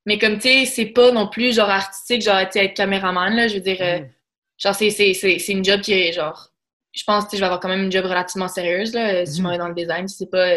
mais 0.06 0.18
comme 0.18 0.36
tu 0.36 0.48
sais, 0.50 0.66
c'est 0.66 0.86
pas 0.88 1.12
non 1.12 1.28
plus 1.28 1.54
genre 1.56 1.70
artistique, 1.70 2.22
genre 2.22 2.48
tu 2.50 2.60
être 2.60 2.74
caméraman, 2.76 3.36
là, 3.36 3.48
je 3.48 3.56
veux 3.56 3.62
dire, 3.62 3.78
euh, 3.82 4.00
Mhm. 4.00 4.10
genre 4.58 4.76
c'est 4.76 5.50
une 5.50 5.64
job 5.66 5.82
qui 5.82 5.94
est 5.94 6.14
genre, 6.14 6.50
je 6.98 7.04
pense 7.04 7.26
que 7.26 7.30
tu 7.30 7.32
sais, 7.32 7.38
je 7.38 7.42
vais 7.42 7.46
avoir 7.46 7.60
quand 7.60 7.70
même 7.70 7.84
une 7.84 7.92
job 7.92 8.06
relativement 8.06 8.48
sérieuse, 8.48 8.94
là, 8.94 9.26
si 9.26 9.38
je 9.38 9.42
m'en 9.44 9.50
Mhm. 9.50 9.54
vais 9.54 9.58
dans 9.60 9.68
le 9.70 9.76
design, 9.76 10.08
c'est 10.08 10.30
pas, 10.30 10.48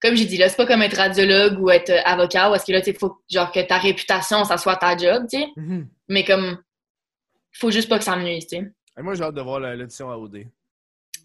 comme 0.00 0.14
j'ai 0.14 0.26
dit, 0.26 0.36
là, 0.36 0.48
c'est 0.48 0.56
pas 0.56 0.66
comme 0.66 0.82
être 0.82 0.96
radiologue 0.96 1.58
ou 1.60 1.70
être 1.70 1.90
euh, 1.90 2.00
avocat, 2.04 2.50
où 2.50 2.54
est-ce 2.54 2.64
que 2.66 2.72
là, 2.72 2.80
tu 2.80 2.92
sais, 2.92 2.98
faut 2.98 3.18
genre 3.30 3.50
que 3.50 3.60
ta 3.60 3.78
réputation, 3.78 4.44
ça 4.44 4.58
soit 4.58 4.76
ta 4.76 4.96
job, 4.96 5.26
tu 5.30 5.38
sais, 5.40 5.46
Mhm. 5.56 5.88
mais 6.08 6.24
comme, 6.24 6.58
faut 7.52 7.70
juste 7.70 7.88
pas 7.88 7.98
que 7.98 8.04
ça 8.04 8.16
me 8.16 8.22
nuise, 8.24 8.46
tu 8.46 8.56
sais. 8.56 8.72
Et 8.98 9.02
moi, 9.02 9.14
j'ai 9.14 9.22
hâte 9.22 9.34
de 9.34 9.40
voir 9.40 9.60
la- 9.60 9.74
l'audition 9.76 10.10
à 10.10 10.16
OD. 10.16 10.46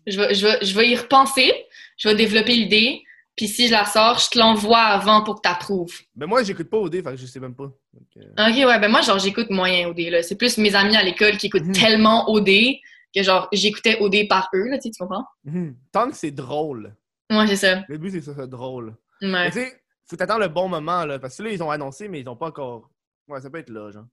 Je 0.08 0.20
vais, 0.20 0.34
je, 0.34 0.46
vais, 0.48 0.58
je 0.66 0.76
vais 0.78 0.90
y 0.90 0.96
repenser, 0.96 1.54
je 1.98 2.10
vais 2.10 2.16
développer 2.16 2.54
l'idée, 2.56 3.04
puis 3.36 3.48
si 3.48 3.68
je 3.68 3.72
la 3.72 3.86
sors, 3.86 4.20
je 4.20 4.30
te 4.30 4.38
l'envoie 4.38 4.78
avant 4.80 5.24
pour 5.24 5.36
que 5.36 5.42
tu 5.48 5.50
approuves. 5.50 6.02
Mais 6.16 6.26
moi, 6.28 6.44
j'écoute 6.44 6.70
pas 6.70 6.78
OD, 6.78 6.96
fait 7.02 7.12
que 7.12 7.16
je 7.18 7.26
sais 7.26 7.40
même 7.40 7.56
pas. 7.56 7.64
Donc, 7.94 8.08
euh, 8.18 8.22
Ok, 8.50 8.56
ouais, 8.68 8.80
ben 8.80 8.90
moi, 8.90 9.02
genre, 9.02 9.18
j'écoute 9.20 9.50
moyen 9.50 9.88
OD, 9.90 10.00
là. 10.10 10.22
C'est 10.24 10.36
plus 10.36 10.58
mes 10.58 10.76
amis 10.76 10.96
à 10.98 11.04
l'école 11.04 11.38
qui 11.38 11.48
écoutent 11.48 11.64
Mhm. 11.66 11.74
tellement 11.74 12.30
OD 12.30 12.50
que, 13.14 13.24
genre, 13.24 13.48
j'écoutais 13.52 13.98
OD 14.00 14.28
par 14.28 14.50
eux, 14.54 14.70
là, 14.70 14.78
tu 14.80 14.90
comprends? 15.00 15.26
mhm. 15.46 15.76
Tant 15.92 16.10
que 16.10 16.16
c'est 16.16 16.32
drôle. 16.32 16.96
Ouais, 17.32 17.48
c'est 17.48 17.56
ça. 17.56 17.84
Le 17.88 17.98
but, 17.98 18.12
c'est 18.12 18.22
ça 18.22 18.34
soit 18.34 18.48
drôle. 18.48 18.96
Mais 19.22 19.32
Ouais. 19.34 19.48
tu 19.52 19.60
sais, 19.60 19.82
faut 20.10 20.16
t'attendre 20.16 20.42
le 20.42 20.48
bon 20.50 20.68
moment, 20.68 21.06
là. 21.06 21.18
Parce 21.20 21.38
que 21.38 21.44
là, 21.44 21.50
ils 21.52 21.64
ont 21.64 21.72
annoncé, 21.72 22.08
mais 22.08 22.20
ils 22.22 22.28
ont 22.30 22.36
pas 22.36 22.48
encore. 22.48 22.90
Ouais, 23.28 23.40
ça 23.42 23.50
peut 23.50 23.60
être 23.60 23.70
là, 23.70 23.90
genre. 23.92 24.06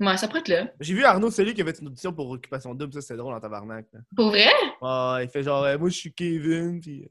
Ouais, 0.00 0.16
ça 0.18 0.26
pourrait 0.26 0.40
être 0.40 0.48
là. 0.48 0.70
J'ai 0.80 0.92
vu 0.94 1.04
Arnaud, 1.04 1.30
celui 1.30 1.54
qui 1.54 1.62
avait 1.62 1.72
une 1.80 1.86
audition 1.86 2.12
pour 2.12 2.28
Occupation 2.30 2.74
Double, 2.74 2.92
ça 2.92 3.00
c'était 3.00 3.16
drôle 3.16 3.32
en 3.34 3.40
tabarnak. 3.40 3.86
là. 3.92 4.00
Pour 4.14 4.28
vrai? 4.28 4.50
Ah, 4.82 5.20
il 5.22 5.28
fait 5.28 5.42
genre, 5.42 5.62
euh, 5.64 5.78
moi 5.78 5.88
je 5.88 5.94
suis 5.96 6.12
Kevin, 6.12 6.80
puis 6.80 7.04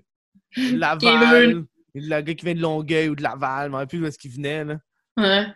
euh, 0.58 0.72
Laval. 0.78 1.00
Kevin. 1.00 1.66
Le 1.96 2.22
gars 2.22 2.34
qui 2.36 2.46
vient 2.46 2.54
de 2.56 2.62
Longueuil 2.62 3.10
ou 3.10 3.16
de 3.16 3.24
Laval, 3.24 3.72
rappelle 3.72 3.88
plus 3.88 4.02
où 4.02 4.06
est-ce 4.06 4.20
qu'il 4.20 4.32
venait, 4.32 4.66
là. 4.66 4.78
Ouais. 5.18 5.48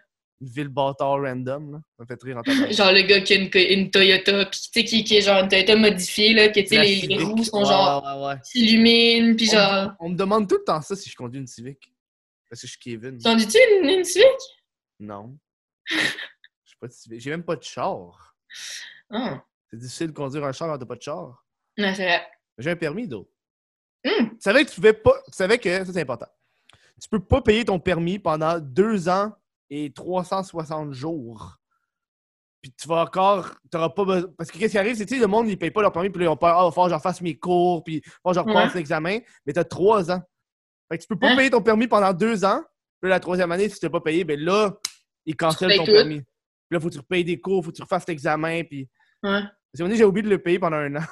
Une 0.41 0.47
ville 0.47 0.69
bâtard 0.69 1.21
random, 1.21 1.73
là. 1.73 1.79
Ça 1.97 2.03
me 2.03 2.05
fait 2.07 2.23
rire 2.23 2.37
en. 2.37 2.43
Genre, 2.71 2.91
le 2.93 3.01
gars 3.01 3.19
qui 3.21 3.33
a 3.33 3.35
une, 3.37 3.49
une 3.53 3.91
Toyota, 3.91 4.45
pis 4.45 4.61
tu 4.61 4.69
sais, 4.71 4.83
qui, 4.85 5.03
qui 5.03 5.17
est 5.17 5.21
genre 5.21 5.43
une 5.43 5.49
Toyota 5.49 5.75
modifiée, 5.75 6.33
là, 6.33 6.47
que, 6.47 6.61
tu 6.61 6.67
sais, 6.67 6.81
les, 6.81 7.01
les 7.01 7.17
roues 7.23 7.43
sont 7.43 7.59
Ouais, 7.59 7.65
genre, 7.65 8.03
Ouais, 8.05 8.21
ouais, 8.21 8.27
ouais. 8.35 8.39
s'illuminent, 8.43 9.35
pis 9.35 9.49
On- 9.49 9.53
genre... 9.53 9.91
On 9.99 10.09
me 10.09 10.15
demande 10.15 10.47
tout 10.47 10.55
le 10.57 10.63
temps 10.63 10.81
ça 10.81 10.95
si 10.95 11.09
je 11.09 11.15
conduis 11.15 11.39
une 11.41 11.47
Civic. 11.47 11.93
Parce 12.49 12.61
que 12.61 12.67
je 12.67 12.71
suis 12.71 12.79
Kevin. 12.79 13.17
T'en 13.17 13.35
dis-tu 13.35 13.57
une, 13.83 13.89
une 13.89 14.03
Civic? 14.05 14.27
Non. 14.99 15.37
Je 15.89 15.97
suis 16.65 16.77
pas 16.79 16.87
de 16.87 16.93
Civic. 16.93 17.19
J'ai 17.21 17.29
même 17.31 17.43
pas 17.43 17.55
de 17.57 17.63
char. 17.63 18.35
Ah. 19.11 19.43
C'est 19.69 19.77
difficile 19.77 20.07
de 20.07 20.11
conduire 20.13 20.45
un 20.45 20.51
char 20.53 20.67
quand 20.69 20.77
t'as 20.79 20.85
pas 20.85 20.95
de 20.95 21.01
char. 21.01 21.43
Ouais, 21.77 21.93
c'est 21.95 22.05
vrai. 22.05 22.25
J'ai 22.57 22.71
un 22.71 22.75
permis 22.75 23.07
d'eau. 23.07 23.29
Hmm. 24.05 24.29
Tu 24.29 24.37
savais 24.39 24.63
que 24.63 24.69
tu 24.69 24.75
pouvais 24.75 24.93
pas. 24.93 25.21
Tu 25.25 25.33
savais 25.33 25.57
que, 25.57 25.69
ça 25.85 25.91
c'est 25.93 26.01
important. 26.01 26.27
Tu 27.01 27.07
peux 27.09 27.19
pas 27.19 27.41
payer 27.41 27.65
ton 27.65 27.79
permis 27.79 28.19
pendant 28.19 28.57
deux 28.59 29.07
ans 29.09 29.33
et 29.69 29.91
360 29.91 30.93
jours. 30.93 31.57
Puis 32.61 32.73
tu 32.77 32.87
vas 32.87 33.03
encore. 33.03 33.51
T'auras 33.71 33.89
pas 33.89 34.03
besoin. 34.03 34.29
Parce 34.37 34.51
que 34.51 34.57
qu'est-ce 34.57 34.71
qui 34.73 34.77
arrive, 34.77 34.95
c'est 34.95 35.05
que 35.05 35.09
tu 35.09 35.15
sais, 35.15 35.21
le 35.21 35.27
monde, 35.27 35.47
ils 35.47 35.57
payent 35.57 35.71
pas 35.71 35.81
leur 35.81 35.91
permis, 35.93 36.09
puis 36.09 36.19
là, 36.19 36.25
ils 36.25 36.33
ont 36.33 36.37
peur, 36.37 36.57
ah, 36.57 36.61
il 36.63 36.65
va 36.65 36.71
falloir 36.71 36.87
que 36.87 36.93
j'en 36.93 36.99
fasse 36.99 37.21
mes 37.21 37.37
cours, 37.37 37.83
puis 37.83 38.01
falloir 38.23 38.43
que 38.45 38.51
je 38.51 38.55
repasse 38.55 38.73
Ouais. 38.73 38.79
l'examen. 38.79 39.19
Mais 39.45 39.53
t'as 39.53 39.63
trois 39.63 40.11
ans. 40.11 40.21
Fait 40.91 40.97
que 40.97 41.03
tu 41.03 41.07
peux 41.07 41.17
pas 41.19 41.29
Hein? 41.31 41.35
payer 41.37 41.49
ton 41.51 41.61
permis 41.61 41.87
pendant 41.87 42.11
deux 42.13 42.43
ans. 42.43 42.61
Puis 43.01 43.09
la 43.09 43.19
troisième 43.21 43.51
année, 43.51 43.69
si 43.69 43.75
tu 43.75 43.79
t'as 43.81 43.89
pas 43.89 44.01
payé, 44.01 44.23
ben 44.25 44.37
là, 44.39 44.73
ils 45.25 45.35
cancellent 45.35 45.77
ton 45.77 45.85
tout? 45.85 45.91
permis. 45.93 46.19
Puis 46.19 46.25
là, 46.71 46.79
faut 46.81 46.89
que 46.89 46.93
tu 46.93 46.99
repayes 46.99 47.23
des 47.23 47.39
cours, 47.39 47.63
faut 47.63 47.71
que 47.71 47.75
tu 47.77 47.81
refasses 47.81 48.07
l'examen, 48.07 48.63
puis. 48.63 48.89
Ouais. 49.23 49.41
Parce 49.71 49.87
que 49.89 49.95
j'ai 49.95 50.03
oublié 50.03 50.23
de 50.23 50.29
le 50.29 50.41
payer 50.41 50.59
pendant 50.59 50.77
un 50.77 50.95
an. 50.97 51.03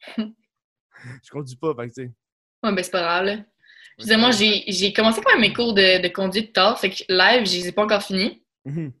je 0.16 1.30
conduis 1.30 1.56
pas, 1.56 1.74
fait 1.74 1.88
que 1.88 1.94
tu 1.94 2.02
sais. 2.02 2.12
Ouais, 2.62 2.74
ben 2.74 2.82
c'est 2.84 2.90
pas 2.90 3.00
grave, 3.02 3.24
là. 3.24 3.36
Je 3.98 4.04
disais, 4.04 4.16
moi, 4.16 4.30
j'ai 4.32 4.92
commencé 4.92 5.20
quand 5.22 5.32
même 5.32 5.40
mes 5.40 5.52
cours 5.52 5.72
de, 5.74 6.00
de 6.02 6.08
conduite 6.08 6.52
tard, 6.52 6.78
fait 6.78 6.90
que 6.90 7.02
live, 7.08 7.46
je 7.46 7.52
les 7.56 7.68
ai 7.68 7.72
pas 7.72 7.84
encore 7.84 8.02
finis. 8.02 8.42
Mhm. 8.64 8.92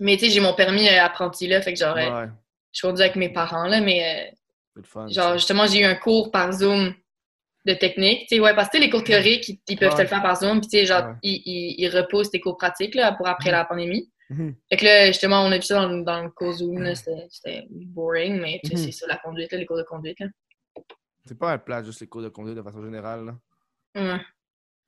Mais 0.00 0.16
tu 0.16 0.24
sais, 0.24 0.30
j'ai 0.30 0.40
mon 0.40 0.54
permis 0.54 0.88
euh, 0.88 1.02
apprenti, 1.02 1.46
là, 1.46 1.60
fait 1.62 1.72
que 1.74 1.78
genre, 1.78 1.96
euh, 1.96 2.24
Ouais, 2.24 2.28
je 2.72 2.80
conduis 2.80 3.02
avec 3.04 3.16
mes 3.16 3.28
parents, 3.28 3.66
là, 3.66 3.80
mais 3.80 4.34
fun. 4.82 5.04
euh, 5.04 5.08
genre, 5.08 5.30
ça. 5.30 5.36
justement, 5.36 5.66
j'ai 5.66 5.80
eu 5.80 5.84
un 5.84 5.94
cours 5.94 6.30
par 6.30 6.50
Zoom 6.52 6.94
de 7.64 7.74
technique. 7.74 8.22
Tu 8.28 8.34
sais, 8.36 8.40
ouais, 8.40 8.54
parce 8.54 8.68
que 8.70 8.78
les 8.78 8.90
cours 8.90 9.04
théoriques, 9.04 9.48
ils, 9.48 9.60
ils 9.68 9.78
peuvent 9.78 9.90
te 9.92 9.96
Ouais. 9.98 10.02
le 10.02 10.08
faire 10.08 10.22
par 10.22 10.36
Zoom, 10.36 10.60
puis 10.60 10.68
tu 10.68 10.78
sais, 10.78 10.86
genre, 10.86 11.04
Ouais. 11.04 11.14
ils, 11.22 11.42
ils, 11.46 11.74
ils 11.84 11.88
reposent 11.88 12.30
tes 12.30 12.40
cours 12.40 12.56
pratiques, 12.56 12.94
là, 12.94 13.12
pour 13.12 13.28
après 13.28 13.50
Mhm. 13.50 13.56
la 13.56 13.64
pandémie. 13.64 14.10
Mhm. 14.30 14.54
Fait 14.70 14.76
que 14.78 14.84
là, 14.84 15.06
justement, 15.08 15.42
on 15.42 15.52
a 15.52 15.56
vu 15.56 15.62
ça 15.62 15.74
dans, 15.86 15.98
dans 15.98 16.22
le 16.24 16.30
cours 16.30 16.52
Zoom, 16.52 16.94
c'était 16.94 17.66
boring, 17.70 18.40
mais 18.40 18.60
tu 18.64 18.70
sais, 18.70 18.76
c'est 18.76 18.92
ça, 18.92 19.06
la 19.06 19.16
conduite, 19.18 19.52
là, 19.52 19.58
les 19.58 19.66
cours 19.66 19.76
de 19.78 19.82
conduite, 19.84 20.18
là. 20.20 20.26
C'est 21.24 21.38
pas 21.38 21.52
un 21.52 21.58
plat, 21.58 21.82
juste 21.84 22.00
les 22.00 22.08
cours 22.08 22.22
de 22.22 22.28
conduite 22.30 22.56
de 22.56 22.62
façon 22.62 22.82
générale. 22.82 23.24
là. 23.26 23.34
Ouais. 23.94 24.20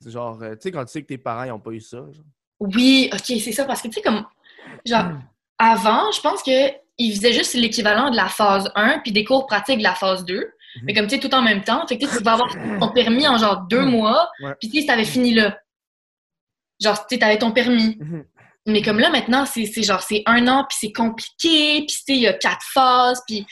C'est 0.00 0.10
genre, 0.10 0.40
euh, 0.42 0.52
tu 0.52 0.62
sais, 0.62 0.72
quand 0.72 0.84
tu 0.84 0.92
sais 0.92 1.02
que 1.02 1.06
tes 1.06 1.18
parents 1.18 1.44
ils 1.44 1.52
ont 1.52 1.60
pas 1.60 1.70
eu 1.70 1.80
ça. 1.80 1.98
Genre. 1.98 2.24
Oui, 2.60 3.10
ok, 3.12 3.24
c'est 3.24 3.52
ça, 3.52 3.64
parce 3.64 3.82
que 3.82 3.88
tu 3.88 3.94
sais, 3.94 4.02
comme, 4.02 4.24
genre, 4.84 5.12
avant, 5.58 6.10
je 6.12 6.20
pense 6.20 6.42
que 6.42 6.72
ils 6.98 7.14
faisaient 7.14 7.32
juste 7.32 7.54
l'équivalent 7.54 8.10
de 8.10 8.16
la 8.16 8.28
phase 8.28 8.70
1 8.74 9.00
puis 9.00 9.12
des 9.12 9.24
cours 9.24 9.46
pratiques 9.46 9.78
de 9.78 9.82
la 9.82 9.94
phase 9.94 10.24
2. 10.24 10.48
Mais 10.82 10.92
comme 10.92 11.06
tu 11.06 11.14
sais, 11.16 11.20
tout 11.20 11.34
en 11.34 11.42
même 11.42 11.62
temps. 11.62 11.86
Fait 11.86 11.98
que 11.98 12.06
tu 12.06 12.22
vas 12.22 12.32
avoir 12.32 12.48
ton 12.80 12.92
permis 12.92 13.26
en 13.28 13.38
genre 13.38 13.62
deux 13.62 13.84
mois. 13.84 14.28
Ouais. 14.40 14.54
Puis 14.60 14.70
tu 14.70 14.80
sais, 14.80 14.86
t'avais 14.86 15.04
fini 15.04 15.32
là. 15.34 15.58
Genre, 16.80 16.98
tu 17.06 17.14
sais, 17.14 17.18
t'avais 17.20 17.38
ton 17.38 17.52
permis. 17.52 17.98
Mais 18.66 18.80
comme 18.80 18.98
là, 18.98 19.10
maintenant, 19.10 19.44
c'est 19.44 19.66
genre, 19.82 20.02
c'est 20.02 20.22
un 20.26 20.48
an, 20.48 20.64
puis 20.68 20.78
c'est 20.80 20.92
compliqué, 20.92 21.78
puis 21.80 21.86
tu 21.86 21.94
sais, 21.96 22.02
il 22.14 22.20
y 22.22 22.26
a 22.26 22.32
quatre 22.32 22.64
phases, 22.72 23.20
puis 23.26 23.46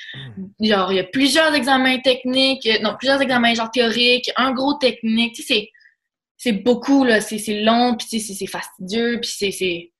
genre, 0.61 0.91
il 0.91 0.97
y 0.97 1.01
a 1.01 1.05
plusieurs 1.05 1.55
examens 1.55 1.99
techniques, 2.01 2.65
euh, 2.67 2.79
non, 2.81 2.97
plusieurs 2.99 3.21
examens 3.21 3.53
genre 3.55 3.71
théoriques, 3.71 4.31
un 4.37 4.53
gros 4.53 4.75
technique, 4.75 5.35
tu 5.35 5.43
sais, 5.43 5.71
c'est- 6.39 6.53
beaucoup, 6.53 7.05
là, 7.05 7.21
c'est 7.21 7.61
long, 7.63 7.95
puis 7.97 8.21
c'est- 8.21 8.47
fastidieux, 8.47 9.21
puis 9.21 9.31
c'est-. 9.31 9.93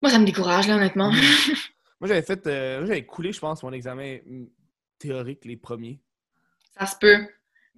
Moi, 0.00 0.10
ça 0.10 0.18
me 0.18 0.24
décourage, 0.26 0.68
là, 0.68 0.76
honnêtement. 0.76 1.10
Moi, 2.00 2.08
j'avais 2.08 2.22
fait. 2.22 2.44
euh, 2.48 2.78
moi, 2.78 2.86
j'avais 2.86 3.06
coulé, 3.06 3.32
je 3.32 3.38
pense, 3.38 3.62
mon 3.62 3.72
examen 3.72 4.18
mm, 4.26 4.46
théorique, 4.98 5.44
les 5.44 5.56
premiers. 5.56 6.00
Ça 6.76 6.84
se 6.86 6.96
peut. 7.00 7.18
Mais 7.18 7.28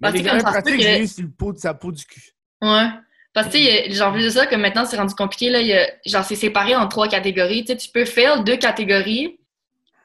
Parce 0.01 0.13
que 0.13 0.17
l'examen 0.17 0.41
pratique, 0.41 0.77
que- 0.77 0.81
j'ai 0.81 1.03
eu 1.03 1.07
sur 1.07 1.23
le 1.25 1.29
pot 1.31 1.53
de 1.53 1.59
sa 1.59 1.75
peau 1.75 1.91
du 1.91 2.03
cul. 2.05 2.31
Ouais. 2.61 2.87
Parce 3.35 3.49
que, 3.49 3.91
genre, 3.93 4.11
plus 4.13 4.23
de 4.23 4.29
ça, 4.29 4.47
comme 4.47 4.61
maintenant, 4.61 4.85
c'est 4.85 4.97
rendu 4.97 5.13
compliqué, 5.13 5.49
là, 5.49 5.59
il 5.61 5.67
y 5.67 5.73
a- 5.73 5.87
genre, 6.05 6.23
c'est 6.23 6.35
séparé 6.35 6.75
en 6.75 6.87
trois 6.87 7.07
catégories. 7.07 7.63
Tu 7.65 7.73
sais, 7.73 7.77
tu 7.77 7.89
peux 7.89 8.05
faire 8.05 8.43
deux 8.43 8.57
catégories, 8.57 9.37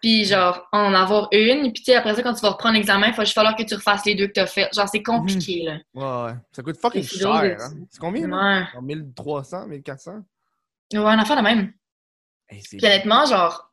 puis 0.03 0.25
genre, 0.25 0.67
en 0.73 0.93
avoir 0.95 1.29
une, 1.33 1.73
puis 1.73 1.83
tu 1.83 1.85
sais, 1.85 1.95
après 1.95 2.15
ça, 2.15 2.23
quand 2.23 2.35
tu 2.35 2.41
vas 2.43 2.51
reprendre 2.51 2.75
l'examen, 2.75 3.07
il 3.09 3.15
va 3.15 3.25
juste 3.25 3.35
falloir 3.35 3.55
que 3.55 3.63
tu 3.63 3.75
refasses 3.75 4.05
les 4.05 4.15
deux 4.15 4.27
que 4.27 4.33
tu 4.33 4.41
as 4.41 4.47
fait. 4.47 4.69
Genre, 4.75 4.89
c'est 4.89 5.03
compliqué, 5.03 5.63
là. 5.63 5.77
Ouais, 5.95 6.33
ouais. 6.33 6.39
Ça 6.53 6.63
coûte 6.63 6.77
fucking 6.79 7.03
cher. 7.05 7.57
Hein. 7.61 7.71
C'est 7.91 8.01
combien? 8.01 8.25
Ouais. 8.31 8.65
Genre 8.73 8.83
1300, 8.83 9.67
1400? 9.69 10.13
Ouais, 10.93 10.99
un 10.99 11.19
affaire 11.19 11.37
de 11.37 11.43
même. 11.43 11.73
Hey, 12.49 12.63
Puis 12.69 12.79
honnêtement, 12.85 13.27
genre, 13.27 13.71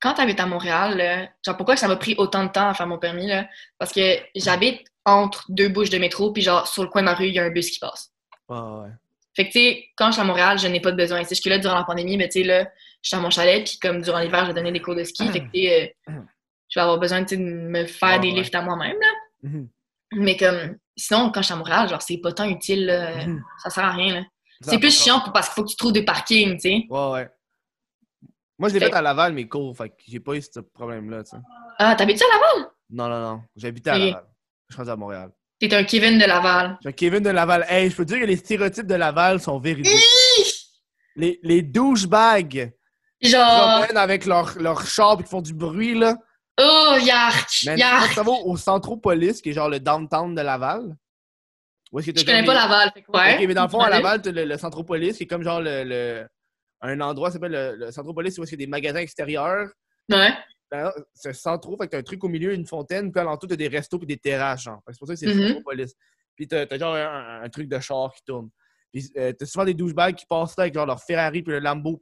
quand 0.00 0.14
t'habites 0.14 0.40
à 0.40 0.46
Montréal, 0.46 0.96
là, 0.96 1.28
genre, 1.44 1.56
pourquoi 1.58 1.76
ça 1.76 1.86
m'a 1.88 1.96
pris 1.96 2.14
autant 2.16 2.44
de 2.44 2.50
temps 2.50 2.68
à 2.68 2.72
faire 2.74 2.86
mon 2.86 2.98
permis, 2.98 3.26
là? 3.26 3.46
Parce 3.78 3.92
que 3.92 4.16
j'habite 4.34 4.86
entre 5.04 5.44
deux 5.50 5.68
bouches 5.68 5.90
de 5.90 5.98
métro, 5.98 6.32
puis 6.32 6.42
genre, 6.42 6.66
sur 6.66 6.82
le 6.82 6.88
coin 6.88 7.02
de 7.02 7.06
ma 7.06 7.14
rue, 7.14 7.26
il 7.26 7.34
y 7.34 7.38
a 7.38 7.44
un 7.44 7.50
bus 7.50 7.70
qui 7.70 7.78
passe. 7.78 8.12
Ouais, 8.48 8.58
ouais. 8.58 8.90
Fait 9.34 9.46
que, 9.48 9.52
tu 9.52 9.58
sais, 9.58 9.84
quand 9.96 10.06
je 10.06 10.12
suis 10.12 10.20
à 10.22 10.24
Montréal, 10.24 10.58
je 10.58 10.66
n'ai 10.66 10.80
pas 10.80 10.90
de 10.92 10.96
besoin. 10.96 11.20
Tu 11.22 11.28
sais, 11.28 11.34
Je 11.34 11.40
suis 11.42 11.50
là 11.50 11.58
durant 11.58 11.74
la 11.74 11.84
pandémie, 11.84 12.16
mais 12.16 12.28
tu 12.28 12.40
sais, 12.40 12.44
là, 12.44 12.64
je 13.02 13.08
suis 13.08 13.16
à 13.16 13.20
mon 13.20 13.30
chalet, 13.30 13.64
puis 13.64 13.78
comme 13.80 14.00
durant 14.02 14.18
l'hiver, 14.20 14.46
je 14.46 14.52
donner 14.52 14.72
des 14.72 14.80
cours 14.80 14.94
de 14.94 15.04
ski. 15.04 15.28
Fait 15.28 15.40
que, 15.40 15.44
tu 15.44 15.62
sais, 15.64 15.94
euh, 16.08 16.12
je 16.68 16.78
vais 16.78 16.82
avoir 16.82 16.98
besoin, 16.98 17.22
de 17.22 17.36
me 17.36 17.84
faire 17.84 18.18
des 18.20 18.28
ouais. 18.30 18.34
lifts 18.40 18.54
à 18.54 18.62
moi-même, 18.62 18.96
là. 18.98 19.08
Mhm. 19.42 19.68
Mais 20.14 20.36
comme, 20.36 20.76
sinon, 20.96 21.30
quand 21.30 21.40
je 21.42 21.46
suis 21.46 21.52
à 21.54 21.56
Montréal, 21.56 21.88
genre, 21.88 22.00
c'est 22.02 22.16
pas 22.18 22.32
tant 22.32 22.48
utile, 22.48 22.86
là. 22.86 23.26
Mhm. 23.26 23.42
Ça 23.62 23.70
sert 23.70 23.84
à 23.84 23.90
rien, 23.92 24.14
là. 24.14 24.22
C'est 24.62 24.78
plus 24.78 24.96
chiant 25.02 25.20
parce 25.34 25.48
qu'il 25.48 25.54
faut 25.56 25.64
que 25.64 25.70
tu 25.70 25.76
trouves 25.76 25.92
des 25.92 26.04
parkings, 26.04 26.54
tu 26.54 26.60
sais. 26.60 26.84
Ouais, 26.88 27.10
ouais. 27.10 27.28
Moi, 28.58 28.70
je 28.70 28.74
l'ai 28.74 28.80
Fait- 28.80 28.86
fait 28.86 28.94
à 28.94 29.02
Laval, 29.02 29.34
mes 29.34 29.46
cours, 29.46 29.76
fait 29.76 29.90
que 29.90 29.96
j'ai 30.08 30.18
pas 30.20 30.34
eu 30.34 30.40
ce 30.40 30.60
problème-là, 30.60 31.24
tu 31.24 31.30
sais. 31.32 31.36
Ah, 31.78 31.94
t'habites-tu 31.94 32.24
à 32.24 32.34
Laval? 32.34 32.70
Non, 32.88 33.08
non, 33.08 33.20
non. 33.20 33.42
J'habitais 33.54 33.90
à. 33.90 33.98
Laval. 33.98 34.24
Je 34.68 34.74
suis 34.74 34.78
rendu 34.78 34.90
à 34.90 34.96
Montréal. 34.96 35.30
T'es 35.58 35.74
un 35.74 35.84
Kevin 35.84 36.18
de 36.18 36.24
Laval. 36.26 36.76
J'ai 36.82 36.88
un 36.90 36.92
Kevin 36.92 37.22
de 37.22 37.30
Laval. 37.30 37.64
Hey, 37.68 37.90
je 37.90 37.96
peux 37.96 38.04
te 38.04 38.12
dire 38.12 38.20
que 38.20 38.26
les 38.26 38.36
stéréotypes 38.36 38.86
de 38.86 38.94
Laval 38.94 39.40
sont 39.40 39.58
véridiques. 39.58 39.94
Les, 41.16 41.40
les 41.42 41.62
douchebags 41.62 42.72
Genre, 43.22 43.86
avec 43.96 44.26
leur, 44.26 44.58
leur 44.58 44.86
char 44.86 45.14
et 45.18 45.22
qui 45.22 45.30
font 45.30 45.40
du 45.40 45.54
bruit, 45.54 45.98
là. 45.98 46.14
oh, 46.60 46.96
yark, 47.00 47.62
yark. 47.62 48.12
ça 48.12 48.22
va 48.22 48.32
au 48.32 48.56
Centropolis, 48.58 49.40
qui 49.40 49.48
est 49.48 49.52
genre 49.54 49.70
le 49.70 49.80
downtown 49.80 50.34
de 50.34 50.42
Laval. 50.42 50.94
Où 51.90 51.98
est-ce 52.00 52.10
que 52.10 52.20
Je 52.20 52.24
connais 52.26 52.44
pas 52.44 52.52
Laval, 52.52 52.90
fait 52.92 53.02
que 53.02 53.10
ouais. 53.12 53.36
Ok, 53.38 53.44
mais 53.48 53.54
dans 53.54 53.62
le 53.62 53.68
fond, 53.70 53.80
à. 53.80 53.88
Laval, 53.88 54.20
t'as 54.20 54.30
le, 54.32 54.44
le 54.44 54.58
Centropolis, 54.58 55.16
qui 55.16 55.22
est 55.22 55.26
comme 55.26 55.42
genre 55.42 55.60
le, 55.62 55.84
le- 55.84 56.26
un 56.82 57.00
endroit, 57.00 57.30
ça 57.30 57.34
s'appelle 57.34 57.52
le, 57.52 57.86
le 57.86 57.90
Centropolis, 57.90 58.36
où 58.36 58.42
est-ce 58.42 58.50
qu'il 58.50 58.60
y 58.60 58.62
a 58.64 58.66
des 58.66 58.70
magasins 58.70 58.98
extérieurs. 59.00 59.68
Ouais. 60.10 60.34
Ben, 60.70 60.90
C'est 61.14 61.32
centro, 61.32 61.76
fait 61.76 61.86
que 61.86 61.92
t'as 61.92 61.98
un 61.98 62.02
truc 62.02 62.22
au 62.24 62.28
milieu, 62.28 62.52
une 62.52 62.66
fontaine, 62.66 63.12
puis 63.12 63.20
alentour, 63.20 63.48
t'as 63.48 63.56
des 63.56 63.68
restos 63.68 63.98
puis 63.98 64.06
des 64.06 64.16
terrasses, 64.16 64.62
genre. 64.62 64.80
Que 64.86 64.92
C'est 64.92 64.98
pour 64.98 65.08
ça 65.08 65.14
que 65.14 65.20
c'est 65.20 65.26
Mhm. 65.26 65.38
le 65.40 65.46
Centropolis. 65.48 65.94
Puis 66.34 66.48
t'as 66.48 66.66
t'as 66.66 66.78
genre 66.78 66.94
un, 66.94 67.42
un 67.42 67.48
truc 67.48 67.68
de 67.68 67.78
char 67.78 68.12
qui 68.14 68.22
tourne. 68.24 68.50
Puis 68.92 69.10
euh, 69.16 69.32
t'as 69.32 69.46
souvent 69.46 69.64
des 69.64 69.74
douchebags 69.74 70.14
qui 70.14 70.26
passent 70.26 70.56
là 70.56 70.62
avec 70.62 70.74
genre 70.74 70.86
leur 70.86 71.02
Ferrari 71.02 71.42
puis 71.42 71.52
le 71.52 71.60
Lambo. 71.60 72.00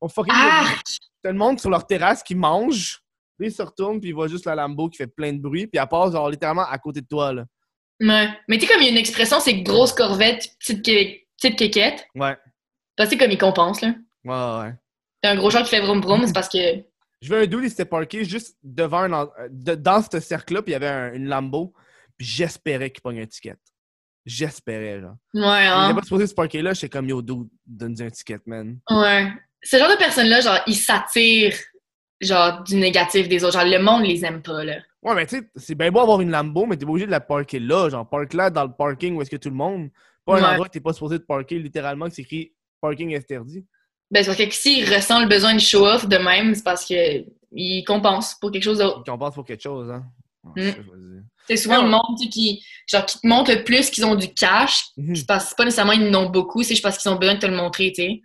On 0.00 0.08
fucking 0.08 0.32
Ah! 0.34 0.74
T'as 1.22 1.32
le 1.32 1.38
monde 1.38 1.58
sur 1.60 1.70
leur 1.70 1.86
terrasse 1.86 2.22
qui 2.22 2.34
mange. 2.34 3.00
Puis 3.38 3.48
ils 3.48 3.52
se 3.52 3.62
retournent, 3.62 4.00
puis 4.00 4.10
ils 4.10 4.14
voient 4.14 4.28
juste 4.28 4.44
la 4.46 4.54
Lambo 4.54 4.88
qui 4.90 4.98
fait 4.98 5.06
plein 5.06 5.32
de 5.32 5.38
bruit, 5.40 5.66
puis 5.66 5.80
elle 5.80 5.88
passe 5.88 6.12
genre 6.12 6.28
littéralement 6.30 6.66
à 6.66 6.78
côté 6.78 7.00
de 7.00 7.06
toi, 7.06 7.32
là. 7.32 7.44
Ouais. 8.00 8.28
Mais 8.48 8.58
tu 8.58 8.66
sais, 8.66 8.72
comme 8.72 8.82
il 8.82 8.86
y 8.86 8.88
a 8.88 8.92
une 8.92 8.98
expression, 8.98 9.40
c'est 9.40 9.62
grosse 9.62 9.92
corvette, 9.92 10.46
petite, 10.58 10.82
petite 10.84 11.58
quéquette. 11.58 12.06
Ouais. 12.14 12.36
Parce 12.96 13.08
que 13.08 13.16
c'est 13.16 13.18
comme 13.18 13.30
ils 13.30 13.38
compensent, 13.38 13.80
là. 13.82 13.94
Ouais, 14.24 14.62
ouais. 14.68 14.74
T'as 15.22 15.32
un 15.32 15.36
gros 15.36 15.50
genre 15.50 15.62
qui 15.62 15.70
fait 15.70 15.80
vroom 15.80 16.00
vroom, 16.00 16.26
c'est 16.26 16.32
parce 16.32 16.48
que. 16.48 16.58
Je 17.20 17.28
veux 17.32 17.40
un 17.42 17.46
dude, 17.46 17.64
il 17.64 17.70
s'était 17.70 17.84
parké 17.84 18.24
juste 18.24 18.56
devant 18.62 19.02
un, 19.02 19.12
euh, 19.38 19.48
de- 19.50 19.74
dans 19.74 20.02
ce 20.02 20.20
cercle-là, 20.20 20.62
puis 20.62 20.70
il 20.70 20.72
y 20.72 20.76
avait 20.76 20.88
un- 20.88 21.12
une 21.12 21.26
Lambo, 21.28 21.74
puis 22.16 22.26
j'espérais 22.26 22.90
qu'il 22.90 23.02
pogne 23.02 23.20
un 23.20 23.26
ticket. 23.26 23.56
J'espérais, 24.26 25.00
genre. 25.00 25.16
Ouais, 25.34 25.64
Il 25.64 25.66
hein. 25.68 25.86
était 25.90 25.94
pas 26.00 26.02
supposé 26.02 26.26
se 26.26 26.34
parker 26.34 26.62
là, 26.62 26.72
j'étais 26.74 26.88
comme 26.88 27.08
yo, 27.08 27.22
dude, 27.22 27.48
donne-nous 27.66 28.02
un 28.02 28.10
ticket, 28.10 28.38
man. 28.46 28.78
Ouais. 28.90 29.28
Ce 29.62 29.76
genre 29.78 29.90
de 29.90 29.96
personnes-là, 29.96 30.40
genre, 30.40 30.60
ils 30.66 30.74
s'attirent, 30.76 31.56
genre, 32.20 32.62
du 32.62 32.76
négatif 32.76 33.28
des 33.28 33.42
autres. 33.44 33.54
Genre, 33.58 33.64
le 33.68 33.78
monde 33.82 34.04
les 34.04 34.24
aime 34.24 34.42
pas, 34.42 34.62
là. 34.64 34.78
Ouais, 35.02 35.14
mais 35.14 35.26
tu 35.26 35.38
sais, 35.38 35.50
c'est 35.56 35.74
bien 35.74 35.90
beau 35.90 36.00
avoir 36.00 36.20
une 36.20 36.30
Lambo, 36.30 36.66
mais 36.66 36.76
t'es 36.76 36.84
pas 36.84 36.90
obligé 36.92 37.06
de 37.06 37.10
la 37.10 37.20
parker 37.20 37.58
là, 37.58 37.88
genre, 37.88 38.08
park 38.08 38.34
là 38.34 38.50
dans 38.50 38.64
le 38.64 38.72
parking 38.72 39.14
où 39.16 39.22
est-ce 39.22 39.30
que 39.30 39.36
tout 39.36 39.48
le 39.50 39.56
monde. 39.56 39.90
Pas 40.26 40.38
un 40.38 40.42
Ouais. 40.42 40.48
endroit 40.48 40.66
que 40.66 40.72
t'es 40.72 40.80
pas 40.80 40.92
supposé 40.92 41.18
de 41.18 41.24
parker, 41.24 41.58
littéralement, 41.58 42.06
que 42.08 42.14
c'est 42.14 42.22
écrit 42.22 42.52
parking 42.80 43.14
interdit. 43.16 43.66
Ben, 44.10 44.22
c'est 44.24 44.34
parce 44.34 44.38
que 44.48 44.54
s'ils 44.54 44.92
ressentent 44.92 45.22
le 45.22 45.28
besoin 45.28 45.54
de 45.54 45.60
show-off 45.60 46.08
de 46.08 46.16
même, 46.16 46.54
c'est 46.54 46.64
parce 46.64 46.84
que 46.86 47.24
ils 47.52 47.84
compensent 47.84 48.36
pour 48.40 48.50
quelque 48.50 48.62
chose 48.64 48.78
d'autre. 48.78 49.04
Qu'on 49.04 49.18
pense 49.18 49.34
pour 49.34 49.44
quelque 49.44 49.62
chose, 49.62 49.90
hein. 49.90 50.04
Mm. 50.44 50.52
c'est 50.56 50.70
ça, 50.72 50.76
je 50.84 50.90
veux 50.90 51.12
dire. 51.14 51.22
C'est 51.48 51.56
souvent 51.56 51.78
Ouais. 51.78 51.84
le 51.84 51.90
monde, 51.90 52.16
tu 52.18 52.24
sais, 52.24 52.28
qui, 52.30 52.64
genre, 52.86 53.04
qui 53.06 53.20
te 53.20 53.26
montre 53.26 53.52
le 53.52 53.64
plus 53.64 53.90
qu'ils 53.90 54.04
ont 54.04 54.14
du 54.14 54.32
cash. 54.32 54.84
C'est 55.14 55.26
parce- 55.26 55.48
c'est 55.48 55.56
pas 55.56 55.64
nécessairement 55.64 55.92
qu'ils 55.94 56.14
en 56.14 56.24
ont 56.26 56.30
beaucoup, 56.30 56.62
c'est 56.62 56.70
juste 56.70 56.82
parce 56.82 56.96
qu'ils 56.98 57.10
ont 57.10 57.16
besoin 57.16 57.34
de 57.34 57.40
te 57.40 57.46
le 57.46 57.56
montrer, 57.56 57.88
tu 57.92 58.02
sais. 58.02 58.22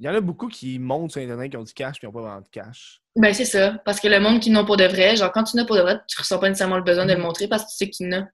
Il 0.00 0.06
y 0.06 0.08
en 0.08 0.14
a 0.14 0.20
beaucoup 0.20 0.48
qui 0.48 0.78
montent 0.80 1.12
sur 1.12 1.20
Internet 1.22 1.50
qui 1.52 1.56
ont 1.56 1.62
du 1.62 1.72
cash, 1.72 1.98
puis 1.98 2.06
ils 2.06 2.08
ont 2.08 2.12
pas 2.12 2.20
vraiment 2.20 2.40
de 2.40 2.48
cash. 2.50 3.00
Ben, 3.16 3.32
c'est 3.32 3.44
ça. 3.44 3.72
Parce 3.84 4.00
que 4.00 4.08
le 4.08 4.18
monde 4.18 4.40
qui 4.40 4.50
n'ont 4.50 4.64
pour 4.64 4.76
de 4.76 4.84
vrai, 4.84 5.14
genre, 5.16 5.30
quand 5.30 5.44
tu 5.44 5.56
n'as 5.56 5.64
pour 5.64 5.76
de 5.76 5.82
vrai, 5.82 6.00
tu 6.08 6.18
ressens 6.18 6.38
pas 6.38 6.48
nécessairement 6.48 6.76
le 6.78 6.82
besoin 6.82 7.06
de 7.06 7.12
le 7.12 7.18
Mhm. 7.18 7.22
montrer 7.24 7.46
parce 7.48 7.62
que 7.64 7.70
tu 7.70 7.76
sais 7.76 7.86
que 7.90 7.96
tu 7.96 8.04
n'as. 8.04 8.26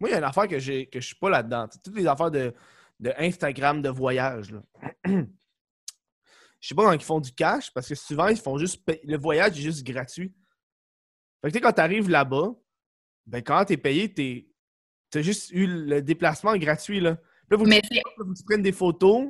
Moi, 0.00 0.10
il 0.10 0.12
y 0.12 0.14
a 0.14 0.18
une 0.18 0.24
affaire 0.24 0.46
que, 0.46 0.60
j'ai, 0.60 0.86
que 0.86 1.00
je 1.00 1.06
suis 1.06 1.16
pas 1.16 1.28
là-dedans. 1.28 1.66
Toutes 1.84 1.96
les 1.96 2.06
affaires 2.06 2.30
de, 2.30 2.54
de 3.00 3.12
Instagram 3.18 3.82
de 3.82 3.88
voyage. 3.88 4.52
Là. 4.52 4.60
je 6.60 6.68
sais 6.68 6.74
pas 6.74 6.84
quand 6.84 6.92
ils 6.92 7.00
font 7.00 7.20
du 7.20 7.32
cash 7.32 7.70
parce 7.72 7.88
que 7.88 7.94
souvent, 7.94 8.28
ils 8.28 8.36
font 8.36 8.58
juste. 8.58 8.84
paye- 8.84 9.00
Le 9.04 9.16
voyage 9.18 9.58
est 9.58 9.62
juste 9.62 9.84
gratuit. 9.86 10.32
Fait 11.40 11.48
que 11.48 11.52
tu 11.52 11.54
sais, 11.54 11.60
quand 11.60 11.72
tu 11.72 11.80
arrives 11.80 12.08
là-bas, 12.10 12.50
ben 13.26 13.42
quand 13.42 13.64
t'es 13.64 13.76
payé, 13.76 14.12
t'es. 14.12 14.46
T'as 15.10 15.22
juste 15.22 15.50
eu 15.52 15.66
le 15.66 16.02
déplacement 16.02 16.54
gratuit, 16.56 17.00
là. 17.00 17.16
Puis 17.48 17.56
là, 17.58 17.64
que 17.64 17.68
Mais 17.68 17.80
tu 17.80 18.44
prennes 18.44 18.62
des 18.62 18.72
photos. 18.72 19.28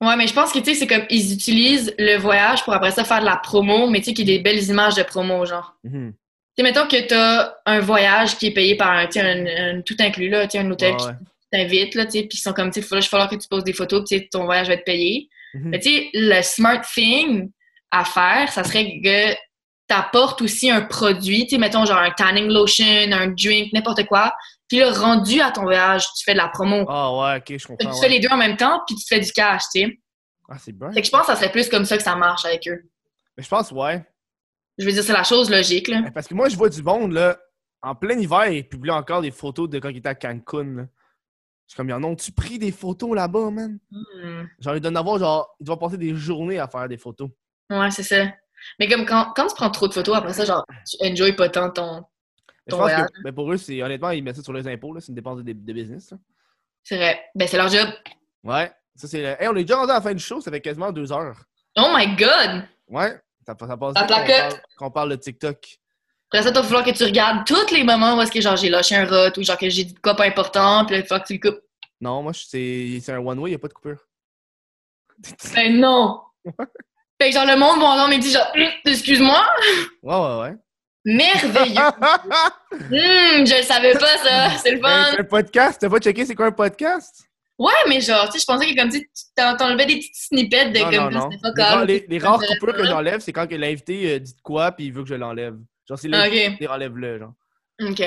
Ouais, 0.00 0.16
mais 0.16 0.26
je 0.26 0.32
pense 0.32 0.50
que, 0.52 0.58
tu 0.58 0.64
sais, 0.64 0.74
c'est 0.74 0.86
comme, 0.86 1.04
ils 1.10 1.32
utilisent 1.34 1.94
le 1.98 2.16
voyage 2.16 2.64
pour 2.64 2.72
après 2.72 2.90
ça 2.90 3.04
faire 3.04 3.20
de 3.20 3.26
la 3.26 3.36
promo, 3.36 3.88
mais 3.88 3.98
tu 4.00 4.06
sais, 4.06 4.14
qu'il 4.14 4.28
y 4.28 4.32
ait 4.32 4.38
des 4.38 4.42
belles 4.42 4.64
images 4.64 4.94
de 4.94 5.02
promo, 5.02 5.44
genre. 5.44 5.76
Mhm. 5.84 6.12
Tu 6.12 6.16
sais, 6.56 6.62
mettons 6.62 6.88
que 6.88 7.06
t'as 7.06 7.54
un 7.66 7.80
voyage 7.80 8.36
qui 8.38 8.46
est 8.46 8.50
payé 8.54 8.76
par 8.76 8.90
un, 8.92 9.06
un, 9.14 9.46
un- 9.76 9.82
tout 9.82 9.94
inclus, 10.00 10.28
là, 10.30 10.48
tu 10.48 10.56
un 10.58 10.68
hôtel 10.70 10.92
Ouais, 10.94 10.96
qui 10.98 11.06
ouais. 11.06 11.12
t'invite, 11.52 11.94
là, 11.94 12.06
tu 12.06 12.12
sais, 12.12 12.22
puis 12.22 12.38
ils 12.38 12.40
sont 12.40 12.52
comme, 12.54 12.70
tu 12.70 12.80
sais, 12.80 12.86
il 12.90 12.94
va 12.96 13.02
falloir 13.02 13.28
que 13.28 13.36
tu 13.36 13.46
poses 13.46 13.62
des 13.62 13.74
photos, 13.74 14.02
puis 14.08 14.18
tu 14.18 14.24
sais, 14.24 14.28
ton 14.32 14.44
voyage 14.46 14.68
va 14.68 14.74
être 14.74 14.84
payé. 14.86 15.28
Mhm. 15.54 15.70
Mais 15.70 15.78
tu 15.78 15.90
sais, 15.90 16.10
le 16.14 16.42
smart 16.42 16.80
thing 16.94 17.50
à 17.90 18.04
faire, 18.04 18.50
ça 18.52 18.64
serait 18.64 19.00
que 19.02 19.34
t'apportes 19.88 20.40
aussi 20.42 20.70
un 20.70 20.82
produit, 20.82 21.44
tu 21.46 21.56
sais, 21.56 21.58
mettons 21.58 21.84
genre 21.84 21.98
un 21.98 22.12
tanning 22.12 22.46
lotion, 22.46 23.10
un 23.10 23.28
drink, 23.28 23.72
n'importe 23.72 24.06
quoi, 24.06 24.32
puis 24.68 24.78
le 24.78 24.86
rendu 24.86 25.40
à 25.40 25.50
ton 25.50 25.62
voyage, 25.62 26.04
tu 26.16 26.24
fais 26.24 26.32
de 26.32 26.38
la 26.38 26.48
promo. 26.48 26.84
Ah 26.88 27.12
ouais, 27.16 27.38
ok, 27.38 27.58
je 27.58 27.66
comprends. 27.66 27.90
tu 27.90 27.94
ouais. 27.94 28.00
fais 28.00 28.08
les 28.08 28.20
deux 28.20 28.28
en 28.28 28.36
même 28.36 28.56
temps, 28.56 28.80
puis 28.86 28.94
tu 28.94 29.04
fais 29.08 29.18
du 29.18 29.32
cash, 29.32 29.62
tu 29.74 29.80
sais. 29.80 29.98
Ah, 30.48 30.56
c'est 30.58 30.72
bien. 30.72 30.92
Fait 30.92 31.00
que 31.00 31.06
je 31.06 31.10
pense 31.10 31.22
que 31.22 31.26
ça 31.26 31.36
serait 31.36 31.50
plus 31.50 31.68
comme 31.68 31.84
ça 31.84 31.96
que 31.96 32.02
ça 32.02 32.14
marche 32.14 32.44
avec 32.44 32.68
eux. 32.68 32.82
Mais 33.36 33.42
je 33.42 33.48
pense, 33.48 33.72
ouais. 33.72 34.04
Je 34.78 34.84
veux 34.84 34.92
dire, 34.92 35.02
c'est 35.02 35.12
la 35.12 35.24
chose 35.24 35.50
logique, 35.50 35.88
là. 35.88 36.02
Parce 36.14 36.28
que 36.28 36.34
moi, 36.34 36.48
je 36.48 36.56
vois 36.56 36.68
du 36.68 36.82
monde, 36.82 37.12
là, 37.12 37.36
en 37.82 37.94
plein 37.94 38.18
hiver, 38.18 38.46
ils 38.46 38.68
publient 38.68 38.90
encore 38.92 39.22
des 39.22 39.30
photos 39.30 39.68
de 39.68 39.78
quand 39.78 39.88
ils 39.88 39.98
étaient 39.98 40.08
à 40.08 40.14
Cancun, 40.14 40.64
là. 40.76 40.82
Je 41.70 41.74
suis 41.76 41.86
comme, 41.86 42.04
ont-tu 42.04 42.32
pris 42.32 42.58
des 42.58 42.72
photos 42.72 43.14
là-bas, 43.14 43.48
man? 43.52 43.78
Hmm. 43.92 44.42
Genre, 44.58 44.74
ils 44.74 44.80
doivent 44.80 44.92
en 44.92 44.96
avoir, 44.96 45.18
genre, 45.20 45.54
ils 45.60 45.64
doivent 45.64 45.78
passer 45.78 45.98
des 45.98 46.16
journées 46.16 46.58
à 46.58 46.66
faire 46.66 46.88
des 46.88 46.96
photos. 46.96 47.30
Ouais, 47.70 47.92
c'est 47.92 48.02
ça. 48.02 48.26
Mais 48.80 48.88
comme 48.88 49.06
quand, 49.06 49.32
quand 49.36 49.46
tu 49.46 49.54
prends 49.54 49.70
trop 49.70 49.86
de 49.86 49.92
photos, 49.92 50.16
après 50.16 50.32
ça, 50.32 50.44
genre, 50.44 50.66
tu 50.84 50.96
enjoy 51.06 51.32
pas 51.36 51.48
tant 51.48 51.70
ton. 51.70 52.02
Mais 52.66 52.70
Ton 52.72 52.78
voyage. 52.78 53.06
que, 53.14 53.22
ben, 53.22 53.32
pour 53.32 53.52
eux, 53.52 53.56
c'est, 53.56 53.80
honnêtement, 53.84 54.10
ils 54.10 54.20
mettent 54.24 54.34
ça 54.34 54.42
sur 54.42 54.52
les 54.52 54.66
impôts. 54.66 54.98
C'est 54.98 55.10
une 55.10 55.14
dépense 55.14 55.38
de, 55.38 55.42
de 55.44 55.72
business. 55.72 56.12
C'est 56.82 56.96
vrai. 56.96 57.22
Ben, 57.36 57.46
c'est 57.46 57.56
leur 57.56 57.68
job. 57.68 57.88
Ouais. 58.42 58.72
Ça, 58.96 59.06
c'est. 59.06 59.22
le- 59.22 59.40
Hey, 59.40 59.46
on 59.46 59.54
est 59.54 59.62
déjà 59.62 59.76
rendu 59.76 59.92
à 59.92 59.94
la 59.94 60.00
fin 60.00 60.12
du 60.12 60.22
show, 60.22 60.40
ça 60.40 60.50
fait 60.50 60.60
quasiment 60.60 60.90
deux 60.90 61.12
heures. 61.12 61.40
Oh 61.78 61.92
my 61.96 62.16
god! 62.16 62.64
Ouais. 62.88 63.16
Ça, 63.46 63.54
ça 63.58 63.76
passe 63.76 63.94
qu'on 63.94 64.06
parle, 64.08 64.52
qu'on 64.76 64.90
parle 64.90 65.10
de 65.10 65.16
TikTok. 65.16 65.78
Après 66.32 66.42
ça, 66.44 66.50
il 66.50 66.54
va 66.54 66.62
falloir 66.62 66.84
que 66.84 66.90
tu 66.92 67.02
regardes 67.04 67.44
tous 67.46 67.72
les 67.74 67.82
moments 67.82 68.16
où 68.16 68.20
est-ce 68.22 68.30
que 68.30 68.40
genre 68.40 68.56
j'ai 68.56 68.68
lâché 68.68 68.94
un 68.96 69.04
rot 69.04 69.30
ou 69.36 69.42
genre 69.42 69.58
que 69.58 69.68
j'ai 69.68 69.84
dit 69.84 69.94
de 69.94 69.98
quoi 69.98 70.14
pas 70.14 70.24
important, 70.26 70.84
puis 70.86 70.94
là, 70.96 71.02
il 71.02 71.06
faut 71.06 71.18
que 71.18 71.26
tu 71.26 71.32
le 71.34 71.40
coupes. 71.50 71.60
Non, 72.00 72.22
moi, 72.22 72.32
c'est, 72.34 72.98
c'est 73.02 73.12
un 73.12 73.18
one-way, 73.18 73.50
il 73.50 73.52
n'y 73.52 73.56
a 73.56 73.58
pas 73.58 73.68
de 73.68 73.72
coupure. 73.74 73.98
Ben 75.54 75.78
non! 75.80 76.20
Fait 77.20 77.28
que 77.30 77.34
genre 77.34 77.44
le 77.46 77.56
monde 77.56 77.78
va 77.80 77.86
entendre 77.88 78.08
mais 78.10 78.18
dit 78.18 78.30
genre 78.30 78.50
Hum, 78.56 78.68
excuse-moi, 78.86 79.46
Ouais, 80.02 80.14
ouais, 80.14 80.40
ouais. 80.40 80.56
merveilleux! 81.04 81.74
Hum, 82.72 83.44
je 83.46 83.56
le 83.58 83.62
savais 83.64 83.92
pas 83.94 84.16
ça, 84.18 84.50
c'est 84.62 84.70
le 84.72 84.80
Ben, 84.80 84.88
fun! 85.04 85.10
c'est 85.10 85.20
un 85.20 85.24
podcast, 85.24 85.80
t'as 85.80 85.90
pas 85.90 85.98
checké 85.98 86.24
c'est 86.24 86.34
quoi 86.36 86.46
un 86.46 86.52
podcast? 86.52 87.24
Ouais, 87.58 87.72
mais 87.88 88.00
genre, 88.00 88.24
tu 88.26 88.32
sais, 88.32 88.38
je 88.38 88.44
pensais 88.46 88.72
que 88.72 88.80
comme 88.80 88.90
tu 88.90 89.06
t'enlevais 89.36 89.84
des 89.86 89.96
petites 89.96 90.14
snippets 90.16 90.70
de 90.70 90.78
Non, 90.78 90.84
comme 90.84 91.12
non, 91.12 91.20
ça, 91.20 91.26
non. 91.26 91.30
c'était 91.32 91.52
pas 91.62 91.84
Les, 91.84 91.98
les- 92.00 92.06
les 92.08 92.18
rares 92.18 92.40
coupures 92.40 92.74
que 92.74 92.86
j'enlève, 92.86 93.20
c'est 93.20 93.32
quand 93.32 93.46
que 93.46 93.54
l'invité 93.56 94.14
euh, 94.14 94.18
dit 94.18 94.32
de 94.34 94.40
quoi 94.40 94.72
puis 94.72 94.86
il 94.86 94.92
veut 94.92 95.02
que 95.02 95.08
je 95.10 95.14
l'enlève. 95.16 95.58
Genre, 95.90 95.98
c'est 95.98 96.08
pas. 96.08 96.28
l'invité, 96.28 96.56
Ok, 96.66 96.70
enlève-le, 96.70 97.18
genre. 97.18 97.34
ok. 97.82 98.00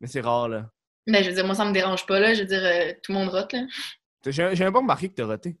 Mais 0.00 0.06
c'est 0.06 0.20
rare, 0.20 0.48
là. 0.48 0.70
Ben 1.06 1.22
je 1.24 1.28
veux 1.30 1.34
dire, 1.34 1.44
moi 1.44 1.54
ça 1.54 1.64
me 1.64 1.72
dérange 1.72 2.06
pas 2.06 2.18
là, 2.20 2.32
je 2.34 2.40
veux 2.42 2.46
dire, 2.46 2.62
euh, 2.62 2.92
tout 3.02 3.12
le 3.12 3.18
monde 3.18 3.28
rote 3.30 3.52
là. 3.52 3.60
J'ai 4.26 4.42
même 4.64 4.72
pas 4.72 4.78
remarqué 4.78 5.08
que 5.08 5.14
t'as 5.14 5.26
roté. 5.26 5.56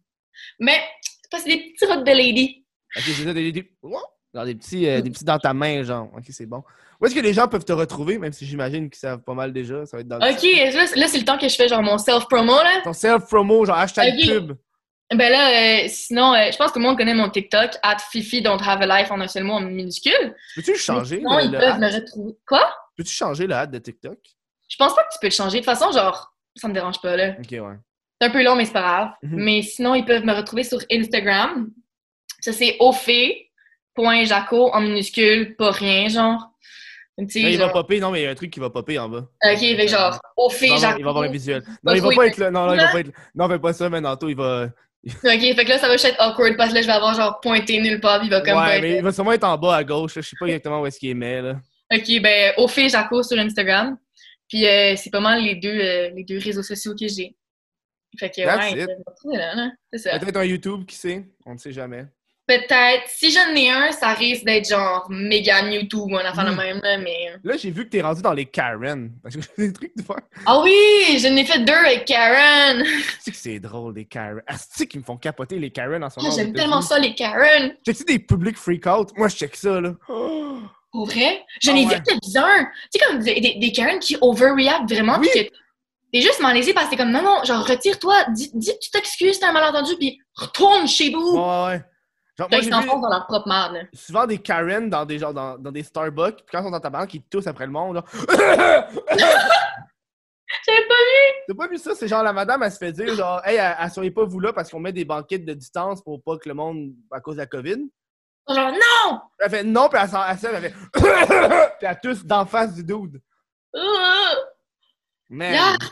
Mais 0.58 0.80
c'est 1.02 1.30
parce 1.30 1.42
que 1.44 1.50
c'est 1.50 1.56
des 1.56 1.72
petits 1.72 1.84
rotes 1.84 2.04
de 2.06 2.12
lady. 2.12 2.64
Ok, 2.96 3.02
j'ai 3.06 3.24
des, 3.26 3.34
des, 3.34 3.52
des! 3.52 3.72
Genre 4.34 4.44
des 4.46 4.54
petits, 4.54 4.86
euh, 4.88 5.00
des 5.02 5.10
petits 5.10 5.24
dans 5.24 5.38
ta 5.38 5.52
main, 5.52 5.82
genre. 5.82 6.10
Ok, 6.16 6.24
c'est 6.30 6.46
bon. 6.46 6.62
Où 7.00 7.06
est-ce 7.06 7.14
que 7.14 7.20
les 7.20 7.32
gens 7.34 7.46
peuvent 7.46 7.64
te 7.64 7.72
retrouver, 7.72 8.18
même 8.18 8.32
si 8.32 8.46
j'imagine 8.46 8.88
qu'ils 8.88 8.98
savent 8.98 9.22
pas 9.22 9.34
mal 9.34 9.52
déjà? 9.52 9.84
Ça 9.86 9.96
va 9.96 10.00
être 10.00 10.08
dans 10.08 10.16
Ok, 10.16 10.42
là, 10.42 10.86
là, 10.96 11.08
c'est 11.08 11.18
le 11.18 11.24
temps 11.24 11.36
que 11.38 11.48
je 11.48 11.54
fais 11.56 11.68
genre 11.68 11.82
mon 11.82 11.98
self-promo 11.98 12.52
là. 12.54 12.80
Ton 12.82 12.92
self-promo, 12.94 13.64
genre 13.66 13.76
hashtag 13.76 14.14
Ok. 14.18 14.26
pub. 14.26 14.52
Ben 15.12 15.30
là, 15.30 15.84
euh, 15.84 15.88
sinon, 15.88 16.34
euh, 16.34 16.50
je 16.50 16.56
pense 16.56 16.72
que 16.72 16.78
le 16.78 16.84
monde 16.84 16.96
connaît 16.96 17.14
mon 17.14 17.28
TikTok, 17.28 17.72
at 17.82 17.98
Fifi 18.10 18.40
Don't 18.42 18.58
Have 18.66 18.80
a 18.82 18.98
Life 18.98 19.10
en 19.10 19.20
un 19.20 19.28
seul 19.28 19.44
mot 19.44 19.54
en 19.54 19.60
minuscule. 19.60 20.34
Peux-tu 20.56 20.76
changer? 20.76 21.20
Non, 21.20 21.36
le- 21.38 21.44
ils 21.44 21.50
le 21.52 21.58
peuvent 21.58 21.78
me 21.78 21.92
retrouver. 21.92 22.32
Quoi? 22.48 22.74
Peux-tu 22.96 23.12
changer 23.12 23.46
le 23.46 23.54
hâte 23.54 23.70
de 23.70 23.78
TikTok? 23.78 24.18
Je 24.68 24.76
pense 24.76 24.94
pas 24.94 25.02
que 25.04 25.12
tu 25.12 25.18
peux 25.20 25.26
le 25.26 25.32
changer. 25.32 25.60
De 25.60 25.64
toute 25.64 25.72
façon, 25.78 25.92
genre, 25.92 26.34
ça 26.56 26.68
me 26.68 26.72
dérange 26.74 27.00
pas 27.00 27.16
là. 27.16 27.34
Ok, 27.38 27.50
ouais. 27.50 27.76
C'est 28.20 28.28
un 28.28 28.30
peu 28.30 28.42
long, 28.42 28.56
mais 28.56 28.64
c'est 28.64 28.72
pas 28.72 28.80
grave. 28.80 29.10
Mhm. 29.22 29.30
Mais 29.44 29.62
sinon, 29.62 29.94
ils 29.94 30.04
peuvent 30.04 30.24
me 30.24 30.32
retrouver 30.32 30.64
sur 30.64 30.78
Instagram. 30.90 31.68
Ça, 32.40 32.52
c'est 32.52 32.76
ofé.jaco 32.80 34.70
en 34.72 34.80
minuscule, 34.80 35.54
pas 35.56 35.70
rien, 35.70 36.08
genre. 36.08 36.50
Là, 37.16 37.24
il 37.32 37.58
va 37.58 37.64
genre- 37.66 37.72
popper, 37.72 38.00
non, 38.00 38.10
mais 38.10 38.22
il 38.22 38.24
y 38.24 38.26
a 38.26 38.30
un 38.30 38.34
truc 38.34 38.50
qui 38.50 38.58
va 38.58 38.70
popper 38.70 38.98
en 38.98 39.08
bas. 39.08 39.18
Ok, 39.44 39.58
fait 39.60 39.76
que 39.76 39.86
genre, 39.86 40.10
va, 40.10 40.20
avoir, 40.36 40.78
jaco. 40.80 40.98
il 40.98 41.04
va 41.04 41.10
avoir 41.10 41.24
un 41.24 41.30
visuel. 41.30 41.62
Non, 41.84 41.94
il 41.94 42.00
va 42.02 42.10
pas 42.10 42.26
être 42.26 42.38
là. 42.38 42.50
Non, 42.50 42.66
non, 42.66 42.74
il 42.74 42.80
va 42.80 42.88
pas 42.90 43.00
être 43.00 43.06
là. 43.08 43.12
Non, 43.36 43.48
fais 43.48 43.58
pas 43.60 43.72
ça, 43.72 43.88
mais 43.88 44.00
Nanto, 44.00 44.28
il 44.28 44.34
va. 44.34 44.66
Ok, 45.06 45.22
fait 45.22 45.64
que 45.64 45.68
là, 45.68 45.78
ça 45.78 45.86
va 45.86 45.94
juste 45.94 46.06
être 46.06 46.20
awkward 46.20 46.56
parce 46.56 46.70
que 46.70 46.76
là, 46.76 46.82
je 46.82 46.86
vais 46.86 46.92
avoir 46.92 47.14
genre 47.14 47.38
pointé 47.40 47.78
nulle 47.80 48.00
part, 48.00 48.18
puis 48.20 48.28
il 48.28 48.30
va 48.30 48.40
comme 48.40 48.56
Ouais, 48.56 48.80
mais 48.80 48.96
il 48.96 49.02
va 49.02 49.12
sûrement 49.12 49.32
être 49.32 49.44
en 49.44 49.58
bas 49.58 49.76
à 49.76 49.84
gauche. 49.84 50.16
là. 50.16 50.22
Je 50.22 50.28
sais 50.28 50.36
pas 50.38 50.46
exactement 50.46 50.80
où 50.80 50.86
est-ce 50.86 50.98
qu'il 50.98 51.10
est, 51.10 51.14
mais 51.14 51.42
là. 51.42 51.56
Ok, 51.92 52.20
ben, 52.22 52.54
au 52.56 52.66
fait, 52.68 52.88
Jaco 52.88 53.22
sur 53.22 53.38
Instagram. 53.38 53.96
Puis 54.48 54.66
euh, 54.66 54.94
c'est 54.96 55.10
pas 55.10 55.20
mal 55.20 55.42
les 55.42 55.56
deux, 55.56 55.78
euh, 55.78 56.10
les 56.14 56.24
deux 56.24 56.38
réseaux 56.38 56.62
sociaux 56.62 56.94
que 56.94 57.06
j'ai. 57.08 57.36
Fait 58.18 58.30
que, 58.30 58.42
That's 58.44 58.72
ouais, 58.72 58.86
là. 59.34 59.70
C'est 59.92 59.98
ça. 59.98 60.18
Peut-être 60.18 60.36
un 60.36 60.44
YouTube, 60.44 60.84
qui 60.86 60.96
sait? 60.96 61.24
On 61.44 61.54
ne 61.54 61.58
sait 61.58 61.72
jamais. 61.72 62.06
Peut-être, 62.46 63.04
si 63.08 63.30
j'en 63.30 63.54
ai 63.56 63.70
un, 63.70 63.90
ça 63.90 64.08
risque 64.12 64.44
d'être 64.44 64.68
genre 64.68 65.06
méga 65.08 65.62
YouTube 65.70 66.10
ou 66.10 66.16
un 66.18 66.24
affaire 66.24 66.44
de 66.44 66.50
Mm. 66.50 66.56
même, 66.56 66.80
là, 66.82 66.98
mais... 66.98 67.32
Là, 67.42 67.56
j'ai 67.56 67.70
vu 67.70 67.84
que 67.86 67.90
t'es 67.90 68.02
rendu 68.02 68.20
dans 68.20 68.34
les 68.34 68.44
Karen. 68.44 69.12
Parce 69.22 69.34
que 69.36 69.40
j'ai 69.42 69.48
des 69.68 69.72
trucs 69.72 69.96
de 69.96 70.02
faire. 70.02 70.20
Ah 70.44 70.60
oui! 70.62 71.18
J'en 71.20 71.34
ai 71.36 71.44
fait 71.46 71.60
deux 71.60 71.72
avec 71.72 72.04
Karen! 72.04 72.82
Tu 72.84 73.02
sais 73.20 73.30
que 73.30 73.36
c'est 73.36 73.58
drôle, 73.60 73.94
les 73.94 74.04
Karen. 74.04 74.42
Asti 74.46 74.86
qui 74.86 74.98
me 74.98 75.02
font 75.04 75.16
capoter 75.16 75.58
les 75.58 75.70
Karen 75.70 76.04
en 76.04 76.10
ce 76.10 76.16
Ah, 76.18 76.22
moment. 76.24 76.36
J'aime 76.36 76.52
tellement 76.52 76.82
ça, 76.82 76.98
les 76.98 77.14
Karen! 77.14 77.74
Check-tu 77.86 78.04
des 78.04 78.18
public 78.18 78.58
freak-out? 78.58 79.10
Moi, 79.16 79.28
je 79.28 79.36
check 79.36 79.56
ça, 79.56 79.80
là. 79.80 79.94
Oh! 80.08 80.58
Pour 80.92 81.06
vrai? 81.06 81.44
J'en 81.62 81.72
Ah 81.74 81.78
ai 81.78 81.86
ouais. 81.86 81.94
vu 81.96 82.02
quelques-uns! 82.02 82.64
Tu 82.92 82.98
sais, 83.00 83.06
comme 83.06 83.18
des, 83.20 83.40
des, 83.40 83.54
des 83.58 83.72
Karen 83.72 83.98
qui 83.98 84.16
overreact 84.20 84.88
vraiment, 84.92 85.18
Oui. 85.18 85.28
pis 85.32 85.44
que 85.46 85.50
t'es 86.12 86.20
juste 86.20 86.40
malaisé 86.40 86.72
parce 86.74 86.86
que 86.86 86.90
t'es 86.90 86.96
comme, 86.98 87.10
non, 87.10 87.22
non, 87.22 87.42
genre, 87.42 87.66
retire-toi, 87.66 88.26
dis, 88.34 88.50
dis 88.54 88.70
que 88.72 88.78
tu 88.80 88.90
t'excuses, 88.90 89.40
t'as 89.40 89.48
un 89.48 89.52
malentendu, 89.52 89.96
puis 89.98 90.18
retourne 90.34 90.86
chez 90.86 91.10
vous! 91.10 91.36
Ouais, 91.38 91.64
ouais. 91.68 91.82
Genre, 92.36 92.48
moi, 92.50 92.58
ils 92.60 92.68
s'enfoncent 92.68 92.94
vu 92.96 93.00
dans 93.00 93.10
leur 93.10 93.26
propre 93.26 93.48
merde, 93.48 93.88
souvent 93.92 94.26
des 94.26 94.38
Karen 94.38 94.90
dans 94.90 95.04
des, 95.04 95.18
genre, 95.20 95.32
dans, 95.32 95.56
dans 95.56 95.70
des 95.70 95.84
Starbucks, 95.84 96.38
puis 96.38 96.46
quand 96.50 96.60
ils 96.60 96.64
sont 96.64 96.70
dans 96.70 96.80
ta 96.80 96.90
banque, 96.90 97.14
ils 97.14 97.22
toussent 97.22 97.46
après 97.46 97.66
le 97.66 97.72
monde, 97.72 97.96
là. 97.96 98.04
J'avais 100.66 100.86
pas 100.86 100.94
T'as 101.48 101.54
pas 101.54 101.68
vu 101.68 101.78
ça? 101.78 101.94
C'est 101.94 102.08
genre 102.08 102.22
la 102.22 102.32
madame, 102.32 102.62
elle 102.62 102.72
se 102.72 102.78
fait 102.78 102.92
dire, 102.92 103.14
genre, 103.14 103.40
hey, 103.44 103.58
assoyez 103.58 104.10
pas 104.10 104.24
vous 104.24 104.40
là 104.40 104.52
parce 104.52 104.70
qu'on 104.70 104.80
met 104.80 104.92
des 104.92 105.04
banquettes 105.04 105.44
de 105.44 105.54
distance 105.54 106.02
pour 106.02 106.22
pas 106.22 106.36
que 106.38 106.48
le 106.48 106.54
monde, 106.54 106.92
à 107.10 107.20
cause 107.20 107.36
de 107.36 107.40
la 107.40 107.46
COVID. 107.46 107.88
Genre, 108.48 108.72
non! 108.72 109.20
Elle 109.38 109.50
fait 109.50 109.64
non, 109.64 109.88
puis 109.88 110.00
elle 110.02 110.08
s'en 110.08 110.22
elle, 110.24 110.38
fait. 110.38 110.74
puis 110.92 111.88
elle 111.88 112.00
tousse 112.02 112.24
d'en 112.24 112.46
face 112.46 112.74
du 112.74 112.84
dude. 112.84 113.20
Yark! 115.30 115.82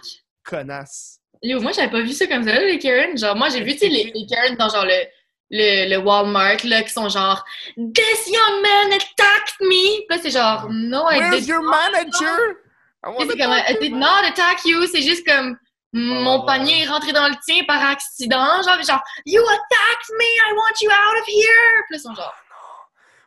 connasse. 0.44 1.20
Yo, 1.42 1.60
moi, 1.60 1.72
j'avais 1.72 1.90
pas 1.90 2.00
vu 2.00 2.12
ça 2.12 2.26
comme 2.26 2.44
ça, 2.44 2.52
là, 2.52 2.60
les 2.60 2.78
Karen. 2.78 3.16
Genre, 3.16 3.36
moi, 3.36 3.48
j'ai 3.48 3.62
vu, 3.62 3.72
tu 3.72 3.78
sais, 3.78 3.88
les, 3.88 4.12
les 4.14 4.26
Karen 4.26 4.56
dans 4.56 4.68
genre 4.68 4.84
le, 4.84 5.06
le, 5.52 5.88
le 5.90 5.96
Walmart, 5.98 6.64
là, 6.64 6.82
qui 6.82 6.90
sont 6.90 7.08
genre, 7.08 7.44
This 7.76 8.26
young 8.26 8.62
man 8.62 8.92
attacked 8.92 9.60
me! 9.60 9.98
Puis 9.98 10.06
là, 10.10 10.18
c'est 10.20 10.30
genre, 10.30 10.66
No, 10.70 11.08
I 11.10 11.18
Where's 11.18 11.40
did 11.40 11.48
your 11.48 11.62
manager? 11.62 12.56
Sais, 13.04 13.10
wanna 13.10 13.30
c'est 13.30 13.38
comme, 13.38 13.52
I 13.52 13.76
did 13.80 13.92
not 13.94 14.24
attack 14.26 14.64
you, 14.64 14.86
c'est 14.86 15.02
juste 15.02 15.26
comme, 15.26 15.56
mon 15.92 16.46
panier 16.46 16.84
est 16.84 16.86
rentré 16.86 17.12
dans 17.12 17.28
le 17.28 17.34
tien 17.46 17.62
par 17.66 17.84
accident, 17.84 18.62
genre, 18.62 18.82
genre, 18.82 19.02
You 19.26 19.42
attacked 19.42 20.10
me, 20.18 20.24
I 20.24 20.52
want 20.54 20.80
you 20.80 20.90
out 20.90 21.20
of 21.20 21.26
here! 21.28 21.82
Puis 21.86 21.94
là, 21.94 21.98
ils 21.98 22.00
sont 22.00 22.14
genre, 22.14 22.34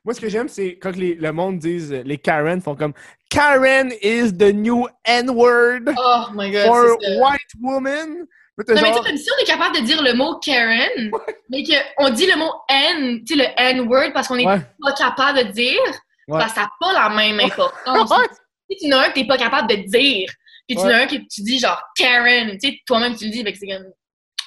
Moi, 0.03 0.13
ce 0.15 0.19
que 0.21 0.29
j'aime, 0.29 0.47
c'est 0.49 0.77
quand 0.79 0.95
les- 0.95 1.15
le 1.15 1.31
monde 1.31 1.59
dise, 1.59 1.91
euh, 1.93 2.01
les 2.05 2.17
Karen 2.17 2.61
font 2.61 2.75
comme 2.75 2.93
Karen 3.29 3.91
is 4.01 4.31
the 4.33 4.53
new 4.53 4.87
N-word 5.03 5.93
Oh 5.97 6.25
my 6.33 6.51
god, 6.51 6.65
for 6.67 6.97
white 7.19 7.51
woman. 7.61 8.25
Non, 8.57 8.63
mais 8.69 8.75
tu 8.75 8.85
genre- 8.87 9.03
sais, 9.03 9.09
comme 9.09 9.17
si 9.17 9.29
on 9.37 9.41
est 9.43 9.45
capable 9.47 9.75
de 9.77 9.81
dire 9.81 10.01
le 10.01 10.13
mot 10.13 10.35
Karen, 10.39 11.11
mais 11.49 11.63
qu'on 11.97 12.09
dit 12.09 12.25
le 12.25 12.37
mot 12.37 12.51
N, 12.69 13.23
tu 13.25 13.35
sais, 13.37 13.43
le 13.43 13.61
N-word, 13.61 14.11
parce 14.13 14.27
qu'on 14.29 14.37
est 14.37 14.45
Ouais. 14.47 14.61
pas 14.81 14.93
capable 14.93 15.39
de 15.39 15.43
dire, 15.51 15.79
Ouais. 16.27 16.39
parce 16.39 16.53
que 16.53 16.59
ça 16.59 16.61
n'a 16.61 16.71
pas 16.79 16.93
la 16.93 17.09
même 17.09 17.39
importance. 17.39 17.75
Si 18.67 18.77
tu 18.77 18.91
en 18.91 18.97
as 18.97 19.05
un 19.05 19.09
que 19.09 19.13
t'es 19.13 19.27
pas 19.27 19.37
capable 19.37 19.69
de 19.69 19.75
dire, 19.75 20.27
puis 20.67 20.75
tu 20.75 20.79
en 20.81 20.85
Ouais. 20.87 20.93
as 20.93 20.97
un 21.01 21.05
que 21.05 21.17
tu 21.17 21.41
dis 21.43 21.59
genre 21.59 21.79
Karen, 21.95 22.57
tu 22.57 22.69
sais, 22.69 22.79
toi-même 22.87 23.15
tu 23.15 23.25
le 23.25 23.29
dis, 23.31 23.43
que 23.43 23.49
c'est 23.59 23.67
comme 23.67 23.85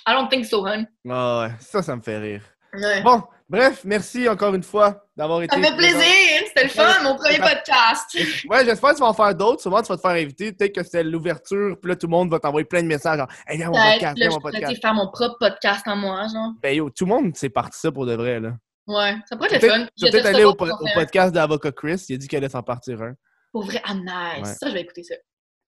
I 0.09 0.13
don't 0.13 0.29
think 0.29 0.45
so, 0.47 0.67
hon. 0.67 0.87
Ah 1.09 1.43
ouais, 1.43 1.53
ça, 1.61 1.83
ça 1.83 1.95
me 1.95 2.01
fait 2.03 2.19
rire. 2.19 2.41
Ouais. 2.73 3.01
Bon, 3.03 3.23
bref, 3.49 3.83
merci 3.85 4.29
encore 4.29 4.55
une 4.57 4.63
fois 4.65 5.05
d'avoir 5.17 5.43
été. 5.43 5.55
Ça 5.55 5.63
fait 5.63 5.77
plaisir, 5.77 6.38
c'était 6.61 6.65
le 6.65 6.71
fun, 6.71 7.03
mon 7.03 7.17
premier 7.17 7.39
podcast. 7.39 8.15
Ouais, 8.49 8.65
j'espère 8.65 8.91
que 8.91 8.95
tu 8.97 9.01
vas 9.01 9.09
en 9.09 9.15
faire 9.15 9.35
d'autres. 9.35 9.63
Souvent, 9.63 9.81
tu 9.83 9.89
vas 9.89 9.97
te 9.97 10.01
faire 10.01 10.11
inviter. 10.13 10.53
Peut-être 10.53 10.75
que 10.75 10.83
c'est 10.83 11.03
l'ouverture, 11.05 11.77
puis 11.81 11.91
là, 11.91 11.97
tout 11.97 12.07
le 12.07 12.11
monde 12.11 12.31
va 12.31 12.39
t'envoyer 12.39 12.65
plein 12.65 12.83
de 12.83 12.89
messages. 12.89 13.19
Genre, 13.19 13.29
hey, 13.47 13.57
viens 13.59 13.69
à 13.69 13.71
mon 13.71 13.77
Peut-être, 13.77 13.93
podcast, 13.93 14.17
viens 14.17 14.29
à 14.29 14.41
podcast. 14.41 14.81
faire 14.83 14.95
mon 14.95 15.11
propre 15.11 15.37
podcast 15.39 15.89
en 15.89 15.97
moi, 15.97 16.27
genre. 16.33 16.53
Ben 16.63 16.75
yo, 16.77 16.91
tout 16.91 17.05
le 17.05 17.09
monde 17.11 17.37
s'est 17.37 17.49
parti 17.51 17.79
ça 17.79 17.93
pour 17.93 18.07
de 18.07 18.15
vrai, 18.15 18.41
là. 18.41 18.53
Ouais, 18.87 19.17
ça 19.29 19.37
pourrait 19.37 19.55
être 19.55 19.63
le 19.63 19.69
Peut-être 19.69 19.73
fun. 19.75 19.87
Je 19.97 20.03
peut-être 20.03 20.13
teste 20.13 20.27
aller 20.35 20.45
au, 20.45 20.55
po- 20.55 20.67
podcast 20.95 21.35
d'Avocat 21.35 21.73
Chris. 21.73 22.05
Il 22.09 22.15
a 22.15 22.19
dit 22.19 22.27
qu'elle 22.27 22.39
allait 22.45 22.49
s'en 22.51 22.63
partir 22.63 23.03
un. 23.03 23.15
Pour 23.53 23.65
vrai, 23.65 23.83
ah 23.85 23.95
nice. 23.95 24.47
Ouais. 24.49 24.55
Ça, 24.55 24.69
je 24.69 24.73
vais 24.73 24.81
écouter 24.81 25.03
ça. 25.03 25.15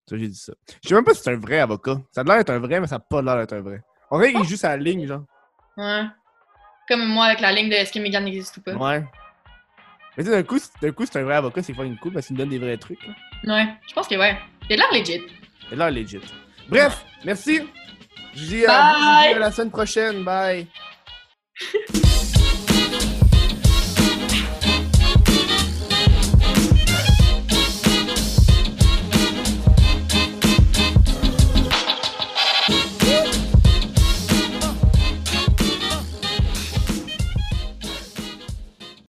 Ça, 0.08 0.16
j'ai 0.16 0.28
dit 0.28 0.38
ça. 0.38 0.52
Je 0.82 0.88
sais 0.88 0.94
même 0.94 1.04
pas 1.04 1.14
si 1.14 1.22
c'est 1.22 1.30
un 1.30 1.38
vrai 1.38 1.60
avocat. 1.60 1.96
Ça 2.12 2.22
a 2.22 2.24
l'air 2.24 2.38
d'être 2.38 2.50
un 2.50 2.58
vrai, 2.58 2.80
mais 2.80 2.86
ça 2.86 2.96
a 2.96 2.98
pas 2.98 3.20
l'air 3.22 3.36
d'être 3.36 3.52
un 3.52 3.60
vrai. 3.60 3.82
On 4.10 4.18
dirait 4.18 4.32
qu'il 4.32 4.44
joue 4.44 4.56
sa 4.56 4.76
ligne, 4.76 5.06
genre. 5.06 5.22
Ouais. 5.76 6.04
Comme 6.88 7.06
moi 7.06 7.26
avec 7.26 7.40
la 7.40 7.52
ligne 7.52 7.68
de 7.68 7.74
est-ce 7.74 7.92
que 7.92 7.98
Megan 7.98 8.26
existe 8.26 8.56
ou 8.56 8.62
pas. 8.62 8.72
Ouais. 8.74 9.04
Mais 10.16 10.24
d'un 10.24 10.42
coup, 10.42 10.58
c'est- 10.58 10.72
d'un 10.82 10.92
coup, 10.92 11.04
c'est 11.06 11.18
un 11.18 11.22
vrai 11.22 11.36
avocat, 11.36 11.62
c'est 11.62 11.72
fucking 11.74 11.96
cool 11.98 12.12
parce 12.12 12.26
qu'il 12.26 12.34
me 12.34 12.40
donne 12.40 12.50
des 12.50 12.58
vrais 12.58 12.76
trucs. 12.76 12.98
Là. 13.44 13.54
Ouais, 13.54 13.68
je 13.88 13.94
pense 13.94 14.06
que 14.08 14.16
ouais. 14.16 14.36
Il 14.68 14.74
a 14.74 14.76
l'air 14.76 15.00
legit. 15.00 15.22
Et 15.72 15.76
là, 15.76 15.90
legit. 15.90 16.20
Bref, 16.68 17.04
merci. 17.24 17.60
Je 18.34 18.44
dis 18.44 18.66
à 18.66 19.38
la 19.38 19.50
semaine 19.50 19.70
prochaine. 19.70 20.22
Bye. 20.24 20.66